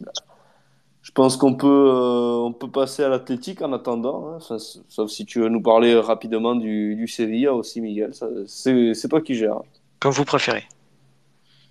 Je 1.00 1.10
pense 1.12 1.38
qu'on 1.38 1.54
peut, 1.54 1.66
euh, 1.66 2.36
on 2.44 2.52
peut 2.52 2.68
passer 2.68 3.02
à 3.02 3.08
l'athlétique 3.08 3.62
en 3.62 3.72
attendant, 3.72 4.28
hein. 4.28 4.36
Enfin, 4.36 4.58
sauf 4.58 5.10
si 5.10 5.24
tu 5.24 5.40
veux 5.40 5.48
nous 5.48 5.62
parler 5.62 5.94
rapidement 5.98 6.54
du, 6.54 6.94
du 6.94 7.08
Sevilla 7.08 7.54
aussi, 7.54 7.80
Miguel. 7.80 8.12
Ça, 8.14 8.26
C'est 8.46 8.92
c'est 8.92 9.08
toi 9.08 9.22
qui 9.22 9.34
gères. 9.34 9.60
Comme 10.00 10.12
vous 10.12 10.26
préférez. 10.26 10.64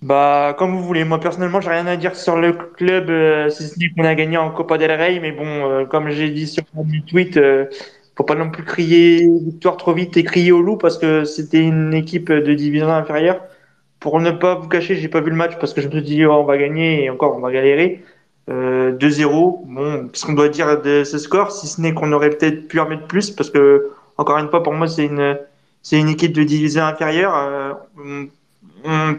Bah, 0.02 0.54
comme 0.58 0.72
vous 0.76 0.82
voulez. 0.82 1.04
Moi, 1.04 1.20
personnellement, 1.20 1.60
j'ai 1.60 1.70
rien 1.70 1.86
à 1.86 1.96
dire 1.96 2.16
sur 2.16 2.36
le 2.36 2.52
club, 2.52 3.10
euh, 3.10 3.50
si 3.50 3.64
ce 3.68 3.78
n'est 3.78 3.90
qu'on 3.90 4.04
a 4.04 4.14
gagné 4.14 4.38
en 4.38 4.50
Copa 4.50 4.78
del 4.78 4.92
Rey. 4.92 5.20
Mais 5.20 5.32
bon, 5.32 5.44
euh, 5.44 5.84
comme 5.84 6.10
j'ai 6.10 6.30
dit 6.30 6.46
sur 6.46 6.64
mon 6.74 6.84
tweet, 7.06 7.36
euh, 7.36 7.66
faut 8.16 8.24
pas 8.24 8.34
non 8.34 8.50
plus 8.50 8.64
crier 8.64 9.28
victoire 9.44 9.76
trop 9.76 9.92
vite 9.92 10.16
et 10.16 10.24
crier 10.24 10.52
au 10.52 10.62
loup 10.62 10.76
parce 10.76 10.98
que 10.98 11.24
c'était 11.24 11.60
une 11.62 11.92
équipe 11.94 12.32
de 12.32 12.54
division 12.54 12.88
inférieure. 12.90 13.42
Pour 14.00 14.20
ne 14.20 14.30
pas 14.30 14.54
vous 14.56 14.68
cacher, 14.68 14.96
j'ai 14.96 15.08
pas 15.08 15.20
vu 15.20 15.30
le 15.30 15.36
match 15.36 15.58
parce 15.60 15.74
que 15.74 15.82
je 15.82 15.88
me 15.88 15.92
suis 15.92 16.02
dit, 16.02 16.24
oh, 16.26 16.32
on 16.32 16.44
va 16.44 16.56
gagner 16.58 17.04
et 17.04 17.10
encore, 17.10 17.36
on 17.36 17.40
va 17.40 17.52
galérer. 17.52 18.02
Euh, 18.48 18.92
2-0. 18.92 19.64
Bon, 19.66 20.08
qu'est-ce 20.08 20.26
qu'on 20.26 20.32
doit 20.32 20.48
dire 20.48 20.80
de 20.82 21.04
ce 21.04 21.18
score, 21.18 21.52
si 21.52 21.66
ce 21.68 21.80
n'est 21.80 21.94
qu'on 21.94 22.12
aurait 22.12 22.30
peut-être 22.30 22.68
pu 22.68 22.80
en 22.80 22.88
mettre 22.88 23.06
plus 23.06 23.30
parce 23.30 23.50
que, 23.50 23.90
encore 24.16 24.38
une 24.38 24.48
fois, 24.48 24.62
pour 24.62 24.72
moi, 24.74 24.88
c'est 24.88 25.06
une, 25.06 25.38
c'est 25.82 25.98
une 26.00 26.08
équipe 26.08 26.32
de 26.32 26.42
division 26.42 26.84
inférieure. 26.84 27.78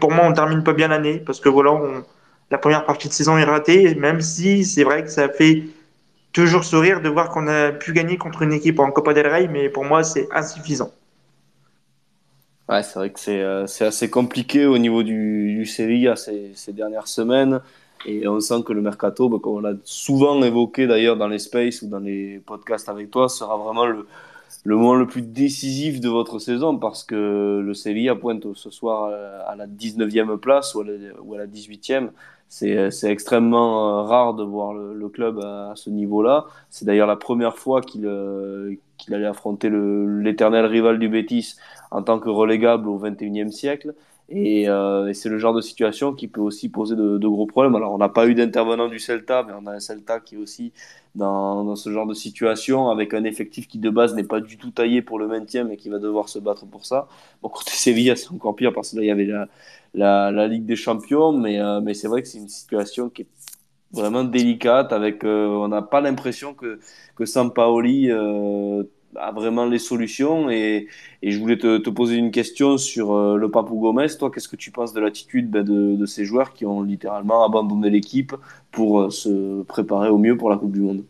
Pour 0.00 0.10
moi, 0.12 0.26
on 0.26 0.32
termine 0.32 0.62
pas 0.62 0.72
bien 0.72 0.88
l'année 0.88 1.18
parce 1.18 1.40
que 1.40 1.48
voilà, 1.48 1.78
la 2.50 2.58
première 2.58 2.84
partie 2.84 3.08
de 3.08 3.12
saison 3.12 3.38
est 3.38 3.44
ratée, 3.44 3.94
même 3.94 4.20
si 4.20 4.64
c'est 4.64 4.84
vrai 4.84 5.04
que 5.04 5.10
ça 5.10 5.28
fait 5.28 5.64
toujours 6.32 6.64
sourire 6.64 7.00
de 7.00 7.08
voir 7.08 7.30
qu'on 7.30 7.46
a 7.48 7.72
pu 7.72 7.92
gagner 7.92 8.16
contre 8.16 8.42
une 8.42 8.52
équipe 8.52 8.78
en 8.78 8.90
Copa 8.90 9.14
del 9.14 9.26
Rey, 9.26 9.48
mais 9.48 9.68
pour 9.68 9.84
moi, 9.84 10.02
c'est 10.02 10.28
insuffisant. 10.32 10.90
Ouais, 12.68 12.82
c'est 12.82 12.94
vrai 12.98 13.10
que 13.10 13.20
c'est 13.20 13.40
euh, 13.40 13.64
assez 13.80 14.08
compliqué 14.08 14.66
au 14.66 14.78
niveau 14.78 15.02
du, 15.02 15.56
du 15.56 15.66
Sevilla 15.66 16.16
ces, 16.16 16.52
ces 16.54 16.72
dernières 16.72 17.08
semaines. 17.08 17.60
Et 18.06 18.26
on 18.26 18.40
sent 18.40 18.62
que 18.66 18.72
le 18.72 18.80
mercato, 18.80 19.28
bah, 19.28 19.38
comme 19.42 19.54
on 19.54 19.60
l'a 19.60 19.74
souvent 19.84 20.42
évoqué 20.42 20.86
d'ailleurs 20.86 21.16
dans 21.16 21.28
les 21.28 21.38
spaces 21.38 21.82
ou 21.82 21.88
dans 21.88 21.98
les 21.98 22.40
podcasts 22.44 22.88
avec 22.88 23.10
toi, 23.10 23.28
sera 23.28 23.56
vraiment 23.56 23.86
le, 23.86 24.06
le 24.64 24.76
moment 24.76 24.94
le 24.94 25.06
plus 25.06 25.22
décisif 25.22 26.00
de 26.00 26.08
votre 26.08 26.38
saison 26.38 26.78
parce 26.78 27.04
que 27.04 27.60
le 27.64 27.74
Sevilla 27.74 28.14
pointe 28.14 28.46
ce 28.54 28.70
soir 28.70 29.10
euh, 29.10 29.40
à 29.46 29.56
la 29.56 29.66
19e 29.66 30.36
place 30.36 30.74
ou 30.74 30.80
à 30.80 30.84
la, 30.84 30.92
ou 31.22 31.34
à 31.34 31.38
la 31.38 31.46
18e. 31.46 32.10
C'est 32.48 32.90
c'est 32.90 33.10
extrêmement 33.10 34.00
euh, 34.00 34.02
rare 34.02 34.34
de 34.34 34.44
voir 34.44 34.74
le, 34.74 35.08
club 35.08 35.40
à, 35.40 35.72
ce 35.74 35.88
niveau-là. 35.90 36.46
C'est 36.70 36.84
d'ailleurs 36.84 37.06
la 37.06 37.16
première 37.16 37.56
fois 37.56 37.80
qu'il 37.80 38.06
euh, 38.06 38.74
qu'il 38.98 39.14
allait 39.14 39.26
affronter 39.26 39.70
l'éternel 39.70 40.66
rival 40.66 40.98
du 40.98 41.08
Betis 41.08 41.56
en 41.90 42.02
tant 42.02 42.18
que 42.18 42.28
relégable 42.28 42.88
au 42.88 42.98
21e 42.98 43.50
siècle. 43.50 43.94
Et, 44.28 44.68
euh, 44.68 45.08
et 45.08 45.14
c'est 45.14 45.28
le 45.28 45.38
genre 45.38 45.54
de 45.54 45.60
situation 45.60 46.14
qui 46.14 46.28
peut 46.28 46.40
aussi 46.40 46.68
poser 46.68 46.96
de, 46.96 47.18
gros 47.18 47.46
problèmes. 47.46 47.74
Alors, 47.74 47.92
on 47.92 47.98
n'a 47.98 48.08
pas 48.08 48.26
eu 48.26 48.34
d'intervenant 48.34 48.88
du 48.88 48.98
Celta, 48.98 49.42
mais 49.42 49.52
on 49.60 49.66
a 49.66 49.72
un 49.72 49.80
Celta 49.80 50.20
qui 50.20 50.36
est 50.36 50.38
aussi 50.38 50.72
dans, 51.14 51.64
dans 51.64 51.76
ce 51.76 51.90
genre 51.90 52.06
de 52.06 52.14
situation, 52.14 52.88
avec 52.88 53.12
un 53.12 53.24
effectif 53.24 53.68
qui 53.68 53.78
de 53.78 53.90
base 53.90 54.14
n'est 54.14 54.24
pas 54.24 54.40
du 54.40 54.56
tout 54.56 54.70
taillé 54.70 55.02
pour 55.02 55.18
le 55.18 55.28
maintien, 55.28 55.64
mais 55.64 55.76
qui 55.76 55.90
va 55.90 55.98
devoir 55.98 56.28
se 56.28 56.38
battre 56.38 56.66
pour 56.66 56.86
ça. 56.86 57.08
Bon, 57.42 57.48
côté 57.48 57.72
Sevilla, 57.72 58.16
c'est 58.16 58.30
encore 58.32 58.56
pire 58.56 58.72
parce 58.72 58.92
que 58.92 58.96
là, 58.96 59.02
il 59.02 59.08
y 59.08 59.10
avait 59.10 59.28
la, 59.94 60.30
la, 60.30 60.48
Ligue 60.48 60.64
des 60.64 60.76
Champions, 60.76 61.32
mais, 61.32 61.60
euh, 61.60 61.80
mais 61.80 61.94
c'est 61.94 62.08
vrai 62.08 62.22
que 62.22 62.28
c'est 62.28 62.38
une 62.38 62.48
situation 62.48 63.10
qui 63.10 63.22
est 63.22 63.28
vraiment 63.92 64.24
délicate, 64.24 64.92
avec, 64.92 65.24
euh, 65.24 65.46
on 65.48 65.68
n'a 65.68 65.82
pas 65.82 66.00
l'impression 66.00 66.54
que, 66.54 66.80
que 67.16 67.26
Sampaoli 67.26 68.10
a 69.16 69.32
vraiment 69.32 69.66
les 69.66 69.78
solutions. 69.78 70.50
Et, 70.50 70.88
et 71.22 71.30
je 71.30 71.38
voulais 71.40 71.58
te, 71.58 71.78
te 71.78 71.90
poser 71.90 72.16
une 72.16 72.30
question 72.30 72.78
sur 72.78 73.12
euh, 73.12 73.36
le 73.36 73.50
Papou 73.50 73.78
Gomez. 73.78 74.08
Toi, 74.18 74.30
qu'est-ce 74.30 74.48
que 74.48 74.56
tu 74.56 74.70
penses 74.70 74.92
de 74.92 75.00
l'attitude 75.00 75.50
ben, 75.50 75.64
de, 75.64 75.96
de 75.96 76.06
ces 76.06 76.24
joueurs 76.24 76.52
qui 76.52 76.66
ont 76.66 76.82
littéralement 76.82 77.44
abandonné 77.44 77.90
l'équipe 77.90 78.34
pour 78.70 79.00
euh, 79.00 79.10
se 79.10 79.62
préparer 79.62 80.08
au 80.08 80.18
mieux 80.18 80.36
pour 80.36 80.50
la 80.50 80.56
Coupe 80.56 80.72
du 80.72 80.80
Monde? 80.80 81.04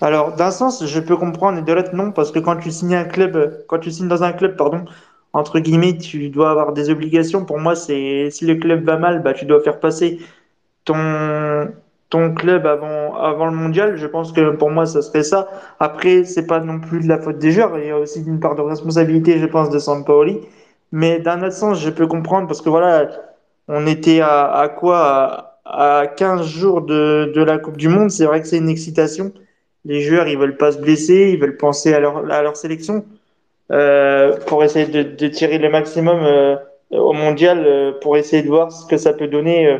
Alors, 0.00 0.36
d'un 0.36 0.52
sens, 0.52 0.86
je 0.86 1.00
peux 1.00 1.16
comprendre, 1.16 1.58
et 1.58 1.62
de 1.62 1.72
l'autre, 1.72 1.94
non, 1.94 2.12
parce 2.12 2.30
que 2.30 2.38
quand 2.38 2.56
tu 2.56 2.70
signes 2.70 2.94
un 2.94 3.04
club, 3.04 3.64
quand 3.66 3.80
tu 3.80 3.90
signes 3.90 4.06
dans 4.06 4.22
un 4.22 4.32
club, 4.32 4.56
pardon, 4.56 4.84
entre 5.32 5.58
guillemets, 5.58 5.98
tu 5.98 6.30
dois 6.30 6.50
avoir 6.52 6.72
des 6.72 6.88
obligations. 6.88 7.44
Pour 7.44 7.58
moi, 7.58 7.74
c'est 7.74 8.30
si 8.30 8.46
le 8.46 8.54
club 8.54 8.84
va 8.84 8.96
mal, 8.96 9.22
bah, 9.24 9.34
tu 9.34 9.44
dois 9.44 9.60
faire 9.60 9.80
passer 9.80 10.20
ton, 10.84 11.68
ton 12.10 12.34
club 12.34 12.66
avant, 12.66 13.14
avant 13.16 13.46
le 13.46 13.52
mondial. 13.52 13.96
Je 13.96 14.06
pense 14.06 14.32
que 14.32 14.50
pour 14.52 14.70
moi, 14.70 14.86
ça 14.86 15.02
serait 15.02 15.22
ça. 15.22 15.48
Après, 15.80 16.24
c'est 16.24 16.46
pas 16.46 16.60
non 16.60 16.80
plus 16.80 17.00
de 17.00 17.08
la 17.08 17.18
faute 17.18 17.38
des 17.38 17.50
joueurs. 17.52 17.78
Il 17.78 17.86
y 17.86 17.90
a 17.90 17.98
aussi 17.98 18.22
une 18.24 18.40
part 18.40 18.54
de 18.54 18.62
responsabilité, 18.62 19.38
je 19.38 19.46
pense, 19.46 19.70
de 19.70 19.78
Sampaoli. 19.78 20.40
Mais 20.92 21.18
d'un 21.20 21.42
autre 21.42 21.52
sens, 21.54 21.80
je 21.80 21.90
peux 21.90 22.06
comprendre 22.06 22.46
parce 22.46 22.62
que 22.62 22.70
voilà, 22.70 23.10
on 23.68 23.86
était 23.86 24.20
à, 24.20 24.50
à 24.52 24.68
quoi? 24.68 24.98
À, 25.64 26.00
à 26.00 26.06
15 26.06 26.46
jours 26.46 26.80
de, 26.82 27.30
de 27.34 27.42
la 27.42 27.58
Coupe 27.58 27.76
du 27.76 27.88
Monde. 27.88 28.10
C'est 28.10 28.24
vrai 28.24 28.40
que 28.40 28.46
c'est 28.48 28.56
une 28.58 28.70
excitation. 28.70 29.32
Les 29.84 30.00
joueurs, 30.00 30.28
ils 30.28 30.38
veulent 30.38 30.56
pas 30.56 30.72
se 30.72 30.78
blesser, 30.78 31.30
ils 31.32 31.40
veulent 31.40 31.56
penser 31.58 31.92
à 31.94 32.00
leur, 32.00 32.30
à 32.30 32.42
leur 32.42 32.56
sélection 32.56 33.04
euh, 33.72 34.36
pour 34.46 34.64
essayer 34.64 34.86
de, 34.86 35.02
de 35.02 35.28
tirer 35.28 35.58
le 35.58 35.70
maximum 35.70 36.20
euh, 36.22 36.56
au 36.90 37.12
mondial, 37.12 37.64
euh, 37.66 37.92
pour 38.00 38.16
essayer 38.16 38.42
de 38.42 38.48
voir 38.48 38.72
ce 38.72 38.86
que 38.86 38.96
ça 38.96 39.12
peut 39.12 39.28
donner, 39.28 39.78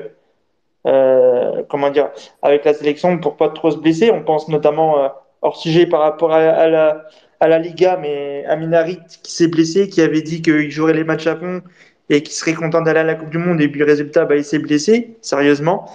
euh, 0.89 1.63
comment 1.69 1.91
dire, 1.91 2.11
avec 2.43 2.65
la 2.65 2.75
sélection 2.75 3.19
pour 3.19 3.37
pas 3.37 3.51
trop 3.51 3.71
se 3.71 3.77
blesser. 3.77 4.11
On 4.11 4.23
pense 4.23 4.49
notamment 4.49 5.05
euh, 5.05 5.09
hors 5.43 5.57
sujet 5.57 5.87
par 5.87 6.01
rapport 6.01 6.33
à, 6.33 6.69
la 6.69 7.05
à 7.41 7.49
la 7.49 7.59
Liga, 7.59 7.99
mais 8.01 8.45
Aminarit 8.47 8.99
qui 9.23 9.33
s'est 9.33 9.49
blessé, 9.49 9.89
qui 9.89 10.01
avait 10.01 10.23
dit 10.23 10.43
qu'il 10.43 10.71
jouerait 10.71 10.95
les 10.95 11.05
matchs 11.05 11.27
à 11.27 11.37
fond 11.37 11.63
et 12.11 12.23
qui 12.23 12.35
serait 12.35 12.55
content 12.55 12.81
d'aller 12.81 13.01
à 13.01 13.05
la 13.05 13.15
Coupe 13.15 13.31
du 13.31 13.39
Monde, 13.39 13.61
et 13.61 13.69
puis 13.69 13.83
résultat, 13.83 14.25
bah, 14.25 14.37
il 14.37 14.45
s'est 14.45 14.59
blessé, 14.59 15.17
sérieusement. 15.21 15.91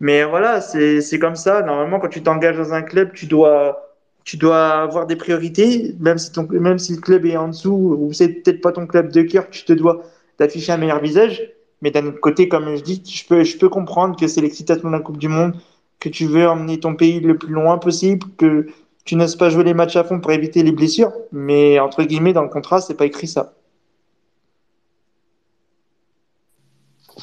Mais 0.00 0.24
voilà, 0.24 0.60
c'est 0.60 1.18
comme 1.18 1.36
ça. 1.36 1.62
Normalement, 1.62 1.98
quand 1.98 2.08
tu 2.08 2.22
t'engages 2.22 2.56
dans 2.56 2.72
un 2.72 2.82
club, 2.82 3.12
tu 3.14 3.26
dois 3.26 3.82
tu 4.24 4.36
dois 4.36 4.82
avoir 4.82 5.06
des 5.06 5.16
priorités, 5.16 5.94
même 6.00 6.18
si 6.18 6.32
ton 6.32 6.46
même 6.50 6.78
si 6.78 6.94
le 6.94 7.00
club 7.00 7.26
est 7.26 7.36
en 7.36 7.48
dessous 7.48 7.96
ou 8.00 8.12
c'est 8.12 8.28
peut-être 8.28 8.60
pas 8.60 8.72
ton 8.72 8.86
club 8.86 9.12
de 9.12 9.22
cœur, 9.22 9.48
tu 9.50 9.64
te 9.64 9.72
dois 9.72 10.02
d'afficher 10.38 10.72
un 10.72 10.76
meilleur 10.78 11.00
visage. 11.00 11.48
Mais 11.82 11.90
d'un 11.90 12.06
autre 12.06 12.20
côté, 12.20 12.48
comme 12.48 12.74
je 12.76 12.82
dis, 12.82 13.02
je 13.04 13.26
peux 13.26 13.44
je 13.44 13.58
peux 13.58 13.68
comprendre 13.68 14.18
que 14.18 14.26
c'est 14.28 14.40
l'excitation 14.40 14.88
de 14.88 14.92
la 14.92 15.00
Coupe 15.00 15.18
du 15.18 15.28
Monde, 15.28 15.54
que 16.00 16.08
tu 16.08 16.26
veux 16.26 16.48
emmener 16.48 16.80
ton 16.80 16.94
pays 16.96 17.20
le 17.20 17.36
plus 17.38 17.52
loin 17.52 17.78
possible, 17.78 18.26
que 18.38 18.66
tu 19.04 19.16
n'oses 19.16 19.36
pas 19.36 19.50
jouer 19.50 19.64
les 19.64 19.74
matchs 19.74 19.96
à 19.96 20.04
fond 20.04 20.20
pour 20.20 20.32
éviter 20.32 20.62
les 20.62 20.72
blessures. 20.72 21.12
Mais 21.32 21.78
entre 21.78 22.02
guillemets, 22.02 22.32
dans 22.32 22.42
le 22.42 22.48
contrat, 22.48 22.80
c'est 22.80 22.94
pas 22.94 23.06
écrit 23.06 23.28
ça. 23.28 23.54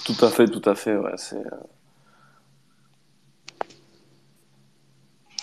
Tout 0.06 0.26
à 0.26 0.30
fait, 0.30 0.48
tout 0.48 0.68
à 0.70 0.76
fait. 0.76 0.96
Ouais, 0.96 1.14
c'est 1.18 1.36
euh, 1.38 1.50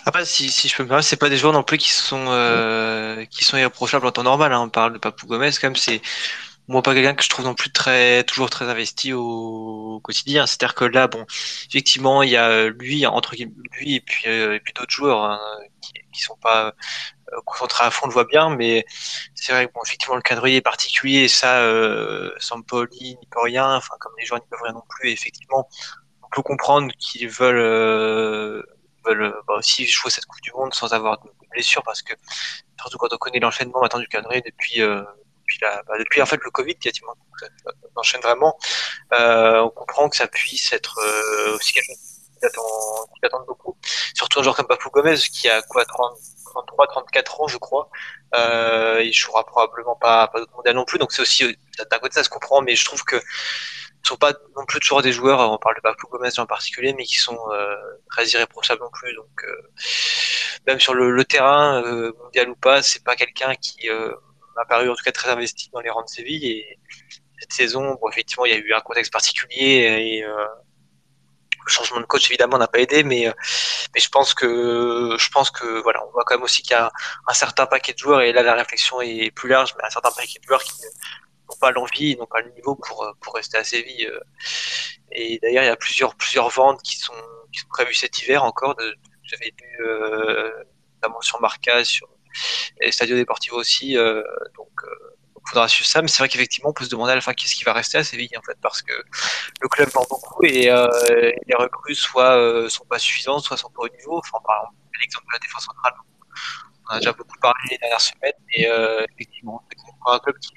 Après, 0.05 0.25
si, 0.25 0.49
si 0.49 0.67
je 0.67 0.75
peux 0.75 0.83
me 0.83 0.87
permettre, 0.87 1.07
c'est 1.07 1.15
pas 1.15 1.29
des 1.29 1.37
joueurs 1.37 1.53
non 1.53 1.63
plus 1.63 1.77
qui 1.77 1.89
sont 1.91 2.25
euh, 2.29 3.23
qui 3.25 3.43
sont 3.43 3.57
irréprochables 3.57 4.05
en 4.05 4.11
temps 4.11 4.23
normal. 4.23 4.51
Hein. 4.51 4.61
On 4.61 4.69
parle 4.69 4.93
de 4.93 4.97
Papou 4.97 5.27
Gomez, 5.27 5.51
quand 5.59 5.67
même, 5.67 5.75
c'est 5.75 6.01
moi 6.71 6.81
pas 6.81 6.93
quelqu'un 6.93 7.13
que 7.13 7.23
je 7.23 7.29
trouve 7.29 7.45
non 7.45 7.53
plus 7.53 7.71
très 7.71 8.23
toujours 8.23 8.49
très 8.49 8.65
investi 8.65 9.13
au, 9.13 9.99
quotidien. 10.03 10.47
C'est-à-dire 10.47 10.75
que 10.75 10.85
là, 10.85 11.07
bon, 11.07 11.25
effectivement, 11.69 12.23
il 12.23 12.31
y 12.31 12.37
a 12.37 12.69
lui 12.69 13.05
entre 13.05 13.35
lui 13.35 13.95
et 13.95 14.01
puis 14.01 14.23
euh, 14.27 14.55
et 14.55 14.59
puis 14.59 14.73
d'autres 14.73 14.91
joueurs 14.91 15.23
hein, 15.23 15.39
qui, 15.81 15.93
qui 16.13 16.21
sont 16.21 16.37
pas 16.41 16.73
euh, 17.33 17.37
concentrés 17.45 17.85
à 17.85 17.91
fond, 17.91 18.05
on 18.05 18.07
le 18.07 18.13
voit 18.13 18.25
bien, 18.25 18.49
mais 18.55 18.85
c'est 19.35 19.53
vrai 19.53 19.67
que 19.67 19.73
bon, 19.73 19.81
effectivement, 19.85 20.15
le 20.15 20.21
cadre 20.21 20.47
est 20.47 20.61
particulier 20.61 21.27
ça, 21.27 21.59
euh, 21.61 22.31
Sampoli 22.39 23.17
n'y 23.19 23.27
peut 23.29 23.41
rien. 23.41 23.75
Enfin, 23.75 23.95
comme 23.99 24.13
les 24.19 24.25
joueurs 24.25 24.41
n'y 24.41 24.47
peuvent 24.47 24.61
rien 24.63 24.73
non 24.73 24.83
plus. 24.89 25.09
Et 25.09 25.13
effectivement, 25.13 25.67
on 26.23 26.27
peut 26.29 26.41
comprendre 26.41 26.91
qu'ils 26.99 27.29
veulent 27.29 27.57
euh, 27.57 28.63
veulent 29.05 29.35
bah, 29.47 29.55
aussi 29.57 29.85
jouer 29.87 30.11
cette 30.11 30.25
Coupe 30.25 30.41
du 30.41 30.51
Monde 30.53 30.73
sans 30.73 30.93
avoir 30.93 31.19
de 31.19 31.29
blessures 31.51 31.83
parce 31.83 32.01
que 32.01 32.13
surtout 32.79 32.97
quand 32.97 33.13
on 33.13 33.17
connaît 33.17 33.39
l'enchaînement 33.39 33.81
maintenant 33.81 33.99
du 33.99 34.07
cadré 34.07 34.41
depuis 34.41 34.81
euh, 34.81 35.03
depuis, 35.51 35.59
la, 35.61 35.83
bah, 35.83 35.97
depuis 35.97 36.21
en 36.21 36.25
fait 36.25 36.39
le 36.43 36.51
Covid 36.51 36.75
quasiment. 36.75 37.13
Donc, 37.15 37.51
ça 37.63 37.71
enchaîne 37.95 38.21
vraiment. 38.21 38.57
Euh, 39.13 39.61
on 39.61 39.69
comprend 39.69 40.09
que 40.09 40.15
ça 40.15 40.27
puisse 40.27 40.71
être 40.73 40.99
euh, 40.99 41.55
aussi 41.55 41.73
quelque 41.73 41.87
chose 41.87 41.97
qui 42.39 42.45
attend, 42.45 43.05
qui 43.19 43.25
attend 43.25 43.43
beaucoup. 43.45 43.77
Surtout 44.13 44.39
un 44.39 44.43
joueur 44.43 44.55
comme 44.55 44.67
Papou 44.67 44.89
Gomez 44.89 45.17
qui 45.17 45.49
a 45.49 45.61
quoi 45.63 45.85
30, 45.85 46.17
33 46.45 46.87
34 46.87 47.41
ans 47.41 47.47
je 47.47 47.57
crois. 47.57 47.89
Euh, 48.35 49.01
il 49.03 49.13
jouera 49.13 49.45
probablement 49.45 49.95
pas 49.95 50.27
pas 50.27 50.39
d'autres 50.39 50.55
mondial 50.55 50.75
non 50.75 50.85
plus. 50.85 50.99
Donc 50.99 51.11
c'est 51.11 51.21
aussi 51.21 51.57
d'un 51.89 51.99
côté 51.99 52.15
ça 52.15 52.23
se 52.23 52.29
comprend 52.29 52.61
mais 52.61 52.75
je 52.75 52.85
trouve 52.85 53.03
que 53.03 53.15
ne 53.15 54.07
sont 54.07 54.17
pas 54.17 54.33
non 54.57 54.65
plus 54.65 54.79
toujours 54.79 55.03
des 55.03 55.11
joueurs, 55.11 55.39
on 55.51 55.59
parle 55.59 55.75
de 55.75 55.81
Papou 55.81 56.07
Gomez 56.07 56.39
en 56.39 56.47
particulier, 56.47 56.91
mais 56.93 57.03
qui 57.03 57.19
sont 57.19 57.37
euh, 57.51 57.75
très 58.09 58.25
irréprochables 58.29 58.81
non 58.81 58.89
plus. 58.91 59.13
Donc 59.13 59.45
même 60.65 60.79
sur 60.79 60.95
le, 60.95 61.11
le 61.11 61.23
terrain, 61.23 61.83
mondial 62.17 62.49
ou 62.49 62.55
pas, 62.55 62.81
c'est 62.81 63.03
pas 63.03 63.15
quelqu'un 63.15 63.53
qui 63.55 63.89
m'a 64.61 64.65
paru 64.65 64.89
en 64.89 64.95
tout 64.95 65.03
cas 65.03 65.11
très 65.11 65.29
investi 65.29 65.69
dans 65.71 65.79
les 65.81 65.89
rangs 65.89 66.03
de 66.03 66.09
Séville. 66.09 66.45
Et 66.45 66.79
cette 67.39 67.53
saison, 67.53 67.97
effectivement, 68.11 68.45
il 68.45 68.51
y 68.51 68.55
a 68.55 68.57
eu 68.57 68.73
un 68.73 68.81
contexte 68.81 69.11
particulier 69.11 70.19
et 70.19 70.23
euh, 70.23 70.45
le 71.65 71.71
changement 71.71 71.99
de 71.99 72.05
coach 72.05 72.29
évidemment 72.29 72.57
n'a 72.57 72.67
pas 72.67 72.79
aidé, 72.79 73.03
mais 73.03 73.27
euh, 73.27 73.33
mais 73.93 73.99
je 73.99 74.09
pense 74.09 74.33
que 74.33 75.15
je 75.17 75.29
pense 75.29 75.51
que 75.51 75.81
voilà, 75.81 76.05
on 76.05 76.11
voit 76.11 76.23
quand 76.25 76.35
même 76.35 76.43
aussi 76.43 76.61
qu'il 76.61 76.71
y 76.71 76.75
a 76.75 76.91
un 77.27 77.33
certain 77.33 77.65
paquet 77.65 77.93
de 77.93 77.97
joueurs 77.97 78.21
et 78.21 78.31
là 78.31 78.43
la 78.43 78.55
réflexion 78.55 79.01
est 79.01 79.31
plus 79.31 79.49
large, 79.49 79.73
mais 79.77 79.85
un 79.85 79.89
certain 79.89 80.11
paquet 80.11 80.39
de 80.39 80.45
joueurs 80.47 80.63
qui 80.63 80.73
n'ont 81.49 81.57
pas 81.59 81.71
l'envie, 81.71 82.15
n'ont 82.17 82.27
pas 82.27 82.41
le 82.41 82.51
niveau 82.51 82.75
pour, 82.75 83.05
pour 83.21 83.35
rester 83.35 83.57
à 83.57 83.63
Séville. 83.63 84.11
Et 85.11 85.39
d'ailleurs, 85.41 85.63
il 85.63 85.67
y 85.67 85.69
a 85.69 85.75
plusieurs, 85.75 86.15
plusieurs 86.15 86.49
ventes 86.49 86.81
qui 86.83 86.97
sont, 86.97 87.13
prévues 87.69 87.93
cet 87.93 88.21
hiver 88.21 88.43
encore. 88.43 88.75
De, 88.75 88.95
J'avais 89.23 89.53
lu 89.59 89.85
notamment 90.95 91.21
sur 91.21 91.41
Marca, 91.41 91.83
sur 91.83 92.07
et 92.79 92.91
Stadio 92.91 93.17
Deportivo 93.17 93.57
aussi. 93.57 93.95
donc, 93.95 94.69
il 95.43 95.49
faudra 95.49 95.67
suivre 95.67 95.89
ça, 95.89 96.01
mais 96.01 96.07
c'est 96.07 96.19
vrai 96.19 96.29
qu'effectivement, 96.29 96.69
on 96.69 96.73
peut 96.73 96.85
se 96.85 96.89
demander 96.89 97.13
à 97.13 97.15
la 97.15 97.21
fin 97.21 97.33
qu'est-ce 97.33 97.55
qui 97.55 97.63
va 97.63 97.73
rester 97.73 97.97
à 97.97 98.03
Séville, 98.03 98.37
en 98.37 98.41
fait, 98.43 98.57
parce 98.61 98.81
que 98.81 98.93
le 98.93 99.67
club 99.69 99.89
vend 99.89 100.05
beaucoup 100.09 100.43
et 100.43 100.65
les 100.69 101.55
recrues 101.55 101.95
soit 101.95 102.69
sont 102.69 102.85
pas 102.85 102.99
suffisantes, 102.99 103.43
soit 103.43 103.57
sont 103.57 103.71
pas 103.71 103.83
au 103.83 103.89
niveau. 103.89 104.19
Enfin, 104.19 104.37
par 104.45 104.57
exemple, 104.57 104.75
l'exemple 105.01 105.25
de 105.27 105.33
la 105.33 105.39
défense 105.39 105.65
centrale, 105.65 105.93
on 106.89 106.93
a 106.93 106.97
déjà 106.99 107.13
beaucoup 107.13 107.37
parlé 107.41 107.59
les 107.71 107.77
dernières 107.79 108.01
semaines, 108.01 108.33
et 108.53 108.67
effectivement, 109.15 109.63
c'est 109.69 109.77
un 110.05 110.19
club 110.19 110.37
qui, 110.39 110.53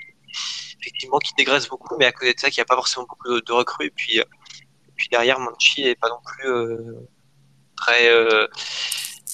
effectivement, 0.80 1.18
qui 1.18 1.32
dégraisse 1.34 1.68
beaucoup, 1.68 1.96
mais 1.98 2.06
à 2.06 2.12
côté 2.12 2.34
de 2.34 2.40
ça, 2.40 2.50
qui 2.50 2.60
n'a 2.60 2.64
pas 2.64 2.76
forcément 2.76 3.06
beaucoup 3.08 3.40
de, 3.40 3.52
recrues. 3.52 3.86
Et 3.86 3.90
puis, 3.90 4.20
puis 4.96 5.08
derrière, 5.08 5.40
Monchi 5.40 5.84
n'est 5.84 5.94
pas 5.94 6.08
non 6.08 6.20
plus 6.24 6.48
euh, 6.48 7.08
très, 7.76 8.08
euh, 8.08 8.46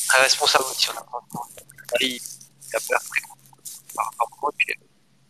très 0.09 0.23
responsable 0.23 0.65
aussi. 0.65 0.89
On 0.91 0.99
a 0.99 1.07
il, 2.01 2.17
il 2.17 2.77
a 2.77 2.81
peur 2.89 3.01
très 3.01 3.21
par 3.95 4.07
rapport 4.07 4.29
à 4.33 4.41
moi, 4.43 4.53
puis 4.57 4.75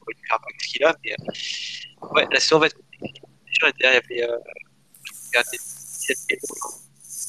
on 0.01 0.05
va 0.05 0.13
lui 0.13 0.23
faire 0.27 0.39
avec 0.43 0.63
ce 0.63 0.69
qu'il 0.69 0.85
a. 0.85 0.95
Mais 1.05 1.13
euh, 1.13 2.09
ouais, 2.13 2.27
la 2.31 2.41
saison 2.41 2.59
va 2.59 2.67
être 2.67 2.77
compliquée. 2.77 3.23
Il 3.47 3.85
y 3.85 3.87
avait, 3.87 4.23
euh, 4.23 4.39
il 5.05 5.35
y 5.35 5.37
avait, 5.37 5.59
il 6.09 6.37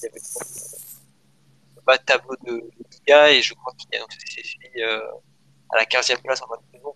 y 0.03 0.06
avait 0.06 0.22
pas 1.86 1.98
de 1.98 2.03
tableau 2.03 2.36
de, 2.45 2.70
Liga 2.91 3.32
et 3.32 3.41
je 3.41 3.53
crois 3.53 3.74
qu'il 3.78 3.94
a 3.95 3.98
annoncé 3.98 4.18
ses 4.30 4.44
filles 4.44 4.84
euh, 4.84 5.02
à 5.70 5.78
la 5.78 5.86
15e 5.86 6.22
place 6.22 6.41
en 6.41 6.48
mode 6.48 6.60
saison. 6.72 6.95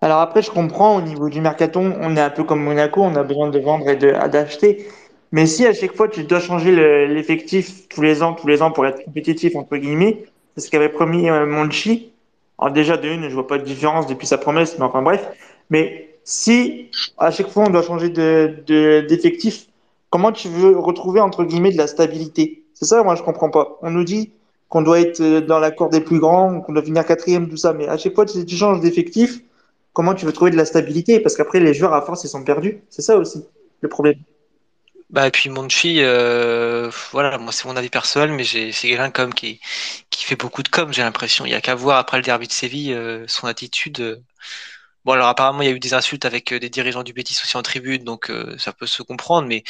Alors 0.00 0.20
après, 0.20 0.42
je 0.42 0.50
comprends, 0.50 0.96
au 0.96 1.00
niveau 1.00 1.30
du 1.30 1.40
mercaton, 1.40 1.96
on 2.00 2.16
est 2.16 2.20
un 2.20 2.30
peu 2.30 2.44
comme 2.44 2.62
Monaco, 2.62 3.02
on 3.02 3.16
a 3.16 3.22
besoin 3.22 3.48
de 3.48 3.58
vendre 3.58 3.88
et 3.88 3.96
d'acheter. 3.96 4.86
Mais 5.34 5.46
si 5.46 5.66
à 5.66 5.72
chaque 5.74 5.96
fois 5.96 6.08
tu 6.08 6.22
dois 6.24 6.38
changer 6.40 6.70
le- 6.70 7.06
l'effectif 7.06 7.88
tous 7.88 8.02
les 8.02 8.22
ans, 8.22 8.34
tous 8.34 8.46
les 8.46 8.62
ans 8.62 8.70
pour 8.70 8.86
être 8.86 9.04
compétitif, 9.04 9.56
entre 9.56 9.76
guillemets, 9.76 10.24
c'est 10.56 10.66
ce 10.66 10.70
qu'avait 10.70 10.88
promis 10.88 11.28
euh, 11.28 11.44
Monchi. 11.46 12.12
Alors 12.58 12.72
déjà, 12.72 12.96
de 12.96 13.08
une, 13.08 13.28
je 13.28 13.34
vois 13.34 13.48
pas 13.48 13.58
de 13.58 13.64
différence 13.64 14.06
depuis 14.06 14.28
sa 14.28 14.38
promesse, 14.38 14.76
mais 14.78 14.84
enfin 14.84 15.02
bref. 15.02 15.28
Mais 15.70 16.16
si 16.22 16.90
à 17.18 17.30
chaque 17.32 17.48
fois 17.48 17.64
on 17.66 17.70
doit 17.70 17.82
changer 17.82 18.10
de, 18.10 18.62
de- 18.68 19.00
d'effectif, 19.08 19.66
comment 20.10 20.30
tu 20.30 20.48
veux 20.48 20.78
retrouver, 20.78 21.20
entre 21.20 21.42
guillemets, 21.44 21.72
de 21.72 21.78
la 21.78 21.88
stabilité? 21.88 22.62
C'est 22.74 22.84
ça, 22.86 23.02
moi, 23.02 23.16
je 23.16 23.22
comprends 23.24 23.50
pas. 23.50 23.78
On 23.82 23.90
nous 23.90 24.04
dit 24.04 24.32
qu'on 24.68 24.82
doit 24.82 25.00
être 25.00 25.20
euh, 25.20 25.40
dans 25.40 25.58
l'accord 25.58 25.88
des 25.90 26.00
plus 26.00 26.20
grands, 26.20 26.60
qu'on 26.60 26.72
doit 26.74 26.82
finir 26.84 27.04
quatrième, 27.04 27.48
tout 27.48 27.56
ça, 27.56 27.72
mais 27.72 27.88
à 27.88 27.96
chaque 27.98 28.14
fois 28.14 28.24
tu 28.26 28.56
changes 28.56 28.80
d'effectif, 28.80 29.40
comment 29.92 30.14
tu 30.14 30.26
veux 30.26 30.32
trouver 30.32 30.52
de 30.52 30.56
la 30.56 30.64
stabilité? 30.64 31.18
Parce 31.20 31.36
qu'après, 31.36 31.58
les 31.60 31.74
joueurs, 31.74 31.94
à 31.94 32.02
force, 32.02 32.22
ils 32.24 32.28
sont 32.28 32.44
perdus. 32.44 32.82
C'est 32.88 33.02
ça 33.02 33.16
aussi, 33.18 33.44
le 33.80 33.88
problème. 33.88 34.16
Bah, 35.14 35.28
et 35.28 35.30
puis 35.30 35.48
Monchi, 35.48 35.98
euh, 36.02 36.90
voilà, 37.12 37.38
moi 37.38 37.52
c'est 37.52 37.66
mon 37.66 37.76
avis 37.76 37.88
personnel, 37.88 38.32
mais 38.32 38.42
c'est 38.44 38.72
quelqu'un 38.72 39.10
comme 39.12 39.32
qui, 39.32 39.60
qui 40.10 40.24
fait 40.24 40.34
beaucoup 40.36 40.62
de 40.64 40.68
com, 40.68 40.92
j'ai 40.92 41.02
l'impression. 41.02 41.46
Il 41.46 41.52
y 41.52 41.54
a 41.54 41.60
qu'à 41.60 41.76
voir 41.76 41.98
après 41.98 42.16
le 42.16 42.24
derby 42.24 42.48
de 42.48 42.52
Séville, 42.52 42.92
euh, 42.92 43.24
son 43.28 43.46
attitude. 43.46 44.00
euh. 44.00 44.16
Bon, 45.04 45.12
alors 45.14 45.28
apparemment 45.28 45.62
il 45.62 45.66
y 45.68 45.72
a 45.72 45.74
eu 45.74 45.80
des 45.80 45.94
insultes 45.94 46.24
avec 46.26 46.52
euh, 46.52 46.60
des 46.60 46.70
dirigeants 46.70 47.02
du 47.04 47.12
Betis 47.14 47.38
aussi 47.44 47.56
en 47.56 47.62
tribune, 47.62 48.04
donc 48.04 48.32
ça 48.58 48.72
peut 48.72 48.86
se 48.86 49.02
comprendre, 49.02 49.48
mais 49.48 49.64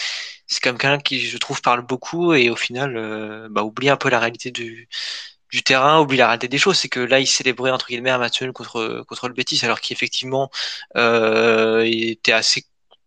c'est 0.47 0.63
comme 0.63 0.79
quelqu'un 0.79 1.01
qui, 1.01 1.21
je 1.21 1.39
trouve, 1.39 1.63
parle 1.63 1.83
beaucoup 1.87 2.35
et 2.35 2.51
au 2.51 2.57
final, 2.57 3.49
bah, 3.51 3.63
oublie 3.65 3.91
un 3.91 3.97
peu 3.99 4.11
la 4.11 4.21
réalité 4.21 4.51
du, 4.53 4.89
du 5.53 5.63
terrain, 5.63 6.01
oublie 6.01 6.17
la 6.19 6.27
réalité 6.29 6.49
des 6.49 6.59
choses. 6.59 6.79
C'est 6.79 6.89
que 6.89 7.01
là, 7.01 7.21
il 7.21 7.27
célébrait 7.27 7.71
entre 7.73 7.87
guillemets 7.89 8.11
un 8.11 8.19
match 8.19 8.41
nul 8.43 8.53
contre 8.53 9.05
contre 9.09 9.29
le 9.29 9.35
Betis, 9.35 9.61
alors 9.65 9.81
qu'effectivement, 9.81 10.51
il 10.97 12.11
était 12.11 12.33
assez 12.33 12.65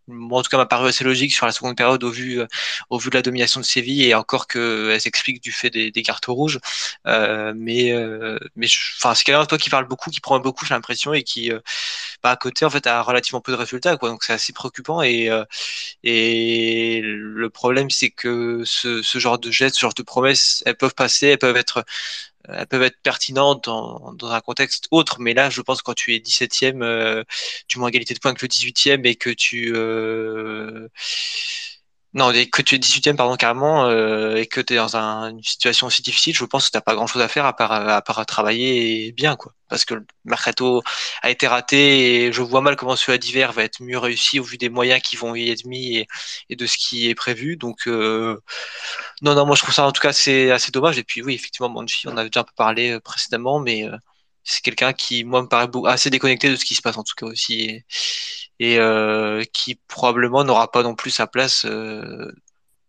en 0.10 0.42
tout 0.42 0.50
cas, 0.50 0.58
m'a 0.58 0.66
paru 0.66 0.88
assez 0.90 1.04
logique 1.04 1.34
sur 1.34 1.46
la 1.46 1.52
seconde 1.52 1.76
période 1.78 2.04
au 2.04 2.10
vu, 2.12 2.40
euh, 2.42 2.48
au 2.90 2.98
vu 3.00 3.10
de 3.10 3.16
la 3.16 3.22
domination 3.22 3.60
de 3.60 3.66
Séville 3.66 4.04
et 4.06 4.16
encore 4.16 4.48
que 4.48 4.92
elle 4.94 5.02
s'explique 5.02 5.42
du 5.44 5.52
fait 5.52 5.70
des, 5.70 5.92
des 5.92 6.04
cartes 6.04 6.26
rouges. 6.28 6.60
Euh, 7.08 7.54
mais, 7.56 7.92
euh, 7.94 8.38
mais, 8.56 8.68
enfin, 8.98 9.14
c'est 9.16 9.24
quelqu'un 9.24 9.46
toi 9.46 9.58
qui 9.58 9.70
parle 9.70 9.88
beaucoup, 9.88 10.10
qui 10.12 10.22
prend 10.22 10.40
beaucoup, 10.40 10.66
j'ai 10.66 10.74
l'impression, 10.74 11.14
et 11.14 11.24
qui, 11.24 11.52
euh, 11.52 11.60
bah, 12.24 12.32
à 12.32 12.38
côté, 12.38 12.66
en 12.66 12.70
fait, 12.70 12.88
a 12.88 13.02
relativement 13.02 13.42
peu 13.42 13.52
de 13.52 13.58
résultats, 13.58 13.98
quoi. 13.98 14.10
Donc, 14.10 14.24
c'est 14.24 14.34
assez 14.34 14.54
préoccupant 14.54 15.02
et, 15.02 15.30
euh, 15.30 15.44
et 16.04 17.02
le 17.04 17.50
problème, 17.50 17.90
c'est 17.90 18.10
que 18.12 18.64
ce, 18.66 19.02
ce 19.02 19.20
genre 19.20 19.40
de 19.40 19.52
gestes, 19.52 19.76
ce 19.76 19.82
genre 19.82 19.94
de 19.94 20.04
promesses, 20.04 20.64
elles 20.66 20.78
peuvent 20.78 20.96
passer, 20.96 21.28
elles 21.28 21.38
peuvent 21.40 21.58
être 21.58 21.86
elles 22.48 22.68
peuvent 22.68 22.84
être 22.84 23.00
pertinentes 23.02 23.66
dans, 23.66 24.14
dans 24.14 24.32
un 24.32 24.42
contexte 24.42 24.88
autre, 24.92 25.18
mais 25.20 25.34
là, 25.34 25.50
je 25.50 25.62
pense 25.62 25.82
quand 25.82 25.94
tu 25.94 26.16
es 26.16 26.20
17e, 26.20 26.82
euh, 26.84 27.24
tu 27.68 27.80
moins 27.80 27.90
égalité 27.90 28.14
de 28.14 28.20
points 28.20 28.34
que 28.34 28.46
le 28.46 28.50
18e 28.50 29.06
et 29.06 29.16
que 29.16 29.30
tu 29.30 29.74
euh, 29.76 30.88
non, 32.18 32.32
que 32.52 32.62
tu 32.64 32.76
es 32.76 32.80
18e, 32.80 33.16
pardon, 33.16 33.36
carrément, 33.38 33.86
euh, 33.86 34.36
et 34.38 34.48
que 34.48 34.60
tu 34.62 34.74
es 34.74 34.76
dans 34.78 34.98
un- 34.98 35.30
une 35.30 35.44
situation 35.44 35.88
aussi 35.88 36.02
difficile, 36.02 36.36
je 36.36 36.44
pense 36.46 36.66
que 36.68 36.72
t'as 36.72 36.82
pas 36.82 36.96
grand 36.96 37.08
chose 37.08 37.22
à 37.22 37.28
faire 37.28 37.46
à 37.46 37.56
part, 37.56 37.72
à 37.72 38.02
part 38.02 38.26
travailler 38.26 39.12
bien, 39.14 39.36
quoi. 39.38 39.54
Parce 39.70 39.86
que 39.86 39.94
le 39.96 40.06
mercato 40.26 40.82
a 41.22 41.30
été 41.30 41.48
raté 41.48 42.26
et 42.28 42.32
je 42.34 42.42
vois 42.42 42.62
mal 42.62 42.76
comment 42.76 42.96
celui 42.96 43.20
d'hiver 43.20 43.54
va 43.54 43.64
être 43.64 43.82
mieux 43.84 44.00
réussi 44.00 44.40
au 44.40 44.44
vu 44.44 44.58
des 44.58 44.70
moyens 44.70 45.02
qui 45.02 45.16
vont 45.18 45.36
y 45.36 45.50
être 45.52 45.66
mis 45.66 46.08
et, 46.50 46.56
de 46.56 46.66
ce 46.66 46.78
qui 46.78 47.08
est 47.10 47.16
prévu. 47.16 47.56
Donc, 47.58 47.88
euh, 47.88 48.42
non, 49.22 49.36
non, 49.36 49.46
moi 49.46 49.56
je 49.56 49.62
trouve 49.64 49.74
ça 49.76 49.86
en 49.88 49.92
tout 49.92 50.02
cas 50.02 50.10
assez, 50.10 50.52
dommage. 50.72 50.98
Et 50.98 51.04
puis 51.04 51.22
oui, 51.24 51.36
effectivement, 51.36 51.70
Monchi, 51.70 52.08
on 52.08 52.18
avait 52.18 52.30
déjà 52.30 52.42
un 52.42 52.44
peu 52.44 52.54
parlé 52.56 52.92
euh, 52.92 53.00
précédemment, 53.00 53.60
mais 53.60 53.86
euh, 53.88 53.98
c'est 54.44 54.62
quelqu'un 54.62 54.94
qui, 54.94 55.24
moi, 55.24 55.42
me 55.44 55.48
paraît 55.48 55.70
assez 55.88 56.10
déconnecté 56.10 56.50
de 56.50 56.56
ce 56.56 56.66
qui 56.66 56.76
se 56.76 56.82
passe 56.82 56.98
en 56.98 57.04
tout 57.04 57.16
cas 57.18 57.26
aussi. 57.28 57.84
Et, 58.60 58.80
euh, 58.80 59.44
qui 59.54 59.76
probablement 59.88 60.44
n'aura 60.44 60.72
pas 60.72 60.84
non 60.84 60.96
plus 60.96 61.12
sa 61.12 61.28
place 61.28 61.66
euh, 61.66 62.32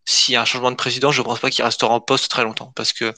s'il 0.05 0.33
y 0.33 0.37
a 0.37 0.41
un 0.41 0.45
changement 0.45 0.71
de 0.71 0.75
président. 0.75 1.11
Je 1.11 1.21
pense 1.21 1.39
pas 1.39 1.49
qu'il 1.49 1.63
restera 1.63 1.93
en 1.93 2.01
poste 2.01 2.29
très 2.31 2.43
longtemps 2.43 2.71
parce 2.75 2.93
que 2.93 3.13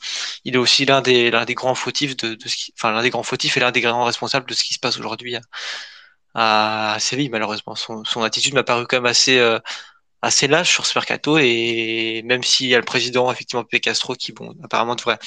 il 0.46 0.56
est 0.56 0.58
aussi 0.58 0.86
l'un 0.86 1.02
des, 1.02 1.32
l'un 1.32 1.46
des 1.46 1.56
grands 1.56 1.76
fautifs 1.76 2.18
de, 2.18 2.36
de 2.36 2.48
ce 2.50 2.56
qui, 2.58 2.74
enfin 2.78 2.92
l'un 2.92 3.02
des 3.02 3.10
grands 3.10 3.24
fautifs 3.24 3.58
et 3.58 3.60
l'un 3.62 3.72
des 3.72 3.82
grands 3.82 4.06
responsables 4.06 4.48
de 4.48 4.54
ce 4.54 4.64
qui 4.64 4.74
se 4.74 4.80
passe 4.80 4.98
aujourd'hui 5.00 5.36
à, 5.36 6.94
à 6.94 7.00
Séville 7.00 7.30
malheureusement. 7.30 7.76
Son, 7.76 8.04
son 8.06 8.22
attitude 8.24 8.54
m'a 8.54 8.64
paru 8.64 8.86
quand 8.88 8.98
même 8.98 9.06
assez 9.06 9.38
euh, 9.40 9.60
assez 10.22 10.48
lâche 10.48 10.72
sur 10.72 10.86
ce 10.86 10.98
mercato 10.98 11.38
et 11.40 12.22
même 12.26 12.44
s'il 12.44 12.68
y 12.68 12.76
a 12.76 12.78
le 12.80 12.86
président 12.86 13.32
effectivement 13.32 13.64
Pepe 13.64 13.82
Castro 13.82 14.14
qui 14.16 14.32
bon 14.34 14.54
apparemment 14.64 14.96
devrait, 14.96 15.18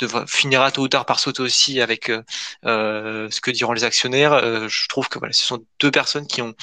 devrait 0.00 0.24
finira 0.26 0.70
tôt 0.72 0.82
ou 0.82 0.88
tard 0.88 1.06
par 1.06 1.20
sauter 1.20 1.42
aussi 1.42 1.80
avec 1.80 2.10
euh, 2.10 2.22
euh, 2.66 3.28
ce 3.30 3.40
que 3.40 3.50
diront 3.52 3.72
les 3.72 3.84
actionnaires 3.84 4.32
euh, 4.34 4.68
je 4.68 4.88
trouve 4.88 5.08
que 5.08 5.18
voilà 5.18 5.32
ce 5.32 5.44
sont 5.46 5.64
deux 5.80 5.90
personnes 5.92 6.26
qui 6.26 6.42
ont 6.42 6.54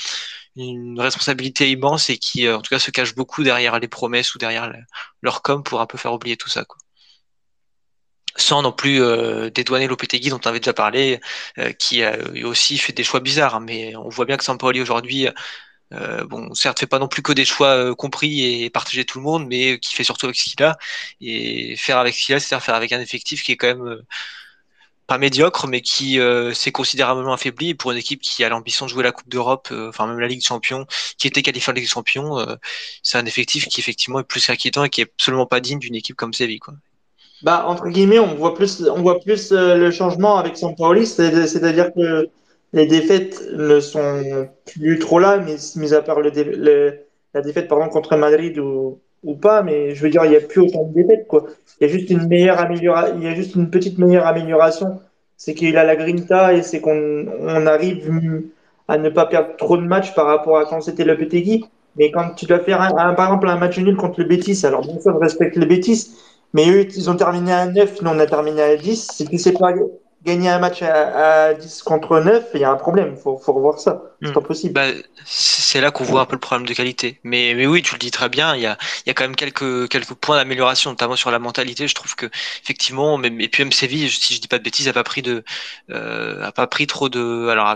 une 0.58 1.00
responsabilité 1.00 1.72
immense 1.72 2.10
et 2.10 2.18
qui 2.18 2.48
euh, 2.48 2.58
en 2.58 2.62
tout 2.62 2.70
cas 2.70 2.80
se 2.80 2.92
cachent 2.92 3.16
beaucoup 3.16 3.44
derrière 3.44 3.80
les 3.80 3.88
promesses 3.88 4.36
ou 4.36 4.40
derrière 4.40 4.70
le- 4.70 4.80
leur 5.22 5.42
com 5.42 5.64
pour 5.64 5.82
un 5.82 5.88
peu 5.88 5.98
faire 5.98 6.14
oublier 6.14 6.38
tout 6.38 6.50
ça 6.50 6.66
quoi 6.66 6.78
sans 8.36 8.62
non 8.62 8.72
plus 8.72 9.02
euh, 9.02 9.50
dédouaner 9.50 9.88
Lopetegui 9.88 10.30
dont 10.30 10.40
on 10.46 10.50
avait 10.50 10.60
déjà 10.60 10.74
parlé, 10.74 11.20
euh, 11.58 11.72
qui 11.74 12.04
a 12.04 12.16
aussi 12.46 12.78
fait 12.78 12.94
des 12.94 13.04
choix 13.04 13.20
bizarres. 13.20 13.56
hein, 13.56 13.60
mais 13.62 13.96
on 13.96 14.10
voit 14.10 14.26
bien 14.26 14.38
que 14.38 14.44
Sampaoli 14.44 14.80
aujourd'hui, 14.82 15.28
euh, 15.94 16.24
bon, 16.26 16.54
certes, 16.54 16.80
fait 16.80 16.88
pas 16.88 17.00
non 17.00 17.08
plus 17.08 17.22
que 17.22 17.32
des 17.34 17.46
choix 17.46 17.70
euh, 17.70 17.96
compris 17.96 18.64
et 18.64 18.70
partagés 18.70 19.06
tout 19.06 19.20
le 19.20 19.24
monde, 19.24 19.48
mais 19.48 19.80
qui 19.80 19.96
fait 19.96 20.04
surtout 20.04 20.26
avec 20.28 20.36
ce 20.38 20.50
qu'il 20.50 20.64
a. 20.64 20.78
Et 21.22 21.76
faire 21.78 21.98
avec 21.98 22.14
ce 22.16 22.26
qu'il 22.26 22.36
a, 22.36 22.40
c'est-à-dire 22.40 22.64
faire 22.66 22.76
avec 22.76 22.92
un 22.92 23.00
effectif 23.00 23.44
qui 23.44 23.54
est 23.54 23.58
quand 23.58 23.68
même 23.68 23.88
euh, 23.88 24.06
pas 25.08 25.18
médiocre, 25.18 25.68
mais 25.68 25.80
qui 25.82 26.20
euh, 26.20 26.54
s'est 26.54 26.74
considérablement 26.74 27.34
affaibli. 27.34 27.74
Pour 27.74 27.92
une 27.92 27.98
équipe 27.98 28.22
qui 28.22 28.44
a 28.44 28.50
l'ambition 28.50 28.86
de 28.86 28.92
jouer 28.92 29.04
la 29.04 29.14
Coupe 29.14 29.30
d'Europe, 29.30 29.70
euh, 29.72 29.90
enfin 29.90 30.06
même 30.06 30.20
la 30.20 30.28
Ligue 30.28 30.40
des 30.40 30.46
Champions, 30.46 30.86
qui 31.18 31.28
était 31.28 31.42
qualifiée 31.42 31.72
en 31.72 31.74
Ligue 31.76 31.86
des 31.86 31.90
Champions, 31.90 32.38
euh, 32.40 32.56
c'est 33.04 33.18
un 33.18 33.26
effectif 33.26 33.68
qui 33.68 33.80
effectivement 33.80 34.20
est 34.20 34.24
plus 34.24 34.46
qu'inquiétant 34.46 34.84
et 34.84 34.90
qui 34.90 35.02
est 35.02 35.06
absolument 35.06 35.46
pas 35.46 35.62
digne 35.62 35.80
d'une 35.80 35.96
équipe 35.96 36.18
comme 36.18 36.34
Séville. 36.34 36.60
Quoi. 36.60 36.74
Bah, 37.42 37.66
entre 37.68 37.88
guillemets, 37.88 38.20
on 38.20 38.36
voit 38.36 38.54
plus, 38.56 38.84
on 38.90 39.02
voit 39.02 39.20
plus 39.22 39.52
euh, 39.54 39.76
le 39.76 39.92
changement 39.92 40.38
avec 40.40 40.58
Sampaoli, 40.58 41.06
c'est- 41.08 41.48
c'est-à-dire 41.48 41.94
que 41.94 42.28
les 42.74 42.86
défaites 42.86 43.42
ne 43.54 43.80
sont 43.80 44.50
plus 44.66 45.00
trop 45.00 45.20
là, 45.20 45.38
mis 45.76 45.94
à 45.94 46.02
part 46.02 46.20
la 46.22 47.42
défaite 47.42 47.68
pardon, 47.68 47.88
contre 47.90 48.16
Madrid 48.18 48.58
ou, 48.60 49.00
pas, 49.42 49.62
mais 49.62 49.94
je 49.94 50.02
veux 50.02 50.10
dire, 50.10 50.24
il 50.26 50.30
n'y 50.32 50.36
a 50.38 50.42
plus 50.42 50.62
autant 50.62 50.84
de 50.86 50.94
défaites, 50.94 51.28
quoi. 51.28 51.48
Il 51.80 51.88
y 51.88 51.90
a 51.90 51.94
juste 51.94 52.10
une 52.10 52.28
meilleure 52.28 52.60
améliora- 52.60 53.10
il 53.16 53.24
y 53.24 53.28
a 53.28 53.36
juste 53.36 53.56
une 53.56 53.70
petite 53.70 53.98
meilleure 53.98 54.26
amélioration. 54.26 55.00
C'est 55.36 55.54
qu'il 55.54 55.78
a 55.78 55.84
la 55.84 55.96
grinta 55.96 56.54
et 56.54 56.64
c'est 56.64 56.80
qu'on 56.80 57.26
on 57.42 57.66
arrive 57.68 58.10
à 58.88 58.98
ne 58.98 59.10
pas 59.10 59.26
perdre 59.26 59.56
trop 59.58 59.78
de 59.78 59.84
matchs 59.84 60.14
par 60.16 60.26
rapport 60.26 60.58
à 60.58 60.66
quand 60.66 60.82
c'était 60.82 61.04
le 61.04 61.18
Petegui. 61.18 61.66
Mais 61.98 62.12
quand 62.12 62.30
tu 62.36 62.46
dois 62.46 62.60
faire 62.60 62.78
par 63.18 63.26
exemple 63.26 63.48
un 63.50 63.58
match 63.58 63.78
nul 63.80 63.96
contre 63.98 64.20
le 64.22 64.28
Betis, 64.28 64.66
alors 64.66 64.82
bien 64.82 65.00
sûr, 65.00 65.14
je 65.14 65.20
respecte 65.20 65.56
le 65.58 65.66
Betis, 65.66 66.12
mais 66.54 66.70
eux, 66.70 66.86
ils 66.96 67.10
ont 67.10 67.16
terminé 67.16 67.52
à 67.52 67.66
9, 67.66 68.02
nous 68.02 68.10
on 68.10 68.20
a 68.20 68.28
terminé 68.28 68.62
à 68.62 68.76
10. 68.78 69.08
Si 69.14 69.26
tu 69.28 69.38
sais 69.38 69.54
pas 69.54 69.74
gagner 70.28 70.50
un 70.50 70.60
match 70.60 70.82
à, 70.84 71.48
à 71.50 71.54
10 71.56 71.82
contre 71.84 72.20
9, 72.20 72.50
il 72.54 72.62
y 72.62 72.64
a 72.64 72.72
un 72.72 72.76
problème. 72.76 73.14
Il 73.16 73.22
faut, 73.22 73.38
faut 73.38 73.54
revoir 73.54 73.80
ça. 73.80 74.04
C'est 74.24 74.32
Hmm. 74.32 74.34
pas 74.34 74.42
possible. 74.42 74.76
Bah, 74.76 74.88
c'est 75.26 75.80
là 75.80 75.92
qu'on 75.92 76.04
voit 76.04 76.22
un 76.22 76.26
peu 76.26 76.36
le 76.36 76.40
problème 76.40 76.68
de 76.68 76.74
qualité. 76.74 77.20
Mais, 77.24 77.54
mais 77.56 77.68
oui, 77.68 77.82
tu 77.84 77.94
le 77.94 78.00
dis 78.00 78.12
très 78.12 78.30
bien, 78.30 78.56
il 78.56 78.62
y 78.62 78.66
a, 78.66 78.78
il 79.06 79.10
y 79.10 79.12
a 79.12 79.14
quand 79.14 79.24
même 79.24 79.36
quelques, 79.36 79.88
quelques 79.90 80.14
points 80.16 80.36
d'amélioration, 80.38 80.90
notamment 80.90 81.16
sur 81.16 81.30
la 81.32 81.40
mentalité. 81.40 81.88
Je 81.88 81.94
trouve 81.96 82.16
que, 82.16 82.26
effectivement, 82.64 83.18
même, 83.18 83.40
et 83.40 83.48
puis 83.48 83.64
même 83.64 83.72
Séville, 83.72 84.10
si 84.10 84.34
je 84.36 84.42
dis 84.42 84.48
pas 84.48 84.58
de 84.58 84.64
bêtises, 84.64 84.88
a 84.88 84.94
pas 84.94 85.04
pris 85.04 85.22
de, 85.22 85.44
euh, 85.92 86.44
a 86.44 86.52
pas 86.52 86.68
pris 86.68 86.88
trop 86.88 87.10
de, 87.10 87.48
alors, 87.50 87.68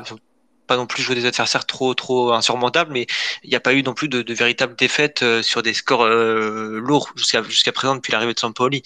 non 0.78 0.86
plus 0.88 1.04
joué 1.04 1.16
des 1.16 1.26
adversaires 1.26 1.66
trop, 1.66 1.94
trop 1.94 2.34
insurmontables, 2.34 2.92
mais 2.92 3.08
il 3.44 3.50
n'y 3.50 3.56
a 3.56 3.60
pas 3.60 3.74
eu 3.74 3.84
non 3.84 3.94
plus 3.94 4.08
de, 4.10 4.22
de 4.22 4.34
véritables 4.34 4.76
défaites 4.76 5.24
euh, 5.24 5.42
sur 5.44 5.62
des 5.64 5.74
scores 5.74 6.04
euh, 6.04 6.80
lourds 6.80 7.12
jusqu'à 7.16 7.44
jusqu'à 7.44 7.72
présent 7.72 7.96
depuis 7.96 8.12
l'arrivée 8.12 8.34
de 8.34 8.40
Sampoli. 8.40 8.84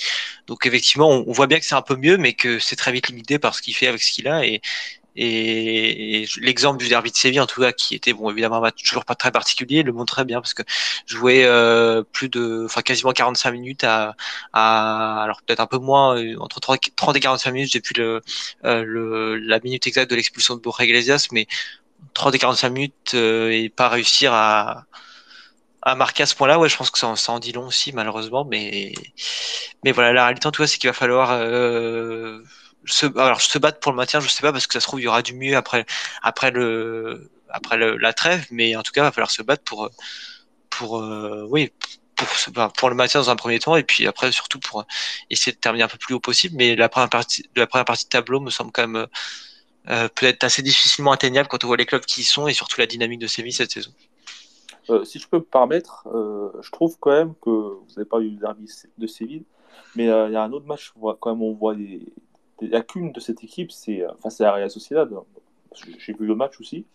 Donc 0.47 0.65
effectivement, 0.65 1.09
on, 1.09 1.23
on 1.27 1.31
voit 1.31 1.47
bien 1.47 1.59
que 1.59 1.65
c'est 1.65 1.75
un 1.75 1.81
peu 1.81 1.95
mieux, 1.95 2.17
mais 2.17 2.33
que 2.33 2.59
c'est 2.59 2.75
très 2.75 2.91
vite 2.91 3.07
limité 3.09 3.39
par 3.39 3.55
ce 3.55 3.61
qu'il 3.61 3.75
fait 3.75 3.87
avec 3.87 4.01
ce 4.01 4.11
qu'il 4.11 4.27
a 4.27 4.45
et 4.45 4.61
et, 5.15 6.23
et 6.23 6.27
l'exemple 6.41 6.77
du 6.77 6.87
derby 6.89 7.11
de 7.11 7.15
Séville, 7.15 7.39
en 7.39 7.45
tout 7.47 7.61
cas, 7.61 7.71
qui 7.71 7.95
était 7.95 8.13
bon 8.13 8.29
évidemment 8.31 8.61
toujours 8.71 9.05
pas 9.05 9.15
très 9.15 9.31
particulier, 9.31 9.83
le 9.83 9.93
montre 9.93 10.13
très 10.13 10.25
bien 10.25 10.41
parce 10.41 10.53
que 10.53 10.63
jouer 11.07 11.45
euh, 11.45 12.03
plus 12.11 12.29
de, 12.29 12.63
enfin 12.65 12.81
quasiment 12.81 13.11
45 13.11 13.51
minutes 13.51 13.83
à, 13.83 14.15
à 14.53 15.23
alors 15.23 15.41
peut-être 15.43 15.59
un 15.61 15.67
peu 15.67 15.77
moins 15.77 16.17
euh, 16.17 16.35
entre 16.39 16.59
30 16.59 16.79
30 16.95 17.15
et 17.15 17.19
45 17.19 17.51
minutes 17.51 17.73
depuis 17.73 17.95
le, 17.95 18.21
euh, 18.65 18.83
le 18.85 19.37
la 19.37 19.59
minute 19.59 19.87
exacte 19.87 20.09
de 20.11 20.15
l'expulsion 20.15 20.55
de 20.55 20.61
Borja 20.61 20.83
Iglesias, 20.85 21.27
mais 21.31 21.47
30 22.13 22.35
et 22.35 22.39
45 22.39 22.69
minutes 22.69 23.11
euh, 23.15 23.49
et 23.51 23.69
pas 23.69 23.89
réussir 23.89 24.33
à 24.33 24.85
à 25.81 25.95
marquer 25.95 26.23
à 26.23 26.25
ce 26.25 26.35
point-là, 26.35 26.57
ouais, 26.59 26.67
je 26.69 26.75
pense 26.77 26.89
que 26.89 26.97
ça, 26.97 27.15
ça 27.15 27.31
en 27.31 27.39
dit 27.39 27.51
long 27.51 27.67
aussi, 27.67 27.93
malheureusement, 27.93 28.43
mais 28.45 28.93
mais 29.83 29.91
voilà, 29.91 30.13
la 30.13 30.23
réalité 30.25 30.47
en 30.47 30.51
tout 30.51 30.63
cas, 30.63 30.67
c'est 30.67 30.77
qu'il 30.79 30.89
va 30.89 30.93
falloir 30.93 31.31
euh, 31.31 32.41
se, 32.85 33.05
alors 33.17 33.41
se 33.41 33.57
battre 33.57 33.79
pour 33.79 33.91
le 33.91 33.97
maintien, 33.97 34.19
je 34.19 34.27
sais 34.27 34.41
pas 34.41 34.51
parce 34.51 34.67
que 34.67 34.73
ça 34.73 34.79
se 34.79 34.87
trouve 34.87 35.01
il 35.01 35.03
y 35.03 35.07
aura 35.07 35.21
du 35.21 35.33
mieux 35.33 35.55
après 35.55 35.85
après 36.21 36.51
le 36.51 37.31
après 37.49 37.77
le, 37.77 37.97
la 37.97 38.13
trêve, 38.13 38.45
mais 38.51 38.75
en 38.75 38.83
tout 38.83 38.91
cas 38.91 39.01
il 39.01 39.05
va 39.05 39.11
falloir 39.11 39.31
se 39.31 39.41
battre 39.41 39.63
pour 39.63 39.89
pour 40.69 41.01
euh, 41.01 41.45
oui 41.49 41.71
pour 42.15 42.27
pour 42.77 42.89
le 42.89 42.95
maintien 42.95 43.19
dans 43.21 43.29
un 43.29 43.35
premier 43.35 43.59
temps 43.59 43.75
et 43.75 43.83
puis 43.83 44.07
après 44.07 44.31
surtout 44.31 44.59
pour 44.59 44.85
essayer 45.29 45.51
de 45.51 45.57
terminer 45.57 45.83
un 45.83 45.87
peu 45.87 45.97
plus 45.97 46.13
haut 46.13 46.19
possible. 46.19 46.55
Mais 46.57 46.75
la 46.75 46.89
première 46.89 47.09
partie 47.09 47.49
la 47.55 47.67
première 47.67 47.85
partie 47.85 48.05
de 48.05 48.09
tableau 48.09 48.39
me 48.39 48.49
semble 48.49 48.71
quand 48.71 48.87
même 48.87 49.07
euh, 49.89 50.07
peut-être 50.09 50.43
assez 50.43 50.61
difficilement 50.61 51.11
atteignable 51.11 51.47
quand 51.47 51.63
on 51.63 51.67
voit 51.67 51.77
les 51.77 51.85
clubs 51.85 52.05
qui 52.05 52.21
y 52.21 52.23
sont 52.23 52.47
et 52.47 52.53
surtout 52.53 52.79
la 52.79 52.87
dynamique 52.87 53.19
de 53.19 53.27
Séville 53.27 53.53
cette 53.53 53.71
saison. 53.71 53.91
Euh, 54.89 55.03
si 55.03 55.19
je 55.19 55.27
peux 55.27 55.37
me 55.37 55.43
permettre, 55.43 56.07
euh, 56.13 56.51
je 56.61 56.69
trouve 56.71 56.97
quand 56.99 57.11
même 57.11 57.33
que 57.41 57.49
vous 57.49 57.87
n'avez 57.95 58.07
pas 58.07 58.19
eu 58.19 58.29
le 58.29 58.37
derby 58.37 58.69
de 58.97 59.07
Séville, 59.07 59.45
mais 59.95 60.09
euh, 60.09 60.27
il 60.27 60.33
y 60.33 60.35
a 60.35 60.43
un 60.43 60.51
autre 60.51 60.67
match 60.67 60.93
où 60.95 61.11
quand 61.13 61.31
même 61.31 61.41
on 61.41 61.53
voit 61.53 61.75
des, 61.75 62.01
des 62.59 62.67
lacunes 62.67 63.11
de 63.11 63.19
cette 63.19 63.43
équipe, 63.43 63.71
c'est 63.71 64.01
euh, 64.01 64.11
face 64.21 64.39
à 64.41 64.45
la 64.45 64.53
Real 64.53 64.69
Sociedad. 64.71 65.09
J'ai 65.97 66.13
vu 66.13 66.25
le 66.25 66.35
match 66.35 66.59
aussi. 66.59 66.85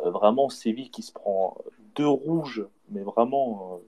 Euh, 0.00 0.10
vraiment, 0.10 0.48
Séville 0.48 0.90
qui 0.90 1.02
se 1.02 1.12
prend 1.12 1.56
deux 1.94 2.08
rouges, 2.08 2.66
mais 2.90 3.02
vraiment, 3.02 3.74
euh, 3.74 3.86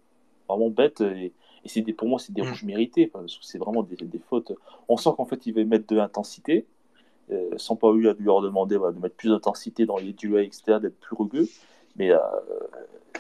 vraiment 0.48 0.70
bête. 0.70 1.00
Et, 1.00 1.32
et 1.64 1.68
c'est 1.68 1.80
des, 1.82 1.92
pour 1.92 2.08
moi, 2.08 2.18
c'est 2.20 2.32
des 2.32 2.42
Mm. 2.42 2.48
rouges 2.48 2.62
mérités, 2.64 3.06
parce 3.08 3.36
que 3.36 3.44
c'est 3.44 3.58
vraiment 3.58 3.82
des, 3.82 3.96
des 3.96 4.18
fautes. 4.20 4.52
On 4.88 4.96
sent 4.96 5.10
qu'en 5.16 5.24
fait, 5.24 5.46
il 5.46 5.55
va 5.55 5.64
mettre 5.64 5.86
de 5.88 5.96
l'intensité, 5.96 6.64
euh, 7.32 7.50
sans 7.56 7.74
pas 7.74 7.90
eu 7.92 8.08
à 8.08 8.12
lui 8.12 8.24
leur 8.24 8.40
demander 8.40 8.76
voilà, 8.76 8.94
de 8.94 9.00
mettre 9.00 9.16
plus 9.16 9.30
d'intensité 9.30 9.84
dans 9.84 9.96
les 9.98 10.12
duels, 10.12 10.44
etc., 10.44 10.78
d'être 10.78 10.98
plus 11.00 11.16
rugueux. 11.16 11.48
Mais 11.96 12.12
euh, 12.12 12.18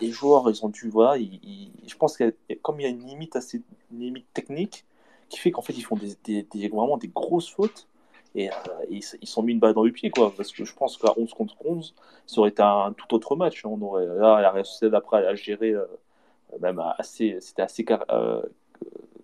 les 0.00 0.10
joueurs, 0.10 0.48
ils 0.50 0.64
ont 0.64 0.68
dû, 0.68 0.88
voilà, 0.90 1.16
ils- 1.16 1.40
ils- 1.42 1.72
je 1.88 1.96
pense 1.96 2.16
qu'il 2.16 2.26
y 2.26 2.52
a, 2.52 2.56
comme 2.62 2.78
il 2.80 2.84
y 2.84 2.86
a 2.86 2.90
une 2.90 3.04
limite 3.04 3.34
assez, 3.34 3.62
une 3.90 4.00
limite 4.00 4.26
technique, 4.32 4.84
qui 5.28 5.38
fait 5.40 5.50
qu'en 5.50 5.62
fait, 5.62 5.72
ils 5.72 5.82
font 5.82 5.96
des, 5.96 6.14
des- 6.24 6.42
des- 6.44 6.68
vraiment 6.68 6.98
des 6.98 7.08
grosses 7.08 7.48
fautes. 7.48 7.88
Et, 8.36 8.50
euh, 8.50 8.52
ils 8.90 9.02
ils 9.22 9.26
sont 9.26 9.42
mis 9.42 9.52
une 9.52 9.58
balle 9.58 9.72
dans 9.72 9.82
le 9.82 9.90
pied, 9.90 10.10
quoi. 10.10 10.32
Parce 10.36 10.52
que 10.52 10.64
je 10.64 10.74
pense 10.74 10.98
qu'à 10.98 11.12
11 11.16 11.32
contre 11.32 11.56
11, 11.64 11.94
ça 12.26 12.40
aurait 12.40 12.50
été 12.50 12.62
un 12.62 12.92
tout 12.92 13.14
autre 13.14 13.34
match. 13.34 13.64
On 13.64 13.80
aurait, 13.80 14.06
là, 14.06 14.40
la 14.42 14.50
Real 14.50 14.64
Sociedad, 14.64 14.94
après, 14.94 15.26
a 15.26 15.34
géré, 15.34 15.72
euh, 15.72 15.86
même 16.60 16.80
assez, 16.98 17.38
c'était 17.40 17.62
assez, 17.62 17.84
euh, 18.10 18.42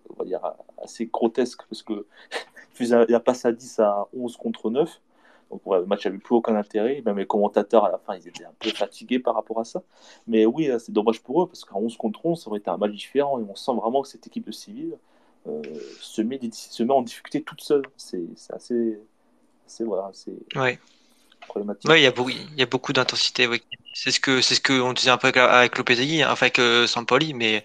on 0.09 0.13
va 0.15 0.25
dire, 0.25 0.41
assez 0.81 1.05
grotesque, 1.05 1.61
parce 1.69 1.83
que 1.83 2.05
la 3.09 3.19
passe 3.19 3.45
à 3.45 3.51
10 3.51 3.79
à 3.79 4.07
11 4.17 4.35
contre 4.37 4.69
9. 4.71 4.99
Donc 5.51 5.61
le 5.67 5.85
match 5.85 6.05
n'avait 6.05 6.17
plus 6.17 6.35
aucun 6.35 6.55
intérêt. 6.55 7.03
Même 7.05 7.19
les 7.19 7.27
commentateurs, 7.27 7.85
à 7.85 7.91
la 7.91 7.99
fin, 7.99 8.15
ils 8.15 8.27
étaient 8.27 8.45
un 8.45 8.53
peu 8.57 8.69
fatigués 8.71 9.19
par 9.19 9.35
rapport 9.35 9.59
à 9.59 9.65
ça. 9.65 9.83
Mais 10.25 10.47
oui, 10.47 10.71
c'est 10.79 10.91
dommage 10.91 11.21
pour 11.21 11.43
eux, 11.43 11.47
parce 11.47 11.63
qu'à 11.63 11.75
11 11.75 11.95
contre 11.97 12.25
11, 12.25 12.41
ça 12.43 12.49
aurait 12.49 12.59
été 12.59 12.71
un 12.71 12.77
match 12.77 12.93
différent. 12.93 13.39
Et 13.39 13.43
on 13.47 13.55
sent 13.55 13.73
vraiment 13.75 14.01
que 14.01 14.07
cette 14.07 14.25
équipe 14.25 14.47
de 14.47 14.51
civils 14.51 14.97
se, 16.01 16.21
met, 16.21 16.37
des- 16.37 16.51
se 16.51 16.83
met 16.83 16.93
en 16.93 17.01
difficulté 17.01 17.43
toute 17.43 17.61
seule. 17.61 17.83
C'est 17.97 18.19
assez, 18.53 18.97
assez, 19.65 19.83
voilà, 19.83 20.09
Ouais. 20.55 20.79
problématique. 21.41 21.89
Ouais, 21.89 21.99
il 21.99 22.03
y 22.03 22.07
a 22.07 22.11
beaucoup, 22.11 22.29
il 22.29 22.57
y 22.57 22.61
a 22.61 22.65
beaucoup 22.65 22.93
d'intensité. 22.93 23.47
Ouais. 23.47 23.61
C'est 23.95 24.11
ce 24.11 24.19
que, 24.19 24.41
c'est 24.41 24.55
ce 24.55 24.61
que 24.61 24.73
on 24.73 24.93
disait 24.93 25.11
un 25.11 25.17
peu 25.17 25.27
avec, 25.27 25.37
avec 25.37 25.77
Lopetegui, 25.77 26.23
hein, 26.23 26.29
enfin 26.31 26.47
avec 26.47 26.57
euh, 26.59 26.87
Sampoli, 26.87 27.33
mais 27.35 27.63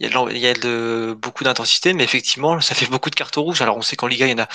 il 0.00 0.04
y 0.04 0.06
a, 0.06 0.08
de, 0.08 0.14
l'en- 0.14 0.28
il 0.28 0.38
y 0.38 0.46
a 0.46 0.54
de, 0.54 1.14
beaucoup 1.18 1.44
d'intensité, 1.44 1.92
mais 1.92 2.02
effectivement, 2.04 2.60
ça 2.60 2.74
fait 2.74 2.86
beaucoup 2.86 3.10
de 3.10 3.14
cartons 3.14 3.42
rouges. 3.42 3.60
Alors, 3.60 3.76
on 3.76 3.82
sait 3.82 3.94
qu'en 3.96 4.06
Liga, 4.06 4.26
il 4.26 4.30
y 4.30 4.34
en 4.34 4.38
a, 4.38 4.48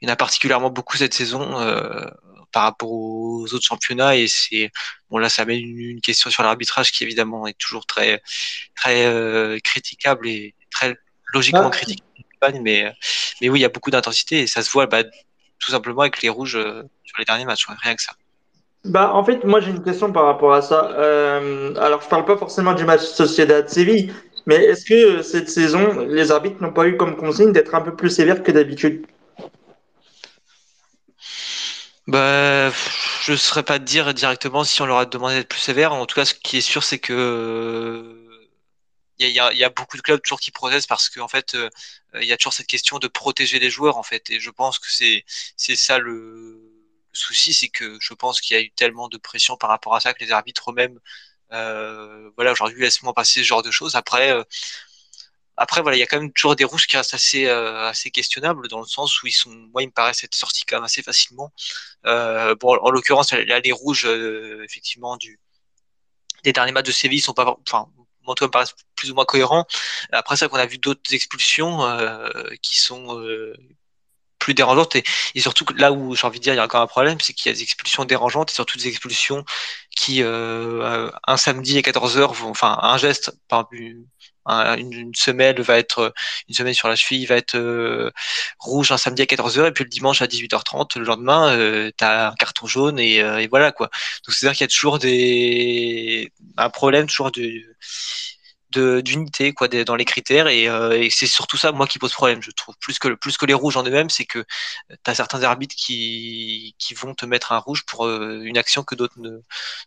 il 0.00 0.08
y 0.08 0.10
en 0.10 0.12
a 0.12 0.16
particulièrement 0.16 0.70
beaucoup 0.70 0.96
cette 0.96 1.14
saison 1.14 1.60
euh, 1.60 2.04
par 2.50 2.64
rapport 2.64 2.90
aux 2.90 3.44
autres 3.52 3.64
championnats, 3.64 4.16
et 4.16 4.26
c'est 4.26 4.70
bon 5.10 5.18
là, 5.18 5.28
ça 5.28 5.42
amène 5.42 5.60
une, 5.60 5.78
une 5.78 6.00
question 6.00 6.30
sur 6.30 6.42
l'arbitrage 6.42 6.90
qui 6.92 7.04
évidemment 7.04 7.46
est 7.46 7.58
toujours 7.58 7.84
très, 7.86 8.20
très 8.76 9.06
euh, 9.06 9.58
critiquable 9.62 10.26
et 10.28 10.54
très 10.70 10.96
logiquement 11.32 11.70
Ah. 11.72 11.76
Mais, 12.52 12.92
mais 13.40 13.48
oui, 13.48 13.60
il 13.60 13.62
y 13.62 13.66
a 13.66 13.68
beaucoup 13.68 13.90
d'intensité 13.90 14.40
et 14.40 14.46
ça 14.46 14.62
se 14.62 14.70
voit 14.70 14.86
bah, 14.86 15.02
tout 15.58 15.70
simplement 15.70 16.02
avec 16.02 16.22
les 16.22 16.28
rouges 16.28 16.56
euh, 16.56 16.82
sur 17.04 17.18
les 17.18 17.24
derniers 17.24 17.44
matchs, 17.44 17.68
ouais, 17.68 17.74
rien 17.82 17.94
que 17.94 18.02
ça. 18.02 18.12
Bah, 18.84 19.12
en 19.14 19.24
fait, 19.24 19.44
moi 19.44 19.60
j'ai 19.60 19.70
une 19.70 19.82
question 19.82 20.12
par 20.12 20.26
rapport 20.26 20.52
à 20.52 20.60
ça. 20.60 20.90
Euh, 20.92 21.74
alors, 21.76 22.02
je 22.02 22.08
parle 22.08 22.24
pas 22.26 22.36
forcément 22.36 22.74
du 22.74 22.84
match 22.84 23.00
Sociedad 23.00 23.68
Séville, 23.68 24.12
mais 24.46 24.56
est-ce 24.56 24.84
que 24.84 24.94
euh, 24.94 25.22
cette 25.22 25.48
saison, 25.48 26.06
les 26.06 26.30
arbitres 26.30 26.62
n'ont 26.62 26.72
pas 26.72 26.86
eu 26.86 26.96
comme 26.96 27.16
consigne 27.16 27.52
d'être 27.52 27.74
un 27.74 27.80
peu 27.80 27.96
plus 27.96 28.10
sévères 28.10 28.42
que 28.42 28.52
d'habitude? 28.52 29.06
Bah, 32.06 32.70
je 33.22 33.32
ne 33.32 33.36
saurais 33.36 33.62
pas 33.62 33.78
dire 33.78 34.12
directement 34.12 34.64
si 34.64 34.82
on 34.82 34.86
leur 34.86 34.98
a 34.98 35.06
demandé 35.06 35.36
d'être 35.36 35.48
plus 35.48 35.60
sévère. 35.60 35.94
En 35.94 36.04
tout 36.04 36.16
cas, 36.16 36.26
ce 36.26 36.34
qui 36.34 36.58
est 36.58 36.60
sûr, 36.60 36.82
c'est 36.82 36.98
que 36.98 38.23
il 39.18 39.28
y 39.30 39.40
a, 39.40 39.52
y 39.52 39.64
a- 39.64 39.70
beaucoup 39.70 39.96
de 39.96 40.02
clubs 40.02 40.20
toujours 40.22 40.40
qui 40.40 40.50
protestent 40.50 40.88
parce 40.88 41.08
qu'en 41.08 41.28
fait, 41.28 41.54
euh, 41.54 41.70
il 42.20 42.24
y 42.24 42.32
a 42.32 42.36
toujours 42.36 42.52
cette 42.52 42.66
question 42.66 42.98
de 42.98 43.08
protéger 43.08 43.58
les 43.58 43.70
joueurs 43.70 43.96
en 43.96 44.02
fait. 44.02 44.30
Et 44.30 44.40
je 44.40 44.50
pense 44.50 44.78
que 44.78 44.90
c'est 44.90 45.24
c'est 45.56 45.76
ça 45.76 45.98
le, 45.98 46.60
souci, 47.12 47.54
c'est 47.54 47.68
que 47.68 47.96
je 48.00 48.12
pense 48.14 48.40
qu'il 48.40 48.56
y 48.56 48.60
a 48.60 48.62
eu 48.62 48.70
tellement 48.72 49.08
de 49.08 49.16
pression 49.18 49.56
par 49.56 49.70
rapport 49.70 49.94
à 49.94 50.00
ça 50.00 50.14
que 50.14 50.24
les 50.24 50.32
arbitres 50.32 50.70
eux-mêmes, 50.72 50.98
euh, 51.52 52.30
voilà, 52.36 52.52
aujourd'hui 52.52 52.80
laissent 52.82 53.02
moins 53.02 53.12
passer 53.14 53.40
ce 53.42 53.46
genre 53.48 53.62
de 53.62 53.70
choses. 53.70 53.94
Après. 53.96 54.32
euh, 54.32 54.42
après, 55.56 55.82
voilà, 55.82 55.96
il 55.96 56.00
y 56.00 56.02
a 56.02 56.06
quand 56.06 56.18
même 56.20 56.32
toujours 56.32 56.56
des 56.56 56.64
rouges 56.64 56.86
qui 56.88 56.96
restent 56.96 57.14
assez, 57.14 57.46
euh, 57.46 57.86
assez 57.88 58.10
questionnables 58.10 58.66
dans 58.68 58.80
le 58.80 58.86
sens 58.86 59.22
où 59.22 59.26
ils 59.28 59.32
sont, 59.32 59.50
moi, 59.50 59.82
ils 59.82 59.86
me 59.86 59.92
paraissent 59.92 60.24
être 60.24 60.34
sortis 60.34 60.64
quand 60.64 60.76
même 60.76 60.84
assez 60.84 61.02
facilement. 61.02 61.52
Euh, 62.06 62.54
bon, 62.56 62.76
en 62.82 62.90
l'occurrence, 62.90 63.32
là, 63.32 63.60
les 63.60 63.72
rouges, 63.72 64.06
euh, 64.06 64.64
effectivement, 64.64 65.16
du, 65.18 65.40
des 66.44 66.52
derniers 66.52 66.72
matchs 66.72 66.86
de 66.86 66.92
Séville 66.92 67.20
sont 67.20 67.34
pas, 67.34 67.56
enfin, 67.66 67.88
moi, 68.26 68.34
tout 68.34 68.44
me 68.44 68.50
paraissent 68.50 68.74
plus 68.96 69.10
ou 69.10 69.14
moins 69.14 69.24
cohérents. 69.24 69.66
Après 70.12 70.36
ça, 70.36 70.48
qu'on 70.48 70.56
a 70.56 70.66
vu 70.66 70.78
d'autres 70.78 71.14
expulsions 71.14 71.84
euh, 71.84 72.28
qui 72.62 72.78
sont 72.78 73.18
euh, 73.18 73.54
plus 74.38 74.54
dérangeantes 74.54 74.96
et, 74.96 75.04
et 75.34 75.40
surtout 75.40 75.64
là 75.76 75.90
où 75.92 76.14
j'ai 76.14 76.26
envie 76.26 76.38
de 76.38 76.44
dire 76.44 76.52
il 76.52 76.58
y 76.58 76.60
a 76.60 76.64
encore 76.64 76.82
un 76.82 76.86
problème, 76.86 77.18
c'est 77.20 77.32
qu'il 77.32 77.50
y 77.50 77.54
a 77.54 77.56
des 77.56 77.62
expulsions 77.62 78.04
dérangeantes 78.04 78.50
et 78.50 78.54
surtout 78.54 78.76
des 78.78 78.88
expulsions 78.88 79.44
qui 79.96 80.22
euh, 80.22 81.10
un 81.26 81.36
samedi 81.36 81.78
à 81.78 81.80
14h 81.80 82.32
vont, 82.34 82.50
enfin, 82.50 82.78
un 82.82 82.98
geste 82.98 83.32
par 83.48 83.68
un- 84.46 84.76
une, 84.76 84.92
une 84.92 85.14
semelle 85.14 85.60
va 85.60 85.78
être 85.78 86.12
une 86.48 86.54
semelle 86.54 86.74
sur 86.74 86.88
la 86.88 86.96
cheville 86.96 87.26
va 87.26 87.36
être 87.36 87.56
euh, 87.56 88.10
rouge 88.58 88.92
un 88.92 88.96
samedi 88.98 89.22
à 89.22 89.26
14h 89.26 89.66
et 89.68 89.72
puis 89.72 89.84
le 89.84 89.90
dimanche 89.90 90.22
à 90.22 90.26
18h30 90.26 90.96
le 90.96 91.04
lendemain 91.04 91.56
euh, 91.56 91.90
t'as 91.96 92.30
un 92.30 92.34
carton 92.34 92.66
jaune 92.66 92.98
et, 92.98 93.20
euh, 93.22 93.38
et 93.38 93.46
voilà 93.48 93.72
quoi. 93.72 93.90
Donc 94.26 94.34
c'est 94.34 94.46
à 94.46 94.50
dire 94.50 94.56
qu'il 94.58 94.64
y 94.64 94.66
a 94.66 94.68
toujours 94.68 94.98
des 94.98 96.32
un 96.56 96.70
problème 96.70 97.06
toujours 97.06 97.30
de- 97.32 97.62
d'unité 98.78 99.52
quoi 99.52 99.68
dans 99.68 99.96
les 99.96 100.04
critères. 100.04 100.48
Et, 100.48 100.68
euh, 100.68 101.00
et 101.00 101.10
c'est 101.10 101.26
surtout 101.26 101.56
ça 101.56 101.72
moi 101.72 101.86
qui 101.86 101.98
pose 101.98 102.12
problème 102.12 102.42
je 102.42 102.50
trouve. 102.50 102.74
Plus 102.80 102.98
que 102.98 103.08
plus 103.14 103.36
que 103.36 103.46
les 103.46 103.54
rouges 103.54 103.76
en 103.76 103.84
eux-mêmes 103.84 104.10
c'est 104.10 104.24
que 104.24 104.44
tu 104.90 105.10
as 105.10 105.14
certains 105.14 105.42
arbitres 105.42 105.74
qui 105.76 106.74
qui 106.78 106.94
vont 106.94 107.14
te 107.14 107.26
mettre 107.26 107.52
un 107.52 107.58
rouge 107.58 107.84
pour 107.86 108.06
euh, 108.06 108.40
une 108.44 108.58
action 108.58 108.82
que 108.84 108.94
d'autres 108.94 109.18
ne 109.18 109.30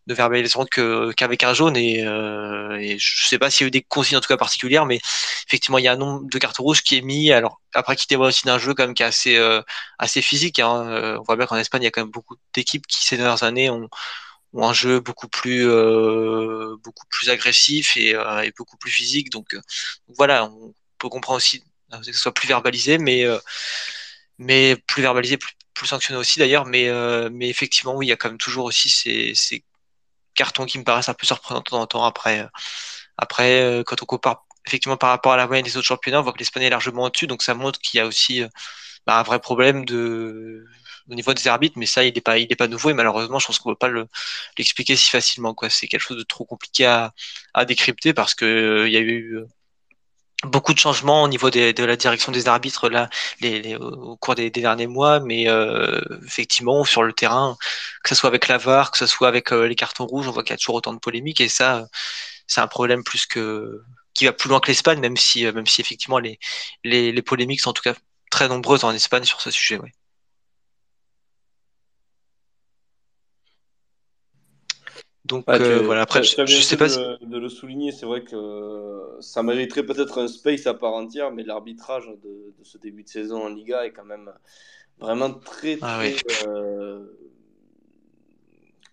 ne 0.07 0.14
verbaliseront 0.14 0.66
que 0.66 1.11
qu'avec 1.14 1.43
un 1.43 1.53
jaune. 1.53 1.77
Et, 1.77 2.06
euh, 2.06 2.77
et 2.80 2.98
je 2.99 3.27
sais 3.27 3.40
pas 3.40 3.49
s'il 3.49 3.66
y 3.66 3.67
a 3.67 3.69
eu 3.69 3.72
des 3.72 3.82
consignes 3.83 4.17
en 4.17 4.22
tout 4.22 4.27
cas 4.30 4.38
particulières 4.38 4.85
mais 4.85 4.99
effectivement 5.48 5.77
il 5.77 5.83
y 5.85 5.88
a 5.88 5.93
un 5.93 5.98
nombre 5.98 6.27
de 6.30 6.38
cartes 6.40 6.57
rouges 6.57 6.82
qui 6.83 6.98
est 6.98 7.01
mis. 7.01 7.32
Alors 7.32 7.61
après 7.74 7.95
qui 7.95 8.07
témoigne 8.07 8.30
aussi 8.30 8.45
d'un 8.45 8.57
jeu 8.59 8.74
quand 8.74 8.83
même 8.83 8.93
qui 8.95 9.03
est 9.03 9.06
assez 9.06 9.38
euh, 9.38 9.61
assez 9.99 10.22
physique 10.22 10.59
hein. 10.59 10.85
Euh, 10.88 11.17
on 11.19 11.24
voit 11.24 11.35
bien 11.35 11.45
qu'en 11.45 11.57
Espagne 11.57 11.82
il 11.83 11.85
y 11.85 11.88
a 11.88 11.91
quand 11.91 12.01
même 12.01 12.11
beaucoup 12.11 12.35
d'équipes 12.53 12.88
qui 12.88 13.06
ces 13.06 13.17
dernières 13.17 13.43
années 13.43 13.69
ont 13.69 13.90
ont 14.53 14.67
un 14.67 14.74
jeu 14.74 15.00
beaucoup 15.00 15.27
plus 15.27 15.67
euh, 15.67 16.76
beaucoup 16.84 17.06
plus 17.09 17.30
agressif 17.30 17.98
et, 17.98 18.16
euh, 18.16 18.42
et 18.42 18.51
beaucoup 18.58 18.77
plus 18.77 18.92
physique 18.92 19.30
donc, 19.32 19.53
euh, 19.53 19.61
voilà 20.17 20.45
on 20.45 20.74
peut 21.00 21.09
comprendre 21.09 21.38
aussi 21.38 21.64
euh, 21.93 22.00
que 22.00 22.06
ce 22.06 22.14
soit 22.14 22.34
plus 22.34 22.48
verbalisé 22.48 22.98
mais 22.98 23.26
euh, 23.26 23.40
mais 24.38 24.76
plus 24.88 25.01
verbalisé 25.01 25.38
plus, 25.38 25.53
plus 25.74 25.88
sanctionné 25.88 26.19
aussi 26.19 26.40
d'ailleurs, 26.40 26.66
mais, 26.66 26.90
euh, 26.90 27.30
mais 27.32 27.50
effectivement, 27.50 27.95
oui, 27.95 28.08
il 28.08 28.09
y 28.09 28.11
a 28.11 28.17
quand 28.17 28.30
même 28.30 28.38
toujours 28.38 28.66
aussi 28.66 28.90
ces, 28.90 29.34
ces 29.35 29.64
cartons 30.35 30.66
qui 30.66 30.80
me 30.80 30.84
paraissent 30.84 31.09
un 31.09 31.14
peu 31.14 31.26
surprenants 31.26 31.59
de 31.61 31.66
temps 31.66 31.82
en 31.82 31.88
temps. 31.88 32.06
Après, 32.06 32.48
après 33.17 33.84
quand 33.85 34.01
on 34.03 34.06
compare 34.06 34.45
effectivement 34.66 34.98
par 34.98 35.09
rapport 35.09 35.34
à 35.34 35.38
la 35.38 35.48
moyenne 35.48 35.66
des 35.66 35.77
autres 35.77 35.88
championnats, 35.88 36.19
on 36.19 36.24
voit 36.24 36.34
que 36.34 36.40
l'Espagne 36.40 36.64
est 36.64 36.69
largement 36.69 37.03
au-dessus, 37.03 37.27
donc 37.27 37.42
ça 37.43 37.53
montre 37.56 37.80
qu'il 37.80 38.00
y 38.00 38.01
a 38.01 38.08
aussi 38.08 38.43
bah, 39.06 39.19
un 39.19 39.24
vrai 39.24 39.40
problème 39.40 39.85
de 39.85 40.66
au 41.10 41.16
niveau 41.16 41.34
des 41.34 41.48
arbitres, 41.48 41.77
mais 41.77 41.86
ça, 41.86 42.03
il 42.03 42.14
n'est 42.14 42.22
pas, 42.22 42.38
il 42.38 42.52
est 42.52 42.56
pas 42.56 42.68
nouveau 42.68 42.90
et 42.90 42.94
malheureusement, 42.94 43.40
je 43.40 43.48
pense 43.48 43.60
qu'on 43.60 43.69
ne 43.69 43.76
peut 43.76 43.80
pas 43.80 44.08
l'expliquer 44.58 44.95
si 44.95 45.10
facilement. 45.10 45.53
Quoi, 45.53 45.69
c'est 45.69 45.88
quelque 45.88 46.02
chose 46.02 46.18
de 46.18 46.24
trop 46.24 46.45
compliqué 46.45 46.86
à, 46.86 47.14
à 47.53 47.66
décrypter 47.66 48.14
parce 48.14 48.36
que 48.36 48.86
il 48.88 48.94
y 48.94 48.98
a 48.98 49.02
eu 49.02 49.45
beaucoup 50.44 50.74
de 50.74 50.80
changements 50.80 51.24
au 51.24 51.27
niveau 51.27 51.50
de 51.50 51.84
la 51.84 51.95
direction 51.95 52.32
des 52.32 52.48
arbitres 52.48 52.90
là 52.90 53.10
au 53.80 54.18
cours 54.18 54.36
des, 54.36 54.52
derniers 54.52 54.88
mois 54.88 55.19
mais 55.19 55.50
euh, 55.50 56.00
effectivement 56.26 56.84
sur 56.84 57.02
le 57.03 57.11
terrain 57.14 57.58
que 58.03 58.10
ce 58.10 58.16
soit 58.16 58.30
avec 58.30 58.48
la 58.48 58.58
VAR 58.60 58.92
que 58.92 59.00
ce 59.00 59.08
soit 59.08 59.27
avec 59.27 59.52
euh, 59.52 59.68
les 59.68 59.76
cartons 59.76 60.06
rouges 60.06 60.27
on 60.27 60.32
voit 60.32 60.44
qu'il 60.44 60.52
y 60.52 60.53
a 60.53 60.58
toujours 60.58 60.76
autant 60.76 60.94
de 60.94 61.00
polémiques 61.00 61.42
et 61.42 61.50
ça 61.50 61.88
c'est 62.45 62.61
un 62.61 62.68
problème 62.68 63.03
plus 63.03 63.26
que 63.26 63.82
qui 64.14 64.26
va 64.26 64.34
plus 64.34 64.50
loin 64.50 64.60
que 64.60 64.68
l'Espagne 64.68 65.00
même 65.00 65.18
si 65.18 65.45
euh, 65.45 65.53
même 65.53 65.66
si 65.66 65.82
effectivement 65.82 66.19
les, 66.19 66.40
les, 66.84 67.11
les 67.11 67.22
polémiques 67.24 67.61
sont 67.61 67.72
en 67.72 67.74
tout 67.74 67.84
cas 67.84 67.95
très 68.30 68.48
nombreuses 68.48 68.84
en 68.84 68.92
Espagne 68.92 69.24
sur 69.24 69.42
ce 69.42 69.50
sujet 69.52 69.80
ouais. 69.80 69.94
Donc 75.27 75.43
euh, 75.49 75.81
voilà, 75.83 76.01
après, 76.03 76.23
je, 76.23 76.45
je 76.45 76.61
sais 76.61 76.77
pas 76.77 76.88
de, 76.88 77.25
de 77.25 77.38
le 77.38 77.49
souligner, 77.49 77.91
c'est 77.91 78.06
vrai 78.06 78.23
que 78.23 79.17
ça 79.19 79.43
mériterait 79.43 79.85
peut-être 79.85 80.22
un 80.22 80.27
space 80.27 80.67
à 80.67 80.73
part 80.73 80.93
entière, 80.93 81.31
mais 81.31 81.43
l'arbitrage 81.43 82.07
de, 82.07 82.53
de, 82.57 82.64
ce 82.64 82.77
début 82.77 83.03
de 83.03 83.09
saison 83.09 83.43
en 83.43 83.49
Liga 83.49 83.85
est 83.85 83.91
quand 83.91 84.06
même 84.06 84.31
vraiment 84.99 85.31
très, 85.33 85.80
ah 85.81 85.99
très. 85.99 86.15
Ah, 86.45 86.47
euh, 86.47 87.06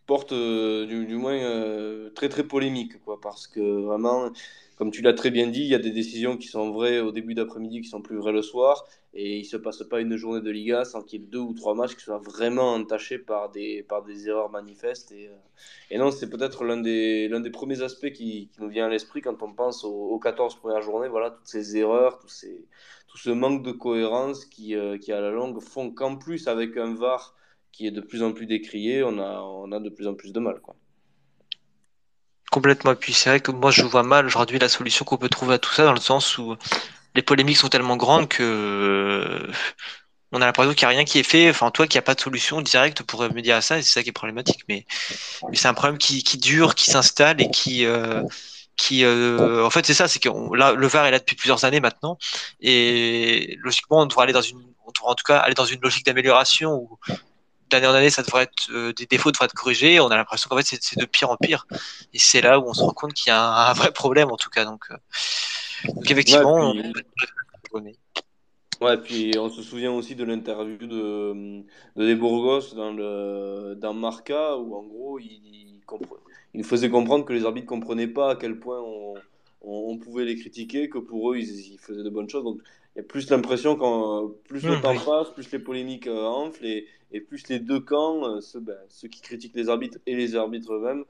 porte 0.06 0.32
euh, 0.32 0.86
du, 0.86 1.06
du, 1.06 1.16
moins 1.16 1.34
euh, 1.34 2.10
très, 2.10 2.28
très 2.28 2.42
polémique, 2.42 3.02
quoi, 3.04 3.20
parce 3.20 3.46
que 3.46 3.60
vraiment 3.60 4.30
comme 4.76 4.90
tu 4.90 5.02
l'as 5.02 5.12
très 5.12 5.30
bien 5.30 5.46
dit, 5.46 5.60
il 5.60 5.68
y 5.68 5.74
a 5.74 5.78
des 5.78 5.90
décisions 5.90 6.36
qui 6.36 6.48
sont 6.48 6.70
vraies 6.70 7.00
au 7.00 7.12
début 7.12 7.34
d'après-midi, 7.34 7.80
qui 7.80 7.88
sont 7.88 8.02
plus 8.02 8.16
vraies 8.16 8.32
le 8.32 8.42
soir, 8.42 8.86
et 9.12 9.36
il 9.36 9.42
ne 9.42 9.46
se 9.46 9.56
passe 9.56 9.82
pas 9.84 10.00
une 10.00 10.16
journée 10.16 10.40
de 10.40 10.50
Liga 10.50 10.84
sans 10.84 11.02
qu'il 11.02 11.20
y 11.20 11.24
ait 11.24 11.26
deux 11.26 11.38
ou 11.38 11.54
trois 11.54 11.74
matchs 11.74 11.94
qui 11.94 12.02
soient 12.02 12.18
vraiment 12.18 12.74
entachés 12.74 13.18
par 13.18 13.50
des, 13.50 13.84
par 13.84 14.02
des 14.02 14.28
erreurs 14.28 14.50
manifestes. 14.50 15.12
Et, 15.12 15.28
euh, 15.28 15.98
non, 15.98 16.10
c'est 16.10 16.28
peut-être 16.28 16.64
l'un 16.64 16.78
des, 16.78 17.28
l'un 17.28 17.40
des 17.40 17.50
premiers 17.50 17.82
aspects 17.82 18.10
qui, 18.12 18.50
nous 18.58 18.68
vient 18.68 18.86
à 18.86 18.88
l'esprit 18.88 19.20
quand 19.20 19.40
on 19.42 19.52
pense 19.52 19.84
aux, 19.84 20.08
aux, 20.08 20.18
14 20.18 20.56
premières 20.56 20.82
journées, 20.82 21.08
voilà, 21.08 21.30
toutes 21.30 21.46
ces 21.46 21.76
erreurs, 21.76 22.18
tout 22.18 22.28
ce 22.28 23.30
manque 23.30 23.62
de 23.62 23.72
cohérence 23.72 24.44
qui, 24.44 24.74
euh, 24.74 24.98
qui 24.98 25.12
à 25.12 25.20
la 25.20 25.30
longue 25.30 25.60
font 25.60 25.92
qu'en 25.92 26.16
plus, 26.16 26.48
avec 26.48 26.76
un 26.76 26.94
VAR 26.94 27.36
qui 27.70 27.86
est 27.86 27.90
de 27.92 28.00
plus 28.00 28.22
en 28.22 28.32
plus 28.32 28.46
décrié, 28.46 29.02
on 29.04 29.18
a, 29.18 29.40
on 29.40 29.70
a 29.72 29.80
de 29.80 29.88
plus 29.90 30.06
en 30.08 30.14
plus 30.14 30.32
de 30.32 30.40
mal. 30.40 30.60
Complètement. 32.54 32.92
Et 32.92 33.12
c'est 33.12 33.30
vrai 33.30 33.40
que 33.40 33.50
moi 33.50 33.72
je 33.72 33.82
vois 33.82 34.04
mal 34.04 34.26
aujourd'hui 34.26 34.60
la 34.60 34.68
solution 34.68 35.04
qu'on 35.04 35.16
peut 35.16 35.28
trouver 35.28 35.54
à 35.54 35.58
tout 35.58 35.72
ça 35.72 35.84
dans 35.84 35.92
le 35.92 36.00
sens 36.00 36.38
où 36.38 36.56
les 37.16 37.22
polémiques 37.22 37.56
sont 37.56 37.68
tellement 37.68 37.96
grandes 37.96 38.28
que 38.28 39.50
on 40.30 40.40
a 40.40 40.46
l'impression 40.46 40.72
qu'il 40.74 40.86
n'y 40.86 40.94
a 40.94 40.96
rien 40.96 41.04
qui 41.04 41.18
est 41.18 41.24
fait. 41.24 41.50
Enfin, 41.50 41.70
toi, 41.70 41.86
qu'il 41.86 41.96
n'y 41.96 42.04
a 42.04 42.08
pas 42.10 42.14
de 42.14 42.20
solution 42.20 42.60
directe 42.60 43.02
pour 43.02 43.20
remédier 43.20 43.52
à 43.52 43.60
ça, 43.60 43.80
c'est 43.82 43.90
ça 43.90 44.02
qui 44.02 44.10
est 44.10 44.12
problématique. 44.12 44.62
Mais, 44.68 44.84
c'est 45.52 45.68
un 45.68 45.74
problème 45.74 45.98
qui, 45.98 46.22
dure, 46.38 46.74
qui 46.74 46.90
s'installe 46.90 47.40
et 47.40 47.50
qui, 47.50 47.84
euh, 47.84 48.22
euh, 48.92 49.64
en 49.64 49.70
fait, 49.70 49.86
c'est 49.86 49.94
ça, 49.94 50.08
c'est 50.08 50.18
que 50.18 50.28
le 50.28 50.86
VAR 50.88 51.06
est 51.06 51.12
là 51.12 51.20
depuis 51.20 51.36
plusieurs 51.36 51.64
années 51.64 51.78
maintenant, 51.80 52.18
et 52.60 53.56
logiquement, 53.60 54.00
on 54.00 54.06
devrait 54.06 54.24
aller 54.24 54.32
dans 54.32 54.42
une, 54.42 54.58
on 54.86 54.90
devrait 54.90 55.10
en 55.12 55.14
tout 55.14 55.24
cas 55.24 55.38
aller 55.38 55.54
dans 55.54 55.66
une 55.66 55.80
logique 55.80 56.04
d'amélioration 56.04 56.72
où 56.72 56.98
d'année 57.74 57.86
en 57.86 57.94
année, 57.94 58.10
ça 58.10 58.22
devrait 58.22 58.44
être, 58.44 58.70
euh, 58.70 58.92
des 58.92 59.06
défauts 59.06 59.30
devraient 59.30 59.46
être 59.46 59.54
corrigés. 59.54 60.00
On 60.00 60.08
a 60.08 60.16
l'impression 60.16 60.48
qu'en 60.48 60.56
fait, 60.56 60.78
c'est 60.80 60.98
de 60.98 61.04
pire 61.04 61.30
en 61.30 61.36
pire. 61.36 61.66
Et 62.12 62.18
c'est 62.18 62.40
là 62.40 62.58
où 62.58 62.68
on 62.68 62.74
se 62.74 62.82
rend 62.82 62.92
compte 62.92 63.14
qu'il 63.14 63.28
y 63.28 63.30
a 63.30 63.40
un, 63.40 63.70
un, 63.70 63.72
vrai 63.72 63.92
problème, 63.92 64.30
en 64.30 64.36
tout 64.36 64.50
cas. 64.50 64.64
Donc, 64.64 64.84
euh, 64.90 64.96
donc 65.92 66.10
effectivement, 66.10 66.72
ouais, 66.72 66.92
puis... 67.82 67.98
Ouais, 68.80 68.98
puis 68.98 69.32
on 69.38 69.48
se 69.50 69.62
souvient 69.62 69.92
aussi 69.92 70.14
de 70.14 70.24
l'interview 70.24 70.76
de, 70.76 71.62
de 71.96 72.06
De 72.06 72.14
Burgos 72.14 72.74
dans, 72.74 72.92
le, 72.92 73.74
dans 73.76 73.94
Marca, 73.94 74.56
où 74.56 74.74
en 74.74 74.82
gros, 74.82 75.18
il, 75.18 75.26
il, 75.26 75.80
il 76.54 76.64
faisait 76.64 76.90
comprendre 76.90 77.24
que 77.24 77.32
les 77.32 77.44
arbitres 77.44 77.66
comprenaient 77.66 78.08
pas 78.08 78.32
à 78.32 78.36
quel 78.36 78.58
point 78.58 78.80
on, 78.80 79.14
on, 79.62 79.92
on, 79.92 79.98
pouvait 79.98 80.24
les 80.24 80.36
critiquer, 80.36 80.88
que 80.88 80.98
pour 80.98 81.32
eux, 81.32 81.38
ils, 81.38 81.72
ils 81.72 81.78
faisaient 81.78 82.02
de 82.02 82.10
bonnes 82.10 82.28
choses. 82.28 82.44
Donc, 82.44 82.60
y 82.96 83.00
a 83.00 83.02
plus 83.02 83.28
l'impression 83.30 83.76
quand 83.76 84.30
plus 84.44 84.64
le 84.64 84.76
mmh, 84.76 84.80
temps 84.80 84.98
passe, 84.98 85.30
plus 85.30 85.50
les 85.50 85.58
polémiques 85.58 86.06
euh, 86.06 86.24
enflent 86.24 86.64
et, 86.64 86.86
et, 87.12 87.20
plus 87.20 87.48
les 87.48 87.58
deux 87.58 87.80
camps, 87.80 88.24
euh, 88.24 88.40
ceux, 88.40 88.60
ben, 88.60 88.76
ceux, 88.88 89.08
qui 89.08 89.20
critiquent 89.20 89.56
les 89.56 89.68
arbitres 89.68 89.98
et 90.06 90.14
les 90.14 90.36
arbitres 90.36 90.74
eux-mêmes, 90.74 91.04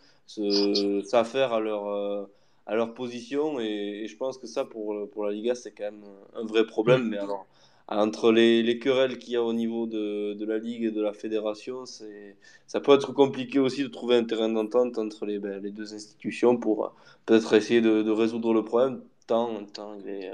s'affairent 1.05 1.53
à 1.53 1.61
leur, 1.61 1.89
euh, 1.89 2.25
à 2.67 2.75
leur 2.75 2.95
position. 2.95 3.61
Et, 3.61 4.03
et, 4.05 4.07
je 4.09 4.17
pense 4.17 4.39
que 4.39 4.47
ça, 4.47 4.65
pour, 4.65 5.09
pour 5.11 5.27
la 5.27 5.33
Liga, 5.33 5.55
c'est 5.55 5.73
quand 5.73 5.85
même 5.85 6.05
un 6.35 6.45
vrai 6.45 6.67
problème. 6.67 7.05
Mmh. 7.05 7.11
Mais 7.11 7.19
alors, 7.19 7.47
entre 7.87 8.33
les, 8.33 8.63
les 8.63 8.79
querelles 8.79 9.19
qu'il 9.19 9.35
y 9.35 9.37
a 9.37 9.43
au 9.43 9.53
niveau 9.53 9.87
de, 9.87 10.33
de, 10.33 10.45
la 10.47 10.57
Ligue 10.57 10.85
et 10.85 10.91
de 10.91 11.03
la 11.03 11.13
Fédération, 11.13 11.85
ça 11.85 12.81
peut 12.81 12.95
être 12.95 13.13
compliqué 13.13 13.59
aussi 13.59 13.83
de 13.83 13.89
trouver 13.89 14.17
un 14.17 14.25
terrain 14.25 14.49
d'entente 14.49 14.97
entre 14.97 15.27
les, 15.27 15.39
ben, 15.39 15.63
les 15.63 15.71
deux 15.71 15.93
institutions 15.93 16.57
pour 16.57 16.95
peut-être 17.27 17.53
essayer 17.53 17.83
de, 17.83 18.01
de 18.01 18.11
résoudre 18.11 18.55
le 18.55 18.65
problème 18.65 19.03
tant, 19.27 19.65
tant 19.67 19.95
il 19.95 20.09
est 20.09 20.33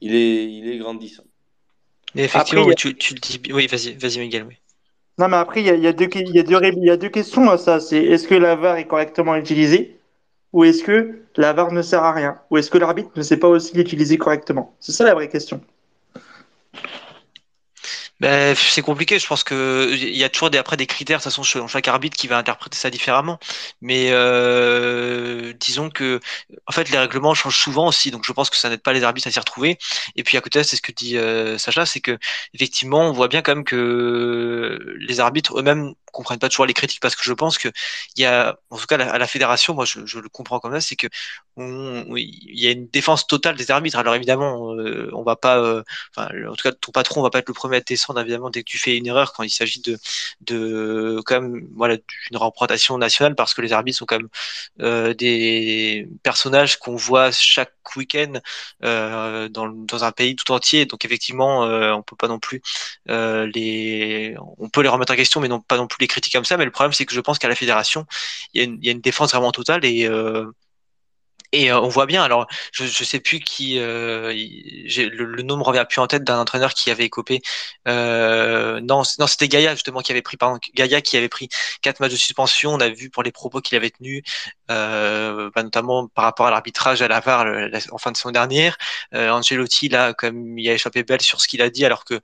il 0.00 0.14
est, 0.14 0.52
il 0.52 0.68
est 0.68 0.78
grandissant. 0.78 1.24
Mais 2.14 2.24
effectivement, 2.24 2.62
après, 2.62 2.70
oui, 2.70 2.76
tu, 2.76 2.96
tu, 2.96 3.14
le 3.14 3.20
dis. 3.20 3.40
Oui, 3.52 3.66
vas-y, 3.66 3.94
vas-y, 3.94 4.18
Miguel. 4.18 4.44
Oui. 4.48 4.56
Non, 5.18 5.28
mais 5.28 5.36
après, 5.36 5.60
il 5.60 5.66
y 5.66 5.70
a, 5.70 5.74
il 5.74 5.82
y 5.82 5.86
a, 5.86 5.92
deux, 5.92 6.08
il 6.14 6.34
y 6.34 6.38
a, 6.38 6.42
deux, 6.42 6.58
il 6.62 6.84
y 6.84 6.90
a 6.90 6.96
deux 6.96 7.08
questions 7.08 7.48
à 7.50 7.56
ça. 7.56 7.80
C'est 7.80 8.02
est-ce 8.02 8.28
que 8.28 8.34
la 8.34 8.54
VAR 8.54 8.76
est 8.76 8.86
correctement 8.86 9.34
utilisée 9.36 9.98
ou 10.52 10.64
est-ce 10.64 10.82
que 10.82 11.22
la 11.36 11.52
VAR 11.52 11.72
ne 11.72 11.82
sert 11.82 12.02
à 12.02 12.12
rien 12.12 12.40
Ou 12.50 12.58
est-ce 12.58 12.70
que 12.70 12.78
l'arbitre 12.78 13.10
ne 13.16 13.22
sait 13.22 13.38
pas 13.38 13.48
aussi 13.48 13.76
l'utiliser 13.76 14.16
correctement? 14.18 14.74
C'est 14.80 14.92
ça 14.92 15.04
la 15.04 15.14
vraie 15.14 15.28
question. 15.28 15.60
Ben, 18.20 18.54
c'est 18.56 18.82
compliqué. 18.82 19.18
Je 19.18 19.26
pense 19.26 19.44
que 19.44 19.90
il 19.92 20.16
y 20.16 20.24
a 20.24 20.30
toujours 20.30 20.48
des, 20.50 20.58
après 20.58 20.76
des 20.78 20.86
critères, 20.86 21.18
de 21.18 21.22
toute 21.22 21.32
façon, 21.32 21.66
chaque 21.68 21.88
arbitre 21.88 22.16
qui 22.16 22.28
va 22.28 22.38
interpréter 22.38 22.76
ça 22.78 22.88
différemment. 22.90 23.38
Mais 23.82 24.08
euh, 24.10 25.52
disons 25.60 25.90
que, 25.90 26.20
en 26.66 26.72
fait, 26.72 26.88
les 26.90 26.98
règlements 26.98 27.34
changent 27.34 27.58
souvent 27.58 27.88
aussi. 27.88 28.10
Donc, 28.10 28.24
je 28.26 28.32
pense 28.32 28.48
que 28.48 28.56
ça 28.56 28.70
n'aide 28.70 28.82
pas 28.82 28.94
les 28.94 29.02
arbitres 29.02 29.28
à 29.28 29.30
s'y 29.30 29.38
retrouver. 29.38 29.78
Et 30.16 30.22
puis 30.22 30.38
à 30.38 30.40
côté, 30.40 30.62
c'est 30.64 30.76
ce 30.76 30.82
que 30.82 30.92
dit 30.92 31.18
euh, 31.18 31.58
Sacha, 31.58 31.84
c'est 31.84 32.00
que 32.00 32.18
effectivement, 32.54 33.02
on 33.08 33.12
voit 33.12 33.28
bien 33.28 33.42
quand 33.42 33.54
même 33.54 33.64
que 33.64 34.78
les 34.98 35.20
arbitres 35.20 35.58
eux-mêmes 35.58 35.94
comprennent 36.16 36.38
pas 36.38 36.48
toujours 36.48 36.66
les 36.66 36.74
critiques 36.74 37.00
parce 37.00 37.14
que 37.16 37.22
je 37.24 37.32
pense 37.32 37.58
que 37.58 37.68
il 38.16 38.22
y 38.22 38.24
a, 38.26 38.56
en 38.70 38.78
tout 38.78 38.86
cas 38.86 38.98
à 38.98 39.18
la 39.18 39.26
fédération, 39.26 39.74
moi 39.74 39.84
je, 39.84 40.18
le 40.18 40.28
comprends 40.28 40.58
comme 40.60 40.72
ça, 40.72 40.80
c'est 40.80 40.96
que 40.96 41.08
on, 41.56 42.16
il 42.16 42.58
y 42.58 42.66
a 42.68 42.70
une 42.72 42.88
défense 42.88 43.26
totale 43.26 43.56
des 43.56 43.70
arbitres. 43.70 43.98
Alors 43.98 44.14
évidemment, 44.14 44.74
euh, 44.74 45.10
on 45.12 45.22
va 45.22 45.36
pas, 45.36 45.58
euh, 45.58 45.82
enfin 46.14 46.28
en 46.48 46.54
tout 46.54 46.62
cas 46.62 46.72
ton 46.72 46.92
patron 46.92 47.22
va 47.22 47.30
pas 47.30 47.38
être 47.40 47.48
le 47.48 47.54
premier 47.54 47.76
à 47.78 47.80
te 47.80 47.92
descendre 47.92 48.20
évidemment 48.20 48.50
dès 48.50 48.62
que 48.62 48.68
tu 48.70 48.78
fais 48.78 48.96
une 48.96 49.06
erreur 49.06 49.32
quand 49.32 49.42
il 49.42 49.50
s'agit 49.50 49.80
de, 49.80 49.98
de 50.42 51.20
quand 51.26 51.40
même 51.40 51.68
voilà 51.74 51.96
d'une 51.96 52.36
représentation 52.36 52.98
nationale 52.98 53.34
parce 53.34 53.54
que 53.54 53.62
les 53.62 53.72
arbitres 53.72 53.98
sont 53.98 54.06
quand 54.06 54.18
même 54.18 54.28
euh, 54.80 55.14
des 55.14 56.08
personnages 56.22 56.78
qu'on 56.78 56.96
voit 56.96 57.30
chaque 57.32 57.72
week-end 57.96 58.32
dans, 58.80 59.68
dans 59.68 60.04
un 60.04 60.12
pays 60.12 60.36
tout 60.36 60.50
entier. 60.52 60.86
Donc 60.86 61.04
effectivement, 61.04 61.62
on 61.62 62.02
peut 62.02 62.16
pas 62.16 62.28
non 62.28 62.38
plus 62.38 62.62
les, 63.06 64.36
on 64.58 64.68
peut 64.68 64.82
les 64.82 64.88
remettre 64.88 65.12
en 65.12 65.16
question, 65.16 65.40
mais 65.40 65.48
non 65.48 65.60
pas 65.60 65.76
non 65.76 65.86
plus 65.86 65.98
les 66.00 66.05
critiquer 66.06 66.38
comme 66.38 66.44
ça. 66.44 66.56
Mais 66.56 66.64
le 66.64 66.70
problème, 66.70 66.92
c'est 66.92 67.06
que 67.06 67.14
je 67.14 67.20
pense 67.20 67.38
qu'à 67.38 67.48
la 67.48 67.56
fédération, 67.56 68.06
il 68.54 68.60
y, 68.62 68.64
a 68.64 68.64
une, 68.66 68.78
il 68.82 68.86
y 68.86 68.88
a 68.88 68.92
une 68.92 69.00
défense 69.00 69.32
vraiment 69.32 69.52
totale 69.52 69.84
et 69.84 70.06
euh, 70.06 70.46
et 71.52 71.70
euh, 71.70 71.80
on 71.80 71.88
voit 71.88 72.06
bien, 72.06 72.22
alors 72.22 72.46
je 72.72 72.84
ne 72.84 72.88
sais 72.88 73.20
plus 73.20 73.40
qui, 73.40 73.78
euh, 73.78 74.32
le, 74.32 75.42
nom 75.42 75.56
me 75.56 75.62
revient 75.62 75.84
plus 75.88 76.00
en 76.00 76.06
tête 76.06 76.24
d'un 76.24 76.38
entraîneur 76.38 76.74
qui 76.74 76.90
avait 76.90 77.04
écopé. 77.04 77.40
Euh, 77.88 78.80
non, 78.80 79.04
c'était 79.04 79.48
Gaïa 79.48 79.74
justement 79.74 80.00
qui 80.00 80.12
avait 80.12 80.22
pris, 80.22 80.36
pardon, 80.36 80.58
Gaïa 80.74 81.00
qui 81.00 81.16
avait 81.16 81.28
pris 81.28 81.48
quatre 81.82 82.00
matchs 82.00 82.12
de 82.12 82.16
suspension. 82.16 82.72
On 82.72 82.80
a 82.80 82.88
vu 82.88 83.10
pour 83.10 83.22
les 83.22 83.32
propos 83.32 83.60
qu'il 83.60 83.76
avait 83.76 83.90
tenus, 83.90 84.22
bah, 84.68 85.62
notamment 85.62 86.08
par 86.08 86.24
rapport 86.24 86.46
à 86.46 86.50
l'arbitrage 86.50 87.02
à 87.02 87.08
la 87.08 87.20
VAR 87.20 87.46
en 87.90 87.98
fin 87.98 88.12
de 88.12 88.16
saison 88.16 88.30
dernière. 88.30 88.76
Ancelotti 89.12 89.88
là, 89.88 90.14
comme 90.14 90.58
il 90.58 90.68
a 90.68 90.74
échappé 90.74 91.02
belle 91.04 91.22
sur 91.22 91.40
ce 91.40 91.48
qu'il 91.48 91.62
a 91.62 91.70
dit, 91.70 91.84
alors 91.84 92.04
que 92.04 92.20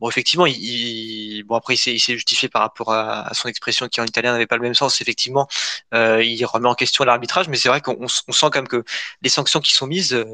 bon 0.00 0.08
effectivement, 0.08 0.46
il, 0.46 1.42
bon 1.44 1.56
après 1.56 1.74
il 1.74 1.78
s'est 1.78 2.14
justifié 2.14 2.48
par 2.48 2.62
rapport 2.62 2.92
à, 2.92 3.32
son 3.34 3.48
expression 3.48 3.88
qui 3.88 4.00
en 4.00 4.04
italien 4.04 4.32
n'avait 4.32 4.46
pas 4.46 4.56
le 4.56 4.62
même 4.62 4.74
sens. 4.74 5.00
Effectivement, 5.00 5.48
il 5.92 6.44
remet 6.44 6.68
en 6.68 6.74
question 6.74 7.04
l'arbitrage, 7.04 7.48
mais 7.48 7.56
c'est 7.56 7.68
vrai 7.68 7.80
qu'on 7.80 7.96
on 8.00 8.32
sent 8.32 8.46
quand 8.52 8.56
même 8.56 8.66
que 8.68 8.75
les 9.22 9.28
sanctions 9.28 9.60
qui 9.60 9.72
sont 9.72 9.86
mises, 9.86 10.14
euh, 10.14 10.24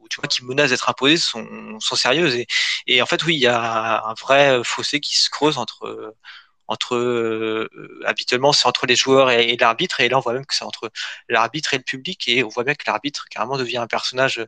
ou 0.00 0.08
tu 0.08 0.20
vois, 0.20 0.28
qui 0.28 0.44
menacent 0.44 0.70
d'être 0.70 0.88
imposées, 0.88 1.16
sont, 1.16 1.78
sérieuses. 1.80 2.44
Et, 2.86 3.02
en 3.02 3.06
fait, 3.06 3.24
oui, 3.24 3.34
il 3.36 3.40
y 3.40 3.46
a 3.46 4.04
un 4.06 4.14
vrai 4.14 4.60
fossé 4.64 5.00
qui 5.00 5.16
se 5.16 5.30
creuse 5.30 5.58
entre 5.58 6.14
euh, 6.92 7.68
habituellement 8.06 8.52
c'est 8.52 8.66
entre 8.66 8.86
les 8.86 8.96
joueurs 8.96 9.30
et 9.30 9.56
l'arbitre 9.56 10.00
et 10.00 10.08
là 10.08 10.16
on 10.18 10.20
voit 10.20 10.32
même 10.32 10.46
que 10.46 10.54
c'est 10.54 10.64
entre 10.64 10.90
l'arbitre 11.28 11.74
et 11.74 11.76
le 11.78 11.82
public 11.82 12.26
et 12.28 12.42
on 12.42 12.48
voit 12.48 12.64
bien 12.64 12.74
que 12.74 12.84
l'arbitre 12.86 13.26
carrément 13.30 13.58
devient 13.58 13.76
un 13.78 13.86
personnage 13.86 14.44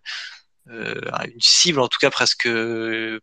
une 0.69 1.41
cible 1.41 1.81
en 1.81 1.89
tout 1.89 1.99
cas 1.99 2.11
presque 2.11 2.49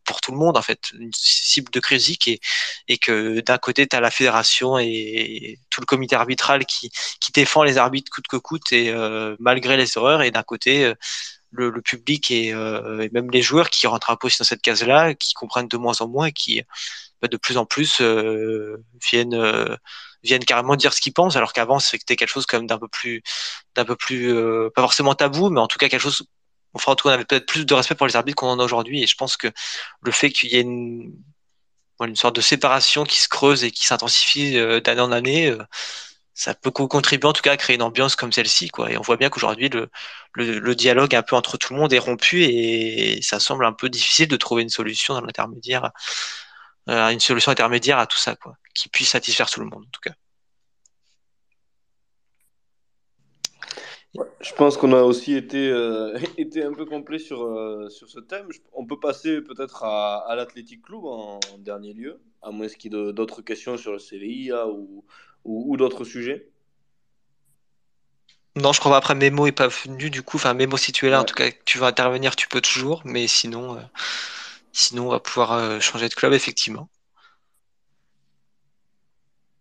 pour 0.06 0.22
tout 0.22 0.32
le 0.32 0.38
monde 0.38 0.58
en 0.58 0.62
fait, 0.62 0.92
une 0.98 1.12
cible 1.14 1.72
de 1.72 1.80
critique 1.80 2.28
et, 2.28 2.40
et 2.88 2.98
que 2.98 3.42
d'un 3.42 3.58
côté 3.58 3.88
tu 3.88 3.96
as 3.96 4.02
la 4.02 4.12
fédération 4.12 4.80
et 4.80 5.60
tout 5.70 5.82
le 5.82 5.86
comité 5.86 6.16
arbitral 6.16 6.66
qui, 6.66 6.90
qui 7.20 7.32
défend 7.32 7.64
les 7.64 7.78
arbitres 7.78 8.12
coûte 8.12 8.28
que 8.28 8.38
coûte 8.38 8.72
et 8.72 8.94
malgré 9.40 9.78
les 9.78 9.98
erreurs 9.98 10.22
et 10.22 10.32
d'un 10.32 10.44
côté 10.44 10.94
le, 11.52 11.70
le, 11.70 11.82
public 11.82 12.32
et, 12.32 12.48
et, 12.48 13.10
même 13.12 13.30
les 13.32 13.42
joueurs 13.42 13.70
qui 13.70 13.88
rentrent 13.88 14.10
un 14.10 14.16
peu 14.16 14.28
aussi 14.28 14.40
dans 14.40 14.46
cette 14.46 14.62
case-là, 14.62 15.14
qui 15.14 15.34
comprennent 15.34 15.68
de 15.68 15.78
moins 15.78 16.02
en 16.02 16.08
moins 16.08 16.28
et 16.28 16.32
qui 16.32 16.62
bah, 17.22 17.28
de 17.28 17.38
plus 17.38 17.58
en 17.58 17.66
plus 17.66 18.02
viennent 19.12 19.78
viennent 20.24 20.46
carrément 20.46 20.76
dire 20.76 20.94
ce 20.94 21.02
qu'ils 21.02 21.14
pensent, 21.14 21.36
alors 21.36 21.54
qu'avant 21.54 21.80
c'était 21.80 22.16
quelque 22.16 22.30
chose 22.30 22.46
comme 22.46 22.68
d'un 22.68 22.78
peu 22.78 22.88
plus, 22.88 23.22
d'un 23.76 23.86
peu 23.86 23.96
plus, 23.96 24.34
euh, 24.34 24.70
pas 24.74 24.82
forcément 24.82 25.16
tabou, 25.16 25.50
mais 25.50 25.60
en 25.60 25.68
tout 25.68 25.78
cas 25.78 25.90
quelque 25.90 26.02
chose. 26.02 26.24
Enfin, 26.74 26.94
en 26.94 26.96
tout 26.96 27.08
cas, 27.08 27.12
on 27.12 27.14
avait 27.14 27.26
peut-être 27.26 27.46
plus 27.46 27.66
de 27.66 27.74
respect 27.74 27.96
pour 27.96 28.08
les 28.08 28.16
arbitres 28.16 28.36
qu'on 28.38 28.50
en 28.50 28.60
a 28.60 28.64
aujourd'hui, 28.64 29.04
et 29.04 29.08
je 29.08 29.16
pense 29.16 29.38
que 29.38 29.48
le 30.02 30.12
fait 30.12 30.32
qu'il 30.32 30.52
y 30.52 30.58
ait 30.58 30.62
une, 30.62 31.14
une 32.02 32.16
sorte 32.16 32.36
de 32.36 32.42
séparation 32.42 33.04
qui 33.06 33.20
se 33.22 33.28
creuse 33.30 33.64
et 33.64 33.72
qui 33.72 33.86
s'intensifie 33.86 34.58
euh, 34.58 34.80
d'année 34.82 35.02
en 35.02 35.12
année, 35.12 35.48
euh, 35.50 35.64
ça 36.34 36.56
peut 36.56 36.72
contribuer 36.72 37.28
en 37.28 37.34
tout 37.34 37.44
cas 37.44 37.52
à 37.54 37.58
créer 37.58 37.76
une 37.76 37.84
ambiance 37.84 38.16
comme 38.16 38.32
celle-ci, 38.32 38.70
quoi. 38.70 38.92
Et 38.92 38.98
on 38.98 39.02
voit 39.02 39.18
bien 39.18 39.30
qu'aujourd'hui 39.30 39.70
le, 39.70 39.90
le, 40.34 40.60
le, 40.60 40.76
dialogue 40.76 41.16
un 41.16 41.22
peu 41.24 41.36
entre 41.36 41.58
tout 41.58 41.74
le 41.74 41.80
monde 41.80 41.94
est 41.94 42.00
rompu 42.00 42.44
et 42.44 43.22
ça 43.22 43.40
semble 43.40 43.66
un 43.66 43.74
peu 43.74 43.90
difficile 43.90 44.28
de 44.28 44.38
trouver 44.38 44.64
une 44.64 44.70
solution 44.70 45.14
dans 45.14 45.22
l'intermédiaire 45.22 45.92
euh, 46.90 47.10
une 47.10 47.20
solution 47.20 47.52
intermédiaire 47.52 47.98
à 47.98 48.08
tout 48.08 48.18
ça, 48.18 48.36
quoi, 48.36 48.58
qui 48.74 48.90
puisse 48.90 49.10
satisfaire 49.10 49.50
tout 49.50 49.62
le 49.62 49.68
monde, 49.68 49.84
en 49.86 49.92
tout 49.92 50.02
cas. 50.02 50.14
Je 54.42 54.54
pense 54.54 54.78
qu'on 54.78 54.94
a 54.94 55.02
aussi 55.02 55.36
été, 55.36 55.70
euh, 55.70 56.18
été 56.38 56.64
un 56.64 56.74
peu 56.74 56.86
complet 56.86 57.20
sur, 57.20 57.44
euh, 57.44 57.90
sur 57.90 58.10
ce 58.10 58.20
thème. 58.20 58.48
On 58.74 58.86
peut 58.86 59.00
passer 59.00 59.42
peut-être 59.42 59.84
à, 59.84 60.18
à 60.30 60.36
l'Athletic 60.36 60.84
Club 60.84 61.06
en, 61.06 61.40
dernier 61.60 61.94
lieu, 61.94 62.22
à 62.42 62.52
moins 62.52 62.68
qu'il 62.68 62.94
y 62.94 62.96
ait 62.96 63.14
d'autres 63.14 63.42
questions 63.42 63.78
sur 63.78 63.92
le 63.92 64.00
CVIA 64.00 64.68
ou, 64.68 65.04
ou, 65.46 65.78
d'autres 65.78 66.04
sujets. 66.04 66.50
Non, 68.56 68.72
je 68.72 68.80
crois 68.80 68.92
pas. 68.92 68.98
Après, 68.98 69.16
Memo 69.16 69.48
est 69.48 69.52
pas 69.52 69.68
venu, 69.68 70.12
du 70.12 70.22
coup. 70.22 70.38
Enfin, 70.38 70.54
Memo, 70.54 70.78
si 70.78 70.92
tu 70.92 71.08
es 71.08 71.10
là, 71.10 71.22
en 71.22 71.24
tout 71.24 71.34
cas, 71.34 71.50
tu 71.66 71.80
vas 71.80 71.88
intervenir, 71.88 72.36
tu 72.36 72.48
peux 72.48 72.62
toujours. 72.62 73.02
Mais 73.04 73.28
sinon, 73.28 73.80
Sinon, 74.74 75.06
on 75.08 75.12
va 75.12 75.20
pouvoir 75.20 75.54
euh, 75.54 75.80
changer 75.80 76.10
de 76.10 76.16
club, 76.16 76.34
effectivement. 76.34 76.90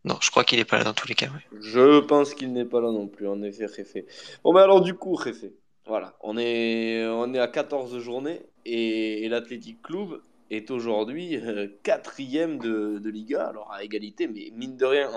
Non, 0.05 0.17
je 0.21 0.31
crois 0.31 0.43
qu'il 0.43 0.59
n'est 0.59 0.65
pas 0.65 0.79
là 0.79 0.85
dans 0.85 0.95
tous 0.95 1.07
les 1.07 1.15
cas. 1.15 1.29
Je 1.61 2.01
pense 2.01 2.35
qu'il 2.35 2.53
n'est 2.53 2.65
pas 2.65 2.81
là 2.81 2.91
non 2.91 3.07
plus, 3.07 3.29
en 3.29 3.41
effet, 3.43 3.67
Réfé. 3.67 4.07
Bon, 4.43 4.53
mais 4.53 4.61
alors, 4.61 4.81
du 4.81 4.95
coup, 4.95 5.15
Réfé, 5.15 5.55
voilà, 5.87 6.17
on 6.21 6.37
est, 6.39 7.07
on 7.07 7.33
est 7.35 7.39
à 7.39 7.49
14 7.49 7.99
journées 7.99 8.43
et, 8.65 9.29
l'Athletic 9.29 9.81
Club 9.83 10.21
est 10.51 10.71
aujourd'hui 10.71 11.37
euh, 11.37 11.69
quatrième 11.83 12.59
de, 12.59 13.09
Liga, 13.09 13.47
alors 13.47 13.73
à 13.73 13.85
égalité, 13.85 14.27
mais 14.27 14.51
mine 14.55 14.77
de 14.77 14.85
rien, 14.85 15.11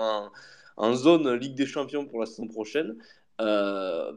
en, 0.76 0.94
zone 0.94 1.34
Ligue 1.34 1.54
des 1.54 1.66
Champions 1.66 2.06
pour 2.06 2.20
la 2.20 2.26
saison 2.26 2.46
prochaine. 2.46 2.96
Euh, 3.40 4.12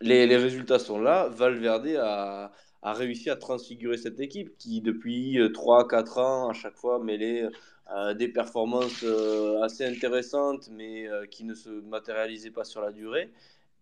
les, 0.00 0.36
résultats 0.36 0.78
sont 0.78 0.98
là. 0.98 1.28
Valverde 1.28 1.88
a, 2.00 2.50
a 2.82 2.92
réussi 2.92 3.30
à 3.30 3.36
transfigurer 3.36 3.96
cette 3.96 4.20
équipe 4.20 4.56
qui, 4.58 4.80
depuis 4.80 5.38
3-4 5.38 6.18
euh, 6.18 6.22
ans, 6.22 6.48
à 6.48 6.54
chaque 6.54 6.76
fois 6.76 6.98
mêlait 6.98 7.44
euh, 7.94 8.14
des 8.14 8.28
performances 8.28 9.02
euh, 9.02 9.62
assez 9.62 9.84
intéressantes, 9.84 10.68
mais 10.70 11.08
qui 11.30 11.44
ne 11.44 11.54
se 11.54 11.68
matérialisaient 11.68 12.50
pas 12.50 12.64
sur 12.64 12.80
la 12.80 12.92
durée. 12.92 13.32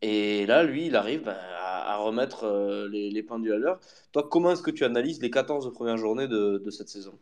Et 0.03 0.47
là, 0.47 0.63
lui, 0.63 0.87
il 0.87 0.97
arrive 0.97 1.23
ben, 1.23 1.37
à, 1.59 1.97
remettre 1.97 2.89
les, 2.91 3.11
les, 3.11 3.23
pendules 3.23 3.53
à 3.53 3.57
l'heure. 3.57 3.81
Toi, 4.13 4.29
comment 4.31 4.53
est-ce 4.53 4.63
que 4.63 4.71
tu 4.71 4.85
analyses 4.85 5.23
les 5.23 5.31
14 5.31 5.73
premières 5.73 5.97
journées 5.97 6.29
de, 6.29 6.63
de 6.63 6.71
cette 6.71 6.89
saison? 6.89 7.19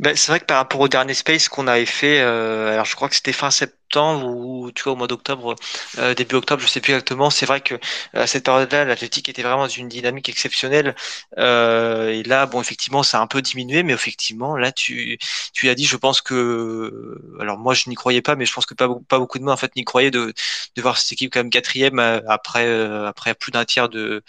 Ben, 0.00 0.16
C'est 0.16 0.32
vrai 0.32 0.40
que 0.40 0.46
par 0.46 0.56
rapport 0.56 0.80
au 0.80 0.88
dernier 0.88 1.14
Space 1.14 1.48
qu'on 1.48 1.68
avait 1.68 1.86
fait, 1.86 2.18
alors 2.18 2.84
je 2.84 2.96
crois 2.96 3.08
que 3.08 3.14
c'était 3.14 3.32
fin 3.32 3.50
septembre 3.50 3.81
ou 3.96 4.70
tu 4.72 4.82
vois 4.84 4.92
au 4.92 4.96
mois 4.96 5.06
d'octobre, 5.06 5.54
euh, 5.98 6.14
début 6.14 6.36
octobre, 6.36 6.62
je 6.62 6.66
sais 6.66 6.80
plus 6.80 6.92
exactement. 6.92 7.30
C'est 7.30 7.46
vrai 7.46 7.60
que 7.60 7.78
à 8.14 8.26
cette 8.26 8.44
période-là, 8.44 8.84
l'Athletic 8.84 9.28
était 9.28 9.42
vraiment 9.42 9.62
dans 9.62 9.68
une 9.68 9.88
dynamique 9.88 10.28
exceptionnelle. 10.28 10.94
Euh, 11.38 12.10
et 12.10 12.22
là, 12.22 12.46
bon, 12.46 12.60
effectivement, 12.60 13.02
ça 13.02 13.18
a 13.18 13.22
un 13.22 13.26
peu 13.26 13.42
diminué, 13.42 13.82
mais 13.82 13.92
effectivement, 13.92 14.56
là, 14.56 14.72
tu 14.72 15.18
tu 15.52 15.68
as 15.68 15.74
dit, 15.74 15.84
je 15.86 15.96
pense 15.96 16.20
que, 16.20 17.18
alors 17.40 17.58
moi, 17.58 17.74
je 17.74 17.88
n'y 17.88 17.94
croyais 17.94 18.22
pas, 18.22 18.36
mais 18.36 18.46
je 18.46 18.52
pense 18.52 18.66
que 18.66 18.74
pas 18.74 18.88
pas 19.08 19.18
beaucoup 19.18 19.38
de 19.38 19.44
monde 19.44 19.52
en 19.54 19.56
fait 19.56 19.74
n'y 19.76 19.84
croyait 19.84 20.10
de 20.10 20.32
de 20.76 20.82
voir 20.82 20.98
cette 20.98 21.12
équipe 21.12 21.32
quand 21.32 21.40
même 21.40 21.50
quatrième 21.50 21.98
euh, 21.98 22.20
après 22.28 22.66
après 23.06 23.34
plus 23.34 23.52
d'un 23.52 23.64
tiers 23.64 23.88
de 23.88 24.22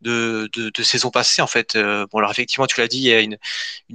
de, 0.00 0.82
saison 0.82 1.10
passée 1.10 1.42
en 1.42 1.46
fait. 1.46 1.76
bon, 1.76 2.18
alors 2.18 2.30
effectivement, 2.30 2.66
tu 2.66 2.80
l'as 2.80 2.88
dit, 2.88 2.98
il 2.98 3.02
y 3.04 3.12
a 3.12 3.20
une 3.20 3.38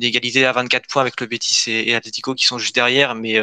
égalité 0.01 0.45
à 0.45 0.51
24 0.51 0.87
points 0.87 1.01
avec 1.01 1.19
le 1.19 1.27
Betis 1.27 1.69
et, 1.71 1.93
et 1.93 2.01
qui 2.35 2.45
sont 2.45 2.57
juste 2.57 2.75
derrière, 2.75 3.15
mais 3.15 3.39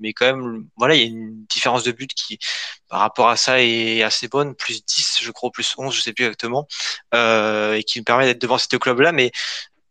mais 0.00 0.12
quand 0.12 0.26
même, 0.26 0.66
voilà, 0.76 0.94
il 0.94 1.00
y 1.00 1.04
a 1.04 1.06
une 1.06 1.15
une 1.16 1.46
différence 1.46 1.84
de 1.84 1.92
but 1.92 2.12
qui, 2.14 2.38
par 2.88 3.00
rapport 3.00 3.28
à 3.28 3.36
ça, 3.36 3.62
est 3.62 4.02
assez 4.02 4.28
bonne, 4.28 4.54
plus 4.54 4.84
10, 4.84 5.18
je 5.22 5.30
crois, 5.32 5.50
plus 5.50 5.74
11, 5.78 5.94
je 5.94 6.00
sais 6.00 6.12
plus 6.12 6.24
exactement, 6.24 6.66
euh, 7.14 7.74
et 7.74 7.84
qui 7.84 7.98
me 8.00 8.04
permet 8.04 8.26
d'être 8.26 8.40
devant 8.40 8.58
ces 8.58 8.68
deux 8.70 8.78
clubs-là. 8.78 9.12
Mais 9.12 9.32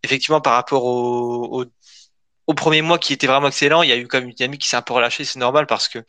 effectivement, 0.03 0.41
par 0.41 0.53
rapport 0.53 0.85
au, 0.85 1.65
au, 2.47 2.53
premier 2.53 2.81
mois 2.81 2.99
qui 2.99 3.13
était 3.13 3.27
vraiment 3.27 3.47
excellent, 3.47 3.83
il 3.83 3.89
y 3.89 3.93
a 3.93 3.97
eu 3.97 4.07
quand 4.07 4.19
même 4.19 4.29
une 4.29 4.35
dynamique 4.35 4.61
qui 4.61 4.69
s'est 4.69 4.77
un 4.77 4.81
peu 4.81 4.93
relâchée, 4.93 5.25
c'est 5.25 5.39
normal 5.39 5.67
parce 5.67 5.87
que 5.89 5.99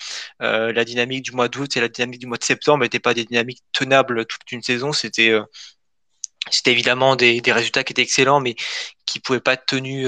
euh, 0.42 0.72
la 0.72 0.84
dynamique 0.84 1.22
du 1.24 1.32
mois 1.32 1.48
d'août 1.48 1.76
et 1.76 1.80
la 1.80 1.88
dynamique 1.88 2.20
du 2.20 2.26
mois 2.26 2.38
de 2.38 2.44
septembre 2.44 2.84
n'étaient 2.84 3.00
pas 3.00 3.14
des 3.14 3.24
dynamiques 3.24 3.62
tenables 3.72 4.26
toute 4.26 4.52
une 4.52 4.62
saison. 4.62 4.92
C'était 4.92 5.30
euh, 5.30 5.44
c'était 6.50 6.72
évidemment 6.72 7.16
des, 7.16 7.40
des, 7.40 7.52
résultats 7.52 7.84
qui 7.84 7.92
étaient 7.92 8.02
excellents, 8.02 8.40
mais 8.40 8.54
qui 9.06 9.20
pouvaient 9.20 9.40
pas 9.40 9.54
être 9.54 9.66
tenus 9.66 10.06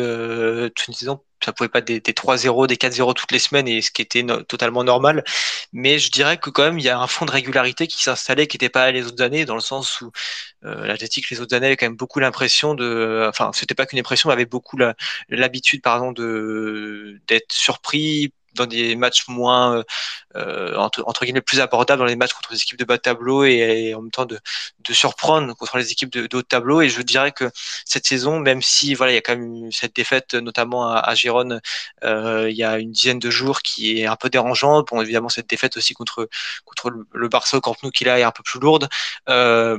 toute 0.77 0.89
une 0.89 0.95
saison 0.95 1.21
ça 1.45 1.53
pouvait 1.53 1.69
pas 1.69 1.81
être 1.81 1.87
des, 1.87 2.01
des 2.01 2.13
3-0, 2.13 2.67
des 2.67 2.77
4-0 2.77 3.15
toutes 3.15 3.33
les 3.33 3.39
semaines 3.39 3.69
et 3.69 3.83
ce 3.83 3.91
qui 3.91 4.03
était 4.03 4.25
totalement 4.49 4.85
normal. 4.85 5.25
Mais 5.73 5.99
je 5.99 6.11
dirais 6.11 6.37
que 6.39 6.51
quand 6.51 6.65
même 6.65 6.79
il 6.79 6.85
y 6.85 6.89
a 6.89 6.99
un 6.99 7.07
fond 7.07 7.25
de 7.25 7.31
régularité 7.31 7.87
qui 7.87 8.03
s'installait 8.03 8.47
qui 8.47 8.57
n'était 8.57 8.69
pas 8.69 8.91
les 8.93 9.07
autres 9.07 9.23
années 9.23 9.45
dans 9.45 9.55
le 9.55 9.61
sens 9.61 10.01
où 10.01 10.11
euh, 10.65 10.87
l'Athletic 10.87 11.31
les 11.31 11.41
autres 11.41 11.55
années 11.57 11.67
avaient 11.67 11.77
quand 11.77 11.87
même 11.87 11.97
beaucoup 11.97 12.21
l'impression 12.21 12.75
de, 12.75 13.27
enfin 13.29 13.51
c'était 13.55 13.75
pas 13.75 13.87
qu'une 13.87 13.99
impression, 13.99 14.31
avait 14.31 14.47
beaucoup 14.47 14.79
l'habitude 15.29 15.83
pardon 15.83 16.13
de 16.13 17.21
d'être 17.29 17.53
surpris 17.53 18.33
dans 18.55 18.67
des 18.67 18.97
matchs 18.97 19.29
moins 19.29 19.83
euh, 20.37 20.77
entre, 20.77 21.03
entre, 21.07 21.25
guillemets 21.25 21.41
plus 21.41 21.61
abordables 21.61 22.01
dans 22.01 22.07
les 22.07 22.17
matchs 22.17 22.33
contre 22.33 22.53
les 22.53 22.61
équipes 22.61 22.79
de 22.79 22.85
bas 22.85 22.97
de 22.97 23.03
tableau 23.03 23.45
et, 23.45 23.95
en 23.95 24.03
même 24.03 24.11
temps 24.11 24.27
de, 24.27 24.39
de, 24.81 24.93
surprendre 24.93 25.55
contre 25.57 25.79
les 25.79 25.93
équipes 25.93 26.11
de, 26.11 26.27
de 26.27 26.71
haut 26.71 26.81
et 26.81 26.89
je 26.89 27.03
dirais 27.03 27.33
que 27.33 27.51
cette 27.85 28.07
saison 28.07 28.41
même 28.41 28.63
si 28.63 28.95
voilà 28.95 29.13
il 29.13 29.15
y 29.15 29.19
a 29.19 29.23
quand 29.23 29.37
même 29.37 29.71
cette 29.73 29.95
défaite 29.97 30.35
notamment 30.35 30.89
à, 30.91 30.99
à 30.99 31.15
Gérone 31.15 31.61
euh, 32.05 32.49
il 32.51 32.57
y 32.57 32.65
a 32.65 32.79
une 32.79 32.93
dizaine 32.93 33.19
de 33.19 33.31
jours 33.31 33.63
qui 33.63 34.01
est 34.01 34.07
un 34.07 34.17
peu 34.17 34.31
dérangeante. 34.31 34.89
Bon 34.91 35.01
évidemment 35.01 35.29
cette 35.29 35.49
défaite 35.49 35.77
aussi 35.77 35.95
contre 35.95 36.29
contre 36.65 36.91
le, 36.91 37.07
le 37.13 37.29
Barça 37.29 37.57
au 37.57 37.61
Camp 37.61 37.77
Nou 37.83 37.91
qui 37.91 38.05
là 38.05 38.19
est 38.19 38.23
un 38.23 38.33
peu 38.33 38.43
plus 38.43 38.61
lourde. 38.61 38.89
Euh, 39.29 39.79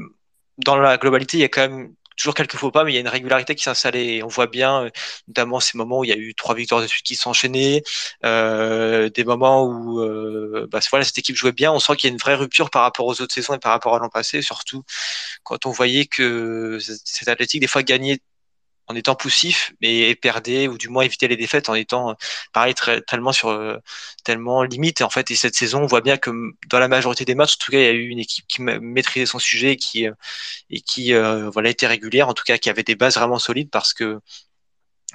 dans 0.57 0.75
la 0.75 0.97
globalité 0.97 1.37
il 1.37 1.41
y 1.41 1.43
a 1.45 1.49
quand 1.49 1.61
même 1.61 1.93
toujours 2.19 2.35
quelques 2.35 2.57
faux 2.57 2.71
pas, 2.71 2.83
mais 2.83 2.91
il 2.91 2.95
y 2.95 2.97
a 2.97 3.01
une 3.01 3.07
régularité 3.07 3.55
qui 3.55 3.63
s'installe 3.63 3.95
et 3.95 4.21
on 4.23 4.27
voit 4.27 4.47
bien, 4.47 4.83
euh, 4.85 4.89
notamment 5.27 5.59
ces 5.59 5.77
moments 5.77 5.99
où 5.99 6.03
il 6.03 6.09
y 6.09 6.13
a 6.13 6.17
eu 6.17 6.35
trois 6.35 6.53
victoires 6.55 6.81
de 6.81 6.87
suite 6.87 7.05
qui 7.05 7.15
sont 7.15 7.29
enchaînées, 7.31 7.83
euh, 8.25 9.09
des 9.09 9.23
moments 9.23 9.65
où 9.65 9.99
euh, 10.01 10.67
bah, 10.71 10.79
voilà, 10.89 11.05
cette 11.05 11.17
équipe 11.17 11.35
jouait 11.35 11.51
bien. 11.53 11.71
On 11.71 11.79
sent 11.79 11.95
qu'il 11.95 12.09
y 12.09 12.11
a 12.11 12.13
une 12.13 12.19
vraie 12.19 12.35
rupture 12.35 12.69
par 12.69 12.83
rapport 12.83 13.05
aux 13.05 13.21
autres 13.21 13.33
saisons 13.33 13.53
et 13.55 13.59
par 13.59 13.71
rapport 13.71 13.95
à 13.95 13.99
l'an 13.99 14.09
passé, 14.09 14.41
surtout 14.41 14.83
quand 15.43 15.65
on 15.65 15.71
voyait 15.71 16.05
que 16.05 16.79
cette 16.79 17.27
athlétique 17.29 17.61
des 17.61 17.67
fois 17.67 17.83
gagnait 17.83 18.19
en 18.89 18.95
étant 18.95 19.15
poussif, 19.15 19.73
mais 19.81 20.15
perdait 20.15 20.67
ou 20.67 20.77
du 20.77 20.89
moins 20.89 21.03
éviter 21.03 21.27
les 21.27 21.37
défaites 21.37 21.69
en 21.69 21.75
étant 21.75 22.15
pareil 22.53 22.73
très, 22.73 23.01
tellement 23.01 23.31
sur 23.31 23.79
tellement 24.23 24.63
limite. 24.63 25.01
En 25.01 25.09
fait, 25.09 25.31
et 25.31 25.35
cette 25.35 25.55
saison, 25.55 25.83
on 25.83 25.85
voit 25.87 26.01
bien 26.01 26.17
que 26.17 26.31
dans 26.69 26.79
la 26.79 26.87
majorité 26.87 27.25
des 27.25 27.35
matchs, 27.35 27.53
en 27.55 27.65
tout 27.65 27.71
cas, 27.71 27.79
il 27.79 27.83
y 27.83 27.87
a 27.87 27.91
eu 27.91 28.07
une 28.07 28.19
équipe 28.19 28.45
qui 28.47 28.61
maîtrisait 28.61 29.25
son 29.25 29.39
sujet 29.39 29.73
et 29.73 29.77
qui 29.77 30.07
et 30.69 30.81
qui 30.81 31.13
euh, 31.13 31.49
voilà 31.51 31.69
était 31.69 31.87
régulière, 31.87 32.29
en 32.29 32.33
tout 32.33 32.43
cas, 32.43 32.57
qui 32.57 32.69
avait 32.69 32.83
des 32.83 32.95
bases 32.95 33.15
vraiment 33.17 33.39
solides 33.39 33.69
parce 33.71 33.93
que 33.93 34.19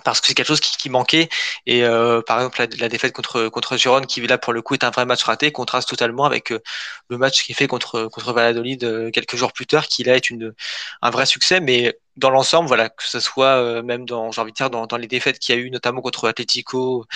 parce 0.02 0.20
que 0.20 0.26
c'est 0.26 0.34
quelque 0.34 0.48
chose 0.48 0.60
qui, 0.60 0.90
manquait 0.90 1.28
et 1.66 1.84
euh, 1.84 2.20
par 2.22 2.38
exemple 2.38 2.66
la, 2.78 2.88
défaite 2.88 3.12
contre 3.12 3.48
contre 3.48 3.76
Gérone 3.76 4.06
qui 4.06 4.20
là 4.26 4.38
pour 4.38 4.52
le 4.52 4.60
coup 4.60 4.74
est 4.74 4.84
un 4.84 4.90
vrai 4.90 5.06
match 5.06 5.22
raté 5.22 5.52
contraste 5.52 5.88
totalement 5.88 6.24
avec 6.24 6.52
euh, 6.52 6.60
le 7.08 7.18
match 7.18 7.44
qui 7.44 7.52
est 7.52 7.54
fait 7.54 7.68
contre 7.68 8.06
contre 8.06 8.32
Valladolid 8.32 8.84
euh, 8.84 9.10
quelques 9.10 9.36
jours 9.36 9.52
plus 9.52 9.66
tard 9.66 9.86
qui 9.86 10.02
là 10.04 10.16
est 10.16 10.30
une 10.30 10.54
un 11.02 11.10
vrai 11.10 11.26
succès 11.26 11.60
mais 11.60 11.96
dans 12.16 12.30
l'ensemble 12.30 12.68
voilà 12.68 12.88
que 12.88 13.06
ce 13.06 13.20
soit 13.20 13.56
euh, 13.56 13.82
même 13.82 14.04
dans 14.04 14.30
j'ai 14.30 14.40
envie 14.40 14.52
de 14.52 14.56
dire 14.56 14.70
dans, 14.70 14.96
les 14.96 15.06
défaites 15.06 15.38
qu'il 15.38 15.54
y 15.54 15.58
a 15.58 15.60
eu 15.60 15.70
notamment 15.70 16.00
contre 16.00 16.28
Atletico 16.28 17.06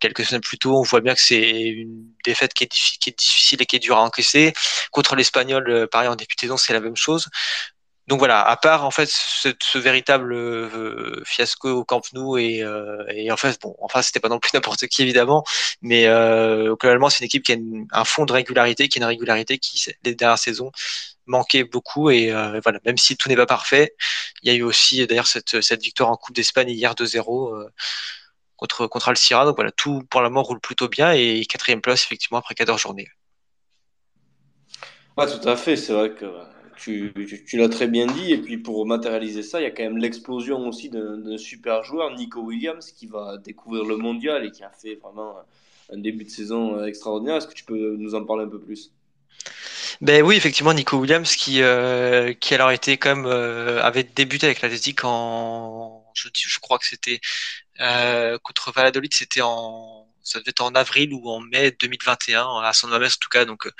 quelques 0.00 0.24
semaines 0.24 0.42
plus 0.42 0.58
tôt 0.58 0.78
on 0.78 0.82
voit 0.82 1.00
bien 1.00 1.14
que 1.14 1.20
c'est 1.20 1.62
une 1.62 2.06
défaite 2.24 2.54
qui 2.54 2.64
est, 2.64 2.68
qui 2.68 3.10
est 3.10 3.18
difficile 3.18 3.62
et 3.62 3.66
qui 3.66 3.76
est 3.76 3.78
dure 3.78 3.96
à 3.96 4.02
encaisser. 4.02 4.52
Contre 4.90 5.16
l'Espagnol 5.16 5.88
pareil 5.88 6.08
en 6.08 6.16
début 6.16 6.34
de 6.40 6.56
c'est 6.56 6.72
la 6.72 6.80
même 6.80 6.96
chose 6.96 7.28
donc 8.06 8.20
voilà, 8.20 8.46
à 8.46 8.56
part 8.56 8.84
en 8.84 8.92
fait 8.92 9.08
ce, 9.10 9.78
véritable 9.78 10.32
euh, 10.32 11.22
fiasco 11.24 11.70
au 11.70 11.84
Camp 11.84 12.02
Nou 12.12 12.38
et, 12.38 12.62
euh, 12.62 13.04
et 13.08 13.32
en 13.32 13.36
fait 13.36 13.60
bon, 13.60 13.74
enfin 13.80 14.00
c'était 14.00 14.20
pas 14.20 14.28
non 14.28 14.38
plus 14.38 14.50
n'importe 14.54 14.86
qui 14.86 15.02
évidemment, 15.02 15.44
mais 15.82 16.06
euh, 16.06 16.76
globalement 16.76 17.10
c'est 17.10 17.20
une 17.20 17.26
équipe 17.26 17.42
qui 17.42 17.52
a 17.52 17.56
un 17.92 18.04
fond 18.04 18.24
de 18.24 18.32
régularité, 18.32 18.88
qui 18.88 18.98
a 18.98 19.02
une 19.02 19.08
régularité 19.08 19.58
qui 19.58 19.84
les 20.04 20.14
dernières 20.14 20.38
saisons 20.38 20.70
manquait 21.26 21.64
beaucoup 21.64 22.10
et 22.10 22.30
euh, 22.32 22.60
voilà, 22.62 22.78
même 22.84 22.96
si 22.96 23.16
tout 23.16 23.28
n'est 23.28 23.36
pas 23.36 23.46
parfait, 23.46 23.94
il 24.42 24.52
y 24.52 24.54
a 24.54 24.56
eu 24.56 24.62
aussi 24.62 25.04
d'ailleurs 25.06 25.26
cette, 25.26 25.82
victoire 25.82 26.10
en 26.10 26.16
Coupe 26.16 26.36
d'Espagne 26.36 26.70
hier 26.70 26.94
2-0 26.94 27.56
euh, 27.56 27.68
contre 28.56 28.86
contre 28.86 29.08
Alcira, 29.08 29.44
donc 29.44 29.56
voilà, 29.56 29.72
tout 29.72 30.02
pour 30.10 30.20
le 30.20 30.28
moment 30.28 30.44
roule 30.44 30.60
plutôt 30.60 30.88
bien 30.88 31.12
et 31.12 31.44
quatrième 31.46 31.80
place 31.80 32.04
effectivement 32.04 32.38
après 32.38 32.54
14 32.54 32.80
journées. 32.80 33.08
Ouais, 35.16 35.26
tout 35.26 35.48
à 35.48 35.56
fait, 35.56 35.76
c'est 35.76 35.92
vrai 35.92 36.10
que 36.12 36.26
tu, 36.76 37.12
l'as 37.54 37.68
très 37.68 37.88
bien 37.88 38.06
dit. 38.06 38.32
Et 38.32 38.38
puis 38.38 38.58
pour 38.58 38.86
matérialiser 38.86 39.42
ça, 39.42 39.60
il 39.60 39.64
y 39.64 39.66
a 39.66 39.70
quand 39.70 39.82
même 39.82 39.98
l'explosion 39.98 40.68
aussi 40.68 40.90
d'un 40.90 41.38
super 41.38 41.82
joueur, 41.84 42.14
Nico 42.14 42.40
Williams, 42.40 42.92
qui 42.92 43.06
va 43.06 43.38
découvrir 43.38 43.84
le 43.84 43.96
mondial 43.96 44.44
et 44.44 44.50
qui 44.50 44.62
a 44.62 44.70
fait 44.70 44.96
vraiment 44.96 45.36
un 45.92 45.98
début 45.98 46.24
de 46.24 46.30
saison 46.30 46.84
extraordinaire. 46.84 47.36
Est-ce 47.36 47.46
que 47.46 47.54
tu 47.54 47.64
peux 47.64 47.96
nous 47.96 48.14
en 48.14 48.24
parler 48.24 48.44
un 48.44 48.48
peu 48.48 48.60
plus? 48.60 48.92
Ben 50.00 50.22
oui, 50.22 50.36
effectivement, 50.36 50.74
Nico 50.74 50.98
Williams 50.98 51.36
qui 51.36 51.62
euh, 51.62 52.34
qui 52.34 52.54
alors 52.54 52.70
quand 52.70 53.16
même 53.16 53.26
euh, 53.26 53.82
avait 53.82 54.02
débuté 54.02 54.46
avec 54.46 54.60
l'Athletic 54.60 55.04
en 55.04 56.04
je, 56.14 56.28
je 56.34 56.58
crois 56.60 56.78
que 56.78 56.86
c'était 56.86 57.20
euh, 57.80 58.38
contre 58.42 58.72
Valladolid, 58.72 59.12
c'était 59.14 59.42
en 59.42 60.05
ça 60.26 60.40
devait 60.40 60.50
être 60.50 60.60
en 60.60 60.74
avril 60.74 61.12
ou 61.12 61.30
en 61.30 61.40
mai 61.40 61.70
2021 61.80 62.60
à 62.62 62.72
San 62.72 62.90
Mamés 62.90 63.06
en 63.06 63.20
tout 63.20 63.28
cas 63.30 63.44
donc 63.44 63.66
euh, 63.66 63.70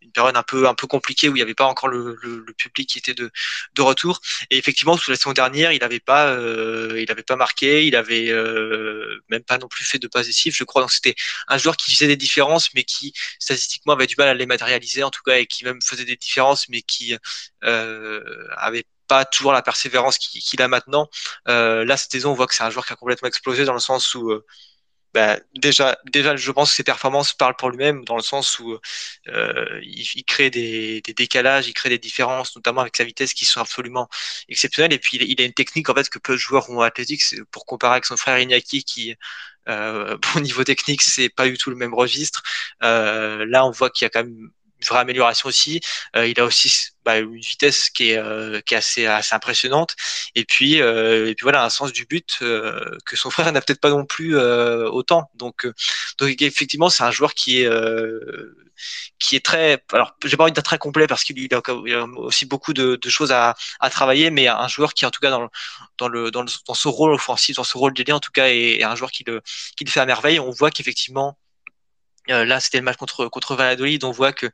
une 0.00 0.12
période 0.12 0.36
un 0.36 0.42
peu 0.42 0.68
un 0.68 0.74
peu 0.74 0.86
compliquée 0.86 1.28
où 1.28 1.32
il 1.32 1.36
n'y 1.36 1.42
avait 1.42 1.54
pas 1.54 1.66
encore 1.66 1.88
le, 1.88 2.16
le, 2.22 2.44
le, 2.46 2.52
public 2.54 2.88
qui 2.88 2.98
était 2.98 3.14
de 3.14 3.30
de 3.74 3.82
retour 3.82 4.20
et 4.50 4.58
effectivement 4.58 4.96
sous 4.96 5.10
la 5.10 5.16
saison 5.16 5.32
dernière 5.32 5.72
il 5.72 5.80
n'avait 5.80 6.00
pas 6.00 6.28
euh, 6.28 7.00
il 7.00 7.10
avait 7.10 7.22
pas 7.22 7.36
marqué 7.36 7.86
il 7.86 7.96
avait 7.96 8.30
euh, 8.30 9.20
même 9.28 9.42
pas 9.42 9.58
non 9.58 9.68
plus 9.68 9.84
fait 9.84 9.98
de 9.98 10.08
passes 10.08 10.26
décisives 10.26 10.54
je 10.56 10.64
crois 10.64 10.82
donc 10.82 10.92
c'était 10.92 11.14
un 11.48 11.58
joueur 11.58 11.76
qui 11.76 11.92
faisait 11.92 12.06
des 12.06 12.16
différences 12.16 12.72
mais 12.74 12.84
qui 12.84 13.12
statistiquement 13.38 13.94
avait 13.94 14.06
du 14.06 14.14
mal 14.16 14.28
à 14.28 14.34
les 14.34 14.46
matérialiser 14.46 15.02
en 15.02 15.10
tout 15.10 15.22
cas 15.24 15.36
et 15.38 15.46
qui 15.46 15.64
même 15.64 15.80
faisait 15.82 16.04
des 16.04 16.16
différences 16.16 16.68
mais 16.68 16.82
qui 16.82 17.16
euh, 17.64 18.48
avait 18.56 18.84
pas 19.06 19.24
toujours 19.24 19.52
la 19.52 19.62
persévérance 19.62 20.18
qu'il 20.18 20.62
a 20.62 20.68
maintenant. 20.68 21.08
Euh, 21.48 21.84
là, 21.84 21.96
cette 21.96 22.12
saison, 22.12 22.32
on 22.32 22.34
voit 22.34 22.46
que 22.46 22.54
c'est 22.54 22.64
un 22.64 22.70
joueur 22.70 22.86
qui 22.86 22.92
a 22.92 22.96
complètement 22.96 23.28
explosé 23.28 23.64
dans 23.64 23.72
le 23.72 23.80
sens 23.80 24.14
où 24.14 24.30
euh, 24.30 24.44
bah, 25.14 25.38
déjà, 25.54 25.98
déjà, 26.04 26.36
je 26.36 26.50
pense 26.52 26.70
que 26.70 26.76
ses 26.76 26.84
performances 26.84 27.32
parlent 27.32 27.56
pour 27.56 27.70
lui-même 27.70 28.04
dans 28.04 28.16
le 28.16 28.22
sens 28.22 28.58
où 28.58 28.78
euh, 29.28 29.80
il, 29.82 30.06
il, 30.14 30.24
crée 30.24 30.50
des, 30.50 31.00
des, 31.00 31.14
décalages, 31.14 31.68
il 31.68 31.74
crée 31.74 31.88
des 31.88 31.98
différences, 31.98 32.54
notamment 32.54 32.82
avec 32.82 32.96
sa 32.96 33.04
vitesse, 33.04 33.32
qui 33.34 33.44
sont 33.46 33.60
absolument 33.60 34.08
exceptionnelles. 34.48 34.92
Et 34.92 34.98
puis, 34.98 35.16
il, 35.18 35.40
a 35.40 35.44
une 35.44 35.54
technique 35.54 35.88
en 35.88 35.94
fait 35.94 36.08
que 36.10 36.18
peu 36.18 36.34
de 36.34 36.38
joueurs 36.38 36.68
ont 36.70 36.80
athlétique, 36.80 37.22
pour 37.50 37.64
comparer 37.66 37.94
avec 37.94 38.04
son 38.04 38.16
frère 38.16 38.38
Iñaki 38.38 38.84
qui 38.84 39.16
euh, 39.68 40.16
au 40.36 40.40
niveau 40.40 40.64
technique, 40.64 41.02
c'est 41.02 41.28
pas 41.28 41.48
du 41.48 41.58
tout 41.58 41.70
le 41.70 41.76
même 41.76 41.94
registre. 41.94 42.42
Euh, 42.82 43.44
là, 43.46 43.66
on 43.66 43.70
voit 43.70 43.90
qu'il 43.90 44.04
y 44.04 44.06
a 44.06 44.10
quand 44.10 44.24
même 44.24 44.50
vraie 44.84 45.00
amélioration 45.00 45.48
aussi. 45.48 45.80
Euh, 46.16 46.26
il 46.26 46.38
a 46.40 46.44
aussi 46.44 46.90
bah, 47.04 47.18
une 47.18 47.40
vitesse 47.40 47.90
qui 47.90 48.10
est, 48.10 48.18
euh, 48.18 48.60
qui 48.60 48.74
est 48.74 48.78
assez, 48.78 49.06
assez 49.06 49.34
impressionnante. 49.34 49.96
Et 50.34 50.44
puis, 50.44 50.82
euh, 50.82 51.28
et 51.28 51.34
puis 51.34 51.44
voilà, 51.44 51.64
un 51.64 51.70
sens 51.70 51.92
du 51.92 52.04
but 52.06 52.38
euh, 52.42 52.96
que 53.06 53.16
son 53.16 53.30
frère 53.30 53.50
n'a 53.52 53.60
peut-être 53.60 53.80
pas 53.80 53.90
non 53.90 54.04
plus 54.04 54.36
euh, 54.36 54.88
autant. 54.90 55.30
Donc, 55.34 55.66
donc 56.18 56.42
effectivement, 56.42 56.90
c'est 56.90 57.04
un 57.04 57.10
joueur 57.10 57.34
qui 57.34 57.62
est 57.62 57.68
qui 59.18 59.36
est 59.36 59.44
très, 59.44 59.82
alors 59.92 60.16
j'ai 60.24 60.36
pas 60.36 60.44
envie 60.44 60.52
d'être 60.52 60.64
très 60.64 60.78
complet 60.78 61.06
parce 61.06 61.24
qu'il 61.24 61.36
a, 61.54 61.58
a 61.58 62.04
aussi 62.16 62.46
beaucoup 62.46 62.72
de, 62.72 62.96
de 62.96 63.08
choses 63.08 63.32
à, 63.32 63.54
à, 63.80 63.90
travailler, 63.90 64.30
mais 64.30 64.48
un 64.48 64.68
joueur 64.68 64.94
qui 64.94 65.06
en 65.06 65.10
tout 65.10 65.20
cas 65.20 65.30
dans 65.30 65.48
dans 65.98 66.08
le 66.08 66.30
dans 66.30 66.42
le 66.42 66.48
ce 66.48 66.88
rôle 66.88 67.12
offensif, 67.12 67.56
dans 67.56 67.64
ce 67.64 67.78
rôle 67.78 67.94
d'ailier 67.94 68.12
en 68.12 68.20
tout 68.20 68.32
cas, 68.32 68.48
est, 68.48 68.80
est, 68.80 68.84
un 68.84 68.94
joueur 68.96 69.10
qui 69.10 69.24
le 69.24 69.42
qui 69.76 69.84
le 69.84 69.90
fait 69.90 70.00
à 70.00 70.06
merveille. 70.06 70.40
On 70.40 70.50
voit 70.50 70.70
qu'effectivement 70.70 71.38
euh, 72.30 72.44
là, 72.44 72.60
c'était 72.60 72.78
le 72.78 72.84
match 72.84 72.96
contre 72.96 73.28
contre 73.28 73.54
Valladolid. 73.56 74.04
On 74.04 74.10
voit 74.10 74.32
que 74.32 74.46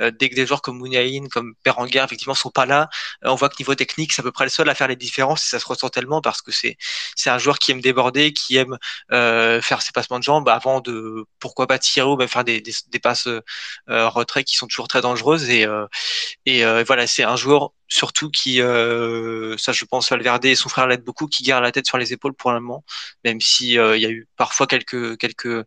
euh, 0.00 0.10
dès 0.10 0.28
que 0.30 0.34
des 0.34 0.46
joueurs 0.46 0.62
comme 0.62 0.78
Mouniaïn, 0.78 1.28
comme 1.28 1.54
Berenguer, 1.64 2.02
effectivement, 2.04 2.34
sont 2.34 2.50
pas 2.50 2.66
là, 2.66 2.88
euh, 3.24 3.30
on 3.30 3.34
voit 3.34 3.48
que 3.48 3.56
niveau 3.58 3.74
technique, 3.74 4.12
c'est 4.12 4.20
à 4.20 4.22
peu 4.22 4.32
près 4.32 4.44
le 4.44 4.50
seul 4.50 4.68
à 4.68 4.74
faire 4.74 4.88
les 4.88 4.96
différences. 4.96 5.44
Et 5.44 5.48
ça 5.48 5.58
se 5.60 5.66
ressent 5.66 5.88
tellement 5.88 6.20
parce 6.20 6.42
que 6.42 6.52
c'est 6.52 6.76
c'est 7.16 7.30
un 7.30 7.38
joueur 7.38 7.58
qui 7.58 7.72
aime 7.72 7.80
déborder, 7.80 8.32
qui 8.32 8.56
aime 8.56 8.78
faire 9.10 9.82
ses 9.82 9.92
passements 9.92 10.18
de 10.18 10.24
jambes 10.24 10.48
avant 10.48 10.80
de 10.80 11.24
pourquoi 11.38 11.66
pas 11.66 11.78
tirer 11.78 12.06
ou 12.06 12.16
même 12.16 12.28
faire 12.28 12.44
des 12.44 12.60
des, 12.60 12.72
des 12.88 12.98
passes 12.98 13.28
retrait 13.88 14.44
qui 14.44 14.56
sont 14.56 14.66
toujours 14.66 14.88
très 14.88 15.00
dangereuses. 15.00 15.48
Et 15.50 15.66
et 16.46 16.64
voilà, 16.84 17.06
c'est 17.06 17.22
un 17.24 17.36
joueur 17.36 17.72
surtout 17.88 18.30
qui, 18.30 18.58
ça 18.58 19.72
je 19.72 19.84
pense 19.84 20.10
Valverde 20.10 20.44
et 20.44 20.54
son 20.54 20.68
frère 20.68 20.86
l'aident 20.86 21.04
beaucoup, 21.04 21.26
qui 21.26 21.42
garde 21.42 21.62
la 21.64 21.72
tête 21.72 21.86
sur 21.86 21.98
les 21.98 22.12
épaules 22.12 22.34
pour 22.34 22.52
le 22.52 22.60
moment, 22.60 22.84
même 23.24 23.40
si 23.40 23.70
il 23.70 23.74
y 23.74 24.06
a 24.06 24.10
eu 24.10 24.28
parfois 24.36 24.66
quelques 24.66 25.18
quelques 25.18 25.64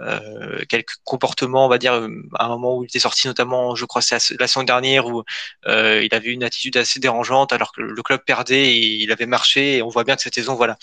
euh, 0.00 0.64
quelques 0.68 0.96
comportements, 1.04 1.66
on 1.66 1.68
va 1.68 1.78
dire, 1.78 1.94
à 2.34 2.44
un 2.44 2.48
moment 2.48 2.76
où 2.78 2.84
il 2.84 2.86
était 2.86 2.98
sorti, 2.98 3.26
notamment, 3.26 3.74
je 3.74 3.84
crois, 3.86 4.02
c'est 4.02 4.38
la 4.38 4.46
saison 4.46 4.62
dernière 4.62 5.06
où 5.06 5.22
euh, 5.66 6.02
il 6.04 6.14
avait 6.14 6.32
une 6.32 6.44
attitude 6.44 6.76
assez 6.76 7.00
dérangeante 7.00 7.52
alors 7.52 7.72
que 7.72 7.80
le 7.80 8.02
club 8.02 8.20
perdait 8.24 8.74
et 8.74 9.02
il 9.02 9.12
avait 9.12 9.26
marché. 9.26 9.76
Et 9.76 9.82
on 9.82 9.88
voit 9.88 10.04
bien 10.04 10.16
que 10.16 10.22
cette 10.22 10.34
saison, 10.34 10.54
voilà, 10.54 10.76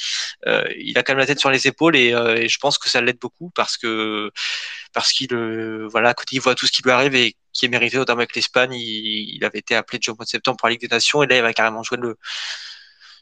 euh, 0.47 0.67
il 0.77 0.97
a 0.97 1.03
quand 1.03 1.13
même 1.13 1.19
la 1.19 1.25
tête 1.27 1.39
sur 1.39 1.51
les 1.51 1.67
épaules 1.67 1.95
et, 1.95 2.09
et 2.09 2.49
je 2.49 2.57
pense 2.59 2.77
que 2.77 2.89
ça 2.89 3.01
l'aide 3.01 3.19
beaucoup 3.19 3.51
parce 3.55 3.77
que 3.77 4.31
parce 4.93 5.11
qu'il, 5.11 5.33
voilà, 5.89 6.09
à 6.09 6.13
côté, 6.13 6.35
il 6.35 6.41
voit 6.41 6.55
tout 6.55 6.67
ce 6.67 6.71
qui 6.71 6.83
lui 6.83 6.91
arrive 6.91 7.15
et 7.15 7.35
qui 7.51 7.65
est 7.65 7.69
mérité, 7.69 7.97
notamment 7.97 8.19
avec 8.19 8.35
l'Espagne. 8.35 8.73
Il, 8.73 9.35
il, 9.35 9.45
avait 9.45 9.59
été 9.59 9.75
appelé 9.75 9.99
au 10.07 10.15
mois 10.15 10.25
de 10.25 10.29
septembre 10.29 10.57
pour 10.57 10.67
la 10.67 10.73
Ligue 10.73 10.81
des 10.81 10.87
Nations 10.87 11.23
et 11.23 11.27
là, 11.27 11.37
il 11.37 11.41
va 11.41 11.53
carrément 11.53 11.83
jouer 11.83 11.97
le 12.01 12.17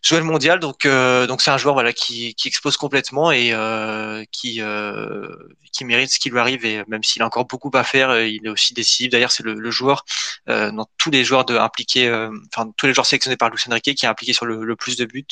jouer 0.03 0.21
mondial. 0.21 0.59
Donc, 0.59 0.85
euh, 0.85 1.27
donc 1.27 1.41
c'est 1.41 1.51
un 1.51 1.57
joueur 1.57 1.73
voilà 1.75 1.93
qui, 1.93 2.35
qui 2.35 2.51
complètement 2.79 3.31
et 3.31 3.53
euh, 3.53 4.23
qui 4.31 4.61
euh, 4.61 5.27
qui 5.71 5.85
mérite 5.85 6.11
ce 6.11 6.19
qui 6.19 6.29
lui 6.29 6.39
arrive. 6.39 6.65
Et 6.65 6.83
même 6.87 7.03
s'il 7.03 7.21
a 7.21 7.25
encore 7.25 7.45
beaucoup 7.45 7.71
à 7.73 7.83
faire, 7.83 8.19
il 8.21 8.45
est 8.45 8.49
aussi 8.49 8.73
décisif. 8.73 9.09
D'ailleurs, 9.11 9.31
c'est 9.31 9.43
le, 9.43 9.53
le, 9.53 9.71
joueur 9.71 10.05
dans 10.47 10.87
tous 10.97 11.11
les 11.11 11.23
joueurs 11.23 11.45
de 11.45 11.57
impliqués, 11.57 12.11
enfin 12.53 12.71
tous 12.77 12.87
les 12.87 12.93
joueurs 12.93 13.05
sélectionnés 13.05 13.37
par 13.37 13.49
Luis 13.49 13.61
Enrique 13.67 13.95
qui 13.95 14.05
est 14.05 14.09
impliqué 14.09 14.33
sur 14.33 14.45
le, 14.45 14.63
le, 14.63 14.75
plus 14.75 14.97
de 14.97 15.05
buts 15.05 15.25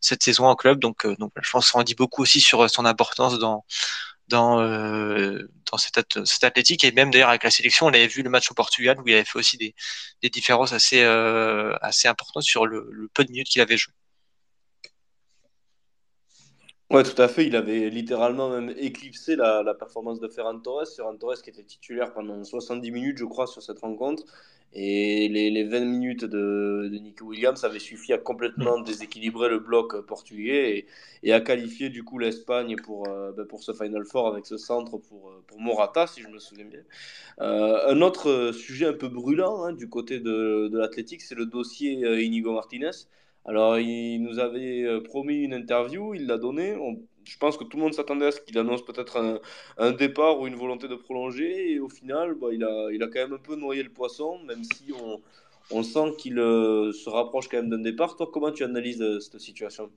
cette 0.00 0.22
saison 0.22 0.46
en 0.46 0.56
club. 0.56 0.80
Donc, 0.80 1.06
donc 1.18 1.32
je 1.40 1.50
pense 1.50 1.70
qu'on 1.70 1.82
dit 1.82 1.94
beaucoup 1.94 2.22
aussi 2.22 2.40
sur 2.40 2.68
son 2.70 2.84
importance 2.84 3.38
dans 3.38 3.64
dans 4.28 4.60
euh, 4.60 5.48
dans 5.70 5.76
athlétique 6.46 6.84
et 6.84 6.92
même 6.92 7.10
d'ailleurs 7.10 7.28
avec 7.28 7.44
la 7.44 7.50
sélection 7.50 7.86
on 7.86 7.88
avait 7.90 8.06
vu 8.06 8.22
le 8.22 8.30
match 8.30 8.50
au 8.50 8.54
Portugal 8.54 8.98
où 9.00 9.06
il 9.06 9.14
avait 9.14 9.24
fait 9.24 9.38
aussi 9.38 9.56
des, 9.56 9.74
des 10.22 10.30
différences 10.30 10.72
assez 10.72 11.02
euh, 11.02 11.74
assez 11.80 12.08
importantes 12.08 12.42
sur 12.42 12.66
le, 12.66 12.88
le 12.90 13.08
peu 13.08 13.24
de 13.24 13.30
minutes 13.30 13.48
qu'il 13.48 13.60
avait 13.60 13.76
joué. 13.76 13.92
Ouais, 16.90 17.02
tout 17.02 17.20
à 17.20 17.28
fait. 17.28 17.46
Il 17.46 17.56
avait 17.56 17.88
littéralement 17.90 18.50
même 18.50 18.72
éclipsé 18.76 19.36
la, 19.36 19.62
la 19.62 19.74
performance 19.74 20.20
de 20.20 20.28
Ferran 20.28 20.58
Torres. 20.60 20.86
Ferran 20.94 21.16
Torres 21.16 21.40
qui 21.42 21.50
était 21.50 21.62
titulaire 21.64 22.12
pendant 22.12 22.42
70 22.44 22.90
minutes, 22.90 23.18
je 23.18 23.24
crois, 23.24 23.46
sur 23.46 23.62
cette 23.62 23.78
rencontre. 23.80 24.24
Et 24.76 25.28
les, 25.28 25.50
les 25.50 25.64
20 25.64 25.80
minutes 25.84 26.24
de, 26.24 26.88
de 26.92 26.98
Nico 26.98 27.26
Williams 27.26 27.62
avaient 27.64 27.78
suffi 27.78 28.12
à 28.12 28.18
complètement 28.18 28.80
déséquilibrer 28.80 29.48
le 29.48 29.60
bloc 29.60 30.00
portugais 30.06 30.78
et, 30.78 30.86
et 31.28 31.32
à 31.32 31.40
qualifier 31.40 31.90
du 31.90 32.02
coup 32.02 32.18
l'Espagne 32.18 32.74
pour, 32.82 33.08
euh, 33.08 33.30
ben 33.32 33.46
pour 33.46 33.62
ce 33.62 33.72
Final 33.72 34.04
Four 34.04 34.26
avec 34.26 34.46
ce 34.46 34.56
centre 34.56 34.98
pour, 34.98 35.32
pour 35.46 35.60
Morata, 35.60 36.06
si 36.08 36.22
je 36.22 36.28
me 36.28 36.38
souviens 36.40 36.64
bien. 36.64 36.82
Euh, 37.40 37.88
un 37.88 38.00
autre 38.02 38.52
sujet 38.52 38.86
un 38.86 38.92
peu 38.94 39.08
brûlant 39.08 39.64
hein, 39.64 39.72
du 39.72 39.88
côté 39.88 40.20
de, 40.20 40.68
de 40.68 40.78
l'athlétique, 40.78 41.22
c'est 41.22 41.34
le 41.36 41.46
dossier 41.46 42.04
euh, 42.04 42.22
Inigo 42.22 42.52
Martinez. 42.52 42.90
Alors, 43.44 43.78
il 43.78 44.18
nous 44.20 44.38
avait 44.38 45.00
promis 45.02 45.42
une 45.44 45.54
interview, 45.54 46.14
il 46.14 46.26
l'a 46.26 46.38
donné. 46.38 46.76
On, 46.76 46.98
je 47.24 47.38
pense 47.38 47.56
que 47.56 47.64
tout 47.64 47.76
le 47.76 47.82
monde 47.82 47.94
s'attendait 47.94 48.26
à 48.26 48.32
ce 48.32 48.40
qu'il 48.40 48.58
annonce 48.58 48.84
peut-être 48.84 49.18
un, 49.18 49.40
un, 49.78 49.92
départ 49.92 50.40
ou 50.40 50.46
une 50.46 50.54
volonté 50.56 50.88
de 50.88 50.94
prolonger. 50.94 51.72
Et 51.72 51.80
au 51.80 51.88
final, 51.88 52.34
bah, 52.34 52.48
il, 52.52 52.64
a, 52.64 52.90
il 52.92 53.02
a 53.02 53.06
quand 53.06 53.20
même 53.20 53.34
un 53.34 53.38
peu 53.38 53.56
noyé 53.56 53.82
le 53.82 53.90
poisson, 53.90 54.38
même 54.44 54.64
si 54.64 54.92
on, 54.92 55.20
on 55.70 55.82
sent 55.82 56.14
qu'il 56.18 56.38
euh, 56.38 56.92
se 56.92 57.08
rapproche 57.08 57.48
quand 57.48 57.58
même 57.58 57.70
d'un 57.70 57.78
départ. 57.78 58.16
Toi, 58.16 58.28
comment 58.32 58.52
tu 58.52 58.64
analyses 58.64 59.02
euh, 59.02 59.20
cette 59.20 59.40
situation? 59.40 59.90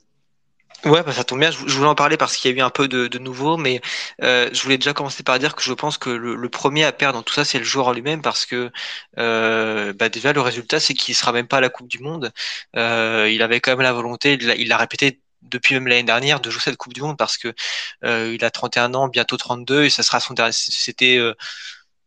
Ouais, 0.86 1.02
bah 1.04 1.12
ça 1.12 1.24
tombe 1.24 1.40
bien. 1.40 1.50
Je 1.52 1.58
voulais 1.58 1.88
en 1.90 1.96
parler 1.96 2.18
parce 2.18 2.38
qu'il 2.38 2.52
y 2.52 2.54
a 2.54 2.58
eu 2.58 2.62
un 2.62 2.70
peu 2.70 2.88
de, 2.88 3.08
de 3.08 3.18
nouveau, 3.18 3.58
mais 3.58 3.82
euh, 4.22 4.50
je 4.54 4.62
voulais 4.62 4.78
déjà 4.78 4.94
commencer 4.94 5.24
par 5.24 5.40
dire 5.40 5.56
que 5.56 5.64
je 5.64 5.74
pense 5.74 5.98
que 5.98 6.10
le, 6.10 6.36
le 6.36 6.50
premier 6.50 6.84
à 6.86 6.92
perdre 6.92 7.18
dans 7.20 7.24
tout 7.24 7.34
ça, 7.34 7.44
c'est 7.46 7.58
le 7.58 7.64
joueur 7.66 7.88
en 7.88 7.94
lui-même 7.94 8.22
parce 8.22 8.46
que 8.46 8.72
euh, 9.18 9.92
bah 9.94 10.10
déjà 10.10 10.34
le 10.34 10.42
résultat, 10.42 10.80
c'est 10.80 10.94
qu'il 10.94 11.16
sera 11.16 11.32
même 11.34 11.48
pas 11.48 11.58
à 11.58 11.62
la 11.62 11.70
Coupe 11.70 11.88
du 11.88 12.00
Monde. 12.00 12.32
Euh, 12.76 13.28
il 13.32 13.42
avait 13.42 13.60
quand 13.60 13.72
même 13.72 13.82
la 13.82 13.92
volonté, 13.94 14.34
il 14.40 14.68
l'a 14.68 14.78
répété 14.78 15.20
depuis 15.42 15.74
même 15.76 15.88
l'année 15.88 16.04
dernière, 16.04 16.40
de 16.42 16.50
jouer 16.52 16.62
cette 16.62 16.78
Coupe 16.78 16.94
du 16.94 17.02
Monde 17.02 17.18
parce 17.18 17.38
que 17.38 17.54
euh, 18.06 18.34
il 18.36 18.46
a 18.46 18.52
31 18.52 18.94
ans, 18.94 19.08
bientôt 19.08 19.38
32, 19.38 19.84
et 19.86 19.90
ça 19.90 20.04
sera 20.04 20.20
son 20.20 20.34
dernier. 20.36 20.54
C'était 20.54 21.20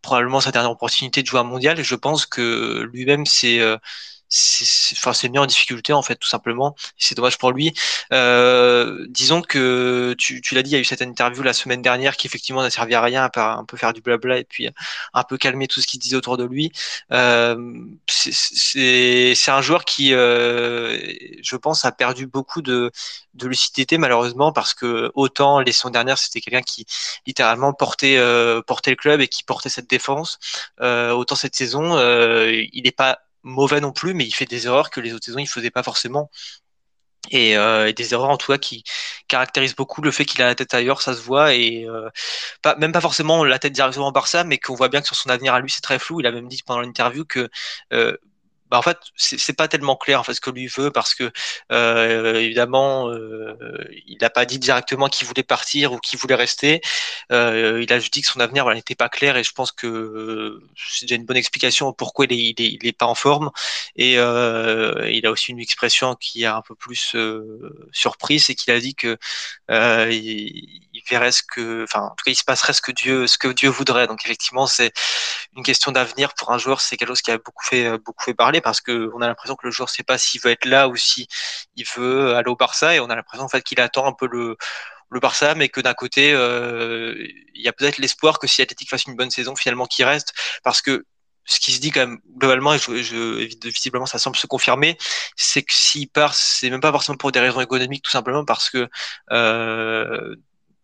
probablement 0.03 0.41
sa 0.41 0.53
dernière 0.53 0.71
opportunité 0.73 1.23
de 1.23 1.27
jouer 1.29 1.41
un 1.41 1.45
mondial. 1.45 1.79
Et 1.81 1.85
je 1.85 1.95
pense 1.97 2.27
que 2.27 2.89
lui-même, 2.93 3.27
c'est 3.27 3.61
c'est 4.31 4.97
enfin 4.97 5.13
c'est 5.13 5.29
mis 5.29 5.39
en 5.39 5.47
difficulté 5.47 5.93
en 5.93 6.03
fait 6.03 6.17
tout 6.17 6.29
simplement 6.29 6.75
c'est 6.97 7.15
dommage 7.15 7.39
pour 7.39 7.53
lui. 7.53 7.75
Euh, 8.13 9.07
disons 9.09 9.43
que 9.43 10.15
tu, 10.19 10.41
tu 10.41 10.55
l'as 10.55 10.63
dit 10.63 10.71
il 10.71 10.75
y 10.75 10.77
a 10.77 10.81
eu 10.81 10.85
cette 10.85 11.03
interview 11.03 11.43
la 11.43 11.53
semaine 11.53 11.83
dernière 11.83 12.17
qui 12.17 12.27
effectivement 12.27 12.63
n'a 12.63 12.71
servi 12.71 12.95
à 12.95 13.03
rien 13.03 13.25
à 13.25 13.31
part 13.31 13.59
un 13.59 13.65
peu 13.65 13.77
faire 13.77 13.93
du 13.93 14.01
blabla 14.01 14.39
et 14.39 14.45
puis 14.45 14.69
un 15.15 15.23
peu 15.25 15.37
calmer 15.37 15.67
tout 15.67 15.81
ce 15.81 15.87
qui 15.87 15.99
disait 15.99 16.17
autour 16.17 16.37
de 16.37 16.45
lui. 16.45 16.73
Euh, 17.13 17.57
c'est 18.07 19.51
un 19.51 19.63
joueur 19.63 19.85
qui 19.85 20.15
euh, 20.15 20.97
je 21.43 21.57
pense 21.57 21.85
a 21.85 21.93
perdu 21.93 22.27
beaucoup 22.27 22.63
de 22.63 22.91
de 23.35 23.47
lucidité 23.49 23.99
malheureusement 23.99 24.53
parce 24.53 24.75
que 24.75 25.11
autant 25.15 25.61
les 25.61 25.73
saisons 25.73 25.91
dernières 25.91 26.19
c'était 26.19 26.41
quelqu'un 26.41 26.63
qui 26.63 26.87
littéralement 27.27 27.73
portait 27.73 28.17
euh, 28.19 28.63
portait 28.63 28.91
le 28.91 28.97
club 28.97 29.21
et 29.21 29.29
qui 29.29 29.45
portait 29.45 29.69
cette 29.69 29.89
défense 29.89 30.39
euh, 30.81 31.13
autant 31.13 31.37
cette 31.37 31.55
saison 31.57 31.97
euh, 31.97 32.53
il 32.73 32.85
n'est 32.85 32.93
pas 32.93 33.21
mauvais 33.43 33.81
non 33.81 33.93
plus, 33.93 34.15
mais 34.15 34.25
il 34.27 34.33
fait 34.33 34.47
des 34.47 34.67
erreurs 34.67 34.91
que 34.91 35.01
les 35.01 35.13
autres 35.15 35.25
saisons 35.27 35.39
il 35.39 35.49
faisait 35.49 35.71
pas 35.71 35.83
forcément. 35.83 36.31
Et, 37.31 37.57
euh, 37.57 37.87
et, 37.89 37.93
des 37.93 38.15
erreurs 38.15 38.31
en 38.31 38.39
tout 38.39 38.51
cas 38.51 38.59
qui 38.59 38.83
caractérisent 39.29 39.77
beaucoup 39.77 40.01
le 40.01 40.11
fait 40.11 40.25
qu'il 40.25 40.41
a 40.43 40.47
la 40.47 40.55
tête 40.55 40.73
ailleurs, 40.73 41.03
ça 41.03 41.15
se 41.15 41.21
voit 41.21 41.55
et 41.55 41.85
euh, 41.87 42.09
pas, 42.63 42.77
même 42.77 42.93
pas 42.93 43.01
forcément 43.03 43.45
la 43.45 43.59
tête 43.59 43.75
directement 43.75 44.07
en 44.07 44.13
Barça, 44.13 44.43
mais 44.45 44.59
qu'on 44.59 44.75
voit 44.75 44.89
bien 44.89 45.01
que 45.03 45.07
sur 45.07 45.17
son 45.17 45.29
avenir 45.29 45.53
à 45.55 45.61
lui 45.61 45.71
c'est 45.71 45.83
très 45.83 45.99
flou. 45.99 46.21
Il 46.21 46.27
a 46.27 46.33
même 46.33 46.49
dit 46.49 46.63
pendant 46.65 46.81
l'interview 46.81 47.25
que 47.27 47.49
euh, 47.93 48.17
bah 48.71 48.79
en 48.79 48.83
fait, 48.83 48.99
c'est 49.17 49.53
pas 49.53 49.67
tellement 49.67 49.97
clair 49.97 50.21
en 50.21 50.23
fait 50.23 50.35
ce 50.35 50.41
que 50.41 50.51
lui 50.51 50.69
veut 50.69 50.93
parce 50.93 51.15
que 51.15 51.33
euh, 51.73 52.37
évidemment, 52.37 53.09
euh, 53.11 53.57
il 54.07 54.19
n'a 54.21 54.31
pas 54.31 54.45
dit 54.45 54.61
directement 54.61 55.09
qu'il 55.09 55.27
voulait 55.27 55.43
partir 55.43 55.93
ou 55.93 55.99
qu'il 55.99 56.19
voulait 56.21 56.37
rester. 56.37 56.81
Euh, 57.33 57.83
il 57.83 57.93
a 57.93 57.99
juste 57.99 58.13
dit 58.13 58.23
que 58.23 58.29
son 58.29 58.39
avenir 58.39 58.69
n'était 58.71 58.95
pas 58.95 59.09
clair 59.09 59.37
et 59.37 59.43
je 59.43 59.53
pense 59.53 59.73
que 59.73 60.61
c'est 60.77 61.07
déjà 61.07 61.17
une 61.17 61.25
bonne 61.25 61.37
explication 61.37 61.93
pourquoi 61.93 62.27
il 62.27 62.33
est, 62.33 62.37
il 62.37 62.63
est, 62.65 62.79
il 62.81 62.87
est 62.87 62.93
pas 62.97 63.07
en 63.07 63.17
forme. 63.17 63.51
Et 63.97 64.19
euh, 64.19 65.09
il 65.11 65.27
a 65.27 65.33
aussi 65.33 65.51
une 65.51 65.61
expression 65.61 66.15
qui 66.15 66.45
est 66.45 66.47
un 66.47 66.63
peu 66.63 66.77
plus 66.77 67.17
euh, 67.17 67.89
surprise, 67.93 68.47
c'est 68.47 68.55
qu'il 68.55 68.73
a 68.73 68.81
dit 68.81 68.95
que 68.95 69.19
il, 69.69 70.81
il, 70.93 71.03
verrait 71.11 71.33
ce 71.33 71.43
que, 71.43 71.85
enfin, 71.85 72.03
en 72.03 72.11
tout 72.11 72.25
cas, 72.25 72.31
il 72.31 72.37
se 72.37 72.45
passerait 72.45 72.73
ce 72.73 72.83
que 72.83 72.93
Dieu, 72.93 73.27
ce 73.27 73.39
que 73.39 73.49
Dieu 73.49 73.69
voudrait. 73.69 74.07
Donc 74.07 74.25
effectivement, 74.25 74.67
c'est 74.67 74.93
une 75.57 75.63
question 75.65 75.93
d'avenir 75.93 76.35
pour 76.35 76.53
un 76.53 76.59
joueur. 76.59 76.81
C'est 76.81 76.97
quelque 76.97 77.09
chose 77.09 77.23
qui 77.23 77.31
a 77.33 77.39
beaucoup 77.39 77.65
fait, 77.65 77.99
beaucoup 77.99 78.25
fait 78.25 78.35
parler 78.35 78.60
parce 78.61 78.81
que 78.81 79.11
on 79.15 79.21
a 79.21 79.27
l'impression 79.29 79.57
que 79.57 79.67
le 79.67 79.73
joueur 79.73 79.89
sait 79.89 80.03
pas 80.03 80.19
s'il 80.19 80.41
veut 80.41 80.51
être 80.51 80.65
là 80.65 80.89
ou 80.89 80.97
si 80.97 81.29
il 81.77 81.85
veut 81.97 82.35
aller 82.35 82.49
au 82.51 82.57
Barça 82.57 82.95
et 82.95 83.01
on 83.01 83.11
a 83.11 83.17
l'impression 83.17 83.45
en 83.45 83.49
fait 83.49 83.63
qu'il 83.63 83.81
attend 83.81 84.07
un 84.07 84.13
peu 84.13 84.29
le 84.31 84.57
le 85.11 85.21
Barça, 85.21 85.55
mais 85.55 85.69
que 85.69 85.81
d'un 85.81 85.95
côté, 85.95 86.33
euh, 86.33 87.15
il 87.55 87.63
y 87.63 87.69
a 87.69 87.73
peut-être 87.73 87.99
l'espoir 87.99 88.39
que 88.39 88.47
si 88.47 88.63
Athletic 88.63 88.89
fasse 88.89 89.05
une 89.05 89.17
bonne 89.17 89.31
saison, 89.31 89.57
finalement, 89.57 89.87
qu'il 89.87 90.05
reste, 90.05 90.33
parce 90.63 90.81
que 90.83 91.05
ce 91.45 91.59
qui 91.59 91.73
se 91.73 91.81
dit 91.81 91.91
quand 91.91 92.01
même 92.01 92.21
globalement, 92.37 92.75
et 92.75 92.79
je, 92.79 93.69
visiblement 93.69 94.07
ça 94.07 94.19
semble 94.19 94.37
se 94.37 94.47
confirmer, 94.47 94.97
c'est 95.37 95.63
que 95.63 95.73
s'il 95.73 96.09
part, 96.09 96.35
c'est 96.35 96.71
même 96.71 96.81
pas 96.81 96.93
forcément 96.93 97.19
pour 97.19 97.33
des 97.33 97.41
raisons 97.41 97.61
économiques, 97.61 98.05
tout 98.05 98.11
simplement 98.11 98.45
parce 98.45 98.71
que 98.71 98.89
euh, 99.33 100.37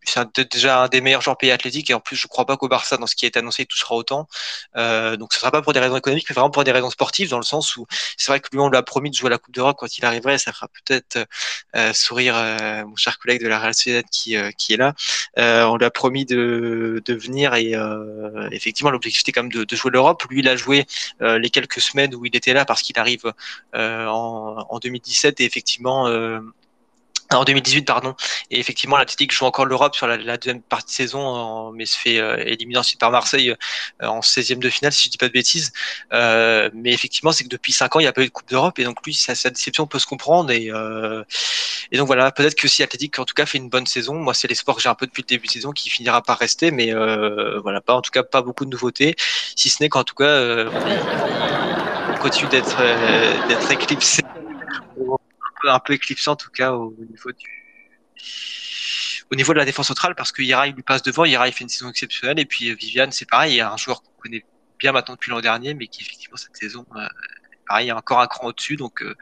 c'est 0.07 0.51
déjà 0.51 0.83
un 0.83 0.87
des 0.87 1.01
meilleurs 1.01 1.21
joueurs 1.21 1.37
pays 1.37 1.51
athlétiques 1.51 1.89
et 1.89 1.93
en 1.93 1.99
plus 1.99 2.15
je 2.15 2.27
crois 2.27 2.45
pas 2.45 2.57
qu'au 2.57 2.67
Barça 2.67 2.97
dans 2.97 3.07
ce 3.07 3.15
qui 3.15 3.25
est 3.25 3.37
annoncé 3.37 3.65
tout 3.65 3.77
sera 3.77 3.95
autant. 3.95 4.27
Euh, 4.75 5.17
donc 5.17 5.33
ce 5.33 5.39
sera 5.39 5.51
pas 5.51 5.61
pour 5.61 5.73
des 5.73 5.79
raisons 5.79 5.97
économiques 5.97 6.27
mais 6.29 6.33
vraiment 6.33 6.49
pour 6.49 6.63
des 6.63 6.71
raisons 6.71 6.89
sportives 6.89 7.29
dans 7.29 7.37
le 7.37 7.43
sens 7.43 7.75
où 7.77 7.85
c'est 8.17 8.31
vrai 8.31 8.39
que 8.39 8.47
lui 8.51 8.59
on 8.59 8.69
lui 8.69 8.77
a 8.77 8.83
promis 8.83 9.09
de 9.09 9.15
jouer 9.15 9.29
la 9.29 9.37
Coupe 9.37 9.53
d'Europe 9.53 9.77
quand 9.79 9.97
il 9.97 10.05
arriverait. 10.05 10.37
Ça 10.37 10.53
fera 10.53 10.67
peut-être 10.67 11.27
euh, 11.75 11.93
sourire 11.93 12.35
euh, 12.37 12.85
mon 12.85 12.95
cher 12.95 13.19
collègue 13.19 13.41
de 13.41 13.47
la 13.47 13.59
Real 13.59 13.73
Sociedad 13.73 14.05
qui, 14.11 14.35
euh, 14.35 14.51
qui 14.57 14.73
est 14.73 14.77
là. 14.77 14.93
Euh, 15.37 15.63
on 15.65 15.77
lui 15.77 15.85
a 15.85 15.91
promis 15.91 16.25
de, 16.25 17.01
de 17.05 17.13
venir 17.13 17.53
et 17.55 17.75
euh, 17.75 18.49
effectivement 18.51 18.91
l'objectif 18.91 19.21
était 19.21 19.31
quand 19.31 19.43
même 19.43 19.51
de, 19.51 19.63
de 19.63 19.75
jouer 19.75 19.91
l'Europe. 19.91 20.23
Lui 20.29 20.39
il 20.39 20.47
a 20.47 20.55
joué 20.55 20.85
les 21.19 21.49
quelques 21.49 21.81
semaines 21.81 22.15
où 22.15 22.25
il 22.25 22.35
était 22.35 22.53
là 22.53 22.65
parce 22.65 22.81
qu'il 22.81 22.97
arrive 22.99 23.33
en, 23.73 24.65
en 24.69 24.79
2017 24.79 25.41
et 25.41 25.45
effectivement 25.45 26.07
en 27.33 27.43
2018, 27.43 27.85
pardon. 27.85 28.15
Et 28.51 28.59
effectivement, 28.59 28.97
l'Athletic 28.97 29.33
joue 29.33 29.45
encore 29.45 29.65
l'Europe 29.65 29.95
sur 29.95 30.07
la, 30.07 30.37
deuxième 30.37 30.61
partie 30.61 30.87
de 30.87 30.91
saison, 30.91 31.71
mais 31.71 31.85
se 31.85 31.97
fait 31.97 32.19
euh, 32.19 32.37
éliminer 32.45 32.79
ensuite 32.79 32.99
par 32.99 33.11
Marseille 33.11 33.51
euh, 34.01 34.07
en 34.07 34.21
16e 34.21 34.59
de 34.59 34.69
finale, 34.69 34.93
si 34.93 35.05
je 35.05 35.11
dis 35.11 35.17
pas 35.17 35.27
de 35.27 35.33
bêtises. 35.33 35.73
Euh, 36.13 36.69
mais 36.73 36.93
effectivement, 36.93 37.31
c'est 37.31 37.43
que 37.43 37.49
depuis 37.49 37.73
5 37.73 37.95
ans, 37.95 37.99
il 37.99 38.03
n'y 38.03 38.07
a 38.07 38.13
pas 38.13 38.21
eu 38.21 38.27
de 38.27 38.31
Coupe 38.31 38.49
d'Europe, 38.49 38.79
et 38.79 38.83
donc 38.83 39.05
lui, 39.05 39.13
sa, 39.13 39.35
sa, 39.35 39.49
déception 39.49 39.87
peut 39.87 39.99
se 39.99 40.05
comprendre. 40.05 40.51
Et, 40.51 40.71
euh, 40.71 41.23
et 41.91 41.97
donc 41.97 42.07
voilà, 42.07 42.31
peut-être 42.31 42.55
que 42.55 42.67
si 42.67 42.81
l'Athletic, 42.81 43.19
en 43.19 43.25
tout 43.25 43.33
cas, 43.33 43.45
fait 43.45 43.57
une 43.57 43.69
bonne 43.69 43.87
saison, 43.87 44.15
moi, 44.15 44.33
c'est 44.33 44.47
l'espoir 44.47 44.77
que 44.77 44.83
j'ai 44.83 44.89
un 44.89 44.95
peu 44.95 45.05
depuis 45.05 45.23
le 45.23 45.27
début 45.27 45.47
de 45.47 45.51
saison, 45.51 45.71
qui 45.71 45.89
finira 45.89 46.21
par 46.21 46.37
rester, 46.37 46.71
mais 46.71 46.93
euh, 46.93 47.59
voilà, 47.61 47.81
pas 47.81 47.95
en 47.95 48.01
tout 48.01 48.11
cas 48.11 48.23
pas 48.23 48.41
beaucoup 48.41 48.65
de 48.65 48.69
nouveautés, 48.69 49.15
si 49.55 49.69
ce 49.69 49.83
n'est 49.83 49.89
qu'en 49.89 50.03
tout 50.03 50.15
cas, 50.15 50.25
euh, 50.25 50.69
on 52.09 52.17
continue 52.19 52.49
d'être 52.49 52.77
d'être 53.47 54.26
un 55.63 55.79
peu 55.79 55.93
éclipsant 55.93 56.33
en 56.33 56.35
tout 56.35 56.51
cas 56.51 56.71
au 56.73 56.95
niveau 57.09 57.31
du 57.31 57.47
au 59.29 59.35
niveau 59.35 59.53
de 59.53 59.57
la 59.57 59.65
défense 59.65 59.87
centrale 59.87 60.15
parce 60.15 60.31
que 60.31 60.41
Ira 60.41 60.67
il 60.67 60.73
lui 60.75 60.83
passe 60.83 61.01
devant, 61.01 61.25
Ira 61.25 61.47
il 61.47 61.53
fait 61.53 61.63
une 61.63 61.69
saison 61.69 61.89
exceptionnelle 61.89 62.39
et 62.39 62.45
puis 62.45 62.73
Viviane 62.75 63.11
c'est 63.11 63.27
pareil, 63.29 63.53
il 63.53 63.57
y 63.57 63.61
a 63.61 63.71
un 63.71 63.77
joueur 63.77 64.01
qu'on 64.01 64.11
connaît 64.21 64.45
bien 64.79 64.91
maintenant 64.91 65.15
depuis 65.15 65.31
l'an 65.31 65.41
dernier 65.41 65.73
mais 65.73 65.87
qui 65.87 66.03
effectivement 66.03 66.37
cette 66.37 66.55
saison 66.55 66.85
euh, 66.95 67.07
pareil, 67.67 67.85
il 67.85 67.89
y 67.89 67.91
a 67.91 67.97
encore 67.97 68.19
un 68.19 68.27
cran 68.27 68.47
au-dessus. 68.47 68.75
Donc, 68.75 69.01
euh, 69.01 69.15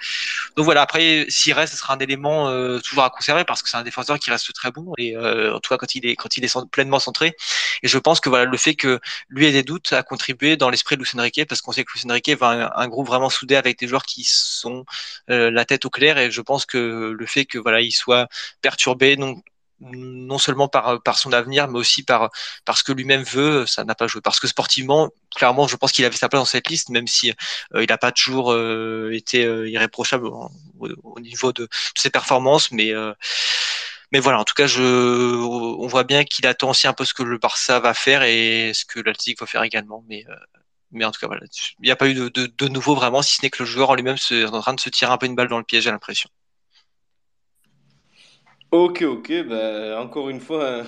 voilà. 0.57 0.82
Après, 0.82 1.25
s'il 1.30 1.53
reste, 1.53 1.74
ce 1.74 1.80
sera 1.80 1.93
un 1.93 1.99
élément 1.99 2.49
euh, 2.49 2.80
toujours 2.80 3.03
à 3.03 3.09
conserver 3.09 3.43
parce 3.43 3.61
que 3.61 3.69
c'est 3.69 3.77
un 3.77 3.83
défenseur 3.83 4.19
qui 4.19 4.30
reste 4.32 4.53
très 4.53 4.72
bon 4.72 4.93
et 4.98 5.15
euh, 5.15 5.56
en 5.56 5.59
tout 5.59 5.69
cas 5.69 5.77
quand 5.77 5.95
il 5.95 6.06
est 6.06 6.15
quand 6.15 6.38
il 6.38 6.45
est 6.45 6.69
pleinement 6.72 6.99
centré. 6.99 7.35
Et 7.83 7.88
je 7.88 7.98
pense 7.98 8.19
que 8.19 8.30
voilà 8.30 8.45
le 8.45 8.57
fait 8.57 8.75
que 8.75 8.99
lui 9.30 9.45
ait 9.45 9.51
des 9.51 9.64
doutes 9.64 9.93
a 9.93 10.03
contribué 10.03 10.57
dans 10.57 10.69
l'esprit 10.69 10.95
de 10.95 11.01
Lucien 11.01 11.22
Riquet 11.22 11.45
parce 11.45 11.61
qu'on 11.61 11.72
sait 11.72 11.83
que 11.83 11.91
Lucien 11.93 12.11
Riquet 12.14 12.35
va 12.35 12.48
un, 12.75 12.83
un, 12.83 12.88
groupe 12.88 13.07
vraiment 13.07 13.30
soudé 13.30 13.56
avec 13.56 13.80
des 13.80 13.88
joueurs 13.88 14.06
qui 14.06 14.24
sont 14.25 14.85
euh, 15.30 15.51
la 15.51 15.65
tête 15.65 15.85
au 15.85 15.90
clair 15.90 16.17
et 16.17 16.32
je 16.32 16.41
pense 16.41 16.65
que 16.65 17.14
le 17.17 17.25
fait 17.25 17.45
que 17.45 17.57
voilà 17.57 17.82
il 17.82 17.91
soit 17.91 18.27
perturbé 18.61 19.15
donc 19.15 19.43
non 19.93 20.38
seulement 20.38 20.67
par, 20.67 21.17
son 21.17 21.33
avenir, 21.33 21.67
mais 21.67 21.80
aussi 21.80 22.03
par, 22.03 22.31
ce 22.73 22.83
que 22.83 22.91
lui-même 22.91 23.23
veut, 23.23 23.65
ça 23.65 23.83
n'a 23.83 23.95
pas 23.95 24.07
joué. 24.07 24.22
Parce 24.22 24.39
que 24.39 24.47
sportivement, 24.47 25.11
clairement, 25.35 25.67
je 25.67 25.75
pense 25.75 25.91
qu'il 25.91 26.05
avait 26.05 26.15
sa 26.15 26.30
place 26.30 26.41
dans 26.41 26.45
cette 26.45 26.69
liste, 26.69 26.89
même 26.89 27.07
si 27.07 27.31
euh, 27.73 27.83
il 27.83 27.88
n'a 27.89 27.97
pas 27.97 28.11
toujours 28.11 28.51
euh, 28.51 29.11
été 29.14 29.45
euh, 29.45 29.69
irréprochable 29.69 30.27
au, 30.27 30.49
au, 30.80 31.19
niveau 31.19 31.53
de, 31.53 31.67
ses 31.95 32.09
performances, 32.09 32.72
mais 32.72 32.93
mais 34.11 34.19
voilà, 34.19 34.39
en 34.39 34.43
tout 34.43 34.53
cas, 34.53 34.67
je, 34.67 34.81
on 34.83 35.88
voit 35.88 36.03
bien 36.03 36.23
qu'il 36.23 36.45
attend 36.47 36.69
aussi 36.69 36.88
un 36.88 36.93
peu 36.93 37.05
ce 37.05 37.14
que 37.14 37.23
le 37.23 37.38
Barça 37.38 37.80
va 37.80 37.93
faire 37.93 38.23
et 38.23 38.72
ce 38.73 38.85
que 38.85 38.99
l'Atlético 38.99 39.45
va 39.45 39.49
faire 39.49 39.64
également, 39.64 40.03
mais 40.07 40.25
mais 40.91 41.05
en 41.05 41.11
tout 41.11 41.19
cas, 41.19 41.27
il 41.80 41.85
n'y 41.85 41.91
a 41.91 41.95
pas 41.95 42.07
eu 42.07 42.14
de, 42.14 42.30
de, 42.30 42.45
de, 42.47 42.67
nouveau 42.69 42.95
vraiment, 42.95 43.22
si 43.22 43.35
ce 43.38 43.41
n'est 43.43 43.49
que 43.49 43.64
le 43.64 43.65
joueur 43.67 43.89
en 43.89 43.95
lui-même 43.95 44.15
est 44.31 44.45
en 44.45 44.61
train 44.61 44.73
de 44.73 44.80
se 44.80 44.89
tirer 44.89 45.11
un 45.11 45.17
peu 45.17 45.25
une 45.25 45.35
balle 45.35 45.49
dans 45.49 45.57
le 45.57 45.64
piège, 45.64 45.83
j'ai 45.83 45.91
l'impression. 45.91 46.30
Ok, 48.75 49.03
ok, 49.03 49.31
ben, 49.47 49.97
encore 49.97 50.27
une 50.29 50.41
fois, 50.41 50.81
un, 50.81 50.83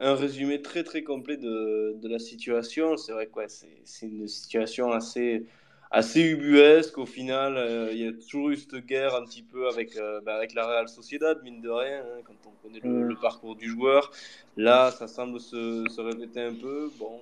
un, 0.00 0.14
résumé 0.16 0.62
très 0.62 0.82
très 0.82 1.04
complet 1.04 1.36
de, 1.36 1.94
de 1.94 2.08
la 2.08 2.18
situation. 2.18 2.96
C'est 2.96 3.12
vrai 3.12 3.28
que 3.28 3.34
ouais, 3.38 3.46
c'est 3.48 4.06
une 4.06 4.26
situation 4.26 4.90
assez, 4.90 5.46
assez 5.92 6.22
ubuesque. 6.22 6.98
Au 6.98 7.06
final, 7.06 7.56
euh, 7.56 7.92
il 7.92 7.98
y 7.98 8.08
a 8.08 8.12
toujours 8.12 8.50
eu 8.50 8.56
cette 8.56 8.84
guerre 8.84 9.14
un 9.14 9.24
petit 9.24 9.44
peu 9.44 9.68
avec, 9.68 9.96
euh, 9.96 10.20
ben, 10.22 10.34
avec 10.34 10.54
la 10.54 10.66
Real 10.66 10.88
Sociedad, 10.88 11.40
mine 11.44 11.60
de 11.60 11.70
rien, 11.70 12.00
hein, 12.00 12.20
quand 12.24 12.34
on 12.46 12.66
connaît 12.66 12.80
le, 12.82 13.04
le, 13.04 13.14
parcours 13.14 13.54
du 13.54 13.68
joueur. 13.68 14.10
Là, 14.56 14.90
ça 14.90 15.06
semble 15.06 15.38
se, 15.38 15.84
se 15.88 16.00
répéter 16.00 16.42
un 16.42 16.54
peu. 16.54 16.90
Bon, 16.98 17.20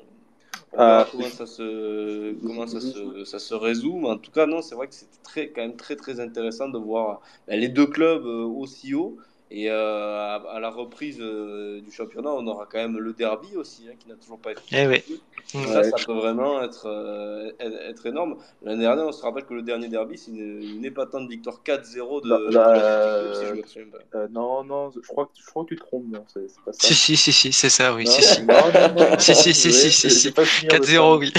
on 0.73 0.79
verra 0.79 1.07
comment 1.13 1.29
ça 1.29 1.45
se, 1.45 2.33
comment 2.47 2.67
ça 2.67 2.81
se, 2.81 3.25
ça 3.27 3.39
se 3.39 3.55
résout. 3.55 3.99
Mais 3.99 4.09
en 4.09 4.17
tout 4.17 4.31
cas, 4.31 4.47
non, 4.47 4.63
c'est 4.63 4.75
vrai 4.75 4.89
que 4.89 4.95
c'est 4.95 5.23
très, 5.23 5.51
quand 5.51 5.61
même 5.61 5.77
très 5.77 5.97
très 5.97 6.19
intéressant 6.19 6.71
de 6.71 6.79
voir 6.79 7.21
ben, 7.47 7.61
les 7.61 7.69
deux 7.69 7.87
clubs 7.87 8.25
euh, 8.25 8.45
aussi 8.45 8.95
haut. 8.95 9.19
Et 9.51 9.71
euh, 9.71 10.19
à, 10.19 10.35
à, 10.57 10.61
la 10.61 10.69
reprise 10.69 11.19
euh, 11.21 11.81
du 11.81 11.91
championnat, 11.91 12.31
on 12.31 12.47
aura 12.47 12.67
quand 12.71 12.77
même 12.77 12.99
le 12.99 13.15
derby 13.15 13.57
aussi, 13.57 13.87
hein, 13.89 13.95
qui 13.99 14.07
n'a 14.07 14.15
toujours 14.17 14.39
pas 14.39 14.53
été. 14.53 14.61
Eh 14.73 14.87
oui. 14.87 15.03
Ça, 15.47 15.83
ça 15.85 15.97
peut 16.05 16.13
vraiment 16.13 16.63
être, 16.63 16.85
euh, 16.85 17.51
être 17.59 18.05
énorme. 18.05 18.37
L'année 18.63 18.83
dernière, 18.83 19.07
on 19.07 19.13
se 19.13 19.23
rappelle 19.23 19.47
que 19.47 19.55
le 19.55 19.63
dernier 19.63 19.89
derby, 19.89 20.19
c'est 20.19 20.33
une, 20.33 20.63
une, 20.63 20.85
épatante 20.85 21.31
victoire 21.31 21.63
4-0 21.65 22.25
de. 22.25 22.29
La, 22.29 22.39
la, 22.51 23.35
si 23.35 23.47
je 23.47 23.85
me 23.85 24.29
non, 24.29 24.65
non, 24.65 24.91
je 24.91 25.01
crois, 25.01 25.25
que, 25.25 25.41
je 25.41 25.47
crois 25.47 25.65
que 25.65 25.71
tu 25.71 25.77
te 25.77 25.81
trompes. 25.81 26.05
Non, 26.11 26.25
c'est 26.27 26.41
pas 26.67 26.73
ça. 26.75 26.87
Si, 26.87 26.95
si, 26.95 27.17
si, 27.17 27.33
si 27.33 27.51
c'est 27.51 27.71
ça, 27.71 27.95
oui. 27.95 28.05
Non, 28.05 28.11
si, 28.11 28.23
si. 28.23 28.43
Non, 28.45 28.55
non, 28.97 29.19
si, 29.19 29.35
si, 29.35 29.55
si, 29.55 29.73
si, 29.73 29.91
si, 29.91 30.11
si. 30.11 30.29
4-0, 30.29 31.19
oui. 31.21 31.33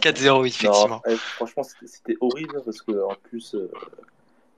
4-0, 0.00 0.40
oui, 0.40 0.48
effectivement. 0.48 1.02
Eh, 1.06 1.16
franchement, 1.16 1.64
c'était 1.84 2.16
horrible 2.22 2.62
parce 2.64 2.80
que 2.80 2.92
en 2.92 3.14
plus. 3.24 3.54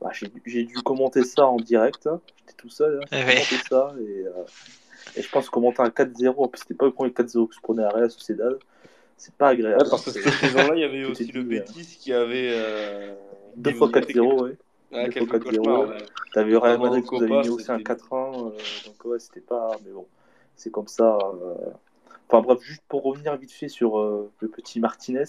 Bah, 0.00 0.10
j'ai 0.12 0.64
dû 0.64 0.74
commenter 0.76 1.24
ça 1.24 1.46
en 1.46 1.56
direct. 1.56 2.08
J'étais 2.36 2.52
tout 2.56 2.68
seul. 2.68 3.00
Hein, 3.10 3.26
ouais. 3.26 3.42
ça 3.68 3.94
et, 3.98 4.26
euh, 4.26 4.30
et, 5.16 5.22
je 5.22 5.30
pense 5.30 5.48
commenter 5.48 5.82
un 5.82 5.88
4-0. 5.88 6.34
En 6.36 6.48
plus, 6.48 6.60
c'était 6.60 6.74
pas 6.74 6.86
le 6.86 6.92
premier 6.92 7.10
4-0 7.10 7.48
que 7.48 7.54
je 7.54 7.60
prenais 7.60 7.82
à 7.82 7.88
Real 7.88 8.10
Sociedad. 8.10 8.58
C'est 9.16 9.34
pas 9.34 9.48
agréable. 9.48 9.82
Ouais, 9.82 9.88
parce 9.88 10.04
que 10.04 10.10
cette 10.10 10.32
saison-là, 10.32 10.74
il 10.74 10.80
y 10.80 10.84
avait 10.84 11.04
aussi 11.10 11.30
le 11.32 11.42
Betis 11.42 11.98
qui 11.98 12.12
avait. 12.12 12.50
Euh, 12.52 13.14
deux 13.56 13.72
fois 13.72 13.88
4-0, 13.88 14.42
ouais. 14.42 14.56
Ouais, 14.92 15.08
deux 15.08 15.26
fois 15.26 15.38
4-0. 15.38 15.88
Ouais. 15.88 15.96
T'avais 16.34 16.56
Real 16.56 16.78
Madrid 16.78 17.04
qui 17.08 17.16
avait 17.16 17.28
mis 17.28 17.48
aussi 17.48 17.72
un 17.72 17.78
4-1. 17.78 17.94
Euh, 18.12 18.50
donc, 18.86 19.04
ouais, 19.04 19.18
c'était 19.18 19.40
pas. 19.40 19.76
Mais 19.84 19.92
bon, 19.92 20.06
c'est 20.54 20.70
comme 20.70 20.88
ça. 20.88 21.16
Euh... 21.16 21.54
Enfin, 22.28 22.42
bref, 22.42 22.60
juste 22.60 22.82
pour 22.88 23.04
revenir 23.04 23.36
vite 23.36 23.52
fait 23.52 23.68
sur 23.68 23.98
euh, 23.98 24.30
le 24.40 24.48
petit 24.48 24.80
Martinez. 24.80 25.24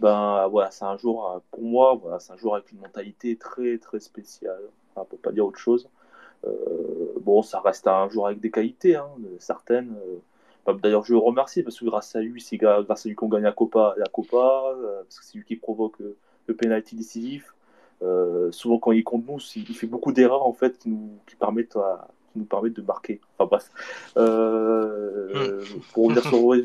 Ben 0.00 0.48
voilà, 0.48 0.70
c'est 0.70 0.84
un 0.84 0.96
jour, 0.96 1.40
pour 1.50 1.62
moi, 1.62 1.94
voilà, 2.00 2.18
c'est 2.18 2.32
un 2.32 2.36
jour 2.36 2.54
avec 2.54 2.72
une 2.72 2.80
mentalité 2.80 3.36
très 3.36 3.78
très 3.78 4.00
spéciale. 4.00 4.62
Enfin, 4.94 5.06
pour 5.08 5.18
pas 5.18 5.32
dire 5.32 5.46
autre 5.46 5.58
chose. 5.58 5.88
Euh, 6.46 6.50
bon, 7.20 7.42
ça 7.42 7.60
reste 7.60 7.86
un 7.86 8.08
joueur 8.08 8.26
avec 8.26 8.40
des 8.40 8.50
qualités, 8.50 8.96
hein, 8.96 9.08
certaines. 9.38 9.94
Euh. 10.66 10.72
D'ailleurs, 10.74 11.04
je 11.04 11.12
le 11.12 11.18
remercie 11.18 11.62
parce 11.62 11.78
que 11.78 11.84
grâce 11.84 12.14
à 12.14 12.20
lui, 12.20 12.40
c'est 12.40 12.56
grâce 12.56 13.04
à 13.04 13.08
lui 13.08 13.16
qu'on 13.16 13.28
gagne 13.28 13.42
la 13.42 13.52
Copa, 13.52 13.94
la 13.96 14.06
Copa 14.06 14.74
euh, 14.76 15.02
parce 15.02 15.18
que 15.18 15.24
c'est 15.24 15.38
lui 15.38 15.44
qui 15.44 15.56
provoque 15.56 15.96
le 16.46 16.54
penalty 16.54 16.94
décisif. 16.94 17.52
souvent, 18.50 18.78
quand 18.78 18.92
il 18.92 19.02
compte 19.02 19.26
nous, 19.26 19.38
il 19.56 19.74
fait 19.74 19.88
beaucoup 19.88 20.12
d'erreurs 20.12 20.46
en 20.46 20.52
fait 20.52 20.78
qui 20.78 20.88
nous, 20.88 21.10
qui 21.26 21.34
permettent, 21.34 21.76
qui 22.32 22.38
nous 22.38 22.44
permettent 22.44 22.76
de 22.76 22.82
marquer. 22.82 23.20
Enfin 23.38 23.48
bref. 23.50 23.70
Hmm. 24.16 25.60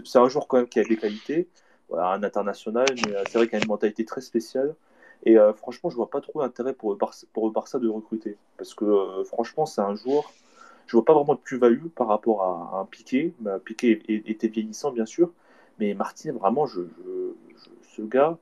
c'est 0.05 0.19
un 0.19 0.29
joueur 0.29 0.47
quand 0.47 0.57
même 0.57 0.67
qui 0.67 0.79
a 0.79 0.83
des 0.83 0.97
qualités, 0.97 1.47
un 1.93 2.23
international, 2.23 2.87
mais 3.05 3.13
c'est 3.29 3.37
vrai 3.37 3.47
qu'il 3.47 3.57
a 3.57 3.61
une 3.61 3.67
mentalité 3.67 4.05
très 4.05 4.21
spéciale. 4.21 4.75
Et 5.23 5.37
euh, 5.37 5.53
franchement, 5.53 5.89
je 5.89 5.95
vois 5.95 6.09
pas 6.09 6.21
trop 6.21 6.41
l'intérêt 6.41 6.73
pour, 6.73 6.91
le 6.91 6.97
Barça, 6.97 7.25
pour 7.33 7.47
le 7.47 7.51
Barça 7.51 7.79
de 7.79 7.87
recruter. 7.87 8.37
Parce 8.57 8.73
que 8.73 8.85
euh, 8.85 9.23
franchement, 9.23 9.65
c'est 9.65 9.81
un 9.81 9.95
joueur. 9.95 10.31
Je 10.85 10.95
vois 10.95 11.03
pas 11.03 11.13
vraiment 11.13 11.35
de 11.35 11.39
plus-value 11.39 11.87
par 11.87 12.07
rapport 12.07 12.43
à, 12.43 12.79
un 12.79 12.85
Piqué. 12.85 13.33
Bah, 13.39 13.59
Piqué 13.59 14.01
était 14.07 14.47
vieillissant, 14.47 14.91
bien 14.91 15.05
sûr. 15.05 15.31
Mais 15.79 15.93
Martin, 15.93 16.31
vraiment, 16.33 16.65
je, 16.65 16.81
ce 17.95 18.01
gars, 18.01 18.37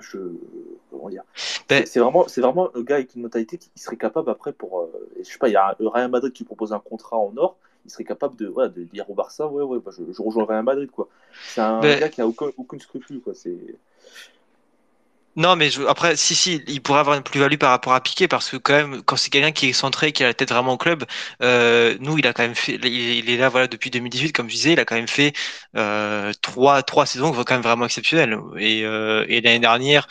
je, 0.00 0.18
comment 0.90 1.10
dire, 1.10 1.22
ben 1.68 1.84
c'est 1.86 2.00
vraiment, 2.00 2.24
vraiment 2.24 2.74
un 2.74 2.82
gars 2.82 2.96
avec 2.96 3.14
une 3.14 3.22
mentalité 3.22 3.58
qui 3.58 3.70
serait 3.76 3.96
capable 3.96 4.30
après 4.30 4.52
pour, 4.52 4.80
euh, 4.80 5.08
je 5.18 5.30
sais 5.30 5.38
pas, 5.38 5.48
il 5.48 5.52
y 5.52 5.56
a 5.56 5.76
Real 5.78 6.10
Madrid 6.10 6.32
qui 6.32 6.44
propose 6.44 6.72
un 6.72 6.80
contrat 6.80 7.18
en 7.18 7.36
or, 7.36 7.56
il 7.84 7.90
serait 7.90 8.04
capable 8.04 8.36
de, 8.36 8.46
de 8.46 8.84
dire 8.84 9.08
au 9.10 9.14
Barça, 9.14 9.46
ouais, 9.46 9.62
ouais, 9.62 9.78
bah, 9.78 9.90
je, 9.96 10.02
je 10.12 10.22
rejoins 10.22 10.44
Real 10.44 10.64
Madrid, 10.64 10.90
quoi. 10.90 11.08
C'est 11.42 11.60
un 11.60 11.80
gars 11.80 12.08
qui 12.08 12.20
a 12.20 12.26
aucun, 12.26 12.50
aucune 12.56 12.80
scrupule, 12.80 13.20
quoi. 13.20 13.34
C'est, 13.34 13.56
non, 15.36 15.54
mais 15.56 15.70
après, 15.88 16.16
si, 16.16 16.34
si, 16.34 16.62
il 16.66 16.82
pourrait 16.82 17.00
avoir 17.00 17.16
une 17.16 17.22
plus-value 17.22 17.56
par 17.56 17.70
rapport 17.70 17.94
à 17.94 18.00
Piqué 18.00 18.26
parce 18.26 18.50
que 18.50 18.56
quand 18.56 18.74
même, 18.74 19.02
quand 19.02 19.16
c'est 19.16 19.30
quelqu'un 19.30 19.52
qui 19.52 19.68
est 19.68 19.72
centré, 19.72 20.12
qui 20.12 20.24
a 20.24 20.26
la 20.26 20.34
tête 20.34 20.50
vraiment 20.50 20.72
au 20.72 20.76
club, 20.76 21.04
euh, 21.42 21.96
nous, 22.00 22.18
il 22.18 22.26
a 22.26 22.32
quand 22.32 22.42
même 22.42 22.56
fait, 22.56 22.74
il, 22.74 23.30
est 23.30 23.36
là, 23.36 23.48
voilà, 23.48 23.68
depuis 23.68 23.90
2018, 23.90 24.32
comme 24.32 24.48
je 24.48 24.54
disais, 24.54 24.72
il 24.72 24.80
a 24.80 24.84
quand 24.84 24.96
même 24.96 25.08
fait 25.08 25.32
euh, 25.76 26.32
trois, 26.42 26.82
trois 26.82 27.06
saisons 27.06 27.32
quand 27.32 27.50
même 27.50 27.62
vraiment 27.62 27.84
exceptionnelles. 27.86 28.36
Et, 28.58 28.84
euh, 28.84 29.24
et 29.28 29.40
l'année 29.40 29.60
dernière, 29.60 30.08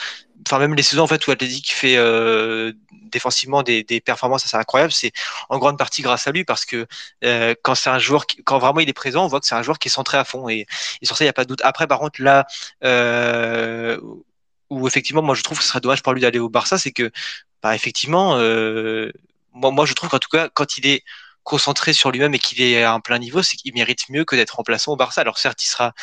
enfin 0.47 0.59
même 0.59 0.73
les 0.75 0.83
saisons 0.83 1.03
en 1.03 1.07
fait 1.07 1.25
où 1.27 1.31
Athletic 1.31 1.71
fait 1.73 1.97
euh, 1.97 2.73
défensivement 2.91 3.63
des, 3.63 3.83
des, 3.83 4.01
performances 4.01 4.45
assez 4.45 4.57
incroyables, 4.57 4.91
c'est 4.91 5.11
en 5.49 5.57
grande 5.59 5.77
partie 5.77 6.01
grâce 6.01 6.27
à 6.27 6.31
lui 6.31 6.43
parce 6.45 6.65
que 6.65 6.87
euh, 7.23 7.55
quand 7.63 7.75
c'est 7.75 7.89
un 7.89 7.99
joueur, 7.99 8.25
qui, 8.25 8.43
quand 8.43 8.57
vraiment 8.59 8.79
il 8.79 8.89
est 8.89 8.93
présent, 8.93 9.25
on 9.25 9.27
voit 9.27 9.39
que 9.39 9.47
c'est 9.47 9.55
un 9.55 9.63
joueur 9.63 9.79
qui 9.79 9.89
est 9.89 9.91
centré 9.91 10.17
à 10.17 10.23
fond 10.23 10.49
et, 10.49 10.65
et 11.01 11.05
sur 11.05 11.17
ça 11.17 11.23
il 11.23 11.27
n'y 11.27 11.29
a 11.29 11.33
pas 11.33 11.43
de 11.43 11.49
doute. 11.49 11.61
Après, 11.63 11.87
par 11.87 11.99
contre 11.99 12.21
là. 12.21 12.45
Euh, 12.83 13.99
où 14.69 14.87
effectivement, 14.87 15.21
moi 15.21 15.35
je 15.35 15.43
trouve 15.43 15.57
que 15.57 15.63
ce 15.63 15.69
serait 15.69 15.81
dommage 15.81 16.03
pour 16.03 16.13
lui 16.13 16.21
d'aller 16.21 16.39
au 16.39 16.49
Barça, 16.49 16.77
c'est 16.77 16.91
que, 16.91 17.11
bah, 17.63 17.75
effectivement, 17.75 18.37
euh, 18.37 19.11
moi, 19.53 19.71
moi 19.71 19.85
je 19.85 19.93
trouve 19.93 20.09
qu'en 20.09 20.19
tout 20.19 20.29
cas, 20.29 20.49
quand 20.53 20.77
il 20.77 20.87
est 20.87 21.03
concentré 21.43 21.93
sur 21.93 22.11
lui-même 22.11 22.33
et 22.35 22.39
qu'il 22.39 22.61
est 22.61 22.83
à 22.83 22.93
un 22.93 22.99
plein 22.99 23.17
niveau, 23.19 23.41
c'est 23.41 23.57
qu'il 23.57 23.73
mérite 23.73 24.09
mieux 24.09 24.25
que 24.25 24.35
d'être 24.35 24.51
remplaçant 24.57 24.93
au 24.93 24.95
Barça. 24.95 25.21
Alors 25.21 25.39
certes, 25.39 25.63
il 25.63 25.67
sera 25.67 25.93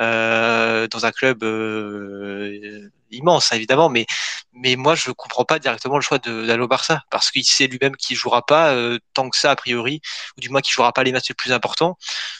euh, 0.00 0.88
dans 0.88 1.06
un 1.06 1.12
club 1.12 1.44
euh, 1.44 2.90
immense, 3.10 3.52
hein, 3.52 3.56
évidemment, 3.56 3.88
mais 3.88 4.06
mais 4.52 4.76
moi 4.76 4.94
je 4.94 5.10
comprends 5.10 5.44
pas 5.44 5.58
directement 5.58 5.96
le 5.96 6.02
choix 6.02 6.18
d'aller 6.18 6.62
au 6.62 6.68
Barça 6.68 7.02
parce 7.10 7.30
qu'il 7.30 7.44
sait 7.44 7.66
lui-même 7.66 7.96
qu'il 7.96 8.16
jouera 8.16 8.44
pas 8.44 8.72
euh, 8.72 8.98
tant 9.14 9.28
que 9.30 9.36
ça 9.36 9.50
a 9.50 9.56
priori, 9.56 10.00
ou 10.36 10.40
du 10.40 10.48
moins 10.48 10.60
qu'il 10.60 10.72
jouera 10.72 10.92
pas 10.92 11.04
les 11.04 11.12
matchs 11.12 11.28
les 11.28 11.34
plus 11.34 11.52
importants. 11.52 11.98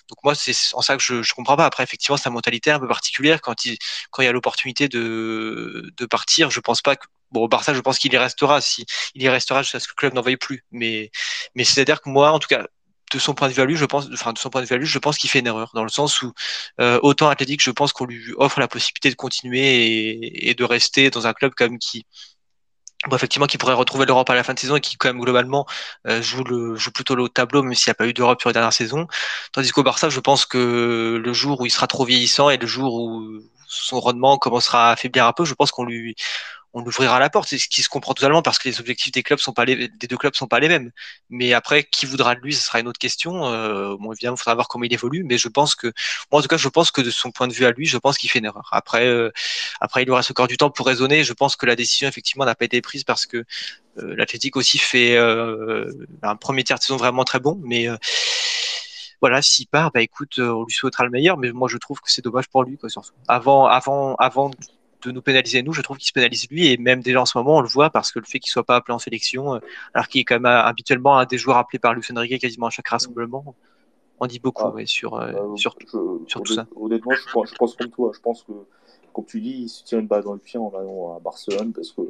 Donc 0.09 0.19
moi 0.25 0.35
c'est 0.35 0.55
en 0.75 0.83
ça 0.83 0.97
que 0.97 1.03
je, 1.03 1.23
je 1.23 1.35
comprends 1.35 1.57
pas. 1.57 1.67
Après 1.67 1.83
effectivement 1.85 2.17
sa 2.17 2.31
mentalité 2.31 2.70
un 2.70 2.81
peu 2.81 2.89
particulière 2.89 3.41
quand 3.41 3.65
il 3.65 3.78
quand 4.11 4.23
il 4.23 4.27
y 4.27 4.28
a 4.28 4.33
l'opportunité 4.33 4.89
de 4.89 5.93
de 5.97 6.07
partir, 6.07 6.51
je 6.51 6.61
pense 6.61 6.83
pas 6.83 6.97
que 6.97 7.07
Bon, 7.33 7.43
au 7.43 7.49
Barça, 7.49 7.75
je 7.75 7.81
pense 7.81 7.99
qu'il 7.99 8.12
y 8.12 8.19
restera. 8.19 8.61
Si 8.61 8.86
il 9.15 9.23
y 9.23 9.28
restera 9.28 9.62
jusqu'à 9.62 9.81
ce 9.81 9.89
que 9.89 9.93
le 9.93 9.97
club 9.97 10.15
n'en 10.15 10.20
veuille 10.23 10.36
plus. 10.36 10.65
Mais, 10.70 11.11
mais 11.55 11.65
c'est-à-dire 11.65 12.01
que 12.01 12.09
moi, 12.09 12.31
en 12.31 12.39
tout 12.39 12.49
cas, 12.49 12.67
de 13.12 13.18
son 13.18 13.35
point 13.35 13.49
de 13.49 13.55
vue 13.55 13.76
je 13.76 13.85
pense, 13.85 14.09
de 14.09 14.17
son 14.17 14.51
point 14.51 14.65
je 14.65 14.99
pense 14.99 15.18
qu'il 15.18 15.31
fait 15.31 15.39
une 15.39 15.47
erreur 15.47 15.70
dans 15.75 15.85
le 15.85 15.89
sens 15.89 16.23
où 16.23 16.33
euh, 16.81 16.99
autant 17.02 17.28
athlétique, 17.28 17.62
je 17.62 17.70
pense 17.70 17.93
qu'on 17.93 18.07
lui 18.07 18.33
offre 18.36 18.60
la 18.60 18.68
possibilité 18.68 19.10
de 19.10 19.15
continuer 19.15 20.49
et, 20.49 20.55
de 20.55 20.65
rester 20.65 21.10
dans 21.10 21.26
un 21.26 21.33
club 21.33 21.52
comme 21.57 21.78
qui, 21.78 22.05
pourrait 23.09 23.75
retrouver 23.75 24.07
l'Europe 24.07 24.28
à 24.31 24.35
la 24.35 24.43
fin 24.43 24.55
de 24.55 24.59
saison 24.59 24.76
et 24.76 24.81
qui 24.81 24.97
quand 24.97 25.09
même 25.09 25.20
globalement 25.20 25.67
euh, 26.09 26.20
joue 26.23 26.43
plutôt 26.93 27.15
le 27.15 27.28
tableau, 27.28 27.62
même 27.62 27.75
s'il 27.75 27.91
n'y 27.91 27.93
a 27.93 27.94
pas 27.94 28.09
eu 28.09 28.12
d'Europe 28.12 28.41
sur 28.41 28.49
la 28.49 28.55
dernière 28.55 28.73
saison. 28.73 29.07
Tandis 29.52 29.70
qu'au 29.70 29.83
Barça, 29.85 30.09
je 30.09 30.20
pense 30.20 30.44
que 30.47 31.20
le 31.23 31.33
jour 31.33 31.60
où 31.60 31.67
il 31.67 31.70
sera 31.70 31.86
trop 31.86 32.05
vieillissant 32.05 32.51
et 32.51 32.57
le 32.57 32.67
jour 32.67 32.94
où 32.94 33.41
son 33.68 34.01
rendement 34.01 34.39
commencera 34.39 34.89
à 34.91 34.93
affaiblir 34.93 35.26
un 35.26 35.33
peu, 35.33 35.44
je 35.44 35.55
pense 35.55 35.70
qu'on 35.70 35.85
lui 35.85 36.17
on 36.77 36.85
ouvrira 36.85 37.19
la 37.19 37.31
porte. 37.31 37.49
Ce 37.49 37.69
qui 37.69 37.83
se 37.83 37.89
comprend 37.89 38.13
totalement 38.13 38.43
parce 38.43 38.59
que 38.59 38.69
les 38.69 38.81
objectifs 38.81 39.11
des 39.11 39.23
clubs 39.23 39.39
sont 39.39 39.55
pas 39.55 39.65
les, 39.65 39.89
des 39.89 40.07
deux 40.07 40.19
clubs 40.19 40.35
sont 40.35 40.47
pas 40.47 40.61
les 40.61 40.69
mêmes. 40.69 40.91
Mais 41.31 41.55
après, 41.55 41.85
qui 41.85 42.05
voudra 42.05 42.35
de 42.35 42.41
lui, 42.41 42.53
ce 42.53 42.67
sera 42.67 42.81
une 42.81 42.87
autre 42.87 42.99
question. 42.99 43.47
Euh, 43.47 43.97
bon, 43.99 44.13
évidemment, 44.13 44.37
il 44.37 44.39
faudra 44.39 44.55
voir 44.55 44.69
comment 44.69 44.85
il 44.85 44.93
évolue. 44.93 45.25
Mais 45.25 45.39
je 45.39 45.49
pense 45.49 45.75
que, 45.75 45.87
moi, 46.31 46.41
en 46.41 46.43
tout 46.43 46.49
cas, 46.49 46.59
je 46.59 46.69
pense 46.69 46.91
que 46.91 47.01
de 47.01 47.11
son 47.11 47.31
point 47.31 47.49
de 47.49 47.55
vue 47.55 47.65
à 47.65 47.71
lui, 47.71 47.87
je 47.87 47.97
pense 47.97 48.19
qu'il 48.19 48.29
fait 48.29 48.41
une 48.41 48.45
erreur. 48.45 48.69
Après, 48.73 49.07
euh, 49.07 49.31
après, 49.81 50.03
il 50.03 50.11
aura 50.11 50.23
ce 50.23 50.35
corps 50.35 50.49
du 50.49 50.59
temps 50.59 50.69
pour 50.69 50.87
raisonner. 50.87 51.25
Je 51.25 51.33
pense 51.33 51.57
que 51.57 51.65
la 51.65 51.77
décision, 51.77 52.09
effectivement, 52.09 52.45
n'a 52.45 52.55
pas 52.55 52.67
été 52.67 52.83
prise 52.83 53.05
parce 53.05 53.25
que 53.25 53.39
euh, 53.39 54.15
l'Athletic 54.15 54.55
aussi 54.57 54.77
fait 54.77 55.17
euh, 55.17 55.91
un 56.23 56.37
premier 56.37 56.63
tiers 56.63 56.79
de 56.79 56.83
saison 56.83 56.99
vraiment 56.99 57.25
très 57.25 57.41
bon. 57.41 57.59
Mais 57.65 57.89
voilà, 59.23 59.41
s'il 59.41 59.67
part, 59.67 59.93
bah 59.93 60.03
écoute, 60.03 60.39
on 60.41 60.65
lui 60.65 60.75
souhaitera 60.75 61.05
le 61.05 61.11
meilleur. 61.11 61.39
Mais 61.39 61.53
moi, 61.53 61.69
je 61.71 61.79
trouve 61.79 62.01
que 62.01 62.11
c'est 62.11 62.23
dommage 62.23 62.49
pour 62.49 62.65
lui. 62.65 62.79
Avant, 63.29 63.65
avant, 63.67 64.15
avant 64.17 64.51
de 65.07 65.12
nous 65.12 65.23
pénaliser 65.23 65.62
nous, 65.62 65.73
je 65.73 65.83
trouve 65.83 65.97
qu'il 65.97 66.07
se 66.07 66.12
pénalise 66.12 66.49
lui 66.51 66.67
et 66.67 66.76
même 66.76 67.01
déjà 67.01 67.23
en 67.23 67.26
ce 67.26 67.39
moment 67.39 67.59
on 67.59 67.60
le 67.60 67.68
voit 67.68 67.91
parce 67.91 68.10
que 68.10 68.18
le 68.18 68.25
fait 68.25 68.39
qu'il 68.39 68.51
soit 68.51 68.65
pas 68.65 68.76
appelé 68.76 68.94
en 68.94 68.99
sélection, 68.99 69.55
euh, 69.55 69.59
alors 69.94 70.09
qu'il 70.09 70.20
est 70.20 70.25
quand 70.25 70.35
même 70.36 70.47
euh, 70.47 70.62
habituellement 70.62 71.18
un 71.18 71.25
des 71.25 71.39
joueurs 71.39 71.57
appelés 71.57 71.78
par 71.78 71.94
Luis 71.94 72.05
Enrique 72.15 72.41
quasiment 72.41 72.67
à 72.67 72.70
chaque 72.70 72.89
rassemblement, 72.89 73.55
on 74.18 74.26
dit 74.26 74.41
beaucoup 74.41 74.76
ah. 74.76 74.86
sur, 74.86 75.15
euh, 75.15 75.33
sur, 75.57 75.76
sur, 76.26 76.43
tout 76.43 76.55
ça. 76.55 76.67
Honnêtement, 76.75 77.12
je 77.12 77.33
pense, 77.33 77.51
je 77.51 77.55
pense, 77.55 77.76
comme 77.76 77.91
toi, 77.91 78.10
je 78.15 78.20
pense 78.20 78.43
que 78.43 78.52
comme 79.12 79.25
tu 79.25 79.41
dis, 79.41 79.62
il 79.62 79.68
se 79.68 79.85
tient 79.85 79.99
une 79.99 80.07
balle 80.07 80.25
dans 80.25 80.35
le 80.35 80.39
pied 80.39 80.59
en 80.59 80.70
allant 80.70 81.17
à 81.17 81.20
Barcelone 81.20 81.73
parce 81.73 81.93
que 81.93 82.02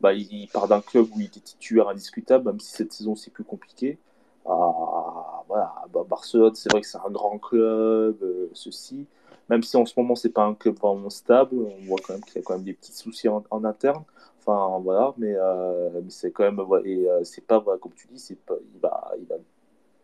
bah, 0.00 0.12
il, 0.12 0.48
part 0.52 0.68
d'un 0.68 0.80
club 0.80 1.06
où 1.14 1.20
il 1.20 1.26
était 1.26 1.40
titulaire 1.40 1.88
indiscutable, 1.88 2.44
même 2.44 2.60
si 2.60 2.70
cette 2.70 2.92
saison 2.92 3.16
c'est 3.16 3.32
plus 3.32 3.44
compliqué. 3.44 3.98
Ah, 4.46 5.42
voilà, 5.48 5.74
bah, 5.92 6.04
Barcelone, 6.08 6.54
c'est 6.54 6.70
vrai 6.70 6.82
que 6.82 6.86
c'est 6.86 6.98
un 6.98 7.10
grand 7.10 7.38
club, 7.38 8.16
ceci 8.52 9.06
même 9.48 9.62
si 9.62 9.76
en 9.76 9.86
ce 9.86 9.94
moment 9.96 10.14
c'est 10.14 10.30
pas 10.30 10.44
un 10.44 10.54
club 10.54 10.76
vraiment 10.78 11.10
stable, 11.10 11.56
on 11.56 11.84
voit 11.86 11.98
quand 12.04 12.14
même 12.14 12.22
qu'il 12.22 12.36
y 12.36 12.38
a 12.38 12.42
quand 12.42 12.54
même 12.54 12.64
des 12.64 12.72
petits 12.72 12.92
soucis 12.92 13.28
en, 13.28 13.44
interne. 13.64 14.04
Enfin 14.40 14.78
voilà, 14.82 15.14
mais, 15.16 15.34
euh, 15.34 15.90
mais 15.94 16.10
c'est 16.10 16.30
quand 16.30 16.44
même 16.44 16.60
et 16.84 17.08
euh, 17.08 17.24
c'est 17.24 17.46
pas 17.46 17.62
comme 17.80 17.92
tu 17.94 18.06
dis, 18.08 18.18
c'est 18.18 18.38
pas 18.38 18.54
il 18.74 18.80
va, 18.80 19.12
il 19.18 19.26
va 19.26 19.36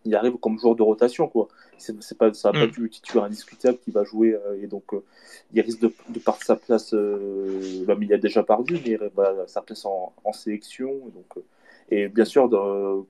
il 0.07 0.15
arrive 0.15 0.39
comme 0.39 0.59
joueur 0.59 0.77
de 0.77 0.83
rotation 0.83 1.29
quoi. 1.29 1.49
C'est 1.77 2.17
pas 2.17 2.33
ça 2.33 2.53
va 2.53 2.61
pas 2.61 2.67
du 2.67 2.85
mm. 2.85 2.89
titulaire 2.89 3.25
indiscutable 3.25 3.79
qui 3.79 3.91
va 3.91 4.05
jouer 4.05 4.35
euh, 4.35 4.63
et 4.63 4.67
donc 4.67 4.85
il 5.53 5.61
risque 5.61 5.81
de, 5.81 5.93
de 6.09 6.19
perdre 6.19 6.43
sa 6.43 6.57
place. 6.57 6.95
Bah, 6.95 7.97
il 8.01 8.13
a 8.13 8.19
déjà 8.19 8.43
perdu, 8.43 8.79
mais 8.87 8.99
bah, 9.15 9.35
sa 9.47 9.61
place 9.61 9.85
en, 9.85 10.15
en 10.25 10.33
sélection 10.33 10.91
et 11.09 11.11
donc 11.11 11.45
et 11.91 12.09
bien 12.09 12.25
sûr 12.25 12.49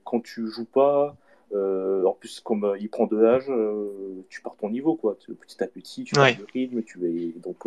quand 0.05 0.21
tu 0.21 0.49
joues 0.49 0.65
pas 0.65 1.17
euh, 1.53 2.05
en 2.05 2.13
plus, 2.13 2.41
comme 2.41 2.65
euh, 2.65 2.79
il 2.79 2.89
prend 2.89 3.07
de 3.07 3.17
l'âge, 3.17 3.47
euh, 3.49 4.23
tu 4.29 4.41
pars 4.41 4.57
ton 4.57 4.71
niveau, 4.71 4.95
quoi. 4.95 5.17
Petit 5.17 5.63
à 5.63 5.67
petit, 5.67 6.05
tu 6.05 6.15
perds 6.15 6.39
le 6.39 6.47
rythme, 6.53 6.83
tu 6.83 7.05
es 7.07 7.39
donc. 7.41 7.65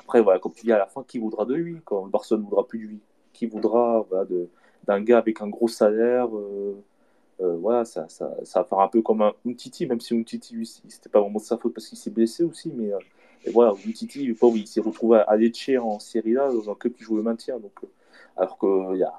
après, 0.00 0.20
voilà, 0.20 0.38
comme 0.38 0.52
tu 0.52 0.64
dis 0.64 0.72
à 0.72 0.78
la 0.78 0.86
fin, 0.86 1.04
qui 1.06 1.18
voudra 1.18 1.44
de 1.44 1.54
lui 1.54 1.78
Quand 1.84 2.06
Barcelone 2.06 2.42
ne 2.42 2.48
voudra 2.48 2.66
plus 2.66 2.78
de 2.78 2.84
lui, 2.84 3.00
qui 3.32 3.46
voudra 3.46 4.06
d'un 4.86 5.00
gars 5.00 5.18
avec 5.18 5.40
un 5.40 5.48
gros 5.48 5.68
salaire 5.68 6.28
voilà, 7.38 7.84
ça, 7.84 8.08
ça, 8.08 8.34
ça, 8.44 8.62
va 8.62 8.64
faire 8.64 8.80
un 8.80 8.88
peu 8.88 9.02
comme 9.02 9.20
un 9.20 9.32
Titi, 9.56 9.86
même 9.86 10.00
si 10.00 10.14
Umtiti, 10.14 10.54
lui, 10.54 10.66
c'était 10.66 11.10
pas 11.10 11.20
vraiment 11.20 11.38
de 11.38 11.44
sa 11.44 11.58
faute 11.58 11.74
parce 11.74 11.86
qu'il 11.86 11.98
s'est 11.98 12.10
blessé 12.10 12.44
aussi, 12.44 12.72
mais 12.74 12.92
et 13.44 13.50
voilà, 13.50 13.72
Umtiti, 13.72 14.24
il 14.24 14.66
s'est 14.66 14.80
retrouvé 14.80 15.22
à 15.26 15.36
Lecce 15.36 15.70
en 15.78 15.98
Serie 15.98 16.38
A, 16.38 16.50
dans 16.50 16.70
un 16.70 16.74
club 16.74 16.94
qui 16.94 17.04
joue 17.04 17.16
le 17.16 17.22
maintien, 17.22 17.58
donc, 17.58 17.72
alors 18.36 18.58
qu'il 18.58 18.98
y 18.98 19.04
a 19.04 19.14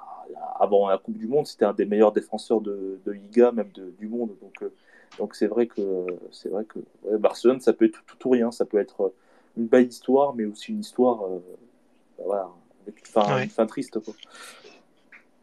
avant 0.60 0.90
la 0.90 0.98
Coupe 0.98 1.18
du 1.18 1.28
Monde, 1.28 1.48
c'était 1.48 1.66
un 1.66 1.74
des 1.74 1.86
meilleurs 1.86 2.12
défenseurs 2.12 2.62
de, 2.62 3.00
Liga, 3.06 3.52
même 3.52 3.72
du 3.72 4.08
monde. 4.08 4.36
Donc, 4.42 4.62
euh, 4.62 4.74
donc 5.18 5.36
c'est 5.36 5.48
vrai 5.48 5.68
que 5.68 6.06
c'est 6.32 6.50
vrai 6.50 6.66
que 6.66 6.80
Barcelone, 7.18 7.60
ça 7.60 7.74
peut 7.74 7.86
être 7.86 8.04
tout, 8.20 8.28
ou 8.28 8.32
rien. 8.32 8.52
Ça 8.52 8.66
peut 8.66 8.78
être 8.78 9.14
une 9.58 9.68
belle 9.68 9.88
histoire, 9.88 10.34
mais 10.36 10.46
aussi 10.46 10.72
une 10.72 10.82
histoire, 10.82 11.24
euh, 11.24 11.40
voilà, 12.24 12.50
avec 12.84 13.00
une 13.00 13.50
fin, 13.50 13.66
triste. 13.66 14.00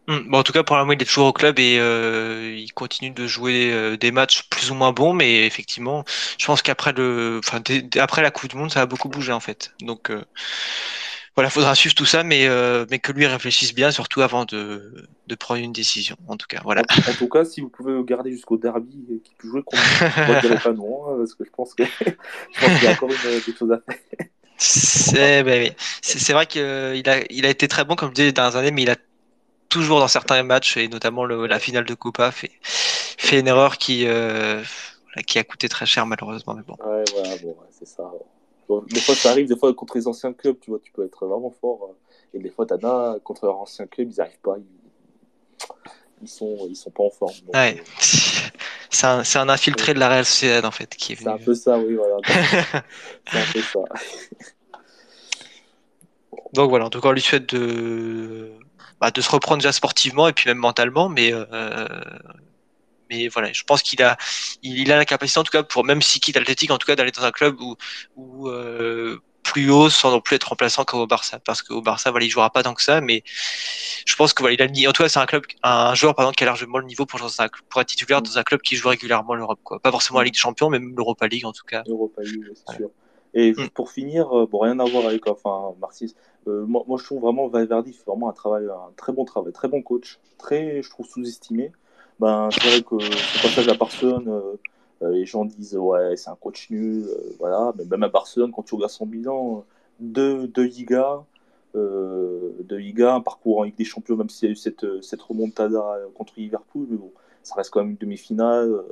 Hum, 0.07 0.29
bon, 0.29 0.39
en 0.39 0.43
tout 0.43 0.53
cas, 0.53 0.63
pour 0.63 0.77
la 0.77 0.85
il 0.85 1.01
est 1.01 1.07
toujours 1.07 1.27
au 1.27 1.33
club 1.33 1.59
et 1.59 1.79
euh, 1.79 2.55
il 2.55 2.73
continue 2.75 3.11
de 3.11 3.27
jouer 3.27 3.97
des 3.97 4.11
matchs 4.11 4.49
plus 4.51 4.71
ou 4.71 4.75
moins 4.75 4.93
bons, 4.93 5.15
mais 5.15 5.47
effectivement, 5.47 6.05
je 6.39 6.47
pense 6.47 6.61
qu'après 6.61 6.93
le, 6.93 7.41
enfin, 7.43 7.63
après 7.99 8.23
la 8.23 8.31
Coupe 8.31 8.51
du 8.51 8.57
Monde, 8.57 8.71
ça 8.71 8.83
a 8.83 8.87
beaucoup 8.87 9.09
bougé 9.09 9.33
en 9.33 9.41
fait. 9.41 9.73
Donc, 9.81 10.13
voilà, 11.35 11.51
faudra 11.51 11.75
suivre 11.75 11.95
tout 11.95 12.05
ça, 12.05 12.23
mais, 12.23 12.47
euh, 12.47 12.87
mais 12.91 12.99
que 13.01 13.11
lui 13.11 13.27
réfléchisse 13.27 13.75
bien, 13.75 13.91
surtout 13.91 14.23
avant 14.23 14.45
de, 14.45 15.09
de 15.27 15.35
prendre 15.35 15.61
une 15.61 15.73
décision. 15.73 16.17
En 16.29 16.37
tout 16.37 16.47
cas, 16.49 16.61
voilà. 16.63 16.83
En, 16.83 17.13
tout 17.13 17.29
cas, 17.29 17.45
si 17.45 17.61
vous 17.61 17.69
pouvez 17.69 18.03
garder 18.05 18.31
jusqu'au 18.31 18.57
derby 18.57 19.05
et 19.11 19.19
qu'il 19.19 19.37
peut 19.37 19.49
jouer 19.49 19.63
contre 19.63 19.83
je 19.83 20.41
dirais 20.41 20.61
pas 20.63 20.73
non, 20.73 21.09
hein, 21.09 21.17
parce 21.19 21.35
que 21.35 21.45
je 21.45 21.51
pense 21.51 21.75
que 21.75 21.83
je 22.53 22.61
pense 22.61 22.75
qu'il 22.79 22.85
y 22.85 22.87
a 22.87 22.93
encore 22.93 23.11
une, 23.11 23.41
des 23.41 23.55
choses 23.59 23.73
à 23.73 23.81
faire. 23.81 24.27
C'est 24.57 25.43
ben 25.43 25.61
oui. 25.61 26.33
Vrai 26.33 26.47
qu'il 26.47 26.63
a, 26.63 27.25
il 27.29 27.47
a 27.47 27.49
été 27.49 27.67
très 27.67 27.85
bon, 27.85 27.97
comme 27.97 28.11
je 28.11 28.15
disais, 28.15 28.33
dans 28.33 28.49
les 28.49 28.57
années, 28.57 28.71
mais 28.71 28.83
il 28.83 28.91
a 28.91 28.97
toujours 29.69 29.99
dans 29.99 30.09
certains 30.09 30.43
matchs, 30.45 30.77
et 30.77 30.87
notamment 30.87 31.25
le- 31.25 31.47
la 31.47 31.59
finale 31.59 31.85
de 31.85 31.95
Copa, 31.95 32.31
fait, 32.31 32.53
fait 32.63 33.41
une 33.41 33.49
erreur 33.49 33.77
qui, 33.77 34.07
euh, 34.07 34.63
qui 35.27 35.41
a 35.41 35.45
coûté 35.45 35.69
très 35.69 35.87
cher, 35.87 36.07
malheureusement. 36.07 36.55
Mais 36.55 36.63
bon. 36.63 36.77
Ouais, 36.79 37.03
voilà, 37.13 37.37
bon, 37.43 37.57
c'est 37.73 37.89
ça. 37.89 38.09
Des 38.83 39.01
fois, 39.01 39.15
ça 39.15 39.31
arrive, 39.31 39.49
des 39.49 39.57
fois, 39.57 39.73
contre 39.75 39.97
les 39.97 40.07
anciens 40.07 40.33
clubs, 40.33 40.59
tu 40.61 40.71
vois, 40.71 40.81
tu 40.83 40.93
peux 40.93 41.05
être 41.05 41.27
vraiment 41.27 41.51
fort. 41.61 41.91
euh, 41.91 42.37
Et 42.37 42.41
des 42.41 42.51
fois, 42.51 42.67
t'en 42.67 42.79
as, 42.83 43.19
contre 43.21 43.47
leurs 43.47 43.57
anciens 43.59 43.87
clubs, 43.87 44.11
ils 44.11 44.21
arrivent 44.21 44.39
pas. 44.43 44.57
Ils, 44.59 44.65
ils, 46.23 46.29
sont, 46.29 46.57
ils 46.69 46.77
sont 46.77 46.91
pas 46.91 47.03
en 47.05 47.11
forme. 47.11 47.35
donc, 47.47 47.55
Ouais. 47.55 47.77
euh, 47.79 47.83
C'est 48.91 49.07
un, 49.07 49.23
un 49.43 49.49
infiltré 49.49 49.93
de 49.95 49.99
la 49.99 50.09
Real 50.09 50.25
Sociedad, 50.25 50.65
en 50.65 50.71
fait, 50.71 50.95
qui 50.97 51.13
est 51.13 51.17
c'est 51.17 51.29
un 51.29 51.39
peu 51.39 51.55
ça, 51.55 51.79
oui, 51.79 51.95
voilà. 51.95 52.17
c'est 53.31 53.39
un 53.39 53.53
peu 53.53 53.61
ça. 53.61 53.81
Donc 56.55 56.71
voilà, 56.71 56.85
en 56.87 56.91
tout 56.91 57.01
cas, 57.01 57.09
on 57.09 57.13
lui 57.13 57.21
souhaite 57.21 57.53
de, 57.55 58.53
bah, 59.01 59.11
de 59.11 59.21
se 59.21 59.29
reprendre 59.31 59.59
déjà 59.59 59.73
sportivement 59.73 60.29
et 60.29 60.33
puis 60.33 60.49
même 60.49 60.59
mentalement, 60.59 61.09
mais, 61.09 61.33
euh, 61.33 61.45
mais 63.11 63.29
voilà, 63.29 63.53
je 63.53 63.63
pense 63.65 63.83
qu'il 63.83 64.03
a, 64.03 64.17
il, 64.63 64.79
il 64.79 64.93
a 64.93 64.97
la 64.97 65.05
capacité, 65.05 65.41
en 65.41 65.45
tout 65.45 65.51
cas, 65.53 65.63
pour 65.63 65.85
même 65.85 66.03
s'il 66.03 66.21
quitte 66.21 66.37
l'Athletic, 66.37 66.71
en 66.71 66.79
tout 66.79 66.87
cas, 66.87 66.97
d'aller 66.97 67.13
dans 67.13 67.25
un 67.25 67.33
club 67.33 67.61
où, 67.61 67.77
où 68.17 68.49
euh, 68.49 69.19
plus 69.43 69.71
haut 69.71 69.91
sans 69.91 70.11
non 70.11 70.21
plus 70.21 70.37
être 70.37 70.49
remplaçant 70.49 70.85
comme 70.85 71.01
au 71.01 71.07
Barça, 71.07 71.39
parce 71.41 71.63
qu'au 71.63 71.83
Barça, 71.83 72.11
voilà, 72.11 72.27
il 72.27 72.31
jouera 72.31 72.51
pas 72.51 72.63
tant 72.63 72.75
que 72.75 72.83
ça, 72.83 73.01
mais 73.01 73.23
je 74.07 74.17
pense 74.17 74.33
que 74.35 74.43
voilà, 74.43 74.55
il 74.55 74.87
a 74.87 74.89
en 74.89 74.93
tout 74.93 75.03
cas, 75.03 75.09
c'est 75.09 75.19
un 75.19 75.27
club, 75.27 75.45
un 75.63 75.95
joueur, 75.95 76.15
pardon, 76.15 76.33
qui 76.33 76.43
a 76.45 76.47
largement 76.47 76.79
le 76.79 76.87
niveau 76.87 77.07
pour, 77.07 77.19
jouer 77.19 77.29
dans 77.29 77.43
un- 77.45 77.49
pour 77.69 77.81
être 77.81 77.89
titulaire 77.89 78.23
dans 78.23 78.39
un 78.39 78.43
club 78.43 78.61
qui 78.61 78.77
joue 78.77 78.89
régulièrement 78.89 79.35
l'Europe, 79.35 79.61
quoi. 79.63 79.81
Pas 79.81 79.91
forcément 79.91 80.19
la 80.21 80.25
Ligue 80.27 80.35
des 80.35 80.39
Champions, 80.41 80.71
mais 80.71 80.79
même 80.79 80.95
l'Europa 80.97 81.27
League, 81.27 81.45
en 81.47 81.53
tout 81.53 81.65
cas. 81.67 81.83
Europa 81.87 82.23
League, 82.23 82.45
c'est 82.55 82.77
sûr. 82.77 82.91
Et 83.37 83.53
Mm. 83.53 83.67
pour 83.75 83.91
finir, 83.91 84.31
euh, 84.37 84.47
bon, 84.47 84.61
rien 84.61 84.79
à 84.79 84.85
voir 84.85 85.07
avec 85.07 85.27
enfin, 85.27 85.75
Marcis. 85.81 86.15
Euh, 86.47 86.65
moi, 86.67 86.85
moi, 86.87 86.99
je 86.99 87.05
trouve 87.05 87.23
vraiment 87.23 87.49
Valverde 87.49 87.87
fait 87.87 88.05
vraiment 88.07 88.29
un 88.29 88.33
travail, 88.33 88.65
un 88.67 88.93
très 88.97 89.13
bon 89.13 89.25
travail, 89.25 89.53
très 89.53 89.67
bon 89.67 89.83
coach, 89.83 90.19
très, 90.39 90.83
je 90.83 90.91
trouve, 90.91 91.07
sous-estimé. 91.07 91.73
Ben, 92.21 92.49
c'est 92.53 92.69
vrai 92.69 92.83
que 92.83 93.01
son 93.01 93.49
passage 93.49 93.69
à 93.69 93.75
Barcelone, 93.75 94.29
euh, 94.29 94.57
euh, 95.03 95.11
les 95.11 95.27
gens 95.27 95.45
disent 95.45 95.77
ouais, 95.77 96.17
c'est 96.17 96.31
un 96.31 96.37
coach 96.37 96.71
nul, 96.71 97.07
euh, 97.09 97.35
voilà. 97.39 97.73
Mais 97.77 97.85
même 97.85 98.03
à 98.05 98.09
Barcelone, 98.09 98.53
quand 98.53 98.63
tu 98.63 98.75
regardes 98.75 98.93
son 98.93 99.07
bilan, 99.07 99.65
deux, 100.01 100.47
deux 100.47 100.71
un 101.75 103.21
parcours 103.21 103.59
en 103.59 103.63
Ligue 103.65 103.77
des 103.77 103.85
Champions, 103.85 104.17
même 104.17 104.31
s'il 104.31 104.49
y 104.49 104.51
a 104.51 104.53
eu 104.53 104.57
cette, 104.57 104.87
cette 105.03 105.23
remontada 105.23 105.83
contre 106.15 106.35
Liverpool, 106.37 106.87
ça 107.43 107.57
reste 107.57 107.71
quand 107.71 107.81
même 107.81 107.91
une 107.91 107.97
demi-finale. 107.97 108.83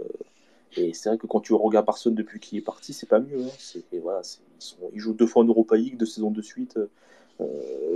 et 0.76 0.92
c'est 0.92 1.08
vrai 1.08 1.18
que 1.18 1.26
quand 1.26 1.40
tu 1.40 1.54
regardes 1.54 1.86
Barcelone 1.86 2.16
depuis 2.16 2.40
qu'il 2.40 2.58
est 2.58 2.62
parti, 2.62 2.92
c'est 2.92 3.08
pas 3.08 3.20
mieux. 3.20 3.44
Hein. 3.44 3.80
Voilà, 4.02 4.22
ils, 4.92 5.00
jouent 5.00 5.14
deux 5.14 5.26
fois 5.26 5.42
en 5.44 5.46
Europa 5.46 5.76
League, 5.76 5.96
deux 5.96 6.06
saisons 6.06 6.30
de 6.30 6.42
suite. 6.42 6.78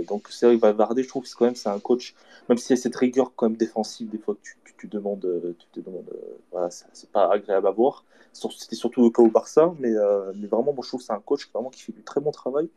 Donc 0.07 0.27
c'est 0.29 0.45
vrai 0.45 0.55
que 0.55 0.61
Valverde, 0.61 1.01
je 1.01 1.07
trouve 1.07 1.23
que 1.23 1.29
c'est 1.29 1.35
quand 1.35 1.45
même 1.45 1.55
c'est 1.55 1.69
un 1.69 1.79
coach, 1.79 2.15
même 2.49 2.57
s'il 2.57 2.75
y 2.75 2.79
a 2.79 2.81
cette 2.81 2.95
rigueur 2.95 3.33
quand 3.35 3.47
même 3.49 3.57
défensive, 3.57 4.09
des 4.09 4.17
fois 4.17 4.35
que 4.35 4.39
tu, 4.41 4.57
tu, 4.65 4.73
tu 4.77 4.87
demandes, 4.87 5.25
euh, 5.25 5.53
tu 5.57 5.81
te 5.81 5.89
demandes, 5.89 6.09
euh, 6.13 6.37
voilà, 6.51 6.69
c'est, 6.69 7.09
pas 7.09 7.31
agréable 7.31 7.67
à 7.67 7.71
voir. 7.71 8.03
C'était 8.33 8.75
surtout 8.75 9.01
le 9.01 9.09
cas 9.09 9.23
au 9.23 9.31
Barça, 9.31 9.73
mais, 9.79 9.95
euh, 9.95 10.31
mais 10.35 10.47
vraiment, 10.47 10.71
moi 10.73 10.83
je 10.83 10.89
trouve 10.89 10.99
que 10.99 11.07
c'est 11.07 11.13
un 11.13 11.19
coach 11.19 11.49
vraiment 11.51 11.69
qui 11.69 11.81
fait 11.81 11.91
du 11.91 12.03
très 12.03 12.21
bon 12.21 12.31
travail. 12.31 12.69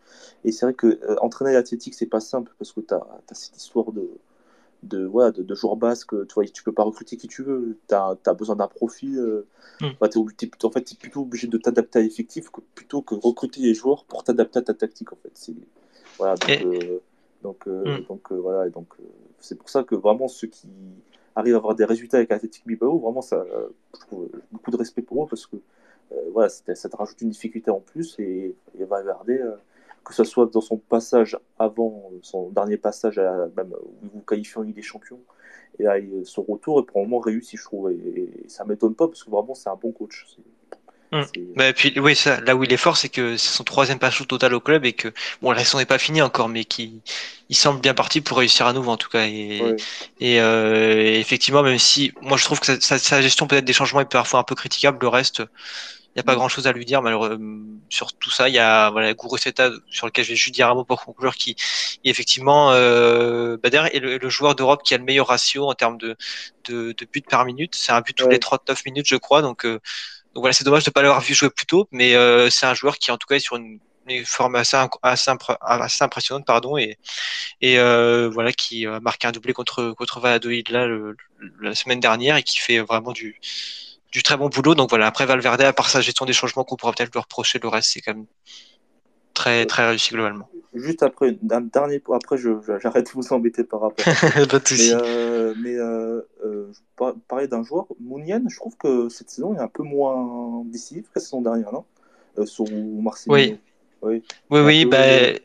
Et 0.45 0.53
c'est 0.53 0.65
vrai 0.65 0.75
que 0.75 0.87
euh, 0.87 1.17
entraîner 1.21 1.53
l'athlétique, 1.53 1.95
c'est 1.95 2.07
pas 2.07 2.21
simple 2.21 2.53
parce 2.59 2.73
que 2.73 2.81
tu 2.81 2.95
as, 2.95 3.05
cette 3.33 3.57
histoire 3.59 3.93
de, 3.93 4.09
de, 4.85 5.05
voilà, 5.05 5.33
de, 5.33 5.43
de 5.43 5.55
joueurs 5.55 5.77
basques, 5.77 6.15
tu 6.29 6.35
vois, 6.35 6.47
tu 6.47 6.63
peux 6.63 6.73
pas 6.73 6.85
recruter 6.85 7.19
qui 7.19 7.29
tu 7.29 7.43
veux, 7.43 7.77
tu 7.89 7.95
as, 7.95 8.35
besoin 8.35 8.57
d'un 8.57 8.69
profil. 8.69 9.19
euh, 9.19 9.47
Mm. 9.81 9.89
bah, 10.01 10.09
en 10.17 10.71
fait, 10.71 10.85
tu 10.85 10.95
es 10.95 10.97
plutôt 10.97 11.23
obligé 11.23 11.47
de 11.47 11.59
t'adapter 11.59 11.99
à 11.99 12.03
l'effectif 12.03 12.51
plutôt 12.75 13.03
que 13.03 13.15
recruter 13.15 13.61
les 13.61 13.75
joueurs 13.75 14.05
pour 14.05 14.25
t'adapter 14.25 14.59
à 14.59 14.63
ta 14.63 14.75
tactique. 14.75 15.13
En 15.13 15.17
fait. 15.17 15.31
C'est, 15.35 15.55
voilà, 16.21 16.35
donc, 16.37 16.51
Et- 16.51 16.65
euh, 16.65 16.99
donc, 17.43 17.67
euh, 17.67 17.99
Mm. 17.99 18.05
donc, 18.09 18.33
euh, 18.33 18.37
voilà, 18.37 18.67
et 18.67 18.71
donc 18.71 18.89
c'est 19.41 19.57
pour 19.57 19.69
ça 19.71 19.83
que 19.83 19.95
vraiment 19.95 20.29
ceux 20.29 20.49
qui 20.49 20.69
arrivent 21.35 21.55
à 21.55 21.59
avoir 21.59 21.75
des 21.75 21.87
résultats 21.87 22.19
avec 22.19 22.31
Athletic 22.31 22.67
Bilbao, 22.67 22.99
vraiment, 22.99 23.23
ça, 23.23 23.45
je 23.95 24.01
trouve 24.01 24.29
beaucoup 24.53 24.71
de 24.71 24.77
respect 24.77 25.03
pour 25.03 25.25
eux 25.25 25.27
parce 25.29 25.47
que 25.47 25.57
voilà, 26.33 26.49
ça 26.51 26.89
te 26.89 26.97
rajoute 26.97 27.21
une 27.23 27.31
difficulté 27.31 27.71
en 27.71 27.81
plus 27.81 28.19
et, 28.19 28.55
et 28.79 28.85
Valverde, 28.85 29.31
euh, 29.31 29.57
que 30.05 30.13
ce 30.13 30.25
soit 30.25 30.47
dans 30.47 30.61
son 30.61 30.77
passage 30.77 31.39
avant, 31.59 32.11
son 32.23 32.51
dernier 32.51 32.77
passage, 32.77 33.19
à, 33.19 33.49
même 33.57 33.73
vous 34.03 34.21
qualifie 34.21 34.59
en 34.59 34.63
Ligue 34.63 34.75
des 34.75 34.83
Champions, 34.83 35.21
et 35.79 35.85
là, 35.85 35.95
son 36.25 36.43
retour 36.43 36.81
est 36.81 36.83
pour 36.83 37.01
le 37.01 37.07
moment 37.07 37.21
réussi, 37.21 37.57
je 37.57 37.65
trouve, 37.65 37.91
et, 37.93 37.95
et 38.45 38.49
ça 38.49 38.65
m'étonne 38.65 38.95
pas 38.95 39.09
parce 39.09 39.25
que 39.25 39.31
vraiment, 39.31 39.55
c'est 39.55 39.71
un 39.71 39.77
bon 39.77 39.93
coach. 39.93 40.27
Mm. 41.13 41.25
Bah, 41.57 41.69
et 41.69 41.73
puis, 41.73 41.93
oui, 41.99 42.15
ça, 42.15 42.41
là 42.41 42.55
où 42.55 42.63
il 42.63 42.73
est 42.73 42.77
fort, 42.77 42.97
c'est 42.97 43.09
que 43.09 43.37
c'est 43.37 43.51
son 43.57 43.65
troisième 43.65 43.99
passage 43.99 44.27
total 44.29 44.55
au 44.55 44.61
club 44.61 44.85
et 44.85 44.93
que, 44.93 45.13
bon, 45.43 45.51
la 45.51 45.65
saison 45.65 45.79
n'est 45.79 45.87
pas 45.87 45.99
finie 45.99 46.23
encore, 46.23 46.49
mais 46.49 46.65
qu'il 46.65 47.03
il 47.49 47.57
semble 47.57 47.81
bien 47.81 47.95
parti 47.95 48.21
pour 48.21 48.39
réussir 48.39 48.67
à 48.67 48.73
nouveau, 48.73 48.93
en 48.93 48.97
tout 48.97 49.09
cas. 49.09 49.27
Et, 49.27 49.75
et, 50.21 50.41
euh, 50.41 50.95
et 51.03 51.19
effectivement, 51.19 51.63
même 51.65 51.79
si, 51.81 52.13
moi, 52.21 52.37
je 52.39 52.45
trouve 52.45 52.61
que 52.61 52.79
sa, 52.81 52.99
sa- 52.99 53.21
gestion 53.23 53.49
peut-être 53.49 53.65
des 53.65 53.73
changements 53.73 54.01
est 54.01 54.05
parfois 54.11 54.39
un 54.41 54.45
peu 54.45 54.55
critiquable, 54.55 54.99
le 55.01 55.09
reste, 55.09 55.41
il 55.41 56.19
n'y 56.19 56.21
a 56.21 56.25
pas 56.25 56.35
Mm. 56.35 56.37
grand 56.37 56.49
chose 56.49 56.67
à 56.67 56.73
lui 56.73 56.85
dire, 56.85 57.03
malheureusement. 57.03 57.65
Sur 57.91 58.13
tout 58.15 58.31
ça, 58.31 58.49
il 58.49 58.55
y 58.55 58.59
a, 58.59 58.91
voilà, 58.91 59.15
Guru 59.15 59.39
Seta, 59.39 59.71
sur 59.91 60.07
lequel 60.07 60.25
je 60.25 60.31
vais 60.31 60.37
juste 60.37 60.55
dire 60.55 60.69
un 60.71 60.75
mot 60.75 60.85
pour 60.85 61.05
conclure, 61.05 61.35
qui, 61.37 61.53
est 62.05 62.11
effectivement, 62.11 62.73
euh, 62.73 63.57
d'ailleurs, 63.63 63.87
est 63.95 64.01
le, 64.01 64.19
le 64.19 64.29
joueur 64.29 64.55
d'Europe 64.57 64.83
qui 64.85 64.95
a 64.95 64.99
le 64.99 65.05
meilleur 65.05 65.29
ratio 65.29 65.69
en 65.71 65.75
termes 65.75 65.99
de, 65.99 66.17
de, 66.65 66.93
de 66.99 67.07
buts 67.13 67.23
par 67.29 67.45
minute. 67.45 67.75
C'est 67.77 67.93
un 67.93 68.01
but 68.01 68.15
tous 68.17 68.27
Ouais. 68.27 68.33
les 68.33 68.39
39 68.41 68.85
minutes, 68.87 69.07
je 69.09 69.17
crois, 69.17 69.43
donc, 69.43 69.65
euh, 69.67 69.81
donc 70.35 70.43
voilà, 70.43 70.53
c'est 70.53 70.65
dommage 70.65 70.85
de 70.85 70.91
ne 70.91 70.93
pas 70.93 71.03
l'avoir 71.03 71.21
vu 71.21 71.35
jouer 71.35 71.51
plus 71.51 71.67
tôt, 71.67 71.89
mais 71.91 72.15
euh, 72.15 72.51
c'est 72.51 72.67
un 72.67 72.75
joueur 72.75 72.99
qui 72.99 73.11
en 73.11 73.17
tout 73.19 73.27
cas 73.27 73.37
est 73.37 73.41
sur 73.41 73.57
une, 73.57 73.81
une 74.07 74.25
forme 74.25 74.55
assez, 74.55 74.77
impressionnante, 74.77 76.47
pardon, 76.47 76.77
et, 76.79 76.97
euh, 77.65 78.31
voilà 78.33 78.53
qui 78.53 78.87
a 78.87 79.01
marqué 79.01 79.27
un 79.27 79.33
doublé 79.33 79.53
contre 79.53 79.93
contre 79.93 80.21
là 80.21 80.39
la 81.61 81.75
semaine 81.75 82.01
dernière 82.01 82.37
et 82.37 82.43
qui 82.43 82.59
fait 82.59 82.79
vraiment 82.79 83.13
du 83.13 83.41
du 84.13 84.23
très 84.23 84.37
bon 84.37 84.49
boulot. 84.49 84.75
Donc 84.75 84.91
voilà, 84.91 85.07
après 85.07 85.27
Valverde, 85.27 85.61
à 85.63 85.73
part 85.73 85.89
sa 85.89 86.01
gestion 86.01 86.27
des 86.27 86.33
changements 86.33 86.65
qu'on 86.65 86.77
pourra 86.77 86.93
peut-être 86.93 87.13
lui 87.13 87.21
reprocher, 87.21 87.59
le 87.63 87.69
reste 87.69 87.91
c'est 87.93 88.01
quand 88.01 88.15
même 88.15 88.27
très 89.35 89.67
très 89.67 89.87
réussi 89.89 90.13
globalement. 90.15 90.49
Juste 90.75 91.03
après, 91.03 91.37
un 91.51 91.61
dernier 91.63 91.99
point, 91.99 92.17
après, 92.17 92.37
j'arrête 92.39 93.07
de 93.07 93.11
vous 93.13 93.33
embêter 93.33 93.65
par 93.65 93.81
rapport 93.81 94.05
à 94.07 94.15
pas 94.49 94.59
de 94.59 94.75
Mais, 94.79 94.91
euh, 94.93 95.55
mais 95.59 95.75
euh, 95.77 96.21
euh, 96.45 96.69
je 96.73 96.79
par- 96.97 97.15
parlais 97.29 97.49
d'un 97.49 97.65
joueur, 97.65 97.87
Mounian, 98.01 98.43
je 98.49 98.57
trouve 98.57 98.77
que 98.77 99.09
cette 99.09 99.31
saison 99.31 99.55
est 99.55 99.59
un 99.59 99.69
peu 99.69 99.83
moins 99.83 100.63
décisif 100.67 101.07
que 101.07 101.13
la 101.17 101.21
saison 101.21 101.41
dernière, 101.43 101.73
non? 101.73 101.85
Euh, 102.39 102.47
Sur 102.47 102.67
Marseille. 102.71 103.33
Oui. 103.33 103.59
Oui. 104.03 104.23
Oui, 104.51 104.61
un 104.61 104.65
oui, 104.65 104.85
peu- 104.85 104.91
bah, 104.91 105.39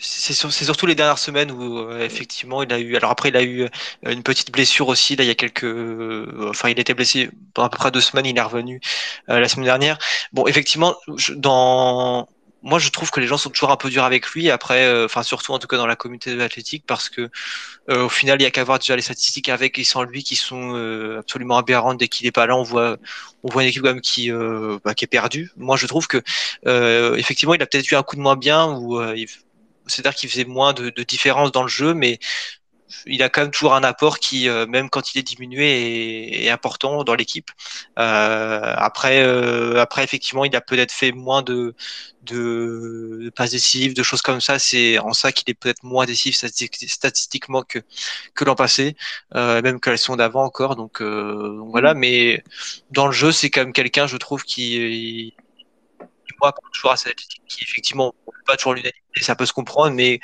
c'est 0.00 0.32
sur- 0.32 0.52
surtout 0.52 0.86
les 0.86 0.94
dernières 0.94 1.18
semaines 1.18 1.50
où 1.50 1.78
euh, 1.78 2.04
effectivement 2.04 2.62
il 2.62 2.72
a 2.72 2.78
eu. 2.78 2.94
Alors 2.96 3.10
après, 3.10 3.30
il 3.30 3.36
a 3.36 3.42
eu 3.42 3.62
euh, 3.62 3.68
une 4.06 4.22
petite 4.22 4.52
blessure 4.52 4.88
aussi. 4.88 5.16
Là, 5.16 5.24
il 5.24 5.26
y 5.26 5.30
a 5.30 5.34
quelques. 5.34 5.64
euh, 5.64 6.48
Enfin, 6.50 6.68
il 6.68 6.78
était 6.78 6.94
blessé 6.94 7.30
pendant 7.54 7.66
à 7.66 7.70
peu 7.70 7.78
près 7.78 7.90
deux 7.90 8.00
semaines. 8.00 8.26
Il 8.26 8.36
est 8.38 8.40
revenu 8.42 8.80
euh, 9.28 9.40
la 9.40 9.48
semaine 9.48 9.64
dernière. 9.66 9.98
Bon, 10.32 10.46
effectivement, 10.46 10.94
je- 11.16 11.34
dans. 11.34 12.28
Moi, 12.62 12.78
je 12.80 12.88
trouve 12.90 13.10
que 13.10 13.20
les 13.20 13.26
gens 13.28 13.38
sont 13.38 13.50
toujours 13.50 13.70
un 13.70 13.76
peu 13.76 13.88
durs 13.88 14.04
avec 14.04 14.26
lui. 14.30 14.50
Après, 14.50 14.84
euh, 14.86 15.04
enfin, 15.04 15.22
surtout 15.22 15.52
en 15.52 15.58
tout 15.60 15.68
cas 15.68 15.76
dans 15.76 15.86
la 15.86 15.96
communauté 15.96 16.32
de 16.32 16.36
l'athlétique, 16.36 16.84
parce 16.86 17.08
que 17.08 17.30
euh, 17.90 18.04
au 18.04 18.08
final, 18.08 18.40
il 18.40 18.44
y 18.44 18.46
a 18.46 18.50
qu'à 18.50 18.64
voir 18.64 18.78
déjà 18.78 18.96
les 18.96 19.02
statistiques 19.02 19.48
avec 19.48 19.78
et 19.78 19.84
sans 19.84 20.02
lui 20.02 20.24
qui 20.24 20.36
sont 20.36 20.74
euh, 20.74 21.20
absolument 21.20 21.58
aberrantes. 21.58 21.98
Dès 21.98 22.08
qu'il 22.08 22.26
est 22.26 22.32
pas 22.32 22.46
là, 22.46 22.56
on 22.56 22.64
voit, 22.64 22.98
on 23.44 23.48
voit 23.50 23.62
une 23.62 23.68
équipe 23.68 23.82
quand 23.82 23.90
même 23.90 24.00
qui, 24.00 24.32
euh, 24.32 24.78
bah, 24.84 24.94
qui 24.94 25.04
est 25.04 25.08
perdue. 25.08 25.50
Moi, 25.56 25.76
je 25.76 25.86
trouve 25.86 26.08
que 26.08 26.22
euh, 26.66 27.16
effectivement, 27.16 27.54
il 27.54 27.62
a 27.62 27.66
peut-être 27.66 27.90
eu 27.90 27.94
un 27.96 28.02
coup 28.02 28.16
de 28.16 28.20
moins 28.22 28.36
bien 28.36 28.66
ou 28.66 29.00
c'est-à-dire 29.86 30.14
qu'il 30.14 30.28
faisait 30.28 30.44
moins 30.44 30.72
de, 30.72 30.90
de 30.90 31.02
différence 31.02 31.52
dans 31.52 31.62
le 31.62 31.68
jeu, 31.68 31.94
mais 31.94 32.18
il 33.06 33.22
a 33.22 33.28
quand 33.28 33.42
même 33.42 33.50
toujours 33.50 33.74
un 33.74 33.84
apport 33.84 34.18
qui, 34.18 34.48
euh, 34.48 34.66
même 34.66 34.90
quand 34.90 35.14
il 35.14 35.18
est 35.18 35.22
diminué, 35.22 35.66
est, 36.34 36.44
est 36.46 36.50
important 36.50 37.04
dans 37.04 37.14
l'équipe. 37.14 37.50
Euh, 37.98 38.74
après, 38.76 39.22
euh, 39.22 39.80
après 39.80 40.04
effectivement, 40.04 40.44
il 40.44 40.54
a 40.56 40.60
peut-être 40.60 40.92
fait 40.92 41.12
moins 41.12 41.42
de, 41.42 41.74
de, 42.22 43.20
de 43.24 43.30
passes 43.30 43.50
décisives, 43.52 43.94
de 43.94 44.02
choses 44.02 44.22
comme 44.22 44.40
ça. 44.40 44.58
C'est 44.58 44.98
en 44.98 45.12
ça 45.12 45.32
qu'il 45.32 45.50
est 45.50 45.54
peut-être 45.54 45.82
moins 45.82 46.06
décisif 46.06 46.36
stati- 46.36 46.88
statistiquement 46.88 47.62
que 47.62 47.80
que 48.34 48.44
l'an 48.44 48.54
passé, 48.54 48.96
euh, 49.34 49.62
même 49.62 49.80
que 49.80 49.90
la 49.90 49.96
saison 49.96 50.16
d'avant 50.16 50.44
encore. 50.44 50.76
Donc, 50.76 51.00
euh, 51.02 51.56
donc 51.58 51.70
voilà. 51.70 51.94
Mais 51.94 52.42
dans 52.90 53.06
le 53.06 53.12
jeu, 53.12 53.32
c'est 53.32 53.50
quand 53.50 53.60
même 53.62 53.72
quelqu'un, 53.72 54.06
je 54.06 54.16
trouve, 54.16 54.44
qui 54.44 55.34
moi, 56.40 56.54
toujours 56.72 56.92
à 56.92 56.96
cette 56.96 57.16
qui 57.48 57.64
effectivement 57.64 58.14
pas 58.46 58.56
toujours 58.56 58.74
l'unanimité, 58.74 59.22
ça 59.22 59.34
peut 59.36 59.46
se 59.46 59.52
comprendre, 59.52 59.94
mais 59.94 60.20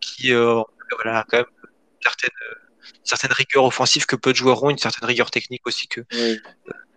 qui 0.00 0.32
euh, 0.32 0.62
voilà, 1.02 1.24
quand 1.28 1.38
même 1.38 1.46
certaine, 2.02 2.30
une 2.94 3.04
certaine 3.04 3.32
rigueur 3.32 3.64
offensive 3.64 4.06
que 4.06 4.16
peu 4.16 4.32
de 4.32 4.36
joueurs 4.36 4.62
ont, 4.62 4.70
une 4.70 4.78
certaine 4.78 5.06
rigueur 5.08 5.30
technique 5.30 5.66
aussi 5.66 5.88
que 5.88 6.00
Oui. 6.12 6.38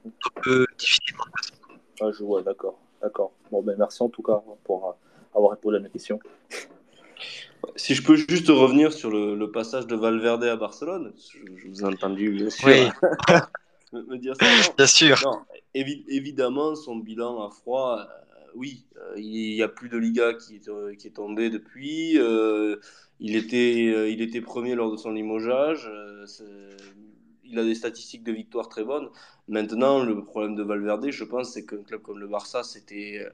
on 0.06 0.42
peut 0.42 0.66
difficilement 0.78 1.24
passer. 1.36 1.54
Ah, 2.02 2.12
je 2.18 2.24
vois, 2.24 2.42
d'accord. 2.42 2.80
D'accord. 3.02 3.32
Bon, 3.52 3.62
ben, 3.64 3.76
merci 3.78 4.02
en 4.04 4.10
tout 4.10 4.22
cas 4.22 4.42
pour 4.64 4.88
euh, 4.90 4.92
avoir 5.38 5.52
répondu 5.52 5.76
à 5.78 5.80
mes 5.80 5.90
questions. 5.90 6.20
Si 7.76 7.94
je 7.94 8.02
peux 8.02 8.16
juste 8.16 8.48
revenir 8.48 8.92
sur 8.92 9.12
le, 9.12 9.36
le 9.36 9.52
passage 9.52 9.86
de 9.86 9.96
Valverde 9.96 10.44
à 10.46 10.56
Barcelone, 10.56 11.14
je, 11.16 11.38
je 11.58 11.68
vous 11.68 11.82
ai 11.82 11.86
entendu 11.86 12.32
bien 12.32 12.50
sûr 12.50 12.68
Oui. 12.68 12.90
me, 13.94 14.02
me 14.02 14.18
dire 14.18 14.34
ça. 14.36 14.46
Non, 14.46 14.74
Bien 14.76 14.88
sûr. 14.88 15.22
non, 15.24 15.40
évi- 15.76 16.04
évidemment, 16.08 16.76
son 16.76 16.96
bilan 16.96 17.46
à 17.48 17.52
froid, 17.52 18.00
euh, 18.00 18.06
oui, 18.56 18.86
euh, 18.98 19.14
il 19.18 19.54
n'y 19.56 19.62
a 19.62 19.68
plus 19.68 19.90
de 19.90 19.98
Liga 19.98 20.34
qui 20.34 20.56
est, 20.56 20.68
euh, 20.68 20.96
qui 20.96 21.10
depuis. 21.10 22.18
Euh, 22.18 22.78
il, 23.20 23.36
était, 23.36 24.12
il 24.12 24.22
était 24.22 24.42
premier 24.42 24.76
lors 24.76 24.92
de 24.92 24.98
son 24.98 25.12
limogeage. 25.12 25.90
il 27.44 27.60
a 27.60 27.64
des 27.64 27.76
statistiques 27.76 28.24
de 28.24 28.32
victoire 28.32 28.70
très 28.70 28.84
bonnes. 28.84 29.10
Maintenant, 29.48 30.04
le 30.04 30.24
problème 30.24 30.56
de 30.56 30.64
Valverde, 30.64 31.10
je 31.12 31.24
pense, 31.24 31.54
c'est 31.54 31.66
qu'un 31.66 31.84
club 31.84 32.02
comme 32.02 32.20
le 32.20 32.28
Barça, 32.28 32.64
c'était 32.64 33.26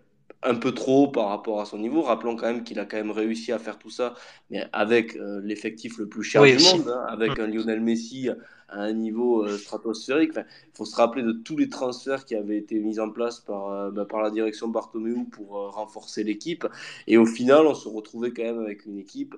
un 0.44 0.56
peu 0.56 0.74
trop 0.74 1.08
par 1.08 1.30
rapport 1.30 1.60
à 1.62 1.66
son 1.66 1.78
niveau. 1.78 2.02
Rappelons 2.02 2.36
quand 2.36 2.48
même 2.48 2.64
qu'il 2.64 2.80
a 2.80 2.86
quand 2.86 2.98
même 2.98 3.12
réussi 3.12 3.52
à 3.52 3.60
faire 3.60 3.78
tout 3.78 3.90
ça, 3.90 4.14
mais 4.50 4.66
avec 4.74 5.18
l'effectif 5.44 5.98
le 5.98 6.08
plus 6.08 6.24
cher 6.24 6.42
Oui, 6.42 6.56
du 6.56 6.64
monde, 6.64 6.90
hein, 6.90 7.06
avec 7.10 7.40
un 7.40 7.48
Lionel 7.48 7.82
Messi 7.82 8.30
à 8.70 8.82
un 8.82 8.94
niveau 8.94 9.46
euh, 9.46 9.58
stratosphérique. 9.58 10.32
Enfin, 10.32 10.44
il 10.66 10.78
faut 10.78 10.86
se 10.86 10.96
rappeler 10.96 11.24
de 11.24 11.32
tous 11.32 11.58
les 11.58 11.70
transferts 11.70 12.26
qui 12.26 12.36
avaient 12.36 12.58
été 12.58 12.80
mis 12.80 13.00
en 13.00 13.10
place 13.10 13.40
par, 13.40 13.70
euh, 13.70 13.92
bah, 13.92 14.06
par 14.06 14.22
la 14.22 14.32
direction 14.32 14.68
Bartomeu 14.68 15.16
pour 15.32 15.58
euh, 15.58 15.70
renforcer 15.70 16.24
l'équipe. 16.24 16.68
Et 17.08 17.18
au 17.18 17.26
final, 17.26 17.66
on 17.66 17.74
se 17.74 17.88
retrouvait 17.88 18.32
quand 18.32 18.44
même 18.44 18.60
avec 18.60 18.86
une 18.86 18.98
équipe 18.98 19.36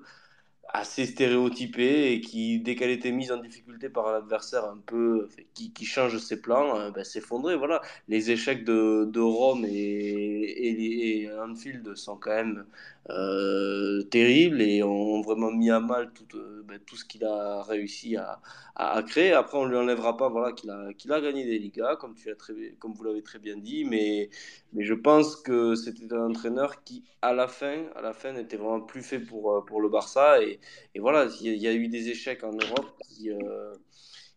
assez 0.72 1.06
stéréotypée 1.06 2.12
et 2.12 2.20
qui, 2.20 2.60
dès 2.60 2.76
qu'elle 2.76 2.90
était 2.90 3.10
mise 3.12 3.32
en 3.32 3.38
difficulté 3.38 3.88
par 3.88 4.08
un 4.08 4.18
adversaire 4.18 4.64
un 4.64 4.78
peu 4.86 5.28
qui, 5.54 5.72
qui 5.72 5.84
change 5.84 6.18
ses 6.18 6.40
plans, 6.40 6.78
euh, 6.78 6.90
ben, 6.90 7.04
s'effondrait. 7.04 7.56
Voilà. 7.56 7.80
Les 8.08 8.30
échecs 8.30 8.64
de, 8.64 9.04
de 9.10 9.20
Rome 9.20 9.64
et, 9.66 11.22
et, 11.22 11.30
Anfield 11.32 11.94
sont 11.96 12.16
quand 12.16 12.30
même 12.30 12.64
euh, 13.10 14.02
terribles 14.02 14.60
et 14.62 14.82
ont 14.82 15.20
vraiment 15.22 15.50
mis 15.50 15.70
à 15.70 15.80
mal 15.80 16.12
tout, 16.12 16.36
euh, 16.36 16.62
ben, 16.66 16.78
tout 16.86 16.96
ce 16.96 17.04
qu'il 17.04 17.24
a 17.24 17.62
réussi 17.62 18.16
à, 18.16 18.40
à, 18.76 19.02
créer. 19.02 19.32
Après, 19.32 19.58
on 19.58 19.64
ne 19.64 19.70
lui 19.70 19.76
enlèvera 19.76 20.16
pas 20.16 20.28
voilà, 20.28 20.52
qu'il 20.52 20.70
a, 20.70 20.92
qu'il 20.94 21.12
a 21.12 21.20
gagné 21.20 21.44
des 21.44 21.58
Ligas, 21.58 21.96
comme, 21.96 22.14
tu 22.14 22.30
as 22.30 22.36
très, 22.36 22.54
comme 22.78 22.92
vous 22.94 23.04
l'avez 23.04 23.22
très 23.22 23.38
bien 23.38 23.56
dit, 23.56 23.84
mais, 23.84 24.30
mais 24.72 24.84
je 24.84 24.94
pense 24.94 25.36
que 25.36 25.74
c'était 25.74 26.12
un 26.14 26.28
entraîneur 26.30 26.84
qui, 26.84 27.04
à 27.22 27.32
la 27.32 27.48
fin, 27.48 27.84
à 27.96 28.02
la 28.02 28.12
fin 28.12 28.32
n'était 28.32 28.56
vraiment 28.56 28.80
plus 28.80 29.02
fait 29.02 29.18
pour, 29.20 29.64
pour 29.66 29.80
le 29.80 29.88
Barça. 29.88 30.38
Et 30.94 31.00
voilà, 31.00 31.28
il 31.40 31.56
y, 31.56 31.68
a 31.68 31.72
eu 31.72 31.88
des 31.88 32.08
échecs 32.08 32.44
en 32.44 32.52
Europe 32.52 32.92
qui, 33.08 33.30
euh, 33.30 33.74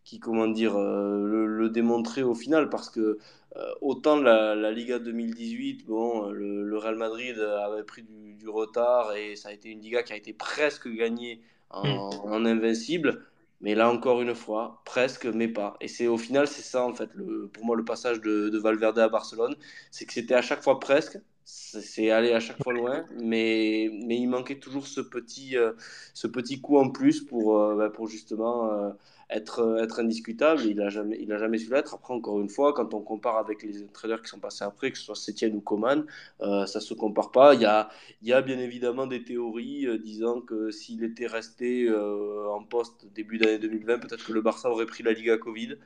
qui 0.04 0.20
comment 0.20 0.48
dire, 0.48 0.76
euh, 0.76 1.26
le, 1.26 1.46
le, 1.48 1.70
démontraient 1.70 2.24
au 2.24 2.36
final 2.36 2.70
parce 2.70 2.90
que 2.90 3.18
euh, 3.56 3.74
autant 3.82 4.18
la, 4.18 4.56
la, 4.56 4.72
Liga 4.72 5.00
2018, 5.00 5.86
bon, 5.86 6.30
le, 6.32 6.64
le, 6.64 6.78
Real 6.78 6.96
Madrid 6.96 7.40
avait 7.40 7.84
pris 7.84 8.04
du, 8.04 8.36
du, 8.36 8.50
retard 8.50 9.16
et 9.16 9.36
ça 9.36 9.50
a 9.50 9.52
été 9.52 9.70
une 9.70 9.82
Liga 9.82 10.04
qui 10.04 10.14
a 10.14 10.16
été 10.16 10.34
presque 10.34 10.88
gagnée 10.88 11.42
en, 11.70 11.84
en 11.84 12.46
invincible. 12.46 13.26
Mais 13.62 13.76
là 13.76 13.90
encore 13.90 14.22
une 14.22 14.36
fois, 14.36 14.82
presque, 14.86 15.26
mais 15.26 15.48
pas. 15.48 15.78
Et 15.80 15.88
c'est 15.88 16.08
au 16.08 16.18
final, 16.18 16.48
c'est 16.48 16.62
ça 16.62 16.86
en 16.86 16.94
fait, 16.94 17.10
le, 17.16 17.48
pour 17.48 17.66
moi, 17.66 17.78
le 17.78 17.86
passage 17.86 18.20
de, 18.22 18.50
de 18.50 18.58
Valverde 18.60 19.00
à 19.00 19.08
Barcelone, 19.08 19.56
c'est 19.90 20.06
que 20.06 20.14
c'était 20.14 20.36
à 20.36 20.42
chaque 20.42 20.62
fois 20.62 20.80
presque, 20.82 21.18
c'est 21.46 22.10
allé 22.10 22.32
à 22.32 22.40
chaque 22.40 22.62
fois 22.64 22.74
loin, 22.74 23.06
mais, 23.20 23.90
mais 24.06 24.18
il 24.18 24.28
manquait 24.28 24.60
toujours 24.60 24.88
ce 24.88 25.02
petit, 25.02 25.58
euh, 25.58 25.74
ce 26.14 26.28
petit 26.28 26.62
coup 26.62 26.78
en 26.78 26.90
plus 26.90 27.22
pour, 27.22 27.58
euh, 27.58 27.76
bah, 27.76 27.90
pour 27.90 28.08
justement 28.08 28.72
euh, 28.72 28.92
être, 29.30 29.78
être 29.82 30.00
indiscutable. 30.00 30.62
Il 30.66 30.78
n'a 30.78 30.90
jamais, 30.90 31.26
jamais 31.28 31.58
su 31.58 31.70
l'être. 31.70 31.94
Après, 31.96 32.14
encore 32.14 32.40
une 32.40 32.50
fois, 32.50 32.74
quand 32.74 32.94
on 32.94 33.02
compare 33.02 33.38
avec 33.38 33.64
les 33.64 33.84
entraîneurs 33.84 34.22
qui 34.22 34.30
sont 34.30 34.40
passés 34.40 34.64
après, 34.64 34.92
que 34.92 34.98
ce 34.98 35.04
soit 35.04 35.16
Sétienne 35.16 35.56
ou 35.56 35.62
Coman, 35.62 36.06
ça 36.40 36.66
ne 36.76 36.80
se 36.80 36.94
compare 36.94 37.32
pas. 37.32 37.54
Il 37.56 37.62
y 37.62 37.66
a, 37.66 37.90
y 38.22 38.34
a 38.34 38.42
bien 38.42 38.60
évidemment 38.60 39.08
des 39.08 39.24
théories 39.24 39.88
disant 40.00 40.42
que 40.42 40.72
s'il 40.72 41.04
était 41.04 41.28
resté 41.28 41.90
en 41.92 42.64
poste 42.64 43.08
début 43.14 43.38
d'année 43.38 43.60
2020, 43.60 44.00
peut-être 44.00 44.26
que 44.26 44.34
le 44.34 44.42
Barça 44.42 44.70
aurait 44.70 44.86
pris 44.86 45.04
la 45.04 45.14
Liga 45.14 45.38
Covid. 45.38 45.78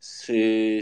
C'est 0.00 0.80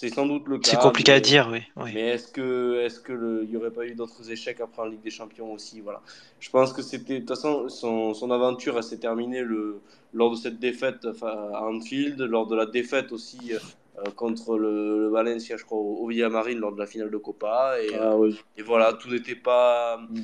c'est 0.00 0.10
sans 0.10 0.26
doute 0.26 0.46
le 0.46 0.58
cas. 0.58 0.70
C'est 0.70 0.78
compliqué 0.78 1.10
mais, 1.10 1.16
à 1.16 1.20
dire, 1.20 1.48
oui. 1.50 1.62
oui. 1.74 1.90
Mais 1.92 2.10
est-ce 2.10 2.28
que 2.28 2.80
est-ce 2.84 3.00
que 3.00 3.12
le, 3.12 3.42
il 3.42 3.50
n'y 3.50 3.56
aurait 3.56 3.72
pas 3.72 3.84
eu 3.84 3.96
d'autres 3.96 4.30
échecs 4.30 4.60
après 4.60 4.82
en 4.82 4.84
Ligue 4.84 5.00
des 5.02 5.10
Champions 5.10 5.52
aussi 5.52 5.80
Voilà. 5.80 6.02
Je 6.38 6.50
pense 6.50 6.72
que 6.72 6.82
c'était 6.82 7.14
de 7.14 7.18
toute 7.18 7.30
façon 7.30 7.68
son, 7.68 8.14
son 8.14 8.30
aventure 8.30 8.82
s'est 8.84 8.98
terminée 8.98 9.42
le 9.42 9.80
lors 10.14 10.30
de 10.30 10.36
cette 10.36 10.60
défaite 10.60 11.08
à 11.22 11.64
Anfield, 11.64 12.20
lors 12.20 12.46
de 12.46 12.54
la 12.54 12.66
défaite 12.66 13.10
aussi 13.10 13.38
euh, 13.52 14.04
contre 14.14 14.56
le, 14.56 15.00
le, 15.00 15.08
Valencia, 15.08 15.56
je 15.56 15.64
crois, 15.64 15.78
au, 15.78 15.96
au 15.96 16.06
Villamarine 16.06 16.60
lors 16.60 16.72
de 16.72 16.78
la 16.78 16.86
finale 16.86 17.10
de 17.10 17.16
Copa. 17.16 17.74
Et, 17.82 17.92
ah, 17.96 18.16
oui. 18.16 18.38
et 18.56 18.62
voilà, 18.62 18.92
tout 18.92 19.10
n'était 19.10 19.34
pas 19.34 19.96
mm. 19.96 20.22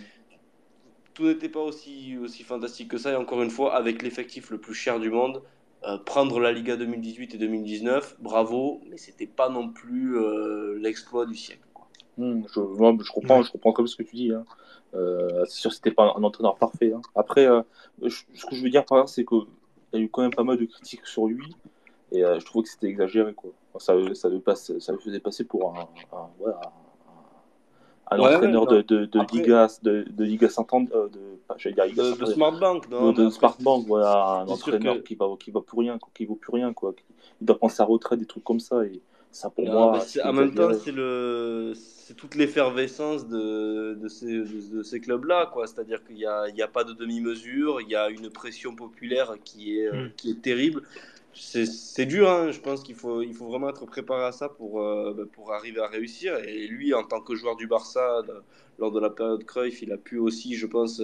tout 1.14 1.24
n'était 1.24 1.48
pas 1.48 1.60
aussi 1.60 2.16
aussi 2.22 2.44
fantastique 2.44 2.92
que 2.92 2.96
ça. 2.96 3.10
Et 3.10 3.16
encore 3.16 3.42
une 3.42 3.50
fois, 3.50 3.74
avec 3.74 4.02
l'effectif 4.02 4.50
le 4.50 4.58
plus 4.58 4.74
cher 4.74 5.00
du 5.00 5.10
monde. 5.10 5.42
Euh, 5.86 5.98
prendre 5.98 6.40
la 6.40 6.52
Liga 6.52 6.76
2018 6.76 7.34
et 7.34 7.38
2019, 7.38 8.16
bravo, 8.20 8.80
mais 8.88 8.96
c'était 8.96 9.26
pas 9.26 9.50
non 9.50 9.68
plus 9.68 10.16
euh, 10.16 10.78
l'exploit 10.78 11.26
du 11.26 11.34
siècle. 11.34 11.66
Quoi. 11.74 11.86
Mmh, 12.16 12.44
je, 12.54 12.60
moi, 12.60 12.96
je, 13.02 13.10
comprends, 13.10 13.42
je 13.42 13.52
comprends 13.52 13.72
comme 13.72 13.86
ce 13.86 13.96
que 13.96 14.02
tu 14.02 14.16
dis. 14.16 14.32
Hein. 14.32 14.46
Euh, 14.94 15.44
c'est 15.44 15.60
sûr 15.60 15.70
que 15.70 15.76
c'était 15.76 15.90
pas 15.90 16.14
un 16.16 16.22
entraîneur 16.22 16.56
parfait. 16.56 16.92
Hein. 16.94 17.02
Après, 17.14 17.46
je, 18.00 18.22
ce 18.34 18.46
que 18.46 18.54
je 18.54 18.62
veux 18.62 18.70
dire 18.70 18.86
par 18.86 18.98
là, 18.98 19.06
c'est 19.06 19.26
qu'il 19.26 19.42
y 19.92 19.96
a 19.96 20.00
eu 20.00 20.08
quand 20.08 20.22
même 20.22 20.34
pas 20.34 20.44
mal 20.44 20.56
de 20.56 20.64
critiques 20.64 21.06
sur 21.06 21.26
lui, 21.26 21.54
et 22.12 22.20
je 22.20 22.44
trouvais 22.46 22.62
que 22.62 22.70
c'était 22.70 22.86
exagéré. 22.86 23.34
Quoi. 23.34 23.50
Ça, 23.78 23.94
ça, 24.14 24.28
le 24.30 24.40
passe, 24.40 24.78
ça 24.78 24.92
le 24.92 24.98
faisait 24.98 25.20
passer 25.20 25.44
pour 25.44 25.76
un, 25.76 25.86
un 28.14 28.42
un 28.42 28.54
ouais, 28.54 28.66
de, 28.66 28.82
de, 28.82 29.06
de, 29.06 29.20
Après, 29.20 29.36
Liga, 29.36 29.68
de, 29.82 30.04
de 30.08 30.24
Liga 30.24 30.48
Santander, 30.48 30.90
euh, 30.94 31.08
de, 31.08 31.70
dire 31.70 31.84
Liga 31.84 32.02
de, 32.02 32.20
de 32.20 32.26
Smart 32.26 32.58
Bank, 32.58 32.88
non, 32.90 33.12
de, 33.12 33.24
de 33.24 33.30
Smart 33.30 33.56
Bank, 33.60 33.86
voilà, 33.86 34.42
un 34.42 34.46
entraîneur 34.46 34.96
que... 34.96 35.00
qui 35.00 35.14
va, 35.14 35.26
qui 35.38 35.50
va 35.50 35.60
pour 35.60 35.80
rien, 35.80 35.98
qui 36.14 36.24
vaut 36.24 36.36
plus 36.36 36.52
rien, 36.52 36.72
quoi. 36.72 36.94
Il 37.40 37.46
doit 37.46 37.56
prendre 37.56 37.72
sa 37.72 37.84
retraite, 37.84 38.18
des 38.18 38.26
trucs 38.26 38.44
comme 38.44 38.60
ça, 38.60 38.84
et 38.84 39.00
ça 39.30 39.50
pour 39.50 39.64
non, 39.64 39.90
moi. 39.90 40.00
en 40.24 40.32
même 40.32 40.54
temps, 40.54 40.72
c'est 40.74 40.92
le, 40.92 41.72
c'est 41.74 42.14
toute 42.14 42.34
l'effervescence 42.34 43.26
de, 43.26 43.94
de 43.94 44.08
ces, 44.08 44.44
de, 44.44 44.82
ces 44.82 45.00
clubs-là, 45.00 45.50
quoi. 45.52 45.66
C'est-à-dire 45.66 46.04
qu'il 46.04 46.16
n'y 46.16 46.26
a, 46.26 46.48
il 46.48 46.56
y 46.56 46.62
a 46.62 46.68
pas 46.68 46.84
de 46.84 46.92
demi-mesure, 46.92 47.80
il 47.80 47.88
y 47.88 47.96
a 47.96 48.10
une 48.10 48.30
pression 48.30 48.76
populaire 48.76 49.34
qui 49.44 49.78
est, 49.78 49.90
mm. 49.90 50.10
qui 50.16 50.30
est 50.30 50.40
terrible 50.40 50.82
c'est 51.34 52.06
dur, 52.06 52.30
hein. 52.30 52.50
je 52.50 52.60
pense 52.60 52.82
qu'il 52.82 52.94
faut, 52.94 53.22
il 53.22 53.34
faut 53.34 53.46
vraiment 53.46 53.68
être 53.68 53.86
préparé 53.86 54.24
à 54.24 54.32
ça 54.32 54.48
pour, 54.48 54.80
euh, 54.82 55.28
pour 55.32 55.52
arriver 55.52 55.80
à 55.80 55.86
réussir. 55.88 56.36
Et 56.38 56.66
lui, 56.66 56.94
en 56.94 57.04
tant 57.04 57.20
que 57.20 57.34
joueur 57.34 57.56
du 57.56 57.66
Barça, 57.66 58.22
lors 58.78 58.92
de 58.92 59.00
la 59.00 59.10
période 59.10 59.44
Cruyff, 59.44 59.82
il 59.82 59.92
a 59.92 59.96
pu 59.96 60.18
aussi, 60.18 60.54
je 60.54 60.66
pense, 60.66 61.00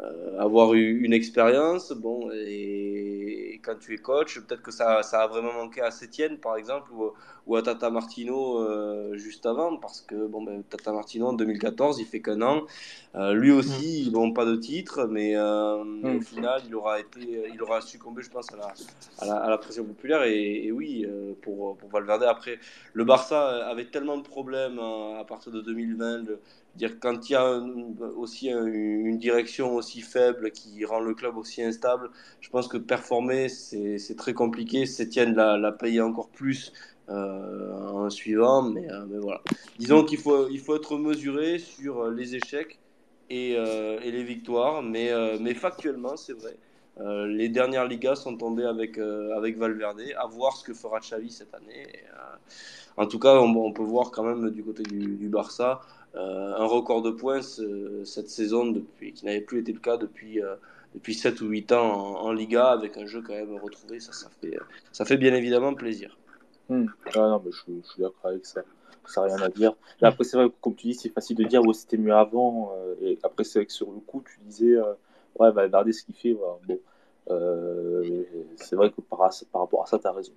euh, 0.00 0.38
avoir 0.38 0.74
eu 0.74 1.00
une 1.00 1.12
expérience. 1.12 1.90
Bon, 1.92 2.30
et, 2.32 3.54
et, 3.54 3.58
quand 3.58 3.74
tu 3.80 3.94
es 3.94 3.98
coach, 3.98 4.38
peut-être 4.38 4.62
que 4.62 4.70
ça, 4.70 5.02
ça 5.02 5.22
a 5.22 5.26
vraiment 5.26 5.52
manqué 5.52 5.80
à 5.80 5.90
Sétienne, 5.90 6.38
par 6.38 6.56
exemple, 6.56 6.92
ou, 6.92 7.10
ou 7.48 7.56
à 7.56 7.62
Tata 7.62 7.90
Martino 7.90 8.60
euh, 8.60 9.16
juste 9.16 9.44
avant, 9.44 9.76
parce 9.76 10.00
que 10.00 10.28
bon, 10.28 10.42
ben, 10.42 10.62
Tata 10.62 10.92
Martino 10.92 11.26
en 11.26 11.32
2014, 11.32 11.98
il 11.98 12.06
fait 12.06 12.22
qu'un 12.22 12.42
an. 12.42 12.66
Euh, 13.16 13.32
lui 13.32 13.50
aussi, 13.50 14.04
ils 14.04 14.12
n'ont 14.12 14.32
pas 14.32 14.44
de 14.44 14.54
titre, 14.54 15.08
mais 15.10 15.34
mm. 15.34 16.16
au 16.16 16.20
final, 16.20 16.62
il 16.68 16.74
aura, 16.76 17.00
été, 17.00 17.50
il 17.52 17.60
aura 17.60 17.80
succombé, 17.80 18.22
je 18.22 18.30
pense, 18.30 18.52
à 18.52 18.56
la, 18.56 18.72
à 19.18 19.26
la, 19.26 19.34
à 19.42 19.50
la 19.50 19.58
pression 19.58 19.84
populaire. 19.84 20.22
Et, 20.22 20.66
et 20.66 20.70
oui, 20.70 21.08
pour, 21.42 21.76
pour 21.76 21.88
Valverde, 21.90 22.22
après, 22.22 22.60
le 22.92 23.04
Barça 23.04 23.66
avait 23.66 23.86
tellement 23.86 24.16
de 24.16 24.22
problèmes 24.22 24.78
hein, 24.78 25.16
à 25.18 25.24
partir 25.24 25.50
de 25.50 25.60
2020. 25.60 26.18
Le, 26.18 26.40
dire 26.76 27.00
quand 27.00 27.28
il 27.28 27.32
y 27.32 27.36
a 27.36 27.60
aussi 28.16 28.50
un, 28.50 28.66
une 28.66 29.18
direction 29.18 29.74
aussi 29.74 30.00
faible 30.00 30.50
qui 30.52 30.84
rend 30.84 31.00
le 31.00 31.14
club 31.14 31.36
aussi 31.36 31.62
instable, 31.62 32.10
je 32.40 32.50
pense 32.50 32.68
que 32.68 32.76
performer 32.76 33.48
c'est 33.48 34.16
très 34.16 34.34
compliqué. 34.34 34.86
Sétienne 34.86 35.34
l'a, 35.34 35.56
l'a 35.56 35.72
payé 35.72 36.00
encore 36.00 36.28
plus 36.28 36.72
euh, 37.10 37.88
en 37.88 38.10
suivant, 38.10 38.66
euh, 38.66 39.06
mais 39.08 39.18
voilà. 39.18 39.40
Disons 39.78 40.04
qu'il 40.04 40.18
faut, 40.18 40.48
il 40.48 40.60
faut 40.60 40.76
être 40.76 40.98
mesuré 40.98 41.58
sur 41.58 42.10
les 42.10 42.34
échecs 42.34 42.78
et, 43.30 43.54
euh, 43.56 43.98
les 44.00 44.22
victoires, 44.24 44.82
mais, 44.82 45.08
factuellement, 45.54 46.16
c'est 46.16 46.34
vrai. 46.34 46.56
Les 47.28 47.48
dernières 47.48 47.86
ligas 47.86 48.16
sont 48.16 48.36
tombées 48.36 48.66
avec, 48.66 48.98
avec 48.98 49.56
Valverde. 49.56 50.02
À 50.18 50.26
voir 50.26 50.56
ce 50.56 50.64
que 50.64 50.74
fera 50.74 50.98
Xavi 50.98 51.30
cette 51.30 51.54
année. 51.54 51.86
En 52.96 53.06
tout 53.06 53.20
cas, 53.20 53.36
on, 53.36 53.72
peut 53.72 53.84
voir 53.84 54.10
quand 54.10 54.24
même 54.24 54.50
du 54.50 54.64
côté 54.64 54.82
du 54.82 55.28
Barça 55.28 55.80
un 56.14 56.64
record 56.64 57.02
de 57.02 57.10
points 57.10 57.42
cette 57.42 58.28
saison 58.28 58.66
depuis, 58.66 59.12
qui 59.12 59.24
n'avait 59.24 59.40
plus 59.40 59.60
été 59.60 59.72
le 59.72 59.80
cas 59.80 59.96
depuis 59.96 60.40
depuis 60.94 61.14
7 61.14 61.40
ou 61.42 61.48
8 61.48 61.72
ans 61.72 62.16
en, 62.16 62.26
en, 62.26 62.32
Liga 62.32 62.70
avec 62.70 62.96
un 62.96 63.06
jeu 63.06 63.22
quand 63.22 63.34
même 63.34 63.54
retrouvé. 63.56 64.00
Ça, 64.00 64.12
ça, 64.12 64.28
fait, 64.40 64.58
ça 64.90 65.04
fait 65.04 65.18
bien 65.18 65.34
évidemment 65.34 65.74
plaisir. 65.74 66.16
Mmh. 66.68 66.86
Ah 67.14 67.18
non, 67.18 67.42
mais 67.44 67.52
je, 67.52 67.60
je 67.82 67.88
suis 67.88 68.02
d'accord 68.02 68.30
avec 68.30 68.46
ça. 68.46 68.62
Ça 69.08 69.22
n'a 69.22 69.34
rien 69.34 69.46
à 69.46 69.48
dire. 69.48 69.74
Et 70.02 70.04
après, 70.04 70.24
c'est 70.24 70.36
vrai 70.36 70.48
que, 70.48 70.54
comme 70.60 70.74
tu 70.74 70.88
dis, 70.88 70.94
c'est 70.94 71.08
facile 71.08 71.36
de 71.36 71.44
dire, 71.44 71.62
ouais, 71.62 71.72
c'était 71.72 71.96
mieux 71.96 72.14
avant. 72.14 72.72
Euh, 72.76 72.94
et 73.00 73.18
après, 73.22 73.44
c'est 73.44 73.58
vrai 73.58 73.66
que 73.66 73.72
sur 73.72 73.90
le 73.90 74.00
coup, 74.00 74.22
tu 74.22 74.38
disais, 74.44 74.74
euh, 74.74 74.92
ouais, 75.38 75.50
va 75.50 75.62
regarder 75.62 75.92
ce 75.92 76.04
qu'il 76.04 76.14
fait. 76.14 76.32
Voilà. 76.32 76.58
Bon. 76.66 76.78
Euh, 77.30 78.24
c'est 78.56 78.76
vrai 78.76 78.90
que 78.90 79.00
par, 79.00 79.18
par, 79.50 79.62
rapport 79.62 79.82
à 79.82 79.86
ça, 79.86 79.98
tu 79.98 80.06
as 80.06 80.12
raison. 80.12 80.32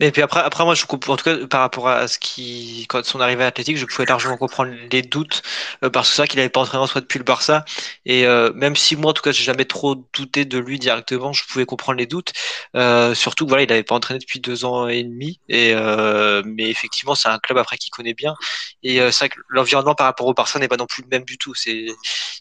Et 0.00 0.10
puis 0.12 0.20
après, 0.20 0.40
après 0.40 0.64
moi, 0.64 0.74
je 0.74 0.84
comprends, 0.84 1.14
en 1.14 1.16
tout 1.16 1.24
cas, 1.24 1.46
par 1.46 1.60
rapport 1.60 1.88
à 1.88 2.06
ce 2.06 2.18
qui, 2.18 2.84
quand 2.88 3.02
son 3.04 3.18
arrivée 3.20 3.44
à 3.44 3.46
Athletic, 3.46 3.78
je 3.78 3.86
pouvais 3.86 4.04
largement 4.04 4.36
comprendre 4.36 4.72
les 4.90 5.00
doutes, 5.00 5.42
euh, 5.84 5.88
parce 5.90 6.10
que 6.10 6.14
c'est 6.14 6.22
vrai 6.22 6.28
qu'il 6.28 6.36
n'avait 6.38 6.50
pas 6.50 6.60
entraîné 6.60 6.82
en 6.82 6.86
soi 6.86 7.00
depuis 7.00 7.18
le 7.18 7.24
Barça. 7.24 7.64
Et 8.04 8.26
euh, 8.26 8.52
même 8.54 8.76
si 8.76 8.94
moi, 8.94 9.12
en 9.12 9.14
tout 9.14 9.22
cas, 9.22 9.32
j'ai 9.32 9.42
jamais 9.44 9.64
trop 9.64 9.94
douté 10.12 10.44
de 10.44 10.58
lui 10.58 10.78
directement, 10.78 11.32
je 11.32 11.44
pouvais 11.46 11.64
comprendre 11.64 11.98
les 11.98 12.06
doutes. 12.06 12.32
Euh, 12.74 13.14
surtout 13.14 13.46
voilà, 13.46 13.62
il 13.62 13.68
n'avait 13.68 13.82
pas 13.84 13.94
entraîné 13.94 14.18
depuis 14.18 14.40
deux 14.40 14.66
ans 14.66 14.86
et 14.88 15.02
demi. 15.02 15.40
Et 15.48 15.72
euh, 15.74 16.42
mais 16.44 16.68
effectivement, 16.68 17.14
c'est 17.14 17.28
un 17.28 17.38
club 17.38 17.56
après 17.58 17.78
qu'il 17.78 17.90
connaît 17.90 18.14
bien. 18.14 18.34
Et 18.82 19.00
euh, 19.00 19.10
c'est 19.10 19.20
vrai 19.26 19.28
que 19.30 19.40
l'environnement 19.48 19.94
par 19.94 20.06
rapport 20.06 20.26
au 20.26 20.34
Barça 20.34 20.58
n'est 20.58 20.68
pas 20.68 20.76
non 20.76 20.86
plus 20.86 21.02
le 21.02 21.08
même 21.08 21.24
du 21.24 21.38
tout. 21.38 21.54
C'est 21.54 21.86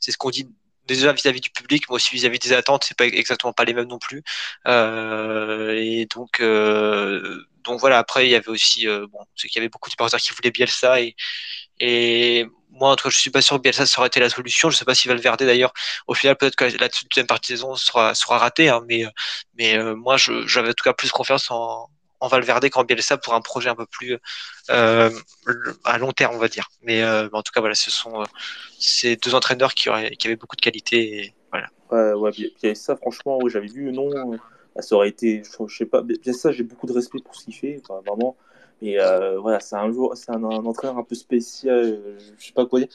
c'est 0.01 0.11
ce 0.11 0.17
qu'on 0.17 0.30
dit 0.30 0.48
déjà 0.88 1.14
vis-à-vis 1.14 1.41
du 1.41 1.49
public, 1.49 1.85
mais 1.89 1.95
aussi 1.95 2.14
vis-à-vis 2.15 2.39
des 2.39 2.53
attentes, 2.53 2.83
c'est 2.88 2.97
pas 2.97 3.05
exactement 3.05 3.53
pas 3.53 3.65
les 3.65 3.73
mêmes 3.73 3.88
non 3.88 3.99
plus. 3.99 4.23
Euh, 4.67 5.73
et 5.77 6.05
donc, 6.14 6.39
euh, 6.41 7.45
donc 7.64 7.80
voilà. 7.80 7.97
Après, 7.99 8.27
il 8.27 8.31
y 8.31 8.35
avait 8.35 8.49
aussi, 8.49 8.88
euh, 8.88 9.07
bon, 9.11 9.19
c'est 9.35 9.47
qu'il 9.47 9.59
y 9.59 9.61
avait 9.61 9.69
beaucoup 9.69 9.89
de 9.89 9.91
supporters 9.91 10.19
qui 10.19 10.31
voulaient 10.33 10.51
Bielsa 10.51 11.01
et 11.01 11.15
et 11.80 12.45
moi, 12.72 12.91
en 12.91 12.95
tout 12.95 13.05
cas, 13.05 13.09
je 13.09 13.17
suis 13.17 13.30
pas 13.31 13.41
sûr 13.41 13.57
que 13.57 13.61
Bielsa 13.61 13.85
ça 13.85 13.99
aurait 13.99 14.07
été 14.07 14.19
la 14.19 14.30
solution. 14.30 14.69
Je 14.69 14.77
sais 14.77 14.85
pas 14.85 14.95
si 14.95 15.07
Valverde 15.07 15.43
d'ailleurs, 15.43 15.73
au 16.07 16.14
final, 16.14 16.35
peut-être 16.38 16.55
que 16.55 16.65
la 16.65 16.89
deuxième 16.89 17.27
partie 17.27 17.53
de 17.53 17.57
saison 17.57 17.75
sera 17.75 18.15
sera 18.15 18.38
ratée, 18.38 18.69
hein, 18.69 18.81
mais 18.88 19.05
mais 19.57 19.77
euh, 19.77 19.95
moi, 19.95 20.17
j'avais 20.17 20.69
en 20.69 20.73
tout 20.73 20.83
cas 20.83 20.93
plus 20.93 21.11
confiance 21.11 21.51
en 21.51 21.89
en 22.19 22.27
Valverde 22.27 22.69
qu'en 22.69 22.84
Bielsa 22.84 23.18
pour 23.18 23.34
un 23.34 23.42
projet 23.42 23.69
un 23.69 23.76
peu 23.76 23.85
plus 23.85 24.18
euh, 24.69 25.10
à 25.84 25.98
long 25.98 26.11
terme, 26.11 26.35
on 26.35 26.40
va 26.40 26.48
dire. 26.48 26.69
Mais, 26.84 27.03
euh, 27.03 27.30
en 27.34 27.42
tout 27.42 27.52
cas, 27.53 27.60
voilà, 27.60 27.76
ce 27.76 27.92
sont 27.92 28.22
euh, 28.22 28.26
ces 28.80 29.16
deux 29.16 29.35
entraîneurs 29.35 29.74
qui, 29.74 29.90
auraient, 29.90 30.11
avaient 30.24 30.35
beaucoup 30.35 30.56
de 30.56 30.61
qualité. 30.61 31.19
Et, 31.19 31.34
voilà. 31.52 31.68
Ouais, 31.92 32.14
ouais, 32.14 32.32
Bielsa, 32.61 32.95
franchement, 32.95 33.40
j'avais 33.48 33.68
vu, 33.68 33.92
non, 33.92 34.10
ça 34.80 34.95
aurait 34.95 35.10
été, 35.10 35.44
je, 35.68 35.76
sais 35.76 35.85
pas, 35.85 36.02
Bielsa, 36.02 36.52
j'ai 36.52 36.64
beaucoup 36.64 36.88
de 36.88 36.94
respect 36.94 37.19
pour 37.24 37.35
ce 37.35 37.45
qu'il 37.45 37.56
fait, 37.56 37.82
vraiment. 37.88 38.35
Mais 38.81 38.97
voilà, 39.39 39.59
c'est 39.59 39.75
un, 39.75 39.91
jour, 39.91 40.13
c'est 40.15 40.31
un, 40.31 40.43
entraîneur 40.43 40.97
un 40.97 41.03
peu 41.03 41.15
spécial, 41.15 41.99
je 42.37 42.45
sais 42.45 42.53
pas 42.53 42.65
quoi 42.65 42.79
dire. 42.79 42.89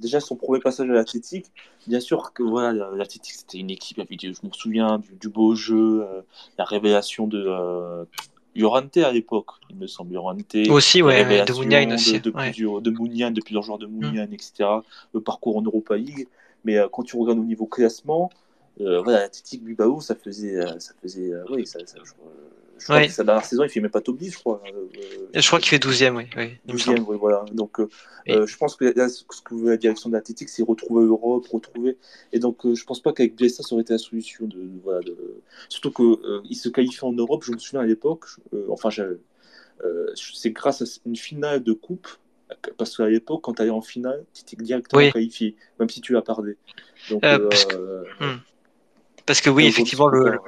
déjà, 0.00 0.20
son 0.20 0.36
premier 0.36 0.60
passage 0.60 0.88
à 0.88 0.92
l'Athletic, 0.92 1.46
bien 1.86 2.00
sûr 2.00 2.32
que 2.32 2.42
voilà, 2.42 2.90
l'Athletic 2.94 3.32
c'était 3.32 3.58
une 3.58 3.70
équipe, 3.70 4.00
je 4.08 4.28
me 4.28 4.52
souviens 4.52 5.00
du, 5.20 5.28
beau 5.28 5.54
jeu, 5.54 6.06
la 6.58 6.64
révélation 6.64 7.26
de 7.26 8.06
Yorante 8.54 8.96
à 8.98 9.12
l'époque, 9.12 9.50
il 9.70 9.76
me 9.76 9.86
semble. 9.86 10.12
Yorante. 10.14 10.56
Aussi, 10.68 11.02
ouais, 11.02 11.44
de 11.44 11.52
Mounian 11.52 11.94
aussi. 11.94 12.20
De, 12.20 12.30
plusieurs, 12.30 12.80
de 12.80 12.90
Mounian, 12.90 13.30
de 13.30 13.40
plusieurs 13.40 13.62
joueurs 13.62 13.78
de 13.78 13.86
Mounian, 13.86 14.26
mm. 14.28 14.32
etc. 14.32 14.52
Le 15.12 15.20
parcours 15.20 15.56
en 15.56 15.62
Europa 15.62 15.96
League. 15.96 16.28
Mais 16.64 16.78
euh, 16.78 16.88
quand 16.90 17.02
tu 17.02 17.16
regardes 17.16 17.38
au 17.38 17.44
niveau 17.44 17.66
classement, 17.66 18.30
euh, 18.80 19.02
voilà, 19.02 19.20
l'Athletic 19.20 19.64
Bilbao, 19.64 20.00
ça 20.00 20.14
faisait. 20.14 20.56
Euh, 20.56 20.78
ça 20.78 20.94
faisait 21.02 21.32
oui, 21.50 21.66
ça, 21.66 21.80
ça, 21.84 21.98
je 22.02 22.12
crois 22.82 23.06
que 23.06 23.12
sa 23.12 23.24
dernière 23.24 23.44
saison, 23.44 23.62
il 23.64 23.68
fait 23.68 23.80
même 23.80 23.90
pas 23.90 24.00
top 24.00 24.16
10, 24.16 24.32
je 24.32 24.38
crois. 24.38 24.62
Euh, 24.66 24.86
je 25.34 25.46
crois 25.46 25.60
qu'il 25.60 25.68
fait 25.68 25.78
12e, 25.78 26.16
oui. 26.16 26.24
oui 26.36 26.58
12e, 26.68 27.04
oui, 27.06 27.16
voilà. 27.18 27.44
Donc, 27.52 27.80
euh, 27.80 27.88
euh, 28.28 28.46
je 28.46 28.56
pense 28.56 28.76
que 28.76 28.84
là, 28.96 29.08
ce 29.08 29.24
que 29.24 29.54
veut 29.54 29.70
la 29.70 29.76
direction 29.76 30.08
de 30.08 30.14
l'Athletic, 30.14 30.48
c'est 30.48 30.62
retrouver 30.62 31.04
l'Europe, 31.04 31.46
retrouver. 31.48 31.96
Et 32.32 32.38
donc, 32.38 32.60
je 32.64 32.84
pense 32.84 33.00
pas 33.00 33.12
qu'avec 33.12 33.36
Bielsa, 33.36 33.62
ça 33.62 33.74
aurait 33.74 33.82
été 33.82 33.92
la 33.92 33.98
solution. 33.98 34.46
De, 34.46 34.58
voilà, 34.82 35.00
de... 35.00 35.16
Surtout 35.68 35.92
qu'il 35.92 36.56
se 36.56 36.68
qualifie 36.68 37.04
en 37.04 37.12
Europe, 37.12 37.44
je 37.44 37.52
me 37.52 37.58
souviens 37.58 37.80
à 37.80 37.86
l'époque, 37.86 38.26
enfin, 38.68 38.90
c'est 40.14 40.50
grâce 40.50 40.82
à 40.82 40.84
une 41.06 41.16
finale 41.16 41.62
de 41.62 41.72
coupe 41.72 42.08
parce 42.76 42.96
qu'à 42.96 43.08
l'époque, 43.08 43.42
quand 43.42 43.54
tu 43.54 43.62
allais 43.62 43.70
en 43.70 43.80
finale, 43.80 44.24
tu 44.32 44.42
étais 44.42 44.62
directement 44.62 45.10
qualifié, 45.10 45.56
même 45.78 45.88
si 45.88 46.00
tu 46.00 46.16
as. 46.16 46.22
Donc, 47.10 47.22
que... 47.22 48.04
Hmm. 48.20 48.38
parce, 49.26 49.40
que... 49.40 49.50
oui, 49.50 49.66
effectivement, 49.66 50.08
le, 50.08 50.38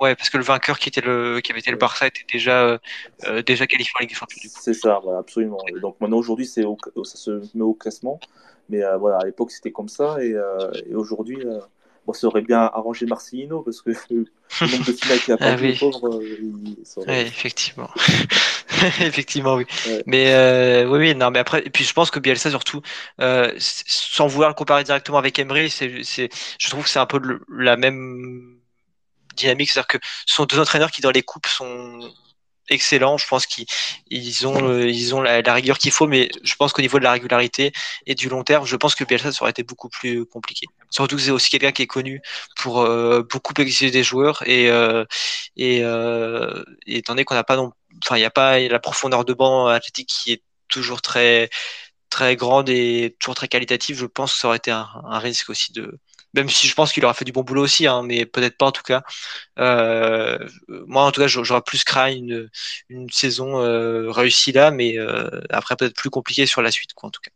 Ouais, 0.00 0.14
parce 0.14 0.30
que 0.30 0.38
le 0.38 0.44
vainqueur 0.44 0.78
qui 0.78 0.88
était 0.88 1.02
le 1.02 1.40
qui 1.40 1.52
avait 1.52 1.60
été 1.60 1.70
le 1.70 1.76
Barça 1.76 2.06
était 2.06 2.24
déjà 2.32 2.62
euh, 2.62 2.78
euh, 3.24 3.42
déjà 3.42 3.66
qualifié 3.66 3.92
en 3.96 4.00
Ligue 4.00 4.08
des 4.08 4.14
Champions. 4.14 4.38
C'est 4.48 4.72
ça, 4.72 4.98
voilà, 5.02 5.18
absolument. 5.18 5.58
donc 5.82 6.00
maintenant 6.00 6.16
aujourd'hui 6.16 6.46
c'est 6.46 6.62
ça 6.62 7.16
se 7.16 7.42
met 7.54 7.62
au 7.62 7.74
classement, 7.74 8.18
mais 8.70 8.82
euh, 8.82 8.96
voilà 8.96 9.18
à 9.18 9.26
l'époque 9.26 9.50
c'était 9.50 9.72
comme 9.72 9.88
ça 9.90 10.16
et, 10.24 10.34
et 10.88 10.94
aujourd'hui 10.94 11.36
bon, 12.06 12.14
ça 12.14 12.28
aurait 12.28 12.40
bien 12.40 12.60
arrangé 12.60 13.04
Marcelino 13.04 13.60
parce 13.60 13.82
que 13.82 13.90
le 14.10 14.26
nombre 14.70 14.86
de 14.86 14.92
finales 14.92 15.18
qu'il 15.18 15.34
a 15.34 15.36
pas 15.36 15.44
ah, 15.52 15.56
oui. 15.60 15.76
pauvre. 15.78 16.22
Effectivement. 17.06 17.90
effectivement, 19.00 19.56
oui. 19.56 19.66
Mais 20.06 20.82
oui, 20.86 20.98
oui, 20.98 21.14
non, 21.14 21.30
mais 21.30 21.40
après, 21.40 21.60
et 21.66 21.68
puis 21.68 21.84
je 21.84 21.92
pense 21.92 22.10
que 22.10 22.20
Bielsa 22.20 22.48
surtout, 22.48 22.80
sans 23.58 24.26
vouloir 24.28 24.48
le 24.48 24.54
comparer 24.54 24.82
directement 24.82 25.18
avec 25.18 25.38
Emery, 25.38 25.68
c'est, 25.68 25.90
je 26.00 26.70
trouve 26.70 26.84
que 26.84 26.88
c'est 26.88 26.98
un 26.98 27.04
peu 27.06 27.20
la 27.50 27.76
même 27.76 28.59
dynamique. 29.34 29.70
C'est-à-dire 29.70 29.88
que 29.88 29.98
ce 30.26 30.34
sont 30.34 30.44
deux 30.44 30.58
entraîneurs 30.58 30.90
qui, 30.90 31.00
dans 31.00 31.10
les 31.10 31.22
coupes, 31.22 31.46
sont 31.46 32.10
excellents. 32.70 33.18
Je 33.18 33.26
pense 33.26 33.46
qu'ils 33.46 34.46
ont, 34.46 35.20
la, 35.20 35.54
rigueur 35.54 35.78
qu'il 35.78 35.90
faut, 35.90 36.06
mais 36.06 36.30
je 36.42 36.54
pense 36.54 36.72
qu'au 36.72 36.82
niveau 36.82 36.98
de 36.98 37.04
la 37.04 37.12
régularité 37.12 37.72
et 38.06 38.14
du 38.14 38.28
long 38.28 38.44
terme, 38.44 38.64
je 38.66 38.76
pense 38.76 38.94
que 38.94 39.04
Bielsa 39.04 39.32
ça 39.32 39.42
aurait 39.42 39.50
été 39.50 39.62
beaucoup 39.62 39.88
plus 39.88 40.24
compliqué. 40.24 40.66
Surtout 40.90 41.16
que 41.16 41.22
c'est 41.22 41.30
aussi 41.30 41.50
quelqu'un 41.50 41.72
qui 41.72 41.82
est 41.82 41.86
connu 41.86 42.22
pour 42.56 42.80
euh, 42.80 43.22
beaucoup 43.30 43.52
exiger 43.58 43.90
des 43.90 44.02
joueurs 44.02 44.42
et 44.46 44.70
euh, 44.70 45.04
euh, 45.60 46.64
étant 46.86 47.12
donné 47.14 47.24
qu'on 47.24 47.34
n'a 47.34 47.44
pas 47.44 47.58
enfin 48.02 48.16
il 48.16 48.20
n'y 48.20 48.24
a 48.24 48.30
pas 48.30 48.58
la 48.60 48.78
profondeur 48.78 49.24
de 49.24 49.34
banc 49.34 49.66
athlétique 49.66 50.08
qui 50.08 50.32
est 50.32 50.42
toujours 50.68 51.02
très 51.02 51.50
très 52.08 52.36
grande 52.36 52.68
et 52.68 53.16
toujours 53.20 53.34
très 53.36 53.48
qualitative, 53.48 53.96
je 53.96 54.06
pense 54.06 54.34
que 54.34 54.40
ça 54.40 54.48
aurait 54.48 54.56
été 54.58 54.70
un 54.72 55.18
risque 55.18 55.50
aussi 55.50 55.72
de 55.72 55.98
même 56.34 56.48
si 56.48 56.66
je 56.66 56.74
pense 56.74 56.92
qu'il 56.92 57.04
aura 57.04 57.14
fait 57.14 57.24
du 57.24 57.32
bon 57.32 57.42
boulot 57.42 57.62
aussi, 57.62 57.86
hein, 57.86 58.02
mais 58.02 58.24
peut-être 58.26 58.56
pas 58.56 58.66
en 58.66 58.72
tout 58.72 58.82
cas. 58.82 59.02
Euh, 59.58 60.38
moi, 60.68 61.04
en 61.04 61.10
tout 61.10 61.20
cas, 61.20 61.26
j'aurais 61.26 61.62
plus 61.62 61.84
craint 61.84 62.12
une, 62.12 62.48
une 62.88 63.10
saison 63.10 63.60
euh, 63.60 64.10
réussie 64.10 64.52
là, 64.52 64.70
mais 64.70 64.98
euh, 64.98 65.28
après 65.50 65.76
peut-être 65.76 65.96
plus 65.96 66.10
compliqué 66.10 66.46
sur 66.46 66.62
la 66.62 66.70
suite, 66.70 66.94
quoi, 66.94 67.08
en 67.08 67.10
tout 67.10 67.20
cas. 67.20 67.32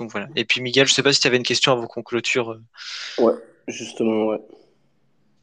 Donc 0.00 0.10
voilà. 0.10 0.26
Et 0.36 0.44
puis 0.44 0.60
Miguel, 0.60 0.86
je 0.86 0.94
sais 0.94 1.02
pas 1.02 1.12
si 1.12 1.20
tu 1.20 1.26
avais 1.26 1.36
une 1.36 1.44
question 1.44 1.72
avant 1.72 1.86
qu'on 1.86 2.02
clôture. 2.02 2.58
Ouais, 3.18 3.34
justement, 3.68 4.26
ouais. 4.26 4.40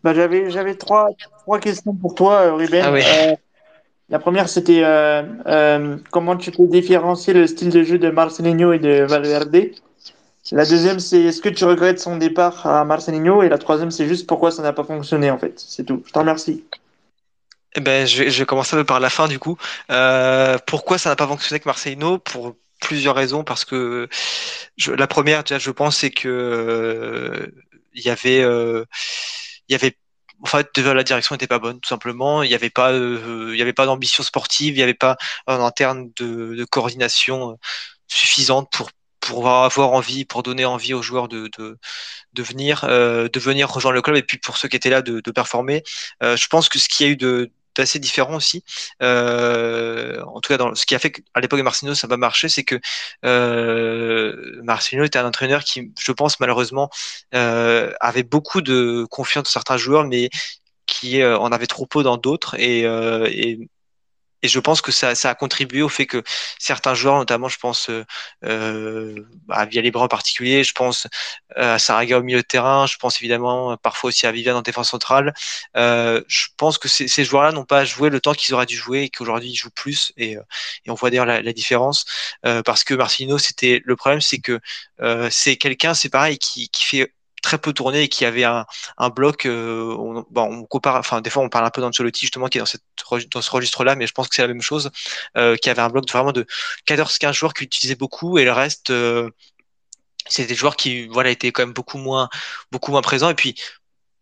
Bah, 0.04 0.14
j'avais, 0.14 0.50
j'avais 0.50 0.76
trois, 0.76 1.10
trois 1.44 1.60
questions 1.60 1.94
pour 1.94 2.16
toi, 2.16 2.52
Ruben. 2.54 2.84
Ah 2.84 2.92
oui. 2.92 3.04
la 4.10 4.20
première, 4.20 4.50
c'était 4.50 4.84
comment 6.10 6.36
tu 6.36 6.52
peux 6.52 6.68
différencier 6.68 7.34
le 7.34 7.46
style 7.46 7.70
de 7.70 7.84
jeu 7.84 8.00
de 8.00 8.10
Marcelinho 8.10 8.74
et 8.74 8.80
de 8.80 9.04
Valverde? 9.04 9.72
La 10.52 10.66
deuxième, 10.66 11.00
c'est 11.00 11.22
est-ce 11.22 11.42
que 11.42 11.50
tu 11.50 11.66
regrettes 11.66 12.00
son 12.00 12.18
départ 12.18 12.66
à 12.66 12.84
Marcelinho? 12.84 13.44
Et 13.44 13.50
la 13.50 13.58
troisième, 13.58 13.92
c'est 13.92 14.08
juste 14.08 14.28
pourquoi 14.28 14.52
ça 14.52 14.62
n'a 14.62 14.74
pas 14.74 14.84
fonctionné, 14.84 15.30
en 15.30 15.38
fait. 15.38 15.54
C'est 15.56 15.86
tout. 15.86 16.04
Je 16.06 16.12
te 16.12 16.20
remercie. 16.20 16.64
Eh 17.76 17.80
ben, 17.80 18.06
je, 18.06 18.24
vais, 18.24 18.32
je 18.32 18.40
vais 18.40 18.46
commencer 18.46 18.84
par 18.84 19.00
la 19.00 19.10
fin, 19.10 19.28
du 19.28 19.40
coup. 19.40 19.58
Euh, 19.92 20.58
pourquoi 20.66 20.98
ça 20.98 21.10
n'a 21.10 21.16
pas 21.16 21.28
fonctionné 21.28 21.56
avec 21.56 21.66
Marcelino 21.66 22.18
Pour 22.18 22.56
plusieurs 22.82 23.16
raisons. 23.16 23.44
Parce 23.44 23.66
que 23.66 24.10
la 24.88 25.08
première, 25.08 25.44
déjà, 25.44 25.60
je 25.60 25.72
pense, 25.72 25.98
c'est 25.98 26.12
que 26.12 26.28
euh, 26.28 27.48
il 27.94 28.04
y 28.04 28.10
avait, 28.10 28.42
euh, 28.42 28.86
il 29.70 29.74
y 29.74 29.76
avait 29.76 29.96
en 30.44 30.48
fait, 30.48 30.76
la 30.80 31.04
direction 31.04 31.36
n'était 31.36 31.46
pas 31.46 31.60
bonne, 31.60 31.80
tout 31.80 31.88
simplement. 31.88 32.42
Il 32.42 32.50
n'y 32.50 32.56
avait 32.56 32.72
pas, 32.72 32.92
il 32.94 33.56
y 33.56 33.62
avait 33.62 33.74
pas 33.74 33.86
d'ambition 33.86 34.24
sportive, 34.24 34.74
il 34.74 34.78
n'y 34.78 34.84
avait 34.84 34.96
pas 34.96 35.16
en 35.46 35.64
interne 35.64 36.10
de, 36.18 36.56
de 36.56 36.66
coordination 36.66 37.60
suffisante 38.08 38.72
pour 38.72 38.90
pour 39.22 39.50
avoir 39.50 39.94
envie, 39.94 40.26
pour 40.26 40.44
donner 40.44 40.66
envie 40.66 40.94
aux 40.94 41.02
joueurs 41.02 41.28
de, 41.30 41.50
de, 41.58 41.78
de 42.34 42.44
venir, 42.44 42.84
euh, 42.86 43.30
de 43.30 43.40
venir 43.40 43.70
rejoindre 43.70 43.96
le 43.96 44.02
club 44.02 44.18
et 44.18 44.24
puis 44.24 44.38
pour 44.38 44.58
ceux 44.58 44.68
qui 44.68 44.76
étaient 44.78 44.90
là 44.90 45.02
de, 45.02 45.22
de 45.22 45.32
performer. 45.32 45.84
Euh, 46.24 46.36
je 46.38 46.48
pense 46.48 46.70
que 46.70 46.80
ce 46.80 46.90
qui 46.90 47.04
a 47.06 47.08
eu 47.08 47.18
de 47.18 47.52
d'assez 47.76 48.00
différent 48.00 48.36
aussi. 48.36 48.64
Euh, 49.02 50.22
en 50.24 50.42
tout 50.42 50.50
cas, 50.50 50.58
dans 50.58 50.76
ce 50.76 50.86
qui 50.86 50.96
a 50.96 51.00
fait 51.00 51.12
qu'à 51.12 51.40
l'époque 51.40 51.60
de 51.60 51.64
Marcino, 51.64 51.96
ça 51.96 52.08
va 52.08 52.18
marcher, 52.18 52.50
c'est 52.50 52.64
que 52.64 52.80
euh, 53.26 54.62
Marcino 54.64 55.04
était 55.04 55.20
un 55.20 55.26
entraîneur 55.28 55.64
qui, 55.64 55.92
je 56.00 56.12
pense, 56.12 56.40
malheureusement, 56.40 56.90
euh, 57.34 57.94
avait 58.02 58.24
beaucoup 58.24 58.62
de 58.62 59.06
confiance 59.10 59.46
dans 59.46 59.52
certains 59.52 59.78
joueurs, 59.78 60.06
mais 60.06 60.30
qui 60.86 61.22
euh, 61.22 61.38
en 61.38 61.52
avait 61.52 61.68
trop 61.68 61.86
peu 61.86 62.04
dans 62.04 62.18
d'autres. 62.18 62.56
Et, 62.60 62.86
euh, 62.86 63.28
et 63.32 63.60
et 64.44 64.48
je 64.48 64.60
pense 64.60 64.82
que 64.82 64.92
ça, 64.92 65.16
ça, 65.16 65.30
a 65.30 65.36
contribué 65.36 65.82
au 65.82 65.90
fait 65.90 66.06
que 66.06 66.24
certains 66.60 66.94
joueurs, 66.94 67.16
notamment, 67.18 67.48
je 67.48 67.58
pense 67.58 67.90
euh, 67.90 68.04
euh 68.44 69.16
à 69.50 69.66
Vialibra 69.66 70.06
en 70.06 70.08
particulier, 70.08 70.64
je 70.64 70.74
pense 70.74 71.08
euh, 71.58 71.76
à 71.76 71.80
Saraga 71.80 72.20
au 72.20 72.24
milieu 72.24 72.40
de 72.40 72.46
terrain, 72.48 72.86
je 72.88 72.98
pense 72.98 73.20
évidemment 73.22 73.78
parfois 73.78 74.10
aussi 74.10 74.26
à 74.28 74.32
Vivian 74.32 74.58
en 74.58 74.62
défense 74.62 74.90
centrale. 74.90 75.34
Euh, 75.78 76.24
je 76.28 76.48
pense 76.58 76.78
que 76.78 76.88
ces, 76.88 77.24
joueurs-là 77.26 77.52
n'ont 77.52 77.66
pas 77.66 77.86
joué 77.86 78.10
le 78.10 78.20
temps 78.20 78.34
qu'ils 78.34 78.54
auraient 78.54 78.66
dû 78.66 78.76
jouer 78.76 79.04
et 79.04 79.10
qu'aujourd'hui 79.10 79.50
ils 79.50 79.56
jouent 79.56 79.70
plus. 79.72 80.14
Et, 80.18 80.38
euh, 80.38 80.42
et 80.86 80.92
on 80.92 80.96
voit 80.96 81.10
d'ailleurs 81.10 81.26
la, 81.26 81.42
la, 81.42 81.54
différence 81.54 82.06
parce 82.66 82.84
que 82.84 82.94
Marcelino, 82.94 83.38
c'était 83.38 83.82
le 83.86 83.96
problème, 83.96 84.22
c'est 84.22 84.40
que 84.40 84.60
c'est 85.30 85.58
quelqu'un, 85.58 85.94
c'est 85.94 86.10
pareil, 86.10 86.38
qui, 86.38 86.70
qui 86.70 86.86
fait 86.86 87.14
très 87.42 87.58
peu 87.58 87.74
tourné 87.74 88.04
et 88.04 88.10
qui 88.10 88.26
avait 88.26 88.44
un, 88.44 88.66
un 88.98 89.10
bloc. 89.10 89.46
Euh, 89.46 89.96
on, 89.98 90.26
bon, 90.30 90.44
on, 90.44 90.66
compare, 90.66 90.96
enfin 90.96 91.22
des 91.22 91.30
fois 91.30 91.44
on 91.44 91.50
parle 91.50 91.66
un 91.66 91.70
peu 91.70 91.82
d'Ancelotti 91.82 92.22
justement 92.22 92.48
qui 92.48 92.58
est 92.58 92.62
dans, 92.62 92.66
cette, 92.66 92.84
dans 93.32 93.42
ce 93.42 93.52
registre-là, 93.52 93.96
mais 93.96 94.08
je 94.08 94.14
pense 94.14 94.28
que 94.30 94.36
c'est 94.36 94.42
la 94.42 94.48
même 94.48 94.62
chose, 94.62 94.92
euh, 95.38 95.56
qui 95.58 95.70
avait 95.70 95.82
un 95.82 95.90
bloc 95.90 96.06
de, 96.06 96.12
vraiment 96.12 96.32
de 96.32 96.46
14-15 96.88 97.34
joueurs 97.34 97.54
qui 97.54 97.64
utilisaient 97.64 97.96
beaucoup 97.96 98.38
et 98.38 98.46
le 98.46 98.52
reste 98.52 98.92
euh, 98.92 99.30
c'est 100.28 100.46
des 100.46 100.56
joueurs 100.56 100.76
qui 100.76 101.08
voilà 101.08 101.32
étaient 101.32 101.52
quand 101.52 101.64
même 101.64 101.74
beaucoup 101.74 101.98
moins 101.98 102.30
beaucoup 102.72 102.92
moins 102.92 103.02
présents 103.02 103.30
et 103.30 103.36
puis 103.36 103.56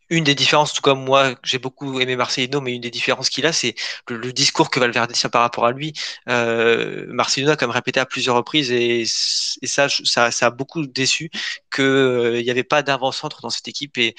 une 0.09 0.23
des 0.23 0.35
différences, 0.35 0.71
en 0.71 0.75
tout 0.75 0.81
cas 0.81 0.93
moi, 0.93 1.35
j'ai 1.43 1.59
beaucoup 1.59 1.99
aimé 1.99 2.15
Marcelino, 2.15 2.61
mais 2.61 2.75
une 2.75 2.81
des 2.81 2.91
différences 2.91 3.29
qu'il 3.29 3.45
a, 3.45 3.53
c'est 3.53 3.75
le, 4.09 4.33
discours 4.33 4.69
que 4.69 4.79
Valverde 4.79 5.11
tient 5.11 5.29
par 5.29 5.41
rapport 5.41 5.65
à 5.65 5.71
lui. 5.71 5.93
Euh, 6.27 7.05
Marcelino 7.09 7.51
a 7.51 7.55
quand 7.55 7.67
même 7.67 7.75
répété 7.75 7.99
à 7.99 8.05
plusieurs 8.05 8.35
reprises 8.35 8.71
et, 8.71 9.03
ça, 9.05 9.87
ça, 9.89 10.29
a 10.41 10.49
beaucoup 10.49 10.85
déçu 10.85 11.29
qu'il 11.73 11.83
euh, 11.83 12.41
n'y 12.41 12.49
avait 12.49 12.63
pas 12.63 12.81
d'avant-centre 12.83 13.41
dans 13.41 13.49
cette 13.49 13.67
équipe 13.67 13.97
et, 13.97 14.15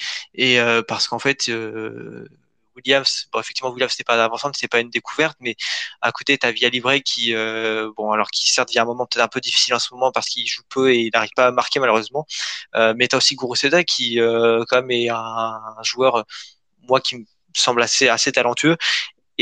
euh, 0.59 0.81
parce 0.81 1.07
qu'en 1.07 1.19
fait, 1.19 1.49
Williams, 2.85 3.27
bon, 3.31 3.39
effectivement, 3.39 3.71
Williams, 3.71 3.93
c'est 3.95 4.03
pas 4.03 4.17
d'avancante, 4.17 4.55
c'est 4.57 4.67
pas 4.67 4.79
une 4.79 4.89
découverte, 4.89 5.37
mais 5.39 5.55
à 6.01 6.11
côté, 6.11 6.37
tu 6.37 6.45
as 6.45 6.51
Via 6.51 6.69
Libre 6.69 6.95
qui, 6.97 7.33
euh, 7.35 7.91
bon, 7.95 8.11
alors 8.11 8.29
qui 8.29 8.47
certes, 8.51 8.73
il 8.73 8.79
un 8.79 8.85
moment 8.85 9.05
peut-être 9.05 9.23
un 9.23 9.27
peu 9.27 9.39
difficile 9.41 9.73
en 9.73 9.79
ce 9.79 9.93
moment 9.93 10.11
parce 10.11 10.27
qu'il 10.27 10.47
joue 10.47 10.63
peu 10.69 10.91
et 10.93 10.99
il 10.99 11.09
n'arrive 11.13 11.31
pas 11.35 11.47
à 11.47 11.51
marquer 11.51 11.79
malheureusement, 11.79 12.25
euh, 12.75 12.93
mais 12.97 13.07
tu 13.07 13.15
as 13.15 13.17
aussi 13.17 13.35
Guruseda 13.35 13.83
qui, 13.83 14.19
euh, 14.19 14.63
quand 14.67 14.77
même, 14.77 14.91
est 14.91 15.09
un, 15.09 15.15
un, 15.15 15.83
joueur, 15.83 16.25
moi, 16.87 16.99
qui 17.01 17.17
me 17.17 17.25
semble 17.53 17.81
assez, 17.81 18.07
assez 18.09 18.31
talentueux. 18.31 18.77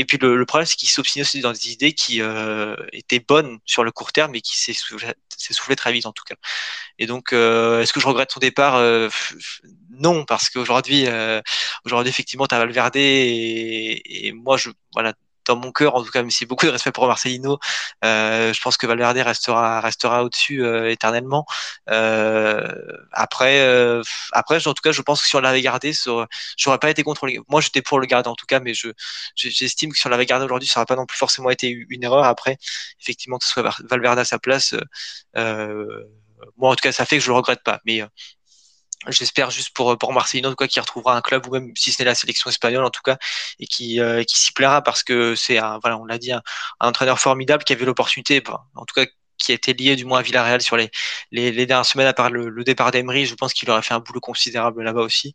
Et 0.00 0.06
puis 0.06 0.16
le, 0.16 0.34
le 0.34 0.46
problème, 0.46 0.64
c'est 0.64 0.76
qu'il 0.76 0.88
s'obstine 0.88 1.20
aussi 1.22 1.40
dans 1.42 1.52
des 1.52 1.72
idées 1.72 1.92
qui 1.92 2.22
euh, 2.22 2.74
étaient 2.94 3.20
bonnes 3.20 3.58
sur 3.66 3.84
le 3.84 3.92
court 3.92 4.12
terme 4.12 4.34
et 4.34 4.40
qui 4.40 4.56
s'essoufflaient 4.58 5.76
très 5.76 5.92
vite 5.92 6.06
en 6.06 6.12
tout 6.12 6.24
cas. 6.24 6.36
Et 6.98 7.06
donc, 7.06 7.34
euh, 7.34 7.82
est-ce 7.82 7.92
que 7.92 8.00
je 8.00 8.06
regrette 8.06 8.32
son 8.32 8.40
départ? 8.40 8.76
Euh, 8.76 9.10
Non, 9.90 10.24
parce 10.24 10.48
qu'aujourd'hui, 10.48 11.06
euh, 11.06 11.42
aujourd'hui 11.84 12.08
effectivement, 12.08 12.46
tu 12.46 12.54
as 12.54 12.58
Valverde 12.58 12.96
et, 12.96 14.28
et, 14.28 14.32
moi, 14.32 14.56
je 14.56 14.70
voilà, 14.94 15.12
dans 15.50 15.56
mon 15.56 15.72
cœur, 15.72 15.96
en 15.96 16.04
tout 16.04 16.10
cas, 16.10 16.22
même 16.22 16.30
si 16.30 16.46
beaucoup 16.46 16.66
de 16.66 16.70
respect 16.70 16.92
pour 16.92 17.06
Marcelino, 17.06 17.58
euh, 18.04 18.52
je 18.52 18.60
pense 18.62 18.76
que 18.76 18.86
Valverde 18.86 19.18
restera 19.18 19.80
restera 19.80 20.22
au-dessus 20.24 20.64
euh, 20.64 20.90
éternellement. 20.90 21.44
Euh, 21.90 22.68
après, 23.12 23.60
après, 24.32 24.66
en 24.66 24.74
tout 24.74 24.82
cas, 24.82 24.92
je 24.92 25.02
pense 25.02 25.22
que 25.22 25.28
si 25.28 25.36
on 25.36 25.40
l'avait 25.40 25.62
gardé, 25.62 25.92
j'aurais 26.56 26.78
pas 26.78 26.90
été 26.90 27.02
contre. 27.02 27.28
Moi, 27.48 27.60
j'étais 27.60 27.82
pour 27.82 27.98
le 28.00 28.06
garder 28.06 28.28
en 28.28 28.36
tout 28.36 28.46
cas, 28.46 28.60
mais 28.60 28.74
je 28.74 28.88
j'estime 29.34 29.92
que 29.92 29.98
si 29.98 30.06
on 30.06 30.10
l'avait 30.10 30.26
gardé 30.26 30.44
aujourd'hui, 30.44 30.68
ça 30.68 30.80
n'aurait 30.80 30.86
pas 30.86 30.96
non 30.96 31.06
plus 31.06 31.18
forcément 31.18 31.50
été 31.50 31.68
une 31.68 32.04
erreur. 32.04 32.24
Après, 32.24 32.58
effectivement, 33.00 33.38
que 33.38 33.44
ce 33.44 33.52
soit 33.52 33.74
Valverde 33.90 34.18
à 34.18 34.24
sa 34.24 34.38
place, 34.38 34.74
moi, 36.56 36.70
en 36.70 36.74
tout 36.74 36.82
cas, 36.82 36.92
ça 36.92 37.04
fait 37.06 37.18
que 37.18 37.24
je 37.24 37.28
le 37.30 37.34
regrette 37.36 37.62
pas. 37.64 37.80
Mais 37.86 38.02
J'espère 39.08 39.50
juste 39.50 39.70
pour 39.74 39.96
pour 39.96 40.12
Marcelino 40.12 40.54
cas 40.54 40.66
qui 40.66 40.78
retrouvera 40.78 41.16
un 41.16 41.22
club 41.22 41.46
ou 41.46 41.52
même 41.52 41.72
si 41.74 41.90
ce 41.90 42.02
n'est 42.02 42.06
la 42.06 42.14
sélection 42.14 42.50
espagnole 42.50 42.84
en 42.84 42.90
tout 42.90 43.00
cas 43.02 43.16
et 43.58 43.66
qui 43.66 43.98
euh, 43.98 44.22
qui 44.24 44.38
s'y 44.38 44.52
plaira 44.52 44.82
parce 44.82 45.02
que 45.02 45.34
c'est 45.34 45.56
un 45.56 45.78
voilà 45.78 45.96
on 45.98 46.04
l'a 46.04 46.18
dit 46.18 46.32
un, 46.32 46.42
entraîneur 46.80 47.18
formidable 47.18 47.64
qui 47.64 47.72
avait 47.72 47.86
l'opportunité 47.86 48.42
en 48.74 48.84
tout 48.84 48.94
cas 48.94 49.06
qui 49.38 49.52
a 49.52 49.54
été 49.54 49.72
lié 49.72 49.96
du 49.96 50.04
moins 50.04 50.18
à 50.18 50.22
Villarreal 50.22 50.60
sur 50.60 50.76
les 50.76 50.90
les, 51.32 51.66
dernières 51.66 51.86
semaines 51.86 52.08
à 52.08 52.12
part 52.12 52.30
le, 52.30 52.62
départ 52.64 52.90
d'Emery 52.90 53.24
je 53.24 53.34
pense 53.36 53.54
qu'il 53.54 53.70
aurait 53.70 53.82
fait 53.82 53.94
un 53.94 54.00
boulot 54.00 54.20
considérable 54.20 54.82
là-bas 54.82 55.02
aussi. 55.02 55.34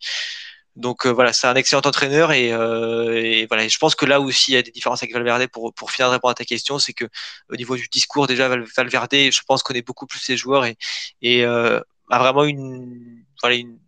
Donc 0.75 1.07
euh, 1.07 1.09
voilà 1.11 1.33
c'est 1.33 1.47
un 1.47 1.55
excellent 1.55 1.81
entraîneur 1.85 2.31
et, 2.33 2.51
euh, 2.53 3.15
et 3.15 3.47
voilà 3.47 3.67
je 3.67 3.77
pense 3.77 3.95
que 3.95 4.05
là 4.05 4.19
aussi 4.21 4.51
il 4.51 4.55
y 4.55 4.57
a 4.57 4.61
des 4.61 4.71
différences 4.71 5.01
avec 5.03 5.13
Valverde 5.13 5.47
pour 5.47 5.73
pour 5.73 5.91
finir 5.91 6.09
de 6.09 6.13
répondre 6.13 6.31
à 6.31 6.35
ta 6.35 6.45
question 6.45 6.79
c'est 6.79 6.93
que 6.93 7.05
au 7.49 7.55
niveau 7.55 7.75
du 7.77 7.87
discours 7.87 8.27
déjà 8.27 8.49
Valverde 8.49 9.13
je 9.13 9.41
pense 9.47 9.63
connaît 9.63 9.81
beaucoup 9.81 10.05
plus 10.05 10.19
ses 10.19 10.37
joueurs 10.37 10.65
et 10.65 11.45
euh, 11.45 11.79
a 12.09 12.19
vraiment 12.19 12.43
une 12.43 13.24
voilà, 13.41 13.55
une, 13.55 13.80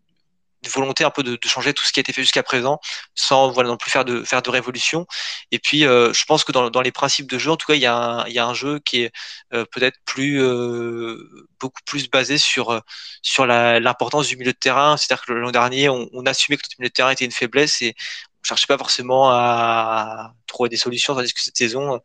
volonté 0.69 1.03
un 1.03 1.09
peu 1.11 1.23
de, 1.23 1.35
de, 1.35 1.47
changer 1.47 1.73
tout 1.73 1.83
ce 1.85 1.91
qui 1.91 1.99
a 1.99 2.01
été 2.01 2.13
fait 2.13 2.21
jusqu'à 2.21 2.43
présent, 2.43 2.79
sans 3.15 3.51
voilà 3.51 3.69
non 3.69 3.77
plus 3.77 3.91
faire 3.91 4.05
de 4.05 4.23
faire 4.23 4.41
de 4.41 4.49
révolution. 4.49 5.07
Et 5.51 5.59
puis, 5.59 5.85
euh, 5.85 6.13
je 6.13 6.25
pense 6.25 6.43
que 6.43 6.51
dans, 6.51 6.69
dans, 6.69 6.81
les 6.81 6.91
principes 6.91 7.29
de 7.29 7.37
jeu, 7.37 7.51
en 7.51 7.57
tout 7.57 7.67
cas, 7.67 7.75
il 7.75 7.81
y 7.81 7.85
a 7.85 7.95
un, 7.95 8.27
il 8.27 8.33
y 8.33 8.39
a 8.39 8.45
un 8.45 8.53
jeu 8.53 8.79
qui 8.79 9.03
est 9.03 9.11
euh, 9.53 9.65
peut-être 9.71 9.97
plus 10.05 10.41
euh, 10.41 11.47
beaucoup 11.59 11.81
plus 11.85 12.09
basé 12.09 12.37
sur 12.37 12.81
sur 13.21 13.45
l'importance 13.45 14.27
du 14.27 14.37
milieu 14.37 14.53
de 14.53 14.57
terrain. 14.57 14.97
C'est-à-dire 14.97 15.25
que 15.25 15.33
l'an 15.33 15.51
dernier, 15.51 15.89
on, 15.89 16.09
on 16.13 16.25
assumait 16.25 16.57
que 16.57 16.63
notre 16.63 16.75
milieu 16.79 16.89
de 16.89 16.93
terrain 16.93 17.11
était 17.11 17.25
une 17.25 17.31
faiblesse 17.31 17.81
et 17.81 17.95
on 18.41 18.43
cherchait 18.43 18.67
pas 18.67 18.77
forcément 18.77 19.29
à 19.31 20.33
trouver 20.47 20.69
des 20.69 20.77
solutions, 20.77 21.15
tandis 21.15 21.33
que 21.33 21.41
cette 21.41 21.57
saison, 21.57 21.99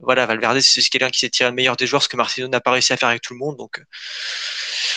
voilà, 0.00 0.26
Valverde, 0.26 0.60
c'est 0.60 0.82
quelqu'un 0.82 1.10
qui 1.10 1.20
s'est 1.20 1.30
tiré 1.30 1.48
le 1.48 1.54
meilleur 1.54 1.76
des 1.76 1.86
joueurs, 1.86 2.02
ce 2.02 2.08
que 2.08 2.16
Marcelo 2.16 2.48
n'a 2.48 2.60
pas 2.60 2.72
réussi 2.72 2.92
à 2.92 2.96
faire 2.96 3.08
avec 3.08 3.22
tout 3.22 3.32
le 3.32 3.38
monde. 3.38 3.56
Donc, 3.56 3.82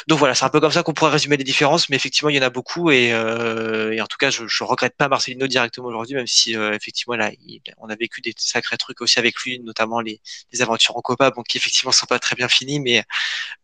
donc 0.08 0.20
voilà, 0.20 0.36
c'est 0.36 0.46
un 0.46 0.50
peu 0.50 0.60
comme 0.60 0.72
ça 0.72 0.84
qu'on 0.84 0.94
pourrait 0.94 1.12
résumer 1.12 1.38
les 1.38 1.44
différences, 1.44 1.90
mais 1.90 1.96
effectivement, 1.96 2.30
il 2.30 2.36
y 2.36 2.40
en 2.40 2.44
a 2.44 2.50
beaucoup 2.50 2.92
et, 2.92 3.12
euh, 3.14 3.92
et 3.92 4.02
en 4.02 4.08
tout 4.08 4.18
cas, 4.18 4.30
je, 4.30 4.48
je 4.48 4.64
regrette 4.64 4.96
pas 4.96 5.08
Marcelino 5.08 5.48
directement 5.48 5.88
aujourd'hui, 5.88 6.16
même 6.16 6.28
si 6.28 6.56
euh, 6.56 6.74
effectivement, 6.74 7.16
là, 7.16 7.32
on 7.78 7.90
a 7.90 7.96
vécu 7.96 8.22
des 8.22 8.34
sacrés 8.38 8.78
trucs 8.78 9.02
aussi 9.02 9.20
avec 9.20 9.38
lui, 9.42 9.60
notamment 9.60 10.02
les, 10.02 10.22
les 10.52 10.62
aventures 10.62 10.98
en 10.98 11.02
Copa, 11.02 11.32
bon, 11.32 11.44
qui 11.44 11.58
effectivement 11.58 11.92
sont 11.92 12.06
pas 12.06 12.20
très 12.20 12.36
bien 12.36 12.48
finies, 12.48 12.80
mais 12.80 13.04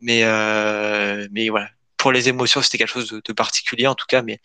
mais 0.02 0.24
euh, 0.24 1.28
mais 1.32 1.50
voilà, 1.50 1.70
pour 1.98 2.12
les 2.12 2.30
émotions, 2.30 2.62
c'était 2.62 2.78
quelque 2.78 2.90
chose 2.94 3.10
de, 3.10 3.22
de, 3.24 3.34
particulier 3.34 3.88
en 3.88 3.96
tout 3.96 4.06
cas, 4.08 4.22
mais 4.22 4.40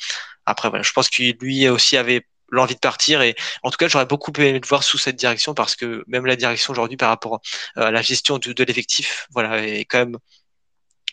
après 0.46 0.68
voilà, 0.68 0.82
je 0.82 0.92
pense 0.92 1.08
que 1.10 1.22
lui 1.40 1.68
aussi 1.68 1.96
avait 1.96 2.24
l'envie 2.50 2.74
de 2.74 2.80
partir. 2.80 3.22
Et 3.22 3.34
en 3.62 3.70
tout 3.70 3.76
cas 3.76 3.88
j'aurais 3.88 4.06
beaucoup 4.06 4.32
aimé 4.38 4.58
le 4.60 4.66
voir 4.66 4.82
sous 4.82 4.98
cette 4.98 5.16
direction 5.16 5.54
parce 5.54 5.76
que 5.76 6.04
même 6.08 6.26
la 6.26 6.36
direction 6.36 6.72
aujourd'hui 6.72 6.96
par 6.96 7.08
rapport 7.10 7.40
à 7.76 7.90
la 7.90 8.02
gestion 8.02 8.38
de, 8.38 8.52
de 8.52 8.64
l'effectif 8.64 9.26
voilà 9.32 9.64
est 9.66 9.84
quand 9.84 9.98
même 9.98 10.18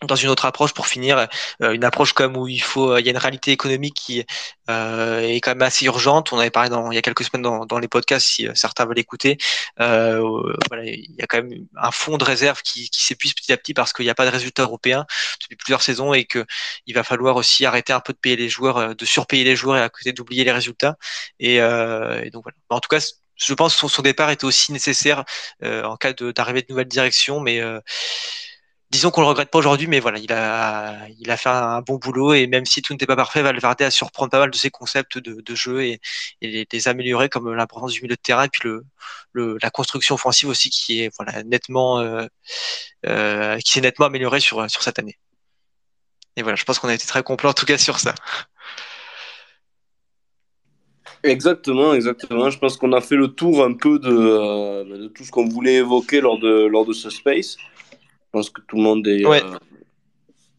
dans 0.04 0.16
une 0.16 0.30
autre 0.30 0.46
approche 0.46 0.74
pour 0.74 0.88
finir 0.88 1.28
euh, 1.62 1.72
une 1.72 1.86
approche 1.86 2.14
comme 2.14 2.36
où 2.36 2.48
il 2.48 2.62
faut 2.62 2.92
euh, 2.92 3.00
il 3.00 3.06
y 3.06 3.10
a 3.10 3.12
une 3.12 3.18
réalité 3.18 3.52
économique 3.52 3.94
qui 3.94 4.26
euh, 4.70 5.22
est 5.22 5.40
quand 5.40 5.52
même 5.52 5.62
assez 5.62 5.86
urgente. 5.86 6.34
On 6.34 6.40
avait 6.40 6.50
parlé 6.50 6.70
dans 6.70 6.92
il 6.92 6.96
y 6.96 6.98
a 6.98 7.02
quelques 7.02 7.24
semaines 7.24 7.44
dans, 7.44 7.66
dans 7.66 7.80
les 7.80 7.88
podcasts 7.88 8.28
si 8.28 8.48
certains 8.56 8.86
veulent 8.86 9.00
écouter. 9.00 9.38
Euh, 9.80 10.22
voilà 10.68 10.84
il 10.86 11.16
y 11.18 11.22
a 11.22 11.28
quand 11.28 11.38
même 11.38 11.66
un 11.78 11.92
fonds 11.92 12.18
de 12.18 12.26
réserve 12.26 12.62
qui, 12.62 12.90
qui 12.90 13.04
s'épuise 13.04 13.34
petit 13.34 13.54
à 13.54 13.58
petit 13.58 13.74
parce 13.74 13.94
qu'il 13.94 14.06
n'y 14.06 14.12
a 14.12 14.16
pas 14.16 14.26
de 14.26 14.32
résultats 14.32 14.64
européens 14.64 15.06
depuis 15.42 15.56
plusieurs 15.56 15.82
saisons 15.82 16.14
et 16.14 16.26
que 16.26 16.46
il 16.88 16.96
va 16.96 17.04
falloir 17.04 17.38
aussi 17.38 17.66
arrêter 17.66 17.94
un 17.94 18.02
peu 18.02 18.12
de 18.14 18.18
payer 18.18 18.36
les 18.36 18.50
joueurs 18.50 18.96
de 18.96 19.06
surpayer 19.06 19.46
les 19.46 19.56
joueurs 19.56 19.78
et 19.78 19.82
à 19.82 19.90
côté 19.90 20.12
d'oublier 20.14 20.44
les 20.44 20.52
résultats. 20.52 20.98
Et, 21.40 21.56
et 21.56 22.30
donc 22.32 22.44
voilà. 22.44 22.58
En 22.70 22.80
tout 22.80 22.90
cas 22.90 23.00
je 23.38 23.54
pense 23.54 23.76
que 23.76 23.88
son, 23.88 24.02
départ 24.02 24.30
était 24.30 24.46
aussi 24.46 24.72
nécessaire 24.72 25.24
en 25.62 25.96
cas 25.98 26.14
d'arrivée 26.14 26.62
de, 26.62 26.68
de 26.68 26.72
nouvelles 26.72 26.88
directions 26.88 27.40
mais 27.40 27.62
disons 28.92 29.12
qu'on 29.12 29.22
le 29.22 29.28
regrette 29.28 29.50
pas 29.50 29.60
aujourd'hui, 29.60 29.88
mais 29.88 30.00
voilà, 30.00 30.20
il 30.20 30.32
a, 30.32 31.08
il 31.20 31.30
a 31.32 31.38
fait 31.38 31.50
un 31.50 31.82
bon 31.82 31.96
boulot 31.98 32.34
et 32.34 32.48
même 32.48 32.66
si 32.66 32.82
tout 32.82 32.94
n'était 32.94 33.06
pas 33.06 33.16
parfait, 33.16 33.42
Valverde 33.42 33.82
a 33.82 33.92
surprendre 33.92 34.32
pas 34.32 34.40
mal 34.40 34.52
de 34.52 34.56
ses 34.56 34.70
concepts 34.70 35.18
de, 35.18 35.56
jeu 35.56 35.84
et, 35.84 36.00
et 36.42 36.48
les, 36.48 36.68
les, 36.72 36.88
améliorer, 36.88 37.30
comme 37.30 37.54
l'importance 37.54 37.94
du 37.94 38.02
milieu 38.02 38.16
de 38.16 38.22
terrain 38.22 38.46
et 38.46 38.50
puis 38.50 38.62
le, 38.64 38.86
le 39.34 39.58
la 39.62 39.70
construction 39.70 40.16
offensive 40.16 40.50
aussi 40.50 40.70
qui 40.70 41.02
est 41.02 41.12
voilà 41.18 41.44
nettement, 41.44 42.00
euh, 42.00 42.26
euh, 43.08 43.58
qui 43.60 43.74
s'est 43.74 43.82
nettement 43.82 44.06
améliorée 44.08 44.40
sur 44.40 44.70
sur 44.70 44.84
cette 44.84 45.00
année. 45.00 45.18
Et 46.38 46.44
voilà, 46.44 46.56
je 46.56 46.64
pense 46.66 46.80
qu'on 46.80 46.90
a 46.90 46.94
été 46.94 47.08
très 47.08 47.24
complet 47.24 47.50
en 47.50 47.54
tout 47.54 47.66
cas 47.66 47.78
sur 47.78 48.00
ça. 48.00 48.14
Exactement, 51.24 51.94
exactement. 51.96 52.50
Je 52.52 52.60
pense 52.60 52.78
qu'on 52.78 52.94
a 52.94 53.02
fait 53.02 53.16
le 53.16 53.30
tour 53.30 53.64
un 53.64 53.74
peu 53.74 53.98
de, 54.00 54.12
euh, 54.12 54.84
de 54.84 55.08
tout 55.08 55.24
ce 55.24 55.32
qu'on 55.32 55.48
voulait 55.48 55.76
évoquer 55.76 56.22
lors 56.22 56.38
de 56.38 56.66
lors 56.68 56.86
de 56.86 56.94
ce 56.94 57.10
space. 57.10 57.58
Je 58.36 58.40
pense 58.40 58.50
que 58.50 58.62
tout 58.68 58.76
le 58.76 58.82
monde 58.82 59.08
est. 59.08 59.26
Ouais. 59.26 59.42
Euh, 59.42 59.58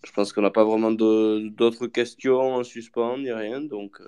je 0.03 0.11
pense 0.13 0.33
qu'on 0.33 0.41
n'a 0.41 0.51
pas 0.51 0.65
vraiment 0.65 0.93
d'autres 0.93 1.89
questions 1.89 2.55
en 2.55 2.65
suspens 2.65 3.19
ni 3.19 3.31
rien. 3.31 3.61
Donc, 3.61 4.01
euh... 4.01 4.07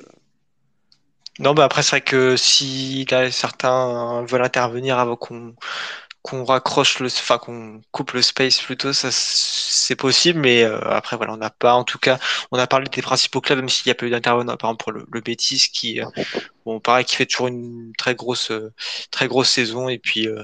Non, 1.39 1.53
bah 1.53 1.65
après, 1.65 1.83
c'est 1.83 1.91
vrai 1.91 2.01
que 2.01 2.35
si 2.39 3.05
là, 3.11 3.31
certains 3.31 4.25
veulent 4.25 4.43
intervenir 4.43 4.99
avant 4.99 5.17
qu'on 5.17 5.55
qu'on 6.23 6.45
raccroche 6.45 6.99
le, 7.01 7.09
enfin 7.09 7.37
qu'on 7.37 7.83
coupe 7.93 8.13
le 8.13 8.23
space 8.23 8.61
plutôt, 8.61 8.95
ça 8.95 9.11
c'est 9.13 9.97
possible, 9.97 10.41
mais 10.41 10.63
euh, 10.63 10.81
après 10.89 11.17
voilà, 11.19 11.35
on 11.35 11.37
n'a 11.37 11.51
pas, 11.51 11.75
en 11.75 11.85
tout 11.85 11.99
cas, 11.99 12.19
on 12.51 12.59
a 12.59 12.67
parlé 12.67 12.89
des 12.89 13.03
principaux 13.03 13.41
clubs, 13.41 13.59
même 13.59 13.69
s'il 13.69 13.87
n'y 13.89 13.93
a 13.93 13.95
pas 13.95 14.07
eu 14.07 14.11
d'intervenants, 14.11 14.57
par 14.57 14.71
exemple 14.71 14.83
pour 14.83 14.93
le, 14.93 15.07
le 15.11 15.21
Betis 15.21 15.69
qui, 15.73 16.01
euh, 16.01 16.07
bon, 16.65 16.81
pareil, 16.81 17.05
qui 17.05 17.17
fait 17.17 17.27
toujours 17.27 17.49
une 17.49 17.93
très 17.99 18.15
grosse, 18.15 18.51
très 19.11 19.29
grosse 19.29 19.51
saison, 19.51 19.89
et 19.89 19.99
puis 19.99 20.27
euh, 20.27 20.43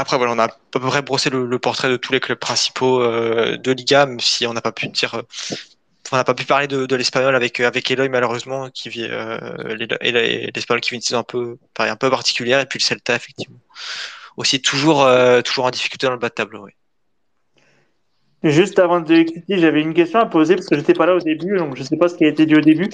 après, 0.00 0.16
voilà, 0.16 0.32
on 0.32 0.38
a 0.38 0.44
à 0.44 0.48
peu 0.70 0.80
près 0.80 1.02
brossé 1.02 1.30
le, 1.30 1.58
portrait 1.58 1.88
de 1.88 1.96
tous 1.96 2.12
les 2.12 2.20
clubs 2.20 2.38
principaux 2.38 3.00
euh, 3.00 3.56
de 3.56 3.72
Liga, 3.72 4.06
même 4.06 4.20
si 4.20 4.46
on 4.46 4.52
n'a 4.52 4.60
pas 4.60 4.72
pu 4.72 4.88
dire, 4.88 5.14
euh, 5.14 5.22
on 6.12 6.16
n'a 6.16 6.24
pas 6.24 6.34
pu 6.34 6.44
parler 6.44 6.66
de, 6.66 6.94
l'espagnol 6.94 7.34
avec 7.34 7.60
avec 7.60 7.90
Eloy 7.90 8.08
malheureusement, 8.08 8.70
qui 8.70 8.90
euh, 8.98 9.76
l'espagnol 9.76 10.80
qui 10.80 10.90
vit 10.90 10.96
une 10.96 11.02
saison 11.02 11.20
un 11.20 11.24
peu, 11.24 11.58
un 11.78 11.96
peu 11.96 12.10
particulière, 12.10 12.60
et 12.60 12.66
puis 12.66 12.78
le 12.78 12.84
Celta 12.84 13.16
effectivement, 13.16 13.58
aussi 14.36 14.60
toujours 14.60 15.04
euh, 15.04 15.40
toujours 15.42 15.64
en 15.64 15.70
difficulté 15.70 16.06
dans 16.06 16.12
le 16.12 16.18
bas 16.18 16.28
de 16.28 16.34
tableau. 16.34 16.64
Oui. 16.64 16.72
Juste 18.42 18.78
avant 18.78 19.00
de 19.00 19.22
quitter, 19.22 19.58
j'avais 19.58 19.80
une 19.80 19.94
question 19.94 20.18
à 20.18 20.26
poser 20.26 20.56
parce 20.56 20.68
que 20.68 20.76
j'étais 20.76 20.92
pas 20.92 21.06
là 21.06 21.14
au 21.14 21.20
début, 21.20 21.56
donc 21.56 21.76
je 21.76 21.82
sais 21.82 21.96
pas 21.96 22.08
ce 22.08 22.14
qui 22.14 22.24
a 22.24 22.28
été 22.28 22.44
dit 22.44 22.54
au 22.54 22.60
début. 22.60 22.90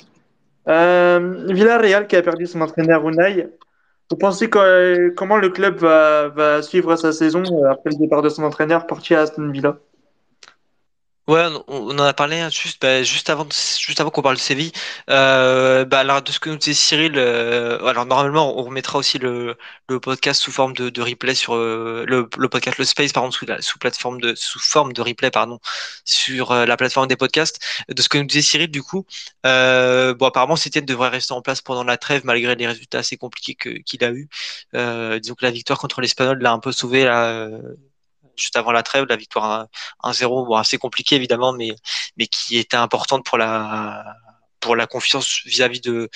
Euh, 0.69 1.47
Villarreal 1.49 2.07
qui 2.07 2.15
a 2.17 2.23
perdu 2.23 2.47
son 2.47 2.61
entraîneur 2.61 3.09
Unai, 3.09 3.49
vous 4.11 4.17
pensez 4.17 4.51
que, 4.51 5.11
comment 5.17 5.37
le 5.37 5.51
club 5.51 5.79
va, 5.79 6.29
va, 6.29 6.63
suivre 6.63 6.97
sa 6.97 7.13
saison 7.13 7.43
après 7.71 7.91
le 7.91 7.97
départ 7.97 8.23
de 8.23 8.29
son 8.29 8.43
entraîneur 8.43 8.87
parti 8.87 9.15
à 9.15 9.21
Aston 9.23 9.51
Villa? 9.51 9.79
Ouais, 11.31 11.47
on 11.69 11.91
en 11.91 12.03
a 12.03 12.13
parlé 12.13 12.41
hein, 12.41 12.51
juste, 12.51 12.83
bah, 12.83 13.05
juste 13.05 13.31
avant, 13.31 13.47
juste 13.79 14.01
avant 14.01 14.11
qu'on 14.11 14.21
parle 14.21 14.35
de 14.35 14.41
Séville. 14.41 14.73
Euh, 15.11 15.85
bah, 15.85 16.01
alors, 16.01 16.23
de 16.23 16.33
ce 16.33 16.41
que 16.41 16.51
nous 16.51 16.57
disait 16.57 16.75
Cyril, 16.75 17.13
euh, 17.19 17.79
alors 17.87 18.05
normalement, 18.05 18.59
on 18.59 18.65
remettra 18.65 18.99
aussi 18.99 19.19
le, 19.19 19.57
le 19.89 20.01
podcast 20.01 20.41
sous 20.43 20.51
forme 20.51 20.73
de, 20.73 20.89
de 20.91 21.03
replay 21.03 21.37
sur 21.37 21.55
euh, 21.55 22.05
le, 22.09 22.29
le 22.37 22.49
podcast, 22.49 22.79
le 22.79 22.85
Space, 22.85 23.13
pardon, 23.13 23.31
sous, 23.31 23.47
la, 23.47 23.63
sous 23.63 23.79
plateforme 23.79 24.21
de, 24.21 24.35
sous 24.35 24.59
forme 24.59 24.93
de 24.93 25.01
replay, 25.03 25.31
pardon, 25.31 25.61
sur 26.05 26.51
euh, 26.51 26.67
la 26.67 26.77
plateforme 26.77 27.07
des 27.07 27.17
podcasts. 27.17 27.61
De 27.89 28.03
ce 28.03 28.09
que 28.09 28.19
nous 28.19 28.25
disait 28.25 28.43
Cyril, 28.43 28.71
du 28.71 28.83
coup, 28.83 29.07
euh, 29.47 30.15
bon, 30.15 30.27
apparemment, 30.27 30.57
Sétienne 30.57 30.85
devrait 30.85 31.11
rester 31.11 31.33
en 31.33 31.43
place 31.43 31.61
pendant 31.63 31.85
la 31.85 31.97
trêve 31.97 32.23
malgré 32.25 32.57
les 32.57 32.67
résultats 32.67 32.99
assez 32.99 33.17
compliqués 33.17 33.55
que, 33.55 33.69
qu'il 33.71 34.03
a 34.05 34.11
eu. 34.11 34.29
disons 35.21 35.35
que 35.37 35.45
la 35.45 35.53
victoire 35.53 35.79
contre 35.79 36.01
l'Espagnol 36.01 36.39
l'a 36.41 36.51
un 36.53 36.59
peu 36.59 36.73
sauvé 36.73 37.05
là 37.05 37.49
juste 38.41 38.57
avant 38.57 38.73
la 38.73 38.83
trêve, 38.83 39.07
la 39.09 39.17
victoire 39.17 39.67
1-0, 40.03 40.47
bon, 40.47 40.55
assez 40.57 40.79
compliquée 40.79 41.17
évidemment, 41.17 41.53
mais, 41.53 41.75
qui 42.29 42.59
était 42.59 42.77
importante 42.77 43.25
pour 43.25 43.39
la, 43.39 44.17
confiance 44.89 45.43
vis-à-vis 45.45 45.81
de, 45.81 46.09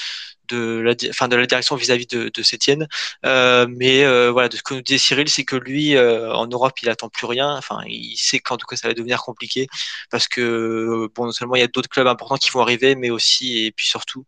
la, 0.50 0.94
direction 0.94 1.76
vis-à-vis 1.76 2.06
de, 2.06 2.30
de 2.34 2.42
Sétienne. 2.42 2.88
Euh, 3.24 3.66
mais 3.68 4.04
euh, 4.04 4.30
voilà, 4.30 4.48
de 4.48 4.56
ce 4.56 4.62
que 4.62 4.74
nous 4.74 4.82
disait 4.82 4.98
Cyril, 4.98 5.28
c'est 5.28 5.44
que 5.44 5.56
lui, 5.56 5.96
euh, 5.96 6.32
en 6.34 6.46
Europe, 6.46 6.78
il 6.82 6.88
attend 6.88 7.08
plus 7.08 7.26
rien. 7.26 7.56
Enfin, 7.56 7.80
il 7.86 8.16
sait 8.16 8.38
qu'en 8.38 8.56
tout 8.56 8.66
cas, 8.66 8.76
ça 8.76 8.88
va 8.88 8.94
devenir 8.94 9.22
compliqué 9.22 9.66
parce 10.10 10.28
que 10.28 11.08
bon, 11.14 11.26
non 11.26 11.32
seulement 11.32 11.56
il 11.56 11.60
y 11.60 11.64
a 11.64 11.68
d'autres 11.68 11.88
clubs 11.88 12.06
importants 12.06 12.36
qui 12.36 12.50
vont 12.50 12.60
arriver, 12.60 12.94
mais 12.94 13.10
aussi 13.10 13.64
et 13.66 13.72
puis 13.72 13.86
surtout, 13.86 14.26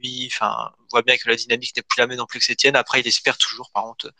lui, 0.00 0.28
enfin, 0.32 0.70
voit 0.90 1.02
bien 1.02 1.16
que 1.16 1.28
la 1.28 1.36
dynamique 1.36 1.76
n'est 1.76 1.82
plus 1.82 1.98
la 2.00 2.06
même 2.06 2.18
non 2.18 2.26
plus 2.26 2.38
que 2.38 2.44
Sétienne. 2.44 2.76
Après, 2.76 3.00
il 3.00 3.06
espère 3.06 3.36
toujours, 3.38 3.70
par 3.72 3.84
contre, 3.84 4.12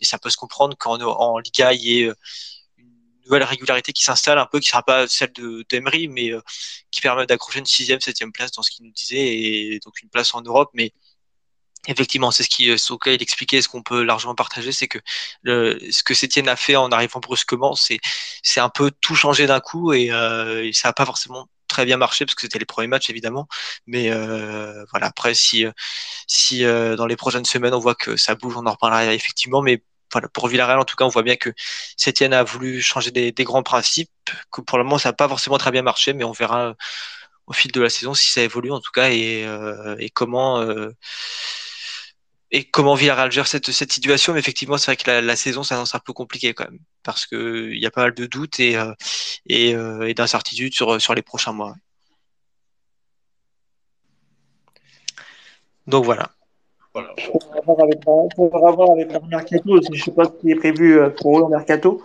et 0.00 0.04
ça 0.04 0.18
peut 0.18 0.30
se 0.30 0.36
comprendre 0.36 0.76
qu'en 0.76 1.00
en 1.00 1.38
Liga, 1.38 1.72
il 1.72 1.82
y 1.82 2.00
ait 2.00 2.04
euh, 2.08 2.14
une 2.78 2.90
nouvelle 3.24 3.44
régularité 3.44 3.92
qui 3.92 4.04
s'installe 4.04 4.38
un 4.38 4.46
peu, 4.46 4.60
qui 4.60 4.68
sera 4.68 4.82
pas 4.82 5.08
celle 5.08 5.32
de 5.32 5.64
d'Emery, 5.70 6.08
mais 6.08 6.30
euh, 6.32 6.40
qui 6.90 7.00
permet 7.00 7.26
d'accrocher 7.26 7.60
une 7.60 7.66
sixième, 7.66 8.00
septième 8.00 8.32
place 8.32 8.52
dans 8.52 8.62
ce 8.62 8.70
qu'il 8.70 8.84
nous 8.86 8.92
disait, 8.92 9.18
et 9.18 9.80
donc 9.84 10.02
une 10.02 10.10
place 10.10 10.34
en 10.34 10.42
Europe. 10.42 10.70
Mais 10.74 10.92
effectivement, 11.86 12.30
c'est 12.30 12.42
ce 12.44 12.48
qui, 12.48 12.70
euh, 12.70 12.76
Soka, 12.78 13.12
il 13.12 13.22
expliquait, 13.22 13.62
ce 13.62 13.68
qu'on 13.68 13.82
peut 13.82 14.02
largement 14.02 14.34
partager, 14.34 14.72
c'est 14.72 14.88
que 14.88 14.98
le, 15.42 15.78
ce 15.90 16.02
que 16.02 16.14
Sétienne 16.14 16.48
a 16.48 16.56
fait 16.56 16.76
en 16.76 16.90
arrivant 16.90 17.20
brusquement, 17.20 17.74
c'est 17.74 17.98
c'est 18.42 18.60
un 18.60 18.68
peu 18.70 18.90
tout 19.00 19.14
changer 19.14 19.46
d'un 19.46 19.60
coup, 19.60 19.92
et, 19.92 20.10
euh, 20.12 20.64
et 20.66 20.72
ça 20.72 20.88
n'a 20.88 20.92
pas 20.92 21.06
forcément 21.06 21.48
très 21.68 21.84
bien 21.84 21.96
marché 21.96 22.24
parce 22.24 22.34
que 22.34 22.42
c'était 22.42 22.58
les 22.58 22.64
premiers 22.66 22.88
matchs 22.88 23.10
évidemment. 23.10 23.48
Mais 23.86 24.10
euh, 24.10 24.84
voilà 24.90 25.06
après 25.06 25.34
si 25.34 25.66
si 26.26 26.64
euh, 26.64 26.96
dans 26.96 27.06
les 27.06 27.16
prochaines 27.16 27.44
semaines 27.44 27.74
on 27.74 27.78
voit 27.80 27.94
que 27.94 28.16
ça 28.16 28.34
bouge 28.34 28.56
on 28.56 28.66
en 28.66 28.72
reparlera 28.72 29.14
effectivement. 29.14 29.62
Mais 29.62 29.82
voilà, 30.12 30.28
pour 30.28 30.48
Villarreal 30.48 30.78
en 30.78 30.84
tout 30.84 30.96
cas 30.96 31.04
on 31.04 31.08
voit 31.08 31.22
bien 31.22 31.36
que 31.36 31.50
Sétienne 31.96 32.32
a 32.34 32.44
voulu 32.44 32.80
changer 32.82 33.10
des, 33.10 33.32
grands 33.44 33.62
principes 33.62 34.10
que 34.52 34.60
pour 34.60 34.78
le 34.78 34.84
moment 34.84 34.98
ça 34.98 35.10
n'a 35.10 35.12
pas 35.14 35.28
forcément 35.28 35.58
très 35.58 35.70
bien 35.70 35.82
marché. 35.82 36.12
Mais 36.14 36.24
on 36.24 36.32
verra 36.32 36.74
au 37.46 37.52
fil 37.52 37.72
de 37.72 37.80
la 37.80 37.90
saison 37.90 38.14
si 38.14 38.30
ça 38.30 38.42
évolue 38.42 38.70
en 38.72 38.80
tout 38.80 38.92
cas 38.92 39.10
et, 39.10 39.44
euh, 39.46 39.96
et 39.98 40.10
comment 40.10 40.60
euh, 40.60 40.90
et 42.54 42.62
comment 42.62 42.94
Villarreal 42.94 43.32
gère 43.32 43.48
cette, 43.48 43.72
cette 43.72 43.92
situation? 43.92 44.32
Mais 44.32 44.38
effectivement, 44.38 44.78
c'est 44.78 44.92
vrai 44.92 44.96
que 44.96 45.10
la, 45.10 45.20
la 45.20 45.34
saison 45.34 45.64
s'annonce 45.64 45.96
un 45.96 45.98
peu 45.98 46.12
compliquée 46.12 46.54
quand 46.54 46.64
même, 46.64 46.78
parce 47.02 47.26
que 47.26 47.70
il 47.72 47.82
y 47.82 47.86
a 47.86 47.90
pas 47.90 48.02
mal 48.02 48.14
de 48.14 48.26
doutes 48.26 48.60
et, 48.60 48.76
euh, 48.76 48.92
euh, 49.50 50.14
d'incertitudes 50.14 50.72
sur, 50.72 51.14
les 51.14 51.22
prochains 51.22 51.52
mois. 51.52 51.74
Donc 55.88 56.04
voilà. 56.04 56.30
voilà. 56.94 57.12
On 58.36 58.46
va 58.48 58.70
voir 58.70 58.90
avec 58.92 59.12
leur 59.12 59.26
mercato. 59.26 59.80
Je 59.82 59.90
ne 59.90 59.96
sais 59.96 60.12
pas 60.12 60.26
ce 60.26 60.30
qui 60.40 60.52
est 60.52 60.54
prévu 60.54 60.96
euh, 60.96 61.10
pour 61.10 61.40
eux 61.40 61.42
en 61.42 61.48
mercato, 61.48 62.02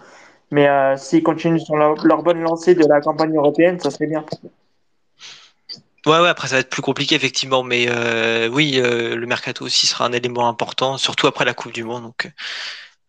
mais 0.50 0.68
s'ils 0.98 1.22
continuent 1.22 1.60
sur 1.60 1.76
leur, 1.76 2.04
leur 2.08 2.24
bonne 2.24 2.42
lancée 2.42 2.74
de 2.74 2.88
la 2.88 3.02
campagne 3.02 3.36
européenne, 3.36 3.80
ça 3.80 3.92
serait 3.92 4.08
bien. 4.08 4.26
Ouais, 6.06 6.20
ouais, 6.20 6.30
après 6.30 6.48
ça 6.48 6.56
va 6.56 6.62
être 6.62 6.70
plus 6.70 6.82
compliqué 6.82 7.16
effectivement, 7.16 7.62
mais 7.62 7.88
euh, 7.90 8.48
oui, 8.48 8.80
euh, 8.80 9.16
le 9.16 9.28
mercato 9.28 9.66
aussi 9.66 9.86
sera 9.86 10.06
un 10.06 10.14
élément 10.14 10.48
important, 10.48 10.98
surtout 10.98 11.28
après 11.28 11.44
la 11.44 11.54
Coupe 11.54 11.74
du 11.74 11.84
Monde. 11.84 12.04
Donc, 12.04 12.32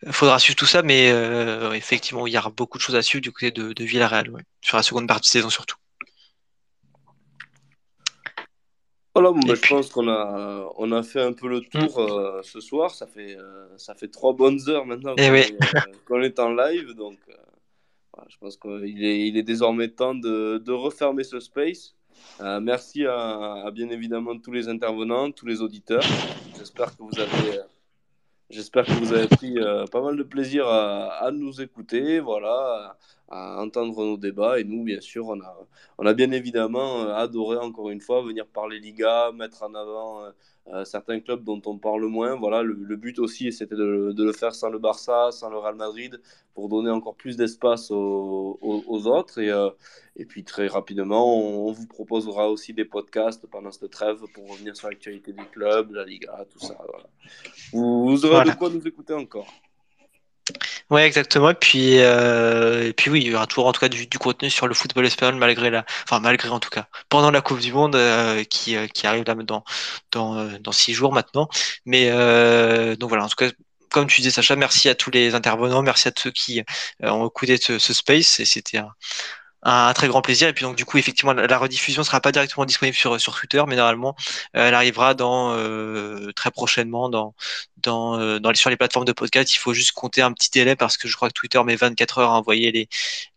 il 0.02 0.08
euh, 0.08 0.12
faudra 0.12 0.40
suivre 0.40 0.56
tout 0.56 0.66
ça, 0.66 0.82
mais 0.82 1.10
euh, 1.12 1.72
effectivement, 1.72 2.26
il 2.26 2.32
y 2.32 2.38
aura 2.38 2.50
beaucoup 2.50 2.78
de 2.78 2.82
choses 2.82 2.96
à 2.96 3.02
suivre 3.02 3.22
du 3.22 3.30
côté 3.30 3.52
de, 3.52 3.72
de 3.72 3.84
Villarreal, 3.84 4.30
ouais, 4.30 4.42
sur 4.60 4.76
la 4.76 4.82
seconde 4.82 5.06
partie 5.06 5.28
de 5.28 5.32
saison 5.32 5.50
surtout. 5.50 5.76
Voilà, 9.14 9.30
bon, 9.30 9.40
bah, 9.40 9.54
puis... 9.54 9.62
je 9.62 9.68
pense 9.68 9.90
qu'on 9.90 10.08
a, 10.08 10.68
on 10.76 10.90
a 10.90 11.02
fait 11.04 11.22
un 11.22 11.32
peu 11.32 11.48
le 11.48 11.60
tour 11.60 12.00
mmh. 12.00 12.42
ce 12.42 12.60
soir. 12.60 12.92
Ça 12.92 13.06
fait, 13.06 13.36
ça 13.76 13.94
fait 13.94 14.08
trois 14.08 14.32
bonnes 14.32 14.60
heures 14.68 14.86
maintenant 14.86 15.14
qu'on 15.14 15.30
oui. 15.30 15.40
est, 15.40 15.56
qu 16.06 16.24
est, 16.24 16.38
en 16.40 16.52
live, 16.52 16.94
donc 16.94 17.18
je 18.28 18.36
pense 18.38 18.56
qu'il 18.56 19.04
est, 19.04 19.28
il 19.28 19.36
est 19.36 19.42
désormais 19.42 19.88
temps 19.88 20.14
de, 20.14 20.58
de 20.58 20.72
refermer 20.72 21.24
ce 21.24 21.40
space. 21.40 21.94
Euh, 22.40 22.60
merci 22.60 23.06
à, 23.06 23.70
bien 23.72 23.88
évidemment 23.90 24.38
tous 24.38 24.52
les 24.52 24.68
intervenants, 24.68 25.30
tous 25.30 25.46
les 25.46 25.60
auditeurs. 25.62 26.04
J'espère 26.58 26.96
que 26.96 27.02
vous 27.02 27.18
avez, 27.18 27.58
euh, 27.58 27.62
j'espère 28.48 28.84
que 28.86 28.92
vous 28.92 29.12
avez 29.12 29.28
pris 29.28 29.58
euh, 29.58 29.86
pas 29.86 30.00
mal 30.02 30.16
de 30.16 30.22
plaisir 30.22 30.66
à, 30.66 31.26
à, 31.26 31.30
nous 31.30 31.60
écouter, 31.60 32.20
voilà, 32.20 32.96
à, 33.28 33.62
entendre 33.62 34.04
nos 34.04 34.16
débats. 34.16 34.58
Et 34.58 34.64
nous, 34.64 34.84
bien 34.84 35.00
sûr, 35.00 35.28
on 35.28 35.40
a, 35.40 35.56
on 35.98 36.06
a 36.06 36.14
bien 36.14 36.30
évidemment 36.32 37.08
adoré 37.14 37.56
encore 37.58 37.90
une 37.90 38.00
fois 38.00 38.22
venir 38.22 38.46
parler 38.46 38.78
Liga, 38.78 39.32
mettre 39.32 39.62
en 39.62 39.74
avant 39.74 40.22
euh, 40.68 40.84
certains 40.84 41.20
clubs 41.20 41.42
dont 41.42 41.60
on 41.66 41.78
parle 41.78 42.04
moins. 42.06 42.36
Voilà, 42.36 42.62
le, 42.62 42.74
le 42.74 42.96
but 42.96 43.18
aussi, 43.18 43.52
c'était 43.52 43.74
de, 43.74 44.12
de, 44.12 44.24
le 44.24 44.32
faire 44.32 44.54
sans 44.54 44.68
le 44.68 44.78
Barça, 44.78 45.30
sans 45.32 45.50
le 45.50 45.58
Real 45.58 45.74
Madrid, 45.74 46.20
pour 46.54 46.68
donner 46.68 46.90
encore 46.90 47.16
plus 47.16 47.36
d'espace 47.36 47.90
aux, 47.90 48.58
aux, 48.60 48.84
aux, 48.86 49.06
autres. 49.06 49.38
Et, 49.38 49.50
euh, 49.50 49.70
et 50.16 50.26
puis 50.26 50.44
très 50.44 50.68
rapidement, 50.68 51.36
on, 51.36 51.68
on, 51.68 51.72
vous 51.72 51.86
proposera 51.86 52.50
aussi 52.50 52.72
des 52.74 52.84
podcasts 52.84 53.46
pendant 53.46 53.72
cette 53.72 53.90
trêve 53.90 54.20
pour 54.34 54.50
revenir 54.50 54.76
sur 54.76 54.88
l'actualité 54.88 55.32
du 55.32 55.44
club, 55.46 55.92
la 55.92 56.04
Liga, 56.04 56.44
tout 56.50 56.60
ça. 56.60 56.76
Voilà. 56.88 57.08
Vous, 57.72 58.08
vous 58.08 58.24
aurez 58.24 58.34
voilà. 58.36 58.52
de 58.52 58.58
quoi 58.58 58.70
nous 58.70 58.86
écouter 58.86 59.14
encore. 59.14 59.48
Ouais, 60.90 61.06
exactement. 61.06 61.50
Et 61.50 61.54
puis, 61.54 61.98
euh, 62.00 62.88
et 62.88 62.92
puis 62.92 63.10
oui, 63.10 63.20
il 63.24 63.28
y 63.30 63.34
aura 63.34 63.46
toujours 63.46 63.66
en 63.66 63.72
tout 63.72 63.80
cas 63.80 63.88
du, 63.88 64.06
du, 64.08 64.18
contenu 64.18 64.50
sur 64.50 64.66
le 64.66 64.74
football 64.74 65.06
espagnol 65.06 65.36
malgré 65.36 65.70
la, 65.70 65.84
enfin 66.04 66.18
malgré 66.18 66.48
en 66.48 66.58
tout 66.58 66.68
cas 66.68 66.88
pendant 67.08 67.30
la 67.30 67.40
Coupe 67.40 67.60
du 67.60 67.72
Monde 67.72 67.94
euh, 67.94 68.42
qui, 68.44 68.74
euh, 68.76 68.88
qui 68.88 69.06
arrive 69.06 69.24
là 69.24 69.34
dans 69.36 69.64
dans 70.10 70.36
euh, 70.38 70.58
dans 70.58 70.72
six 70.72 70.92
jours 70.92 71.12
maintenant. 71.12 71.48
Mais 71.86 72.08
euh, 72.10 72.96
donc 72.96 73.08
voilà, 73.08 73.24
en 73.24 73.28
tout 73.28 73.36
cas. 73.36 73.50
Comme 73.92 74.06
tu 74.06 74.20
disais, 74.20 74.30
Sacha, 74.30 74.54
merci 74.54 74.88
à 74.88 74.94
tous 74.94 75.10
les 75.10 75.34
intervenants, 75.34 75.82
merci 75.82 76.06
à 76.06 76.12
ceux 76.16 76.30
qui 76.30 76.62
ont 77.02 77.26
écouté 77.26 77.56
ce, 77.56 77.80
ce 77.80 77.92
space. 77.92 78.38
Et 78.38 78.44
c'était 78.44 78.78
un 79.62 79.92
très 79.92 80.08
grand 80.08 80.22
plaisir. 80.22 80.48
Et 80.48 80.52
puis 80.52 80.64
donc 80.64 80.76
du 80.76 80.84
coup, 80.84 80.98
effectivement, 80.98 81.32
la, 81.32 81.46
la 81.46 81.58
rediffusion 81.58 82.02
sera 82.04 82.20
pas 82.20 82.32
directement 82.32 82.64
disponible 82.64 82.96
sur 82.96 83.20
sur 83.20 83.34
Twitter, 83.38 83.62
mais 83.68 83.76
normalement, 83.76 84.14
euh, 84.56 84.68
elle 84.68 84.74
arrivera 84.74 85.14
dans 85.14 85.52
euh, 85.54 86.32
très 86.32 86.50
prochainement 86.50 87.08
dans 87.08 87.34
dans, 87.78 88.18
euh, 88.20 88.38
dans 88.40 88.50
les, 88.50 88.56
sur 88.56 88.70
les 88.70 88.76
plateformes 88.76 89.04
de 89.06 89.12
podcast. 89.12 89.54
Il 89.54 89.58
faut 89.58 89.74
juste 89.74 89.92
compter 89.92 90.22
un 90.22 90.32
petit 90.32 90.50
délai 90.50 90.76
parce 90.76 90.96
que 90.96 91.08
je 91.08 91.16
crois 91.16 91.28
que 91.28 91.34
Twitter 91.34 91.62
met 91.64 91.76
24 91.76 92.18
heures 92.18 92.30
à 92.30 92.38
envoyer 92.38 92.72
les 92.72 92.88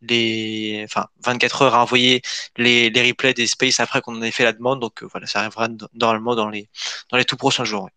les 0.01 0.81
enfin 0.85 1.07
24 1.23 1.61
heures 1.63 1.75
à 1.75 1.81
envoyer 1.83 2.21
les 2.57 2.89
les 2.89 3.07
replays 3.09 3.33
des 3.33 3.47
spaces 3.47 3.79
après 3.79 4.01
qu'on 4.01 4.15
en 4.17 4.21
ait 4.21 4.31
fait 4.31 4.43
la 4.43 4.53
demande. 4.53 4.79
Donc 4.79 5.03
voilà, 5.03 5.27
ça 5.27 5.39
arrivera 5.39 5.67
normalement 5.93 6.35
dans 6.35 6.49
les 6.49 6.69
dans 7.09 7.17
les 7.17 7.25
tout 7.25 7.37
prochains 7.37 7.65
jours. 7.65 7.89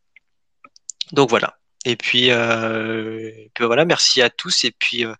Donc 1.12 1.30
voilà. 1.30 1.56
Et 1.88 1.94
puis, 1.94 2.32
euh, 2.32 3.28
et 3.28 3.50
puis 3.54 3.64
voilà, 3.64 3.84
merci 3.84 4.20
à 4.20 4.28
tous. 4.28 4.64
Et 4.64 4.72
puis, 4.72 5.06
euh, 5.06 5.14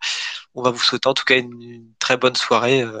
on 0.53 0.61
va 0.61 0.69
vous 0.69 0.81
souhaiter 0.81 1.07
en 1.07 1.13
tout 1.13 1.23
cas 1.23 1.37
une, 1.37 1.61
une 1.61 1.93
très 1.97 2.17
bonne 2.17 2.35
soirée 2.35 2.81
euh, 2.81 2.99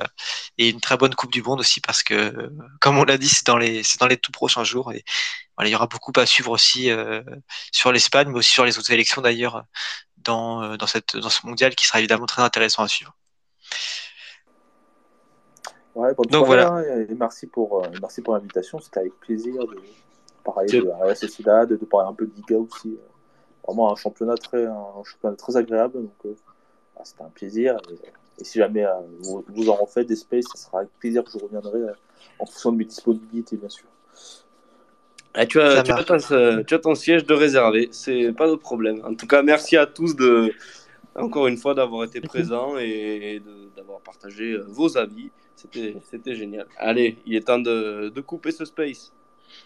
et 0.57 0.69
une 0.69 0.79
très 0.79 0.95
bonne 0.95 1.13
Coupe 1.13 1.33
du 1.33 1.43
Monde 1.43 1.59
aussi, 1.59 1.81
parce 1.81 2.01
que, 2.01 2.49
comme 2.79 2.97
on 2.97 3.03
l'a 3.03 3.17
dit, 3.17 3.27
c'est 3.27 3.45
dans 3.45 3.57
les, 3.57 3.83
c'est 3.83 3.99
dans 3.99 4.07
les 4.07 4.15
tout 4.15 4.31
prochains 4.31 4.63
jours. 4.63 4.93
Et 4.93 5.03
voilà, 5.57 5.67
il 5.67 5.73
y 5.73 5.75
aura 5.75 5.87
beaucoup 5.87 6.13
à 6.15 6.25
suivre 6.25 6.51
aussi 6.51 6.89
euh, 6.89 7.21
sur 7.73 7.91
l'Espagne, 7.91 8.29
mais 8.29 8.37
aussi 8.37 8.51
sur 8.51 8.63
les 8.63 8.79
autres 8.79 8.91
élections 8.91 9.21
d'ailleurs 9.21 9.65
dans, 10.15 10.77
dans, 10.77 10.87
cette, 10.87 11.17
dans 11.17 11.29
ce 11.29 11.45
mondial 11.45 11.75
qui 11.75 11.85
sera 11.87 11.99
évidemment 11.99 12.25
très 12.25 12.43
intéressant 12.43 12.83
à 12.83 12.87
suivre. 12.87 13.17
Ouais, 15.93 16.13
bonne 16.13 16.27
Donc 16.27 16.45
soirée, 16.45 16.63
voilà. 16.63 16.69
Hein, 16.69 17.05
et 17.09 17.15
merci 17.15 17.47
pour, 17.47 17.83
euh, 17.83 17.89
merci 17.99 18.21
pour 18.21 18.33
l'invitation. 18.33 18.79
C'était 18.79 19.01
avec 19.01 19.19
plaisir 19.19 19.55
de 19.67 19.77
parler 20.45 20.71
de 20.71 20.89
la 21.05 21.15
Sociedad, 21.15 21.67
de 21.67 21.75
parler 21.85 22.07
un 22.07 22.13
peu 22.13 22.27
de 22.27 22.33
Liga 22.33 22.55
aussi 22.55 22.97
vraiment 23.67 23.91
un 23.91 23.95
championnat 23.95 24.35
très, 24.35 24.65
un 24.65 25.03
championnat 25.03 25.35
très 25.35 25.57
agréable. 25.57 26.01
Donc, 26.01 26.15
euh, 26.25 26.35
bah, 26.95 27.01
c'était 27.03 27.23
un 27.23 27.29
plaisir. 27.29 27.77
Et, 27.91 28.41
et 28.41 28.43
si 28.43 28.59
jamais 28.59 28.85
euh, 28.85 28.93
vous, 29.21 29.43
vous, 29.47 29.69
en 29.69 29.75
refaites 29.75 30.07
des 30.07 30.15
spaces, 30.15 30.45
ça 30.53 30.57
sera 30.57 30.79
avec 30.79 30.89
plaisir 30.99 31.23
que 31.23 31.31
je 31.31 31.37
reviendrai 31.37 31.79
euh, 31.79 31.93
en 32.39 32.45
fonction 32.45 32.71
de 32.71 32.77
mes 32.77 32.85
disponibilités, 32.85 33.57
bien 33.57 33.69
sûr. 33.69 33.87
Ah, 35.33 35.45
tu, 35.45 35.61
as, 35.61 35.83
tu, 35.83 35.91
as 35.91 36.03
ton, 36.03 36.17
tu, 36.63 36.73
as, 36.73 36.79
ton, 36.79 36.95
siège 36.95 37.25
de 37.25 37.33
réservé, 37.35 37.89
c'est 37.91 38.33
pas 38.33 38.49
de 38.49 38.55
problème. 38.55 39.03
En 39.05 39.13
tout 39.13 39.27
cas, 39.27 39.43
merci 39.43 39.77
à 39.77 39.85
tous 39.85 40.15
de, 40.15 40.51
encore 41.15 41.45
une 41.45 41.57
fois 41.57 41.75
d'avoir 41.75 42.05
été 42.05 42.21
présents 42.21 42.75
et 42.79 43.39
d'avoir 43.75 43.99
partagé 43.99 44.57
vos 44.67 44.97
avis. 44.97 45.29
C'était 45.55 46.33
génial. 46.33 46.65
Allez, 46.77 47.19
il 47.27 47.35
est 47.35 47.41
temps 47.41 47.59
de, 47.59 48.09
de 48.09 48.21
couper 48.21 48.51
ce 48.51 48.65
space. 48.65 49.11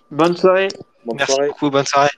Bonne 0.10 0.36
soirée. 0.36 0.68
Bonne 1.06 1.18
merci 1.18 1.34
soirée. 1.34 1.48
beaucoup, 1.50 1.70
bonne 1.70 1.86
soirée. 1.86 2.10